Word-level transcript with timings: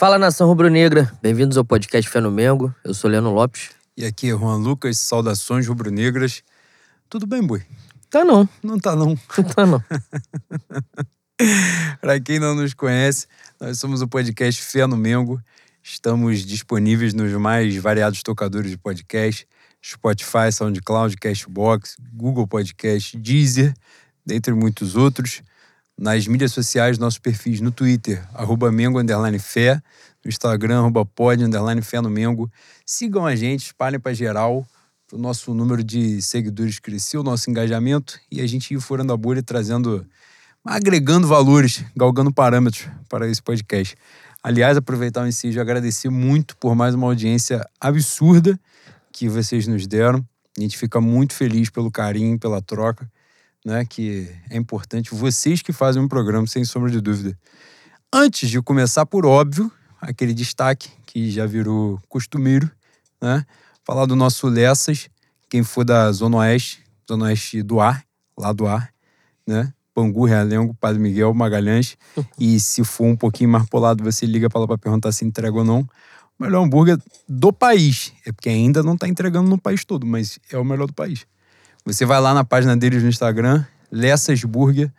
Fala 0.00 0.18
nação 0.18 0.46
rubro-negra, 0.48 1.12
bem-vindos 1.20 1.58
ao 1.58 1.64
podcast 1.64 2.08
Fé 2.08 2.22
no 2.22 2.30
Mengo. 2.30 2.74
Eu 2.82 2.94
sou 2.94 3.10
Leandro 3.10 3.34
Lopes. 3.34 3.68
E 3.94 4.06
aqui 4.06 4.30
é 4.30 4.30
Juan 4.30 4.56
Lucas, 4.56 4.98
saudações 4.98 5.66
rubro-negras. 5.66 6.42
Tudo 7.06 7.26
bem, 7.26 7.42
boi? 7.42 7.62
Tá 8.08 8.24
não, 8.24 8.48
Não 8.62 8.78
tá 8.78 8.96
não. 8.96 9.08
não 9.36 9.44
tá 9.44 9.66
não. 9.66 9.84
Para 12.00 12.18
quem 12.18 12.38
não 12.38 12.54
nos 12.54 12.72
conhece, 12.72 13.26
nós 13.60 13.78
somos 13.78 14.00
o 14.00 14.08
podcast 14.08 14.62
Fé 14.62 14.86
no 14.86 14.96
Mengo. 14.96 15.38
Estamos 15.82 16.46
disponíveis 16.46 17.12
nos 17.12 17.30
mais 17.34 17.76
variados 17.76 18.22
tocadores 18.22 18.70
de 18.70 18.78
podcast: 18.78 19.46
Spotify, 19.84 20.50
SoundCloud, 20.50 21.14
Cashbox, 21.18 21.98
Google 22.14 22.46
Podcast, 22.46 23.18
Deezer, 23.18 23.74
dentre 24.24 24.54
muitos 24.54 24.96
outros. 24.96 25.42
Nas 26.00 26.26
mídias 26.26 26.52
sociais, 26.52 26.96
nossos 26.96 27.18
perfis 27.18 27.60
no 27.60 27.70
Twitter, 27.70 28.26
arroba 28.32 28.72
Mengo 28.72 28.98
Underline 28.98 29.38
Fé, 29.38 29.74
no 30.24 30.30
Instagram, 30.30 30.78
arroba 30.78 31.04
Pod 31.04 31.44
Underline 31.44 31.82
Fé 31.82 32.00
no 32.00 32.08
Mengo. 32.08 32.50
Sigam 32.86 33.26
a 33.26 33.36
gente, 33.36 33.66
espalhem 33.66 34.00
para 34.00 34.14
geral, 34.14 34.66
o 35.12 35.18
nosso 35.18 35.52
número 35.52 35.84
de 35.84 36.22
seguidores 36.22 36.78
crescer, 36.78 37.18
o 37.18 37.22
nosso 37.22 37.50
engajamento 37.50 38.18
e 38.32 38.40
a 38.40 38.46
gente 38.46 38.72
ir 38.72 38.80
furando 38.80 39.12
a 39.12 39.16
bolha 39.16 39.40
e 39.40 39.42
trazendo 39.42 40.06
agregando 40.64 41.28
valores, 41.28 41.84
galgando 41.94 42.32
parâmetros 42.32 42.88
para 43.06 43.28
esse 43.28 43.42
podcast. 43.42 43.94
Aliás, 44.42 44.78
aproveitar 44.78 45.22
o 45.22 45.28
inciso 45.28 45.58
e 45.58 45.60
agradecer 45.60 46.08
muito 46.08 46.56
por 46.56 46.74
mais 46.74 46.94
uma 46.94 47.08
audiência 47.08 47.62
absurda 47.78 48.58
que 49.12 49.28
vocês 49.28 49.66
nos 49.66 49.86
deram. 49.86 50.26
A 50.56 50.62
gente 50.62 50.78
fica 50.78 50.98
muito 50.98 51.34
feliz 51.34 51.68
pelo 51.68 51.90
carinho, 51.90 52.38
pela 52.38 52.62
troca, 52.62 53.06
né? 53.64 53.84
Que 53.84 54.28
é 54.48 54.56
importante. 54.56 55.14
Vocês 55.14 55.62
que 55.62 55.72
fazem 55.72 56.02
um 56.02 56.08
programa, 56.08 56.46
sem 56.46 56.64
sombra 56.64 56.90
de 56.90 57.00
dúvida. 57.00 57.38
Antes 58.12 58.50
de 58.50 58.60
começar, 58.60 59.06
por 59.06 59.24
óbvio, 59.24 59.70
aquele 60.00 60.34
destaque 60.34 60.90
que 61.06 61.30
já 61.30 61.46
virou 61.46 62.00
costumeiro, 62.08 62.70
né? 63.20 63.44
Falar 63.84 64.06
do 64.06 64.16
nosso 64.16 64.48
Lessas, 64.48 65.08
quem 65.48 65.62
for 65.62 65.84
da 65.84 66.10
Zona 66.12 66.38
Oeste, 66.38 66.82
Zona 67.08 67.26
Oeste 67.26 67.62
do 67.62 67.80
Ar, 67.80 68.04
lá 68.38 68.52
do 68.52 68.66
Ar, 68.66 68.92
né? 69.46 69.72
Bangu, 69.94 70.24
Realengo, 70.24 70.74
Padre 70.74 71.00
Miguel, 71.00 71.34
Magalhães. 71.34 71.96
e 72.38 72.58
se 72.58 72.84
for 72.84 73.04
um 73.04 73.16
pouquinho 73.16 73.50
mais 73.50 73.68
polado, 73.68 74.02
você 74.02 74.24
liga 74.24 74.48
para 74.48 74.60
lá 74.60 74.66
para 74.66 74.78
perguntar 74.78 75.12
se 75.12 75.24
entrega 75.24 75.56
ou 75.56 75.64
não. 75.64 75.80
O 76.38 76.42
melhor 76.44 76.64
hambúrguer 76.64 76.98
do 77.28 77.52
país. 77.52 78.12
É 78.24 78.32
porque 78.32 78.48
ainda 78.48 78.82
não 78.82 78.94
está 78.94 79.06
entregando 79.06 79.50
no 79.50 79.58
país 79.58 79.84
todo, 79.84 80.06
mas 80.06 80.38
é 80.50 80.56
o 80.56 80.64
melhor 80.64 80.86
do 80.86 80.94
país. 80.94 81.26
Você 81.92 82.04
vai 82.04 82.20
lá 82.20 82.32
na 82.34 82.44
página 82.44 82.76
deles 82.76 83.02
no 83.02 83.08
Instagram, 83.08 83.64
Lessas 83.90 84.42
Burger, 84.44 84.92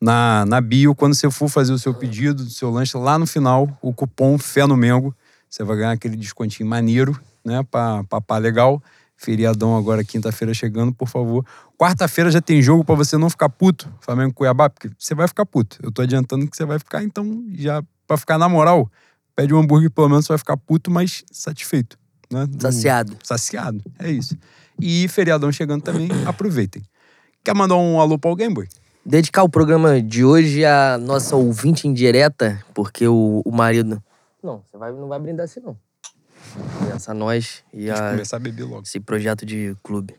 na, 0.00 0.44
na 0.46 0.60
bio. 0.60 0.94
Quando 0.94 1.14
você 1.14 1.30
for 1.30 1.48
fazer 1.48 1.72
o 1.72 1.78
seu 1.78 1.92
pedido 1.94 2.44
do 2.44 2.50
seu 2.50 2.70
lanche, 2.70 2.96
lá 2.96 3.18
no 3.18 3.26
final, 3.26 3.76
o 3.82 3.92
cupom 3.92 4.38
Fé 4.38 4.66
no 4.66 4.76
Mengo. 4.76 5.14
Você 5.48 5.64
vai 5.64 5.76
ganhar 5.76 5.92
aquele 5.92 6.16
descontinho 6.16 6.68
maneiro, 6.68 7.18
né? 7.44 7.62
Pra 7.70 8.04
papar 8.04 8.38
legal. 8.40 8.82
Feriadão 9.16 9.76
agora, 9.76 10.02
quinta-feira 10.02 10.54
chegando, 10.54 10.94
por 10.94 11.06
favor. 11.08 11.44
Quarta-feira 11.76 12.30
já 12.30 12.40
tem 12.40 12.62
jogo 12.62 12.82
pra 12.84 12.94
você 12.94 13.18
não 13.18 13.28
ficar 13.28 13.50
puto, 13.50 13.92
Flamengo 14.00 14.32
Cuiabá, 14.32 14.70
porque 14.70 14.88
você 14.98 15.14
vai 15.14 15.28
ficar 15.28 15.44
puto. 15.44 15.78
Eu 15.82 15.92
tô 15.92 16.00
adiantando 16.00 16.48
que 16.48 16.56
você 16.56 16.64
vai 16.64 16.78
ficar, 16.78 17.02
então 17.02 17.44
já 17.52 17.82
pra 18.06 18.16
ficar 18.16 18.38
na 18.38 18.48
moral, 18.48 18.90
pede 19.36 19.52
um 19.52 19.58
hambúrguer, 19.58 19.90
pelo 19.90 20.08
menos 20.08 20.24
você 20.24 20.32
vai 20.32 20.38
ficar 20.38 20.56
puto, 20.56 20.90
mas 20.90 21.22
satisfeito. 21.30 21.98
Né? 22.32 22.46
Do- 22.46 22.62
Saciado. 22.62 23.16
Saciado, 23.22 23.84
é 23.98 24.10
isso. 24.10 24.34
E 24.82 25.08
feriadão 25.08 25.50
chegando 25.52 25.82
também, 25.82 26.08
aproveitem. 26.26 26.82
Quer 27.44 27.54
mandar 27.54 27.76
um 27.76 28.00
alô 28.00 28.18
pra 28.18 28.30
alguém, 28.30 28.52
boy? 28.52 28.68
Dedicar 29.04 29.42
o 29.42 29.48
programa 29.48 30.00
de 30.00 30.24
hoje 30.24 30.64
à 30.64 30.98
nossa 30.98 31.34
ouvinte 31.34 31.88
indireta, 31.88 32.62
porque 32.74 33.08
o, 33.08 33.42
o 33.44 33.50
marido. 33.50 34.02
Não, 34.42 34.62
você 34.70 34.76
vai, 34.76 34.92
não 34.92 35.08
vai 35.08 35.18
brindar 35.18 35.44
assim, 35.44 35.60
não. 35.60 35.76
Essa 36.94 37.14
nós 37.14 37.62
e 37.72 37.84
Deixa 37.86 37.92
eu 37.92 38.06
a, 38.06 38.10
começar 38.10 38.36
a 38.36 38.40
beber 38.40 38.64
logo. 38.64 38.82
esse 38.82 39.00
projeto 39.00 39.46
de 39.46 39.74
clube. 39.82 40.14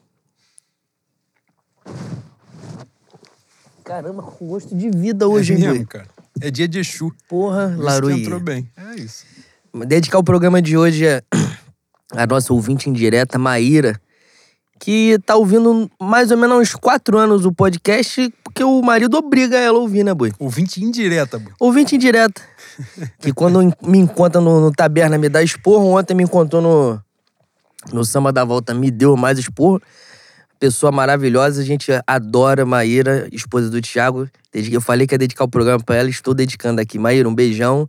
Caramba, 3.84 4.24
com 4.24 4.48
gosto 4.48 4.76
de 4.76 4.90
vida 4.90 5.28
hoje, 5.28 5.54
é 5.54 5.58
hein, 5.58 5.62
mesmo, 5.62 5.88
cara. 5.88 6.08
É 6.40 6.50
dia 6.50 6.68
de 6.68 6.80
Exu. 6.80 7.12
Porra, 7.28 7.76
Laruí. 7.78 8.22
entrou 8.22 8.40
bem. 8.40 8.70
É 8.78 8.96
isso. 8.96 9.26
Dedicar 9.86 10.18
o 10.20 10.24
programa 10.24 10.62
de 10.62 10.78
hoje 10.78 11.08
a, 11.08 11.22
a 12.14 12.26
nossa 12.28 12.54
ouvinte 12.54 12.90
indireta, 12.90 13.38
Maíra, 13.38 14.00
que 14.82 15.20
tá 15.28 15.36
ouvindo 15.36 15.90
mais 16.02 16.32
ou 16.32 16.38
menos 16.38 16.58
há 16.58 16.60
uns 16.60 16.74
quatro 16.74 17.16
anos 17.16 17.46
o 17.46 17.54
podcast, 17.54 18.34
porque 18.44 18.64
o 18.64 18.82
marido 18.82 19.16
obriga 19.16 19.56
ela 19.56 19.78
a 19.78 19.82
ouvir, 19.82 20.04
né, 20.04 20.12
boi? 20.12 20.34
Ouvinte 20.40 20.84
indireta, 20.84 21.38
boy. 21.38 21.54
Ouvinte 21.60 21.96
indireta. 21.96 22.42
Que 23.20 23.32
quando 23.32 23.60
me 23.84 24.00
encontra 24.00 24.42
no, 24.42 24.60
no 24.60 24.72
taberna 24.72 25.18
me 25.18 25.30
dá 25.30 25.44
esporro, 25.44 25.96
ontem 25.96 26.16
me 26.16 26.24
encontrou 26.24 26.62
no, 26.62 27.00
no 27.94 28.04
samba 28.04 28.32
da 28.32 28.44
volta, 28.44 28.74
me 28.74 28.90
deu 28.90 29.16
mais 29.16 29.38
esporro. 29.38 29.80
Pessoa 30.60 30.92
maravilhosa, 30.92 31.62
a 31.62 31.66
gente 31.66 31.92
adora 32.08 32.66
Maíra, 32.66 33.28
esposa 33.32 33.70
do 33.70 33.80
Thiago. 33.82 34.28
Desde 34.52 34.72
que 34.72 34.78
eu 34.78 34.82
falei 34.82 35.06
que 35.06 35.14
ia 35.14 35.20
dedicar 35.20 35.44
o 35.44 35.50
programa 35.50 35.84
pra 35.84 35.98
ela, 35.98 36.10
estou 36.10 36.34
dedicando 36.34 36.82
aqui. 36.82 36.98
Maíra, 36.98 37.30
um 37.30 37.36
beijão. 37.36 37.88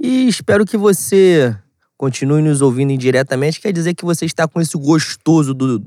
E 0.00 0.26
espero 0.26 0.64
que 0.64 0.76
você 0.76 1.54
continue 1.96 2.42
nos 2.42 2.60
ouvindo 2.60 2.92
indiretamente. 2.92 3.60
Quer 3.60 3.72
dizer 3.72 3.94
que 3.94 4.04
você 4.04 4.24
está 4.24 4.48
com 4.48 4.60
esse 4.60 4.76
gostoso 4.76 5.54
do 5.54 5.84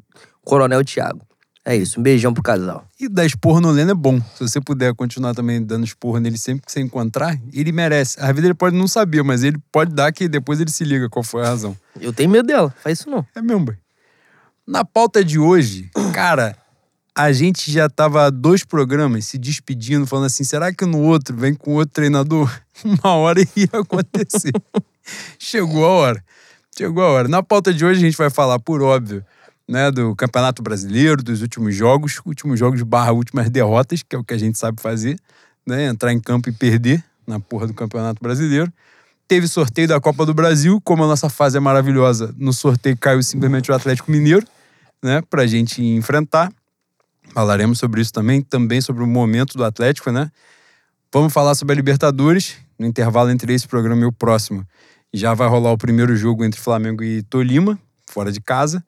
Coronel 0.48 0.82
Thiago. 0.86 1.28
É 1.66 1.76
isso, 1.76 2.00
um 2.00 2.04
beijão 2.04 2.34
pro 2.34 2.42
casal. 2.42 2.88
E 2.98 3.10
dar 3.10 3.26
esporro 3.26 3.60
no 3.60 3.70
Leno 3.70 3.92
é 3.92 3.94
bom. 3.94 4.22
Se 4.34 4.40
você 4.40 4.62
puder 4.62 4.96
continuar 4.96 5.36
também 5.36 5.62
dando 5.62 5.84
esporro 5.84 6.18
nele 6.20 6.38
sempre 6.38 6.66
que 6.66 6.72
você 6.72 6.80
encontrar, 6.80 7.38
ele 7.52 7.74
merece. 7.74 8.18
Às 8.18 8.28
vezes 8.28 8.46
ele 8.46 8.54
pode 8.54 8.74
não 8.74 8.88
saber, 8.88 9.22
mas 9.24 9.44
ele 9.44 9.58
pode 9.70 9.94
dar 9.94 10.10
que 10.14 10.30
depois 10.30 10.62
ele 10.62 10.72
se 10.72 10.86
liga 10.86 11.10
qual 11.10 11.22
foi 11.22 11.44
a 11.44 11.48
razão. 11.48 11.76
Eu 12.00 12.14
tenho 12.14 12.30
medo 12.30 12.48
dela, 12.48 12.74
faz 12.82 13.02
isso 13.02 13.10
não. 13.10 13.28
É 13.36 13.42
mesmo, 13.42 13.66
boy. 13.66 13.78
Na 14.66 14.86
pauta 14.86 15.22
de 15.22 15.38
hoje, 15.38 15.92
cara, 16.14 16.56
a 17.14 17.34
gente 17.34 17.70
já 17.70 17.90
tava 17.90 18.32
dois 18.32 18.64
programas 18.64 19.26
se 19.26 19.38
despedindo, 19.38 20.08
falando 20.08 20.28
assim: 20.28 20.46
será 20.46 20.74
que 20.74 20.86
no 20.86 21.02
outro 21.02 21.36
vem 21.36 21.54
com 21.54 21.74
outro 21.74 21.92
treinador? 21.92 22.50
Uma 22.86 23.16
hora 23.16 23.42
ia 23.54 23.70
acontecer. 23.74 24.54
Chegou 25.38 25.86
a 25.86 25.90
hora. 25.90 26.24
Chegou 26.78 27.04
a 27.04 27.10
hora. 27.10 27.28
Na 27.28 27.44
pauta 27.44 27.74
de 27.74 27.84
hoje, 27.84 28.00
a 28.00 28.06
gente 28.06 28.18
vai 28.18 28.30
falar, 28.30 28.60
por 28.60 28.82
óbvio, 28.82 29.26
né, 29.68 29.92
do 29.92 30.16
Campeonato 30.16 30.64
Brasileiro, 30.64 31.22
dos 31.22 31.42
últimos 31.42 31.76
jogos, 31.76 32.22
últimos 32.26 32.58
jogos 32.58 32.82
barra 32.84 33.12
últimas 33.12 33.50
derrotas, 33.50 34.02
que 34.02 34.16
é 34.16 34.20
o 34.20 34.24
que 34.24 34.34
a 34.34 34.38
gente 34.38 34.58
sabe 34.58 34.82
fazer, 34.82 35.20
né? 35.66 35.88
Entrar 35.88 36.14
em 36.14 36.20
campo 36.20 36.50
e 36.50 36.52
perder 36.54 37.04
na 37.26 37.40
porra 37.40 37.68
do 37.68 37.74
Campeonato 37.74 38.24
Brasileiro. 38.24 38.72
Teve 39.28 39.46
sorteio 39.48 39.90
da 39.90 40.00
Copa 40.00 40.26
do 40.26 40.34
Brasil, 40.34 40.80
como 40.82 41.04
a 41.04 41.08
nossa 41.08 41.28
fase 41.30 41.58
é 41.58 41.60
maravilhosa, 41.60 42.34
no 42.38 42.54
sorteio 42.54 42.96
caiu 42.98 43.22
simplesmente 43.22 43.70
o 43.70 43.76
Atlético 43.76 44.10
Mineiro, 44.10 44.48
né, 45.04 45.22
pra 45.30 45.46
gente 45.46 45.84
enfrentar. 45.84 46.50
Falaremos 47.34 47.78
sobre 47.78 48.00
isso 48.00 48.14
também, 48.14 48.42
também 48.42 48.80
sobre 48.80 49.04
o 49.04 49.08
momento 49.08 49.58
do 49.58 49.66
Atlético, 49.66 50.12
né? 50.12 50.32
Vamos 51.14 51.34
falar 51.34 51.56
sobre 51.56 51.74
a 51.74 51.76
Libertadores, 51.76 52.56
no 52.80 52.86
intervalo 52.86 53.30
entre 53.30 53.54
esse 53.54 53.68
programa 53.68 54.04
e 54.04 54.06
o 54.06 54.14
próximo. 54.14 54.66
Já 55.14 55.34
vai 55.34 55.48
rolar 55.48 55.72
o 55.72 55.78
primeiro 55.78 56.16
jogo 56.16 56.46
entre 56.46 56.60
Flamengo 56.60 57.04
e 57.04 57.22
Tolima, 57.24 57.78
fora 58.10 58.32
de 58.32 58.40
casa. 58.40 58.84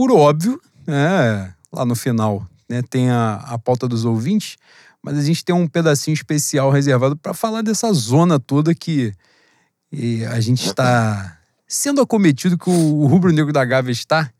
Por 0.00 0.12
óbvio, 0.12 0.58
né, 0.86 1.52
lá 1.70 1.84
no 1.84 1.94
final, 1.94 2.48
né, 2.66 2.80
tem 2.88 3.10
a, 3.10 3.34
a 3.34 3.58
pauta 3.58 3.86
dos 3.86 4.06
ouvintes, 4.06 4.56
mas 5.02 5.18
a 5.18 5.22
gente 5.22 5.44
tem 5.44 5.54
um 5.54 5.68
pedacinho 5.68 6.14
especial 6.14 6.70
reservado 6.70 7.18
para 7.18 7.34
falar 7.34 7.60
dessa 7.60 7.92
zona 7.92 8.40
toda 8.40 8.74
que 8.74 9.12
a 10.30 10.40
gente 10.40 10.64
está 10.64 11.38
sendo 11.68 12.00
acometido 12.00 12.56
que 12.56 12.70
o, 12.70 13.02
o 13.02 13.06
rubro-negro 13.08 13.52
da 13.52 13.62
Gávea 13.62 13.92
está, 13.92 14.32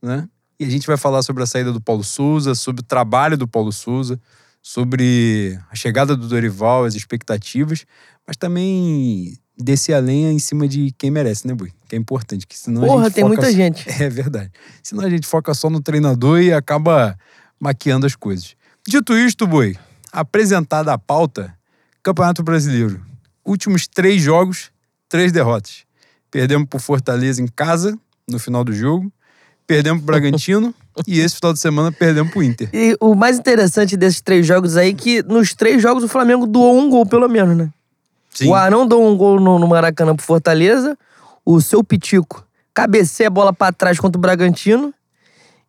né? 0.00 0.28
E 0.56 0.64
a 0.64 0.70
gente 0.70 0.86
vai 0.86 0.96
falar 0.96 1.24
sobre 1.24 1.42
a 1.42 1.46
saída 1.46 1.72
do 1.72 1.80
Paulo 1.80 2.04
Souza, 2.04 2.54
sobre 2.54 2.82
o 2.82 2.84
trabalho 2.84 3.36
do 3.36 3.48
Paulo 3.48 3.72
Souza, 3.72 4.20
sobre 4.62 5.58
a 5.68 5.74
chegada 5.74 6.14
do 6.16 6.28
Dorival, 6.28 6.84
as 6.84 6.94
expectativas, 6.94 7.84
mas 8.24 8.36
também 8.36 9.36
descer 9.58 9.94
a 9.94 9.98
lenha 9.98 10.30
em 10.32 10.38
cima 10.38 10.68
de 10.68 10.92
quem 10.96 11.10
merece, 11.10 11.46
né, 11.46 11.54
Bui? 11.54 11.72
Que 11.88 11.96
é 11.96 11.98
importante, 11.98 12.46
que 12.46 12.56
senão 12.56 12.82
a 12.84 12.86
Porra, 12.86 13.04
gente 13.04 13.14
tem 13.14 13.24
foca 13.24 13.34
muita 13.34 13.50
só- 13.50 13.56
gente. 13.56 13.84
É 14.02 14.08
verdade. 14.08 14.50
Senão 14.82 15.04
a 15.04 15.10
gente 15.10 15.26
foca 15.26 15.52
só 15.54 15.68
no 15.68 15.80
treinador 15.80 16.40
e 16.40 16.52
acaba 16.52 17.18
maquiando 17.58 18.06
as 18.06 18.14
coisas. 18.14 18.54
Dito 18.86 19.16
isto, 19.16 19.46
Boi, 19.46 19.76
apresentada 20.12 20.92
a 20.92 20.98
pauta, 20.98 21.54
Campeonato 22.02 22.42
Brasileiro. 22.42 23.00
Últimos 23.44 23.86
três 23.88 24.20
jogos, 24.22 24.70
três 25.08 25.32
derrotas. 25.32 25.84
Perdemos 26.30 26.68
pro 26.68 26.78
Fortaleza 26.78 27.42
em 27.42 27.46
casa, 27.46 27.98
no 28.28 28.38
final 28.38 28.62
do 28.62 28.72
jogo. 28.72 29.10
Perdemos 29.66 30.02
pro 30.02 30.06
Bragantino. 30.06 30.74
e 31.06 31.20
esse 31.20 31.36
final 31.36 31.52
de 31.52 31.60
semana 31.60 31.92
perdemos 31.92 32.32
pro 32.32 32.42
Inter. 32.42 32.68
E 32.72 32.96
o 33.00 33.14
mais 33.14 33.38
interessante 33.38 33.96
desses 33.96 34.20
três 34.20 34.46
jogos 34.46 34.76
aí 34.76 34.90
é 34.90 34.94
que 34.94 35.22
nos 35.22 35.54
três 35.54 35.80
jogos 35.82 36.02
o 36.04 36.08
Flamengo 36.08 36.46
doou 36.46 36.78
um 36.78 36.88
gol, 36.90 37.06
pelo 37.06 37.28
menos, 37.28 37.56
né? 37.56 37.70
O 38.46 38.54
Arão 38.54 38.86
deu 38.86 39.02
um 39.02 39.16
gol 39.16 39.40
no, 39.40 39.58
no 39.58 39.66
Maracanã 39.66 40.14
pro 40.14 40.24
Fortaleza. 40.24 40.96
O 41.44 41.60
seu 41.60 41.82
Pitico 41.82 42.46
cabeceia 42.74 43.28
a 43.28 43.30
bola 43.30 43.52
pra 43.52 43.72
trás 43.72 43.98
contra 43.98 44.18
o 44.18 44.20
Bragantino. 44.20 44.92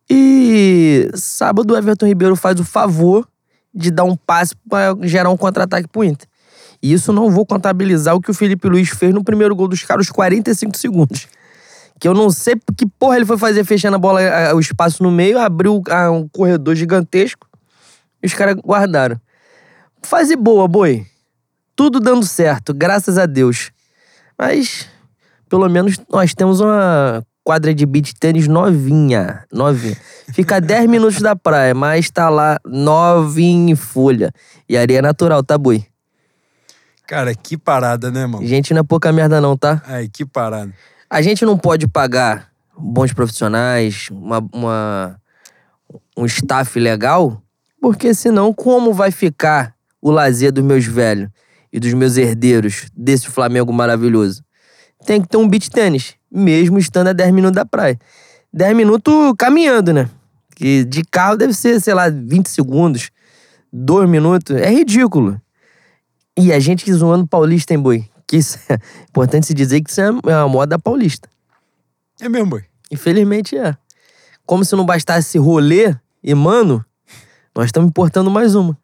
E 0.08 1.08
sábado 1.14 1.72
o 1.72 1.76
Everton 1.76 2.06
Ribeiro 2.06 2.36
faz 2.36 2.58
o 2.60 2.64
favor 2.64 3.26
de 3.72 3.90
dar 3.90 4.04
um 4.04 4.16
passe 4.16 4.54
pra 4.68 4.94
gerar 5.02 5.30
um 5.30 5.36
contra-ataque 5.36 5.88
pro 5.88 6.04
Inter. 6.04 6.28
E 6.82 6.92
isso 6.92 7.12
não 7.12 7.30
vou 7.30 7.44
contabilizar 7.46 8.14
o 8.14 8.20
que 8.20 8.30
o 8.30 8.34
Felipe 8.34 8.68
Luiz 8.68 8.88
fez 8.88 9.12
no 9.12 9.22
primeiro 9.22 9.54
gol 9.54 9.68
dos 9.68 9.84
caras, 9.84 10.06
os 10.06 10.12
45 10.12 10.76
segundos. 10.76 11.28
Que 11.98 12.08
eu 12.08 12.14
não 12.14 12.30
sei 12.30 12.54
que 12.76 12.86
porra 12.86 13.16
ele 13.16 13.26
foi 13.26 13.36
fazer 13.36 13.62
fechando 13.64 13.96
a 13.96 13.98
bola, 13.98 14.20
o 14.54 14.60
espaço 14.60 15.02
no 15.02 15.10
meio, 15.10 15.38
abriu 15.38 15.82
um 16.12 16.28
corredor 16.28 16.74
gigantesco 16.74 17.46
e 18.22 18.26
os 18.26 18.34
caras 18.34 18.56
guardaram. 18.56 19.20
Fase 20.02 20.34
boa, 20.34 20.66
boi. 20.66 21.06
Tudo 21.80 21.98
dando 21.98 22.26
certo, 22.26 22.74
graças 22.74 23.16
a 23.16 23.24
Deus. 23.24 23.70
Mas, 24.38 24.86
pelo 25.48 25.66
menos, 25.66 25.96
nós 26.12 26.34
temos 26.34 26.60
uma 26.60 27.24
quadra 27.42 27.72
de 27.72 27.86
beach 27.86 28.12
tênis 28.20 28.46
novinha. 28.46 29.46
Novinha. 29.50 29.96
Fica 30.34 30.56
a 30.56 30.60
10 30.60 30.90
minutos 30.90 31.22
da 31.22 31.34
praia, 31.34 31.74
mas 31.74 32.10
tá 32.10 32.28
lá 32.28 32.60
novinha 32.66 33.72
em 33.72 33.74
folha. 33.74 34.30
E 34.68 34.76
areia 34.76 35.00
natural, 35.00 35.42
tá, 35.42 35.56
boi? 35.56 35.82
Cara, 37.06 37.34
que 37.34 37.56
parada, 37.56 38.10
né, 38.10 38.26
mano? 38.26 38.46
Gente, 38.46 38.74
não 38.74 38.80
é 38.80 38.84
pouca 38.84 39.10
merda, 39.10 39.40
não, 39.40 39.56
tá? 39.56 39.80
Ai, 39.86 40.06
que 40.06 40.26
parada. 40.26 40.70
A 41.08 41.22
gente 41.22 41.46
não 41.46 41.56
pode 41.56 41.88
pagar 41.88 42.50
bons 42.76 43.14
profissionais, 43.14 44.08
uma, 44.10 44.46
uma, 44.52 45.18
um 46.14 46.26
staff 46.26 46.78
legal, 46.78 47.42
porque 47.80 48.12
senão 48.12 48.52
como 48.52 48.92
vai 48.92 49.10
ficar 49.10 49.74
o 49.98 50.10
lazer 50.10 50.52
dos 50.52 50.62
meus 50.62 50.84
velhos 50.84 51.30
e 51.72 51.78
dos 51.78 51.92
meus 51.94 52.16
herdeiros 52.16 52.86
desse 52.96 53.28
Flamengo 53.28 53.72
maravilhoso? 53.72 54.42
Tem 55.06 55.20
que 55.20 55.28
ter 55.28 55.36
um 55.36 55.48
beat 55.48 55.68
tênis, 55.68 56.14
mesmo 56.30 56.78
estando 56.78 57.08
a 57.08 57.12
10 57.12 57.32
minutos 57.32 57.56
da 57.56 57.64
praia. 57.64 57.98
10 58.52 58.76
minutos 58.76 59.14
caminhando, 59.38 59.92
né? 59.92 60.08
Que 60.54 60.84
de 60.84 61.02
carro 61.04 61.36
deve 61.36 61.54
ser, 61.54 61.80
sei 61.80 61.94
lá, 61.94 62.10
20 62.10 62.48
segundos, 62.48 63.10
2 63.72 64.08
minutos. 64.08 64.56
É 64.56 64.70
ridículo. 64.70 65.40
E 66.36 66.52
a 66.52 66.58
gente 66.58 66.92
zoando 66.92 67.26
paulista, 67.26 67.72
hein, 67.72 67.80
boi? 67.80 68.04
Que 68.26 68.36
isso 68.36 68.58
é 68.68 68.78
importante 69.08 69.46
se 69.46 69.54
dizer 69.54 69.80
que 69.80 69.90
isso 69.90 70.00
é 70.00 70.32
a 70.32 70.46
moda 70.46 70.78
paulista. 70.78 71.28
É 72.20 72.28
mesmo, 72.28 72.50
boi? 72.50 72.64
Infelizmente 72.90 73.56
é. 73.56 73.76
Como 74.44 74.64
se 74.64 74.74
não 74.74 74.84
bastasse 74.84 75.38
rolê 75.38 75.94
e 76.22 76.34
mano, 76.34 76.84
nós 77.54 77.66
estamos 77.66 77.88
importando 77.88 78.30
mais 78.30 78.54
uma. 78.54 78.76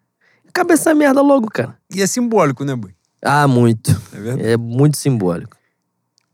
Acaba 0.57 0.73
essa 0.73 0.95
merda 0.95 1.21
logo, 1.21 1.49
cara. 1.49 1.77
E 1.95 2.01
é 2.01 2.07
simbólico, 2.07 2.65
né, 2.65 2.75
boi? 2.75 2.95
Ah, 3.23 3.47
muito. 3.47 3.91
É 4.11 4.19
verdade. 4.19 4.49
É 4.49 4.57
muito 4.57 4.97
simbólico. 4.97 5.55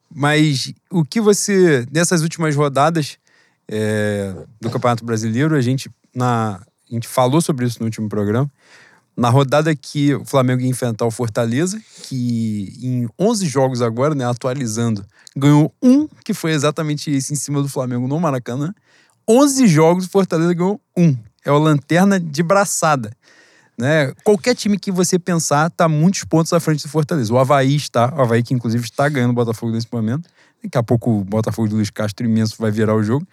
Mas 0.09 0.73
o 0.89 1.05
que 1.05 1.21
você, 1.21 1.85
nessas 1.91 2.23
últimas 2.23 2.55
rodadas 2.55 3.19
é, 3.69 4.33
do 4.61 4.71
Campeonato 4.71 5.05
Brasileiro, 5.05 5.57
a 5.57 5.61
gente, 5.61 5.91
na, 6.15 6.55
a 6.55 6.95
gente 6.95 7.09
falou 7.09 7.41
sobre 7.41 7.67
isso 7.67 7.81
no 7.81 7.87
último 7.87 8.09
programa 8.09 8.49
na 9.17 9.29
rodada 9.29 9.75
que 9.75 10.15
o 10.15 10.25
Flamengo 10.25 10.63
ia 10.63 10.69
enfrentar 10.69 11.05
o 11.05 11.11
Fortaleza, 11.11 11.83
que 12.05 12.79
em 12.81 13.09
11 13.19 13.47
jogos 13.47 13.83
agora, 13.83 14.15
né, 14.15 14.25
atualizando, 14.25 15.05
ganhou 15.37 15.75
um, 15.83 16.07
que 16.25 16.33
foi 16.33 16.53
exatamente 16.53 17.11
esse 17.11 17.33
em 17.33 17.37
cima 17.37 17.61
do 17.61 17.69
Flamengo 17.69 18.07
no 18.07 18.21
Maracanã. 18.21 18.73
11 19.29 19.67
jogos, 19.67 20.07
o 20.07 20.11
Fortaleza 20.11 20.55
ganhou 20.55 20.81
um. 20.97 21.17
É 21.45 21.51
o 21.51 21.59
lanterna 21.59 22.21
de 22.21 22.43
braçada. 22.43 23.11
Né? 23.83 24.13
Qualquer 24.23 24.55
time 24.55 24.79
que 24.79 24.93
você 24.93 25.19
pensar 25.19 25.67
está 25.67 25.89
muitos 25.89 26.23
pontos 26.23 26.53
à 26.53 26.61
frente 26.61 26.85
do 26.85 26.89
Fortaleza. 26.89 27.35
O 27.35 27.37
Havaí 27.37 27.75
está, 27.75 28.15
o 28.15 28.23
Havaí 28.23 28.41
que 28.41 28.55
inclusive 28.55 28.85
está 28.85 29.09
ganhando 29.09 29.33
o 29.33 29.35
Botafogo 29.35 29.73
nesse 29.73 29.89
momento. 29.91 30.31
Daqui 30.63 30.79
a 30.79 30.85
pouco 30.85 31.19
o 31.19 31.25
Botafogo 31.25 31.69
do 31.69 31.75
Luiz 31.75 31.91
Castro 31.91 32.25
imenso 32.25 32.55
vai 32.61 32.71
virar 32.71 32.95
o 32.95 33.03
jogo. 33.03 33.27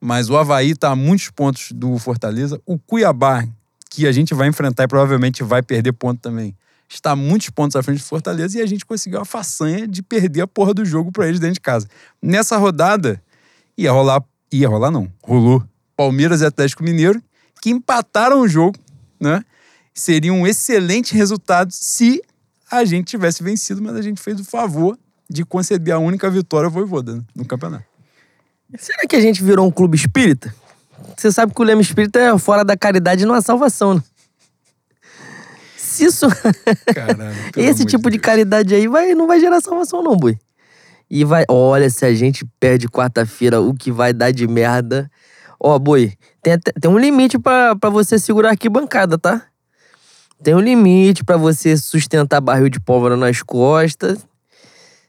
Mas 0.00 0.30
o 0.30 0.36
Havaí 0.36 0.70
está 0.70 0.90
a 0.90 0.94
muitos 0.94 1.30
pontos 1.30 1.72
do 1.72 1.98
Fortaleza. 1.98 2.60
O 2.64 2.78
Cuiabá, 2.78 3.44
que 3.90 4.06
a 4.06 4.12
gente 4.12 4.34
vai 4.34 4.46
enfrentar 4.46 4.84
e 4.84 4.86
provavelmente 4.86 5.42
vai 5.42 5.62
perder 5.62 5.90
ponto 5.94 6.20
também, 6.20 6.56
está 6.88 7.16
muitos 7.16 7.50
pontos 7.50 7.74
à 7.74 7.82
frente 7.82 7.98
do 7.98 8.04
Fortaleza 8.04 8.56
e 8.56 8.62
a 8.62 8.66
gente 8.66 8.86
conseguiu 8.86 9.20
a 9.20 9.24
façanha 9.24 9.88
de 9.88 10.00
perder 10.00 10.42
a 10.42 10.46
porra 10.46 10.72
do 10.72 10.84
jogo 10.84 11.10
para 11.10 11.26
eles 11.26 11.40
dentro 11.40 11.54
de 11.54 11.60
casa. 11.60 11.88
Nessa 12.22 12.56
rodada, 12.56 13.20
ia 13.76 13.90
rolar, 13.90 14.22
ia 14.52 14.68
rolar 14.68 14.92
não, 14.92 15.10
rolou 15.24 15.60
Palmeiras 15.96 16.40
e 16.40 16.46
Atlético 16.46 16.84
Mineiro, 16.84 17.20
que 17.60 17.70
empataram 17.70 18.42
o 18.42 18.46
jogo, 18.46 18.78
né? 19.20 19.42
Seria 19.98 20.32
um 20.32 20.46
excelente 20.46 21.12
resultado 21.12 21.72
se 21.72 22.22
a 22.70 22.84
gente 22.84 23.08
tivesse 23.08 23.42
vencido, 23.42 23.82
mas 23.82 23.96
a 23.96 24.00
gente 24.00 24.22
fez 24.22 24.38
o 24.38 24.44
favor 24.44 24.96
de 25.28 25.44
conceder 25.44 25.92
a 25.92 25.98
única 25.98 26.30
vitória 26.30 26.68
ao 26.68 26.70
Voivoda 26.70 27.20
no 27.34 27.44
campeonato. 27.44 27.84
Será 28.78 29.08
que 29.08 29.16
a 29.16 29.20
gente 29.20 29.42
virou 29.42 29.66
um 29.66 29.72
clube 29.72 29.96
espírita? 29.96 30.54
Você 31.16 31.32
sabe 31.32 31.52
que 31.52 31.60
o 31.60 31.64
lema 31.64 31.82
espírita 31.82 32.20
é 32.20 32.38
fora 32.38 32.64
da 32.64 32.76
caridade 32.76 33.26
não 33.26 33.34
há 33.34 33.42
salvação, 33.42 33.94
né? 33.94 34.02
Se 35.76 36.04
isso. 36.04 36.28
Caralho, 36.94 37.34
Esse 37.56 37.84
tipo 37.84 38.08
de, 38.08 38.18
de 38.18 38.22
caridade 38.22 38.76
aí 38.76 38.86
vai, 38.86 39.16
não 39.16 39.26
vai 39.26 39.40
gerar 39.40 39.60
salvação, 39.60 40.00
não, 40.00 40.16
boi. 40.16 40.38
E 41.10 41.24
vai. 41.24 41.44
Olha, 41.48 41.90
se 41.90 42.04
a 42.04 42.14
gente 42.14 42.46
perde 42.60 42.86
quarta-feira, 42.88 43.60
o 43.60 43.74
que 43.74 43.90
vai 43.90 44.12
dar 44.12 44.30
de 44.30 44.46
merda. 44.46 45.10
Ó, 45.58 45.76
boi, 45.76 46.12
tem, 46.40 46.56
tem 46.56 46.88
um 46.88 46.98
limite 46.98 47.36
para 47.36 47.90
você 47.90 48.16
segurar 48.16 48.50
a 48.50 48.52
arquibancada, 48.52 49.18
tá? 49.18 49.47
Tem 50.42 50.54
um 50.54 50.60
limite 50.60 51.24
para 51.24 51.36
você 51.36 51.76
sustentar 51.76 52.40
barril 52.40 52.68
de 52.68 52.78
pólvora 52.78 53.16
nas 53.16 53.42
costas. 53.42 54.26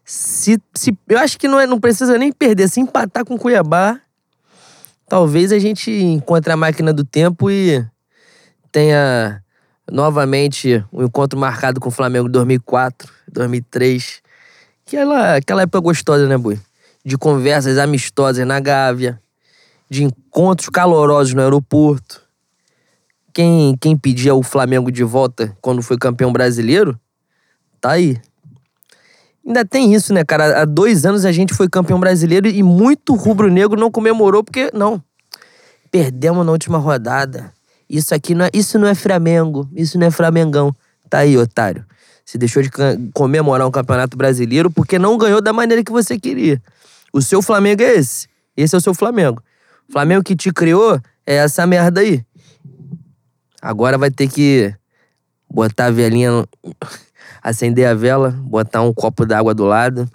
Se, 0.03 0.59
se, 0.73 0.97
eu 1.07 1.19
acho 1.19 1.37
que 1.37 1.47
não, 1.47 1.59
é, 1.59 1.67
não 1.67 1.79
precisa 1.79 2.17
nem 2.17 2.31
perder. 2.31 2.67
Se 2.67 2.79
empatar 2.79 3.23
com 3.23 3.37
Cuiabá, 3.37 3.99
talvez 5.07 5.51
a 5.51 5.59
gente 5.59 5.91
encontre 5.91 6.51
a 6.51 6.57
máquina 6.57 6.91
do 6.91 7.03
tempo 7.03 7.49
e 7.51 7.85
tenha 8.71 9.43
novamente 9.91 10.83
um 10.91 11.03
encontro 11.03 11.37
marcado 11.37 11.79
com 11.79 11.89
o 11.89 11.91
Flamengo 11.91 12.27
em 12.27 12.31
2004, 12.31 13.11
2003. 13.31 14.21
Aquela, 14.85 15.35
aquela 15.35 15.61
época 15.61 15.79
gostosa, 15.79 16.27
né, 16.27 16.37
Bui? 16.37 16.59
De 17.05 17.17
conversas 17.17 17.77
amistosas 17.77 18.45
na 18.47 18.59
Gávea, 18.59 19.21
de 19.89 20.03
encontros 20.03 20.69
calorosos 20.69 21.33
no 21.35 21.41
aeroporto. 21.41 22.28
Quem, 23.39 23.73
quem 23.79 23.95
pedia 23.95 24.35
o 24.35 24.43
Flamengo 24.43 24.91
de 24.91 25.01
volta 25.01 25.55
quando 25.61 25.81
foi 25.81 25.97
campeão 25.97 26.29
brasileiro, 26.29 26.99
tá 27.79 27.91
aí. 27.91 28.17
Ainda 29.47 29.63
tem 29.63 29.93
isso, 29.93 30.13
né, 30.13 30.25
cara? 30.25 30.61
Há 30.61 30.65
dois 30.65 31.05
anos 31.05 31.23
a 31.23 31.31
gente 31.31 31.53
foi 31.53 31.69
campeão 31.69 32.01
brasileiro 32.01 32.49
e 32.49 32.61
muito 32.61 33.15
rubro-negro 33.15 33.79
não 33.79 33.89
comemorou 33.89 34.43
porque, 34.43 34.69
não, 34.73 35.01
perdemos 35.89 36.45
na 36.45 36.51
última 36.51 36.77
rodada. 36.77 37.53
Isso 37.89 38.13
aqui 38.13 38.35
não 38.35 38.43
é, 38.43 38.49
isso 38.53 38.77
não 38.77 38.89
é 38.89 38.93
Flamengo, 38.93 39.69
isso 39.73 39.97
não 39.97 40.07
é 40.07 40.11
Flamengão. 40.11 40.75
Tá 41.09 41.19
aí, 41.19 41.37
otário. 41.37 41.85
Você 42.25 42.37
deixou 42.37 42.61
de 42.61 42.69
comemorar 43.13 43.65
um 43.65 43.71
campeonato 43.71 44.17
brasileiro 44.17 44.69
porque 44.69 44.99
não 44.99 45.17
ganhou 45.17 45.41
da 45.41 45.53
maneira 45.53 45.81
que 45.81 45.93
você 45.93 46.19
queria. 46.19 46.61
O 47.13 47.21
seu 47.21 47.41
Flamengo 47.41 47.83
é 47.83 47.95
esse. 47.95 48.27
Esse 48.57 48.75
é 48.75 48.77
o 48.77 48.81
seu 48.81 48.93
Flamengo. 48.93 49.41
O 49.87 49.93
Flamengo 49.93 50.25
que 50.25 50.35
te 50.35 50.51
criou 50.51 50.99
é 51.25 51.35
essa 51.35 51.65
merda 51.65 52.01
aí. 52.01 52.21
Agora 53.61 53.97
vai 53.97 54.09
ter 54.09 54.29
que 54.29 54.73
botar 55.49 55.87
a 55.87 55.91
velhinha 55.91 56.45
acender 57.41 57.87
a 57.87 57.93
vela, 57.93 58.31
botar 58.31 58.81
um 58.81 58.93
copo 58.93 59.25
d'água 59.25 59.53
do 59.53 59.65
lado 59.65 60.09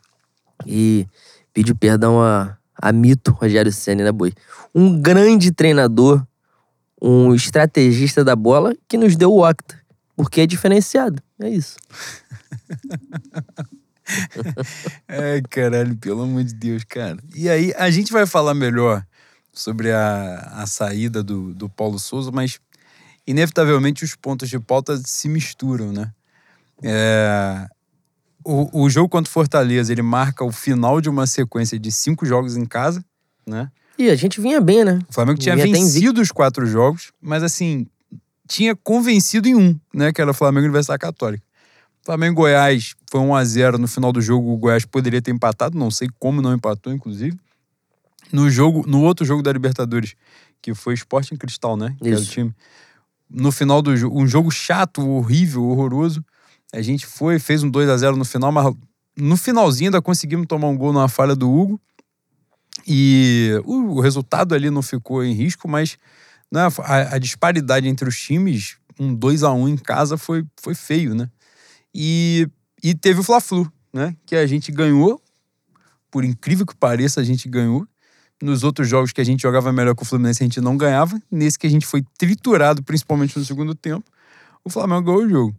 e 0.66 1.06
pedir 1.52 1.74
perdão 1.74 2.22
a, 2.22 2.56
a 2.74 2.92
mito 2.92 3.30
Rogério 3.32 3.72
Senna, 3.72 4.04
né, 4.04 4.12
boi? 4.12 4.32
Um 4.74 5.00
grande 5.00 5.52
treinador, 5.52 6.26
um 7.00 7.34
estrategista 7.34 8.24
da 8.24 8.36
bola 8.36 8.74
que 8.88 8.96
nos 8.96 9.16
deu 9.16 9.32
o 9.32 9.48
Octa, 9.48 9.80
porque 10.16 10.42
é 10.42 10.46
diferenciado. 10.46 11.22
É 11.40 11.48
isso. 11.48 11.76
Ai, 15.08 15.40
caralho, 15.48 15.96
pelo 15.96 16.22
amor 16.22 16.44
de 16.44 16.54
Deus, 16.54 16.84
cara. 16.84 17.16
E 17.34 17.48
aí, 17.48 17.72
a 17.76 17.90
gente 17.90 18.12
vai 18.12 18.26
falar 18.26 18.52
melhor 18.54 19.04
sobre 19.52 19.90
a, 19.92 20.40
a 20.56 20.66
saída 20.66 21.22
do, 21.22 21.54
do 21.54 21.68
Paulo 21.70 21.98
Souza, 21.98 22.30
mas 22.30 22.58
inevitavelmente 23.26 24.04
os 24.04 24.14
pontos 24.14 24.48
de 24.48 24.58
pauta 24.58 24.96
se 25.04 25.28
misturam, 25.28 25.92
né? 25.92 26.12
É, 26.82 27.66
o, 28.44 28.84
o 28.84 28.90
jogo 28.90 29.08
contra 29.08 29.28
o 29.28 29.32
Fortaleza, 29.32 29.92
ele 29.92 30.02
marca 30.02 30.44
o 30.44 30.52
final 30.52 31.00
de 31.00 31.08
uma 31.08 31.26
sequência 31.26 31.78
de 31.78 31.90
cinco 31.90 32.26
jogos 32.26 32.56
em 32.56 32.66
casa, 32.66 33.04
né? 33.46 33.70
E 33.98 34.10
a 34.10 34.16
gente 34.16 34.40
vinha 34.40 34.60
bem, 34.60 34.84
né? 34.84 34.98
O 35.08 35.12
Flamengo 35.12 35.38
tinha 35.38 35.54
vinha 35.54 35.66
vencido 35.66 36.20
os 36.20 36.30
quatro 36.30 36.66
jogos, 36.66 37.12
mas 37.20 37.42
assim, 37.42 37.86
tinha 38.46 38.74
convencido 38.74 39.48
em 39.48 39.54
um, 39.54 39.78
né? 39.94 40.12
Que 40.12 40.20
era 40.20 40.30
o 40.30 40.34
Flamengo 40.34 40.66
Universidade 40.66 40.98
Católica. 40.98 41.44
Flamengo 42.04 42.42
Goiás 42.42 42.94
foi 43.10 43.20
1 43.20 43.34
a 43.34 43.44
0 43.44 43.78
no 43.78 43.88
final 43.88 44.12
do 44.12 44.20
jogo, 44.20 44.52
o 44.52 44.56
Goiás 44.58 44.84
poderia 44.84 45.22
ter 45.22 45.30
empatado, 45.30 45.78
não 45.78 45.90
sei 45.90 46.08
como 46.18 46.42
não 46.42 46.52
empatou, 46.52 46.92
inclusive. 46.92 47.38
No 48.30 48.50
jogo, 48.50 48.84
no 48.86 49.02
outro 49.02 49.24
jogo 49.24 49.42
da 49.42 49.50
Libertadores, 49.50 50.14
que 50.60 50.74
foi 50.74 50.94
Sporting 50.94 51.36
Cristal, 51.36 51.76
né? 51.76 51.96
Que 51.98 52.08
Isso. 52.10 52.14
era 52.14 52.22
o 52.22 52.26
time. 52.26 52.54
No 53.28 53.50
final 53.50 53.82
do 53.82 53.96
jogo, 53.96 54.20
um 54.20 54.26
jogo 54.26 54.50
chato, 54.50 55.06
horrível, 55.08 55.64
horroroso. 55.64 56.24
A 56.72 56.82
gente 56.82 57.06
foi, 57.06 57.38
fez 57.38 57.62
um 57.62 57.70
2 57.70 57.88
a 57.88 57.96
0 57.96 58.16
no 58.16 58.24
final, 58.24 58.50
mas 58.50 58.74
no 59.16 59.36
finalzinho 59.36 59.88
ainda 59.88 60.02
conseguimos 60.02 60.46
tomar 60.46 60.68
um 60.68 60.76
gol 60.76 60.92
na 60.92 61.08
falha 61.08 61.34
do 61.34 61.50
Hugo. 61.50 61.80
E 62.86 63.50
o, 63.64 63.96
o 63.96 64.00
resultado 64.00 64.54
ali 64.54 64.70
não 64.70 64.82
ficou 64.82 65.24
em 65.24 65.32
risco, 65.32 65.68
mas 65.68 65.96
né, 66.50 66.60
a, 66.78 67.14
a, 67.14 67.18
disparidade 67.18 67.88
entre 67.88 68.08
os 68.08 68.20
times, 68.20 68.76
um 68.98 69.14
2 69.14 69.42
a 69.42 69.52
1 69.52 69.68
em 69.68 69.76
casa, 69.76 70.16
foi, 70.16 70.44
foi 70.60 70.74
feio, 70.74 71.14
né? 71.14 71.30
E, 71.94 72.48
e 72.82 72.94
teve 72.94 73.20
o 73.20 73.22
Fla-Flu, 73.22 73.72
né? 73.92 74.16
Que 74.26 74.36
a 74.36 74.46
gente 74.46 74.70
ganhou. 74.72 75.20
Por 76.10 76.24
incrível 76.24 76.66
que 76.66 76.76
pareça, 76.76 77.20
a 77.20 77.24
gente 77.24 77.48
ganhou. 77.48 77.86
Nos 78.44 78.62
outros 78.62 78.86
jogos 78.86 79.10
que 79.10 79.22
a 79.22 79.24
gente 79.24 79.40
jogava 79.40 79.72
melhor 79.72 79.94
com 79.94 80.04
o 80.04 80.06
Fluminense, 80.06 80.42
a 80.42 80.44
gente 80.44 80.60
não 80.60 80.76
ganhava. 80.76 81.18
Nesse 81.30 81.58
que 81.58 81.66
a 81.66 81.70
gente 81.70 81.86
foi 81.86 82.04
triturado, 82.18 82.82
principalmente 82.82 83.38
no 83.38 83.42
segundo 83.42 83.74
tempo, 83.74 84.04
o 84.62 84.68
Flamengo 84.68 85.00
ganhou 85.00 85.22
o 85.22 85.28
jogo. 85.30 85.56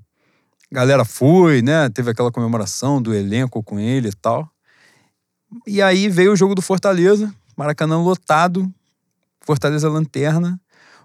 A 0.72 0.75
galera 0.75 1.04
foi, 1.04 1.63
né? 1.63 1.89
Teve 1.89 2.12
aquela 2.12 2.32
comemoração 2.32 3.01
do 3.01 3.12
elenco 3.12 3.63
com 3.63 3.80
ele 3.80 4.10
e 4.10 4.13
tal. 4.13 4.48
E 5.65 5.82
aí 5.82 6.08
veio 6.10 6.34
o 6.34 6.36
jogo 6.36 6.54
do 6.54 6.62
Fortaleza, 6.62 7.34
Maracanã 7.58 7.98
lotado, 7.98 8.72
Fortaleza 9.42 9.89
lanterna. 9.89 10.62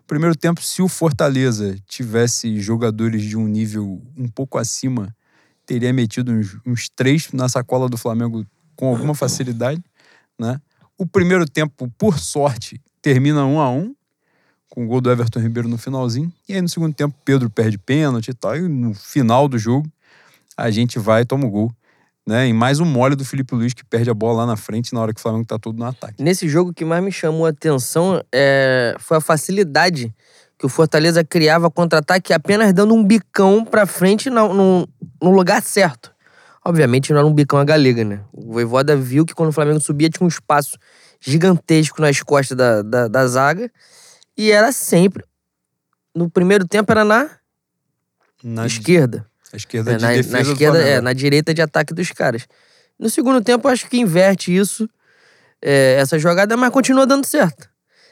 Primeiro 0.07 0.37
tempo, 0.37 0.63
se 0.63 0.83
o 0.83 0.89
Fortaleza 0.89 1.79
tivesse 1.87 2.61
jogadores 2.61 3.23
de 3.23 3.39
um 3.39 3.49
nível 3.49 4.03
um 4.19 4.29
pouco 4.29 4.59
acima, 4.59 5.17
teria 5.65 5.95
metido 5.95 6.31
uns, 6.31 6.59
uns 6.67 6.91
três 6.91 7.33
na 7.33 7.49
sacola 7.49 7.89
do 7.89 7.97
Flamengo 7.97 8.45
com 8.77 8.91
alguma 8.91 9.15
facilidade, 9.15 9.83
né? 10.39 10.61
O 11.01 11.07
primeiro 11.07 11.47
tempo, 11.47 11.91
por 11.97 12.19
sorte, 12.19 12.79
termina 13.01 13.47
um 13.47 13.59
a 13.59 13.71
um, 13.71 13.95
com 14.69 14.85
o 14.85 14.87
gol 14.87 15.01
do 15.01 15.11
Everton 15.11 15.41
Ribeiro 15.41 15.67
no 15.67 15.79
finalzinho. 15.79 16.31
E 16.47 16.53
aí 16.53 16.61
no 16.61 16.69
segundo 16.69 16.95
tempo, 16.95 17.15
Pedro 17.25 17.49
perde 17.49 17.79
pênalti 17.79 18.29
e 18.29 18.35
tal. 18.35 18.55
E 18.55 18.69
no 18.69 18.93
final 18.93 19.49
do 19.49 19.59
jogo, 19.59 19.91
a 20.55 20.71
gente 20.71 20.99
vai 20.99 21.23
e 21.23 21.25
toma 21.25 21.47
o 21.47 21.51
gol 21.51 21.73
né? 22.27 22.49
E 22.49 22.53
mais 22.53 22.79
um 22.81 22.85
mole 22.85 23.17
do 23.17 23.25
Felipe 23.25 23.55
Luiz 23.55 23.75
que 23.75 23.85
perde 23.85 24.11
a 24.11 24.15
bola 24.15 24.39
lá 24.39 24.47
na 24.47 24.57
frente 24.57 24.95
na 24.95 25.01
hora 25.01 25.13
que 25.13 25.19
o 25.19 25.23
Flamengo 25.23 25.45
tá 25.45 25.59
todo 25.59 25.77
no 25.77 25.85
ataque. 25.85 26.23
Nesse 26.23 26.49
jogo, 26.49 26.71
o 26.71 26.75
que 26.75 26.85
mais 26.85 27.03
me 27.03 27.11
chamou 27.11 27.47
a 27.47 27.51
atenção 27.51 28.23
é... 28.33 28.95
foi 28.99 29.17
a 29.17 29.21
facilidade 29.21 30.15
que 30.59 30.67
o 30.67 30.69
Fortaleza 30.69 31.25
criava 31.25 31.71
contra-ataque 31.71 32.33
apenas 32.33 32.73
dando 32.73 32.95
um 32.95 33.03
bicão 33.03 33.65
pra 33.65 33.87
frente 33.87 34.29
no, 34.29 34.53
no, 34.53 34.89
no, 35.21 35.31
lugar 35.31 35.63
certo. 35.63 36.13
Obviamente 36.65 37.13
não 37.13 37.19
era 37.19 37.27
um 37.27 37.33
bicão 37.33 37.59
a 37.59 37.65
galega, 37.65 38.05
né? 38.05 38.21
O 38.33 38.53
Voivoda 38.53 38.97
viu 38.97 39.25
que 39.25 39.35
quando 39.35 39.49
o 39.49 39.53
Flamengo 39.53 39.81
subia 39.81 40.11
tinha 40.11 40.25
um 40.25 40.29
espaço 40.29 40.77
gigantesco 41.21 42.01
nas 42.01 42.23
costas 42.23 42.57
da, 42.57 42.83
da, 42.83 43.09
da 43.09 43.27
zaga 43.27 43.71
e 44.37 44.51
era 44.51 44.73
sempre... 44.73 45.25
No 46.13 46.29
primeiro 46.29 46.67
tempo 46.67 46.91
era 46.91 47.05
na, 47.05 47.31
na 48.43 48.67
esquerda. 48.67 49.25
A 49.53 49.57
esquerda 49.57 49.93
é, 49.93 49.97
de 49.97 50.03
na, 50.03 50.09
defesa 50.11 50.33
na 50.33 50.41
esquerda, 50.41 50.79
é, 50.79 51.01
na 51.01 51.13
direita 51.13 51.55
de 51.55 51.63
ataque 51.63 51.95
dos 51.95 52.11
caras. 52.11 52.49
No 52.99 53.09
segundo 53.09 53.41
tempo, 53.41 53.69
acho 53.69 53.89
que 53.89 53.97
inverte 53.97 54.55
isso, 54.55 54.89
é, 55.63 55.95
essa 55.99 56.19
jogada, 56.19 56.57
mas 56.57 56.73
continua 56.73 57.07
dando 57.07 57.25
certo. 57.25 57.69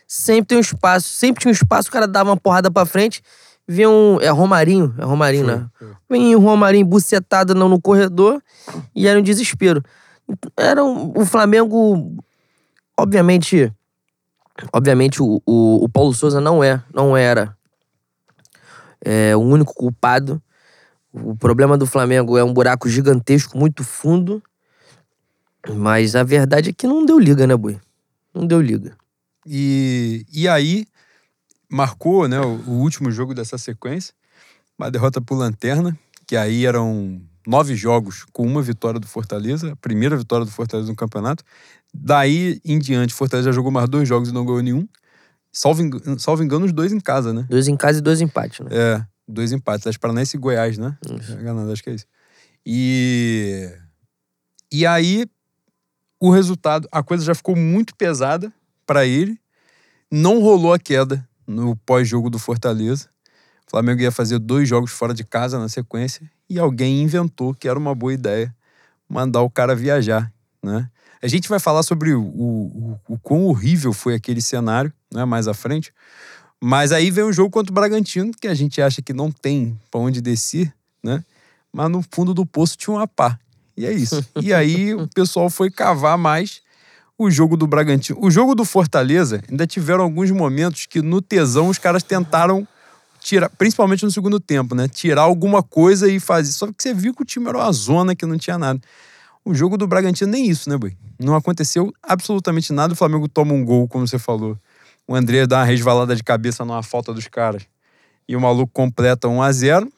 Sempre 0.06 0.46
tem 0.46 0.58
um 0.58 0.60
espaço, 0.60 1.08
sempre 1.08 1.40
tinha 1.40 1.50
um 1.50 1.52
espaço, 1.52 1.88
o 1.88 1.92
cara 1.92 2.06
dava 2.06 2.30
uma 2.30 2.36
porrada 2.36 2.70
pra 2.70 2.86
frente, 2.86 3.20
vinha 3.68 3.90
um. 3.90 4.20
É 4.20 4.30
Romarinho, 4.30 4.94
é 4.98 5.04
Romarinho, 5.04 5.44
foi, 5.44 5.56
né? 5.56 5.68
Vinha 6.10 6.38
um 6.38 6.42
Romarinho 6.42 6.86
bucetado 6.86 7.54
no, 7.54 7.68
no 7.68 7.80
corredor 7.80 8.42
e 8.94 9.06
era 9.06 9.18
um 9.18 9.22
desespero. 9.22 9.82
Era 10.56 10.82
um, 10.84 11.12
o 11.14 11.24
Flamengo, 11.24 12.16
obviamente. 12.98 13.72
Obviamente, 14.72 15.22
o, 15.22 15.40
o, 15.46 15.84
o 15.84 15.88
Paulo 15.88 16.12
Souza 16.12 16.40
não 16.40 16.64
é, 16.64 16.82
não 16.92 17.16
era 17.16 17.56
é, 19.04 19.36
o 19.36 19.40
único 19.40 19.72
culpado 19.72 20.42
o 21.12 21.34
problema 21.36 21.76
do 21.76 21.86
Flamengo 21.86 22.36
é 22.36 22.44
um 22.44 22.52
buraco 22.52 22.88
gigantesco, 22.88 23.56
muito 23.58 23.82
fundo. 23.82 24.42
Mas 25.74 26.14
a 26.14 26.22
verdade 26.22 26.70
é 26.70 26.72
que 26.72 26.86
não 26.86 27.04
deu 27.04 27.18
liga, 27.18 27.46
né, 27.46 27.56
Boi? 27.56 27.78
Não 28.32 28.46
deu 28.46 28.60
liga. 28.60 28.96
E, 29.46 30.24
e 30.32 30.48
aí, 30.48 30.86
marcou 31.70 32.28
né, 32.28 32.40
o, 32.40 32.60
o 32.66 32.80
último 32.80 33.10
jogo 33.10 33.34
dessa 33.34 33.58
sequência, 33.58 34.14
uma 34.78 34.90
derrota 34.90 35.20
por 35.20 35.36
Lanterna, 35.36 35.98
que 36.26 36.36
aí 36.36 36.66
eram 36.66 37.20
nove 37.46 37.74
jogos 37.74 38.24
com 38.32 38.46
uma 38.46 38.62
vitória 38.62 39.00
do 39.00 39.06
Fortaleza, 39.06 39.72
a 39.72 39.76
primeira 39.76 40.16
vitória 40.16 40.44
do 40.44 40.52
Fortaleza 40.52 40.88
no 40.88 40.96
campeonato. 40.96 41.42
Daí 41.92 42.60
em 42.64 42.78
diante, 42.78 43.14
Fortaleza 43.14 43.50
já 43.50 43.54
jogou 43.54 43.70
mais 43.70 43.88
dois 43.88 44.08
jogos 44.08 44.28
e 44.28 44.32
não 44.32 44.44
ganhou 44.44 44.62
nenhum. 44.62 44.86
Salvo, 45.50 45.82
salvo 46.18 46.42
engano, 46.42 46.66
os 46.66 46.72
dois 46.72 46.92
em 46.92 47.00
casa, 47.00 47.32
né? 47.32 47.46
Dois 47.48 47.66
em 47.66 47.76
casa 47.76 47.98
e 47.98 48.02
dois 48.02 48.20
empates, 48.20 48.60
né? 48.60 48.70
É 48.70 49.18
dois 49.28 49.52
empates. 49.52 49.86
Acho 49.86 50.00
Paranaense 50.00 50.36
e 50.36 50.40
Goiás, 50.40 50.78
né? 50.78 50.96
Isso. 51.04 51.36
acho 51.72 51.82
que 51.82 51.90
é 51.90 51.94
isso. 51.94 52.06
E. 52.64 53.70
E 54.72 54.86
aí, 54.86 55.26
o 56.20 56.30
resultado, 56.30 56.88
a 56.90 57.02
coisa 57.02 57.24
já 57.24 57.34
ficou 57.34 57.54
muito 57.54 57.94
pesada 57.94 58.52
para 58.86 59.06
ele. 59.06 59.38
Não 60.10 60.40
rolou 60.40 60.72
a 60.72 60.78
queda 60.78 61.27
no 61.48 61.74
pós-jogo 61.74 62.28
do 62.28 62.38
Fortaleza. 62.38 63.08
O 63.66 63.70
Flamengo 63.70 64.02
ia 64.02 64.12
fazer 64.12 64.38
dois 64.38 64.68
jogos 64.68 64.92
fora 64.92 65.14
de 65.14 65.24
casa 65.24 65.58
na 65.58 65.68
sequência 65.68 66.30
e 66.48 66.58
alguém 66.58 67.02
inventou 67.02 67.54
que 67.54 67.66
era 67.66 67.78
uma 67.78 67.94
boa 67.94 68.12
ideia 68.12 68.54
mandar 69.08 69.40
o 69.40 69.50
cara 69.50 69.74
viajar, 69.74 70.30
né? 70.62 70.88
A 71.20 71.26
gente 71.26 71.48
vai 71.48 71.58
falar 71.58 71.82
sobre 71.82 72.14
o, 72.14 72.22
o, 72.22 73.00
o, 73.08 73.18
quão 73.18 73.46
horrível 73.46 73.92
foi 73.92 74.14
aquele 74.14 74.40
cenário, 74.40 74.92
né, 75.12 75.24
mais 75.24 75.48
à 75.48 75.54
frente. 75.54 75.92
Mas 76.60 76.92
aí 76.92 77.10
vem 77.10 77.24
o 77.24 77.32
jogo 77.32 77.50
contra 77.50 77.72
o 77.72 77.74
Bragantino, 77.74 78.30
que 78.32 78.46
a 78.46 78.54
gente 78.54 78.80
acha 78.80 79.02
que 79.02 79.12
não 79.12 79.32
tem 79.32 79.76
pra 79.90 79.98
onde 79.98 80.20
descer, 80.20 80.72
né? 81.02 81.24
Mas 81.72 81.90
no 81.90 82.04
fundo 82.12 82.32
do 82.32 82.46
poço 82.46 82.76
tinha 82.76 82.94
uma 82.94 83.08
pá. 83.08 83.38
E 83.76 83.84
é 83.84 83.92
isso. 83.92 84.24
E 84.40 84.52
aí 84.52 84.94
o 84.94 85.08
pessoal 85.08 85.50
foi 85.50 85.70
cavar 85.70 86.16
mais 86.16 86.60
o 87.18 87.28
jogo 87.30 87.56
do 87.56 87.66
Bragantino. 87.66 88.16
O 88.22 88.30
jogo 88.30 88.54
do 88.54 88.64
Fortaleza 88.64 89.42
ainda 89.50 89.66
tiveram 89.66 90.04
alguns 90.04 90.30
momentos 90.30 90.86
que 90.86 91.02
no 91.02 91.20
tesão 91.20 91.68
os 91.68 91.76
caras 91.76 92.04
tentaram 92.04 92.66
tirar, 93.18 93.50
principalmente 93.50 94.04
no 94.04 94.10
segundo 94.10 94.38
tempo, 94.38 94.76
né? 94.76 94.86
Tirar 94.86 95.22
alguma 95.22 95.60
coisa 95.60 96.08
e 96.08 96.20
fazer. 96.20 96.52
Só 96.52 96.68
que 96.68 96.80
você 96.80 96.94
viu 96.94 97.12
que 97.12 97.22
o 97.22 97.24
time 97.24 97.48
era 97.48 97.58
uma 97.58 97.72
zona 97.72 98.14
que 98.14 98.24
não 98.24 98.38
tinha 98.38 98.56
nada. 98.56 98.80
O 99.44 99.52
jogo 99.52 99.76
do 99.76 99.86
Bragantino 99.86 100.30
nem 100.30 100.48
isso, 100.48 100.70
né, 100.70 100.76
Boi? 100.76 100.96
Não 101.18 101.34
aconteceu 101.34 101.92
absolutamente 102.02 102.72
nada. 102.72 102.92
O 102.92 102.96
Flamengo 102.96 103.26
toma 103.28 103.52
um 103.52 103.64
gol, 103.64 103.88
como 103.88 104.06
você 104.06 104.18
falou, 104.18 104.56
o 105.06 105.14
André 105.14 105.46
dá 105.46 105.58
uma 105.58 105.64
resvalada 105.64 106.14
de 106.14 106.22
cabeça 106.22 106.64
numa 106.64 106.82
falta 106.82 107.12
dos 107.12 107.26
caras. 107.26 107.62
E 108.28 108.36
o 108.36 108.40
maluco 108.40 108.70
completa 108.72 109.26
1 109.26 109.42
a 109.42 109.50
0 109.50 109.92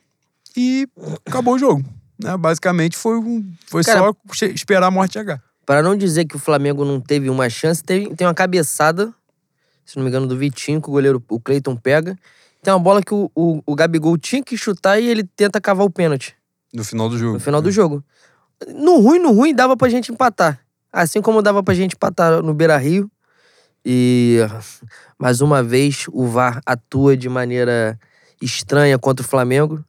e 0.56 0.88
acabou 1.26 1.54
o 1.54 1.58
jogo. 1.58 1.84
Né? 2.18 2.34
Basicamente 2.36 2.96
foi, 2.96 3.18
um, 3.18 3.52
foi 3.66 3.82
Cara, 3.82 4.14
só 4.32 4.46
esperar 4.46 4.86
a 4.86 4.90
morte 4.90 5.14
chegar. 5.14 5.42
Para 5.70 5.84
não 5.84 5.94
dizer 5.94 6.24
que 6.24 6.34
o 6.34 6.38
Flamengo 6.40 6.84
não 6.84 7.00
teve 7.00 7.30
uma 7.30 7.48
chance, 7.48 7.80
teve, 7.80 8.12
tem 8.16 8.26
uma 8.26 8.34
cabeçada, 8.34 9.14
se 9.86 9.96
não 9.96 10.02
me 10.02 10.08
engano, 10.08 10.26
do 10.26 10.36
Vitinho, 10.36 10.82
que 10.82 10.88
o 10.88 10.90
goleiro, 10.90 11.22
o 11.28 11.38
Cleiton 11.38 11.76
pega. 11.76 12.18
Tem 12.60 12.74
uma 12.74 12.80
bola 12.80 13.00
que 13.00 13.14
o, 13.14 13.30
o, 13.36 13.62
o 13.64 13.76
Gabigol 13.76 14.18
tinha 14.18 14.42
que 14.42 14.56
chutar 14.56 14.98
e 14.98 15.06
ele 15.06 15.22
tenta 15.22 15.60
cavar 15.60 15.86
o 15.86 15.90
pênalti. 15.90 16.34
No 16.74 16.82
final 16.82 17.08
do 17.08 17.16
jogo. 17.16 17.34
No 17.34 17.38
final 17.38 17.60
é. 17.60 17.62
do 17.62 17.70
jogo. 17.70 18.02
No 18.74 18.98
ruim, 18.98 19.20
no 19.20 19.30
ruim, 19.30 19.54
dava 19.54 19.76
pra 19.76 19.88
gente 19.88 20.10
empatar. 20.10 20.58
Assim 20.92 21.22
como 21.22 21.40
dava 21.40 21.62
pra 21.62 21.72
gente 21.72 21.94
empatar 21.94 22.42
no 22.42 22.52
Beira 22.52 22.76
Rio. 22.76 23.08
E 23.86 24.38
mais 25.16 25.40
uma 25.40 25.62
vez 25.62 26.06
o 26.08 26.26
VAR 26.26 26.60
atua 26.66 27.16
de 27.16 27.28
maneira 27.28 27.96
estranha 28.42 28.98
contra 28.98 29.24
o 29.24 29.28
Flamengo. 29.28 29.84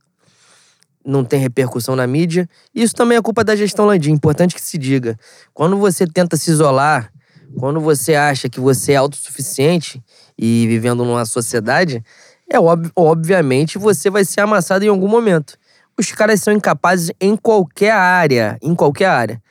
Não 1.05 1.23
tem 1.23 1.39
repercussão 1.39 1.95
na 1.95 2.05
mídia. 2.05 2.47
Isso 2.73 2.93
também 2.93 3.17
é 3.17 3.21
culpa 3.21 3.43
da 3.43 3.55
gestão 3.55 3.85
Landim, 3.85 4.11
importante 4.11 4.53
que 4.55 4.61
se 4.61 4.77
diga. 4.77 5.17
Quando 5.53 5.77
você 5.77 6.05
tenta 6.05 6.37
se 6.37 6.51
isolar, 6.51 7.11
quando 7.57 7.79
você 7.79 8.15
acha 8.15 8.49
que 8.49 8.59
você 8.59 8.93
é 8.93 8.97
autossuficiente 8.97 10.01
e 10.37 10.65
vivendo 10.67 11.03
numa 11.03 11.25
sociedade, 11.25 12.03
é 12.49 12.59
ob 12.59 12.89
obviamente 12.95 13.77
você 13.77 14.09
vai 14.09 14.23
ser 14.23 14.41
amassado 14.41 14.85
em 14.85 14.89
algum 14.89 15.07
momento. 15.07 15.57
Os 15.97 16.11
caras 16.11 16.41
são 16.41 16.53
incapazes 16.53 17.11
em 17.19 17.35
qualquer 17.35 17.91
área, 17.91 18.57
em 18.61 18.73
qualquer 18.73 19.07
área. 19.07 19.41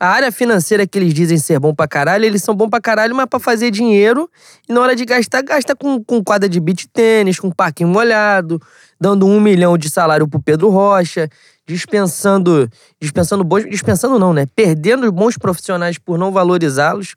A 0.00 0.10
área 0.10 0.30
financeira 0.30 0.86
que 0.86 0.96
eles 0.96 1.12
dizem 1.12 1.38
ser 1.38 1.58
bom 1.58 1.74
pra 1.74 1.88
caralho, 1.88 2.24
eles 2.24 2.42
são 2.42 2.54
bom 2.54 2.68
pra 2.68 2.80
caralho, 2.80 3.16
mas 3.16 3.26
pra 3.26 3.40
fazer 3.40 3.72
dinheiro. 3.72 4.30
E 4.68 4.72
na 4.72 4.80
hora 4.80 4.94
de 4.94 5.04
gastar, 5.04 5.42
gasta 5.42 5.74
com, 5.74 6.02
com 6.04 6.22
quadra 6.22 6.48
de 6.48 6.60
beat 6.60 6.86
tênis, 6.92 7.40
com 7.40 7.50
parquinho 7.50 7.88
molhado, 7.88 8.62
dando 9.00 9.26
um 9.26 9.40
milhão 9.40 9.78
de 9.78 9.88
salário 9.90 10.26
pro 10.26 10.42
Pedro 10.42 10.70
Rocha, 10.70 11.28
dispensando. 11.66 12.68
Dispensando 13.00 13.44
bons. 13.44 13.68
Dispensando 13.68 14.18
não, 14.18 14.32
né? 14.32 14.46
Perdendo 14.54 15.10
bons 15.12 15.36
profissionais 15.36 15.98
por 15.98 16.18
não 16.18 16.32
valorizá-los. 16.32 17.14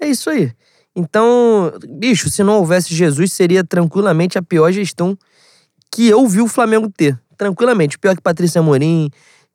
É 0.00 0.06
isso 0.08 0.30
aí. 0.30 0.52
Então, 0.94 1.72
bicho, 1.88 2.28
se 2.30 2.42
não 2.42 2.54
houvesse 2.54 2.94
Jesus, 2.94 3.32
seria 3.32 3.62
tranquilamente 3.62 4.38
a 4.38 4.42
pior 4.42 4.72
gestão 4.72 5.16
que 5.92 6.08
eu 6.08 6.26
vi 6.26 6.40
o 6.40 6.48
Flamengo 6.48 6.90
ter. 6.90 7.18
Tranquilamente. 7.36 7.98
Pior 7.98 8.14
que 8.14 8.22
Patrícia 8.22 8.62
Morim, 8.62 9.10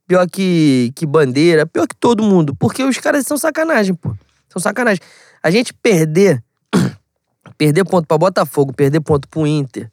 pior 0.07 0.27
que, 0.29 0.91
que 0.95 1.05
Bandeira, 1.05 1.65
pior 1.65 1.87
que 1.87 1.95
todo 1.95 2.23
mundo. 2.23 2.55
Porque 2.55 2.83
os 2.83 2.97
caras 2.97 3.25
são 3.25 3.37
sacanagem, 3.37 3.93
pô. 3.93 4.15
São 4.49 4.61
sacanagem. 4.61 5.01
A 5.43 5.51
gente 5.51 5.73
perder, 5.73 6.43
perder 7.57 7.83
ponto 7.85 8.07
pra 8.07 8.17
Botafogo, 8.17 8.73
perder 8.73 9.01
ponto 9.01 9.27
pro 9.27 9.45
Inter, 9.45 9.91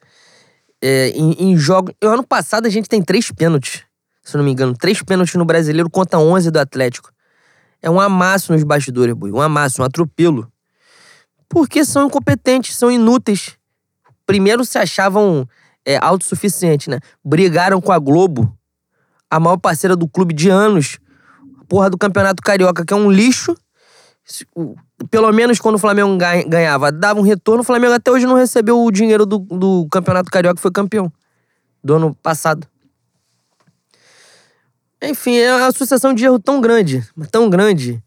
é, 0.82 1.10
em, 1.10 1.32
em 1.50 1.56
jogos. 1.56 1.94
Ano 2.02 2.26
passado 2.26 2.66
a 2.66 2.70
gente 2.70 2.88
tem 2.88 3.00
três 3.00 3.30
pênaltis, 3.30 3.82
se 4.22 4.36
não 4.36 4.44
me 4.44 4.50
engano. 4.50 4.76
Três 4.76 5.00
pênaltis 5.02 5.34
no 5.36 5.44
brasileiro 5.44 5.88
contra 5.88 6.18
11 6.18 6.50
do 6.50 6.58
Atlético. 6.58 7.10
É 7.80 7.88
um 7.88 8.00
amasso 8.00 8.52
nos 8.52 8.62
bastidores, 8.64 9.14
boi. 9.14 9.30
Um 9.30 9.40
amasso, 9.40 9.82
um 9.82 9.84
atropelo. 9.84 10.50
Porque 11.48 11.84
são 11.84 12.06
incompetentes, 12.06 12.74
são 12.76 12.90
inúteis. 12.90 13.56
Primeiro 14.26 14.64
se 14.64 14.78
achavam 14.78 15.48
é, 15.84 15.96
autossuficientes, 15.98 16.88
né? 16.88 16.98
Brigaram 17.24 17.80
com 17.80 17.92
a 17.92 17.98
Globo 17.98 18.56
a 19.30 19.40
maior 19.40 19.56
parceira 19.56 19.96
do 19.96 20.08
clube 20.08 20.34
de 20.34 20.48
anos. 20.48 20.98
Porra 21.68 21.88
do 21.88 21.98
Campeonato 21.98 22.42
Carioca, 22.42 22.84
que 22.84 22.92
é 22.92 22.96
um 22.96 23.10
lixo. 23.10 23.56
Pelo 25.10 25.32
menos 25.32 25.58
quando 25.58 25.76
o 25.76 25.78
Flamengo 25.78 26.16
ganhava, 26.46 26.92
dava 26.92 27.18
um 27.18 27.22
retorno. 27.22 27.62
O 27.62 27.64
Flamengo 27.64 27.94
até 27.94 28.10
hoje 28.10 28.26
não 28.26 28.34
recebeu 28.34 28.82
o 28.82 28.90
dinheiro 28.90 29.24
do, 29.26 29.38
do 29.38 29.86
Campeonato 29.90 30.30
Carioca, 30.30 30.56
que 30.56 30.62
foi 30.62 30.70
campeão 30.70 31.12
do 31.82 31.94
ano 31.94 32.14
passado. 32.22 32.66
Enfim, 35.02 35.36
é 35.36 35.54
uma 35.54 35.72
sucessão 35.72 36.14
de 36.14 36.24
erro 36.24 36.38
tão 36.38 36.60
grande, 36.60 37.04
tão 37.30 37.50
grande, 37.50 38.02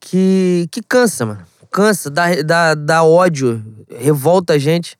que, 0.00 0.68
que 0.70 0.80
cansa, 0.80 1.26
mano. 1.26 1.44
Cansa, 1.72 2.08
dá, 2.08 2.40
dá, 2.42 2.74
dá 2.74 3.02
ódio, 3.02 3.64
revolta 3.90 4.52
a 4.52 4.58
gente. 4.58 4.96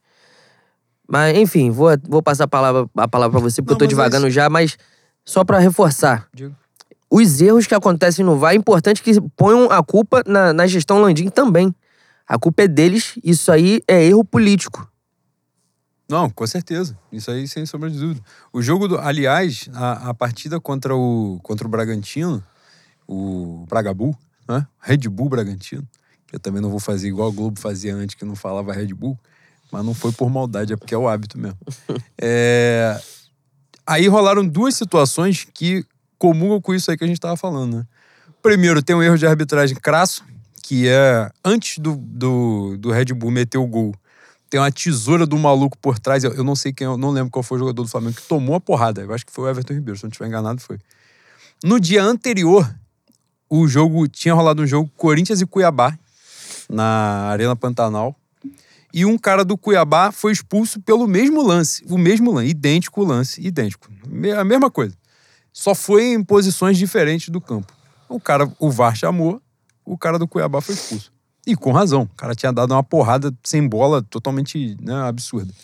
Mas, 1.07 1.37
enfim, 1.37 1.71
vou, 1.71 1.91
vou 2.09 2.23
passar 2.23 2.45
a 2.45 2.49
palavra, 2.49 2.89
a 2.97 3.07
palavra 3.07 3.39
pra 3.39 3.49
você, 3.49 3.63
porque 3.63 3.75
Não, 3.75 3.77
eu 3.77 3.79
tô 3.79 3.87
devagando 3.87 4.27
é 4.27 4.31
já, 4.31 4.49
mas 4.51 4.77
só 5.25 5.45
para 5.45 5.59
reforçar. 5.59 6.27
Digo. 6.35 6.57
Os 7.11 7.41
erros 7.41 7.67
que 7.67 7.75
acontecem 7.75 8.25
no 8.25 8.37
VAR, 8.39 8.53
é 8.53 8.57
importante 8.57 9.03
que 9.03 9.21
ponham 9.37 9.71
a 9.71 9.83
culpa 9.83 10.23
na, 10.27 10.53
na 10.53 10.67
gestão 10.67 11.01
Landim 11.01 11.29
também. 11.29 11.75
A 12.27 12.39
culpa 12.39 12.63
é 12.63 12.69
deles, 12.69 13.19
isso 13.23 13.53
aí 13.53 13.83
é 13.87 14.03
erro 14.03 14.25
político. 14.25 14.91
Não, 16.09 16.29
com 16.29 16.47
certeza. 16.47 16.99
Isso 17.11 17.31
aí 17.31 17.49
sem 17.49 17.65
sombra 17.65 17.91
de 17.91 17.99
dúvida. 17.99 18.21
O 18.53 18.61
jogo 18.61 18.89
do. 18.89 18.99
Aliás, 18.99 19.69
a, 19.73 20.11
a 20.11 20.15
partida 20.15 20.61
contra 20.61 20.95
o, 20.95 21.39
contra 21.43 21.67
o 21.67 21.71
Bragantino, 21.71 22.45
o 23.07 23.65
Bragabu, 23.69 24.17
né? 24.49 24.67
Red 24.81 25.09
Bull 25.09 25.29
Bragantino, 25.29 25.87
que 26.27 26.37
eu 26.37 26.41
também 26.41 26.61
não 26.61 26.71
vou 26.71 26.81
fazer 26.81 27.09
igual 27.09 27.29
o 27.29 27.33
Globo 27.33 27.59
fazia 27.59 27.95
antes, 27.95 28.15
que 28.15 28.25
não 28.25 28.37
falava 28.37 28.73
Red 28.73 28.93
Bull, 28.95 29.19
mas 29.73 29.85
não 29.85 29.95
foi 29.95 30.13
por 30.13 30.29
maldade, 30.29 30.73
é 30.73 30.77
porque 30.77 30.95
é 30.95 30.99
o 30.99 31.09
hábito 31.09 31.39
mesmo. 31.39 31.59
é... 32.21 33.01
Aí 33.87 34.07
rolaram 34.09 34.47
duas 34.47 34.75
situações 34.75 35.47
que 35.53 35.85
comungam 36.19 36.61
com 36.61 36.75
isso 36.75 36.91
aí 36.91 36.97
que 36.97 37.05
a 37.05 37.07
gente 37.07 37.17
estava 37.17 37.37
falando, 37.37 37.79
né? 37.79 37.87
Primeiro, 38.43 38.83
tem 38.83 38.95
um 38.95 39.03
erro 39.03 39.17
de 39.17 39.27
arbitragem 39.27 39.77
crasso, 39.77 40.25
que 40.63 40.89
é 40.89 41.31
antes 41.45 41.79
do, 41.79 41.97
do, 41.97 42.77
do 42.79 42.91
Red 42.91 43.07
Bull 43.07 43.31
meter 43.31 43.59
o 43.59 43.67
gol 43.67 43.95
tem 44.55 44.61
uma 44.61 44.71
tesoura 44.71 45.27
do 45.27 45.37
maluco 45.37 45.77
por 45.79 45.99
trás. 45.99 46.23
Eu 46.23 46.45
não 46.45 46.55
sei 46.55 46.73
quem, 46.73 46.85
eu 46.85 46.97
não 46.97 47.11
lembro 47.11 47.29
qual 47.29 47.43
foi 47.43 47.57
o 47.57 47.59
jogador 47.59 47.83
do 47.83 47.89
Flamengo 47.89 48.15
que 48.15 48.23
tomou 48.23 48.55
a 48.55 48.61
porrada. 48.61 49.03
Eu 49.03 49.13
acho 49.13 49.27
que 49.27 49.33
foi 49.33 49.47
o 49.47 49.49
Everton 49.49 49.75
Ribeiro, 49.75 49.99
se 49.99 50.05
eu 50.05 50.07
não 50.07 50.13
estiver 50.13 50.29
enganado, 50.29 50.61
foi. 50.61 50.79
No 51.65 51.81
dia 51.81 52.05
anterior, 52.05 52.73
o 53.51 53.67
jogo 53.67 54.07
tinha 54.07 54.33
rolado 54.33 54.63
um 54.63 54.67
jogo 54.67 54.89
Corinthians 54.97 55.41
e 55.41 55.47
Cuiabá 55.47 55.99
na 56.71 57.31
Arena 57.31 57.57
Pantanal. 57.57 58.15
E 58.93 59.05
um 59.05 59.19
cara 59.19 59.45
do 59.45 59.59
Cuiabá 59.59 60.13
foi 60.13 60.31
expulso 60.31 60.81
pelo 60.81 61.09
mesmo 61.09 61.43
lance, 61.43 61.85
o 61.89 61.99
mesmo 61.99 62.31
lance, 62.31 62.51
idêntico 62.51 63.03
lance, 63.03 63.41
idêntico, 63.45 63.91
a 64.39 64.45
mesma 64.45 64.71
coisa. 64.71 64.97
Só 65.55 65.73
foi 65.73 66.13
em 66.13 66.23
posições 66.23 66.77
diferentes 66.77 67.29
do 67.29 67.41
campo. 67.41 67.73
O 68.09 68.19
cara, 68.19 68.51
o 68.59 68.73
VAR 68.73 68.97
chamou, 68.97 69.41
o 69.85 69.97
cara 69.97 70.19
do 70.19 70.27
Cuiabá 70.27 70.61
foi 70.61 70.75
expulso. 70.75 71.13
E 71.47 71.55
com 71.55 71.71
razão. 71.71 72.03
O 72.03 72.17
cara 72.17 72.35
tinha 72.35 72.53
dado 72.53 72.73
uma 72.73 72.83
porrada 72.83 73.33
sem 73.45 73.67
bola 73.67 74.03
totalmente 74.03 74.77
né, 74.83 74.95
absurda. 75.03 75.55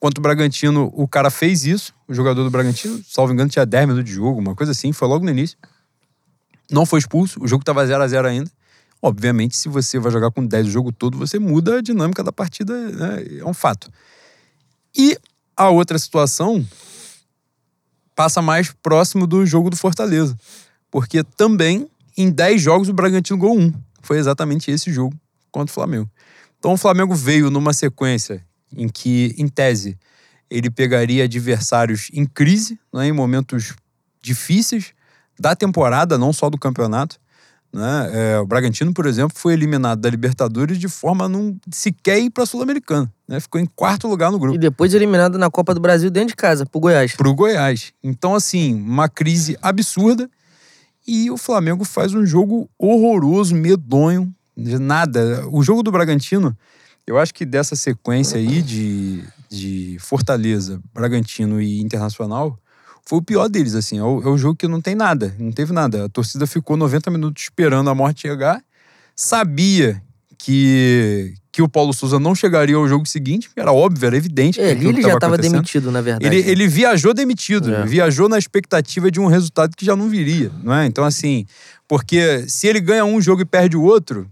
Quanto 0.00 0.18
o 0.18 0.20
Bragantino, 0.20 0.92
o 0.92 1.06
cara 1.06 1.30
fez 1.30 1.64
isso, 1.64 1.94
o 2.08 2.12
jogador 2.12 2.42
do 2.42 2.50
Bragantino, 2.50 3.00
salvo 3.08 3.32
engano, 3.32 3.48
tinha 3.48 3.64
10 3.64 3.86
minutos 3.86 4.10
de 4.10 4.16
jogo, 4.16 4.40
uma 4.40 4.56
coisa 4.56 4.72
assim, 4.72 4.92
foi 4.92 5.06
logo 5.06 5.24
no 5.24 5.30
início. 5.30 5.56
Não 6.68 6.84
foi 6.84 6.98
expulso, 6.98 7.40
o 7.40 7.46
jogo 7.46 7.62
estava 7.62 7.86
0 7.86 8.02
a 8.02 8.08
0 8.08 8.26
ainda. 8.26 8.50
Obviamente, 9.00 9.56
se 9.56 9.68
você 9.68 10.00
vai 10.00 10.10
jogar 10.10 10.32
com 10.32 10.44
10 10.44 10.66
o 10.66 10.70
jogo 10.70 10.90
todo, 10.90 11.16
você 11.16 11.38
muda 11.38 11.78
a 11.78 11.80
dinâmica 11.80 12.24
da 12.24 12.32
partida, 12.32 12.74
né? 12.90 13.24
é 13.38 13.44
um 13.44 13.54
fato. 13.54 13.88
E 14.96 15.16
a 15.56 15.70
outra 15.70 15.96
situação 15.96 16.66
passa 18.14 18.42
mais 18.42 18.72
próximo 18.82 19.26
do 19.26 19.44
jogo 19.46 19.70
do 19.70 19.76
Fortaleza. 19.76 20.36
Porque 20.90 21.22
também, 21.22 21.88
em 22.16 22.30
10 22.30 22.60
jogos, 22.60 22.88
o 22.88 22.92
Bragantino 22.92 23.38
ganhou 23.38 23.58
um 23.58 23.72
foi 24.02 24.18
exatamente 24.18 24.70
esse 24.70 24.92
jogo 24.92 25.16
contra 25.50 25.70
o 25.70 25.74
Flamengo. 25.74 26.10
Então 26.58 26.72
o 26.72 26.76
Flamengo 26.76 27.14
veio 27.14 27.50
numa 27.50 27.72
sequência 27.72 28.44
em 28.76 28.88
que, 28.88 29.34
em 29.38 29.48
tese, 29.48 29.98
ele 30.50 30.70
pegaria 30.70 31.24
adversários 31.24 32.10
em 32.12 32.26
crise, 32.26 32.78
né, 32.92 33.06
em 33.06 33.12
momentos 33.12 33.74
difíceis 34.20 34.92
da 35.38 35.56
temporada, 35.56 36.18
não 36.18 36.32
só 36.32 36.50
do 36.50 36.58
campeonato. 36.58 37.18
Né? 37.72 38.10
É, 38.12 38.38
o 38.38 38.46
Bragantino, 38.46 38.92
por 38.92 39.06
exemplo, 39.06 39.36
foi 39.38 39.54
eliminado 39.54 40.00
da 40.00 40.10
Libertadores 40.10 40.78
de 40.78 40.88
forma 40.88 41.24
a 41.24 41.28
não 41.28 41.56
sequer 41.70 42.20
ir 42.20 42.30
para 42.30 42.42
a 42.42 42.46
Sul-Americana. 42.46 43.12
Né? 43.32 43.40
Ficou 43.40 43.58
em 43.58 43.64
quarto 43.64 44.06
lugar 44.06 44.30
no 44.30 44.38
grupo. 44.38 44.54
E 44.54 44.58
depois 44.58 44.92
eliminado 44.92 45.38
na 45.38 45.50
Copa 45.50 45.72
do 45.72 45.80
Brasil 45.80 46.10
dentro 46.10 46.28
de 46.28 46.36
casa, 46.36 46.66
pro 46.66 46.78
Goiás. 46.78 47.16
Pro 47.16 47.34
Goiás. 47.34 47.94
Então, 48.04 48.34
assim, 48.34 48.74
uma 48.74 49.08
crise 49.08 49.56
absurda. 49.62 50.30
E 51.08 51.30
o 51.30 51.38
Flamengo 51.38 51.82
faz 51.82 52.12
um 52.12 52.26
jogo 52.26 52.68
horroroso, 52.78 53.54
medonho, 53.54 54.30
nada. 54.54 55.48
O 55.50 55.62
jogo 55.62 55.82
do 55.82 55.90
Bragantino, 55.90 56.54
eu 57.06 57.18
acho 57.18 57.32
que 57.32 57.46
dessa 57.46 57.74
sequência 57.74 58.36
aí 58.36 58.60
de, 58.60 59.24
de 59.48 59.96
Fortaleza, 59.98 60.78
Bragantino 60.92 61.58
e 61.58 61.80
Internacional, 61.80 62.58
foi 63.02 63.18
o 63.18 63.22
pior 63.22 63.48
deles, 63.48 63.74
assim. 63.74 63.98
É 63.98 64.04
o, 64.04 64.20
é 64.20 64.28
o, 64.28 64.36
jogo 64.36 64.56
que 64.56 64.68
não 64.68 64.82
tem 64.82 64.94
nada, 64.94 65.34
não 65.38 65.52
teve 65.52 65.72
nada. 65.72 66.04
A 66.04 66.08
torcida 66.10 66.46
ficou 66.46 66.76
90 66.76 67.10
minutos 67.10 67.44
esperando 67.44 67.88
a 67.88 67.94
morte 67.94 68.20
chegar, 68.20 68.62
sabia 69.16 70.02
que, 70.36 71.34
que 71.52 71.60
o 71.60 71.68
Paulo 71.68 71.92
Souza 71.92 72.18
não 72.18 72.34
chegaria 72.34 72.74
ao 72.74 72.88
jogo 72.88 73.06
seguinte, 73.06 73.50
era 73.54 73.70
óbvio, 73.70 74.06
era 74.06 74.16
evidente. 74.16 74.58
É, 74.58 74.70
ele 74.70 75.02
já 75.02 75.12
estava 75.12 75.36
demitido, 75.36 75.92
na 75.92 76.00
verdade. 76.00 76.34
Ele, 76.34 76.50
ele 76.50 76.66
viajou 76.66 77.12
demitido, 77.12 77.74
é. 77.74 77.84
viajou 77.84 78.26
na 78.26 78.38
expectativa 78.38 79.10
de 79.10 79.20
um 79.20 79.26
resultado 79.26 79.76
que 79.76 79.84
já 79.84 79.94
não 79.94 80.08
viria, 80.08 80.50
não 80.64 80.74
é? 80.74 80.86
Então, 80.86 81.04
assim, 81.04 81.44
porque 81.86 82.48
se 82.48 82.66
ele 82.66 82.80
ganha 82.80 83.04
um 83.04 83.20
jogo 83.20 83.42
e 83.42 83.44
perde 83.44 83.76
o 83.76 83.82
outro, 83.82 84.26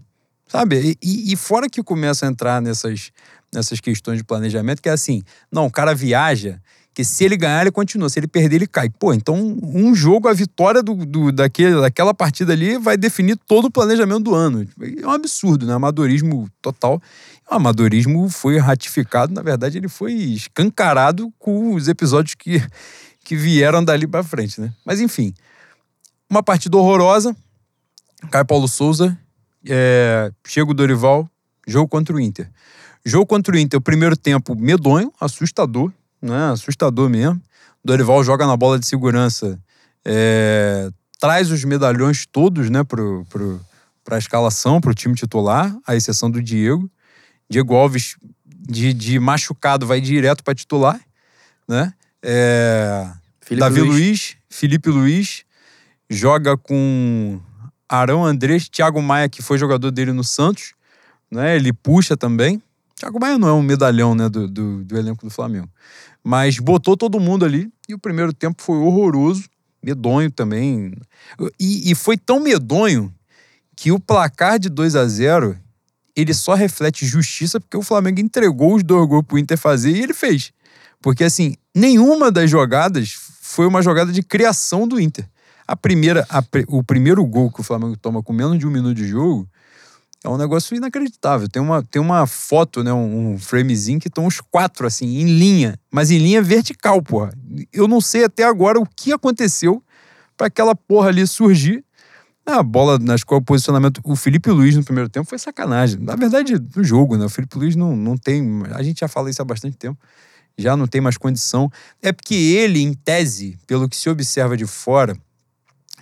sabe? 0.47 0.97
E, 0.99 1.31
e 1.31 1.35
fora 1.35 1.69
que 1.69 1.83
começa 1.83 2.25
a 2.25 2.29
entrar 2.29 2.59
nessas, 2.59 3.11
nessas 3.53 3.79
questões 3.79 4.17
de 4.17 4.23
planejamento, 4.23 4.81
que 4.81 4.89
é 4.89 4.91
assim, 4.91 5.21
não, 5.51 5.67
o 5.67 5.71
cara 5.71 5.93
viaja 5.93 6.59
que 6.93 7.05
se 7.05 7.23
ele 7.23 7.37
ganhar, 7.37 7.61
ele 7.61 7.71
continua. 7.71 8.09
Se 8.09 8.19
ele 8.19 8.27
perder, 8.27 8.57
ele 8.57 8.67
cai. 8.67 8.89
Pô, 8.89 9.13
então 9.13 9.57
um 9.63 9.95
jogo, 9.95 10.27
a 10.27 10.33
vitória 10.33 10.83
do, 10.83 10.93
do, 11.05 11.31
daquele, 11.31 11.79
daquela 11.79 12.13
partida 12.13 12.51
ali 12.51 12.77
vai 12.77 12.97
definir 12.97 13.37
todo 13.47 13.65
o 13.65 13.71
planejamento 13.71 14.23
do 14.23 14.35
ano. 14.35 14.67
É 15.01 15.07
um 15.07 15.11
absurdo, 15.11 15.65
né? 15.65 15.73
Amadorismo 15.73 16.49
total. 16.61 17.01
O 17.49 17.55
amadorismo 17.55 18.29
foi 18.29 18.57
ratificado, 18.57 19.33
na 19.33 19.41
verdade, 19.41 19.77
ele 19.77 19.87
foi 19.87 20.13
escancarado 20.13 21.33
com 21.39 21.73
os 21.73 21.87
episódios 21.87 22.35
que, 22.35 22.61
que 23.23 23.35
vieram 23.35 23.83
dali 23.83 24.05
para 24.05 24.23
frente, 24.23 24.59
né? 24.59 24.73
Mas 24.85 24.99
enfim, 24.99 25.33
uma 26.29 26.43
partida 26.43 26.77
horrorosa. 26.77 27.35
Cai 28.29 28.45
Paulo 28.45 28.67
Souza, 28.67 29.17
é, 29.67 30.31
chega 30.45 30.69
o 30.69 30.73
Dorival, 30.73 31.27
jogo 31.67 31.87
contra 31.87 32.15
o 32.15 32.19
Inter. 32.19 32.49
Jogo 33.03 33.25
contra 33.25 33.55
o 33.55 33.57
Inter, 33.57 33.79
o 33.79 33.81
primeiro 33.81 34.15
tempo 34.15 34.55
medonho, 34.55 35.11
assustador 35.19 35.91
né? 36.21 36.51
Assustador 36.51 37.09
mesmo. 37.09 37.41
Dorival 37.83 38.23
joga 38.23 38.45
na 38.45 38.55
bola 38.55 38.77
de 38.77 38.85
segurança, 38.85 39.59
é, 40.05 40.91
traz 41.19 41.49
os 41.51 41.63
medalhões 41.63 42.25
todos, 42.25 42.69
né, 42.69 42.83
pro, 42.83 43.25
pro, 43.29 43.59
pra 44.03 44.17
escalação, 44.17 44.79
pro 44.79 44.93
time 44.93 45.15
titular, 45.15 45.75
à 45.85 45.95
exceção 45.95 46.29
do 46.29 46.41
Diego. 46.41 46.89
Diego 47.49 47.75
Alves, 47.75 48.15
de, 48.45 48.93
de 48.93 49.19
machucado, 49.19 49.85
vai 49.85 49.99
direto 49.99 50.43
para 50.43 50.55
titular, 50.55 50.99
né? 51.67 51.93
É, 52.23 53.09
Davi 53.57 53.81
Luiz. 53.81 53.91
Luiz, 53.91 54.37
Felipe 54.49 54.89
Luiz, 54.89 55.43
joga 56.09 56.55
com 56.55 57.39
Arão 57.89 58.23
Andrés, 58.23 58.69
Thiago 58.69 59.01
Maia, 59.01 59.27
que 59.27 59.41
foi 59.41 59.57
jogador 59.57 59.91
dele 59.91 60.13
no 60.13 60.23
Santos, 60.23 60.73
né? 61.29 61.55
Ele 61.55 61.73
puxa 61.73 62.15
também. 62.15 62.61
Thiago 62.95 63.19
Maia 63.19 63.37
não 63.37 63.47
é 63.47 63.53
um 63.53 63.63
medalhão, 63.63 64.13
né, 64.13 64.29
do, 64.29 64.47
do, 64.47 64.83
do 64.83 64.97
elenco 64.97 65.25
do 65.25 65.31
Flamengo. 65.31 65.69
Mas 66.23 66.59
botou 66.59 66.95
todo 66.95 67.19
mundo 67.19 67.45
ali 67.45 67.71
e 67.87 67.93
o 67.93 67.99
primeiro 67.99 68.31
tempo 68.33 68.61
foi 68.61 68.77
horroroso, 68.77 69.45
medonho 69.83 70.31
também. 70.31 70.93
E, 71.59 71.91
e 71.91 71.95
foi 71.95 72.17
tão 72.17 72.39
medonho 72.39 73.13
que 73.75 73.91
o 73.91 73.99
placar 73.99 74.59
de 74.59 74.69
2 74.69 74.95
a 74.95 75.07
0 75.07 75.57
ele 76.15 76.33
só 76.33 76.53
reflete 76.53 77.05
justiça 77.05 77.59
porque 77.59 77.77
o 77.77 77.81
Flamengo 77.81 78.19
entregou 78.19 78.75
os 78.75 78.83
dois 78.83 79.07
gols 79.07 79.25
pro 79.25 79.37
Inter 79.37 79.57
fazer 79.57 79.91
e 79.91 80.03
ele 80.03 80.13
fez. 80.13 80.51
Porque, 81.01 81.23
assim, 81.23 81.55
nenhuma 81.73 82.31
das 82.31 82.49
jogadas 82.49 83.13
foi 83.41 83.65
uma 83.65 83.81
jogada 83.81 84.11
de 84.11 84.21
criação 84.21 84.87
do 84.87 84.99
Inter. 84.99 85.27
A 85.67 85.75
primeira, 85.75 86.25
a, 86.29 86.43
o 86.67 86.83
primeiro 86.83 87.25
gol 87.25 87.51
que 87.51 87.61
o 87.61 87.63
Flamengo 87.63 87.97
toma 87.97 88.21
com 88.21 88.33
menos 88.33 88.59
de 88.59 88.67
um 88.67 88.71
minuto 88.71 88.95
de 88.95 89.07
jogo 89.07 89.49
é 90.23 90.29
um 90.29 90.37
negócio 90.37 90.75
inacreditável. 90.75 91.49
Tem 91.49 91.61
uma, 91.61 91.83
tem 91.83 92.01
uma 92.01 92.27
foto, 92.27 92.83
né, 92.83 92.93
um, 92.93 93.37
framezinho 93.39 93.99
que 93.99 94.07
estão 94.07 94.25
os 94.27 94.39
quatro, 94.39 94.85
assim, 94.85 95.19
em 95.19 95.25
linha, 95.25 95.79
mas 95.91 96.11
em 96.11 96.19
linha 96.19 96.41
vertical, 96.41 97.01
porra. 97.01 97.33
Eu 97.73 97.87
não 97.87 97.99
sei 97.99 98.23
até 98.23 98.43
agora 98.43 98.79
o 98.79 98.85
que 98.85 99.11
aconteceu 99.11 99.83
para 100.37 100.47
aquela 100.47 100.75
porra 100.75 101.09
ali 101.09 101.25
surgir. 101.25 101.83
A 102.45 102.63
bola 102.63 102.97
nas 102.97 103.23
qual 103.23 103.39
o 103.39 103.43
posicionamento. 103.43 104.01
O 104.03 104.15
Felipe 104.15 104.49
Luiz 104.49 104.75
no 104.75 104.83
primeiro 104.83 105.07
tempo 105.07 105.29
foi 105.29 105.37
sacanagem. 105.37 105.99
Na 106.01 106.15
verdade, 106.15 106.59
no 106.75 106.83
jogo, 106.83 107.15
né? 107.15 107.25
O 107.25 107.29
Felipe 107.29 107.57
Luiz 107.57 107.75
não, 107.75 107.95
não 107.95 108.17
tem. 108.17 108.63
A 108.71 108.81
gente 108.81 108.99
já 108.99 109.07
fala 109.07 109.29
isso 109.29 109.41
há 109.41 109.45
bastante 109.45 109.77
tempo. 109.77 109.97
já 110.57 110.75
não 110.75 110.87
tem 110.87 110.99
mais 110.99 111.17
condição. 111.17 111.71
É 112.01 112.11
porque 112.11 112.33
ele, 112.33 112.81
em 112.81 112.93
tese, 112.93 113.59
pelo 113.67 113.87
que 113.87 113.95
se 113.95 114.09
observa 114.09 114.57
de 114.57 114.65
fora, 114.65 115.15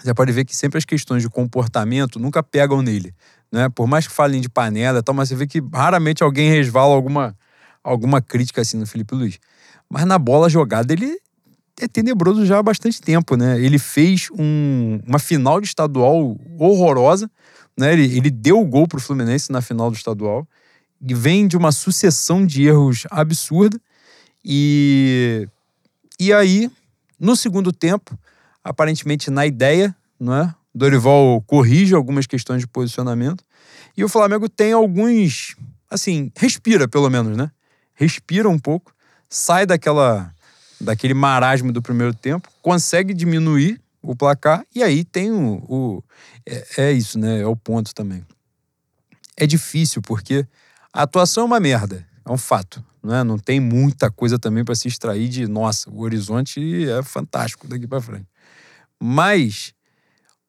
você 0.02 0.14
pode 0.14 0.32
ver 0.32 0.46
que 0.46 0.56
sempre 0.56 0.78
as 0.78 0.86
questões 0.86 1.22
de 1.22 1.30
comportamento 1.30 2.20
nunca 2.20 2.42
pegam 2.42 2.82
nele. 2.82 3.14
Né? 3.52 3.70
Por 3.70 3.88
mais 3.88 4.08
que 4.08 4.14
falem 4.14 4.42
de 4.42 4.50
panela 4.50 5.00
e 5.00 5.04
tal, 5.04 5.16
mas 5.16 5.30
você 5.30 5.36
vê 5.36 5.48
que 5.48 5.62
raramente 5.74 6.24
alguém 6.24 6.50
resvala 6.50 6.94
alguma, 6.94 7.36
alguma 7.84 8.22
crítica 8.22 8.62
assim 8.62 8.78
no 8.78 8.86
Felipe 8.86 9.16
Luiz. 9.16 9.40
Mas 9.90 10.06
na 10.06 10.20
bola 10.20 10.50
jogada 10.50 10.94
ele 10.94 11.18
é 11.80 11.88
tenebroso 11.88 12.46
já 12.46 12.60
há 12.60 12.64
bastante 12.64 13.02
tempo, 13.02 13.36
né? 13.36 13.60
Ele 13.60 13.80
fez 13.80 14.28
um, 14.38 15.00
uma 15.08 15.18
final 15.18 15.60
de 15.60 15.68
estadual 15.68 16.38
horrorosa, 16.60 17.30
né? 17.78 17.94
Ele, 17.94 18.18
ele 18.18 18.30
deu 18.30 18.60
o 18.60 18.66
gol 18.66 18.88
pro 18.88 19.00
Fluminense 19.00 19.52
na 19.52 19.62
final 19.62 19.90
do 19.90 19.98
estadual 19.98 20.48
e 21.02 21.14
vem 21.14 21.48
de 21.48 21.58
uma 21.58 21.72
sucessão 21.72 22.46
de 22.46 22.68
erros 22.68 23.08
absurda 23.10 23.80
e 24.44 25.48
e 26.20 26.34
aí 26.34 26.70
no 27.20 27.36
segundo 27.36 27.72
tempo, 27.72 28.18
aparentemente 28.64 29.30
na 29.30 29.46
ideia, 29.46 29.96
não 30.20 30.36
é? 30.36 30.56
Dorival 30.74 31.42
corrige 31.48 31.96
algumas 31.96 32.28
questões 32.28 32.62
de 32.62 32.68
posicionamento 32.68 33.44
e 33.98 34.04
o 34.04 34.10
Flamengo 34.10 34.48
tem 34.48 34.72
alguns, 34.72 35.56
assim, 35.90 36.32
respira 36.36 36.88
pelo 36.88 37.10
menos, 37.10 37.36
né? 37.36 37.52
Respira 37.94 38.48
um 38.48 38.60
pouco, 38.60 38.94
sai 39.30 39.66
daquela 39.66 40.34
daquele 40.80 41.14
marasmo 41.14 41.74
do 41.74 41.82
primeiro 41.82 42.14
tempo, 42.14 42.48
consegue 42.62 43.14
diminuir 43.14 43.82
o 44.02 44.16
placar 44.16 44.66
e 44.74 44.82
aí 44.82 45.04
tem 45.04 45.30
o, 45.32 45.64
o 45.68 46.04
é, 46.46 46.68
é, 46.78 46.92
isso, 46.92 47.20
né? 47.20 47.42
É 47.42 47.46
o 47.46 47.56
ponto 47.56 47.94
também. 47.94 48.26
É 49.36 49.46
difícil 49.46 50.02
porque 50.02 50.46
a 50.94 51.04
atuação 51.04 51.44
é 51.44 51.46
uma 51.46 51.60
merda, 51.60 52.08
é 52.26 52.32
um 52.32 52.38
fato, 52.38 52.84
não 53.04 53.16
é? 53.16 53.24
Não 53.24 53.38
tem 53.38 53.60
muita 53.60 54.10
coisa 54.10 54.40
também 54.40 54.64
para 54.64 54.76
se 54.76 54.88
extrair 54.88 55.28
de, 55.28 55.48
nossa, 55.48 55.90
o 55.90 56.02
horizonte 56.02 56.90
é 56.90 57.04
fantástico 57.04 57.68
daqui 57.68 57.88
para 57.88 58.02
frente. 58.02 58.28
Mas 59.00 59.74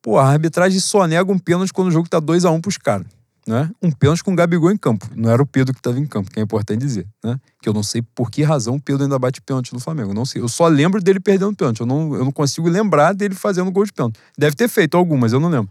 pô, 0.03 0.19
a 0.19 0.29
arbitragem 0.29 0.81
só 0.81 1.07
nega 1.07 1.31
um 1.31 1.39
pênalti 1.39 1.73
quando 1.73 1.89
o 1.89 1.91
jogo 1.91 2.09
tá 2.09 2.21
2 2.21 2.45
a 2.45 2.51
1 2.51 2.55
um 2.55 2.61
pros 2.61 2.79
caras 2.79 3.07
né? 3.51 3.71
Um 3.83 3.91
pênalti 3.91 4.23
com 4.23 4.33
o 4.33 4.37
Gabigol 4.37 4.71
em 4.71 4.77
campo. 4.77 5.09
Não 5.15 5.31
era 5.31 5.43
o 5.43 5.47
Pedro 5.47 5.73
que 5.73 5.81
estava 5.81 5.99
em 5.99 6.07
campo, 6.07 6.31
que 6.31 6.39
é 6.39 6.43
importante 6.43 6.81
dizer, 6.81 7.07
né? 7.23 7.39
Que 7.61 7.69
eu 7.69 7.73
não 7.73 7.83
sei 7.83 8.03
por 8.03 8.31
que 8.31 8.43
razão 8.43 8.77
o 8.77 8.81
Pedro 8.81 9.03
ainda 9.03 9.19
bate 9.19 9.41
pênalti 9.41 9.73
no 9.73 9.81
Flamengo. 9.81 10.15
Não 10.15 10.25
sei. 10.25 10.41
Eu 10.41 10.49
só 10.49 10.69
lembro 10.69 11.03
dele 11.03 11.21
perdendo 11.21 11.55
pênalti. 11.57 11.81
Eu 11.81 11.87
não, 11.87 12.15
eu 12.15 12.25
não 12.25 12.33
consigo 12.33 12.69
lembrar 12.69 13.13
dele 13.13 13.35
fazendo 13.35 13.71
gol 13.71 13.85
de 13.85 13.93
pênalti. 13.93 14.19
Deve 14.39 14.55
ter 14.55 14.69
feito 14.69 14.97
algumas, 14.97 15.33
eu 15.33 15.41
não 15.41 15.49
lembro. 15.49 15.71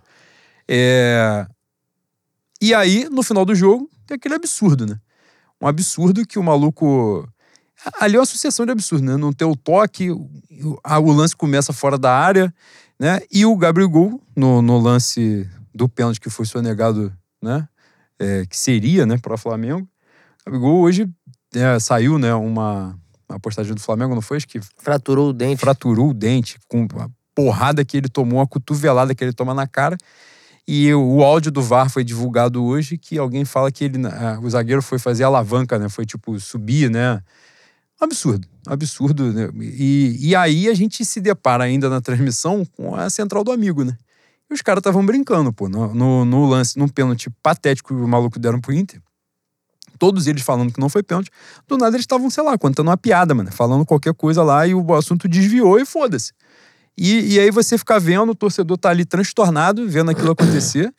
É... 0.67 1.47
E 2.61 2.73
aí, 2.73 3.07
no 3.09 3.23
final 3.23 3.45
do 3.45 3.55
jogo, 3.55 3.89
tem 4.05 4.15
aquele 4.15 4.35
absurdo, 4.35 4.85
né? 4.85 4.99
Um 5.61 5.67
absurdo 5.67 6.25
que 6.25 6.37
o 6.37 6.43
maluco. 6.43 7.27
Ali 7.97 8.17
é 8.17 8.19
uma 8.19 8.25
sucessão 8.25 8.65
de 8.65 8.73
absurdos, 8.73 9.07
né? 9.07 9.15
Não 9.15 9.31
ter 9.31 9.45
o 9.45 9.55
toque, 9.55 10.11
o 10.11 11.11
lance 11.13 11.33
começa 11.33 11.71
fora 11.71 11.97
da 11.97 12.13
área, 12.13 12.53
né? 12.99 13.21
E 13.31 13.45
o 13.45 13.55
Gabigol, 13.55 14.21
no, 14.35 14.61
no 14.61 14.77
lance 14.77 15.49
do 15.73 15.87
pênalti 15.87 16.19
que 16.19 16.29
foi 16.29 16.45
sonegado 16.45 17.13
né? 17.41 17.67
É, 18.19 18.45
que 18.45 18.57
seria, 18.57 19.05
né, 19.05 19.17
para 19.17 19.33
o 19.33 19.37
Flamengo. 19.37 19.87
O 20.41 20.51
Gabigol 20.51 20.81
hoje 20.81 21.09
é, 21.53 21.79
saiu, 21.79 22.19
né, 22.19 22.33
uma, 22.33 22.97
uma 23.29 23.39
postagem 23.39 23.73
do 23.73 23.79
Flamengo, 23.79 24.13
não 24.13 24.21
foi? 24.21 24.37
Acho 24.37 24.47
que 24.47 24.59
fraturou 24.77 25.29
o 25.29 25.33
dente. 25.33 25.59
Fraturou 25.59 26.09
o 26.09 26.13
dente 26.13 26.57
com 26.67 26.85
a 26.97 27.09
porrada 27.33 27.85
que 27.85 27.95
ele 27.95 28.09
tomou, 28.09 28.41
a 28.41 28.47
cotovelada 28.47 29.15
que 29.15 29.23
ele 29.23 29.33
toma 29.33 29.53
na 29.53 29.65
cara. 29.65 29.97
E 30.67 30.93
o 30.93 31.23
áudio 31.23 31.51
do 31.51 31.63
VAR 31.63 31.89
foi 31.89 32.03
divulgado 32.03 32.63
hoje 32.63 32.97
que 32.97 33.17
alguém 33.17 33.43
fala 33.43 33.71
que 33.71 33.85
ele, 33.85 33.97
o 34.43 34.49
zagueiro 34.49 34.83
foi 34.83 34.99
fazer 34.99 35.23
alavanca, 35.23 35.79
né? 35.79 35.89
Foi 35.89 36.05
tipo 36.05 36.39
subir, 36.39 36.91
né? 36.91 37.23
Absurdo, 37.99 38.47
absurdo. 38.65 39.33
Né? 39.33 39.49
E, 39.59 40.29
e 40.29 40.35
aí 40.35 40.69
a 40.69 40.73
gente 40.73 41.03
se 41.03 41.19
depara 41.19 41.65
ainda 41.65 41.89
na 41.89 41.99
transmissão 41.99 42.65
com 42.65 42.95
a 42.95 43.09
central 43.09 43.43
do 43.43 43.51
amigo, 43.51 43.83
né? 43.83 43.97
E 44.49 44.53
os 44.53 44.61
caras 44.61 44.79
estavam 44.79 45.05
brincando, 45.05 45.53
pô, 45.53 45.69
no, 45.69 45.93
no, 45.93 46.25
no, 46.25 46.45
lance, 46.47 46.77
num 46.77 46.87
pênalti 46.87 47.29
patético 47.43 47.89
que 47.89 48.01
o 48.01 48.07
maluco 48.07 48.39
deram 48.39 48.59
pro 48.59 48.73
Inter. 48.73 48.99
Todos 49.99 50.27
eles 50.27 50.41
falando 50.41 50.71
que 50.71 50.79
não 50.79 50.89
foi 50.89 51.03
pênalti. 51.03 51.29
Do 51.67 51.77
nada 51.77 51.95
eles 51.95 52.03
estavam, 52.03 52.29
sei 52.29 52.43
lá, 52.43 52.57
contando 52.57 52.87
uma 52.87 52.97
piada, 52.97 53.35
mano. 53.35 53.51
Falando 53.51 53.85
qualquer 53.85 54.13
coisa 54.13 54.41
lá 54.41 54.65
e 54.65 54.73
o 54.73 54.93
assunto 54.95 55.27
desviou 55.27 55.77
e 55.77 55.85
foda-se. 55.85 56.31
E, 56.97 57.35
e 57.35 57.39
aí 57.39 57.51
você 57.51 57.77
fica 57.77 57.99
vendo, 57.99 58.31
o 58.31 58.35
torcedor 58.35 58.77
tá 58.77 58.89
ali 58.89 59.05
transtornado, 59.05 59.87
vendo 59.87 60.09
aquilo 60.09 60.31
acontecer. 60.31 60.93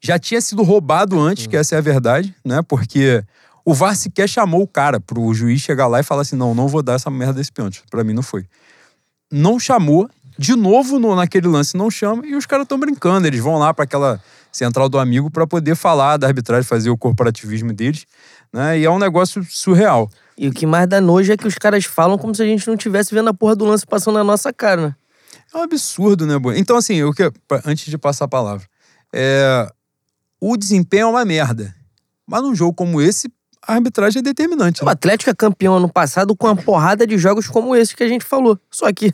Já 0.00 0.18
tinha 0.18 0.40
sido 0.40 0.62
roubado 0.62 1.20
antes, 1.20 1.46
que 1.46 1.56
essa 1.56 1.74
é 1.74 1.78
a 1.78 1.80
verdade, 1.80 2.34
né? 2.44 2.62
Porque 2.62 3.24
o 3.66 3.74
VAR 3.74 3.96
sequer 3.96 4.28
chamou 4.28 4.62
o 4.62 4.68
cara 4.68 5.00
pro 5.00 5.34
juiz 5.34 5.60
chegar 5.60 5.88
lá 5.88 5.98
e 5.98 6.04
falar 6.04 6.22
assim: 6.22 6.36
não, 6.36 6.54
não 6.54 6.68
vou 6.68 6.84
dar 6.84 6.94
essa 6.94 7.10
merda 7.10 7.34
desse 7.34 7.50
pênalti. 7.50 7.82
Pra 7.90 8.04
mim 8.04 8.12
não 8.12 8.22
foi. 8.22 8.46
Não 9.30 9.58
chamou, 9.58 10.08
de 10.38 10.54
novo 10.54 11.00
no, 11.00 11.16
naquele 11.16 11.48
lance 11.48 11.76
não 11.76 11.90
chama 11.90 12.24
e 12.24 12.36
os 12.36 12.46
caras 12.46 12.62
estão 12.62 12.78
brincando. 12.78 13.26
Eles 13.26 13.40
vão 13.40 13.58
lá 13.58 13.74
para 13.74 13.82
aquela 13.82 14.22
central 14.52 14.88
do 14.88 15.00
amigo 15.00 15.28
para 15.32 15.48
poder 15.48 15.74
falar 15.74 16.16
da 16.16 16.28
arbitragem, 16.28 16.62
fazer 16.62 16.90
o 16.90 16.96
corporativismo 16.96 17.72
deles, 17.72 18.06
né? 18.52 18.78
E 18.78 18.84
é 18.84 18.90
um 18.90 19.00
negócio 19.00 19.44
surreal. 19.50 20.08
E 20.38 20.46
o 20.46 20.52
que 20.52 20.64
mais 20.64 20.88
dá 20.88 21.00
nojo 21.00 21.32
é 21.32 21.36
que 21.36 21.48
os 21.48 21.56
caras 21.56 21.84
falam 21.84 22.16
como 22.16 22.32
se 22.32 22.42
a 22.42 22.46
gente 22.46 22.68
não 22.68 22.76
tivesse 22.76 23.12
vendo 23.12 23.30
a 23.30 23.34
porra 23.34 23.56
do 23.56 23.64
lance 23.64 23.84
passando 23.84 24.14
na 24.14 24.24
nossa 24.24 24.52
cara, 24.52 24.88
né? 24.88 24.96
É 25.52 25.58
um 25.58 25.62
absurdo, 25.62 26.24
né, 26.24 26.38
Boa? 26.38 26.56
Então, 26.56 26.76
assim, 26.76 26.94
eu 26.94 27.12
que, 27.12 27.32
antes 27.64 27.86
de 27.86 27.98
passar 27.98 28.26
a 28.26 28.28
palavra, 28.28 28.66
é, 29.12 29.68
o 30.40 30.56
desempenho 30.56 31.02
é 31.02 31.06
uma 31.06 31.24
merda. 31.24 31.74
Mas 32.26 32.42
num 32.42 32.54
jogo 32.54 32.74
como 32.74 33.00
esse, 33.00 33.30
a 33.66 33.74
arbitragem 33.74 34.20
é 34.20 34.22
determinante. 34.22 34.82
Né? 34.82 34.86
O 34.86 34.90
Atlético 34.90 35.30
é 35.30 35.34
campeão 35.34 35.76
ano 35.76 35.88
passado 35.88 36.36
com 36.36 36.46
uma 36.46 36.56
porrada 36.56 37.06
de 37.06 37.18
jogos 37.18 37.48
como 37.48 37.74
esse 37.74 37.96
que 37.96 38.02
a 38.02 38.08
gente 38.08 38.24
falou. 38.24 38.58
Só 38.70 38.92
que 38.92 39.12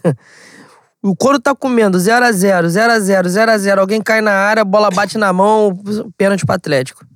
o 1.03 1.17
couro 1.17 1.41
tá 1.41 1.55
comendo 1.55 1.99
0x0, 1.99 2.67
0x0, 2.67 3.27
0x0. 3.27 3.79
Alguém 3.79 4.03
cai 4.03 4.21
na 4.21 4.33
área, 4.33 4.61
a 4.61 4.65
bola 4.65 4.91
bate 4.91 5.17
na 5.17 5.33
mão, 5.33 5.79
pênalti 6.17 6.45
pro 6.45 6.55
Atlético. 6.55 7.07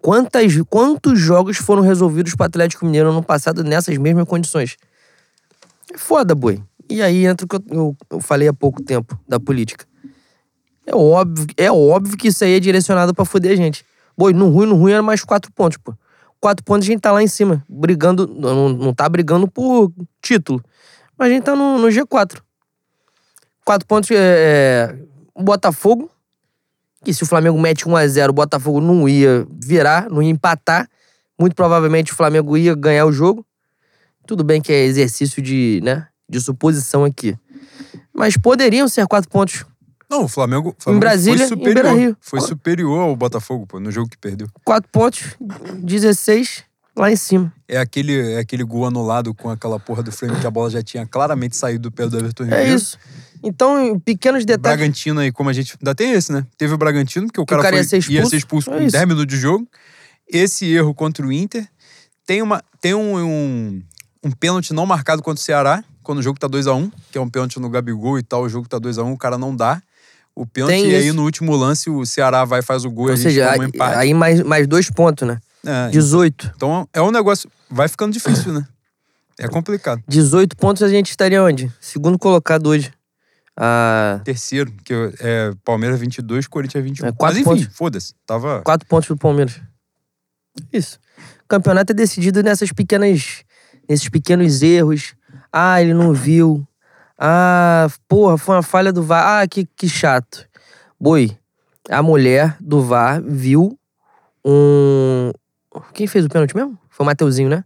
Quantas, 0.00 0.52
quantos 0.70 1.18
jogos 1.18 1.56
foram 1.58 1.82
resolvidos 1.82 2.34
pro 2.34 2.46
Atlético 2.46 2.86
Mineiro 2.86 3.12
no 3.12 3.22
passado 3.22 3.62
nessas 3.64 3.96
mesmas 3.98 4.26
condições? 4.26 4.76
É 5.92 5.98
foda, 5.98 6.34
boi. 6.34 6.62
E 6.88 7.02
aí 7.02 7.26
entra 7.26 7.44
o 7.44 7.48
que 7.48 7.56
eu, 7.56 7.62
eu, 7.70 7.96
eu 8.10 8.20
falei 8.20 8.48
há 8.48 8.52
pouco 8.52 8.82
tempo 8.82 9.18
da 9.28 9.38
política. 9.38 9.84
É 10.86 10.94
óbvio, 10.94 11.46
é 11.56 11.70
óbvio 11.70 12.16
que 12.16 12.28
isso 12.28 12.42
aí 12.44 12.54
é 12.54 12.60
direcionado 12.60 13.12
para 13.12 13.24
foder 13.24 13.52
a 13.52 13.56
gente. 13.56 13.84
Boi, 14.16 14.32
no 14.32 14.48
ruim, 14.48 14.66
no 14.66 14.74
ruim 14.74 14.92
era 14.92 15.02
mais 15.02 15.22
quatro 15.22 15.52
pontos, 15.52 15.76
pô. 15.76 15.94
Quatro 16.40 16.64
pontos 16.64 16.86
a 16.86 16.90
gente 16.92 17.00
tá 17.00 17.10
lá 17.10 17.22
em 17.22 17.26
cima, 17.26 17.64
brigando. 17.68 18.26
Não, 18.26 18.68
não 18.68 18.94
tá 18.94 19.08
brigando 19.08 19.48
por 19.48 19.92
título. 20.22 20.62
Mas 21.16 21.30
a 21.30 21.32
gente 21.32 21.44
tá 21.44 21.56
no, 21.56 21.78
no 21.78 21.88
G4. 21.88 22.40
Quatro 23.64 23.86
pontos 23.86 24.10
é, 24.10 24.16
é, 24.16 24.98
o 25.34 25.42
Botafogo, 25.42 26.10
que 27.04 27.12
se 27.12 27.22
o 27.22 27.26
Flamengo 27.26 27.58
mete 27.60 27.84
1x0, 27.84 28.30
o 28.30 28.32
Botafogo 28.32 28.80
não 28.80 29.08
ia 29.08 29.46
virar, 29.62 30.08
não 30.08 30.22
ia 30.22 30.30
empatar. 30.30 30.88
Muito 31.38 31.54
provavelmente 31.54 32.12
o 32.12 32.16
Flamengo 32.16 32.56
ia 32.56 32.74
ganhar 32.74 33.04
o 33.04 33.12
jogo. 33.12 33.44
Tudo 34.26 34.44
bem 34.44 34.60
que 34.60 34.72
é 34.72 34.84
exercício 34.84 35.42
de, 35.42 35.80
né, 35.82 36.06
de 36.28 36.40
suposição 36.40 37.04
aqui. 37.04 37.36
Mas 38.12 38.36
poderiam 38.36 38.88
ser 38.88 39.06
quatro 39.06 39.28
pontos. 39.28 39.64
Não, 40.10 40.24
o 40.24 40.28
Flamengo, 40.28 40.74
Flamengo 40.78 40.98
em 40.98 41.00
Brasília, 41.00 41.46
foi 41.46 41.56
superior, 41.56 41.86
em 41.86 41.98
Rio. 41.98 42.16
Foi 42.20 42.40
superior 42.40 43.00
ao 43.00 43.16
Botafogo, 43.16 43.66
pô, 43.66 43.78
no 43.78 43.90
jogo 43.90 44.08
que 44.08 44.16
perdeu. 44.16 44.48
Quatro 44.64 44.88
pontos, 44.90 45.36
16 45.82 46.64
lá 46.96 47.12
em 47.12 47.16
cima. 47.16 47.52
É 47.68 47.78
aquele, 47.78 48.32
é 48.32 48.38
aquele 48.38 48.64
gol 48.64 48.86
anulado 48.86 49.34
com 49.34 49.50
aquela 49.50 49.78
porra 49.78 50.02
do 50.02 50.10
frame 50.10 50.40
que 50.40 50.46
a 50.46 50.50
bola 50.50 50.70
já 50.70 50.82
tinha 50.82 51.06
claramente 51.06 51.56
saído 51.56 51.90
do 51.90 51.92
pé 51.92 52.06
do 52.06 52.18
Everton 52.18 52.44
Ribeiro. 52.44 52.64
É 52.64 52.74
isso. 52.74 52.98
Então, 53.42 54.00
pequenos 54.00 54.44
detalhes. 54.44 54.78
Bragantino 54.78 55.20
aí, 55.20 55.30
como 55.30 55.50
a 55.50 55.52
gente. 55.52 55.76
Ainda 55.80 55.94
tem 55.94 56.12
esse, 56.12 56.32
né? 56.32 56.44
Teve 56.56 56.74
o 56.74 56.78
Bragantino, 56.78 57.28
que 57.28 57.40
o 57.40 57.46
cara, 57.46 57.60
o 57.60 57.62
cara 57.62 57.76
foi, 57.76 57.82
ia 57.82 57.88
ser 57.88 57.98
expulso, 57.98 58.20
ia 58.20 58.26
ser 58.26 58.36
expulso 58.36 58.70
é 58.70 58.78
com 58.78 58.86
10 58.86 59.04
minutos 59.06 59.26
de 59.26 59.40
jogo. 59.40 59.68
Esse 60.26 60.66
erro 60.72 60.94
contra 60.94 61.24
o 61.24 61.32
Inter. 61.32 61.68
Tem, 62.26 62.42
uma, 62.42 62.62
tem 62.80 62.94
um, 62.94 63.16
um, 63.18 63.82
um 64.24 64.30
pênalti 64.30 64.72
não 64.74 64.84
marcado 64.84 65.22
contra 65.22 65.40
o 65.40 65.42
Ceará, 65.42 65.82
quando 66.02 66.18
o 66.18 66.22
jogo 66.22 66.38
tá 66.38 66.48
2x1, 66.48 66.76
um, 66.76 66.90
que 67.10 67.16
é 67.16 67.20
um 67.20 67.28
pênalti 67.28 67.58
no 67.58 67.70
Gabigol 67.70 68.18
e 68.18 68.22
tal, 68.22 68.42
o 68.42 68.48
jogo 68.48 68.68
tá 68.68 68.78
2x1, 68.78 69.04
um, 69.04 69.12
o 69.12 69.18
cara 69.18 69.38
não 69.38 69.54
dá. 69.54 69.80
O 70.38 70.46
pênalti, 70.46 70.70
tem 70.70 70.88
e 70.88 70.94
aí 70.94 71.12
no 71.12 71.24
último 71.24 71.56
lance 71.56 71.90
o 71.90 72.06
Ceará 72.06 72.44
vai 72.44 72.62
faz 72.62 72.84
o 72.84 72.90
gol 72.90 73.06
Ou 73.06 73.10
e 73.10 73.12
a 73.14 73.16
gente 73.16 73.24
seja, 73.24 73.50
toma 73.50 73.64
um 73.64 73.66
empate. 73.66 73.98
Aí 73.98 74.14
mais, 74.14 74.40
mais 74.44 74.68
dois 74.68 74.88
pontos, 74.88 75.26
né? 75.26 75.40
É, 75.66 75.88
18. 75.88 76.52
Então 76.54 76.88
é 76.92 77.02
um 77.02 77.10
negócio. 77.10 77.50
Vai 77.68 77.88
ficando 77.88 78.12
difícil, 78.12 78.52
né? 78.52 78.64
É 79.36 79.48
complicado. 79.48 80.00
18 80.06 80.56
pontos 80.56 80.84
a 80.84 80.88
gente 80.88 81.10
estaria 81.10 81.42
onde? 81.42 81.72
Segundo 81.80 82.16
colocado 82.16 82.68
hoje. 82.68 82.92
Ah, 83.56 84.20
Terceiro, 84.22 84.70
que 84.84 84.94
é 85.18 85.50
Palmeiras 85.64 85.98
22, 85.98 86.46
Corinthians 86.46 86.84
21. 86.84 87.06
É, 87.08 87.12
quatro 87.12 87.44
Mas 87.44 87.60
enfim, 87.60 87.70
foda-se. 87.72 88.14
Tava... 88.24 88.62
Quatro 88.62 88.86
pontos 88.86 89.08
pro 89.08 89.16
Palmeiras. 89.16 89.60
Isso. 90.72 91.00
O 91.44 91.48
campeonato 91.48 91.90
é 91.90 91.94
decidido 91.94 92.44
nessas 92.44 92.70
pequenas. 92.70 93.42
nesses 93.88 94.08
pequenos 94.08 94.62
erros. 94.62 95.14
Ah, 95.52 95.82
ele 95.82 95.94
não 95.94 96.12
viu. 96.12 96.64
Ah, 97.18 97.88
porra, 98.06 98.38
foi 98.38 98.54
uma 98.54 98.62
falha 98.62 98.92
do 98.92 99.02
VAR. 99.02 99.40
Ah, 99.40 99.48
que, 99.48 99.66
que 99.76 99.88
chato. 99.88 100.46
Boi, 101.00 101.36
a 101.90 102.02
mulher 102.02 102.56
do 102.60 102.80
VAR 102.80 103.20
viu 103.22 103.78
um. 104.44 105.32
Quem 105.92 106.06
fez 106.06 106.24
o 106.24 106.28
pênalti 106.28 106.54
mesmo? 106.54 106.78
Foi 106.88 107.04
o 107.04 107.06
Mateuzinho, 107.06 107.48
né? 107.48 107.64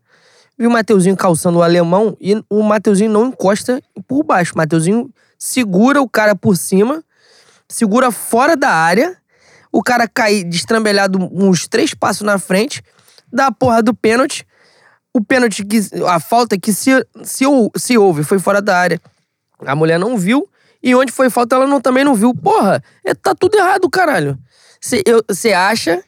vi 0.58 0.66
o 0.66 0.70
Mateuzinho 0.70 1.16
calçando 1.16 1.58
o 1.58 1.62
alemão 1.62 2.16
e 2.20 2.40
o 2.48 2.62
Mateuzinho 2.62 3.10
não 3.10 3.26
encosta 3.26 3.82
por 4.06 4.22
baixo. 4.22 4.54
O 4.54 4.58
Mateuzinho 4.58 5.12
segura 5.38 6.00
o 6.00 6.08
cara 6.08 6.36
por 6.36 6.56
cima, 6.56 7.02
segura 7.68 8.10
fora 8.12 8.56
da 8.56 8.70
área, 8.70 9.16
o 9.72 9.82
cara 9.82 10.06
cai 10.06 10.44
destrambelhado 10.44 11.18
uns 11.32 11.66
três 11.66 11.94
passos 11.94 12.22
na 12.22 12.38
frente, 12.38 12.82
dá 13.32 13.48
a 13.48 13.52
porra 13.52 13.82
do 13.82 13.92
pênalti. 13.92 14.46
O 15.14 15.22
pênalti, 15.22 15.64
que, 15.64 15.80
a 16.06 16.20
falta 16.20 16.58
que 16.58 16.72
se, 16.72 16.90
se, 17.24 17.44
se 17.76 17.98
houve 17.98 18.22
foi 18.22 18.38
fora 18.38 18.62
da 18.62 18.78
área. 18.78 19.00
A 19.66 19.74
mulher 19.74 19.98
não 19.98 20.16
viu. 20.16 20.48
E 20.82 20.94
onde 20.94 21.12
foi 21.12 21.30
falta, 21.30 21.54
ela 21.54 21.66
não, 21.66 21.80
também 21.80 22.04
não 22.04 22.14
viu. 22.14 22.34
Porra, 22.34 22.82
é, 23.04 23.14
tá 23.14 23.34
tudo 23.34 23.56
errado, 23.56 23.88
caralho. 23.88 24.38
Você 24.80 25.52
acha 25.52 26.02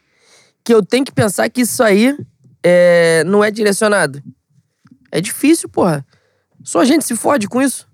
que 0.65 0.75
eu 0.75 0.85
tenho 0.85 1.05
que 1.05 1.13
pensar 1.13 1.49
que 1.49 1.61
isso 1.61 1.83
aí 1.83 2.19
é, 2.63 3.23
não 3.25 3.45
é 3.45 3.51
direcionado? 3.51 4.21
É 5.13 5.21
difícil, 5.21 5.69
porra. 5.69 6.05
Só 6.65 6.81
a 6.81 6.85
gente 6.85 7.05
se 7.05 7.15
fode 7.15 7.47
com 7.47 7.63
isso. 7.63 7.87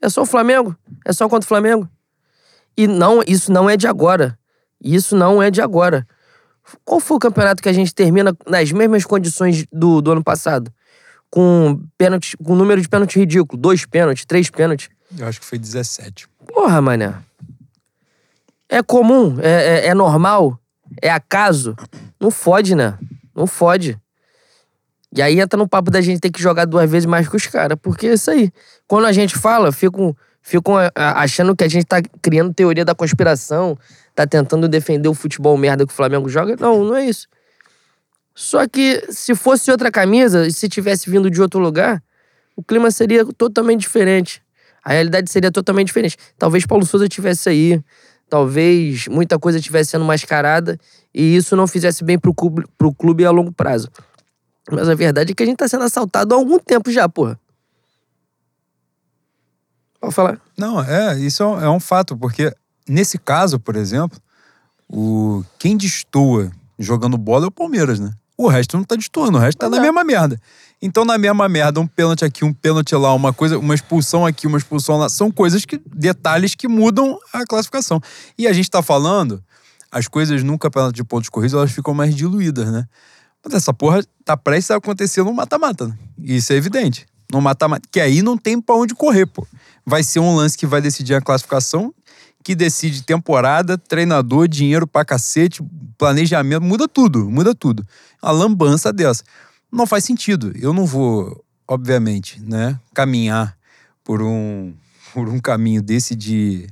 É 0.00 0.08
só 0.08 0.22
o 0.22 0.26
Flamengo. 0.26 0.76
É 1.04 1.12
só 1.12 1.28
contra 1.28 1.44
o 1.44 1.48
Flamengo. 1.48 1.88
E 2.76 2.86
não, 2.86 3.20
isso 3.26 3.50
não 3.50 3.68
é 3.68 3.76
de 3.76 3.88
agora. 3.88 4.38
Isso 4.80 5.16
não 5.16 5.42
é 5.42 5.50
de 5.50 5.60
agora. 5.60 6.06
Qual 6.84 7.00
foi 7.00 7.16
o 7.16 7.20
campeonato 7.20 7.62
que 7.62 7.68
a 7.68 7.72
gente 7.72 7.92
termina 7.92 8.36
nas 8.46 8.70
mesmas 8.70 9.04
condições 9.04 9.66
do, 9.72 10.00
do 10.00 10.12
ano 10.12 10.22
passado? 10.22 10.72
Com 11.28 11.82
pênalti, 11.96 12.36
com 12.36 12.54
número 12.54 12.80
de 12.80 12.88
pênalti 12.88 13.18
ridículo. 13.18 13.60
Dois 13.60 13.84
pênaltis, 13.84 14.24
três 14.24 14.48
pênaltis. 14.48 14.88
Eu 15.16 15.26
acho 15.26 15.40
que 15.40 15.46
foi 15.46 15.58
17. 15.58 16.28
Porra, 16.46 16.80
mané. 16.80 17.14
É 18.68 18.82
comum? 18.82 19.38
É, 19.40 19.50
é, 19.50 19.86
é 19.86 19.94
normal? 19.94 20.58
É 21.00 21.10
acaso? 21.10 21.74
Não 22.20 22.30
fode, 22.30 22.74
né? 22.74 22.98
Não 23.34 23.46
fode. 23.46 23.98
E 25.14 25.22
aí 25.22 25.40
entra 25.40 25.56
no 25.56 25.66
papo 25.66 25.90
da 25.90 26.00
gente 26.00 26.20
ter 26.20 26.30
que 26.30 26.42
jogar 26.42 26.66
duas 26.66 26.90
vezes 26.90 27.06
mais 27.06 27.28
que 27.28 27.36
os 27.36 27.46
caras. 27.46 27.78
Porque 27.80 28.08
é 28.08 28.14
isso 28.14 28.30
aí. 28.30 28.52
Quando 28.86 29.06
a 29.06 29.12
gente 29.12 29.38
fala, 29.38 29.72
ficam, 29.72 30.14
ficam 30.42 30.74
achando 30.94 31.56
que 31.56 31.64
a 31.64 31.68
gente 31.68 31.86
tá 31.86 32.02
criando 32.20 32.52
teoria 32.52 32.84
da 32.84 32.94
conspiração, 32.94 33.78
tá 34.14 34.26
tentando 34.26 34.68
defender 34.68 35.08
o 35.08 35.14
futebol 35.14 35.56
merda 35.56 35.86
que 35.86 35.92
o 35.92 35.96
Flamengo 35.96 36.28
joga. 36.28 36.56
Não, 36.60 36.84
não 36.84 36.96
é 36.96 37.06
isso. 37.06 37.26
Só 38.34 38.68
que 38.68 39.02
se 39.10 39.34
fosse 39.34 39.70
outra 39.70 39.90
camisa, 39.90 40.48
se 40.50 40.68
tivesse 40.68 41.10
vindo 41.10 41.30
de 41.30 41.40
outro 41.40 41.58
lugar, 41.58 42.02
o 42.54 42.62
clima 42.62 42.90
seria 42.90 43.24
totalmente 43.24 43.80
diferente. 43.80 44.42
A 44.88 44.92
realidade 44.92 45.30
seria 45.30 45.52
totalmente 45.52 45.88
diferente. 45.88 46.16
Talvez 46.38 46.64
Paulo 46.64 46.86
Souza 46.86 47.06
tivesse 47.06 47.46
aí, 47.46 47.84
talvez 48.26 49.06
muita 49.06 49.38
coisa 49.38 49.60
tivesse 49.60 49.90
sendo 49.90 50.04
mascarada 50.06 50.80
e 51.12 51.36
isso 51.36 51.54
não 51.54 51.66
fizesse 51.66 52.02
bem 52.02 52.18
pro 52.18 52.32
clube, 52.32 52.64
pro 52.78 52.90
clube 52.94 53.22
a 53.26 53.30
longo 53.30 53.52
prazo. 53.52 53.90
Mas 54.72 54.88
a 54.88 54.94
verdade 54.94 55.32
é 55.32 55.34
que 55.34 55.42
a 55.42 55.46
gente 55.46 55.58
tá 55.58 55.68
sendo 55.68 55.84
assaltado 55.84 56.34
há 56.34 56.38
algum 56.38 56.58
tempo 56.58 56.90
já, 56.90 57.06
porra. 57.06 57.38
Pode 60.00 60.14
falar. 60.14 60.40
Não, 60.56 60.82
é, 60.82 61.18
isso 61.18 61.42
é 61.42 61.68
um 61.68 61.76
é 61.76 61.80
fato, 61.80 62.16
porque 62.16 62.50
nesse 62.88 63.18
caso, 63.18 63.60
por 63.60 63.76
exemplo, 63.76 64.18
o 64.88 65.44
quem 65.58 65.76
destoa 65.76 66.50
jogando 66.78 67.18
bola 67.18 67.44
é 67.44 67.48
o 67.48 67.52
Palmeiras, 67.52 68.00
né? 68.00 68.10
O 68.38 68.46
resto 68.46 68.76
não 68.76 68.84
tá 68.84 68.94
destoando, 68.94 69.36
o 69.36 69.40
resto 69.40 69.58
tá 69.58 69.68
na 69.68 69.80
mesma 69.80 70.04
merda. 70.04 70.40
Então, 70.80 71.04
na 71.04 71.18
mesma 71.18 71.48
merda, 71.48 71.80
um 71.80 71.86
pênalti 71.88 72.24
aqui, 72.24 72.44
um 72.44 72.52
pênalti 72.52 72.94
lá, 72.94 73.12
uma 73.12 73.32
coisa, 73.32 73.58
uma 73.58 73.74
expulsão 73.74 74.24
aqui, 74.24 74.46
uma 74.46 74.56
expulsão 74.56 74.96
lá, 74.96 75.08
são 75.08 75.28
coisas 75.28 75.64
que. 75.64 75.80
detalhes 75.92 76.54
que 76.54 76.68
mudam 76.68 77.18
a 77.32 77.44
classificação. 77.44 78.00
E 78.38 78.46
a 78.46 78.52
gente 78.52 78.70
tá 78.70 78.80
falando, 78.80 79.42
as 79.90 80.06
coisas 80.06 80.44
no 80.44 80.56
campeonato 80.56 80.94
de 80.94 81.02
pontos 81.02 81.28
corridos, 81.28 81.54
elas 81.54 81.72
ficam 81.72 81.92
mais 81.92 82.14
diluídas, 82.14 82.70
né? 82.70 82.86
Mas 83.44 83.54
essa 83.54 83.74
porra 83.74 84.04
tá 84.24 84.36
prestes 84.36 84.70
a 84.70 84.76
acontecer 84.76 85.24
no 85.24 85.34
mata-mata, 85.34 85.88
né? 85.88 85.98
Isso 86.18 86.52
é 86.52 86.56
evidente. 86.56 87.06
No 87.32 87.40
mata-mata. 87.40 87.88
Que 87.90 88.00
aí 88.00 88.22
não 88.22 88.38
tem 88.38 88.60
pra 88.60 88.76
onde 88.76 88.94
correr, 88.94 89.26
pô. 89.26 89.44
Vai 89.84 90.04
ser 90.04 90.20
um 90.20 90.36
lance 90.36 90.56
que 90.56 90.66
vai 90.66 90.80
decidir 90.80 91.14
a 91.14 91.20
classificação, 91.20 91.92
que 92.48 92.54
decide 92.54 93.02
temporada, 93.02 93.76
treinador, 93.76 94.48
dinheiro 94.48 94.86
pra 94.86 95.04
cacete, 95.04 95.62
planejamento, 95.98 96.62
muda 96.62 96.88
tudo, 96.88 97.28
muda 97.28 97.54
tudo. 97.54 97.86
Uma 98.22 98.32
lambança 98.32 98.90
dessa 98.90 99.22
não 99.70 99.86
faz 99.86 100.04
sentido. 100.04 100.50
Eu 100.58 100.72
não 100.72 100.86
vou, 100.86 101.44
obviamente, 101.68 102.40
né, 102.40 102.80
caminhar 102.94 103.54
por 104.02 104.22
um, 104.22 104.72
por 105.12 105.28
um 105.28 105.38
caminho 105.38 105.82
desse 105.82 106.16
de, 106.16 106.66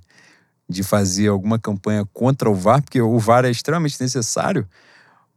de 0.67 0.83
fazer 0.83 1.29
alguma 1.29 1.59
campanha 1.59 2.07
contra 2.11 2.49
o 2.49 2.55
VAR, 2.55 2.81
porque 2.81 3.03
o 3.03 3.19
VAR 3.19 3.45
é 3.45 3.51
extremamente 3.51 4.01
necessário, 4.01 4.67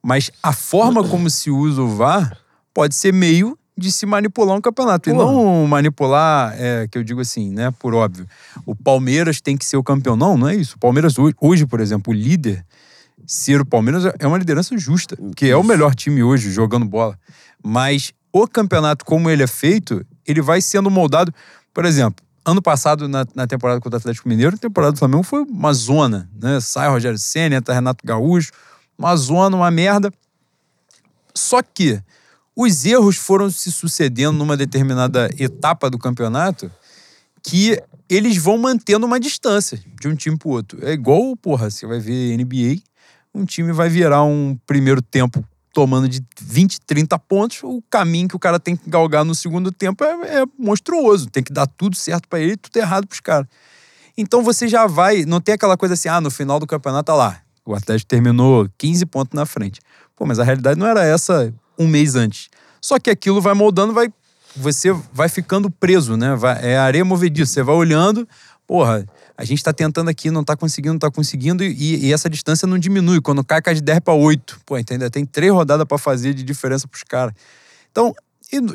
mas 0.02 0.32
a 0.41 0.54
forma 0.54 1.06
como 1.06 1.30
se 1.30 1.52
usa 1.52 1.82
o 1.82 1.97
VAR 1.97 2.38
pode 2.73 2.95
ser 2.95 3.12
meio 3.12 3.60
de 3.79 3.91
se 3.91 4.05
manipular 4.05 4.55
um 4.55 4.61
campeonato. 4.61 5.09
Porra. 5.09 5.23
E 5.23 5.25
não 5.25 5.65
manipular, 5.65 6.53
é, 6.57 6.87
que 6.87 6.97
eu 6.97 7.03
digo 7.03 7.21
assim, 7.21 7.51
né, 7.51 7.71
por 7.79 7.95
óbvio. 7.95 8.27
O 8.65 8.75
Palmeiras 8.75 9.41
tem 9.41 9.57
que 9.57 9.65
ser 9.65 9.77
o 9.77 9.83
campeão. 9.83 10.15
Não, 10.15 10.37
não 10.37 10.47
é 10.47 10.55
isso. 10.55 10.75
O 10.75 10.79
Palmeiras 10.79 11.15
hoje, 11.39 11.65
por 11.65 11.79
exemplo, 11.79 12.13
o 12.13 12.15
líder 12.15 12.65
ser 13.25 13.61
o 13.61 13.65
Palmeiras 13.65 14.03
é 14.17 14.27
uma 14.27 14.37
liderança 14.37 14.77
justa, 14.77 15.17
que 15.35 15.47
é 15.47 15.55
o 15.55 15.63
melhor 15.63 15.93
time 15.93 16.23
hoje 16.23 16.51
jogando 16.51 16.85
bola. 16.85 17.17
Mas 17.63 18.13
o 18.31 18.47
campeonato, 18.47 19.05
como 19.05 19.29
ele 19.29 19.43
é 19.43 19.47
feito, 19.47 20.05
ele 20.25 20.41
vai 20.41 20.61
sendo 20.61 20.89
moldado. 20.89 21.33
Por 21.73 21.85
exemplo, 21.85 22.25
ano 22.45 22.61
passado, 22.61 23.07
na, 23.07 23.25
na 23.35 23.47
temporada 23.47 23.79
contra 23.79 23.97
o 23.97 23.99
Atlético 23.99 24.27
Mineiro, 24.27 24.55
a 24.55 24.59
temporada 24.59 24.93
do 24.93 24.99
Flamengo 24.99 25.23
foi 25.23 25.43
uma 25.43 25.73
zona, 25.73 26.29
né? 26.41 26.59
Sai 26.59 26.89
Rogério 26.89 27.17
Senna, 27.17 27.55
entra 27.55 27.73
Renato 27.73 28.05
Gaúcho, 28.05 28.51
uma 28.97 29.15
zona, 29.15 29.55
uma 29.55 29.71
merda. 29.71 30.11
Só 31.33 31.61
que 31.61 32.01
os 32.55 32.85
erros 32.85 33.17
foram 33.17 33.49
se 33.49 33.71
sucedendo 33.71 34.38
numa 34.38 34.57
determinada 34.57 35.29
etapa 35.38 35.89
do 35.89 35.97
campeonato 35.97 36.71
que 37.43 37.81
eles 38.09 38.38
vão 38.38 38.57
mantendo 38.57 39.05
uma 39.05 39.19
distância 39.19 39.81
de 39.99 40.07
um 40.07 40.15
time 40.15 40.38
pro 40.38 40.49
outro. 40.49 40.85
É 40.85 40.91
igual, 40.91 41.35
porra, 41.38 41.69
você 41.69 41.85
vai 41.85 41.99
ver 41.99 42.38
NBA, 42.38 42.81
um 43.33 43.45
time 43.45 43.71
vai 43.71 43.89
virar 43.89 44.23
um 44.23 44.57
primeiro 44.65 45.01
tempo 45.01 45.43
tomando 45.71 46.09
de 46.09 46.21
20, 46.41 46.81
30 46.81 47.17
pontos, 47.19 47.59
o 47.63 47.81
caminho 47.89 48.27
que 48.27 48.35
o 48.35 48.39
cara 48.39 48.59
tem 48.59 48.75
que 48.75 48.89
galgar 48.89 49.23
no 49.23 49.35
segundo 49.35 49.71
tempo 49.71 50.03
é, 50.03 50.41
é 50.41 50.45
monstruoso. 50.57 51.29
Tem 51.29 51.43
que 51.43 51.53
dar 51.53 51.67
tudo 51.67 51.95
certo 51.95 52.27
para 52.27 52.39
ele 52.39 52.53
e 52.53 52.57
tudo 52.57 52.75
errado 52.77 53.07
pros 53.07 53.19
caras. 53.19 53.47
Então 54.17 54.43
você 54.43 54.67
já 54.67 54.88
vai, 54.88 55.23
não 55.23 55.39
tem 55.39 55.55
aquela 55.55 55.77
coisa 55.77 55.93
assim, 55.93 56.09
ah, 56.09 56.19
no 56.19 56.29
final 56.29 56.59
do 56.59 56.67
campeonato 56.67 57.05
tá 57.05 57.13
lá. 57.13 57.39
O 57.65 57.73
Atlético 57.73 58.09
terminou 58.09 58.67
15 58.77 59.05
pontos 59.05 59.33
na 59.33 59.45
frente. 59.45 59.79
Pô, 60.15 60.25
mas 60.25 60.39
a 60.39 60.43
realidade 60.43 60.77
não 60.77 60.88
era 60.88 61.05
essa 61.05 61.53
um 61.79 61.87
mês 61.87 62.15
antes. 62.15 62.49
Só 62.81 62.99
que 62.99 63.09
aquilo 63.09 63.41
vai 63.41 63.53
moldando, 63.53 63.93
vai 63.93 64.11
você 64.55 64.91
vai 65.13 65.29
ficando 65.29 65.69
preso, 65.69 66.17
né? 66.17 66.35
Vai, 66.35 66.59
é 66.65 66.77
areia 66.77 67.05
movediça. 67.05 67.53
Você 67.53 67.63
vai 67.63 67.75
olhando, 67.75 68.27
porra, 68.67 69.05
a 69.37 69.45
gente 69.45 69.59
está 69.59 69.71
tentando 69.71 70.09
aqui, 70.09 70.29
não 70.29 70.41
está 70.41 70.55
conseguindo, 70.55 70.93
não 70.93 70.97
está 70.97 71.11
conseguindo, 71.11 71.63
e, 71.63 72.07
e, 72.07 72.13
essa 72.13 72.29
distância 72.29 72.67
não 72.67 72.77
diminui. 72.77 73.21
Quando 73.21 73.43
cai, 73.43 73.61
cai 73.61 73.73
de 73.73 73.81
10 73.81 73.99
para 74.01 74.13
8. 74.13 74.61
Pô, 74.65 74.77
entendeu? 74.77 75.09
Tem 75.09 75.25
três 75.25 75.51
rodadas 75.51 75.85
para 75.87 75.97
fazer 75.97 76.33
de 76.33 76.43
diferença 76.43 76.87
para 76.87 76.97
os 76.97 77.03
caras. 77.03 77.33
Então, 77.91 78.13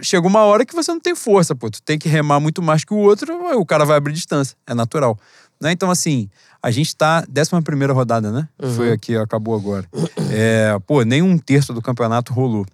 chega 0.03 0.27
uma 0.27 0.41
hora 0.41 0.65
que 0.65 0.75
você 0.75 0.91
não 0.91 1.01
tem 1.01 1.15
força, 1.15 1.55
pô. 1.55 1.71
Tu 1.71 1.83
tem 1.83 1.99
que 1.99 2.09
remar 2.09 2.41
muito 2.41 2.63
mais 2.63 2.85
que 2.85 2.95
o 2.95 2.99
outro, 2.99 3.35
o 3.59 3.67
cara 3.67 3.85
vai 3.85 3.97
abrir 3.97 4.13
distância. 4.13 4.57
É 4.67 4.75
natural. 4.75 5.19
Né? 5.61 5.73
Então, 5.73 5.91
assim, 5.91 6.29
a 6.63 6.71
gente 6.71 6.95
décima 7.29 7.61
primeira 7.63 7.93
rodada, 7.93 8.31
né? 8.31 8.49
Uhum. 8.63 8.75
Foi 8.75 8.93
aqui, 8.93 9.17
acabou 9.17 9.55
agora. 9.55 9.87
É, 10.31 10.77
pô, 10.87 11.03
nem 11.03 11.23
um 11.23 11.37
terço 11.37 11.73
do 11.73 11.83
campeonato 11.83 12.33
rolou. 12.33 12.67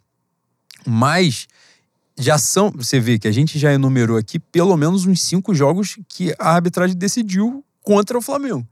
Mas 0.87 1.47
já 2.19 2.39
são. 2.39 2.71
Você 2.73 3.01
vê 3.01 3.19
que 3.19 3.27
a 3.27 3.33
gente 3.33 3.59
já 3.59 3.73
enumerou 3.73 4.17
aqui 4.17 4.39
pelo 4.39 4.77
menos 4.77 5.07
uns 5.07 5.23
cinco 5.23 5.55
jogos 5.55 5.99
que 6.09 6.35
a 6.39 6.51
arbitragem 6.51 6.97
decidiu 6.97 7.65
contra 7.83 8.17
o 8.17 8.23
Flamengo. 8.23 8.67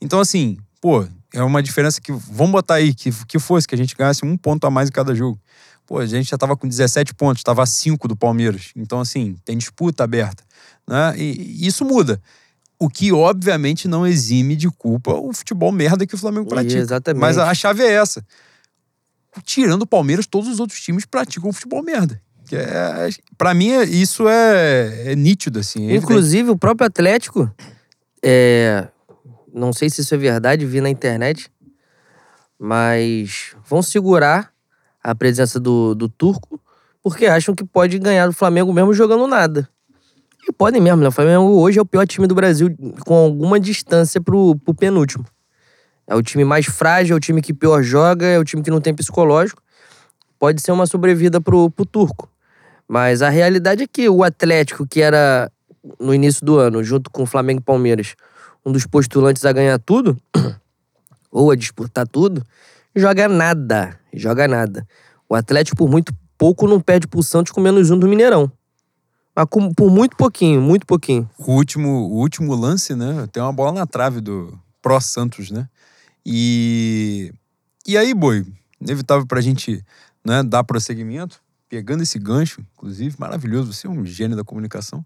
Então, 0.00 0.20
assim, 0.20 0.58
pô, 0.80 1.06
é 1.32 1.42
uma 1.42 1.62
diferença 1.62 2.00
que. 2.00 2.12
Vamos 2.12 2.52
botar 2.52 2.74
aí, 2.74 2.94
que, 2.94 3.10
que 3.26 3.38
fosse, 3.38 3.66
que 3.66 3.74
a 3.74 3.78
gente 3.78 3.96
ganhasse 3.96 4.24
um 4.24 4.36
ponto 4.36 4.66
a 4.66 4.70
mais 4.70 4.88
em 4.88 4.92
cada 4.92 5.14
jogo. 5.14 5.40
Pô, 5.86 5.98
a 5.98 6.06
gente 6.06 6.30
já 6.30 6.38
tava 6.38 6.56
com 6.56 6.68
17 6.68 7.14
pontos, 7.14 7.42
tava 7.42 7.62
a 7.62 7.66
5 7.66 8.06
do 8.06 8.14
Palmeiras. 8.14 8.70
Então, 8.76 9.00
assim, 9.00 9.36
tem 9.44 9.58
disputa 9.58 10.04
aberta. 10.04 10.44
Né? 10.86 11.14
E, 11.16 11.62
e 11.62 11.66
isso 11.66 11.84
muda. 11.84 12.20
O 12.78 12.88
que, 12.88 13.12
obviamente, 13.12 13.88
não 13.88 14.06
exime 14.06 14.56
de 14.56 14.70
culpa 14.70 15.12
o 15.12 15.32
futebol 15.32 15.70
merda 15.72 16.06
que 16.06 16.14
o 16.14 16.18
Flamengo 16.18 16.48
pratica. 16.48 16.78
Exatamente. 16.78 17.20
Mas 17.20 17.36
a 17.36 17.52
chave 17.54 17.82
é 17.82 17.92
essa. 17.92 18.24
Tirando 19.44 19.82
o 19.82 19.86
Palmeiras, 19.86 20.26
todos 20.26 20.48
os 20.48 20.60
outros 20.60 20.80
times 20.80 21.04
praticam 21.04 21.52
futebol 21.52 21.82
merda. 21.82 22.20
Que 22.46 22.56
é, 22.56 23.08
para 23.38 23.54
mim, 23.54 23.70
isso 23.82 24.28
é, 24.28 25.12
é 25.12 25.16
nítido, 25.16 25.60
assim. 25.60 25.90
É 25.90 25.94
Inclusive, 25.94 26.38
evidente. 26.38 26.56
o 26.56 26.58
próprio 26.58 26.86
Atlético 26.86 27.52
é, 28.22 28.88
não 29.52 29.72
sei 29.72 29.88
se 29.90 30.00
isso 30.00 30.14
é 30.14 30.18
verdade, 30.18 30.66
vi 30.66 30.80
na 30.80 30.90
internet, 30.90 31.50
mas 32.58 33.54
vão 33.66 33.82
segurar 33.82 34.52
a 35.02 35.14
presença 35.14 35.58
do, 35.58 35.94
do 35.94 36.08
turco 36.08 36.60
porque 37.02 37.26
acham 37.26 37.54
que 37.54 37.64
pode 37.64 37.98
ganhar 37.98 38.26
do 38.26 38.32
Flamengo 38.32 38.72
mesmo 38.72 38.92
jogando 38.92 39.26
nada. 39.26 39.68
E 40.46 40.52
podem 40.52 40.80
mesmo, 40.80 41.00
né? 41.00 41.08
O 41.08 41.12
Flamengo 41.12 41.44
hoje 41.58 41.78
é 41.78 41.82
o 41.82 41.86
pior 41.86 42.06
time 42.06 42.26
do 42.26 42.34
Brasil 42.34 42.74
com 43.06 43.14
alguma 43.14 43.58
distância 43.58 44.20
pro, 44.20 44.56
pro 44.56 44.74
penúltimo. 44.74 45.24
É 46.10 46.14
o 46.16 46.22
time 46.24 46.44
mais 46.44 46.66
frágil, 46.66 47.14
é 47.14 47.16
o 47.16 47.20
time 47.20 47.40
que 47.40 47.54
pior 47.54 47.84
joga, 47.84 48.26
é 48.26 48.36
o 48.36 48.42
time 48.44 48.64
que 48.64 48.70
não 48.70 48.80
tem 48.80 48.92
psicológico. 48.92 49.62
Pode 50.40 50.60
ser 50.60 50.72
uma 50.72 50.84
sobrevida 50.84 51.40
pro, 51.40 51.70
pro 51.70 51.86
turco. 51.86 52.28
Mas 52.88 53.22
a 53.22 53.28
realidade 53.28 53.84
é 53.84 53.86
que 53.86 54.08
o 54.08 54.24
Atlético, 54.24 54.84
que 54.84 55.00
era 55.00 55.48
no 56.00 56.12
início 56.12 56.44
do 56.44 56.58
ano, 56.58 56.82
junto 56.82 57.08
com 57.12 57.22
o 57.22 57.26
Flamengo 57.26 57.60
e 57.60 57.62
Palmeiras, 57.62 58.16
um 58.66 58.72
dos 58.72 58.84
postulantes 58.88 59.44
a 59.44 59.52
ganhar 59.52 59.78
tudo, 59.78 60.20
ou 61.30 61.52
a 61.52 61.54
disputar 61.54 62.08
tudo, 62.08 62.44
joga 62.96 63.28
nada. 63.28 63.96
Joga 64.12 64.48
nada. 64.48 64.84
O 65.28 65.36
Atlético, 65.36 65.76
por 65.76 65.88
muito 65.88 66.12
pouco, 66.36 66.66
não 66.66 66.80
perde 66.80 67.06
pro 67.06 67.22
Santos 67.22 67.52
com 67.52 67.60
menos 67.60 67.88
um 67.88 67.96
do 67.96 68.08
Mineirão. 68.08 68.50
Mas 69.32 69.46
com, 69.48 69.72
por 69.72 69.88
muito 69.88 70.16
pouquinho, 70.16 70.60
muito 70.60 70.84
pouquinho. 70.84 71.30
O 71.38 71.52
último, 71.52 71.88
o 71.88 72.16
último 72.16 72.52
lance, 72.56 72.96
né? 72.96 73.28
Tem 73.30 73.40
uma 73.40 73.52
bola 73.52 73.70
na 73.70 73.86
trave 73.86 74.20
do 74.20 74.58
pró-Santos, 74.82 75.52
né? 75.52 75.68
E. 76.24 77.32
E 77.86 77.96
aí, 77.96 78.14
boi, 78.14 78.46
inevitável 78.80 79.26
pra 79.26 79.40
gente 79.40 79.84
né, 80.24 80.42
dar 80.42 80.64
prosseguimento, 80.64 81.40
pegando 81.68 82.02
esse 82.02 82.18
gancho, 82.18 82.60
inclusive, 82.74 83.16
maravilhoso, 83.18 83.72
você 83.72 83.86
é 83.86 83.90
um 83.90 84.04
gênio 84.04 84.36
da 84.36 84.44
comunicação. 84.44 85.04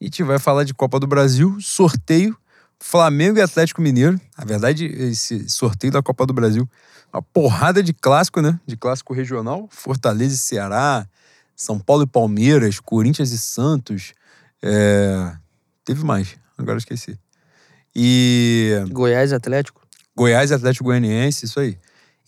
E 0.00 0.04
a 0.04 0.06
gente 0.06 0.22
vai 0.22 0.38
falar 0.38 0.64
de 0.64 0.74
Copa 0.74 0.98
do 0.98 1.06
Brasil, 1.06 1.56
sorteio, 1.60 2.36
Flamengo 2.78 3.38
e 3.38 3.42
Atlético 3.42 3.82
Mineiro. 3.82 4.18
Na 4.36 4.44
verdade, 4.44 4.86
esse 4.86 5.48
sorteio 5.48 5.92
da 5.92 6.02
Copa 6.02 6.26
do 6.26 6.32
Brasil, 6.32 6.68
uma 7.12 7.20
porrada 7.20 7.82
de 7.82 7.92
clássico, 7.92 8.40
né? 8.40 8.58
De 8.66 8.76
clássico 8.76 9.12
regional, 9.12 9.68
Fortaleza 9.70 10.34
e 10.34 10.38
Ceará, 10.38 11.06
São 11.54 11.78
Paulo 11.78 12.04
e 12.04 12.06
Palmeiras, 12.06 12.80
Corinthians 12.80 13.30
e 13.32 13.38
Santos. 13.38 14.14
É... 14.62 15.32
Teve 15.84 16.04
mais, 16.04 16.36
agora 16.56 16.78
esqueci. 16.78 17.18
E. 17.94 18.82
Goiás 18.90 19.32
e 19.32 19.34
Atlético? 19.34 19.79
Goiás 20.20 20.50
e 20.50 20.54
Atlético 20.54 20.84
Goianiense, 20.84 21.46
isso 21.46 21.58
aí. 21.58 21.78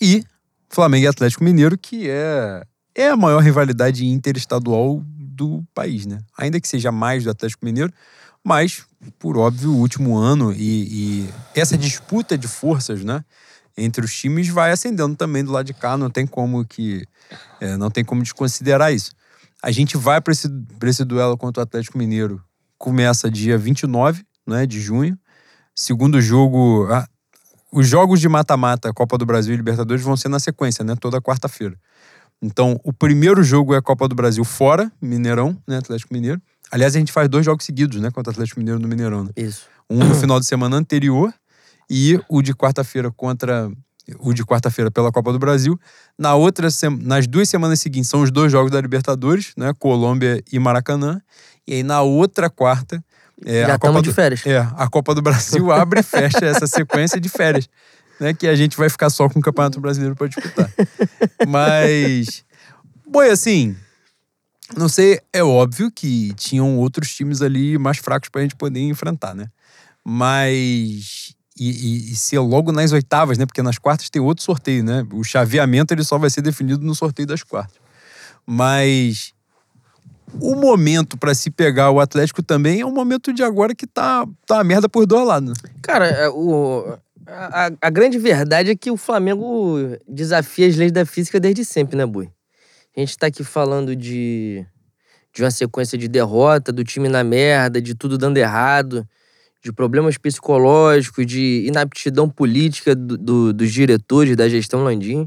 E 0.00 0.24
Flamengo 0.70 1.04
e 1.04 1.06
Atlético 1.06 1.44
Mineiro, 1.44 1.76
que 1.76 2.08
é, 2.08 2.62
é 2.94 3.08
a 3.08 3.16
maior 3.18 3.42
rivalidade 3.42 4.06
interestadual 4.06 5.02
do 5.04 5.62
país, 5.74 6.06
né? 6.06 6.20
Ainda 6.38 6.58
que 6.58 6.66
seja 6.66 6.90
mais 6.90 7.24
do 7.24 7.30
Atlético 7.30 7.66
Mineiro, 7.66 7.92
mas, 8.42 8.86
por 9.18 9.36
óbvio, 9.36 9.72
o 9.72 9.76
último 9.76 10.16
ano 10.16 10.54
e, 10.54 11.26
e 11.26 11.28
essa 11.54 11.76
disputa 11.76 12.38
de 12.38 12.48
forças, 12.48 13.04
né? 13.04 13.22
Entre 13.76 14.02
os 14.02 14.14
times 14.16 14.48
vai 14.48 14.72
ascendendo 14.72 15.14
também 15.14 15.44
do 15.44 15.52
lado 15.52 15.66
de 15.66 15.74
cá, 15.74 15.94
não 15.94 16.08
tem 16.08 16.26
como 16.26 16.64
que. 16.64 17.06
É, 17.60 17.76
não 17.76 17.90
tem 17.90 18.02
como 18.02 18.22
desconsiderar 18.22 18.90
isso. 18.90 19.12
A 19.62 19.70
gente 19.70 19.98
vai 19.98 20.18
para 20.18 20.32
esse, 20.32 20.48
esse 20.84 21.04
duelo 21.04 21.36
contra 21.36 21.60
o 21.60 21.64
Atlético 21.64 21.98
Mineiro. 21.98 22.42
Começa 22.78 23.30
dia 23.30 23.58
29 23.58 24.24
né, 24.46 24.64
de 24.64 24.80
junho. 24.80 25.18
Segundo 25.74 26.22
jogo. 26.22 26.88
Ah, 26.90 27.06
os 27.72 27.88
jogos 27.88 28.20
de 28.20 28.28
mata-mata, 28.28 28.92
Copa 28.92 29.16
do 29.16 29.24
Brasil 29.24 29.54
e 29.54 29.56
Libertadores, 29.56 30.02
vão 30.02 30.16
ser 30.16 30.28
na 30.28 30.38
sequência, 30.38 30.84
né? 30.84 30.94
Toda 30.94 31.20
quarta-feira. 31.20 31.74
Então, 32.40 32.78
o 32.84 32.92
primeiro 32.92 33.42
jogo 33.42 33.72
é 33.72 33.78
a 33.78 33.82
Copa 33.82 34.06
do 34.06 34.14
Brasil 34.14 34.44
fora, 34.44 34.92
Mineirão, 35.00 35.56
né? 35.66 35.78
Atlético 35.78 36.12
Mineiro. 36.12 36.40
Aliás, 36.70 36.94
a 36.94 36.98
gente 36.98 37.12
faz 37.12 37.28
dois 37.28 37.44
jogos 37.44 37.64
seguidos, 37.64 38.00
né? 38.00 38.10
Contra 38.10 38.30
o 38.30 38.32
Atlético 38.32 38.60
Mineiro 38.60 38.78
no 38.78 38.86
Mineirão, 38.86 39.24
né? 39.24 39.30
Isso. 39.36 39.66
Um 39.88 39.98
no 39.98 40.14
final 40.14 40.38
de 40.38 40.46
semana 40.46 40.76
anterior 40.76 41.32
e 41.88 42.20
o 42.28 42.42
de 42.42 42.54
quarta-feira 42.54 43.10
contra. 43.10 43.70
O 44.18 44.34
de 44.34 44.44
quarta-feira 44.44 44.90
pela 44.90 45.12
Copa 45.12 45.32
do 45.32 45.38
Brasil. 45.38 45.78
Na 46.18 46.34
outra, 46.34 46.66
nas 47.00 47.26
duas 47.28 47.48
semanas 47.48 47.80
seguintes, 47.80 48.10
são 48.10 48.22
os 48.22 48.32
dois 48.32 48.50
jogos 48.50 48.72
da 48.72 48.80
Libertadores, 48.80 49.52
né? 49.56 49.72
Colômbia 49.78 50.42
e 50.52 50.58
Maracanã. 50.58 51.22
E 51.66 51.74
aí, 51.74 51.82
na 51.84 52.02
outra 52.02 52.50
quarta, 52.50 53.02
é, 53.44 53.66
Já 53.66 53.74
estamos 53.74 54.02
de 54.02 54.12
férias. 54.12 54.46
É, 54.46 54.58
a 54.58 54.88
Copa 54.88 55.14
do 55.14 55.22
Brasil 55.22 55.70
abre 55.72 56.00
e 56.00 56.02
fecha 56.02 56.44
essa 56.44 56.66
sequência 56.66 57.20
de 57.20 57.28
férias. 57.28 57.68
Né, 58.20 58.32
que 58.32 58.46
a 58.46 58.54
gente 58.54 58.76
vai 58.76 58.88
ficar 58.88 59.10
só 59.10 59.28
com 59.28 59.40
o 59.40 59.42
Campeonato 59.42 59.80
Brasileiro 59.80 60.14
para 60.14 60.28
disputar. 60.28 60.70
Mas. 61.48 62.44
Boi, 63.04 63.30
assim. 63.30 63.74
Não 64.76 64.88
sei, 64.88 65.20
é 65.32 65.42
óbvio 65.42 65.90
que 65.90 66.32
tinham 66.34 66.78
outros 66.78 67.12
times 67.14 67.42
ali 67.42 67.76
mais 67.78 67.98
fracos 67.98 68.28
para 68.28 68.40
a 68.40 68.42
gente 68.42 68.54
poder 68.54 68.80
enfrentar, 68.80 69.34
né? 69.34 69.46
Mas. 70.04 71.34
E, 71.58 71.70
e, 71.70 72.12
e, 72.12 72.16
ser 72.16 72.38
logo 72.38 72.72
nas 72.72 72.92
oitavas, 72.92 73.36
né? 73.38 73.44
Porque 73.44 73.62
nas 73.62 73.76
quartas 73.76 74.08
tem 74.08 74.22
outro 74.22 74.42
sorteio, 74.44 74.82
né? 74.84 75.06
O 75.12 75.22
chaveamento 75.22 75.92
ele 75.92 76.04
só 76.04 76.16
vai 76.16 76.30
ser 76.30 76.42
definido 76.42 76.84
no 76.84 76.94
sorteio 76.94 77.26
das 77.26 77.42
quartas. 77.42 77.76
Mas 78.46 79.32
o 80.40 80.54
momento 80.54 81.18
para 81.18 81.34
se 81.34 81.50
pegar 81.50 81.90
o 81.90 82.00
Atlético 82.00 82.42
também 82.42 82.80
é 82.80 82.86
um 82.86 82.92
momento 82.92 83.32
de 83.32 83.42
agora 83.42 83.74
que 83.74 83.86
tá, 83.86 84.26
tá 84.46 84.60
a 84.60 84.64
merda 84.64 84.88
por 84.88 85.06
dois 85.06 85.26
lados. 85.26 85.58
Cara, 85.82 86.06
é, 86.06 86.28
o, 86.28 86.96
a, 87.26 87.70
a, 87.80 87.90
grande 87.90 88.18
verdade 88.18 88.70
é 88.70 88.76
que 88.76 88.90
o 88.90 88.96
Flamengo 88.96 89.76
desafia 90.08 90.66
as 90.66 90.76
leis 90.76 90.92
da 90.92 91.04
física 91.06 91.38
desde 91.38 91.64
sempre, 91.64 91.96
né, 91.96 92.06
Bui? 92.06 92.28
A 92.96 93.00
gente 93.00 93.16
tá 93.16 93.26
aqui 93.26 93.42
falando 93.42 93.96
de, 93.96 94.66
de 95.32 95.42
uma 95.42 95.50
sequência 95.50 95.96
de 95.96 96.08
derrota, 96.08 96.72
do 96.72 96.84
time 96.84 97.08
na 97.08 97.24
merda, 97.24 97.80
de 97.80 97.94
tudo 97.94 98.18
dando 98.18 98.36
errado, 98.36 99.06
de 99.62 99.72
problemas 99.72 100.18
psicológicos, 100.18 101.24
de 101.24 101.64
inaptidão 101.66 102.28
política 102.28 102.94
do, 102.94 103.16
do, 103.16 103.52
dos 103.52 103.72
diretores 103.72 104.36
da 104.36 104.48
gestão 104.48 104.82
Landim. 104.82 105.24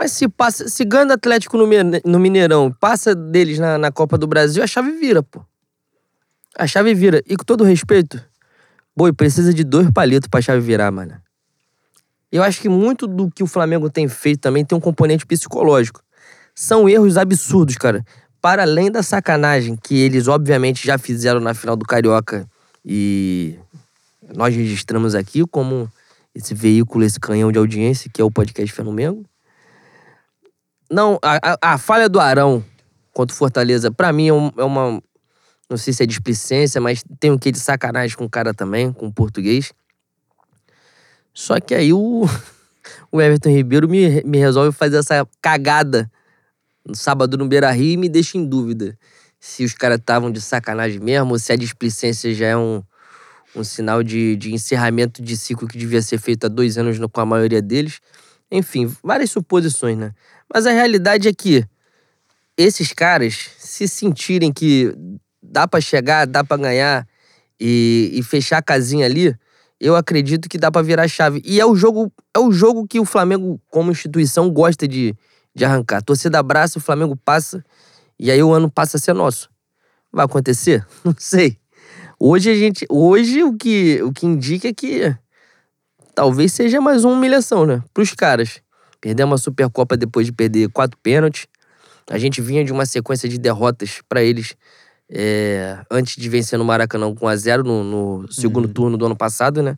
Mas 0.00 0.12
se 0.12 0.26
passa, 0.26 0.66
se 0.66 0.82
ganha 0.82 1.08
o 1.08 1.12
Atlético 1.12 1.58
no, 1.58 2.18
Mineirão, 2.18 2.72
passa 2.72 3.14
deles 3.14 3.58
na, 3.58 3.76
na 3.76 3.92
Copa 3.92 4.16
do 4.16 4.26
Brasil, 4.26 4.62
a 4.62 4.66
chave 4.66 4.92
vira, 4.92 5.22
pô. 5.22 5.44
A 6.56 6.66
chave 6.66 6.94
vira. 6.94 7.22
E 7.26 7.36
com 7.36 7.44
todo 7.44 7.64
respeito, 7.64 8.18
boi, 8.96 9.12
precisa 9.12 9.52
de 9.52 9.62
dois 9.62 9.90
palitos 9.90 10.26
pra 10.26 10.40
chave 10.40 10.62
virar, 10.62 10.90
mano. 10.90 11.20
Eu 12.32 12.42
acho 12.42 12.62
que 12.62 12.68
muito 12.68 13.06
do 13.06 13.30
que 13.30 13.42
o 13.42 13.46
Flamengo 13.46 13.90
tem 13.90 14.08
feito 14.08 14.40
também 14.40 14.64
tem 14.64 14.76
um 14.76 14.80
componente 14.80 15.26
psicológico. 15.26 16.02
São 16.54 16.88
erros 16.88 17.18
absurdos, 17.18 17.76
cara. 17.76 18.02
Para 18.40 18.62
além 18.62 18.90
da 18.90 19.02
sacanagem 19.02 19.76
que 19.76 20.00
eles, 20.00 20.28
obviamente, 20.28 20.86
já 20.86 20.96
fizeram 20.96 21.40
na 21.40 21.52
final 21.52 21.76
do 21.76 21.84
Carioca 21.84 22.48
e 22.82 23.54
nós 24.34 24.56
registramos 24.56 25.14
aqui 25.14 25.44
como 25.46 25.92
esse 26.34 26.54
veículo, 26.54 27.04
esse 27.04 27.20
canhão 27.20 27.52
de 27.52 27.58
audiência 27.58 28.10
que 28.10 28.22
é 28.22 28.24
o 28.24 28.30
podcast 28.30 28.72
Fenomengo. 28.74 29.26
Não, 30.90 31.18
a, 31.22 31.52
a, 31.52 31.74
a, 31.74 31.78
falha 31.78 32.08
do 32.08 32.18
Arão 32.18 32.64
contra 33.12 33.32
o 33.32 33.36
Fortaleza, 33.36 33.90
pra 33.90 34.12
mim, 34.12 34.28
é, 34.28 34.32
um, 34.32 34.50
é, 34.56 34.64
uma. 34.64 35.00
Não 35.68 35.76
sei 35.76 35.92
se 35.92 36.02
é 36.02 36.06
displicência, 36.06 36.80
mas 36.80 37.04
tem 37.20 37.30
um 37.30 37.38
quê 37.38 37.52
de 37.52 37.60
sacanagem 37.60 38.16
com 38.16 38.24
o 38.24 38.30
cara 38.30 38.52
também, 38.52 38.92
com 38.92 39.06
o 39.06 39.12
português. 39.12 39.72
Só 41.32 41.60
que 41.60 41.74
aí 41.74 41.92
o, 41.92 42.24
o 43.12 43.20
Everton 43.20 43.50
Ribeiro 43.50 43.88
me, 43.88 44.20
me 44.24 44.38
resolve 44.38 44.76
fazer 44.76 44.96
essa 44.96 45.26
cagada 45.40 46.10
no 46.84 46.96
sábado 46.96 47.38
no 47.38 47.46
Beira 47.46 47.70
Rio 47.70 47.92
e 47.92 47.96
me 47.96 48.08
deixa 48.08 48.36
em 48.36 48.44
dúvida 48.44 48.98
se 49.38 49.64
os 49.64 49.72
caras 49.74 49.98
estavam 49.98 50.30
de 50.30 50.40
sacanagem 50.40 50.98
mesmo 50.98 51.32
ou 51.32 51.38
se 51.38 51.52
a 51.52 51.56
displicência 51.56 52.34
já 52.34 52.48
é 52.48 52.56
um, 52.56 52.82
um 53.54 53.64
sinal 53.64 54.02
de, 54.02 54.36
de 54.36 54.52
encerramento 54.52 55.22
de 55.22 55.36
ciclo 55.36 55.68
que 55.68 55.78
devia 55.78 56.02
ser 56.02 56.18
feito 56.18 56.44
há 56.44 56.48
dois 56.48 56.76
anos 56.76 56.98
com 56.98 57.20
a 57.20 57.26
maioria 57.26 57.62
deles. 57.62 58.00
Enfim, 58.50 58.92
várias 59.02 59.30
suposições, 59.30 59.96
né? 59.96 60.12
Mas 60.52 60.66
a 60.66 60.72
realidade 60.72 61.28
é 61.28 61.32
que 61.32 61.64
esses 62.56 62.92
caras, 62.92 63.50
se 63.58 63.86
sentirem 63.88 64.52
que 64.52 64.92
dá 65.42 65.66
para 65.66 65.80
chegar, 65.80 66.26
dá 66.26 66.44
para 66.44 66.60
ganhar 66.60 67.06
e, 67.58 68.10
e, 68.12 68.22
fechar 68.22 68.58
a 68.58 68.62
casinha 68.62 69.06
ali, 69.06 69.34
eu 69.80 69.96
acredito 69.96 70.48
que 70.48 70.58
dá 70.58 70.70
para 70.70 70.82
virar 70.82 71.08
chave. 71.08 71.40
E 71.44 71.60
é 71.60 71.64
o 71.64 71.74
jogo, 71.74 72.12
é 72.34 72.38
o 72.38 72.52
jogo 72.52 72.86
que 72.86 73.00
o 73.00 73.04
Flamengo, 73.04 73.60
como 73.68 73.90
instituição, 73.90 74.50
gosta 74.50 74.86
de, 74.86 75.14
de 75.54 75.64
arrancar. 75.64 75.98
A 75.98 76.02
torcida 76.02 76.38
abraça, 76.38 76.78
o 76.78 76.82
Flamengo 76.82 77.16
passa, 77.16 77.64
e 78.18 78.30
aí 78.30 78.42
o 78.42 78.52
ano 78.52 78.70
passa 78.70 78.96
a 78.96 79.00
ser 79.00 79.14
nosso. 79.14 79.48
Vai 80.12 80.24
acontecer? 80.24 80.86
Não 81.04 81.14
sei. 81.16 81.56
Hoje 82.18 82.50
a 82.50 82.54
gente. 82.54 82.84
Hoje 82.90 83.42
o 83.42 83.56
que, 83.56 84.02
o 84.02 84.12
que 84.12 84.26
indica 84.26 84.68
é 84.68 84.74
que 84.74 85.16
talvez 86.14 86.52
seja 86.52 86.80
mais 86.80 87.04
uma 87.04 87.14
humilhação, 87.14 87.64
né? 87.64 87.82
Pros 87.94 88.12
caras. 88.12 88.60
Perder 89.00 89.24
uma 89.24 89.38
Supercopa 89.38 89.96
depois 89.96 90.26
de 90.26 90.32
perder 90.32 90.68
quatro 90.70 90.98
pênaltis. 91.02 91.46
A 92.08 92.18
gente 92.18 92.40
vinha 92.40 92.64
de 92.64 92.72
uma 92.72 92.84
sequência 92.84 93.28
de 93.28 93.38
derrotas 93.38 94.00
para 94.08 94.22
eles 94.22 94.56
é, 95.10 95.78
antes 95.90 96.16
de 96.16 96.28
vencer 96.28 96.58
no 96.58 96.64
Maracanã 96.64 97.12
com 97.14 97.26
1x0 97.26 97.64
no, 97.64 97.84
no, 97.84 98.32
segundo 98.32 98.66
uhum. 98.66 98.72
turno 98.72 98.96
do 98.96 99.06
ano 99.06 99.16
passado, 99.16 99.62
né? 99.62 99.76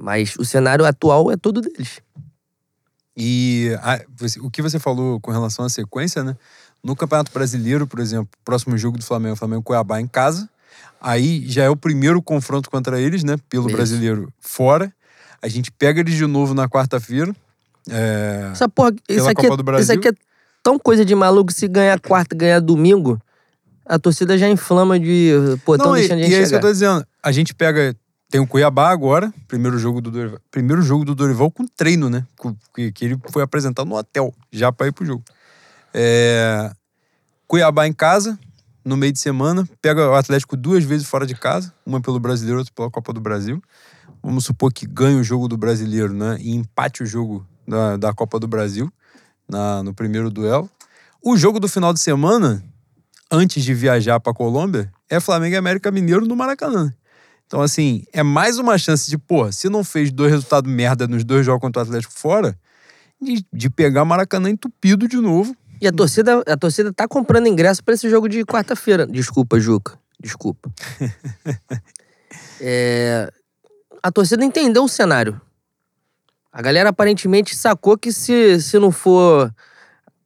Mas 0.00 0.34
o 0.36 0.44
cenário 0.44 0.84
atual 0.84 1.30
é 1.30 1.36
todo 1.36 1.60
deles. 1.60 2.00
E 3.16 3.70
a, 3.80 4.00
o 4.42 4.50
que 4.50 4.60
você 4.60 4.80
falou 4.80 5.20
com 5.20 5.30
relação 5.30 5.64
à 5.64 5.68
sequência, 5.68 6.24
né? 6.24 6.36
No 6.82 6.96
Campeonato 6.96 7.32
Brasileiro, 7.32 7.86
por 7.86 8.00
exemplo, 8.00 8.28
próximo 8.44 8.76
jogo 8.76 8.98
do 8.98 9.04
Flamengo, 9.04 9.36
Flamengo 9.36 9.62
Cuiabá 9.62 10.00
em 10.00 10.08
casa. 10.08 10.48
Aí 11.00 11.44
já 11.46 11.64
é 11.64 11.70
o 11.70 11.76
primeiro 11.76 12.20
confronto 12.20 12.68
contra 12.68 13.00
eles, 13.00 13.22
né? 13.22 13.36
Pelo 13.48 13.68
Isso. 13.68 13.76
brasileiro 13.76 14.32
fora. 14.40 14.92
A 15.40 15.48
gente 15.48 15.70
pega 15.70 16.00
eles 16.00 16.14
de 16.14 16.26
novo 16.26 16.52
na 16.52 16.68
quarta-feira. 16.68 17.34
É, 17.90 18.50
Essa 18.52 18.68
porra, 18.68 18.94
isso 19.08 19.28
aqui, 19.28 19.46
é, 19.46 19.80
isso 19.80 19.92
aqui 19.92 20.08
é 20.08 20.12
tão 20.62 20.78
coisa 20.78 21.04
de 21.04 21.14
maluco. 21.14 21.52
Se 21.52 21.68
ganhar 21.68 22.00
quarta, 22.00 22.34
ganhar 22.34 22.60
domingo, 22.60 23.20
a 23.84 23.98
torcida 23.98 24.38
já 24.38 24.48
inflama 24.48 24.98
de. 24.98 25.32
Pô, 25.64 25.76
tão 25.76 25.92
deixando 25.92 26.22
de 26.22 26.30
E 26.30 26.34
é 26.34 26.40
isso 26.40 26.50
que 26.50 26.56
eu 26.56 26.60
tô 26.60 26.72
dizendo. 26.72 27.06
A 27.22 27.30
gente 27.30 27.54
pega. 27.54 27.94
Tem 28.30 28.40
o 28.40 28.46
Cuiabá 28.46 28.90
agora, 28.90 29.32
primeiro 29.46 29.78
jogo 29.78 30.00
do 30.00 30.10
Dorival. 30.10 30.40
Primeiro 30.50 30.82
jogo 30.82 31.04
do 31.04 31.14
Dorival 31.14 31.50
com 31.50 31.66
treino, 31.66 32.10
né? 32.10 32.26
Que, 32.74 32.90
que 32.90 33.04
ele 33.04 33.18
foi 33.30 33.42
apresentado 33.42 33.86
no 33.86 33.96
hotel, 33.96 34.34
já 34.50 34.72
pra 34.72 34.88
ir 34.88 34.92
pro 34.92 35.04
jogo. 35.04 35.22
É, 35.92 36.72
Cuiabá 37.46 37.86
em 37.86 37.92
casa, 37.92 38.36
no 38.84 38.96
meio 38.96 39.12
de 39.12 39.20
semana. 39.20 39.68
Pega 39.80 40.10
o 40.10 40.14
Atlético 40.14 40.56
duas 40.56 40.82
vezes 40.82 41.06
fora 41.06 41.26
de 41.26 41.36
casa, 41.36 41.72
uma 41.86 42.00
pelo 42.00 42.18
Brasileiro, 42.18 42.58
outra 42.58 42.72
pela 42.74 42.90
Copa 42.90 43.12
do 43.12 43.20
Brasil. 43.20 43.62
Vamos 44.20 44.46
supor 44.46 44.72
que 44.72 44.86
ganhe 44.86 45.20
o 45.20 45.22
jogo 45.22 45.46
do 45.46 45.56
Brasileiro, 45.56 46.12
né? 46.12 46.36
E 46.40 46.56
empate 46.56 47.04
o 47.04 47.06
jogo 47.06 47.46
da, 47.66 47.96
da 47.96 48.12
Copa 48.12 48.38
do 48.38 48.46
Brasil 48.46 48.92
na, 49.48 49.82
no 49.82 49.94
primeiro 49.94 50.30
duelo. 50.30 50.68
O 51.22 51.36
jogo 51.36 51.58
do 51.58 51.68
final 51.68 51.92
de 51.92 52.00
semana, 52.00 52.62
antes 53.30 53.64
de 53.64 53.72
viajar 53.72 54.20
para 54.20 54.34
Colômbia, 54.34 54.92
é 55.08 55.18
Flamengo 55.20 55.54
e 55.54 55.58
América 55.58 55.90
Mineiro 55.90 56.26
no 56.26 56.36
Maracanã. 56.36 56.92
Então, 57.46 57.60
assim, 57.60 58.04
é 58.12 58.22
mais 58.22 58.58
uma 58.58 58.76
chance 58.78 59.08
de, 59.08 59.18
pô, 59.18 59.50
se 59.52 59.68
não 59.68 59.84
fez 59.84 60.10
dois 60.10 60.30
resultados 60.30 60.70
merda 60.70 61.06
nos 61.06 61.24
dois 61.24 61.44
jogos 61.44 61.60
contra 61.60 61.82
o 61.82 61.84
Atlético 61.84 62.12
fora, 62.12 62.58
de, 63.20 63.44
de 63.52 63.70
pegar 63.70 64.04
Maracanã 64.04 64.50
entupido 64.50 65.06
de 65.06 65.16
novo. 65.16 65.56
E 65.80 65.86
a 65.86 65.92
torcida, 65.92 66.42
a 66.46 66.56
torcida 66.56 66.92
tá 66.92 67.06
comprando 67.06 67.46
ingresso 67.46 67.82
para 67.82 67.94
esse 67.94 68.08
jogo 68.08 68.28
de 68.28 68.44
quarta-feira. 68.44 69.06
Desculpa, 69.06 69.58
Juca. 69.60 69.98
Desculpa. 70.20 70.70
é, 72.60 73.30
a 74.02 74.10
torcida 74.10 74.44
entendeu 74.44 74.84
o 74.84 74.88
cenário. 74.88 75.40
A 76.54 76.62
galera 76.62 76.90
aparentemente 76.90 77.56
sacou 77.56 77.98
que 77.98 78.12
se, 78.12 78.60
se 78.60 78.78
não 78.78 78.92
for 78.92 79.52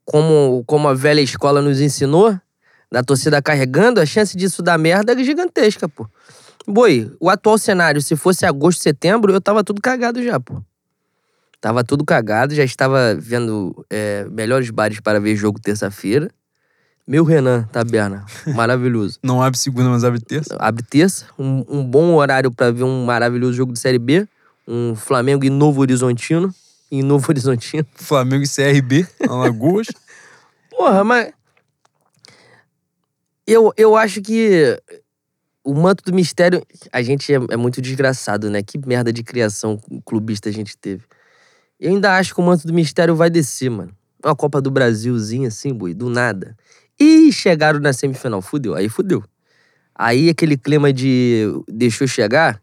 como, 0.05 0.63
como 0.67 0.87
a 0.87 0.93
velha 0.93 1.21
escola 1.21 1.59
nos 1.59 1.81
ensinou, 1.81 2.39
da 2.91 3.01
torcida 3.01 3.41
carregando, 3.41 3.99
a 3.99 4.05
chance 4.05 4.37
disso 4.37 4.61
dar 4.61 4.77
merda 4.77 5.13
é 5.13 5.23
gigantesca, 5.23 5.89
pô. 5.89 6.07
Boi, 6.67 7.11
o 7.19 7.31
atual 7.31 7.57
cenário, 7.57 7.99
se 7.99 8.15
fosse 8.15 8.45
agosto, 8.45 8.83
setembro, 8.83 9.33
eu 9.33 9.41
tava 9.41 9.63
tudo 9.63 9.81
cagado 9.81 10.21
já, 10.23 10.39
pô. 10.39 10.61
Tava 11.59 11.83
tudo 11.83 12.05
cagado, 12.05 12.53
já 12.53 12.63
estava 12.63 13.15
vendo 13.15 13.83
é, 13.89 14.23
melhores 14.25 14.69
bares 14.69 14.99
para 14.99 15.19
ver 15.19 15.35
jogo 15.35 15.59
terça-feira. 15.59 16.29
Meu 17.07 17.23
Renan 17.23 17.63
Taberna, 17.71 18.23
maravilhoso. 18.53 19.17
Não 19.23 19.41
abre 19.41 19.57
segunda, 19.57 19.89
mas 19.89 20.03
abre 20.03 20.19
terça. 20.19 20.55
Abre 20.59 20.83
terça, 20.83 21.25
um, 21.39 21.65
um 21.67 21.83
bom 21.83 22.13
horário 22.13 22.51
para 22.51 22.71
ver 22.71 22.83
um 22.83 23.03
maravilhoso 23.03 23.53
jogo 23.53 23.73
de 23.73 23.79
Série 23.79 23.97
B. 23.97 24.27
Um 24.71 24.95
Flamengo 24.95 25.43
e 25.43 25.49
Novo 25.49 25.81
Horizontino. 25.81 26.53
Em 26.91 27.01
Novo 27.01 27.25
Horizontino. 27.29 27.85
Flamengo 27.95 28.43
e 28.43 28.47
CRB, 28.47 29.07
Alagoas. 29.27 29.87
Porra, 30.69 31.03
mas. 31.03 31.33
Eu, 33.47 33.73
eu 33.75 33.95
acho 33.97 34.21
que 34.21 34.79
o 35.63 35.73
manto 35.73 36.03
do 36.03 36.13
mistério. 36.13 36.63
A 36.93 37.01
gente 37.01 37.33
é, 37.33 37.39
é, 37.49 37.57
muito 37.57 37.81
desgraçado, 37.81 38.47
né? 38.47 38.61
Que 38.61 38.77
merda 38.77 39.11
de 39.11 39.23
criação 39.23 39.81
clubista 40.05 40.49
a 40.49 40.51
gente 40.51 40.77
teve. 40.77 41.03
Eu 41.79 41.91
ainda 41.91 42.15
acho 42.15 42.35
que 42.35 42.39
o 42.39 42.43
manto 42.43 42.67
do 42.67 42.73
mistério 42.73 43.15
vai 43.15 43.29
descer, 43.29 43.71
mano. 43.71 43.91
Uma 44.23 44.35
Copa 44.35 44.61
do 44.61 44.69
Brasilzinha 44.69 45.47
assim, 45.47 45.73
boi, 45.73 45.95
do 45.95 46.09
nada. 46.09 46.55
E 46.99 47.31
chegaram 47.31 47.79
na 47.79 47.91
semifinal. 47.91 48.41
Fudeu, 48.41 48.75
aí 48.75 48.87
fudeu. 48.87 49.23
Aí 49.95 50.29
aquele 50.29 50.57
clima 50.57 50.93
de 50.93 51.45
deixou 51.67 52.07
chegar, 52.07 52.61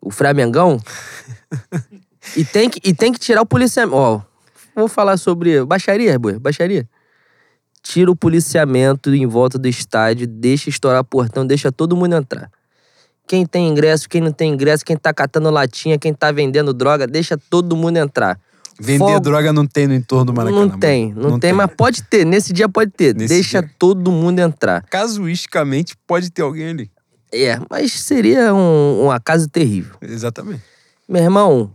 o 0.00 0.10
Flamengão. 0.10 0.80
e, 2.36 2.44
tem 2.44 2.68
que, 2.70 2.80
e 2.82 2.94
tem 2.94 3.12
que 3.12 3.18
tirar 3.18 3.42
o 3.42 3.46
policiamento. 3.46 3.96
Ó, 3.96 4.20
vou 4.74 4.88
falar 4.88 5.16
sobre 5.16 5.64
baixaria, 5.64 6.18
boi, 6.18 6.38
baixaria 6.38 6.88
tira 7.88 8.10
o 8.10 8.16
policiamento 8.16 9.14
em 9.14 9.26
volta 9.26 9.58
do 9.58 9.66
estádio, 9.66 10.26
deixa 10.26 10.68
estourar 10.68 11.02
portão, 11.02 11.46
deixa 11.46 11.72
todo 11.72 11.96
mundo 11.96 12.14
entrar. 12.16 12.50
Quem 13.26 13.46
tem 13.46 13.68
ingresso, 13.68 14.08
quem 14.08 14.20
não 14.20 14.32
tem 14.32 14.52
ingresso, 14.52 14.84
quem 14.84 14.96
tá 14.96 15.12
catando 15.12 15.50
latinha, 15.50 15.98
quem 15.98 16.12
tá 16.12 16.30
vendendo 16.30 16.74
droga, 16.74 17.06
deixa 17.06 17.38
todo 17.50 17.74
mundo 17.74 17.96
entrar. 17.96 18.38
Vender 18.80 18.98
Fogo... 18.98 19.20
droga 19.20 19.52
não 19.52 19.66
tem 19.66 19.86
no 19.86 19.94
entorno 19.94 20.26
do 20.26 20.34
Maracanã. 20.34 20.66
Não 20.66 20.78
tem, 20.78 21.12
não, 21.12 21.22
não 21.22 21.30
tem, 21.30 21.40
tem, 21.40 21.52
mas 21.52 21.70
pode 21.76 22.02
ter. 22.02 22.24
Nesse 22.24 22.52
dia 22.52 22.68
pode 22.68 22.90
ter. 22.92 23.14
Nesse 23.14 23.34
deixa 23.34 23.60
dia. 23.60 23.70
todo 23.78 24.12
mundo 24.12 24.38
entrar. 24.38 24.82
Casuisticamente, 24.84 25.96
pode 26.06 26.30
ter 26.30 26.42
alguém 26.42 26.68
ali. 26.68 26.90
É, 27.32 27.58
mas 27.68 27.92
seria 27.92 28.54
um, 28.54 29.04
um 29.04 29.10
acaso 29.10 29.48
terrível. 29.48 29.96
Exatamente. 30.00 30.62
Meu 31.08 31.22
irmão, 31.22 31.70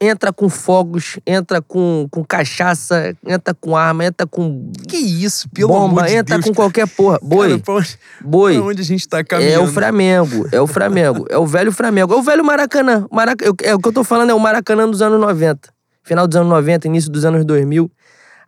entra 0.00 0.32
com 0.32 0.48
fogos, 0.48 1.18
entra 1.26 1.60
com, 1.62 2.06
com 2.10 2.24
cachaça, 2.24 3.14
entra 3.26 3.54
com 3.54 3.76
arma, 3.76 4.04
entra 4.04 4.26
com. 4.26 4.70
Que 4.88 4.96
isso, 4.96 5.48
pelo 5.50 5.68
bomba, 5.68 6.00
amor 6.00 6.06
de 6.06 6.16
entra 6.16 6.36
Deus. 6.36 6.46
com 6.46 6.54
qualquer 6.54 6.86
porra. 6.86 7.18
Boi. 7.22 7.50
Cara, 7.50 7.60
pra 7.60 7.74
onde, 7.74 7.98
boi. 8.20 8.54
Pra 8.54 8.64
onde 8.64 8.80
a 8.80 8.84
gente 8.84 9.08
tá 9.08 9.24
caminhando? 9.24 9.54
É 9.54 9.58
o 9.58 9.66
Flamengo, 9.66 10.48
é 10.52 10.60
o 10.60 10.66
Flamengo, 10.66 11.26
é 11.28 11.38
o 11.38 11.46
velho 11.46 11.72
Flamengo, 11.72 12.12
é 12.12 12.16
o 12.16 12.22
velho 12.22 12.44
Maracanã. 12.44 13.06
Marac... 13.10 13.42
É 13.62 13.74
o 13.74 13.78
que 13.78 13.88
eu 13.88 13.92
tô 13.92 14.04
falando, 14.04 14.30
é 14.30 14.34
o 14.34 14.40
Maracanã 14.40 14.88
dos 14.88 15.02
anos 15.02 15.20
90. 15.20 15.68
Final 16.02 16.26
dos 16.26 16.36
anos 16.36 16.48
90, 16.48 16.86
início 16.86 17.10
dos 17.10 17.24
anos 17.24 17.44
2000. 17.44 17.90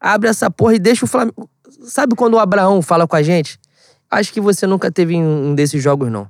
Abre 0.01 0.29
essa 0.29 0.51
porra 0.51 0.75
e 0.75 0.79
deixa 0.79 1.05
o 1.05 1.09
Flamengo. 1.09 1.49
Sabe 1.85 2.15
quando 2.15 2.35
o 2.35 2.39
Abraão 2.39 2.83
fala 2.83 3.07
com 3.07 3.17
a 3.17 3.23
gente? 3.23 3.59
Acho 4.13 4.31
que 4.31 4.43
você 4.43 4.67
nunca 4.67 4.93
teve 4.93 5.17
um 5.17 5.55
desses 5.55 5.83
jogos, 5.83 6.11
não. 6.11 6.29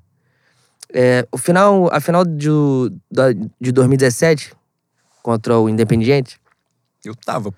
É, 0.94 1.26
o 1.32 1.36
final, 1.36 1.92
a 1.92 2.00
final 2.00 2.24
de, 2.24 2.48
de 3.60 3.72
2017, 3.72 4.54
contra 5.20 5.58
o 5.58 5.68
Independiente? 5.68 6.38
Eu 7.04 7.16
tava. 7.16 7.52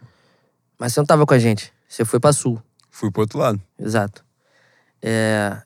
Mas 0.79 0.95
você 0.95 1.01
não 1.01 1.07
tava 1.07 1.27
com 1.27 1.35
a 1.35 1.39
gente. 1.39 1.71
Você 1.87 2.07
foi 2.07 2.19
pra 2.19 2.33
Sul. 2.33 2.59
Fui 2.91 3.11
pro 3.11 3.21
outro 3.21 3.39
lado. 3.39 3.61
Exato. 3.79 4.25
É... 5.03 5.61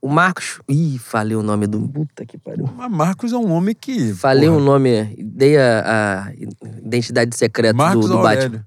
O 0.00 0.08
Marcos. 0.08 0.60
Ih, 0.68 0.98
falei 0.98 1.36
o 1.36 1.42
nome 1.42 1.66
do. 1.66 1.80
Puta 1.88 2.24
que 2.24 2.38
pariu. 2.38 2.68
Mas 2.76 2.90
Marcos 2.90 3.32
é 3.32 3.36
um 3.36 3.50
homem 3.50 3.74
que. 3.74 4.14
Falei 4.14 4.48
o 4.48 4.58
um 4.58 4.60
nome. 4.60 5.16
Dei 5.18 5.58
a, 5.58 6.26
a, 6.28 6.32
identidade 6.78 7.36
secreta 7.36 7.74
Marcos 7.74 8.06
do, 8.06 8.16
do 8.16 8.22
Batman. 8.22 8.64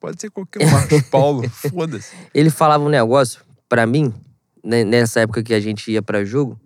Pode 0.00 0.20
ser 0.20 0.30
qualquer 0.30 0.66
um. 0.66 0.70
Marcos 0.70 1.02
Paulo. 1.02 1.48
Foda-se. 1.50 2.16
Ele 2.34 2.50
falava 2.50 2.82
um 2.82 2.88
negócio, 2.88 3.44
pra 3.70 3.86
mim, 3.86 4.12
né, 4.62 4.84
nessa 4.84 5.20
época 5.20 5.42
que 5.42 5.54
a 5.54 5.60
gente 5.60 5.90
ia 5.90 6.02
pra 6.02 6.26
jogo 6.26 6.60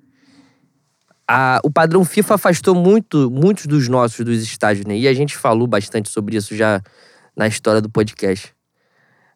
a, 1.27 1.61
o 1.65 1.71
padrão 1.71 2.05
FIFA 2.05 2.35
afastou 2.35 2.75
muito, 2.75 3.31
muitos 3.31 3.67
dos 3.67 3.89
nossos 3.89 4.25
dos 4.25 4.43
estádios, 4.43 4.85
né? 4.87 4.97
E 4.97 5.09
a 5.09 5.15
gente 5.15 5.37
falou 5.37 5.67
bastante 5.67 6.09
sobre 6.09 6.37
isso 6.37 6.55
já 6.55 6.83
na 7.35 7.47
história 7.47 7.81
do 7.81 7.89
podcast. 7.89 8.55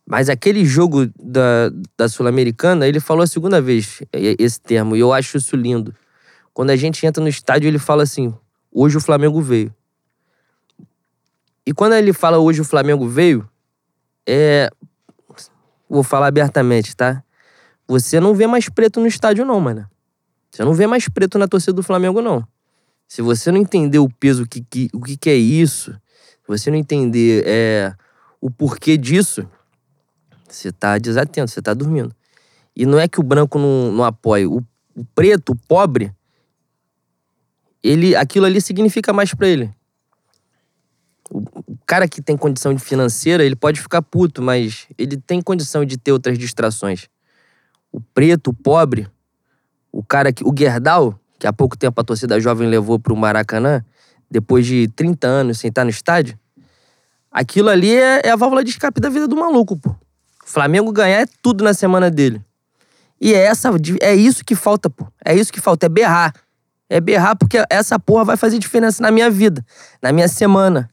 Mas 0.06 0.28
aquele 0.28 0.64
jogo 0.64 1.06
da, 1.20 1.70
da 1.96 2.08
Sul-Americana, 2.08 2.86
ele 2.86 3.00
falou 3.00 3.22
a 3.22 3.26
segunda 3.26 3.60
vez 3.60 4.02
esse 4.12 4.60
termo, 4.60 4.96
e 4.96 5.00
eu 5.00 5.12
acho 5.12 5.36
isso 5.36 5.56
lindo. 5.56 5.94
Quando 6.54 6.70
a 6.70 6.76
gente 6.76 7.04
entra 7.06 7.22
no 7.22 7.28
estádio, 7.28 7.68
ele 7.68 7.78
fala 7.78 8.02
assim: 8.02 8.34
hoje 8.72 8.96
o 8.96 9.00
Flamengo 9.00 9.40
veio. 9.40 9.74
E 11.66 11.72
quando 11.72 11.94
ele 11.94 12.12
fala 12.12 12.38
hoje 12.38 12.60
o 12.60 12.64
Flamengo 12.64 13.06
veio, 13.06 13.48
é. 14.26 14.70
Vou 15.90 16.02
falar 16.02 16.26
abertamente, 16.26 16.94
tá? 16.94 17.22
Você 17.88 18.20
não 18.20 18.34
vê 18.34 18.46
mais 18.46 18.68
preto 18.68 19.00
no 19.00 19.06
estádio, 19.06 19.46
não, 19.46 19.58
mano. 19.58 19.88
Você 20.50 20.62
não 20.62 20.74
vê 20.74 20.86
mais 20.86 21.08
preto 21.08 21.38
na 21.38 21.48
torcida 21.48 21.72
do 21.72 21.82
Flamengo, 21.82 22.20
não. 22.20 22.46
Se 23.08 23.22
você 23.22 23.50
não 23.50 23.58
entender 23.58 23.98
o 23.98 24.08
peso, 24.08 24.46
que, 24.46 24.62
que, 24.62 24.90
o 24.92 25.00
que, 25.00 25.16
que 25.16 25.30
é 25.30 25.34
isso, 25.34 25.92
se 25.92 26.46
você 26.46 26.70
não 26.70 26.76
entender 26.76 27.42
é, 27.46 27.94
o 28.38 28.50
porquê 28.50 28.98
disso, 28.98 29.48
você 30.46 30.70
tá 30.70 30.98
desatento, 30.98 31.50
você 31.50 31.62
tá 31.62 31.72
dormindo. 31.72 32.14
E 32.76 32.84
não 32.84 32.98
é 33.00 33.08
que 33.08 33.18
o 33.18 33.22
branco 33.22 33.58
não, 33.58 33.90
não 33.92 34.04
apoia. 34.04 34.48
O, 34.48 34.62
o 34.94 35.04
preto, 35.14 35.52
o 35.52 35.56
pobre, 35.56 36.12
ele, 37.82 38.14
aquilo 38.14 38.44
ali 38.44 38.60
significa 38.60 39.14
mais 39.14 39.32
para 39.32 39.48
ele. 39.48 39.74
O, 41.30 41.38
o 41.38 41.78
cara 41.86 42.06
que 42.06 42.20
tem 42.20 42.36
condição 42.36 42.78
financeira, 42.78 43.42
ele 43.42 43.56
pode 43.56 43.80
ficar 43.80 44.02
puto, 44.02 44.42
mas 44.42 44.86
ele 44.98 45.16
tem 45.16 45.40
condição 45.40 45.84
de 45.84 45.96
ter 45.96 46.12
outras 46.12 46.38
distrações. 46.38 47.08
O 47.92 48.00
preto, 48.00 48.50
o 48.50 48.54
pobre, 48.54 49.08
o 49.92 50.02
cara 50.02 50.32
que. 50.32 50.44
O 50.44 50.54
Gerdau, 50.56 51.18
que 51.38 51.46
há 51.46 51.52
pouco 51.52 51.76
tempo 51.76 52.00
a 52.00 52.04
torcida 52.04 52.38
jovem 52.40 52.68
levou 52.68 52.98
pro 52.98 53.16
Maracanã, 53.16 53.84
depois 54.30 54.66
de 54.66 54.88
30 54.88 55.26
anos 55.26 55.58
sem 55.58 55.68
estar 55.68 55.84
no 55.84 55.90
estádio, 55.90 56.38
aquilo 57.30 57.68
ali 57.68 57.94
é, 57.94 58.22
é 58.24 58.30
a 58.30 58.36
válvula 58.36 58.62
de 58.62 58.70
escape 58.70 59.00
da 59.00 59.08
vida 59.08 59.26
do 59.26 59.36
maluco, 59.36 59.76
pô. 59.76 59.90
O 59.90 60.50
Flamengo 60.50 60.92
ganhar 60.92 61.20
é 61.20 61.26
tudo 61.42 61.62
na 61.62 61.74
semana 61.74 62.10
dele. 62.10 62.42
E 63.20 63.34
é, 63.34 63.44
essa, 63.44 63.70
é 64.00 64.14
isso 64.14 64.44
que 64.44 64.54
falta, 64.54 64.88
pô. 64.88 65.06
É 65.24 65.34
isso 65.34 65.52
que 65.52 65.60
falta, 65.60 65.86
é 65.86 65.88
berrar. 65.88 66.32
É 66.88 67.00
berrar 67.00 67.36
porque 67.36 67.62
essa 67.68 67.98
porra 67.98 68.24
vai 68.24 68.36
fazer 68.36 68.58
diferença 68.58 69.02
na 69.02 69.10
minha 69.10 69.30
vida, 69.30 69.64
na 70.00 70.10
minha 70.10 70.28
semana, 70.28 70.88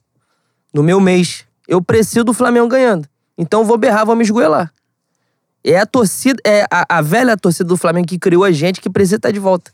no 0.73 0.83
meu 0.83 0.99
mês. 0.99 1.45
Eu 1.67 1.81
preciso 1.81 2.25
do 2.25 2.33
Flamengo 2.33 2.67
ganhando. 2.67 3.07
Então 3.37 3.61
eu 3.61 3.65
vou 3.65 3.77
berrar, 3.77 4.05
vou 4.05 4.15
me 4.15 4.23
esgoelar. 4.23 4.73
É 5.67 5.79
a 5.79 5.85
torcida, 5.85 6.39
é 6.45 6.63
a, 6.69 6.97
a, 6.99 7.01
velha 7.01 7.35
torcida 7.35 7.67
do 7.67 7.75
Flamengo 7.75 8.07
que 8.07 8.19
criou 8.19 8.43
a 8.43 8.51
gente 8.51 8.79
que 8.79 8.87
precisa 8.87 9.15
estar 9.15 9.31
de 9.31 9.39
volta. 9.39 9.71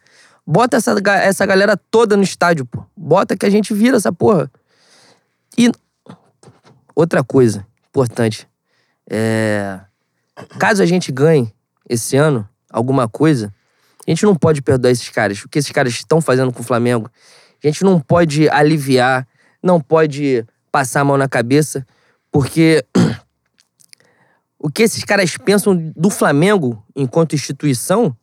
Bota 0.48 0.78
essa, 0.78 0.96
essa 1.22 1.46
galera 1.46 1.76
toda 1.76 2.16
no 2.16 2.24
estádio, 2.24 2.66
pô. 2.66 2.86
Bota 2.96 3.36
que 3.36 3.46
a 3.46 3.50
gente 3.50 3.74
vira 3.74 3.98
essa 3.98 4.12
porra. 4.14 4.50
E 5.58 5.70
outra 6.96 7.22
coisa 7.26 7.68
importante. 7.89 8.48
É... 9.10 9.82
Caso 10.58 10.82
a 10.82 10.86
gente 10.86 11.12
ganhe 11.12 11.54
esse 11.89 12.16
ano 12.16 12.48
alguma 12.70 13.10
coisa, 13.10 13.54
a 14.08 14.10
gente 14.10 14.24
não 14.24 14.34
pode 14.34 14.62
perdoar 14.62 14.92
esses 14.92 15.10
caras. 15.10 15.44
O 15.44 15.50
que 15.50 15.60
esses 15.60 15.72
caras 15.72 15.92
estão 15.92 16.22
fazendo 16.22 16.54
com 16.54 16.62
o 16.62 16.66
Flamengo. 16.66 17.12
A 17.62 17.68
gente 17.68 17.84
não 17.84 18.00
pode 18.00 18.50
aliviar, 18.50 19.28
não 19.62 19.80
pode 19.82 20.46
passar 20.72 21.02
a 21.02 21.04
mão 21.04 21.18
na 21.18 21.28
cabeça, 21.28 21.86
porque 22.32 22.84
o 24.64 24.70
que 24.70 24.84
esses 24.84 25.03
caras 25.03 25.36
pensam 25.38 25.91
do 25.95 26.09
Flamengo 26.09 26.84
enquanto 26.95 27.36
instituição 27.36 28.16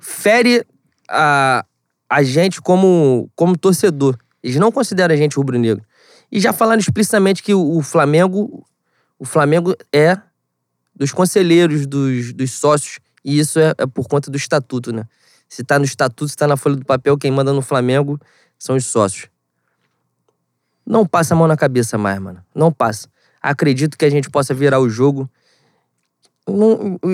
fere 0.00 0.66
a, 1.08 1.64
a 2.08 2.22
gente 2.22 2.60
como, 2.60 3.30
como 3.36 3.56
torcedor. 3.56 4.18
Eles 4.42 4.56
não 4.56 4.72
consideram 4.72 5.14
a 5.14 5.16
gente 5.16 5.36
rubro-negro. 5.36 5.84
E 6.30 6.40
já 6.40 6.52
falaram 6.52 6.80
explicitamente 6.80 7.42
que 7.42 7.54
o, 7.54 7.76
o 7.78 7.82
Flamengo 7.82 8.66
o 9.18 9.24
Flamengo 9.24 9.74
é 9.92 10.18
dos 10.94 11.12
conselheiros, 11.12 11.86
dos, 11.86 12.32
dos 12.32 12.50
sócios, 12.52 12.98
e 13.24 13.38
isso 13.38 13.58
é, 13.58 13.72
é 13.78 13.86
por 13.86 14.06
conta 14.06 14.30
do 14.30 14.36
estatuto, 14.36 14.92
né? 14.92 15.06
Se 15.48 15.64
tá 15.64 15.78
no 15.78 15.84
estatuto, 15.84 16.28
se 16.28 16.36
tá 16.36 16.46
na 16.46 16.56
folha 16.56 16.76
do 16.76 16.84
papel, 16.84 17.16
quem 17.16 17.30
manda 17.30 17.52
no 17.52 17.62
Flamengo 17.62 18.20
são 18.58 18.76
os 18.76 18.86
sócios. 18.86 19.28
Não 20.84 21.06
passa 21.06 21.34
a 21.34 21.36
mão 21.36 21.46
na 21.46 21.56
cabeça 21.56 21.96
mais, 21.96 22.18
mano. 22.18 22.44
Não 22.54 22.70
passa. 22.70 23.08
Acredito 23.40 23.96
que 23.96 24.04
a 24.04 24.10
gente 24.10 24.28
possa 24.28 24.52
virar 24.52 24.80
o 24.80 24.88
jogo. 24.88 25.30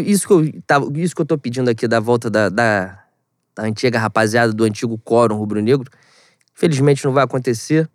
Isso, 0.05 0.26
que 0.26 0.33
eu, 0.33 0.62
tá, 0.66 0.81
isso 0.95 1.14
que 1.14 1.22
eu 1.22 1.26
tô 1.26 1.39
pedindo 1.39 1.70
aqui 1.70 1.87
da 1.87 2.01
volta 2.01 2.28
da, 2.28 2.49
da, 2.49 3.05
da 3.55 3.62
antiga 3.62 3.99
rapaziada, 3.99 4.53
do 4.53 4.64
antigo 4.64 4.99
quórum 4.99 5.37
rubro-negro, 5.37 5.89
felizmente 6.53 7.05
não 7.05 7.12
vai 7.12 7.24
acontecer. 7.24 7.89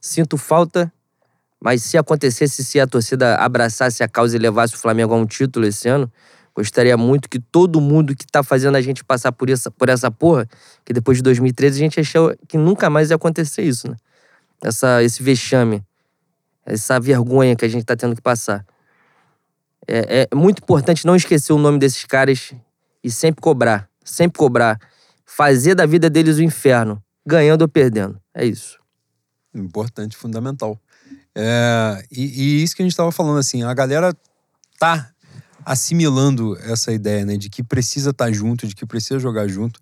Sinto 0.00 0.36
falta, 0.36 0.92
mas 1.60 1.82
se 1.82 1.96
acontecesse, 1.96 2.64
se 2.64 2.80
a 2.80 2.86
torcida 2.86 3.36
abraçasse 3.36 4.02
a 4.02 4.08
causa 4.08 4.36
e 4.36 4.38
levasse 4.38 4.74
o 4.74 4.78
Flamengo 4.78 5.14
a 5.14 5.16
um 5.16 5.26
título 5.26 5.66
esse 5.66 5.88
ano, 5.88 6.10
gostaria 6.54 6.96
muito 6.96 7.28
que 7.28 7.38
todo 7.38 7.80
mundo 7.80 8.14
que 8.16 8.26
tá 8.26 8.42
fazendo 8.42 8.76
a 8.76 8.80
gente 8.80 9.04
passar 9.04 9.30
por 9.30 9.48
essa, 9.48 9.70
por 9.70 9.88
essa 9.88 10.10
porra, 10.10 10.48
que 10.84 10.92
depois 10.92 11.18
de 11.18 11.22
2013 11.22 11.78
a 11.78 11.82
gente 11.84 12.00
achou 12.00 12.34
que 12.48 12.58
nunca 12.58 12.90
mais 12.90 13.10
ia 13.10 13.16
acontecer 13.16 13.62
isso, 13.62 13.88
né? 13.88 13.96
Essa, 14.64 15.02
esse 15.02 15.22
vexame, 15.22 15.84
essa 16.64 16.98
vergonha 16.98 17.54
que 17.54 17.64
a 17.64 17.68
gente 17.68 17.84
tá 17.84 17.94
tendo 17.94 18.14
que 18.16 18.22
passar. 18.22 18.64
É, 19.88 20.28
é 20.30 20.34
muito 20.34 20.62
importante 20.62 21.06
não 21.06 21.16
esquecer 21.16 21.52
o 21.52 21.58
nome 21.58 21.78
desses 21.78 22.04
caras 22.04 22.52
e 23.02 23.10
sempre 23.10 23.40
cobrar, 23.40 23.88
sempre 24.04 24.38
cobrar. 24.38 24.78
Fazer 25.24 25.74
da 25.74 25.86
vida 25.86 26.08
deles 26.08 26.38
o 26.38 26.42
inferno, 26.42 27.02
ganhando 27.24 27.62
ou 27.62 27.68
perdendo. 27.68 28.20
É 28.34 28.44
isso. 28.44 28.78
Importante, 29.54 30.16
fundamental. 30.16 30.80
É, 31.34 32.04
e, 32.10 32.24
e, 32.24 32.62
isso 32.62 32.74
que 32.74 32.82
a 32.82 32.84
gente 32.84 32.92
estava 32.92 33.12
falando, 33.12 33.38
assim, 33.38 33.62
a 33.62 33.74
galera 33.74 34.14
tá 34.78 35.10
assimilando 35.64 36.56
essa 36.60 36.92
ideia, 36.92 37.24
né, 37.24 37.36
de 37.36 37.50
que 37.50 37.62
precisa 37.62 38.10
estar 38.10 38.26
tá 38.26 38.32
junto, 38.32 38.66
de 38.66 38.74
que 38.74 38.86
precisa 38.86 39.18
jogar 39.18 39.48
junto. 39.48 39.80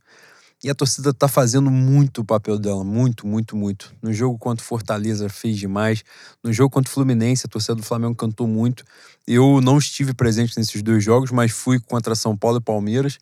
E 0.65 0.71
a 0.71 0.75
torcida 0.75 1.13
tá 1.13 1.29
fazendo 1.29 1.71
muito 1.71 2.23
o 2.23 2.25
papel 2.25 2.59
dela, 2.59 2.83
muito, 2.83 3.27
muito, 3.27 3.55
muito. 3.55 3.95
No 4.01 4.15
jogo 4.15 4.39
contra 4.39 4.65
o 4.65 4.67
Fortaleza 4.67 5.29
fez 5.29 5.59
demais. 5.59 6.03
No 6.43 6.51
jogo 6.55 6.71
contra 6.71 6.91
o 6.91 6.95
Fluminense, 6.95 7.45
a 7.45 7.49
torcida 7.51 7.75
do 7.75 7.83
Flamengo 7.83 8.15
cantou 8.15 8.49
muito. 8.49 8.83
Eu 9.27 9.61
não 9.61 9.77
estive 9.77 10.15
presente 10.15 10.57
nesses 10.57 10.83
dois 10.83 11.05
jogos, 11.05 11.31
mas 11.31 11.53
fui 11.53 11.79
contra 11.79 12.15
São 12.15 12.35
Paulo 12.35 12.57
e 12.57 12.61
Palmeiras. 12.63 13.19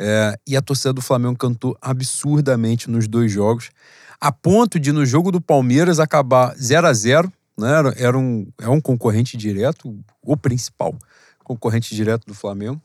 É, 0.00 0.36
e 0.44 0.56
a 0.56 0.60
torcida 0.60 0.92
do 0.92 1.00
Flamengo 1.00 1.38
cantou 1.38 1.78
absurdamente 1.80 2.90
nos 2.90 3.06
dois 3.06 3.30
jogos, 3.30 3.70
a 4.18 4.32
ponto 4.32 4.80
de 4.80 4.92
no 4.92 5.06
jogo 5.06 5.30
do 5.30 5.40
Palmeiras 5.40 6.00
acabar 6.00 6.56
0 6.56 6.86
a 6.86 6.92
0 6.92 7.32
né? 7.56 7.70
Era, 7.70 7.94
era 7.98 8.18
um, 8.18 8.46
é 8.58 8.68
um 8.68 8.80
concorrente 8.80 9.36
direto, 9.36 9.94
o 10.22 10.36
principal 10.36 10.96
concorrente 11.44 11.94
direto 11.94 12.26
do 12.26 12.34
Flamengo, 12.34 12.80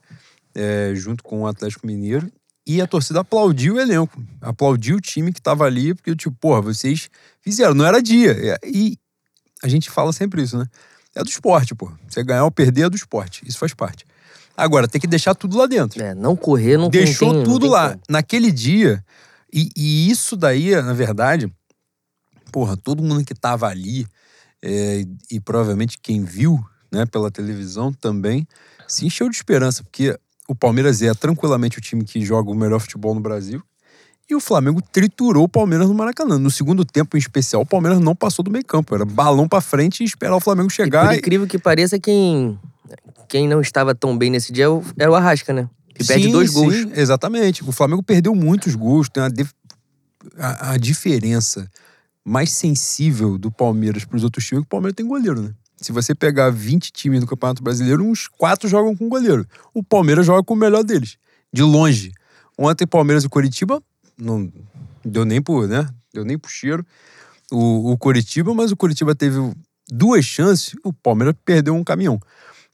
é, 0.54 0.92
junto 0.94 1.24
com 1.24 1.42
o 1.42 1.48
Atlético 1.48 1.88
Mineiro. 1.88 2.30
E 2.68 2.82
a 2.82 2.88
torcida 2.88 3.20
aplaudiu 3.20 3.76
o 3.76 3.80
elenco, 3.80 4.24
aplaudiu 4.42 4.98
o 4.98 5.02
time 5.02 5.32
que 5.32 5.40
estava 5.40 5.66
ali, 5.66 5.94
porque, 5.94 6.16
tipo, 6.16 6.36
porra, 6.36 6.62
vocês 6.62 7.10
fizeram, 7.40 7.76
não 7.76 7.86
era 7.86 8.02
dia. 8.02 8.58
E 8.64 8.98
a 9.62 9.68
gente 9.68 9.90
fala 9.90 10.12
sempre 10.12 10.42
isso, 10.42 10.58
né? 10.58 10.66
É 11.14 11.24
do 11.24 11.30
esporte, 11.30 11.76
pô. 11.76 11.92
Você 12.10 12.24
ganhar 12.24 12.44
ou 12.44 12.52
perder 12.52 12.84
é 12.84 12.90
do 12.90 12.96
esporte. 12.96 13.44
Isso 13.48 13.60
faz 13.60 13.74
parte. 13.74 14.06
Agora, 14.58 14.88
tem 14.88 15.00
que 15.00 15.08
deixar 15.08 15.36
tudo 15.36 15.58
lá 15.58 15.68
dentro. 15.68 16.02
É, 16.02 16.16
não 16.16 16.36
correr, 16.36 16.78
não 16.78 16.90
Deixou 16.90 17.34
tem, 17.34 17.44
tudo 17.44 17.68
não 17.68 17.74
lá. 17.74 17.90
Como. 17.92 18.02
Naquele 18.10 18.52
dia, 18.52 19.04
e, 19.54 19.70
e, 19.76 20.10
isso 20.10 20.36
daí, 20.36 20.76
na 20.82 20.94
verdade, 20.94 21.52
porra, 22.52 22.76
todo 22.76 23.04
mundo 23.04 23.24
que 23.24 23.36
tava 23.36 23.68
ali, 23.68 24.08
é, 24.62 25.06
e 25.30 25.40
provavelmente 25.40 26.00
quem 26.02 26.24
viu 26.24 26.64
né, 26.92 27.06
pela 27.06 27.30
televisão 27.30 27.92
também, 27.92 28.48
se 28.88 29.06
encheu 29.06 29.30
de 29.30 29.36
esperança, 29.36 29.84
porque 29.84 30.18
o 30.48 30.56
Palmeiras 30.56 31.02
é 31.02 31.14
tranquilamente 31.14 31.78
o 31.78 31.82
time 31.82 32.04
que 32.04 32.24
joga 32.24 32.50
o 32.50 32.56
melhor 32.56 32.80
futebol 32.80 33.14
no 33.14 33.22
Brasil. 33.22 33.62
E 34.30 34.36
o 34.36 34.40
Flamengo 34.40 34.82
triturou 34.82 35.44
o 35.44 35.50
Palmeiras 35.50 35.88
no 35.88 35.94
Maracanã. 35.94 36.40
No 36.40 36.50
segundo 36.50 36.84
tempo, 36.84 37.16
em 37.16 37.20
especial, 37.20 37.62
o 37.62 37.66
Palmeiras 37.66 38.00
não 38.00 38.16
passou 38.16 38.44
do 38.44 38.50
meio 38.50 38.66
campo. 38.66 38.96
Era 38.96 39.06
balão 39.06 39.48
para 39.48 39.62
frente 39.62 40.02
e 40.02 40.06
esperar 40.06 40.36
o 40.36 40.40
Flamengo 40.40 40.70
chegar. 40.70 41.06
E 41.06 41.08
por 41.10 41.16
incrível 41.16 41.48
que 41.48 41.60
pareça, 41.60 42.00
quem, 42.00 42.60
quem 43.28 43.48
não 43.48 43.62
estava 43.62 43.94
tão 43.94 44.18
bem 44.18 44.32
nesse 44.32 44.52
dia 44.52 44.66
era 44.98 45.12
o 45.12 45.16
Arrasca, 45.16 45.54
né? 45.54 45.70
Que 45.94 46.04
sim, 46.04 46.08
perde 46.08 46.32
dois 46.32 46.52
gols. 46.52 46.74
Sim, 46.74 46.92
exatamente. 46.96 47.64
O 47.64 47.72
Flamengo 47.72 48.02
perdeu 48.02 48.34
muitos 48.34 48.74
gols. 48.74 49.10
Tem 49.10 49.22
a, 49.22 49.30
a, 50.40 50.72
a 50.72 50.78
diferença 50.78 51.70
mais 52.24 52.52
sensível 52.52 53.38
do 53.38 53.52
Palmeiras 53.52 54.06
para 54.06 54.18
os 54.18 54.24
outros 54.24 54.44
times, 54.44 54.64
que 54.64 54.68
o 54.68 54.70
Palmeiras 54.70 54.96
tem 54.96 55.06
goleiro, 55.06 55.40
né? 55.40 55.52
Se 55.78 55.92
você 55.92 56.16
pegar 56.16 56.50
20 56.50 56.92
times 56.92 57.20
do 57.20 57.28
Campeonato 57.28 57.62
Brasileiro, 57.62 58.04
uns 58.04 58.28
quatro 58.28 58.68
jogam 58.68 58.96
com 58.96 59.10
goleiro. 59.10 59.46
O 59.74 59.84
Palmeiras 59.84 60.26
joga 60.26 60.44
com 60.44 60.54
o 60.54 60.58
melhor 60.58 60.84
deles, 60.84 61.18
de 61.52 61.62
longe. 61.62 62.12
Ontem, 62.58 62.88
Palmeiras 62.88 63.24
e 63.24 63.30
Coritiba, 63.30 63.84
não 64.18 64.52
deu 65.04 65.26
nem 65.26 65.42
por, 65.42 65.68
né? 65.68 65.88
Deu 66.14 66.24
nem 66.24 66.38
pro 66.38 66.50
cheiro. 66.50 66.86
O, 67.52 67.92
o 67.92 67.98
Coritiba, 67.98 68.54
mas 68.54 68.72
o 68.72 68.78
Coritiba 68.78 69.14
teve 69.14 69.38
duas 69.90 70.26
chances, 70.26 70.76
o 70.84 70.94
Palmeiras 70.94 71.36
perdeu 71.44 71.76
um 71.76 71.84
caminhão. 71.84 72.20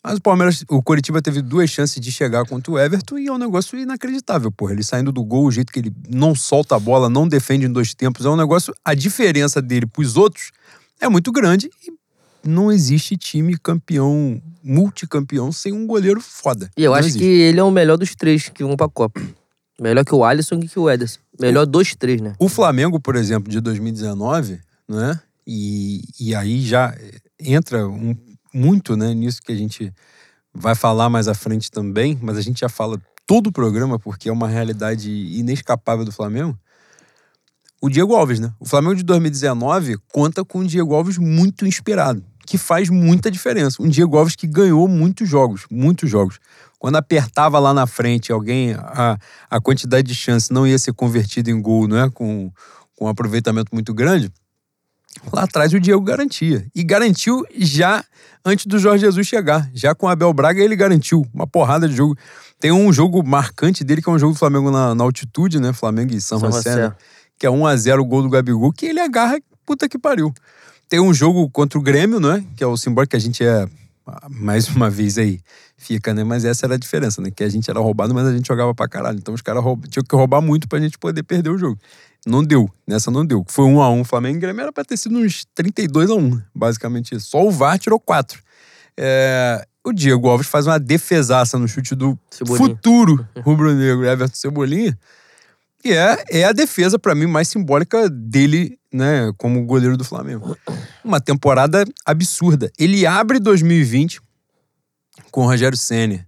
Mas 0.03 0.17
o 0.17 0.21
Palmeiras, 0.21 0.63
o 0.67 0.81
Coritiba 0.81 1.21
teve 1.21 1.41
duas 1.41 1.69
chances 1.69 1.99
de 1.99 2.11
chegar 2.11 2.45
contra 2.45 2.71
o 2.71 2.79
Everton 2.79 3.19
e 3.19 3.27
é 3.27 3.31
um 3.31 3.37
negócio 3.37 3.77
inacreditável, 3.77 4.51
porra. 4.51 4.73
Ele 4.73 4.83
saindo 4.83 5.11
do 5.11 5.23
gol, 5.23 5.45
o 5.45 5.51
jeito 5.51 5.71
que 5.71 5.79
ele 5.79 5.93
não 6.09 6.33
solta 6.33 6.75
a 6.75 6.79
bola, 6.79 7.07
não 7.07 7.27
defende 7.27 7.67
em 7.67 7.71
dois 7.71 7.93
tempos, 7.93 8.25
é 8.25 8.29
um 8.29 8.35
negócio. 8.35 8.73
A 8.83 8.95
diferença 8.95 9.61
dele 9.61 9.85
pros 9.85 10.17
outros 10.17 10.51
é 10.99 11.07
muito 11.07 11.31
grande 11.31 11.69
e 11.87 12.00
não 12.43 12.71
existe 12.71 13.17
time 13.17 13.57
campeão, 13.57 14.41
multicampeão, 14.63 15.51
sem 15.51 15.73
um 15.73 15.85
goleiro 15.85 16.21
foda. 16.21 16.69
E 16.77 16.83
eu 16.83 16.91
não 16.91 16.97
acho 16.97 17.09
existe. 17.09 17.23
que 17.23 17.29
ele 17.29 17.59
é 17.59 17.63
o 17.63 17.71
melhor 17.71 17.97
dos 17.97 18.15
três 18.15 18.49
que 18.49 18.63
vão 18.63 18.75
pra 18.75 18.89
Copa. 18.89 19.21
Melhor 19.79 20.05
que 20.05 20.13
o 20.13 20.23
Alisson 20.23 20.55
e 20.55 20.67
que 20.67 20.79
o 20.79 20.89
Ederson. 20.89 21.19
Melhor 21.39 21.65
dos 21.65 21.95
três, 21.95 22.21
né? 22.21 22.35
O 22.37 22.47
Flamengo, 22.47 22.99
por 22.99 23.15
exemplo, 23.15 23.51
de 23.51 23.59
2019, 23.59 24.59
né? 24.87 25.19
E, 25.45 26.01
e 26.19 26.35
aí 26.35 26.61
já 26.61 26.95
entra 27.39 27.87
um, 27.87 28.15
muito 28.53 28.95
né, 28.95 29.13
nisso 29.13 29.41
que 29.41 29.51
a 29.51 29.55
gente 29.55 29.91
vai 30.53 30.75
falar 30.75 31.09
mais 31.09 31.27
à 31.27 31.33
frente 31.33 31.71
também, 31.71 32.17
mas 32.21 32.37
a 32.37 32.41
gente 32.41 32.59
já 32.59 32.69
fala 32.69 33.01
todo 33.25 33.47
o 33.47 33.51
programa 33.51 33.97
porque 33.97 34.29
é 34.29 34.31
uma 34.31 34.47
realidade 34.47 35.09
inescapável 35.09 36.05
do 36.05 36.11
Flamengo. 36.11 36.57
O 37.81 37.89
Diego 37.89 38.13
Alves, 38.13 38.39
né? 38.39 38.53
O 38.59 38.65
Flamengo 38.65 38.95
de 38.95 39.03
2019 39.03 39.97
conta 40.11 40.45
com 40.45 40.59
um 40.59 40.65
Diego 40.65 40.93
Alves 40.93 41.17
muito 41.17 41.65
inspirado, 41.65 42.23
que 42.45 42.57
faz 42.57 42.89
muita 42.89 43.29
diferença. 43.29 43.81
Um 43.81 43.87
Diego 43.87 44.17
Alves 44.17 44.35
que 44.35 44.47
ganhou 44.47 44.87
muitos 44.87 45.27
jogos, 45.27 45.65
muitos 45.69 46.09
jogos. 46.09 46.39
Quando 46.79 46.95
apertava 46.95 47.59
lá 47.59 47.73
na 47.73 47.85
frente 47.85 48.31
alguém, 48.31 48.73
a, 48.73 49.17
a 49.49 49.61
quantidade 49.61 50.07
de 50.07 50.15
chance 50.15 50.51
não 50.51 50.65
ia 50.65 50.79
ser 50.79 50.93
convertida 50.93 51.51
em 51.51 51.61
gol, 51.61 51.87
não 51.87 51.97
é? 51.97 52.09
Com, 52.09 52.51
com 52.95 53.05
um 53.05 53.07
aproveitamento 53.07 53.69
muito 53.73 53.93
grande 53.93 54.31
Lá 55.31 55.43
atrás 55.43 55.73
o 55.73 55.79
Diego 55.79 56.01
garantia. 56.01 56.65
E 56.73 56.83
garantiu 56.83 57.45
já 57.57 58.03
antes 58.45 58.65
do 58.65 58.79
Jorge 58.79 59.05
Jesus 59.05 59.27
chegar. 59.27 59.69
Já 59.73 59.93
com 59.93 60.05
o 60.05 60.09
Abel 60.09 60.33
Braga 60.33 60.61
ele 60.61 60.75
garantiu 60.75 61.25
uma 61.33 61.45
porrada 61.45 61.87
de 61.87 61.95
jogo. 61.95 62.17
Tem 62.59 62.71
um 62.71 62.91
jogo 62.93 63.23
marcante 63.23 63.83
dele, 63.83 64.01
que 64.01 64.09
é 64.09 64.11
um 64.11 64.19
jogo 64.19 64.33
do 64.33 64.39
Flamengo 64.39 64.71
na, 64.71 64.95
na 64.95 65.03
altitude, 65.03 65.59
né? 65.59 65.73
Flamengo 65.73 66.13
e 66.13 66.21
São, 66.21 66.39
São 66.39 66.51
José, 66.51 66.75
né? 66.75 66.95
que 67.37 67.45
é 67.45 67.49
1x0 67.49 67.99
o 67.99 68.05
gol 68.05 68.21
do 68.21 68.29
Gabigol, 68.29 68.71
que 68.71 68.85
ele 68.85 68.99
agarra, 68.99 69.37
puta 69.65 69.89
que 69.89 69.97
pariu. 69.97 70.33
Tem 70.91 70.99
um 70.99 71.13
jogo 71.13 71.49
contra 71.49 71.79
o 71.79 71.81
Grêmio, 71.81 72.19
né? 72.19 72.43
Que 72.53 72.65
é 72.65 72.67
o 72.67 72.75
simbólico 72.75 73.11
que 73.11 73.15
a 73.15 73.19
gente 73.19 73.41
é, 73.45 73.65
mais 74.29 74.67
uma 74.67 74.89
vez 74.89 75.17
aí, 75.17 75.39
fica, 75.77 76.13
né? 76.13 76.21
Mas 76.21 76.43
essa 76.43 76.65
era 76.65 76.75
a 76.75 76.77
diferença, 76.77 77.21
né? 77.21 77.31
Que 77.31 77.45
a 77.45 77.47
gente 77.47 77.71
era 77.71 77.79
roubado, 77.79 78.13
mas 78.13 78.27
a 78.27 78.33
gente 78.33 78.45
jogava 78.45 78.75
pra 78.75 78.89
caralho. 78.89 79.17
Então 79.17 79.33
os 79.33 79.41
caras 79.41 79.63
tinham 79.89 80.03
que 80.03 80.13
roubar 80.13 80.41
muito 80.41 80.67
pra 80.67 80.81
gente 80.81 80.97
poder 80.97 81.23
perder 81.23 81.49
o 81.49 81.57
jogo. 81.57 81.79
Não 82.27 82.43
deu. 82.43 82.69
Nessa 82.85 83.09
não 83.09 83.25
deu. 83.25 83.45
Foi 83.47 83.63
1 83.63 83.73
um 83.73 83.81
a 83.81 83.89
1 83.89 83.99
um, 84.01 84.03
Flamengo 84.03 84.35
e 84.35 84.41
Grêmio 84.41 84.63
era 84.63 84.73
pra 84.73 84.83
ter 84.83 84.97
sido 84.97 85.17
uns 85.17 85.45
32 85.55 86.09
a 86.09 86.13
1 86.13 86.41
basicamente 86.53 87.15
isso. 87.15 87.29
Só 87.29 87.41
o 87.41 87.49
VAR 87.49 87.79
tirou 87.79 87.97
4. 87.97 88.43
É, 88.97 89.65
o 89.85 89.93
Diego 89.93 90.27
Alves 90.27 90.47
faz 90.47 90.67
uma 90.67 90.77
defesaça 90.77 91.57
no 91.57 91.69
chute 91.69 91.95
do 91.95 92.19
Cebolinha. 92.29 92.67
futuro 92.67 93.27
rubro-negro 93.45 94.05
Everton 94.05 94.35
Cebolinha. 94.35 94.99
E 95.83 95.93
é, 95.93 96.23
é 96.29 96.43
a 96.43 96.51
defesa, 96.51 96.99
para 96.99 97.15
mim, 97.15 97.25
mais 97.25 97.47
simbólica 97.47 98.09
dele, 98.09 98.77
né, 98.93 99.31
como 99.37 99.65
goleiro 99.65 99.97
do 99.97 100.03
Flamengo. 100.03 100.55
Uma 101.03 101.19
temporada 101.19 101.83
absurda. 102.05 102.71
Ele 102.77 103.05
abre 103.05 103.39
2020 103.39 104.21
com 105.31 105.41
o 105.41 105.45
Rogério 105.45 105.77
Senna. 105.77 106.25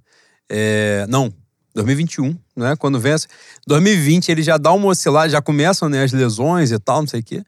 É, 0.49 1.05
não, 1.07 1.33
2021, 1.73 2.37
né? 2.55 2.75
Quando 2.75 2.99
vence. 2.99 3.27
2020 3.67 4.29
ele 4.29 4.43
já 4.43 4.57
dá 4.57 4.71
uma 4.71 4.87
oscilada, 4.87 5.29
já 5.29 5.41
começam 5.41 5.89
né, 5.89 6.03
as 6.03 6.11
lesões 6.11 6.71
e 6.71 6.79
tal, 6.79 7.01
não 7.01 7.07
sei 7.07 7.19
o 7.19 7.23
quê. 7.23 7.43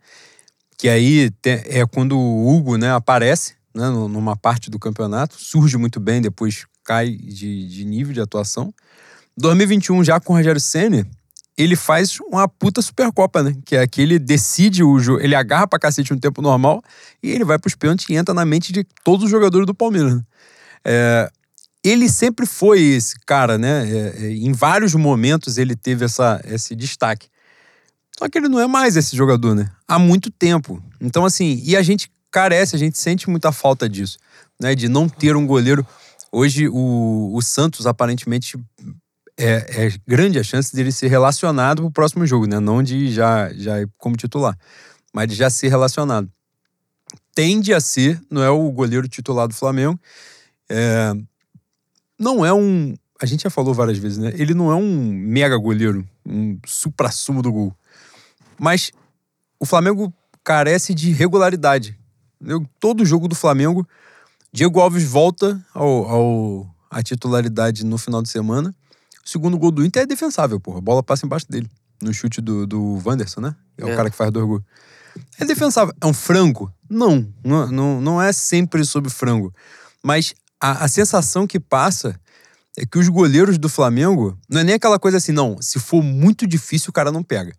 Que 0.77 0.89
aí 0.89 1.31
é 1.43 1.85
quando 1.85 2.17
o 2.17 2.53
Hugo 2.53 2.77
né, 2.77 2.91
aparece 2.91 3.53
né, 3.73 3.87
numa 3.89 4.35
parte 4.35 4.69
do 4.69 4.79
campeonato, 4.79 5.35
surge 5.37 5.77
muito 5.77 5.99
bem, 5.99 6.21
depois 6.21 6.65
cai 6.83 7.11
de, 7.11 7.67
de 7.67 7.85
nível 7.85 8.13
de 8.13 8.21
atuação. 8.21 8.73
2021, 9.37 10.03
já 10.03 10.19
com 10.19 10.33
o 10.33 10.35
Rogério 10.35 10.61
Senna, 10.61 11.07
ele 11.57 11.75
faz 11.75 12.19
uma 12.19 12.47
puta 12.47 12.81
Supercopa, 12.81 13.41
né? 13.41 13.55
Que 13.65 13.77
é 13.77 13.87
que 13.87 14.01
ele 14.01 14.19
decide 14.19 14.83
o 14.83 14.99
jogo, 14.99 15.21
ele 15.21 15.35
agarra 15.35 15.67
pra 15.67 15.79
cacete 15.79 16.13
um 16.13 16.17
tempo 16.17 16.41
normal 16.41 16.83
e 17.23 17.31
ele 17.31 17.45
vai 17.45 17.57
pros 17.57 17.75
pênaltis 17.75 18.07
e 18.09 18.15
entra 18.15 18.33
na 18.33 18.45
mente 18.45 18.73
de 18.73 18.85
todos 19.03 19.25
os 19.25 19.31
jogadores 19.31 19.65
do 19.65 19.73
Palmeiras. 19.73 20.15
Né? 20.15 20.21
É, 20.83 21.31
ele 21.83 22.09
sempre 22.09 22.45
foi 22.45 22.81
esse 22.81 23.15
cara, 23.25 23.57
né? 23.57 23.89
É, 23.89 24.25
é, 24.25 24.31
em 24.31 24.51
vários 24.51 24.93
momentos 24.95 25.57
ele 25.57 25.75
teve 25.75 26.03
essa, 26.03 26.41
esse 26.45 26.75
destaque. 26.75 27.27
Só 28.17 28.27
que 28.29 28.37
ele 28.37 28.49
não 28.49 28.59
é 28.59 28.67
mais 28.67 28.95
esse 28.95 29.15
jogador, 29.15 29.55
né? 29.55 29.69
Há 29.87 29.99
muito 29.99 30.31
tempo. 30.31 30.81
Então, 30.99 31.25
assim, 31.25 31.61
e 31.63 31.75
a 31.75 31.81
gente 31.81 32.09
carece, 32.31 32.75
a 32.75 32.79
gente 32.79 32.97
sente 32.97 33.29
muita 33.29 33.51
falta 33.51 33.87
disso, 33.87 34.17
né? 34.59 34.73
De 34.73 34.89
não 34.89 35.07
ter 35.07 35.35
um 35.35 35.45
goleiro. 35.45 35.85
Hoje, 36.31 36.67
o, 36.67 37.31
o 37.33 37.41
Santos, 37.41 37.85
aparentemente, 37.85 38.57
é, 39.37 39.85
é, 39.87 39.93
grande 40.07 40.39
a 40.39 40.43
chance 40.43 40.75
dele 40.75 40.91
ser 40.91 41.07
relacionado 41.07 41.81
pro 41.81 41.91
próximo 41.91 42.25
jogo, 42.25 42.47
né? 42.47 42.59
Não 42.59 42.81
de 42.81 43.11
já, 43.11 43.51
já 43.53 43.75
como 43.97 44.15
titular, 44.15 44.57
mas 45.13 45.27
de 45.27 45.35
já 45.35 45.49
ser 45.49 45.67
relacionado. 45.67 46.29
Tende 47.33 47.73
a 47.73 47.81
ser, 47.81 48.21
não 48.31 48.41
é 48.41 48.49
o 48.49 48.71
goleiro 48.71 49.07
titular 49.07 49.47
do 49.47 49.53
Flamengo. 49.53 49.99
É, 50.69 51.13
não 52.17 52.45
é 52.45 52.53
um. 52.53 52.95
A 53.21 53.25
gente 53.25 53.43
já 53.43 53.49
falou 53.49 53.73
várias 53.73 53.97
vezes, 53.97 54.17
né? 54.17 54.31
Ele 54.35 54.53
não 54.53 54.71
é 54.71 54.75
um 54.75 55.11
mega 55.11 55.57
goleiro, 55.57 56.07
um 56.25 56.57
supra-sumo 56.65 57.41
do 57.41 57.51
gol. 57.51 57.75
Mas 58.57 58.91
o 59.59 59.65
Flamengo 59.65 60.13
carece 60.43 60.93
de 60.93 61.11
regularidade. 61.11 61.97
Todo 62.79 63.05
jogo 63.05 63.27
do 63.27 63.35
Flamengo, 63.35 63.87
Diego 64.51 64.79
Alves 64.79 65.03
volta 65.03 65.61
ao, 65.73 66.09
ao, 66.09 66.75
à 66.89 67.01
titularidade 67.01 67.85
no 67.85 67.97
final 67.97 68.21
de 68.21 68.29
semana. 68.29 68.73
O 69.25 69.29
segundo 69.29 69.57
gol 69.57 69.71
do 69.71 69.83
Inter 69.83 70.03
é 70.03 70.05
defensável, 70.05 70.59
porra. 70.59 70.77
A 70.77 70.81
bola 70.81 71.01
passa 71.01 71.25
embaixo 71.25 71.49
dele. 71.49 71.69
No 72.01 72.13
chute 72.13 72.41
do, 72.41 72.67
do 72.67 73.01
Wanderson, 73.03 73.41
né? 73.41 73.55
É, 73.77 73.89
é. 73.89 73.93
o 73.93 73.95
cara 73.95 74.09
que 74.09 74.15
faz 74.15 74.31
dois 74.31 74.45
gols. 74.45 74.61
É 75.39 75.45
defensável. 75.45 75.93
É 75.99 76.05
um 76.05 76.13
frango? 76.13 76.71
Não, 76.89 77.27
não, 77.43 77.67
não, 77.67 78.01
não 78.01 78.21
é 78.21 78.31
sempre 78.31 78.85
sobre 78.85 79.09
frango. 79.09 79.53
Mas 80.03 80.35
a, 80.61 80.85
a 80.85 80.87
sensação 80.87 81.47
que 81.47 81.59
passa 81.59 82.19
é 82.77 82.85
que 82.85 82.99
os 82.99 83.07
goleiros 83.07 83.57
do 83.57 83.69
Flamengo 83.69 84.37
não 84.49 84.61
é 84.61 84.63
nem 84.63 84.75
aquela 84.75 84.99
coisa 84.99 85.17
assim, 85.17 85.31
não. 85.31 85.57
Se 85.61 85.79
for 85.79 86.03
muito 86.03 86.45
difícil, 86.45 86.89
o 86.89 86.93
cara 86.93 87.11
não 87.11 87.23
pega. 87.23 87.53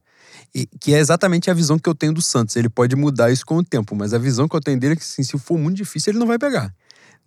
E, 0.55 0.67
que 0.81 0.95
é 0.95 0.99
exatamente 0.99 1.51
a 1.51 1.55
visão 1.55 1.79
que 1.79 1.89
eu 1.89 1.95
tenho 1.95 2.13
do 2.13 2.23
Santos. 2.23 2.55
Ele 2.57 2.69
pode 2.69 2.95
mudar 2.95 3.31
isso 3.31 3.45
com 3.45 3.57
o 3.57 3.65
tempo, 3.65 3.97
mas 3.97 4.15
a 4.15 4.19
visão 4.19 4.47
que 4.47 4.55
eu 4.55 4.61
tenho 4.61 4.79
dele 4.79 4.93
é 4.93 4.97
que 4.97 5.03
assim, 5.03 5.23
se 5.23 5.39
for 5.39 5.59
muito 5.59 5.77
difícil, 5.77 6.13
ele 6.13 6.19
não 6.19 6.27
vai 6.27 6.39
pegar. 6.39 6.73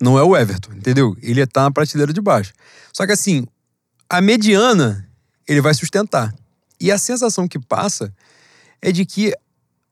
Não 0.00 0.18
é 0.18 0.22
o 0.22 0.36
Everton, 0.36 0.72
entendeu? 0.72 1.16
Ele 1.20 1.44
tá 1.46 1.64
na 1.64 1.70
prateleira 1.70 2.12
de 2.12 2.20
baixo. 2.20 2.54
Só 2.92 3.04
que 3.04 3.12
assim, 3.12 3.46
a 4.10 4.20
mediana 4.20 5.08
ele 5.48 5.60
vai 5.60 5.72
sustentar. 5.72 6.34
E 6.80 6.90
a 6.90 6.98
sensação 6.98 7.46
que 7.46 7.58
passa 7.58 8.12
é 8.82 8.90
de 8.90 9.06
que 9.06 9.32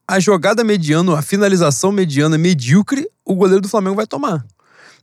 a 0.06 0.18
jogada 0.18 0.64
mediana, 0.64 1.16
a 1.16 1.22
finalização 1.22 1.92
mediana 1.92 2.36
medíocre, 2.36 3.08
o 3.24 3.34
goleiro 3.34 3.60
do 3.60 3.68
Flamengo 3.68 3.94
vai 3.94 4.06
tomar. 4.06 4.44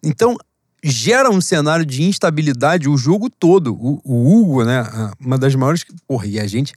Então, 0.04 0.36
gera 0.84 1.30
um 1.30 1.40
cenário 1.40 1.86
de 1.86 2.04
instabilidade 2.04 2.90
o 2.90 2.98
jogo 2.98 3.30
todo. 3.30 3.74
O, 3.74 4.02
o 4.04 4.42
Hugo, 4.42 4.66
né? 4.66 4.84
Uma 5.20 5.38
das 5.38 5.56
maiores. 5.56 5.86
Porra, 6.08 6.28
e 6.28 6.40
a 6.40 6.48
gente. 6.48 6.74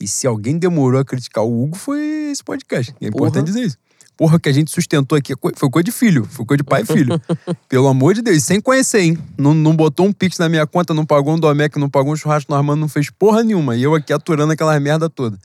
E 0.00 0.08
se 0.08 0.26
alguém 0.26 0.58
demorou 0.58 1.00
a 1.00 1.04
criticar 1.04 1.44
o 1.44 1.62
Hugo, 1.62 1.76
foi 1.76 2.30
esse 2.30 2.42
podcast. 2.42 2.94
É 3.00 3.08
importante 3.08 3.46
dizer 3.46 3.62
isso 3.62 3.83
porra 4.16 4.38
que 4.38 4.48
a 4.48 4.52
gente 4.52 4.70
sustentou 4.70 5.16
aqui 5.16 5.34
foi 5.56 5.70
coisa 5.70 5.84
de 5.84 5.92
filho, 5.92 6.24
foi 6.24 6.44
coisa 6.44 6.58
de 6.58 6.64
pai 6.64 6.82
e 6.82 6.86
filho. 6.86 7.20
Pelo 7.68 7.88
amor 7.88 8.14
de 8.14 8.22
Deus, 8.22 8.42
sem 8.42 8.60
conhecer, 8.60 9.00
hein? 9.00 9.18
Não, 9.36 9.54
não 9.54 9.74
botou 9.74 10.06
um 10.06 10.12
pix 10.12 10.38
na 10.38 10.48
minha 10.48 10.66
conta, 10.66 10.94
não 10.94 11.04
pagou 11.04 11.34
um 11.34 11.38
Domec, 11.38 11.78
não 11.78 11.90
pagou 11.90 12.12
um 12.12 12.16
churrasco 12.16 12.50
no 12.50 12.56
Armando, 12.56 12.80
não 12.80 12.88
fez 12.88 13.10
porra 13.10 13.42
nenhuma. 13.42 13.76
E 13.76 13.82
eu 13.82 13.94
aqui 13.94 14.12
aturando 14.12 14.52
aquela 14.52 14.78
merda 14.78 15.10
toda. 15.10 15.38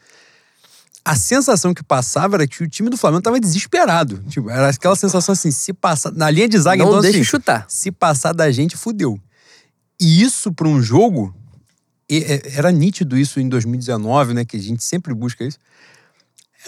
A 1.04 1.16
sensação 1.16 1.74
que 1.74 1.84
passava 1.84 2.36
era 2.36 2.48
que 2.48 2.64
o 2.64 2.68
time 2.68 2.90
do 2.90 2.98
Flamengo 2.98 3.22
tava 3.22 3.40
desesperado. 3.40 4.22
Tipo, 4.28 4.50
era 4.50 4.70
aquela 4.70 4.96
sensação 4.96 5.34
assim, 5.34 5.50
se 5.50 5.74
passar. 5.74 6.12
Na 6.12 6.30
linha 6.30 6.48
de 6.48 6.58
zaga, 6.58 6.84
não 6.84 6.92
então, 6.92 7.02
deixa 7.02 7.18
assim, 7.18 7.24
chutar. 7.26 7.66
Se 7.68 7.92
passar 7.92 8.34
da 8.34 8.52
gente, 8.52 8.78
fudeu. 8.78 9.20
E 10.00 10.22
isso 10.22 10.52
para 10.52 10.68
um 10.68 10.82
jogo. 10.82 11.34
Era 12.56 12.72
nítido 12.72 13.18
isso 13.18 13.40
em 13.40 13.48
2019, 13.48 14.34
né? 14.34 14.46
Que 14.46 14.58
a 14.58 14.60
gente 14.60 14.84
sempre 14.84 15.14
busca 15.14 15.44
isso 15.44 15.58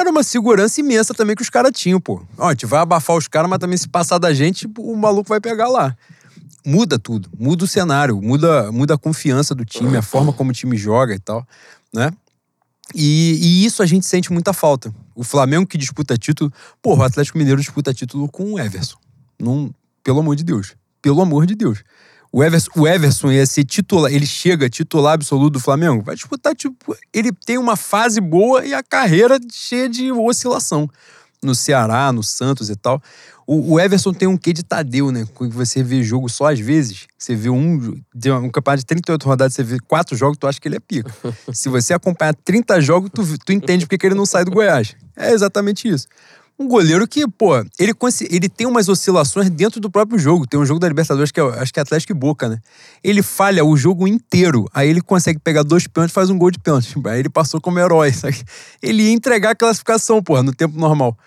era 0.02 0.10
uma 0.12 0.24
segurança 0.24 0.80
imensa 0.80 1.14
também 1.14 1.36
que 1.36 1.42
os 1.42 1.50
caras 1.50 1.72
tinham, 1.74 2.00
pô. 2.00 2.22
Ó, 2.38 2.48
a 2.48 2.52
gente 2.52 2.66
vai 2.66 2.82
abafar 2.82 3.16
os 3.16 3.28
caras, 3.28 3.50
mas 3.50 3.60
também 3.60 3.78
se 3.78 3.88
passar 3.88 4.18
da 4.18 4.34
gente, 4.34 4.70
o 4.78 4.96
maluco 4.96 5.30
vai 5.30 5.40
pegar 5.40 5.68
lá. 5.68 5.96
Muda 6.66 7.00
tudo, 7.00 7.30
muda 7.38 7.64
o 7.64 7.68
cenário, 7.68 8.22
muda, 8.22 8.72
muda 8.72 8.94
a 8.94 8.98
confiança 8.98 9.56
do 9.56 9.66
time, 9.66 9.98
a 9.98 10.02
forma 10.02 10.32
como 10.32 10.52
o 10.52 10.54
time 10.54 10.78
joga 10.78 11.16
e 11.16 11.20
tal, 11.20 11.48
né? 11.94 12.12
E, 12.94 13.38
e 13.42 13.66
isso 13.66 13.82
a 13.82 13.86
gente 13.86 14.06
sente 14.06 14.32
muita 14.32 14.54
falta. 14.54 14.94
O 15.16 15.24
Flamengo 15.24 15.66
que 15.66 15.78
disputa 15.78 16.18
título, 16.18 16.52
pô, 16.82 16.96
o 16.96 17.04
Atlético 17.04 17.38
Mineiro 17.38 17.60
disputa 17.60 17.94
título 17.94 18.28
com 18.28 18.54
o 18.54 18.60
Everson. 18.60 18.98
Não, 19.40 19.74
pelo 20.04 20.20
amor 20.20 20.36
de 20.36 20.44
Deus. 20.44 20.76
Pelo 21.02 21.22
amor 21.22 21.46
de 21.46 21.56
Deus. 21.56 21.84
O 22.32 22.42
Everson, 22.42 22.72
o 22.78 22.88
Everson 22.88 23.32
ia 23.32 23.46
ser 23.46 23.66
titular, 23.66 24.12
ele 24.12 24.26
chega 24.26 24.70
titular 24.70 25.14
absoluto 25.14 25.54
do 25.54 25.60
Flamengo, 25.60 26.02
vai 26.02 26.16
disputar, 26.16 26.56
tipo, 26.56 26.96
ele 27.14 27.32
tem 27.34 27.58
uma 27.58 27.76
fase 27.76 28.22
boa 28.22 28.66
e 28.66 28.74
a 28.74 28.82
carreira 28.82 29.38
cheia 29.52 29.90
de 29.90 30.12
oscilação. 30.12 30.90
No 31.44 31.56
Ceará, 31.56 32.12
no 32.12 32.22
Santos 32.22 32.70
e 32.70 32.76
tal. 32.76 33.02
O, 33.48 33.74
o 33.74 33.80
Everson 33.80 34.14
tem 34.14 34.28
um 34.28 34.38
quê 34.38 34.54
de 34.54 34.64
Tadeu, 34.64 35.12
né? 35.12 35.28
Quando 35.34 35.54
você 35.54 35.82
vê 35.82 36.04
jogo 36.04 36.30
só 36.30 36.52
às 36.52 36.60
vezes, 36.60 37.08
você 37.18 37.36
vê 37.36 37.50
um, 37.50 38.00
um 38.44 38.50
campeonato 38.50 38.82
de 38.82 38.86
38 38.86 39.26
rodadas, 39.26 39.54
você 39.56 39.64
vê 39.64 39.80
quatro 39.80 40.16
jogos, 40.16 40.38
tu 40.38 40.48
acha 40.48 40.62
que 40.62 40.68
ele 40.68 40.78
é 40.78 40.80
pica. 40.80 41.12
Se 41.52 41.68
você 41.68 41.96
acompanhar 41.96 42.36
30 42.36 42.80
jogos, 42.80 43.10
tu, 43.12 43.24
tu 43.40 43.52
entende 43.52 43.86
porque 43.86 43.98
que 43.98 44.06
ele 44.06 44.16
não 44.16 44.26
sai 44.26 44.46
do 44.46 44.52
Goiás. 44.52 44.96
É 45.18 45.32
exatamente 45.32 45.88
isso. 45.88 46.08
Um 46.62 46.68
goleiro 46.68 47.08
que, 47.08 47.28
pô, 47.28 47.58
ele, 47.80 47.92
ele 48.30 48.48
tem 48.48 48.68
umas 48.68 48.88
oscilações 48.88 49.50
dentro 49.50 49.82
do 49.82 49.90
próprio 49.90 50.20
jogo. 50.20 50.46
Tem 50.46 50.60
um 50.60 50.66
jogo 50.66 50.80
da 50.80 50.88
Libertadores 50.88 51.32
que 51.32 51.40
é, 51.40 51.44
acho 51.60 51.74
que 51.74 51.80
é 51.80 51.82
Atlético 51.82 52.12
e 52.12 52.16
Boca, 52.16 52.48
né? 52.48 52.60
Ele 53.04 53.24
falha 53.24 53.66
o 53.66 53.76
jogo 53.76 54.08
inteiro. 54.08 54.70
Aí 54.72 54.88
ele 54.88 55.02
consegue 55.02 55.40
pegar 55.40 55.64
dois 55.64 55.88
pênaltis 55.88 56.12
e 56.12 56.14
faz 56.14 56.30
um 56.30 56.38
gol 56.38 56.52
de 56.52 56.60
pênalti. 56.60 56.94
Aí 57.10 57.20
ele 57.20 57.30
passou 57.30 57.60
como 57.60 57.80
herói. 57.80 58.14
Sabe? 58.14 58.40
Ele 58.80 59.02
ia 59.02 59.12
entregar 59.12 59.50
a 59.50 59.56
classificação, 59.56 60.22
pô, 60.22 60.44
no 60.44 60.54
tempo 60.54 60.78
normal. 60.78 61.18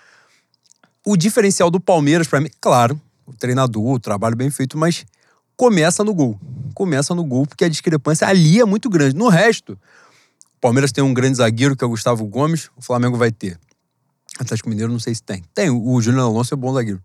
O 1.05 1.17
diferencial 1.17 1.69
do 1.69 1.81
Palmeiras, 1.81 2.27
para 2.27 2.39
mim, 2.39 2.49
claro, 2.61 2.99
o 3.25 3.33
treinador, 3.33 3.91
o 3.91 3.99
trabalho 3.99 4.37
bem 4.37 4.49
feito, 4.49 4.77
mas 4.77 5.05
começa 5.57 6.01
no 6.01 6.13
gol. 6.13 6.39
Começa 6.73 7.13
no 7.13 7.25
gol, 7.25 7.45
porque 7.45 7.65
a 7.65 7.69
discrepância 7.69 8.25
ali 8.25 8.61
é 8.61 8.65
muito 8.65 8.89
grande. 8.89 9.13
No 9.13 9.27
resto, 9.27 9.73
o 9.73 10.61
Palmeiras 10.61 10.93
tem 10.93 11.03
um 11.03 11.13
grande 11.13 11.39
zagueiro, 11.39 11.75
que 11.75 11.83
é 11.83 11.87
o 11.87 11.89
Gustavo 11.89 12.25
Gomes, 12.25 12.69
o 12.77 12.81
Flamengo 12.81 13.17
vai 13.17 13.33
ter 13.33 13.59
Atlético 14.39 14.69
Mineiro 14.69 14.91
não 14.91 14.99
sei 14.99 15.15
se 15.15 15.23
tem. 15.23 15.43
Tem, 15.53 15.69
o 15.69 16.01
Júnior 16.01 16.23
Alonso 16.23 16.53
é 16.53 16.57
bom 16.57 16.73
zagueiro. 16.73 17.01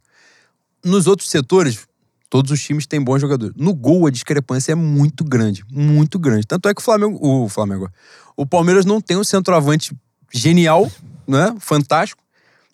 Nos 0.84 1.06
outros 1.06 1.30
setores, 1.30 1.86
todos 2.28 2.50
os 2.50 2.62
times 2.62 2.86
têm 2.86 3.02
bons 3.02 3.20
jogadores. 3.20 3.54
No 3.56 3.74
gol, 3.74 4.06
a 4.06 4.10
discrepância 4.10 4.72
é 4.72 4.74
muito 4.74 5.24
grande, 5.24 5.64
muito 5.70 6.18
grande. 6.18 6.46
Tanto 6.46 6.68
é 6.68 6.74
que 6.74 6.80
o 6.80 6.84
Flamengo, 6.84 7.18
o 7.20 7.48
Flamengo, 7.48 7.90
o 8.36 8.46
Palmeiras 8.46 8.84
não 8.84 9.00
tem 9.00 9.16
um 9.16 9.24
centroavante 9.24 9.94
genial, 10.32 10.90
né? 11.26 11.54
Fantástico. 11.58 12.22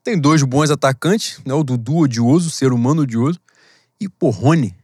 Tem 0.05 0.19
dois 0.19 0.43
bons 0.43 0.71
atacantes, 0.71 1.41
né? 1.45 1.53
O 1.53 1.65
Dudu 1.65 1.97
odioso, 1.97 2.49
o 2.49 2.53
ser 2.53 2.73
humano 2.73 3.03
odioso, 3.03 3.41
e 4.01 4.09
o 4.21 4.31
Rony. 4.31 4.75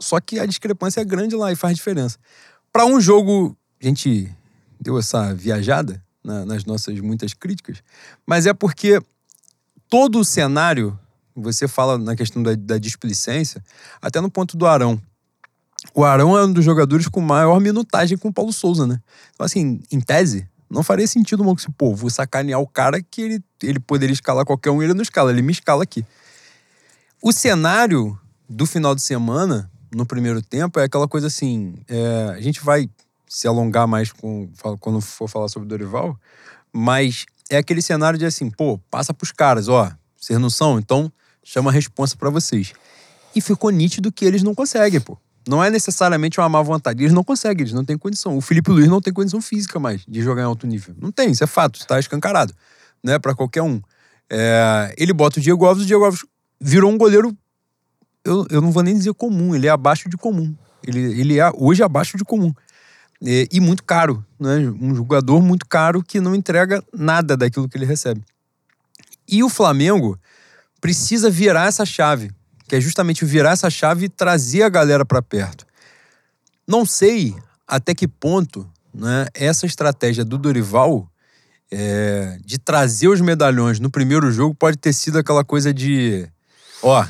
Só 0.00 0.20
que 0.20 0.38
a 0.38 0.46
discrepância 0.46 1.00
é 1.00 1.04
grande 1.04 1.34
lá 1.34 1.52
e 1.52 1.56
faz 1.56 1.74
diferença. 1.74 2.18
Para 2.72 2.86
um 2.86 3.00
jogo, 3.00 3.56
a 3.82 3.86
gente 3.86 4.32
deu 4.80 4.98
essa 4.98 5.34
viajada, 5.34 6.02
na, 6.26 6.44
nas 6.44 6.64
nossas 6.64 6.98
muitas 7.00 7.32
críticas, 7.32 7.82
mas 8.26 8.46
é 8.46 8.52
porque 8.52 9.00
todo 9.88 10.18
o 10.18 10.24
cenário, 10.24 10.98
você 11.34 11.68
fala 11.68 11.96
na 11.96 12.16
questão 12.16 12.42
da, 12.42 12.54
da 12.54 12.78
displicência, 12.78 13.62
até 14.02 14.20
no 14.20 14.30
ponto 14.30 14.56
do 14.56 14.66
Arão. 14.66 15.00
O 15.94 16.04
Arão 16.04 16.36
é 16.36 16.44
um 16.44 16.52
dos 16.52 16.64
jogadores 16.64 17.06
com 17.06 17.20
maior 17.20 17.60
minutagem 17.60 18.18
com 18.18 18.28
o 18.28 18.32
Paulo 18.32 18.52
Souza, 18.52 18.86
né? 18.86 19.00
Então, 19.32 19.46
assim, 19.46 19.80
em 19.92 20.00
tese, 20.00 20.48
não 20.68 20.82
faria 20.82 21.06
sentido, 21.06 21.44
mano, 21.44 21.54
que 21.54 21.70
pô, 21.72 21.94
vou 21.94 22.10
sacanear 22.10 22.60
o 22.60 22.66
cara 22.66 23.00
que 23.00 23.22
ele, 23.22 23.44
ele 23.62 23.78
poderia 23.78 24.12
escalar 24.12 24.44
qualquer 24.44 24.70
um 24.70 24.82
e 24.82 24.86
ele 24.86 24.94
não 24.94 25.02
escala, 25.02 25.30
ele 25.30 25.42
me 25.42 25.52
escala 25.52 25.84
aqui. 25.84 26.04
O 27.22 27.32
cenário 27.32 28.18
do 28.48 28.66
final 28.66 28.94
de 28.94 29.02
semana, 29.02 29.70
no 29.94 30.04
primeiro 30.04 30.42
tempo, 30.42 30.80
é 30.80 30.84
aquela 30.84 31.06
coisa 31.06 31.28
assim: 31.28 31.76
é, 31.88 32.34
a 32.34 32.40
gente 32.40 32.60
vai 32.64 32.90
se 33.26 33.46
alongar 33.48 33.86
mais 33.86 34.12
com, 34.12 34.48
quando 34.80 35.00
for 35.00 35.28
falar 35.28 35.48
sobre 35.48 35.68
Dorival, 35.68 36.18
mas 36.72 37.26
é 37.50 37.56
aquele 37.56 37.82
cenário 37.82 38.18
de 38.18 38.24
assim, 38.24 38.50
pô, 38.50 38.78
passa 38.90 39.12
pros 39.12 39.32
caras, 39.32 39.68
ó, 39.68 39.90
vocês 40.18 40.38
não 40.38 40.50
são, 40.50 40.78
então 40.78 41.10
chama 41.42 41.70
a 41.70 41.72
responsa 41.72 42.16
para 42.16 42.30
vocês. 42.30 42.72
E 43.34 43.40
ficou 43.40 43.70
nítido 43.70 44.10
que 44.10 44.24
eles 44.24 44.42
não 44.42 44.54
conseguem, 44.54 45.00
pô. 45.00 45.18
Não 45.46 45.62
é 45.62 45.70
necessariamente 45.70 46.40
uma 46.40 46.48
má 46.48 46.60
vontade, 46.60 47.02
eles 47.02 47.12
não 47.12 47.22
conseguem, 47.22 47.62
eles 47.62 47.72
não 47.72 47.84
têm 47.84 47.96
condição. 47.96 48.36
O 48.36 48.40
Felipe 48.40 48.70
Luiz 48.70 48.88
não 48.88 49.00
tem 49.00 49.12
condição 49.12 49.40
física 49.40 49.78
mais 49.78 50.02
de 50.06 50.20
jogar 50.20 50.42
em 50.42 50.46
alto 50.46 50.66
nível. 50.66 50.94
Não 51.00 51.12
tem, 51.12 51.30
isso 51.30 51.44
é 51.44 51.46
fato, 51.46 51.78
está 51.78 52.00
escancarado, 52.00 52.52
né, 53.02 53.18
para 53.18 53.34
qualquer 53.34 53.62
um. 53.62 53.80
É, 54.28 54.92
ele 54.98 55.12
bota 55.12 55.38
o 55.38 55.42
Diego 55.42 55.64
Alves, 55.64 55.84
o 55.84 55.86
Diego 55.86 56.04
Alves 56.04 56.24
virou 56.60 56.90
um 56.90 56.98
goleiro 56.98 57.36
eu, 58.26 58.44
eu 58.50 58.60
não 58.60 58.72
vou 58.72 58.82
nem 58.82 58.94
dizer 58.94 59.14
comum, 59.14 59.54
ele 59.54 59.68
é 59.68 59.70
abaixo 59.70 60.08
de 60.08 60.16
comum. 60.16 60.52
Ele, 60.84 61.00
ele 61.20 61.38
é 61.38 61.50
hoje 61.54 61.82
abaixo 61.82 62.18
de 62.18 62.24
comum. 62.24 62.52
E, 63.20 63.48
e 63.50 63.60
muito 63.60 63.82
caro, 63.82 64.24
né? 64.38 64.58
Um 64.80 64.94
jogador 64.94 65.42
muito 65.42 65.66
caro 65.66 66.02
que 66.02 66.20
não 66.20 66.34
entrega 66.34 66.82
nada 66.92 67.36
daquilo 67.36 67.68
que 67.68 67.76
ele 67.76 67.86
recebe. 67.86 68.22
E 69.28 69.42
o 69.42 69.48
Flamengo 69.48 70.18
precisa 70.80 71.30
virar 71.30 71.66
essa 71.66 71.84
chave, 71.84 72.30
que 72.68 72.76
é 72.76 72.80
justamente 72.80 73.24
virar 73.24 73.52
essa 73.52 73.70
chave 73.70 74.06
e 74.06 74.08
trazer 74.08 74.62
a 74.62 74.68
galera 74.68 75.04
para 75.04 75.22
perto. 75.22 75.66
Não 76.66 76.84
sei 76.84 77.34
até 77.66 77.94
que 77.94 78.06
ponto 78.06 78.68
né, 78.94 79.26
essa 79.34 79.66
estratégia 79.66 80.24
do 80.24 80.38
Dorival 80.38 81.10
é, 81.70 82.38
de 82.44 82.58
trazer 82.58 83.08
os 83.08 83.20
medalhões 83.20 83.80
no 83.80 83.90
primeiro 83.90 84.30
jogo 84.30 84.54
pode 84.54 84.76
ter 84.76 84.92
sido 84.92 85.18
aquela 85.18 85.44
coisa 85.44 85.72
de: 85.74 86.28
ó, 86.82 87.04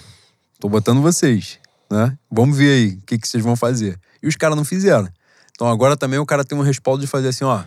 tô 0.59 0.69
botando 0.69 1.03
vocês, 1.03 1.59
né? 1.91 2.17
Vamos 2.31 2.57
ver 2.57 2.73
aí 2.73 2.89
o 2.95 3.03
que, 3.03 3.19
que 3.19 3.29
vocês 3.29 3.43
vão 3.43 3.57
fazer. 3.57 3.99
E 4.23 4.27
os 4.27 4.37
caras 4.37 4.57
não 4.57 4.65
fizeram. 4.65 5.09
Então 5.57 5.67
agora 5.69 5.97
também 5.97 6.19
o 6.19 6.27
cara 6.27 6.45
tem 6.45 6.57
um 6.57 6.63
respaldo 6.63 7.01
de 7.01 7.07
fazer 7.07 7.29
assim: 7.29 7.45
ó, 7.45 7.65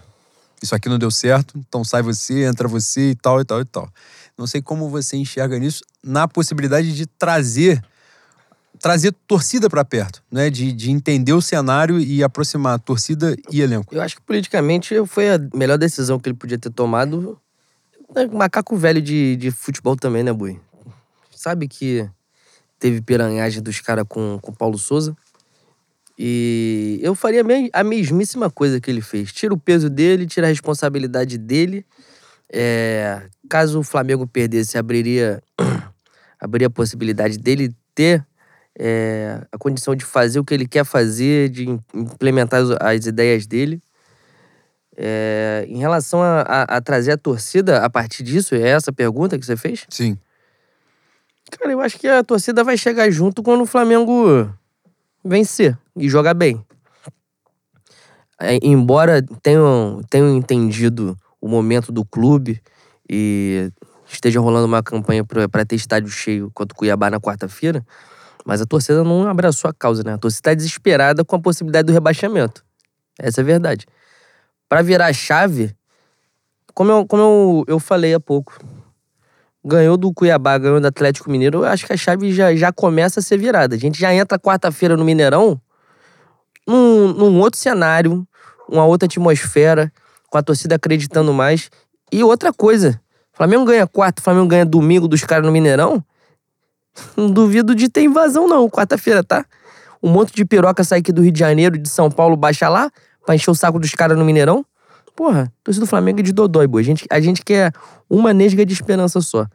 isso 0.61 0.75
aqui 0.75 0.87
não 0.87 0.99
deu 0.99 1.09
certo, 1.09 1.57
então 1.57 1.83
sai 1.83 2.03
você, 2.03 2.43
entra 2.43 2.67
você 2.67 3.09
e 3.09 3.15
tal 3.15 3.41
e 3.41 3.43
tal 3.43 3.59
e 3.59 3.65
tal. 3.65 3.89
Não 4.37 4.45
sei 4.47 4.61
como 4.61 4.87
você 4.87 5.17
enxerga 5.17 5.57
nisso 5.57 5.83
na 6.03 6.27
possibilidade 6.27 6.95
de 6.95 7.05
trazer 7.05 7.83
trazer 8.79 9.11
torcida 9.27 9.69
para 9.69 9.83
perto, 9.83 10.23
né? 10.31 10.49
De, 10.49 10.71
de 10.71 10.91
entender 10.91 11.33
o 11.33 11.41
cenário 11.41 11.99
e 11.99 12.23
aproximar 12.23 12.79
torcida 12.79 13.35
e 13.51 13.59
elenco. 13.59 13.93
Eu 13.93 14.01
acho 14.01 14.15
que 14.15 14.21
politicamente 14.21 14.95
foi 15.07 15.31
a 15.31 15.39
melhor 15.53 15.77
decisão 15.77 16.19
que 16.19 16.29
ele 16.29 16.37
podia 16.37 16.57
ter 16.57 16.69
tomado. 16.69 17.37
É, 18.15 18.25
macaco 18.27 18.77
velho 18.77 19.01
de, 19.01 19.35
de 19.35 19.51
futebol 19.51 19.95
também, 19.95 20.23
né, 20.23 20.31
Bui? 20.31 20.59
Sabe 21.35 21.67
que 21.67 22.09
teve 22.79 23.01
piranhagem 23.01 23.61
dos 23.61 23.81
caras 23.81 24.05
com 24.07 24.39
o 24.41 24.53
Paulo 24.53 24.77
Souza. 24.77 25.15
E 26.21 26.99
eu 27.01 27.15
faria 27.15 27.41
a 27.71 27.81
mesmíssima 27.81 28.49
coisa 28.49 28.81
que 28.81 28.91
ele 28.91 28.99
fez. 28.99 29.31
Tira 29.31 29.53
o 29.53 29.57
peso 29.57 29.89
dele, 29.89 30.27
tira 30.27 30.47
a 30.47 30.49
responsabilidade 30.49 31.37
dele. 31.37 31.85
É, 32.51 33.21
caso 33.49 33.79
o 33.79 33.83
Flamengo 33.83 34.27
perdesse, 34.27 34.77
abriria, 34.77 35.41
abriria 36.37 36.67
a 36.67 36.69
possibilidade 36.69 37.37
dele 37.37 37.73
ter 37.95 38.25
é, 38.77 39.41
a 39.49 39.57
condição 39.57 39.95
de 39.95 40.03
fazer 40.03 40.39
o 40.39 40.43
que 40.43 40.53
ele 40.53 40.67
quer 40.67 40.83
fazer, 40.83 41.47
de 41.47 41.69
implementar 41.93 42.63
as, 42.63 42.71
as 42.81 43.05
ideias 43.05 43.47
dele. 43.47 43.81
É, 44.97 45.65
em 45.69 45.77
relação 45.77 46.21
a, 46.21 46.41
a, 46.41 46.61
a, 46.63 46.81
trazer 46.81 47.13
a 47.13 47.17
torcida 47.17 47.81
a 47.81 47.89
partir 47.89 48.23
disso, 48.23 48.55
é 48.55 48.67
essa 48.67 48.91
a 48.91 48.93
pergunta 48.93 49.39
que 49.39 49.45
você 49.45 49.55
fez? 49.55 49.85
Sim. 49.89 50.17
Cara, 51.49 51.71
eu 51.71 51.79
acho 51.79 51.97
que 51.97 52.09
a 52.09 52.21
torcida 52.25 52.61
vai 52.61 52.77
chegar 52.77 53.09
junto 53.09 53.41
quando 53.41 53.61
o 53.61 53.65
Flamengo 53.65 54.53
vencer 55.23 55.77
e 55.99 56.09
jogar 56.09 56.33
bem. 56.33 56.63
É, 58.41 58.57
embora 58.63 59.21
tenham, 59.43 60.01
tenham 60.09 60.35
entendido 60.35 61.15
o 61.41 61.47
momento 61.47 61.91
do 61.91 62.05
clube 62.05 62.61
e 63.09 63.69
esteja 64.07 64.39
rolando 64.39 64.65
uma 64.65 64.81
campanha 64.81 65.25
para 65.25 65.65
ter 65.65 65.75
estádio 65.75 66.09
cheio 66.09 66.49
contra 66.53 66.73
o 66.73 66.77
Cuiabá 66.77 67.09
na 67.09 67.19
quarta-feira, 67.19 67.85
mas 68.45 68.61
a 68.61 68.65
torcida 68.65 69.03
não 69.03 69.27
abraçou 69.27 69.69
a 69.69 69.73
causa, 69.73 70.03
né? 70.03 70.13
A 70.13 70.17
torcida 70.17 70.39
está 70.39 70.53
desesperada 70.53 71.25
com 71.25 71.35
a 71.35 71.39
possibilidade 71.39 71.85
do 71.85 71.93
rebaixamento. 71.93 72.63
Essa 73.19 73.41
é 73.41 73.43
a 73.43 73.45
verdade. 73.45 73.85
Para 74.69 74.81
virar 74.81 75.07
a 75.07 75.13
chave, 75.13 75.75
como, 76.73 76.91
eu, 76.91 77.05
como 77.05 77.21
eu, 77.21 77.65
eu 77.67 77.79
falei 77.79 78.13
há 78.13 78.19
pouco, 78.19 78.57
ganhou 79.63 79.97
do 79.97 80.13
Cuiabá, 80.13 80.57
ganhou 80.57 80.79
do 80.79 80.87
Atlético 80.87 81.29
Mineiro, 81.29 81.59
eu 81.59 81.65
acho 81.65 81.85
que 81.85 81.91
a 81.91 81.97
chave 81.97 82.31
já, 82.31 82.55
já 82.55 82.71
começa 82.71 83.19
a 83.19 83.23
ser 83.23 83.37
virada. 83.37 83.75
A 83.75 83.79
gente 83.79 83.99
já 83.99 84.13
entra 84.13 84.39
quarta-feira 84.39 84.95
no 84.95 85.03
Mineirão 85.03 85.59
num, 86.69 87.13
num 87.13 87.39
outro 87.39 87.59
cenário, 87.59 88.27
uma 88.67 88.85
outra 88.85 89.07
atmosfera, 89.07 89.91
com 90.29 90.37
a 90.37 90.43
torcida 90.43 90.75
acreditando 90.75 91.33
mais. 91.33 91.71
E 92.11 92.23
outra 92.23 92.53
coisa, 92.53 93.01
Flamengo 93.33 93.65
ganha 93.65 93.87
quarta, 93.87 94.21
Flamengo 94.21 94.47
ganha 94.47 94.65
domingo 94.65 95.07
dos 95.07 95.23
caras 95.23 95.45
no 95.45 95.51
Mineirão, 95.51 96.03
não 97.17 97.31
duvido 97.31 97.73
de 97.73 97.89
ter 97.89 98.03
invasão, 98.03 98.47
não. 98.47 98.69
Quarta-feira, 98.69 99.23
tá? 99.23 99.45
Um 100.01 100.09
monte 100.09 100.33
de 100.33 100.45
piroca 100.45 100.83
sai 100.83 100.99
aqui 100.99 101.11
do 101.11 101.21
Rio 101.21 101.31
de 101.31 101.39
Janeiro, 101.39 101.77
de 101.77 101.89
São 101.89 102.11
Paulo, 102.11 102.35
baixa 102.35 102.69
lá, 102.69 102.91
pra 103.25 103.35
encher 103.35 103.49
o 103.49 103.55
saco 103.55 103.79
dos 103.79 103.91
caras 103.91 104.17
no 104.17 104.23
Mineirão. 104.23 104.65
Porra, 105.15 105.51
torcida 105.63 105.85
do 105.85 105.89
Flamengo 105.89 106.19
é 106.19 106.23
de 106.23 106.31
dodói, 106.31 106.67
boa. 106.67 106.81
A 106.81 106.83
gente, 106.83 107.05
a 107.09 107.19
gente 107.19 107.43
quer 107.43 107.73
uma 108.09 108.33
nesga 108.33 108.65
de 108.65 108.73
esperança 108.73 109.19
só. 109.21 109.45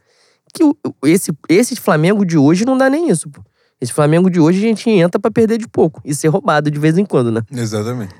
Que 0.53 0.63
esse, 1.05 1.33
esse 1.49 1.77
Flamengo 1.77 2.25
de 2.25 2.37
hoje 2.37 2.65
não 2.65 2.77
dá 2.77 2.91
nem 2.91 3.09
isso, 3.09 3.31
pô. 3.31 3.43
Esse 3.81 3.93
Flamengo 3.93 4.31
de 4.31 4.41
hoje 4.41 4.59
a 4.59 4.63
gente 4.63 4.89
entra 4.91 5.21
para 5.21 5.31
perder 5.31 5.59
de 5.59 5.69
pouco 5.69 6.01
e 6.05 6.15
ser 6.15 6.29
roubado 6.29 6.71
de 6.71 6.79
vez 6.79 6.97
em 6.97 7.05
quando, 7.05 7.31
né? 7.31 7.43
Exatamente. 7.51 8.15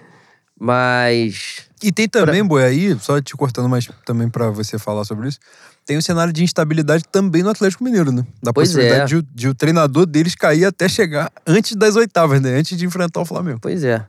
Mas. 0.59 1.69
E 1.83 1.91
tem 1.91 2.09
também, 2.09 2.41
pra... 2.41 2.49
Boi, 2.49 2.65
aí, 2.65 2.99
só 2.99 3.21
te 3.21 3.37
cortando 3.37 3.69
mais 3.69 3.89
também 4.05 4.29
para 4.29 4.51
você 4.51 4.79
falar 4.79 5.05
sobre 5.05 5.29
isso 5.29 5.39
tem 5.87 5.99
um 5.99 6.01
cenário 6.01 6.33
de 6.33 6.43
instabilidade 6.43 7.05
também 7.11 7.43
no 7.43 7.51
Atlético 7.51 7.85
Mineiro, 7.85 8.11
né? 8.11 8.25
Da 8.43 8.53
pois 8.53 8.69
possibilidade 8.69 9.15
é. 9.15 9.21
de, 9.21 9.29
de, 9.35 9.49
o 9.49 9.55
treinador 9.55 10.07
deles 10.07 10.35
cair 10.35 10.65
até 10.65 10.89
chegar 10.89 11.31
antes 11.47 11.77
das 11.77 11.95
oitavas, 11.97 12.41
né? 12.41 12.57
Antes 12.57 12.77
de 12.77 12.87
enfrentar 12.87 13.21
o 13.21 13.25
Flamengo. 13.25 13.59
Pois 13.61 13.85
é. 13.85 14.05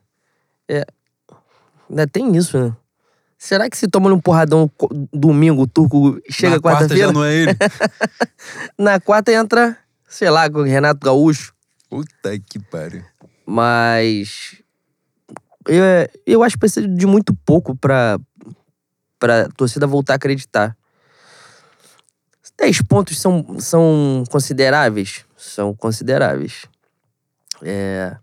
é. 0.69 0.85
Ainda 1.89 2.07
tem 2.07 2.35
isso, 2.35 2.57
né? 2.57 2.73
Será 3.37 3.69
que 3.69 3.77
se 3.77 3.87
toma 3.87 4.11
um 4.11 4.19
porradão 4.19 4.71
domingo, 5.13 5.63
o 5.63 5.67
turco 5.67 6.19
chega 6.29 6.59
quarta-feira? 6.59 6.61
Quarta 6.61 6.97
já 6.97 7.11
não 7.11 7.23
é 7.23 7.35
ele. 7.35 7.57
Na 8.79 8.99
quarta 8.99 9.31
entra, 9.33 9.77
sei 10.15 10.29
lá, 10.29 10.49
com 10.49 10.59
o 10.59 10.63
Renato 10.63 11.05
Gaúcho. 11.05 11.53
Puta 11.89 12.39
que 12.39 12.57
pariu. 12.57 13.03
Mas. 13.45 14.61
Eu, 15.67 15.83
eu 16.25 16.43
acho 16.43 16.55
que 16.55 16.59
precisa 16.59 16.87
de 16.87 17.05
muito 17.05 17.35
pouco 17.45 17.75
pra, 17.75 18.17
pra 19.19 19.49
torcida 19.49 19.85
voltar 19.85 20.13
a 20.13 20.15
acreditar. 20.15 20.77
10 22.57 22.83
pontos 22.83 23.19
são, 23.19 23.59
são 23.59 24.23
consideráveis? 24.29 25.25
São 25.35 25.75
consideráveis. 25.75 26.65
É... 27.61 28.15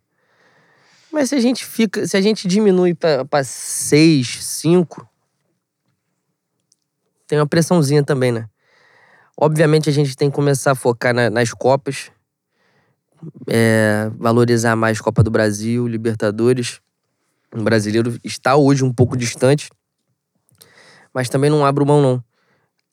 Mas 1.12 1.28
se 1.28 1.34
a 1.34 1.40
gente 1.40 1.66
fica. 1.66 2.06
Se 2.06 2.16
a 2.16 2.22
gente 2.22 2.48
diminui 2.48 2.94
para 2.94 3.44
6, 3.44 4.42
5, 4.42 5.06
tem 7.26 7.38
uma 7.38 7.46
pressãozinha 7.46 8.02
também, 8.02 8.32
né? 8.32 8.48
Obviamente 9.38 9.88
a 9.88 9.92
gente 9.92 10.16
tem 10.16 10.30
que 10.30 10.36
começar 10.36 10.72
a 10.72 10.74
focar 10.74 11.14
na, 11.14 11.30
nas 11.30 11.52
Copas. 11.52 12.10
É, 13.48 14.10
valorizar 14.18 14.74
mais 14.74 15.00
Copa 15.00 15.22
do 15.22 15.30
Brasil, 15.30 15.86
Libertadores. 15.86 16.80
O 17.54 17.62
brasileiro 17.62 18.18
está 18.24 18.56
hoje 18.56 18.84
um 18.84 18.92
pouco 18.92 19.16
distante. 19.16 19.70
Mas 21.14 21.28
também 21.28 21.50
não 21.50 21.64
abro 21.64 21.86
mão, 21.86 22.00
não 22.00 22.24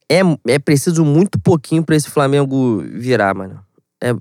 é, 0.09 0.21
é 0.47 0.59
preciso 0.59 1.05
muito 1.05 1.39
pouquinho 1.39 1.83
para 1.83 1.95
esse 1.95 2.09
Flamengo 2.09 2.81
virar, 2.81 3.35
mano. 3.35 3.63
É, 4.01 4.15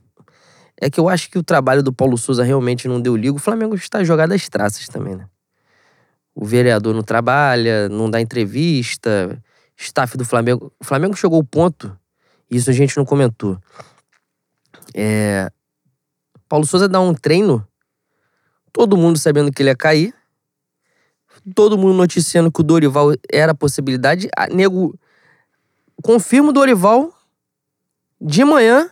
é 0.83 0.91
que 0.91 1.01
eu 1.01 1.09
acho 1.09 1.31
que 1.31 1.39
o 1.39 1.43
trabalho 1.43 1.83
do 1.83 1.93
Paulo 1.93 2.19
Souza 2.19 2.45
realmente 2.45 2.87
não 2.87 3.01
deu 3.01 3.16
ligo. 3.16 3.39
O 3.39 3.41
Flamengo 3.41 3.75
está 3.75 4.05
jogado 4.05 4.33
às 4.33 4.49
traças 4.49 4.87
também, 4.87 5.16
né? 5.16 5.27
O 6.35 6.45
vereador 6.45 6.95
não 6.95 7.03
trabalha, 7.03 7.89
não 7.89 8.09
dá 8.09 8.21
entrevista, 8.21 9.43
staff 9.77 10.16
do 10.16 10.25
Flamengo. 10.25 10.71
O 10.79 10.85
Flamengo 10.85 11.16
chegou 11.16 11.39
ao 11.39 11.45
ponto, 11.45 11.99
isso 12.51 12.71
a 12.71 12.73
gente 12.73 12.97
não 12.97 13.05
comentou. 13.05 13.59
É, 14.95 15.51
Paulo 16.49 16.67
Souza 16.67 16.89
dá 16.89 17.01
um 17.01 17.15
treino, 17.15 17.67
todo 18.73 18.97
mundo 18.97 19.19
sabendo 19.19 19.53
que 19.53 19.63
ele 19.63 19.71
ia 19.71 19.77
cair, 19.77 20.15
todo 21.55 21.79
mundo 21.79 21.95
noticiando 21.95 22.51
que 22.51 22.61
o 22.61 22.65
Dorival 22.65 23.13
era 23.31 23.53
a 23.53 23.55
possibilidade. 23.55 24.29
A, 24.37 24.47
nego 24.47 24.99
confirmo 26.03 26.51
o 26.51 26.53
Dorival 26.53 27.13
de 28.21 28.45
manhã 28.45 28.91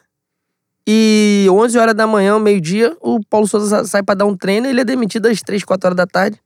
e 0.86 1.46
11 1.50 1.78
horas 1.78 1.94
da 1.94 2.06
manhã, 2.06 2.38
meio-dia, 2.38 2.96
o 3.00 3.20
Paulo 3.24 3.46
Souza 3.46 3.84
sai 3.84 4.02
para 4.02 4.16
dar 4.16 4.26
um 4.26 4.36
treino 4.36 4.66
e 4.66 4.70
ele 4.70 4.80
é 4.82 4.84
demitido 4.84 5.26
às 5.26 5.40
3, 5.40 5.64
4 5.64 5.88
horas 5.88 5.96
da 5.96 6.06
tarde. 6.06 6.40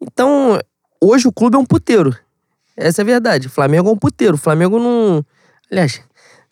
Então, 0.00 0.58
hoje 1.00 1.28
o 1.28 1.32
clube 1.32 1.56
é 1.56 1.58
um 1.58 1.64
puteiro. 1.64 2.16
Essa 2.76 3.02
é 3.02 3.04
a 3.04 3.06
verdade. 3.06 3.46
O 3.46 3.50
Flamengo 3.50 3.88
é 3.88 3.92
um 3.92 3.96
puteiro. 3.96 4.34
O 4.34 4.38
Flamengo 4.38 4.78
não. 4.78 5.24
Aliás, 5.70 6.02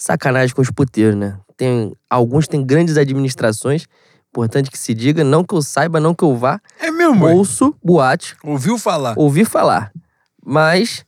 sacanagem 0.03 0.55
com 0.55 0.62
os 0.62 0.70
puteiros, 0.70 1.16
né? 1.16 1.38
Tem, 1.57 1.92
alguns 2.09 2.48
têm 2.48 2.64
grandes 2.64 2.96
administrações. 2.96 3.86
Importante 4.30 4.70
que 4.70 4.78
se 4.78 4.94
diga, 4.94 5.22
não 5.22 5.44
que 5.44 5.55
eu 5.55 5.62
saiba, 5.62 6.00
não 6.00 6.14
que 6.14 6.24
eu 6.24 6.34
vá. 6.36 6.61
É 6.80 6.90
mesmo? 6.90 7.26
Ouço, 7.26 7.74
boate. 7.84 8.34
Ouviu 8.42 8.78
falar. 8.78 9.14
Ouvi 9.16 9.44
falar. 9.44 9.92
Mas 10.44 11.05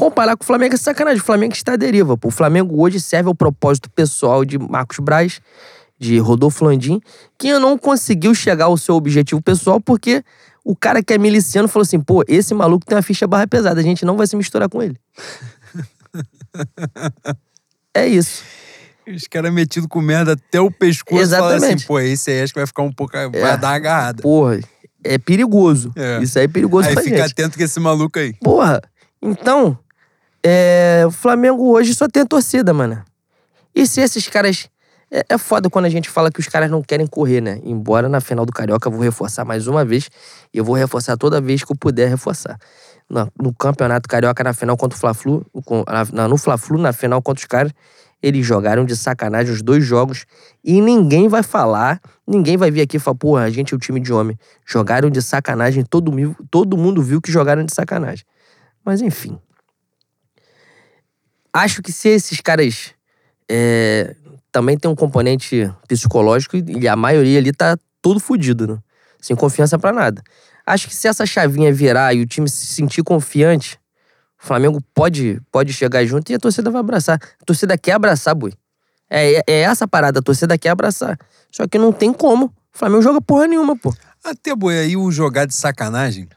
Comparar 0.00 0.34
com 0.34 0.42
o 0.42 0.46
Flamengo 0.46 0.72
é 0.72 0.78
sacanagem. 0.78 1.20
O 1.20 1.24
Flamengo 1.24 1.52
está 1.52 1.74
à 1.74 1.76
deriva. 1.76 2.16
Pô. 2.16 2.28
O 2.28 2.30
Flamengo 2.30 2.82
hoje 2.82 2.98
serve 2.98 3.28
ao 3.28 3.34
propósito 3.34 3.90
pessoal 3.90 4.46
de 4.46 4.58
Marcos 4.58 4.98
Braz, 4.98 5.42
de 5.98 6.18
Rodolfo 6.18 6.64
Landim, 6.64 7.02
que 7.36 7.52
não 7.58 7.76
conseguiu 7.76 8.34
chegar 8.34 8.64
ao 8.64 8.78
seu 8.78 8.94
objetivo 8.94 9.42
pessoal 9.42 9.78
porque 9.78 10.24
o 10.64 10.74
cara 10.74 11.02
que 11.02 11.12
é 11.12 11.18
miliciano 11.18 11.68
falou 11.68 11.82
assim: 11.82 12.00
pô, 12.00 12.24
esse 12.26 12.54
maluco 12.54 12.86
tem 12.86 12.96
uma 12.96 13.02
ficha 13.02 13.26
barra 13.26 13.46
pesada, 13.46 13.78
a 13.78 13.82
gente 13.82 14.06
não 14.06 14.16
vai 14.16 14.26
se 14.26 14.34
misturar 14.36 14.70
com 14.70 14.82
ele. 14.82 14.96
é 17.94 18.06
isso. 18.06 18.44
Os 19.06 19.26
caras 19.26 19.52
metidos 19.52 19.88
com 19.88 20.00
merda 20.00 20.32
até 20.32 20.60
o 20.60 20.70
pescoço. 20.70 21.20
Exatamente. 21.20 21.74
assim, 21.74 21.86
pô, 21.86 21.98
esse 21.98 22.30
aí 22.30 22.42
acho 22.42 22.52
que 22.52 22.60
vai 22.60 22.66
ficar 22.66 22.82
um 22.82 22.92
pouco. 22.92 23.16
É. 23.16 23.28
Vai 23.28 23.58
dar 23.58 23.68
uma 23.68 23.74
agarrada. 23.74 24.22
Porra, 24.22 24.60
é 25.02 25.18
perigoso. 25.18 25.92
É. 25.96 26.22
Isso 26.22 26.38
aí 26.38 26.44
é 26.44 26.48
perigoso 26.48 26.88
aí 26.88 26.94
pra 26.94 27.02
fica 27.02 27.16
gente. 27.16 27.32
atento 27.32 27.58
com 27.58 27.64
esse 27.64 27.80
maluco 27.80 28.18
aí. 28.18 28.34
Porra, 28.34 28.80
então, 29.20 29.78
é, 30.44 31.04
o 31.06 31.10
Flamengo 31.10 31.70
hoje 31.70 31.94
só 31.94 32.08
tem 32.08 32.24
torcida, 32.24 32.72
mano. 32.72 33.02
E 33.74 33.86
se 33.86 34.00
esses 34.00 34.26
caras. 34.28 34.68
É, 35.12 35.24
é 35.30 35.38
foda 35.38 35.68
quando 35.68 35.86
a 35.86 35.88
gente 35.88 36.08
fala 36.08 36.30
que 36.30 36.38
os 36.38 36.46
caras 36.46 36.70
não 36.70 36.82
querem 36.82 37.04
correr, 37.04 37.40
né? 37.40 37.60
Embora 37.64 38.08
na 38.08 38.20
final 38.20 38.46
do 38.46 38.52
Carioca 38.52 38.86
eu 38.86 38.92
vou 38.92 39.00
reforçar 39.00 39.44
mais 39.44 39.66
uma 39.66 39.84
vez. 39.84 40.08
E 40.54 40.58
eu 40.58 40.64
vou 40.64 40.76
reforçar 40.76 41.16
toda 41.16 41.40
vez 41.40 41.64
que 41.64 41.72
eu 41.72 41.76
puder 41.76 42.08
reforçar. 42.08 42.56
No, 43.10 43.52
Campeonato 43.52 44.08
Carioca, 44.08 44.44
na 44.44 44.54
final 44.54 44.76
contra 44.76 44.96
o 44.96 45.00
Fla-Flu. 45.00 45.44
No 46.28 46.38
Fla-Flu, 46.38 46.78
na 46.78 46.92
final 46.92 47.20
contra 47.20 47.42
os 47.42 47.46
caras. 47.46 47.72
Eles 48.22 48.46
jogaram 48.46 48.84
de 48.84 48.94
sacanagem 48.94 49.52
os 49.52 49.62
dois 49.62 49.84
jogos. 49.84 50.26
E 50.62 50.80
ninguém 50.80 51.26
vai 51.26 51.42
falar, 51.42 52.00
ninguém 52.26 52.56
vai 52.56 52.70
vir 52.70 52.82
aqui 52.82 52.98
e 52.98 53.00
falar, 53.00 53.16
porra, 53.16 53.42
a 53.42 53.50
gente 53.50 53.74
é 53.74 53.76
o 53.76 53.80
time 53.80 53.98
de 53.98 54.12
homem. 54.12 54.38
Jogaram 54.64 55.10
de 55.10 55.20
sacanagem, 55.20 55.82
todo, 55.82 56.12
todo 56.50 56.76
mundo 56.76 57.02
viu 57.02 57.20
que 57.20 57.32
jogaram 57.32 57.64
de 57.64 57.74
sacanagem. 57.74 58.24
Mas 58.84 59.00
enfim. 59.00 59.38
Acho 61.52 61.82
que 61.82 61.90
se 61.90 62.08
esses 62.10 62.40
caras 62.40 62.94
é, 63.50 64.14
também 64.52 64.78
tem 64.78 64.88
um 64.88 64.94
componente 64.94 65.72
psicológico 65.88 66.56
e 66.56 66.86
a 66.86 66.94
maioria 66.94 67.38
ali 67.38 67.52
tá 67.52 67.76
todo 68.00 68.20
fudido, 68.20 68.66
né? 68.66 68.78
Sem 69.20 69.34
confiança 69.34 69.78
para 69.78 69.92
nada. 69.92 70.22
Acho 70.72 70.86
que 70.86 70.94
se 70.94 71.08
essa 71.08 71.26
chavinha 71.26 71.72
virar 71.72 72.14
e 72.14 72.20
o 72.20 72.26
time 72.26 72.48
se 72.48 72.66
sentir 72.66 73.02
confiante, 73.02 73.78
o 74.42 74.46
Flamengo 74.46 74.80
pode, 74.94 75.40
pode 75.50 75.72
chegar 75.72 76.04
junto 76.04 76.30
e 76.30 76.34
a 76.34 76.38
torcida 76.38 76.70
vai 76.70 76.80
abraçar. 76.80 77.20
A 77.40 77.44
torcida 77.44 77.76
quer 77.76 77.92
abraçar, 77.92 78.34
boi. 78.34 78.52
É, 79.08 79.32
é, 79.32 79.42
é 79.46 79.60
essa 79.62 79.88
parada, 79.88 80.20
a 80.20 80.22
torcida 80.22 80.56
quer 80.56 80.70
abraçar. 80.70 81.18
Só 81.50 81.66
que 81.66 81.76
não 81.76 81.92
tem 81.92 82.12
como. 82.12 82.46
O 82.46 82.78
Flamengo 82.78 83.02
joga 83.02 83.20
porra 83.20 83.48
nenhuma, 83.48 83.76
pô. 83.76 83.92
Até, 84.24 84.54
boi, 84.54 84.78
aí 84.78 84.96
o 84.96 85.10
jogar 85.10 85.46
de 85.46 85.54
sacanagem 85.54 86.28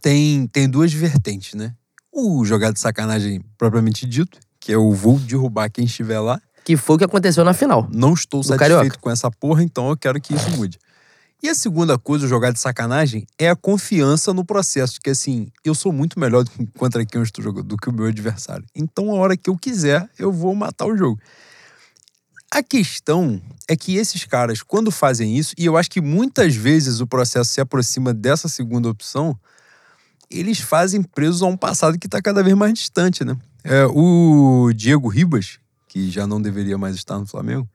tem, 0.00 0.46
tem 0.46 0.68
duas 0.68 0.92
vertentes, 0.92 1.52
né? 1.52 1.74
O 2.10 2.44
jogar 2.44 2.72
de 2.72 2.80
sacanagem 2.80 3.44
propriamente 3.58 4.06
dito, 4.06 4.38
que 4.58 4.72
é 4.72 4.78
o 4.78 4.92
vou 4.92 5.18
derrubar 5.18 5.70
quem 5.70 5.84
estiver 5.84 6.18
lá. 6.18 6.40
Que 6.64 6.78
foi 6.78 6.96
o 6.96 6.98
que 6.98 7.04
aconteceu 7.04 7.44
na 7.44 7.52
final. 7.52 7.86
Não 7.92 8.14
estou 8.14 8.42
satisfeito 8.42 8.76
Carioca. 8.78 8.98
com 8.98 9.10
essa 9.10 9.30
porra, 9.30 9.62
então 9.62 9.90
eu 9.90 9.96
quero 9.96 10.18
que 10.18 10.34
isso 10.34 10.50
mude. 10.52 10.78
E 11.44 11.48
a 11.50 11.54
segunda 11.54 11.98
coisa, 11.98 12.26
jogar 12.26 12.54
de 12.54 12.58
sacanagem, 12.58 13.26
é 13.38 13.50
a 13.50 13.54
confiança 13.54 14.32
no 14.32 14.46
processo. 14.46 14.98
Que 14.98 15.10
assim, 15.10 15.48
eu 15.62 15.74
sou 15.74 15.92
muito 15.92 16.18
melhor 16.18 16.42
contra 16.78 17.04
quem 17.04 17.18
eu 17.18 17.22
estou 17.22 17.44
jogando 17.44 17.66
do 17.66 17.76
que 17.76 17.86
o 17.86 17.92
meu 17.92 18.06
adversário. 18.06 18.64
Então, 18.74 19.10
a 19.10 19.14
hora 19.16 19.36
que 19.36 19.50
eu 19.50 19.58
quiser, 19.58 20.08
eu 20.18 20.32
vou 20.32 20.54
matar 20.54 20.86
o 20.86 20.96
jogo. 20.96 21.20
A 22.50 22.62
questão 22.62 23.42
é 23.68 23.76
que 23.76 23.96
esses 23.96 24.24
caras, 24.24 24.62
quando 24.62 24.90
fazem 24.90 25.36
isso, 25.36 25.54
e 25.58 25.66
eu 25.66 25.76
acho 25.76 25.90
que 25.90 26.00
muitas 26.00 26.56
vezes 26.56 27.00
o 27.00 27.06
processo 27.06 27.50
se 27.50 27.60
aproxima 27.60 28.14
dessa 28.14 28.48
segunda 28.48 28.88
opção, 28.88 29.38
eles 30.30 30.60
fazem 30.60 31.02
presos 31.02 31.42
a 31.42 31.46
um 31.46 31.58
passado 31.58 31.98
que 31.98 32.06
está 32.06 32.22
cada 32.22 32.42
vez 32.42 32.56
mais 32.56 32.72
distante, 32.72 33.22
né? 33.22 33.36
É, 33.62 33.84
o 33.84 34.72
Diego 34.74 35.08
Ribas, 35.08 35.58
que 35.88 36.10
já 36.10 36.26
não 36.26 36.40
deveria 36.40 36.78
mais 36.78 36.96
estar 36.96 37.18
no 37.18 37.26
Flamengo, 37.26 37.68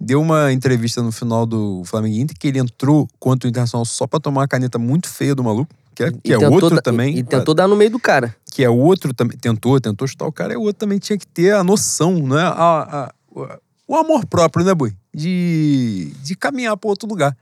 deu 0.00 0.20
uma 0.20 0.52
entrevista 0.52 1.02
no 1.02 1.12
final 1.12 1.44
do 1.44 1.82
Flamengo 1.84 2.16
Inter 2.16 2.36
que 2.38 2.48
ele 2.48 2.58
entrou 2.58 3.08
contra 3.18 3.46
o 3.46 3.50
Internacional 3.50 3.84
só 3.84 4.06
para 4.06 4.20
tomar 4.20 4.42
uma 4.42 4.48
caneta 4.48 4.78
muito 4.78 5.08
feia 5.08 5.34
do 5.34 5.44
maluco, 5.44 5.72
que 5.94 6.04
é, 6.04 6.12
que 6.12 6.32
é 6.32 6.38
outro 6.48 6.80
também. 6.80 7.16
E, 7.16 7.18
e, 7.18 7.22
tentou 7.22 7.54
dar 7.54 7.68
no 7.68 7.76
meio 7.76 7.90
do 7.90 7.98
cara. 7.98 8.34
Que 8.50 8.64
é 8.64 8.70
outro 8.70 9.12
também. 9.12 9.36
Tentou, 9.36 9.80
tentou 9.80 10.08
chutar 10.08 10.26
o 10.26 10.32
cara, 10.32 10.54
é 10.54 10.58
outro 10.58 10.74
também 10.74 10.98
tinha 10.98 11.18
que 11.18 11.26
ter 11.26 11.54
a 11.54 11.62
noção, 11.62 12.26
né? 12.26 12.40
A, 12.42 13.10
a, 13.36 13.58
o 13.86 13.96
amor 13.96 14.24
próprio, 14.26 14.64
né, 14.64 14.74
Boi? 14.74 14.92
De, 15.12 16.12
de 16.22 16.34
caminhar 16.34 16.76
para 16.76 16.88
outro 16.88 17.08
lugar. 17.08 17.36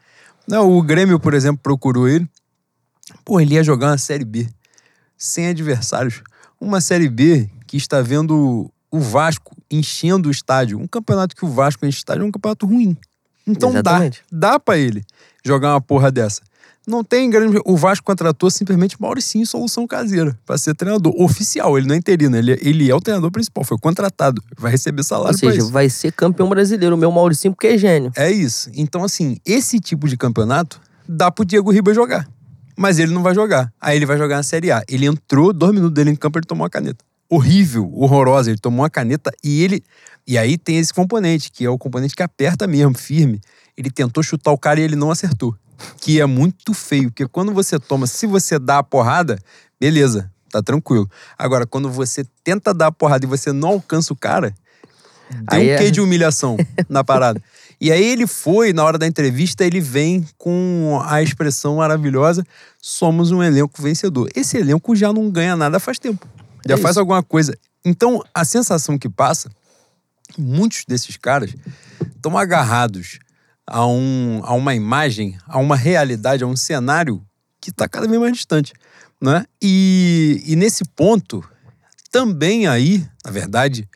O 0.50 0.82
Grêmio, 0.82 1.20
por 1.20 1.34
exemplo, 1.34 1.60
procurou 1.62 2.08
ele 2.08 2.26
Pô, 3.24 3.40
ele 3.40 3.54
ia 3.54 3.62
jogar 3.62 3.88
uma 3.88 3.98
Série 3.98 4.24
B 4.24 4.48
sem 5.16 5.48
adversários. 5.48 6.22
Uma 6.60 6.80
Série 6.80 7.08
B 7.08 7.48
que 7.66 7.76
está 7.76 8.00
vendo 8.00 8.70
o 8.90 8.98
Vasco 8.98 9.56
enchendo 9.70 10.28
o 10.28 10.32
estádio. 10.32 10.78
Um 10.78 10.86
campeonato 10.86 11.36
que 11.36 11.44
o 11.44 11.48
Vasco 11.48 11.84
enche 11.84 11.98
o 11.98 12.00
estádio 12.00 12.22
é 12.22 12.26
um 12.26 12.30
campeonato 12.30 12.66
ruim. 12.66 12.96
Então 13.46 13.70
Exatamente. 13.70 14.22
dá, 14.30 14.50
dá 14.50 14.60
para 14.60 14.78
ele 14.78 15.04
jogar 15.44 15.72
uma 15.72 15.80
porra 15.80 16.10
dessa. 16.10 16.42
Não 16.86 17.04
tem 17.04 17.28
grande. 17.28 17.60
O 17.66 17.76
Vasco 17.76 18.04
contratou 18.04 18.50
simplesmente 18.50 19.00
Mauricinho 19.00 19.46
solução 19.46 19.86
caseira 19.86 20.38
para 20.46 20.56
ser 20.56 20.74
treinador 20.74 21.14
oficial. 21.20 21.76
Ele 21.76 21.86
não 21.86 21.94
é 21.94 21.98
interino, 21.98 22.34
ele, 22.36 22.58
ele 22.62 22.90
é 22.90 22.94
o 22.94 23.00
treinador 23.00 23.30
principal, 23.30 23.62
foi 23.62 23.76
contratado, 23.78 24.42
vai 24.56 24.72
receber 24.72 25.02
salário. 25.02 25.32
Ou 25.32 25.38
seja, 25.38 25.64
vai 25.66 25.90
ser 25.90 26.12
campeão 26.12 26.48
brasileiro, 26.48 26.94
o 26.94 26.98
meu 26.98 27.12
Mauricinho, 27.12 27.52
porque 27.52 27.66
é 27.66 27.78
gênio. 27.78 28.10
É 28.16 28.30
isso. 28.30 28.70
Então, 28.74 29.04
assim, 29.04 29.36
esse 29.44 29.78
tipo 29.78 30.08
de 30.08 30.16
campeonato 30.16 30.80
dá 31.06 31.30
pro 31.30 31.44
Diego 31.44 31.70
Ribas 31.70 31.94
jogar 31.94 32.26
mas 32.78 33.00
ele 33.00 33.12
não 33.12 33.24
vai 33.24 33.34
jogar. 33.34 33.72
Aí 33.80 33.96
ele 33.96 34.06
vai 34.06 34.16
jogar 34.16 34.36
na 34.36 34.42
Série 34.44 34.70
A. 34.70 34.84
Ele 34.88 35.04
entrou, 35.04 35.52
dois 35.52 35.74
minutos 35.74 35.92
dele 35.92 36.10
em 36.10 36.14
campo, 36.14 36.38
ele 36.38 36.46
tomou 36.46 36.62
uma 36.62 36.70
caneta. 36.70 37.04
Horrível, 37.28 37.90
horrorosa. 37.94 38.50
Ele 38.50 38.58
tomou 38.58 38.82
uma 38.82 38.90
caneta 38.90 39.30
e 39.42 39.62
ele. 39.62 39.82
E 40.26 40.36
aí 40.38 40.56
tem 40.56 40.78
esse 40.78 40.92
componente, 40.92 41.50
que 41.50 41.64
é 41.64 41.70
o 41.70 41.78
componente 41.78 42.14
que 42.14 42.22
aperta 42.22 42.66
mesmo, 42.66 42.96
firme. 42.96 43.40
Ele 43.76 43.90
tentou 43.90 44.22
chutar 44.22 44.52
o 44.52 44.58
cara 44.58 44.80
e 44.80 44.82
ele 44.82 44.96
não 44.96 45.10
acertou. 45.10 45.54
Que 46.00 46.20
é 46.20 46.26
muito 46.26 46.74
feio, 46.74 47.10
porque 47.10 47.26
quando 47.28 47.52
você 47.52 47.78
toma, 47.78 48.06
se 48.06 48.26
você 48.26 48.58
dá 48.58 48.78
a 48.78 48.82
porrada, 48.82 49.38
beleza, 49.80 50.30
tá 50.50 50.62
tranquilo. 50.62 51.08
Agora, 51.38 51.66
quando 51.66 51.88
você 51.88 52.24
tenta 52.42 52.74
dar 52.74 52.88
a 52.88 52.92
porrada 52.92 53.24
e 53.24 53.28
você 53.28 53.52
não 53.52 53.68
alcança 53.68 54.12
o 54.12 54.16
cara, 54.16 54.52
tem 55.48 55.60
um 55.60 55.72
é... 55.72 55.78
quê 55.78 55.90
de 55.90 56.00
humilhação 56.00 56.56
na 56.88 57.04
parada. 57.04 57.40
E 57.80 57.92
aí 57.92 58.04
ele 58.04 58.26
foi, 58.26 58.72
na 58.72 58.82
hora 58.82 58.98
da 58.98 59.06
entrevista, 59.06 59.64
ele 59.64 59.80
vem 59.80 60.26
com 60.36 61.00
a 61.04 61.22
expressão 61.22 61.76
maravilhosa: 61.76 62.44
somos 62.80 63.30
um 63.30 63.42
elenco 63.42 63.80
vencedor. 63.80 64.28
Esse 64.34 64.56
elenco 64.56 64.96
já 64.96 65.12
não 65.12 65.30
ganha 65.30 65.54
nada 65.54 65.78
faz 65.78 65.98
tempo. 65.98 66.26
Já 66.66 66.74
é 66.74 66.78
faz 66.78 66.92
isso. 66.92 67.00
alguma 67.00 67.22
coisa. 67.22 67.56
Então, 67.84 68.22
a 68.34 68.44
sensação 68.44 68.98
que 68.98 69.08
passa, 69.08 69.50
muitos 70.36 70.84
desses 70.86 71.16
caras 71.16 71.54
estão 72.16 72.36
agarrados 72.36 73.18
a, 73.66 73.86
um, 73.86 74.40
a 74.44 74.54
uma 74.54 74.74
imagem, 74.74 75.38
a 75.46 75.58
uma 75.58 75.76
realidade, 75.76 76.42
a 76.42 76.46
um 76.46 76.56
cenário 76.56 77.24
que 77.60 77.70
está 77.70 77.88
cada 77.88 78.06
vez 78.06 78.20
mais 78.20 78.32
distante. 78.32 78.72
Né? 79.20 79.44
E, 79.62 80.42
e 80.46 80.56
nesse 80.56 80.84
ponto, 80.84 81.44
também 82.10 82.66
aí, 82.66 83.06
na 83.24 83.30
verdade, 83.30 83.88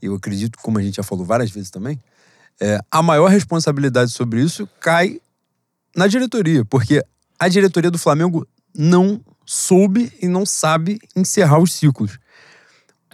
eu 0.00 0.14
acredito, 0.14 0.58
como 0.62 0.78
a 0.78 0.82
gente 0.82 0.96
já 0.96 1.02
falou 1.02 1.24
várias 1.24 1.50
vezes 1.50 1.70
também, 1.70 2.00
é, 2.60 2.80
a 2.90 3.02
maior 3.02 3.28
responsabilidade 3.28 4.10
sobre 4.12 4.40
isso 4.40 4.68
cai 4.80 5.20
na 5.94 6.06
diretoria, 6.06 6.64
porque 6.64 7.04
a 7.38 7.48
diretoria 7.48 7.90
do 7.90 7.98
Flamengo 7.98 8.46
não 8.74 9.20
soube 9.46 10.12
e 10.20 10.26
não 10.26 10.44
sabe 10.44 10.98
encerrar 11.14 11.58
os 11.58 11.72
ciclos. 11.72 12.18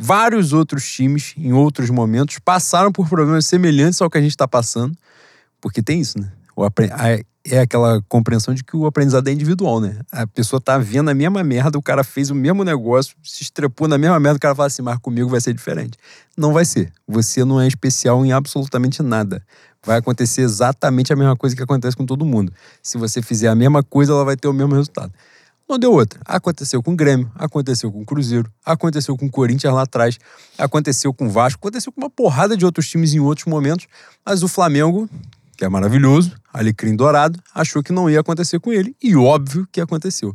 Vários 0.01 0.53
outros 0.53 0.91
times, 0.91 1.35
em 1.37 1.53
outros 1.53 1.91
momentos, 1.91 2.39
passaram 2.39 2.91
por 2.91 3.09
problemas 3.09 3.47
semelhantes 3.47 4.01
ao 4.01 4.11
que 4.11 4.17
a 4.17 4.21
gente 4.21 4.31
está 4.31 4.49
passando, 4.49 4.97
porque 5.61 5.83
tem 5.83 6.01
isso, 6.01 6.19
né? 6.19 6.33
É 7.45 7.59
aquela 7.59 8.01
compreensão 8.09 8.55
de 8.55 8.63
que 8.63 8.77
o 8.77 8.87
aprendizado 8.87 9.27
é 9.29 9.33
individual, 9.33 9.81
né? 9.81 9.99
A 10.13 10.27
pessoa 10.27 10.61
tá 10.61 10.79
vendo 10.79 11.11
a 11.11 11.15
mesma 11.15 11.43
merda, 11.43 11.77
o 11.77 11.83
cara 11.83 12.05
fez 12.05 12.31
o 12.31 12.35
mesmo 12.35 12.63
negócio, 12.63 13.17
se 13.23 13.43
estrepou 13.43 13.89
na 13.89 13.99
mesma 13.99 14.19
merda, 14.19 14.37
o 14.37 14.41
cara 14.41 14.55
fala 14.55 14.69
assim, 14.69 14.81
mas 14.81 14.99
comigo 14.99 15.29
vai 15.29 15.41
ser 15.41 15.53
diferente. 15.53 15.99
Não 16.37 16.53
vai 16.53 16.65
ser. 16.65 16.93
Você 17.07 17.45
não 17.45 17.61
é 17.61 17.67
especial 17.67 18.25
em 18.25 18.33
absolutamente 18.33 19.03
nada. 19.03 19.45
Vai 19.85 19.99
acontecer 19.99 20.43
exatamente 20.43 21.13
a 21.13 21.17
mesma 21.17 21.37
coisa 21.37 21.57
que 21.57 21.63
acontece 21.63 21.97
com 21.97 22.07
todo 22.07 22.25
mundo. 22.25 22.53
Se 22.81 22.97
você 22.97 23.21
fizer 23.21 23.49
a 23.49 23.55
mesma 23.55 23.83
coisa, 23.83 24.13
ela 24.13 24.25
vai 24.25 24.37
ter 24.37 24.47
o 24.47 24.53
mesmo 24.53 24.75
resultado. 24.75 25.13
Não 25.69 25.79
deu 25.79 25.93
outra. 25.93 26.21
Aconteceu 26.25 26.83
com 26.83 26.93
o 26.93 26.97
Grêmio, 26.97 27.31
aconteceu 27.35 27.91
com 27.91 28.03
o 28.03 28.05
Cruzeiro, 28.05 28.51
aconteceu 28.65 29.17
com 29.17 29.27
o 29.27 29.31
Corinthians 29.31 29.73
lá 29.73 29.83
atrás, 29.83 30.19
aconteceu 30.59 31.15
com 31.15 31.27
o 31.27 31.31
Vasco, 31.31 31.59
aconteceu 31.61 31.93
com 31.93 32.01
uma 32.01 32.11
porrada 32.11 32.57
de 32.57 32.65
outros 32.65 32.89
times 32.89 33.15
em 33.15 33.21
outros 33.21 33.47
momentos, 33.47 33.87
mas 34.25 34.43
o 34.43 34.49
Flamengo 34.49 35.09
que 35.63 35.65
é 35.65 35.69
maravilhoso, 35.69 36.33
alecrim 36.53 36.97
dourado, 36.97 37.39
achou 37.55 37.85
que 37.85 37.93
não 37.93 38.11
ia 38.11 38.19
acontecer 38.19 38.59
com 38.59 38.73
ele, 38.73 38.97
e 39.01 39.15
óbvio 39.15 39.65
que 39.71 39.81
aconteceu. 39.81 40.35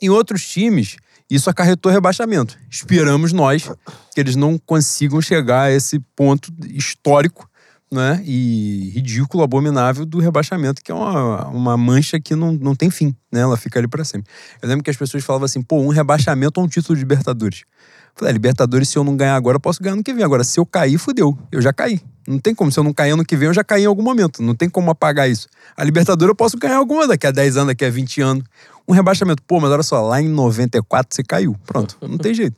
Em 0.00 0.08
outros 0.08 0.46
times, 0.46 0.96
isso 1.28 1.50
acarretou 1.50 1.90
rebaixamento. 1.90 2.56
Esperamos 2.70 3.32
nós 3.32 3.68
que 4.14 4.20
eles 4.20 4.36
não 4.36 4.56
consigam 4.56 5.20
chegar 5.20 5.62
a 5.62 5.72
esse 5.72 5.98
ponto 6.14 6.52
histórico 6.68 7.47
né, 7.90 8.22
e 8.24 8.90
ridículo, 8.94 9.42
abominável 9.42 10.04
do 10.04 10.18
rebaixamento, 10.18 10.82
que 10.82 10.92
é 10.92 10.94
uma, 10.94 11.48
uma 11.48 11.76
mancha 11.76 12.20
que 12.20 12.34
não, 12.34 12.52
não 12.52 12.74
tem 12.74 12.90
fim, 12.90 13.16
né? 13.32 13.40
Ela 13.40 13.56
fica 13.56 13.78
ali 13.78 13.88
para 13.88 14.04
sempre. 14.04 14.30
Eu 14.60 14.68
lembro 14.68 14.84
que 14.84 14.90
as 14.90 14.96
pessoas 14.96 15.24
falavam 15.24 15.46
assim, 15.46 15.62
pô, 15.62 15.80
um 15.80 15.88
rebaixamento 15.88 16.60
ou 16.60 16.66
um 16.66 16.68
título 16.68 16.94
de 16.94 17.00
Libertadores. 17.00 17.60
Eu 17.60 18.12
falei, 18.14 18.30
é, 18.30 18.34
Libertadores, 18.34 18.88
se 18.88 18.98
eu 18.98 19.04
não 19.04 19.16
ganhar 19.16 19.36
agora, 19.36 19.56
eu 19.56 19.60
posso 19.60 19.82
ganhar 19.82 19.96
no 19.96 20.02
que 20.02 20.12
vem. 20.12 20.22
Agora, 20.24 20.44
se 20.44 20.60
eu 20.60 20.66
cair, 20.66 20.98
fudeu. 20.98 21.38
Eu 21.50 21.62
já 21.62 21.72
caí. 21.72 22.00
Não 22.26 22.38
tem 22.38 22.54
como. 22.54 22.70
Se 22.70 22.78
eu 22.78 22.84
não 22.84 22.92
cair 22.92 23.12
ano 23.12 23.24
que 23.24 23.36
vem, 23.36 23.46
eu 23.46 23.54
já 23.54 23.64
caí 23.64 23.84
em 23.84 23.86
algum 23.86 24.02
momento. 24.02 24.42
Não 24.42 24.54
tem 24.54 24.68
como 24.68 24.90
apagar 24.90 25.30
isso. 25.30 25.48
A 25.76 25.82
Libertadores 25.82 26.28
eu 26.28 26.34
posso 26.34 26.58
ganhar 26.58 26.76
alguma 26.76 27.06
daqui 27.06 27.26
a 27.26 27.30
10 27.30 27.56
anos, 27.56 27.68
daqui 27.68 27.84
a 27.84 27.90
20 27.90 28.20
anos. 28.20 28.44
Um 28.86 28.92
rebaixamento. 28.92 29.42
Pô, 29.44 29.60
mas 29.60 29.70
olha 29.70 29.82
só, 29.82 30.02
lá 30.02 30.20
em 30.20 30.28
94 30.28 31.14
você 31.14 31.22
caiu. 31.22 31.56
Pronto, 31.64 31.96
não 32.02 32.18
tem 32.18 32.34
jeito. 32.34 32.56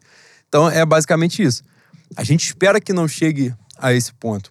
Então 0.49 0.69
é 0.69 0.85
basicamente 0.85 1.43
isso. 1.43 1.63
A 2.17 2.25
gente 2.25 2.45
espera 2.45 2.81
que 2.81 2.93
não 2.93 3.07
chegue 3.07 3.55
a 3.79 3.93
esse 3.93 4.13
ponto. 4.15 4.51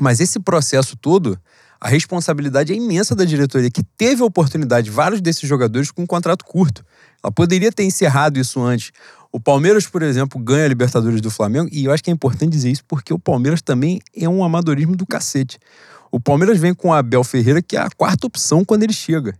Mas 0.00 0.20
esse 0.20 0.38
processo 0.40 0.96
todo, 0.96 1.38
a 1.80 1.88
responsabilidade 1.88 2.72
é 2.72 2.76
imensa 2.76 3.14
da 3.14 3.24
diretoria, 3.24 3.70
que 3.70 3.82
teve 3.96 4.22
a 4.22 4.24
oportunidade, 4.24 4.90
vários 4.90 5.20
desses 5.20 5.48
jogadores 5.48 5.90
com 5.90 6.02
um 6.02 6.06
contrato 6.06 6.44
curto. 6.44 6.84
Ela 7.22 7.32
poderia 7.32 7.70
ter 7.70 7.84
encerrado 7.84 8.38
isso 8.38 8.60
antes. 8.60 8.90
O 9.30 9.38
Palmeiras, 9.38 9.86
por 9.86 10.02
exemplo, 10.02 10.40
ganha 10.40 10.64
a 10.64 10.68
Libertadores 10.68 11.20
do 11.20 11.30
Flamengo, 11.30 11.68
e 11.70 11.84
eu 11.84 11.92
acho 11.92 12.02
que 12.02 12.10
é 12.10 12.12
importante 12.12 12.50
dizer 12.50 12.70
isso 12.70 12.84
porque 12.86 13.12
o 13.12 13.18
Palmeiras 13.18 13.60
também 13.60 14.00
é 14.16 14.28
um 14.28 14.42
amadorismo 14.42 14.96
do 14.96 15.06
cacete. 15.06 15.58
O 16.10 16.18
Palmeiras 16.18 16.58
vem 16.58 16.72
com 16.72 16.88
o 16.88 16.92
Abel 16.92 17.22
Ferreira, 17.22 17.60
que 17.60 17.76
é 17.76 17.80
a 17.80 17.90
quarta 17.90 18.26
opção 18.26 18.64
quando 18.64 18.82
ele 18.82 18.92
chega. 18.92 19.34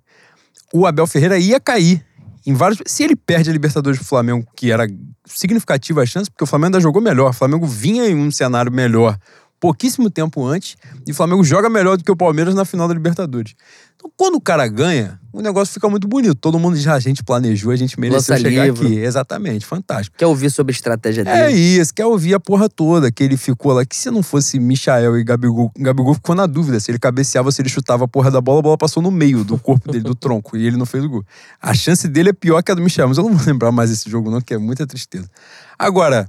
O 0.73 0.87
Abel 0.87 1.07
Ferreira 1.07 1.39
ia 1.39 1.59
cair. 1.59 2.05
Em 2.47 2.53
vários... 2.53 2.81
Se 2.87 3.03
ele 3.03 3.17
perde 3.17 3.49
a 3.49 3.53
Libertadores 3.53 3.99
do 3.99 4.05
Flamengo, 4.05 4.47
que 4.55 4.71
era 4.71 4.87
significativa 5.25 6.03
a 6.03 6.07
chance, 6.07 6.31
porque 6.31 6.45
o 6.45 6.47
Flamengo 6.47 6.67
ainda 6.67 6.81
jogou 6.81 7.01
melhor. 7.01 7.31
O 7.31 7.33
Flamengo 7.33 7.67
vinha 7.67 8.07
em 8.07 8.15
um 8.15 8.31
cenário 8.31 8.71
melhor 8.71 9.19
pouquíssimo 9.61 10.11
tempo 10.11 10.45
antes, 10.45 10.77
e 11.07 11.13
o 11.13 11.15
Flamengo 11.15 11.43
joga 11.45 11.69
melhor 11.69 11.97
do 11.97 12.05
que 12.05 12.11
o 12.11 12.17
Palmeiras 12.17 12.55
na 12.55 12.65
final 12.65 12.89
da 12.89 12.95
Libertadores. 12.95 13.55
Então, 13.99 14.09
quando 14.17 14.37
o 14.37 14.41
cara 14.41 14.69
ganha, 14.69 15.19
o 15.33 15.43
negócio 15.43 15.75
fica 15.75 15.89
muito 15.89 16.07
bonito. 16.07 16.37
Todo 16.37 16.57
mundo 16.57 16.77
já 16.77 16.95
a 16.95 17.01
gente 17.01 17.25
planejou, 17.25 17.73
a 17.73 17.77
gente 17.77 17.99
mereceu 17.99 18.33
Lança 18.33 18.49
chegar 18.49 18.67
livro. 18.67 18.87
aqui. 18.87 18.97
Exatamente, 18.97 19.67
fantástico. 19.67 20.17
Quer 20.17 20.27
ouvir 20.27 20.51
sobre 20.53 20.71
a 20.71 20.75
estratégia 20.75 21.25
dele? 21.25 21.37
É 21.37 21.51
isso, 21.51 21.93
quer 21.93 22.07
ouvir 22.07 22.33
a 22.33 22.39
porra 22.39 22.69
toda, 22.69 23.11
que 23.11 23.25
ele 23.25 23.37
ficou 23.37 23.73
lá. 23.73 23.85
Que 23.85 23.97
se 23.97 24.09
não 24.09 24.23
fosse 24.23 24.61
Michael 24.61 25.19
e 25.19 25.25
Gabigol, 25.25 25.73
Gabigol 25.77 26.15
ficou 26.15 26.37
na 26.37 26.47
dúvida 26.47 26.79
se 26.79 26.93
ele 26.93 26.99
cabeceava, 27.01 27.51
se 27.51 27.61
ele 27.61 27.69
chutava 27.69 28.05
a 28.05 28.09
porra 28.09 28.31
da 28.31 28.41
bola, 28.41 28.61
a 28.61 28.63
bola 28.63 28.79
passou 28.79 29.03
no 29.03 29.11
meio 29.11 29.43
do 29.43 29.59
corpo 29.59 29.91
dele, 29.91 30.05
do 30.05 30.15
tronco, 30.15 30.57
e 30.57 30.65
ele 30.65 30.77
não 30.77 30.87
fez 30.87 31.03
o 31.03 31.09
gol. 31.09 31.25
A 31.61 31.75
chance 31.75 32.07
dele 32.07 32.31
é 32.31 32.33
pior 32.33 32.63
que 32.63 32.71
a 32.71 32.77
do 32.77 32.83
Michel, 32.83 33.09
mas 33.09 33.19
eu 33.19 33.25
não 33.25 33.35
vou 33.35 33.45
lembrar 33.45 33.73
mais 33.73 33.91
desse 33.91 34.09
jogo, 34.09 34.31
não, 34.31 34.41
que 34.41 34.55
é 34.55 34.59
muita 34.59 34.87
tristeza. 34.87 35.29
Agora, 35.77 36.29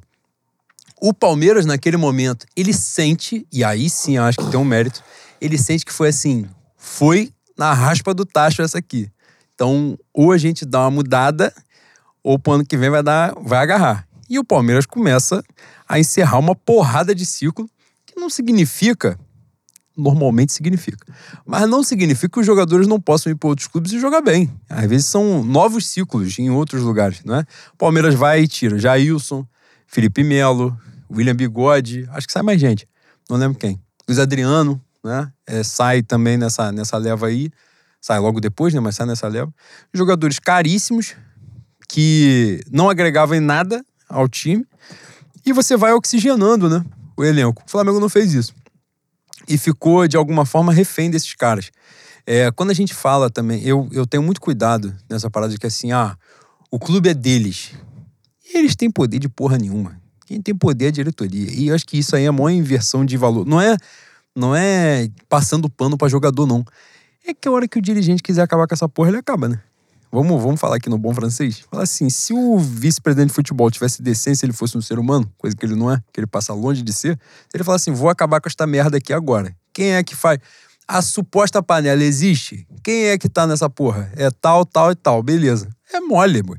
o 1.01 1.13
Palmeiras, 1.13 1.65
naquele 1.65 1.97
momento, 1.97 2.45
ele 2.55 2.73
sente, 2.73 3.47
e 3.51 3.63
aí 3.63 3.89
sim 3.89 4.17
eu 4.17 4.23
acho 4.23 4.37
que 4.37 4.49
tem 4.49 4.59
um 4.59 4.65
mérito, 4.65 5.03
ele 5.39 5.57
sente 5.57 5.85
que 5.85 5.93
foi 5.93 6.09
assim, 6.09 6.45
foi 6.77 7.31
na 7.57 7.73
raspa 7.73 8.13
do 8.13 8.25
tacho 8.25 8.61
essa 8.61 8.77
aqui. 8.77 9.09
Então, 9.53 9.97
ou 10.13 10.31
a 10.31 10.37
gente 10.37 10.65
dá 10.65 10.81
uma 10.81 10.91
mudada, 10.91 11.53
ou 12.23 12.37
pro 12.37 12.53
ano 12.53 12.65
que 12.65 12.77
vem 12.77 12.89
vai, 12.89 13.03
dar, 13.03 13.33
vai 13.41 13.59
agarrar. 13.59 14.07
E 14.29 14.37
o 14.37 14.43
Palmeiras 14.43 14.85
começa 14.85 15.43
a 15.87 15.99
encerrar 15.99 16.37
uma 16.37 16.55
porrada 16.55 17.15
de 17.15 17.25
ciclo, 17.25 17.69
que 18.05 18.19
não 18.19 18.29
significa, 18.29 19.17
normalmente 19.97 20.53
significa, 20.53 21.05
mas 21.45 21.67
não 21.69 21.83
significa 21.83 22.29
que 22.29 22.39
os 22.39 22.45
jogadores 22.45 22.87
não 22.87 22.99
possam 22.99 23.31
ir 23.31 23.35
para 23.35 23.49
outros 23.49 23.67
clubes 23.67 23.91
e 23.91 23.99
jogar 23.99 24.21
bem. 24.21 24.49
Às 24.69 24.85
vezes 24.87 25.07
são 25.07 25.43
novos 25.43 25.87
ciclos 25.87 26.37
em 26.39 26.49
outros 26.49 26.83
lugares, 26.83 27.21
não 27.23 27.35
é? 27.35 27.45
Palmeiras 27.77 28.13
vai 28.13 28.41
e 28.41 28.47
tira 28.47 28.77
Jailson, 28.77 29.45
Felipe 29.87 30.23
Melo, 30.23 30.77
William 31.11 31.35
Bigode, 31.35 32.07
acho 32.11 32.27
que 32.27 32.33
sai 32.33 32.43
mais 32.43 32.59
gente, 32.59 32.87
não 33.29 33.37
lembro 33.37 33.57
quem. 33.57 33.81
Luiz 34.07 34.19
Adriano, 34.19 34.81
né? 35.03 35.31
É, 35.45 35.63
sai 35.63 36.01
também 36.01 36.37
nessa, 36.37 36.71
nessa 36.71 36.97
leva 36.97 37.27
aí, 37.27 37.51
sai 38.01 38.19
logo 38.19 38.39
depois, 38.39 38.73
né? 38.73 38.79
Mas 38.79 38.95
sai 38.95 39.07
nessa 39.07 39.27
leva. 39.27 39.53
Jogadores 39.93 40.39
caríssimos, 40.39 41.15
que 41.87 42.61
não 42.71 42.89
agregavam 42.89 43.35
em 43.35 43.39
nada 43.39 43.83
ao 44.07 44.27
time, 44.27 44.65
e 45.45 45.51
você 45.51 45.75
vai 45.75 45.93
oxigenando, 45.93 46.69
né? 46.69 46.83
O 47.17 47.23
elenco. 47.23 47.63
O 47.65 47.69
Flamengo 47.69 47.99
não 47.99 48.09
fez 48.09 48.33
isso. 48.33 48.53
E 49.47 49.57
ficou, 49.57 50.07
de 50.07 50.15
alguma 50.15 50.45
forma, 50.45 50.71
refém 50.71 51.09
desses 51.09 51.33
caras. 51.33 51.71
É, 52.25 52.51
quando 52.51 52.69
a 52.69 52.73
gente 52.73 52.93
fala 52.93 53.29
também, 53.29 53.63
eu, 53.63 53.89
eu 53.91 54.05
tenho 54.05 54.21
muito 54.21 54.39
cuidado 54.39 54.95
nessa 55.09 55.29
parada 55.31 55.51
de 55.51 55.57
que 55.57 55.65
assim, 55.65 55.91
ah, 55.91 56.15
o 56.69 56.77
clube 56.77 57.09
é 57.09 57.13
deles. 57.13 57.71
E 58.53 58.57
eles 58.57 58.75
têm 58.75 58.91
poder 58.91 59.17
de 59.17 59.27
porra 59.27 59.57
nenhuma. 59.57 59.98
Quem 60.29 60.39
tem 60.39 60.53
poder 60.53 60.85
é 60.85 60.87
a 60.89 60.91
diretoria. 60.91 61.51
E 61.51 61.69
eu 61.69 61.75
acho 61.75 61.83
que 61.83 61.97
isso 61.97 62.15
aí 62.15 62.25
é 62.25 62.27
a 62.27 62.31
maior 62.31 62.51
inversão 62.51 63.03
de 63.03 63.17
valor. 63.17 63.47
Não 63.47 63.59
é, 63.59 63.75
não 64.35 64.55
é 64.55 65.09
passando 65.27 65.67
pano 65.67 65.97
pra 65.97 66.07
jogador, 66.07 66.45
não. 66.45 66.63
É 67.25 67.33
que 67.33 67.47
a 67.47 67.51
hora 67.51 67.67
que 67.67 67.79
o 67.79 67.81
dirigente 67.81 68.21
quiser 68.21 68.43
acabar 68.43 68.67
com 68.67 68.75
essa 68.75 68.87
porra, 68.87 69.09
ele 69.09 69.17
acaba, 69.17 69.49
né? 69.49 69.59
Vamos, 70.11 70.39
vamos 70.39 70.59
falar 70.59 70.75
aqui 70.75 70.87
no 70.87 70.99
bom 70.99 71.15
francês? 71.15 71.61
Fala 71.71 71.81
assim: 71.81 72.11
se 72.11 72.31
o 72.31 72.59
vice-presidente 72.59 73.29
de 73.29 73.33
futebol 73.33 73.71
tivesse 73.71 74.03
decência, 74.03 74.45
ele 74.45 74.53
fosse 74.53 74.77
um 74.77 74.81
ser 74.83 74.99
humano, 74.99 75.27
coisa 75.35 75.55
que 75.55 75.65
ele 75.65 75.73
não 75.73 75.91
é, 75.91 75.99
que 76.13 76.19
ele 76.19 76.27
passa 76.27 76.53
longe 76.53 76.83
de 76.83 76.93
ser, 76.93 77.19
ele 77.51 77.63
fala 77.63 77.77
assim: 77.77 77.91
vou 77.91 78.07
acabar 78.07 78.39
com 78.39 78.47
esta 78.47 78.67
merda 78.67 78.97
aqui 78.97 79.11
agora. 79.11 79.51
Quem 79.73 79.95
é 79.95 80.03
que 80.03 80.15
faz? 80.15 80.37
A 80.87 81.01
suposta 81.01 81.63
panela 81.63 82.03
existe? 82.03 82.67
Quem 82.83 83.05
é 83.05 83.17
que 83.17 83.27
tá 83.27 83.47
nessa 83.47 83.67
porra? 83.67 84.11
É 84.15 84.29
tal, 84.29 84.63
tal 84.63 84.91
e 84.91 84.95
tal, 84.95 85.23
beleza. 85.23 85.67
É 85.91 85.99
mole, 85.99 86.43
boy. 86.43 86.57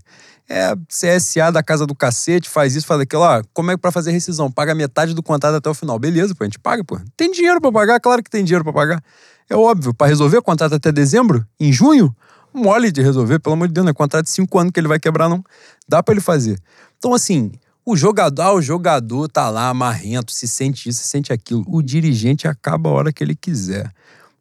É 0.53 0.75
CSA 0.89 1.53
da 1.53 1.63
casa 1.63 1.87
do 1.87 1.95
cacete, 1.95 2.51
faz 2.51 2.75
isso, 2.75 2.85
faz 2.85 3.01
aquilo. 3.01 3.23
Ó, 3.23 3.41
como 3.55 3.71
é 3.71 3.75
que 3.75 3.81
pra 3.81 3.93
fazer 3.93 4.11
rescisão? 4.11 4.51
Paga 4.51 4.75
metade 4.75 5.15
do 5.15 5.23
contrato 5.23 5.55
até 5.55 5.71
o 5.71 5.75
final. 5.75 5.97
Beleza, 5.97 6.35
pô, 6.35 6.43
a 6.43 6.47
gente 6.47 6.59
paga, 6.59 6.83
pô. 6.83 7.01
Tem 7.17 7.31
dinheiro 7.31 7.61
pra 7.61 7.71
pagar? 7.71 8.01
Claro 8.01 8.21
que 8.21 8.29
tem 8.29 8.43
dinheiro 8.43 8.65
pra 8.65 8.73
pagar. 8.73 9.01
É 9.49 9.55
óbvio, 9.55 9.95
pra 9.95 10.09
resolver 10.09 10.39
o 10.39 10.43
contrato 10.43 10.75
até 10.75 10.91
dezembro, 10.91 11.47
em 11.59 11.73
junho, 11.73 12.13
mole 12.53 12.91
de 12.91 13.01
resolver, 13.01 13.39
pelo 13.39 13.55
amor 13.55 13.69
de 13.69 13.75
Deus, 13.75 13.85
não 13.85 13.93
é 13.93 13.95
contrato 13.95 14.25
de 14.25 14.33
cinco 14.33 14.59
anos 14.59 14.73
que 14.73 14.81
ele 14.81 14.89
vai 14.89 14.99
quebrar, 14.99 15.29
não. 15.29 15.45
Dá 15.89 16.03
pra 16.03 16.13
ele 16.13 16.21
fazer. 16.21 16.59
Então, 16.99 17.15
assim, 17.15 17.53
o 17.87 17.97
jogador, 17.97 18.43
ah, 18.43 18.53
o 18.53 18.61
jogador 18.61 19.29
tá 19.29 19.49
lá 19.51 19.73
marrento, 19.73 20.33
se 20.33 20.49
sente 20.49 20.89
isso, 20.89 21.01
se 21.03 21.09
sente 21.09 21.33
aquilo. 21.33 21.65
O 21.69 21.81
dirigente 21.81 22.49
acaba 22.49 22.91
a 22.91 22.93
hora 22.93 23.13
que 23.13 23.23
ele 23.23 23.37
quiser. 23.37 23.91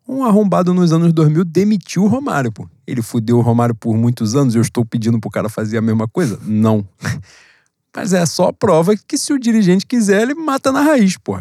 Um 0.07 0.24
arrombado 0.24 0.74
nos 0.74 0.91
anos 0.91 1.14
2000 1.14 1.45
demitiu 1.45 2.03
o 2.03 2.07
Romário, 2.07 2.51
pô. 2.51 2.68
Ele 2.89 3.03
fudeu 3.03 3.37
o 3.37 3.41
Romário 3.41 3.75
por 3.75 3.95
muitos 3.95 4.35
anos, 4.35 4.55
eu 4.55 4.61
estou 4.61 4.83
pedindo 4.83 5.19
pro 5.19 5.29
cara 5.29 5.47
fazer 5.47 5.77
a 5.77 5.81
mesma 5.81 6.07
coisa? 6.07 6.39
Não. 6.43 6.87
Mas 7.95 8.13
é 8.13 8.25
só 8.25 8.51
prova 8.51 8.95
que 8.95 9.15
se 9.15 9.31
o 9.31 9.39
dirigente 9.39 9.85
quiser, 9.85 10.23
ele 10.23 10.33
mata 10.33 10.71
na 10.71 10.81
raiz, 10.81 11.15
pô. 11.17 11.39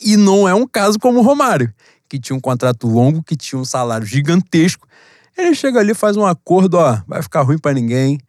E 0.00 0.16
não 0.16 0.48
é 0.48 0.54
um 0.54 0.66
caso 0.66 0.98
como 0.98 1.18
o 1.18 1.22
Romário, 1.22 1.72
que 2.08 2.18
tinha 2.18 2.36
um 2.36 2.40
contrato 2.40 2.86
longo, 2.86 3.22
que 3.22 3.36
tinha 3.36 3.58
um 3.58 3.64
salário 3.64 4.06
gigantesco. 4.06 4.86
Ele 5.36 5.52
chega 5.54 5.80
ali, 5.80 5.94
faz 5.94 6.16
um 6.16 6.24
acordo, 6.24 6.74
ó, 6.74 7.00
vai 7.08 7.22
ficar 7.22 7.42
ruim 7.42 7.58
para 7.58 7.74
ninguém. 7.74 8.20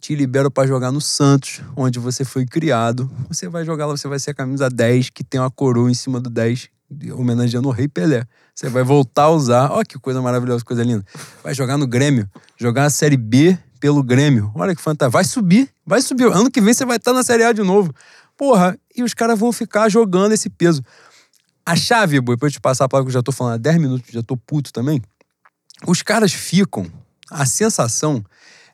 Te 0.00 0.14
libero 0.16 0.50
para 0.50 0.66
jogar 0.66 0.90
no 0.90 1.00
Santos, 1.00 1.60
onde 1.76 1.98
você 1.98 2.24
foi 2.24 2.44
criado. 2.44 3.08
Você 3.28 3.48
vai 3.48 3.64
jogar 3.64 3.86
lá, 3.86 3.96
você 3.96 4.08
vai 4.08 4.18
ser 4.18 4.30
a 4.30 4.34
camisa 4.34 4.68
10, 4.68 5.10
que 5.10 5.22
tem 5.22 5.40
uma 5.40 5.50
coroa 5.50 5.90
em 5.90 5.94
cima 5.94 6.18
do 6.18 6.30
10, 6.30 6.70
homenageando 7.16 7.68
o 7.68 7.70
Rei 7.70 7.88
Pelé. 7.88 8.24
Você 8.54 8.68
vai 8.68 8.82
voltar 8.82 9.24
a 9.24 9.30
usar. 9.30 9.70
Ó, 9.70 9.82
que 9.82 9.98
coisa 9.98 10.20
maravilhosa, 10.20 10.64
coisa 10.64 10.82
linda. 10.82 11.04
Vai 11.42 11.54
jogar 11.54 11.76
no 11.76 11.86
Grêmio, 11.86 12.28
jogar 12.56 12.84
a 12.84 12.90
Série 12.90 13.16
B 13.16 13.58
pelo 13.78 14.02
Grêmio. 14.02 14.52
Olha 14.54 14.74
que 14.74 14.82
fantástico. 14.82 15.12
Vai 15.12 15.24
subir, 15.24 15.70
vai 15.86 16.02
subir. 16.02 16.26
Ano 16.26 16.50
que 16.50 16.60
vem 16.60 16.74
você 16.74 16.84
vai 16.84 16.96
estar 16.96 17.12
na 17.12 17.22
Série 17.22 17.44
A 17.44 17.52
de 17.52 17.62
novo. 17.62 17.94
Porra, 18.36 18.78
e 18.94 19.02
os 19.02 19.14
caras 19.14 19.38
vão 19.38 19.52
ficar 19.52 19.88
jogando 19.88 20.32
esse 20.32 20.50
peso. 20.50 20.82
A 21.64 21.76
chave, 21.76 22.20
boi, 22.20 22.36
pra 22.36 22.48
eu 22.48 22.52
te 22.52 22.60
passar 22.60 22.84
a 22.84 22.88
palavra 22.88 23.06
que 23.06 23.10
eu 23.10 23.20
já 23.20 23.22
tô 23.22 23.32
falando 23.32 23.54
há 23.54 23.58
10 23.58 23.76
minutos, 23.78 24.10
já 24.10 24.22
tô 24.22 24.36
puto 24.36 24.72
também. 24.72 25.00
Os 25.86 26.02
caras 26.02 26.32
ficam. 26.32 26.90
A 27.30 27.46
sensação 27.46 28.24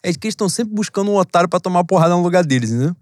é 0.02 0.12
que 0.12 0.26
eles 0.26 0.32
estão 0.32 0.48
sempre 0.48 0.74
buscando 0.74 1.10
um 1.10 1.16
otário 1.16 1.48
para 1.48 1.60
tomar 1.60 1.84
porrada 1.84 2.14
no 2.14 2.22
lugar 2.22 2.44
deles? 2.44 2.70
O 2.72 2.96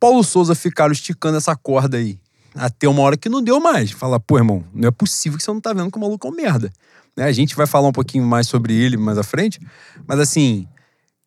Paulo 0.00 0.22
Souza 0.24 0.54
ficaram 0.54 0.92
esticando 0.92 1.36
essa 1.36 1.54
corda 1.54 1.96
aí. 1.96 2.18
Até 2.54 2.88
uma 2.88 3.02
hora 3.02 3.16
que 3.16 3.28
não 3.28 3.42
deu 3.42 3.60
mais. 3.60 3.90
Fala, 3.90 4.20
pô, 4.20 4.38
irmão, 4.38 4.64
não 4.72 4.88
é 4.88 4.90
possível 4.90 5.36
que 5.36 5.44
você 5.44 5.50
não 5.50 5.60
tá 5.60 5.72
vendo 5.72 5.90
que 5.90 5.98
o 5.98 6.00
maluco 6.00 6.26
é 6.26 6.30
um 6.30 6.34
merda. 6.34 6.72
Né? 7.16 7.24
A 7.24 7.32
gente 7.32 7.56
vai 7.56 7.66
falar 7.66 7.88
um 7.88 7.92
pouquinho 7.92 8.24
mais 8.24 8.46
sobre 8.46 8.74
ele 8.74 8.96
mais 8.96 9.18
à 9.18 9.22
frente. 9.22 9.60
Mas 10.06 10.20
assim, 10.20 10.68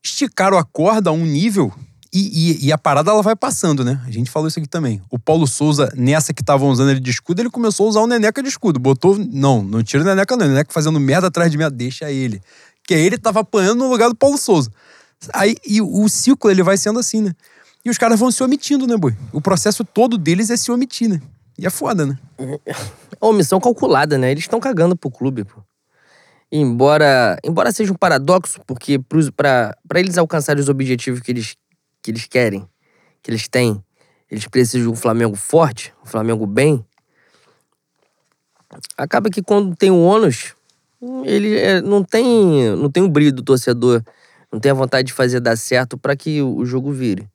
esticaram 0.03 0.57
a 0.57 0.63
corda 0.63 1.09
a 1.09 1.13
um 1.13 1.25
nível 1.25 1.73
e, 2.13 2.61
e, 2.63 2.65
e, 2.67 2.71
a 2.71 2.77
parada 2.77 3.11
ela 3.11 3.21
vai 3.21 3.35
passando, 3.35 3.83
né? 3.83 4.01
A 4.05 4.11
gente 4.11 4.31
falou 4.31 4.47
isso 4.47 4.57
aqui 4.57 4.67
também. 4.67 5.01
O 5.09 5.19
Paulo 5.19 5.45
Souza, 5.45 5.91
nessa 5.95 6.33
que 6.33 6.41
estavam 6.41 6.69
usando 6.69 6.89
ele 6.89 7.01
de 7.01 7.11
escudo, 7.11 7.41
ele 7.41 7.49
começou 7.49 7.85
a 7.85 7.89
usar 7.89 7.99
o 7.99 8.07
Neneca 8.07 8.41
de 8.41 8.47
escudo. 8.47 8.79
Botou. 8.79 9.17
Não, 9.17 9.61
não 9.61 9.83
tira 9.83 10.03
o 10.03 10.05
Neneca, 10.05 10.35
não. 10.37 10.45
O 10.45 10.49
Neneca 10.49 10.71
fazendo 10.71 10.99
merda 10.99 11.27
atrás 11.27 11.51
de 11.51 11.57
mim, 11.57 11.65
deixa 11.71 12.09
ele. 12.09 12.41
Que 12.87 12.93
aí 12.93 13.01
ele 13.01 13.17
tava 13.17 13.41
apanhando 13.41 13.79
no 13.79 13.89
lugar 13.89 14.07
do 14.07 14.15
Paulo 14.15 14.37
Souza. 14.37 14.71
Aí, 15.33 15.57
e 15.65 15.81
o 15.81 16.07
ciclo 16.07 16.49
ele 16.49 16.63
vai 16.63 16.77
sendo 16.77 16.97
assim, 16.97 17.21
né? 17.21 17.33
E 17.87 17.89
os 17.89 17.97
caras 17.97 18.19
vão 18.19 18.29
se 18.29 18.43
omitindo, 18.43 18.85
né, 18.85 18.97
boi? 18.97 19.15
O 19.31 19.39
processo 19.39 19.81
todo 19.85 20.17
deles 20.17 20.49
é 20.49 20.57
se 20.57 20.69
omitir, 20.69 21.07
né? 21.07 21.21
E 21.57 21.65
é 21.65 21.69
foda, 21.69 22.05
né? 22.05 22.19
É 22.37 22.75
omissão 23.21 23.61
calculada, 23.61 24.17
né? 24.17 24.29
Eles 24.29 24.43
estão 24.43 24.59
cagando 24.59 24.93
pro 24.93 25.09
clube, 25.09 25.45
pô. 25.45 25.63
Embora, 26.51 27.39
embora 27.45 27.71
seja 27.71 27.93
um 27.93 27.95
paradoxo, 27.95 28.59
porque 28.67 28.99
para 28.99 29.73
eles 29.95 30.17
alcançarem 30.17 30.61
os 30.61 30.67
objetivos 30.67 31.21
que 31.21 31.31
eles, 31.31 31.55
que 32.03 32.11
eles 32.11 32.25
querem, 32.25 32.67
que 33.23 33.31
eles 33.31 33.47
têm, 33.47 33.81
eles 34.29 34.45
precisam 34.47 34.81
de 34.81 34.89
um 34.89 34.95
Flamengo 34.95 35.37
forte, 35.37 35.93
um 36.03 36.05
Flamengo 36.05 36.45
bem. 36.45 36.85
Acaba 38.97 39.29
que 39.29 39.41
quando 39.41 39.73
tem 39.77 39.91
o 39.91 40.03
ônus, 40.03 40.55
ele 41.23 41.57
é, 41.57 41.79
não 41.79 42.03
tem 42.03 42.75
não 42.75 42.91
tem 42.91 43.01
o 43.01 43.07
brilho 43.07 43.31
do 43.31 43.43
torcedor, 43.43 44.03
não 44.51 44.59
tem 44.59 44.71
a 44.71 44.75
vontade 44.75 45.07
de 45.07 45.13
fazer 45.13 45.39
dar 45.39 45.55
certo 45.55 45.97
para 45.97 46.17
que 46.17 46.41
o 46.41 46.65
jogo 46.65 46.91
vire. 46.91 47.25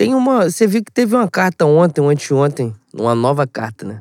Tem 0.00 0.14
uma. 0.14 0.50
Você 0.50 0.66
viu 0.66 0.82
que 0.82 0.90
teve 0.90 1.14
uma 1.14 1.28
carta 1.28 1.66
ontem, 1.66 2.00
ou 2.00 2.08
anteontem, 2.08 2.74
uma 2.94 3.14
nova 3.14 3.46
carta, 3.46 3.84
né? 3.84 4.00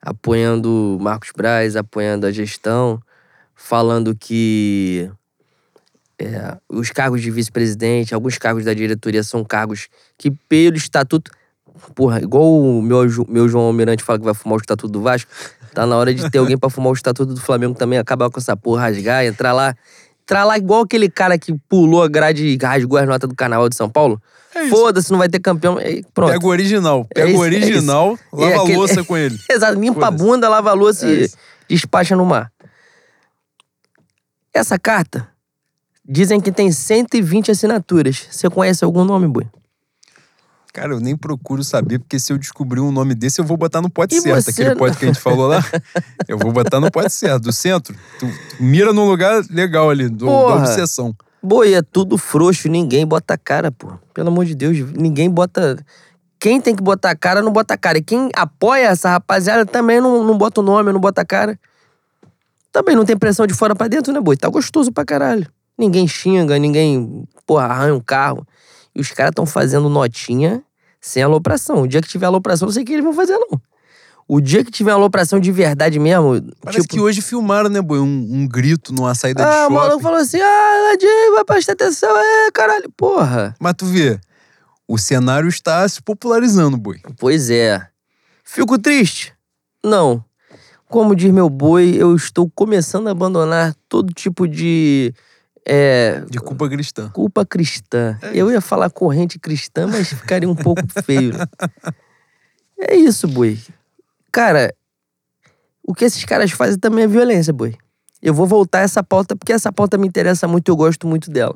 Apoiando 0.00 0.98
Marcos 1.00 1.30
Braz, 1.36 1.76
apoiando 1.76 2.26
a 2.26 2.32
gestão, 2.32 3.00
falando 3.54 4.16
que 4.16 5.08
é, 6.18 6.56
os 6.68 6.90
cargos 6.90 7.22
de 7.22 7.30
vice-presidente, 7.30 8.12
alguns 8.12 8.36
cargos 8.36 8.64
da 8.64 8.74
diretoria 8.74 9.22
são 9.22 9.44
cargos 9.44 9.86
que, 10.18 10.28
pelo 10.28 10.76
estatuto, 10.76 11.30
Porra, 11.94 12.20
igual 12.20 12.60
o 12.60 12.82
meu, 12.82 13.02
meu 13.28 13.48
João 13.48 13.66
Almirante 13.66 14.04
fala 14.04 14.18
que 14.18 14.24
vai 14.24 14.34
fumar 14.34 14.58
o 14.58 14.60
estatuto 14.60 14.92
do 14.92 15.00
Vasco, 15.00 15.30
tá 15.72 15.86
na 15.86 15.96
hora 15.96 16.12
de 16.12 16.30
ter 16.30 16.38
alguém 16.38 16.58
pra 16.58 16.68
fumar 16.68 16.90
o 16.90 16.94
estatuto 16.94 17.32
do 17.32 17.40
Flamengo 17.40 17.74
também, 17.74 17.98
acabar 17.98 18.30
com 18.30 18.38
essa 18.38 18.56
porra, 18.56 18.82
rasgar, 18.82 19.24
entrar 19.24 19.52
lá. 19.52 19.74
Lá 20.30 20.56
igual 20.56 20.82
aquele 20.82 21.10
cara 21.10 21.36
que 21.38 21.54
pulou 21.68 22.02
a 22.02 22.08
grade 22.08 22.44
e 22.46 22.56
rasgou 22.60 22.98
as 22.98 23.06
notas 23.06 23.28
do 23.28 23.34
Carnaval 23.34 23.68
de 23.68 23.76
São 23.76 23.88
Paulo. 23.90 24.20
É. 24.54 24.68
Foda-se, 24.68 25.10
não 25.10 25.18
vai 25.18 25.28
ter 25.28 25.40
campeão. 25.40 25.78
Aí, 25.78 26.04
pronto. 26.14 26.30
Pega 26.32 26.44
o 26.46 26.48
original. 26.48 27.06
Pega 27.14 27.28
isso, 27.30 27.38
o 27.40 27.44
é 27.44 27.48
isso. 27.48 27.56
original, 27.66 28.18
E 28.32 28.36
lava 28.36 28.52
a 28.54 28.62
aquele- 28.62 28.76
louça 28.76 29.04
com 29.04 29.16
ele. 29.18 29.38
Exato, 29.50 29.78
limpa 29.78 30.06
a 30.06 30.10
bunda, 30.10 30.48
lava 30.48 30.70
a 30.70 30.74
louça 30.74 31.06
É 31.06 31.24
e 31.24 31.28
despacha 31.68 32.14
no 32.16 32.24
mar. 32.26 32.50
Essa 34.54 34.78
carta, 34.78 35.28
dizem 36.06 36.40
que 36.40 36.52
tem 36.52 36.70
120 36.70 37.50
assinaturas. 37.50 38.26
Você 38.30 38.50
conhece 38.50 38.84
algum 38.84 39.04
nome, 39.04 39.26
boi? 39.26 39.46
Cara, 40.72 40.92
eu 40.94 41.00
nem 41.00 41.14
procuro 41.14 41.62
saber, 41.62 41.98
porque 41.98 42.18
se 42.18 42.32
eu 42.32 42.38
descobrir 42.38 42.80
um 42.80 42.90
nome 42.90 43.14
desse, 43.14 43.38
eu 43.40 43.44
vou 43.44 43.58
botar 43.58 43.82
no 43.82 43.90
pote 43.90 44.16
E 44.16 44.20
certo. 44.22 44.48
Aquele 44.48 44.70
não- 44.70 44.76
pote 44.76 44.96
que 44.96 45.04
a 45.04 45.08
gente 45.08 45.20
falou 45.20 45.46
lá, 45.46 45.62
eu 46.26 46.38
vou 46.38 46.50
botar 46.50 46.80
no 46.80 46.90
pote 46.90 47.10
certo. 47.12 47.42
Do 47.42 47.52
centro, 47.52 47.94
tu, 48.18 48.26
tu 48.26 48.62
mira 48.62 48.90
num 48.92 49.06
lugar 49.06 49.42
legal 49.50 49.90
ali, 49.90 50.08
do, 50.08 50.24
da 50.24 50.54
obsessão. 50.56 51.14
Boi, 51.42 51.74
é 51.74 51.82
tudo 51.82 52.16
frouxo, 52.16 52.68
ninguém 52.68 53.06
bota 53.06 53.34
a 53.34 53.38
cara, 53.38 53.70
pô. 53.70 53.92
Pelo 54.14 54.28
amor 54.28 54.46
de 54.46 54.54
Deus, 54.54 54.78
ninguém 54.94 55.28
bota. 55.28 55.76
Quem 56.40 56.58
tem 56.60 56.74
que 56.74 56.82
botar 56.82 57.10
a 57.10 57.16
cara, 57.16 57.42
não 57.42 57.52
bota 57.52 57.74
a 57.74 57.76
cara. 57.76 57.98
E 57.98 58.02
quem 58.02 58.30
apoia 58.34 58.86
essa 58.86 59.10
rapaziada 59.10 59.66
também 59.66 60.00
não, 60.00 60.24
não 60.24 60.38
bota 60.38 60.60
o 60.60 60.64
nome, 60.64 60.90
não 60.90 61.00
bota 61.00 61.20
a 61.20 61.24
cara. 61.24 61.58
Também 62.72 62.96
não 62.96 63.04
tem 63.04 63.16
pressão 63.16 63.46
de 63.46 63.52
fora 63.52 63.74
pra 63.74 63.88
dentro, 63.88 64.12
né, 64.12 64.20
boi? 64.20 64.36
Tá 64.36 64.48
gostoso 64.48 64.90
pra 64.90 65.04
caralho. 65.04 65.46
Ninguém 65.76 66.08
xinga, 66.08 66.58
ninguém, 66.58 67.28
porra, 67.46 67.66
arranha 67.66 67.94
um 67.94 68.00
carro. 68.00 68.46
E 68.94 69.00
os 69.00 69.10
caras 69.10 69.32
tão 69.34 69.46
fazendo 69.46 69.88
notinha 69.88 70.62
sem 71.00 71.22
alopração. 71.22 71.82
O 71.82 71.88
dia 71.88 72.00
que 72.02 72.08
tiver 72.08 72.26
alopração, 72.26 72.66
não 72.66 72.72
sei 72.72 72.82
o 72.82 72.86
que 72.86 72.92
eles 72.92 73.04
vão 73.04 73.12
fazer, 73.12 73.36
não. 73.38 73.60
O 74.28 74.40
dia 74.40 74.64
que 74.64 74.70
tiver 74.70 74.92
alopração 74.92 75.40
de 75.40 75.50
verdade 75.50 75.98
mesmo. 75.98 76.40
Parece 76.60 76.82
tipo, 76.82 76.94
que 76.94 77.00
hoje 77.00 77.20
filmaram, 77.20 77.68
né, 77.68 77.80
boi? 77.82 77.98
Um, 77.98 78.28
um 78.30 78.46
grito 78.48 78.92
numa 78.94 79.14
saída 79.14 79.42
Ah, 79.42 79.46
de 79.46 79.50
o 79.52 79.60
shopping. 79.62 79.74
maluco 79.74 80.02
falou 80.02 80.18
assim: 80.20 80.40
ah, 80.40 80.88
Ladinho, 80.90 81.34
vai 81.34 81.44
prestar 81.44 81.72
atenção, 81.72 82.08
é, 82.16 82.50
caralho, 82.52 82.90
porra. 82.96 83.54
Mas 83.60 83.74
tu 83.76 83.84
vê, 83.84 84.18
o 84.86 84.96
cenário 84.96 85.48
está 85.48 85.86
se 85.88 86.00
popularizando, 86.00 86.76
boi. 86.76 87.00
Pois 87.18 87.50
é. 87.50 87.84
Fico 88.44 88.78
triste? 88.78 89.34
Não. 89.84 90.24
Como 90.88 91.16
diz 91.16 91.32
meu 91.32 91.48
boi, 91.48 91.96
eu 91.98 92.14
estou 92.14 92.50
começando 92.54 93.08
a 93.08 93.10
abandonar 93.10 93.74
todo 93.88 94.12
tipo 94.14 94.46
de. 94.46 95.12
É, 95.66 96.20
De 96.28 96.38
culpa 96.38 96.68
cristã. 96.68 97.08
culpa 97.10 97.46
cristã. 97.46 98.18
É 98.22 98.32
eu 98.34 98.50
ia 98.50 98.60
falar 98.60 98.90
corrente 98.90 99.38
cristã, 99.38 99.86
mas 99.86 100.08
ficaria 100.08 100.48
um 100.48 100.56
pouco 100.56 100.82
feio. 101.04 101.32
É 102.84 102.96
isso, 102.96 103.28
boi. 103.28 103.60
Cara, 104.32 104.74
o 105.86 105.94
que 105.94 106.04
esses 106.04 106.24
caras 106.24 106.50
fazem 106.50 106.76
também 106.76 107.04
é 107.04 107.06
violência, 107.06 107.52
boi. 107.52 107.76
Eu 108.20 108.34
vou 108.34 108.44
voltar 108.44 108.80
a 108.80 108.82
essa 108.82 109.04
pauta 109.04 109.36
porque 109.36 109.52
essa 109.52 109.72
pauta 109.72 109.96
me 109.96 110.06
interessa 110.08 110.48
muito 110.48 110.68
e 110.68 110.70
eu 110.72 110.76
gosto 110.76 111.06
muito 111.06 111.30
dela. 111.30 111.54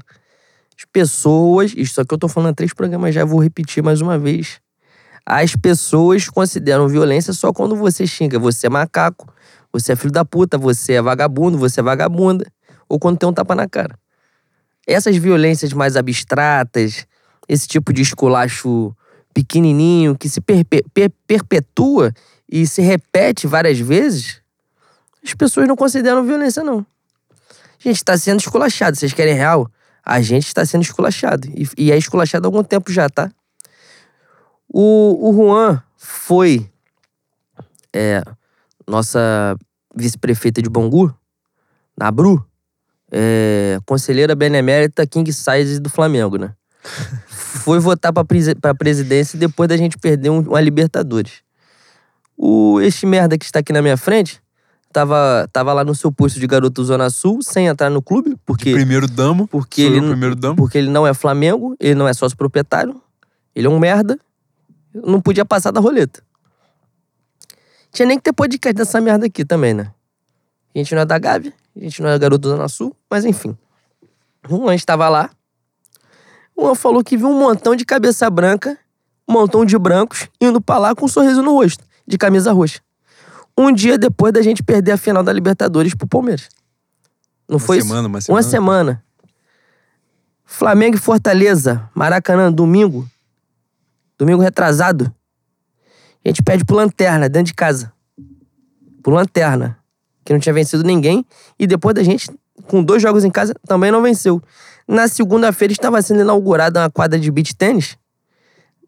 As 0.78 0.84
pessoas, 0.84 1.72
isso 1.76 2.00
aqui 2.00 2.14
eu 2.14 2.18
tô 2.18 2.28
falando 2.28 2.50
há 2.50 2.54
três 2.54 2.72
programas 2.72 3.12
já, 3.12 3.24
vou 3.24 3.40
repetir 3.40 3.82
mais 3.82 4.00
uma 4.00 4.16
vez. 4.16 4.60
As 5.24 5.56
pessoas 5.56 6.28
consideram 6.28 6.86
violência 6.86 7.32
só 7.32 7.52
quando 7.52 7.74
você 7.74 8.06
xinga. 8.06 8.38
Você 8.38 8.68
é 8.68 8.70
macaco, 8.70 9.26
você 9.72 9.92
é 9.92 9.96
filho 9.96 10.12
da 10.12 10.24
puta, 10.24 10.56
você 10.56 10.92
é 10.92 11.02
vagabundo, 11.02 11.58
você 11.58 11.80
é 11.80 11.82
vagabunda. 11.82 12.46
Ou 12.88 12.98
quando 12.98 13.18
tem 13.18 13.28
um 13.28 13.32
tapa 13.32 13.54
na 13.54 13.68
cara. 13.68 13.98
Essas 14.86 15.16
violências 15.16 15.72
mais 15.72 15.96
abstratas, 15.96 17.06
esse 17.48 17.66
tipo 17.66 17.92
de 17.92 18.02
esculacho 18.02 18.94
pequenininho 19.34 20.16
que 20.16 20.28
se 20.28 20.40
perpe- 20.40 20.84
per- 20.94 21.12
perpetua 21.26 22.12
e 22.50 22.66
se 22.66 22.80
repete 22.80 23.46
várias 23.46 23.78
vezes, 23.78 24.40
as 25.22 25.34
pessoas 25.34 25.66
não 25.66 25.76
consideram 25.76 26.24
violência, 26.24 26.62
não. 26.62 26.86
A 27.80 27.88
gente 27.88 27.96
está 27.96 28.16
sendo 28.16 28.40
esculachado. 28.40 28.96
Vocês 28.96 29.12
querem 29.12 29.34
real? 29.34 29.70
A 30.04 30.20
gente 30.20 30.46
está 30.46 30.64
sendo 30.64 30.82
esculachado. 30.82 31.48
E, 31.48 31.68
e 31.76 31.92
é 31.92 31.96
esculachado 31.98 32.46
há 32.46 32.48
algum 32.48 32.62
tempo 32.62 32.92
já, 32.92 33.08
tá? 33.10 33.30
O, 34.68 35.28
o 35.28 35.32
Juan 35.32 35.82
foi 35.96 36.70
é, 37.92 38.22
nossa 38.86 39.56
vice-prefeita 39.94 40.62
de 40.62 40.68
Bangu, 40.68 41.14
Nabru, 41.98 42.46
é, 43.10 43.78
conselheira 43.86 44.34
benemérita 44.34 45.06
king 45.06 45.30
size 45.32 45.78
do 45.80 45.88
Flamengo, 45.90 46.36
né? 46.36 46.52
Foi 47.28 47.78
votar 47.80 48.12
pra, 48.12 48.24
presi- 48.24 48.54
pra 48.54 48.74
presidência 48.74 49.38
depois 49.38 49.68
da 49.68 49.76
gente 49.76 49.98
perder 49.98 50.30
um, 50.30 50.40
uma 50.40 50.60
Libertadores. 50.60 51.42
O, 52.36 52.80
este 52.80 53.06
merda 53.06 53.36
que 53.38 53.44
está 53.44 53.60
aqui 53.60 53.72
na 53.72 53.80
minha 53.82 53.96
frente 53.96 54.40
tava, 54.92 55.48
tava 55.52 55.72
lá 55.72 55.82
no 55.84 55.94
seu 55.94 56.12
posto 56.12 56.38
de 56.38 56.46
garoto 56.46 56.84
Zona 56.84 57.10
Sul, 57.10 57.40
sem 57.42 57.66
entrar 57.66 57.90
no 57.90 58.00
clube, 58.02 58.36
porque, 58.46 58.72
Primeiro 58.72 59.06
damo. 59.08 59.48
porque, 59.48 59.82
ele, 59.82 60.00
primeiro 60.00 60.34
damo. 60.36 60.56
porque 60.56 60.78
ele 60.78 60.90
não 60.90 61.06
é 61.06 61.12
Flamengo, 61.14 61.74
ele 61.80 61.94
não 61.94 62.06
é 62.06 62.12
sócio 62.14 62.36
proprietário, 62.36 63.00
ele 63.54 63.66
é 63.66 63.70
um 63.70 63.78
merda, 63.78 64.18
não 64.94 65.20
podia 65.20 65.44
passar 65.44 65.70
da 65.70 65.80
roleta. 65.80 66.22
Tinha 67.92 68.06
nem 68.06 68.18
que 68.18 68.24
ter 68.24 68.32
podcast 68.32 68.74
dessa 68.74 69.00
merda 69.00 69.26
aqui 69.26 69.44
também, 69.44 69.72
né? 69.74 69.90
A 70.74 70.78
gente 70.78 70.94
não 70.94 71.02
é 71.02 71.06
da 71.06 71.18
Gávea, 71.18 71.52
a 71.76 71.80
gente 71.80 72.00
não 72.02 72.08
é 72.08 72.18
garoto 72.18 72.40
do 72.40 72.48
Zona 72.48 72.68
Sul, 72.68 72.96
mas 73.10 73.24
enfim. 73.24 73.56
Juan 74.48 74.74
estava 74.74 75.08
lá. 75.08 75.30
Juan 76.58 76.74
falou 76.74 77.04
que 77.04 77.16
viu 77.16 77.28
um 77.28 77.38
montão 77.38 77.76
de 77.76 77.84
cabeça 77.84 78.28
branca, 78.30 78.78
um 79.28 79.34
montão 79.34 79.64
de 79.64 79.76
brancos, 79.78 80.28
indo 80.40 80.60
pra 80.60 80.78
lá 80.78 80.94
com 80.94 81.04
um 81.04 81.08
sorriso 81.08 81.42
no 81.42 81.52
rosto, 81.52 81.84
de 82.06 82.16
camisa 82.16 82.52
roxa. 82.52 82.80
Um 83.58 83.72
dia 83.72 83.98
depois 83.98 84.32
da 84.32 84.42
gente 84.42 84.62
perder 84.62 84.92
a 84.92 84.96
final 84.96 85.22
da 85.22 85.32
Libertadores 85.32 85.94
pro 85.94 86.06
Palmeiras. 86.06 86.48
Não 87.48 87.56
Uma 87.56 87.60
foi 87.60 87.78
isso? 87.78 87.86
semana, 87.86 88.08
uma 88.08 88.20
semana. 88.20 88.36
Uma 88.36 88.50
semana. 88.50 89.04
Flamengo 90.44 90.96
e 90.96 91.00
Fortaleza, 91.00 91.88
Maracanã, 91.94 92.52
domingo. 92.52 93.08
Domingo 94.18 94.40
retrasado. 94.40 95.12
A 96.24 96.28
gente 96.28 96.42
pede 96.42 96.64
pro 96.64 96.76
Lanterna, 96.76 97.28
dentro 97.28 97.46
de 97.46 97.54
casa. 97.54 97.92
Pro 99.02 99.12
Lanterna. 99.14 99.78
Que 100.26 100.32
não 100.32 100.40
tinha 100.40 100.52
vencido 100.52 100.82
ninguém. 100.82 101.24
E 101.56 101.68
depois 101.68 101.94
da 101.94 102.02
gente, 102.02 102.28
com 102.66 102.82
dois 102.82 103.00
jogos 103.00 103.24
em 103.24 103.30
casa, 103.30 103.54
também 103.66 103.92
não 103.92 104.02
venceu. 104.02 104.42
Na 104.86 105.06
segunda-feira 105.06 105.72
estava 105.72 106.02
sendo 106.02 106.20
inaugurada 106.20 106.80
uma 106.80 106.90
quadra 106.90 107.18
de 107.18 107.30
beach 107.30 107.54
tênis. 107.54 107.96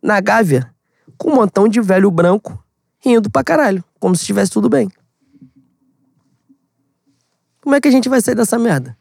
Na 0.02 0.20
Gávea. 0.20 0.74
Com 1.16 1.30
um 1.30 1.36
montão 1.36 1.68
de 1.68 1.80
velho 1.80 2.10
branco 2.10 2.62
rindo 2.98 3.30
pra 3.30 3.44
caralho. 3.44 3.84
Como 4.00 4.16
se 4.16 4.22
estivesse 4.22 4.50
tudo 4.50 4.68
bem. 4.68 4.90
Como 7.62 7.76
é 7.76 7.80
que 7.80 7.86
a 7.86 7.92
gente 7.92 8.08
vai 8.08 8.20
sair 8.20 8.34
dessa 8.34 8.58
merda? 8.58 8.98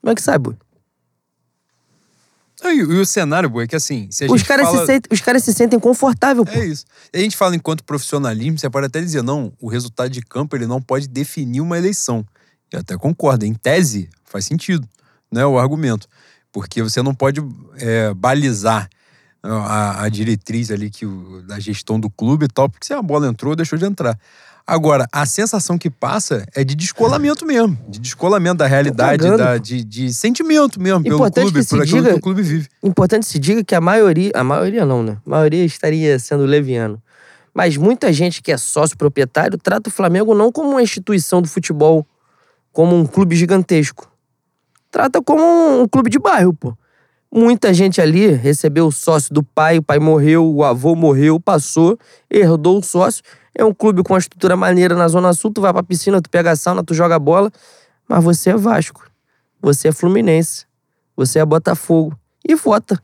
Como 0.00 0.12
é 0.12 0.14
que 0.14 0.22
sai, 0.22 0.38
boi? 0.38 0.56
E, 2.64 2.82
o 2.82 3.06
cenário, 3.06 3.48
boi, 3.48 3.64
é 3.64 3.66
que 3.68 3.76
assim, 3.76 4.08
Os 4.28 4.42
caras, 4.42 4.66
fala... 4.66 4.80
se 4.80 4.86
sentem, 4.86 5.08
os 5.12 5.20
caras 5.20 5.44
se 5.44 5.54
sentem 5.54 5.78
confortáveis, 5.78 6.48
pô. 6.48 6.58
É 6.58 6.66
isso. 6.66 6.84
E 7.12 7.18
a 7.18 7.20
gente 7.20 7.36
fala 7.36 7.54
enquanto 7.54 7.84
profissionalismo, 7.84 8.58
você 8.58 8.68
pode 8.68 8.86
até 8.86 9.00
dizer, 9.00 9.22
não, 9.22 9.52
o 9.60 9.68
resultado 9.68 10.10
de 10.10 10.20
campo 10.20 10.56
ele 10.56 10.66
não 10.66 10.82
pode 10.82 11.06
definir 11.06 11.60
uma 11.60 11.78
eleição. 11.78 12.26
Eu 12.72 12.80
até 12.80 12.96
concordo. 12.96 13.44
Em 13.46 13.54
tese, 13.54 14.10
faz 14.24 14.44
sentido, 14.44 14.86
né, 15.30 15.46
o 15.46 15.58
argumento. 15.58 16.08
Porque 16.50 16.82
você 16.82 17.00
não 17.00 17.14
pode 17.14 17.40
é, 17.76 18.12
balizar 18.14 18.88
a, 19.42 20.02
a 20.04 20.08
diretriz 20.08 20.70
ali 20.70 20.90
que 20.90 21.06
o- 21.06 21.42
da 21.42 21.58
gestão 21.58 21.98
do 21.98 22.10
clube 22.10 22.46
e 22.46 22.48
tal, 22.48 22.68
porque 22.68 22.86
se 22.86 22.92
a 22.92 23.00
bola 23.02 23.26
entrou, 23.28 23.54
deixou 23.56 23.78
de 23.78 23.84
entrar. 23.84 24.18
Agora, 24.66 25.06
a 25.10 25.24
sensação 25.24 25.78
que 25.78 25.88
passa 25.88 26.44
é 26.54 26.62
de 26.62 26.74
descolamento 26.74 27.46
mesmo, 27.46 27.78
de 27.88 27.98
descolamento 27.98 28.56
da 28.58 28.66
realidade, 28.66 29.24
da- 29.36 29.56
de, 29.56 29.82
de 29.82 30.12
sentimento 30.12 30.78
mesmo 30.80 31.02
pelo 31.02 31.14
Importante 31.16 31.44
clube, 31.44 31.58
que 31.60 31.64
se 31.64 31.70
por 31.70 31.82
aquilo 31.82 31.98
diga- 32.02 32.12
que 32.12 32.18
o 32.18 32.20
clube 32.20 32.42
vive. 32.42 32.68
Importante 32.82 33.24
se 33.26 33.38
diga 33.38 33.64
que 33.64 33.74
a 33.74 33.80
maioria, 33.80 34.30
a 34.34 34.44
maioria 34.44 34.84
não, 34.84 35.02
né? 35.02 35.16
A 35.24 35.30
maioria 35.30 35.64
estaria 35.64 36.18
sendo 36.18 36.44
leviano. 36.44 37.02
Mas 37.54 37.76
muita 37.78 38.12
gente 38.12 38.42
que 38.42 38.52
é 38.52 38.58
sócio 38.58 38.96
proprietário 38.96 39.56
trata 39.56 39.88
o 39.88 39.92
Flamengo 39.92 40.34
não 40.34 40.52
como 40.52 40.68
uma 40.70 40.82
instituição 40.82 41.40
do 41.40 41.48
futebol, 41.48 42.06
como 42.72 42.94
um 42.94 43.06
clube 43.06 43.34
gigantesco. 43.34 44.06
Trata 44.90 45.22
como 45.22 45.42
um, 45.42 45.82
um 45.82 45.88
clube 45.88 46.10
de 46.10 46.18
bairro, 46.18 46.52
pô. 46.52 46.76
Muita 47.32 47.74
gente 47.74 48.00
ali 48.00 48.28
recebeu 48.28 48.86
o 48.86 48.92
sócio 48.92 49.34
do 49.34 49.42
pai, 49.42 49.78
o 49.78 49.82
pai 49.82 49.98
morreu, 49.98 50.50
o 50.50 50.64
avô 50.64 50.94
morreu, 50.94 51.38
passou, 51.38 51.98
herdou 52.30 52.78
o 52.78 52.82
sócio. 52.82 53.22
É 53.54 53.62
um 53.64 53.74
clube 53.74 54.02
com 54.02 54.14
uma 54.14 54.18
estrutura 54.18 54.56
maneira 54.56 54.94
na 54.94 55.06
Zona 55.08 55.32
Sul, 55.34 55.52
tu 55.52 55.60
vai 55.60 55.72
pra 55.72 55.82
piscina, 55.82 56.22
tu 56.22 56.30
pega 56.30 56.52
a 56.52 56.56
sauna, 56.56 56.82
tu 56.82 56.94
joga 56.94 57.18
bola, 57.18 57.50
mas 58.08 58.24
você 58.24 58.50
é 58.50 58.56
Vasco, 58.56 59.04
você 59.60 59.88
é 59.88 59.92
Fluminense, 59.92 60.64
você 61.14 61.38
é 61.38 61.44
Botafogo 61.44 62.18
e 62.48 62.54
vota. 62.54 62.98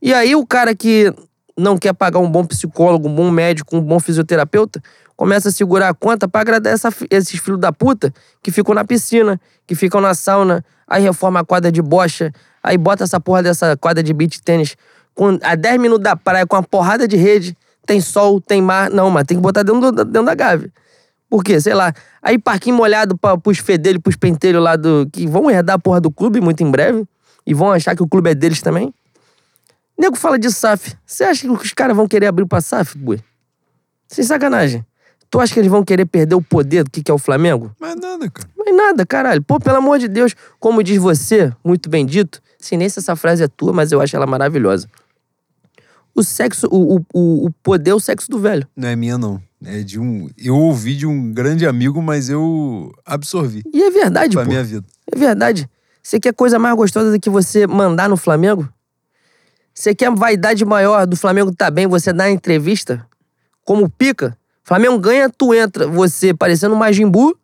E 0.00 0.14
aí 0.14 0.34
o 0.34 0.46
cara 0.46 0.74
que 0.74 1.12
não 1.56 1.76
quer 1.76 1.92
pagar 1.92 2.20
um 2.20 2.30
bom 2.30 2.46
psicólogo, 2.46 3.08
um 3.08 3.14
bom 3.14 3.30
médico, 3.30 3.76
um 3.76 3.82
bom 3.82 3.98
fisioterapeuta, 4.00 4.80
começa 5.16 5.48
a 5.48 5.52
segurar 5.52 5.88
a 5.88 5.94
conta 5.94 6.28
pra 6.28 6.40
agradar 6.40 6.72
essa- 6.72 6.94
esses 7.10 7.38
filhos 7.40 7.60
da 7.60 7.72
puta 7.72 8.14
que 8.40 8.52
ficam 8.52 8.74
na 8.74 8.84
piscina, 8.84 9.38
que 9.66 9.74
ficam 9.74 10.00
na 10.00 10.14
sauna, 10.14 10.64
aí 10.86 11.02
reforma 11.02 11.40
a 11.40 11.44
quadra 11.44 11.72
de 11.72 11.82
bocha, 11.82 12.32
aí 12.68 12.76
bota 12.76 13.04
essa 13.04 13.18
porra 13.18 13.42
dessa 13.42 13.76
quadra 13.76 14.02
de 14.02 14.12
beach 14.12 14.42
tênis 14.42 14.76
com, 15.14 15.38
a 15.42 15.54
10 15.56 15.80
minutos 15.80 16.04
da 16.04 16.14
praia 16.14 16.46
com 16.46 16.54
uma 16.54 16.62
porrada 16.62 17.08
de 17.08 17.16
rede, 17.16 17.56
tem 17.84 18.00
sol, 18.00 18.40
tem 18.40 18.62
mar. 18.62 18.90
Não, 18.90 19.10
mas 19.10 19.24
tem 19.24 19.36
que 19.36 19.42
botar 19.42 19.62
dentro, 19.62 19.90
do, 19.90 20.04
dentro 20.04 20.24
da 20.24 20.34
gávea. 20.34 20.70
Por 21.28 21.42
quê? 21.42 21.60
Sei 21.60 21.74
lá. 21.74 21.92
Aí 22.22 22.38
parquinho 22.38 22.76
molhado 22.76 23.18
pra, 23.18 23.36
pros 23.36 23.58
fedelhos, 23.58 24.00
pros 24.00 24.14
penteiros 24.14 24.62
lá 24.62 24.76
do. 24.76 25.08
que 25.12 25.26
vão 25.26 25.50
herdar 25.50 25.76
a 25.76 25.78
porra 25.78 26.00
do 26.00 26.10
clube 26.10 26.40
muito 26.40 26.62
em 26.62 26.70
breve. 26.70 27.04
E 27.44 27.52
vão 27.52 27.72
achar 27.72 27.96
que 27.96 28.02
o 28.02 28.06
clube 28.06 28.30
é 28.30 28.34
deles 28.34 28.60
também. 28.60 28.94
Nego 29.98 30.16
fala 30.16 30.38
de 30.38 30.50
SAF. 30.52 30.94
Você 31.04 31.24
acha 31.24 31.40
que 31.40 31.50
os 31.50 31.72
caras 31.72 31.96
vão 31.96 32.06
querer 32.06 32.26
abrir 32.26 32.46
pra 32.46 32.60
SAF, 32.60 32.96
boi? 32.96 33.18
Sem 34.06 34.24
sacanagem. 34.24 34.84
Tu 35.30 35.40
acha 35.40 35.52
que 35.52 35.60
eles 35.60 35.70
vão 35.70 35.84
querer 35.84 36.06
perder 36.06 36.34
o 36.34 36.42
poder 36.42 36.84
do 36.84 36.90
que, 36.90 37.02
que 37.02 37.10
é 37.10 37.14
o 37.14 37.18
Flamengo? 37.18 37.70
Mas 37.78 37.96
nada, 37.96 38.30
cara. 38.30 38.48
Mas 38.56 38.74
nada, 38.76 39.04
caralho. 39.06 39.42
Pô, 39.42 39.60
pelo 39.60 39.76
amor 39.76 39.98
de 39.98 40.08
Deus, 40.08 40.34
como 40.58 40.82
diz 40.82 40.96
você, 40.98 41.52
muito 41.62 41.88
bem 41.90 42.06
dito, 42.06 42.40
sem 42.58 42.78
nem 42.78 42.88
se 42.88 42.98
essa 42.98 43.14
frase 43.14 43.42
é 43.42 43.48
tua, 43.48 43.72
mas 43.72 43.92
eu 43.92 44.00
acho 44.00 44.16
ela 44.16 44.26
maravilhosa. 44.26 44.88
O 46.14 46.22
sexo, 46.22 46.66
o, 46.70 46.96
o, 47.14 47.46
o 47.46 47.50
poder 47.62 47.90
é 47.90 47.94
o 47.94 48.00
sexo 48.00 48.30
do 48.30 48.38
velho. 48.38 48.66
Não 48.74 48.88
é 48.88 48.96
minha, 48.96 49.18
não. 49.18 49.40
É 49.64 49.82
de 49.82 50.00
um. 50.00 50.30
Eu 50.36 50.56
ouvi 50.56 50.96
de 50.96 51.06
um 51.06 51.32
grande 51.32 51.66
amigo, 51.66 52.00
mas 52.00 52.28
eu 52.30 52.92
absorvi 53.04 53.62
E 53.72 53.82
é 53.82 53.90
verdade, 53.90 54.34
pra 54.34 54.44
pô. 54.44 54.50
minha 54.50 54.62
vida. 54.64 54.86
É 55.12 55.16
verdade. 55.16 55.68
Você 56.02 56.18
quer 56.18 56.32
coisa 56.32 56.58
mais 56.58 56.74
gostosa 56.74 57.10
do 57.10 57.20
que 57.20 57.28
você 57.28 57.66
mandar 57.66 58.08
no 58.08 58.16
Flamengo? 58.16 58.68
Você 59.74 59.94
quer 59.94 60.10
vaidade 60.10 60.64
maior 60.64 61.06
do 61.06 61.16
Flamengo 61.16 61.54
tá 61.54 61.70
bem, 61.70 61.86
você 61.86 62.12
dar 62.12 62.30
entrevista? 62.30 63.06
Como 63.64 63.88
pica? 63.88 64.36
Flamengo 64.68 64.98
ganha, 64.98 65.30
tu 65.30 65.54
entra, 65.54 65.86
você 65.86 66.34
parecendo 66.34 66.74
um 66.74 66.78
Majimbu, 66.78 67.34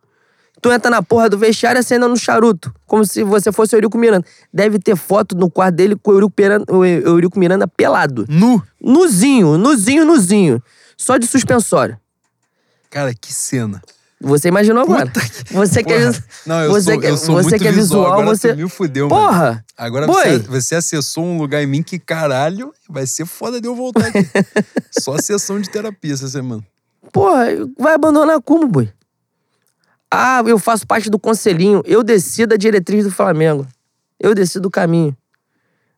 tu 0.61 0.71
entra 0.71 0.91
na 0.91 1.03
porra 1.03 1.31
do 1.31 1.39
vestiário 1.39 1.81
acendendo 1.81 2.11
no 2.11 2.19
charuto, 2.19 2.71
como 2.87 3.03
se 3.03 3.25
você 3.25 3.51
fosse 3.51 3.75
o 3.75 3.79
Eurico 3.79 3.97
Miranda. 3.97 4.27
Deve 4.53 4.79
ter 4.79 4.95
foto 4.95 5.35
no 5.35 5.51
quarto 5.51 5.75
dele 5.75 5.97
com 5.97 6.11
o 6.11 6.15
Eurico 6.15 6.35
Miranda, 6.39 6.65
o 6.71 6.85
Eurico 6.85 7.39
Miranda 7.39 7.67
pelado. 7.67 8.27
Nu! 8.29 8.63
Nuzinho, 8.79 9.57
nuzinho, 9.57 10.05
nuzinho. 10.05 10.63
Só 10.99 11.17
de 11.17 11.27
suspensório. 11.27 11.99
Cara, 12.91 13.15
que 13.15 13.33
cena. 13.33 13.81
Você 14.21 14.49
imaginou 14.49 14.83
agora? 14.83 15.11
Que- 15.11 15.21
Você 15.55 15.83
que 15.83 15.95
é, 15.95 16.13
Não, 16.45 16.61
eu 16.61 16.73
você 16.73 16.93
sou, 16.93 17.01
que, 17.01 17.07
eu 17.07 17.17
sou 17.17 17.35
você 17.37 17.43
muito 17.51 17.63
que 17.63 17.69
é 17.69 17.73
visual, 17.73 18.13
agora 18.13 18.27
você. 18.37 18.55
me 18.55 18.69
fudeu, 18.69 19.09
mano. 19.09 19.23
Porra! 19.23 19.65
Agora 19.79 20.07
Boi. 20.07 20.23
você, 20.23 20.39
você 20.41 20.75
acessou 20.75 21.25
um 21.25 21.39
lugar 21.39 21.63
em 21.63 21.67
mim 21.67 21.83
que, 21.83 21.99
caralho, 21.99 22.71
vai 22.87 23.07
ser 23.07 23.25
foda 23.25 23.63
de 23.63 23.67
eu 23.67 23.75
voltar 23.75 24.09
aqui. 24.09 24.29
Só 25.01 25.17
sessão 25.17 25.59
de 25.59 25.71
terapia 25.71 26.13
essa 26.13 26.29
semana. 26.29 26.63
Porra, 27.13 27.47
vai 27.79 27.95
abandonar 27.95 28.41
como, 28.43 28.67
boi? 28.67 28.93
Ah, 30.11 30.43
eu 30.47 30.59
faço 30.59 30.87
parte 30.87 31.11
do 31.11 31.19
conselhinho. 31.19 31.83
Eu 31.85 32.03
decido 32.03 32.55
a 32.55 32.57
diretriz 32.57 33.05
do 33.05 33.11
Flamengo. 33.11 33.67
Eu 34.19 34.35
decido 34.35 34.69
o 34.69 34.71
caminho. 34.71 35.17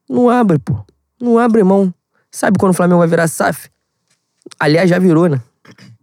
Não 0.08 0.30
abre, 0.30 0.58
pô. 0.58 0.84
Não 1.20 1.38
abre 1.38 1.62
mão. 1.62 1.92
Sabe 2.30 2.58
quando 2.58 2.72
o 2.72 2.74
Flamengo 2.76 2.98
vai 3.00 3.08
virar 3.08 3.28
SAF? 3.28 3.68
Aliás, 4.58 4.88
já 4.88 4.98
virou, 4.98 5.28
né? 5.28 5.40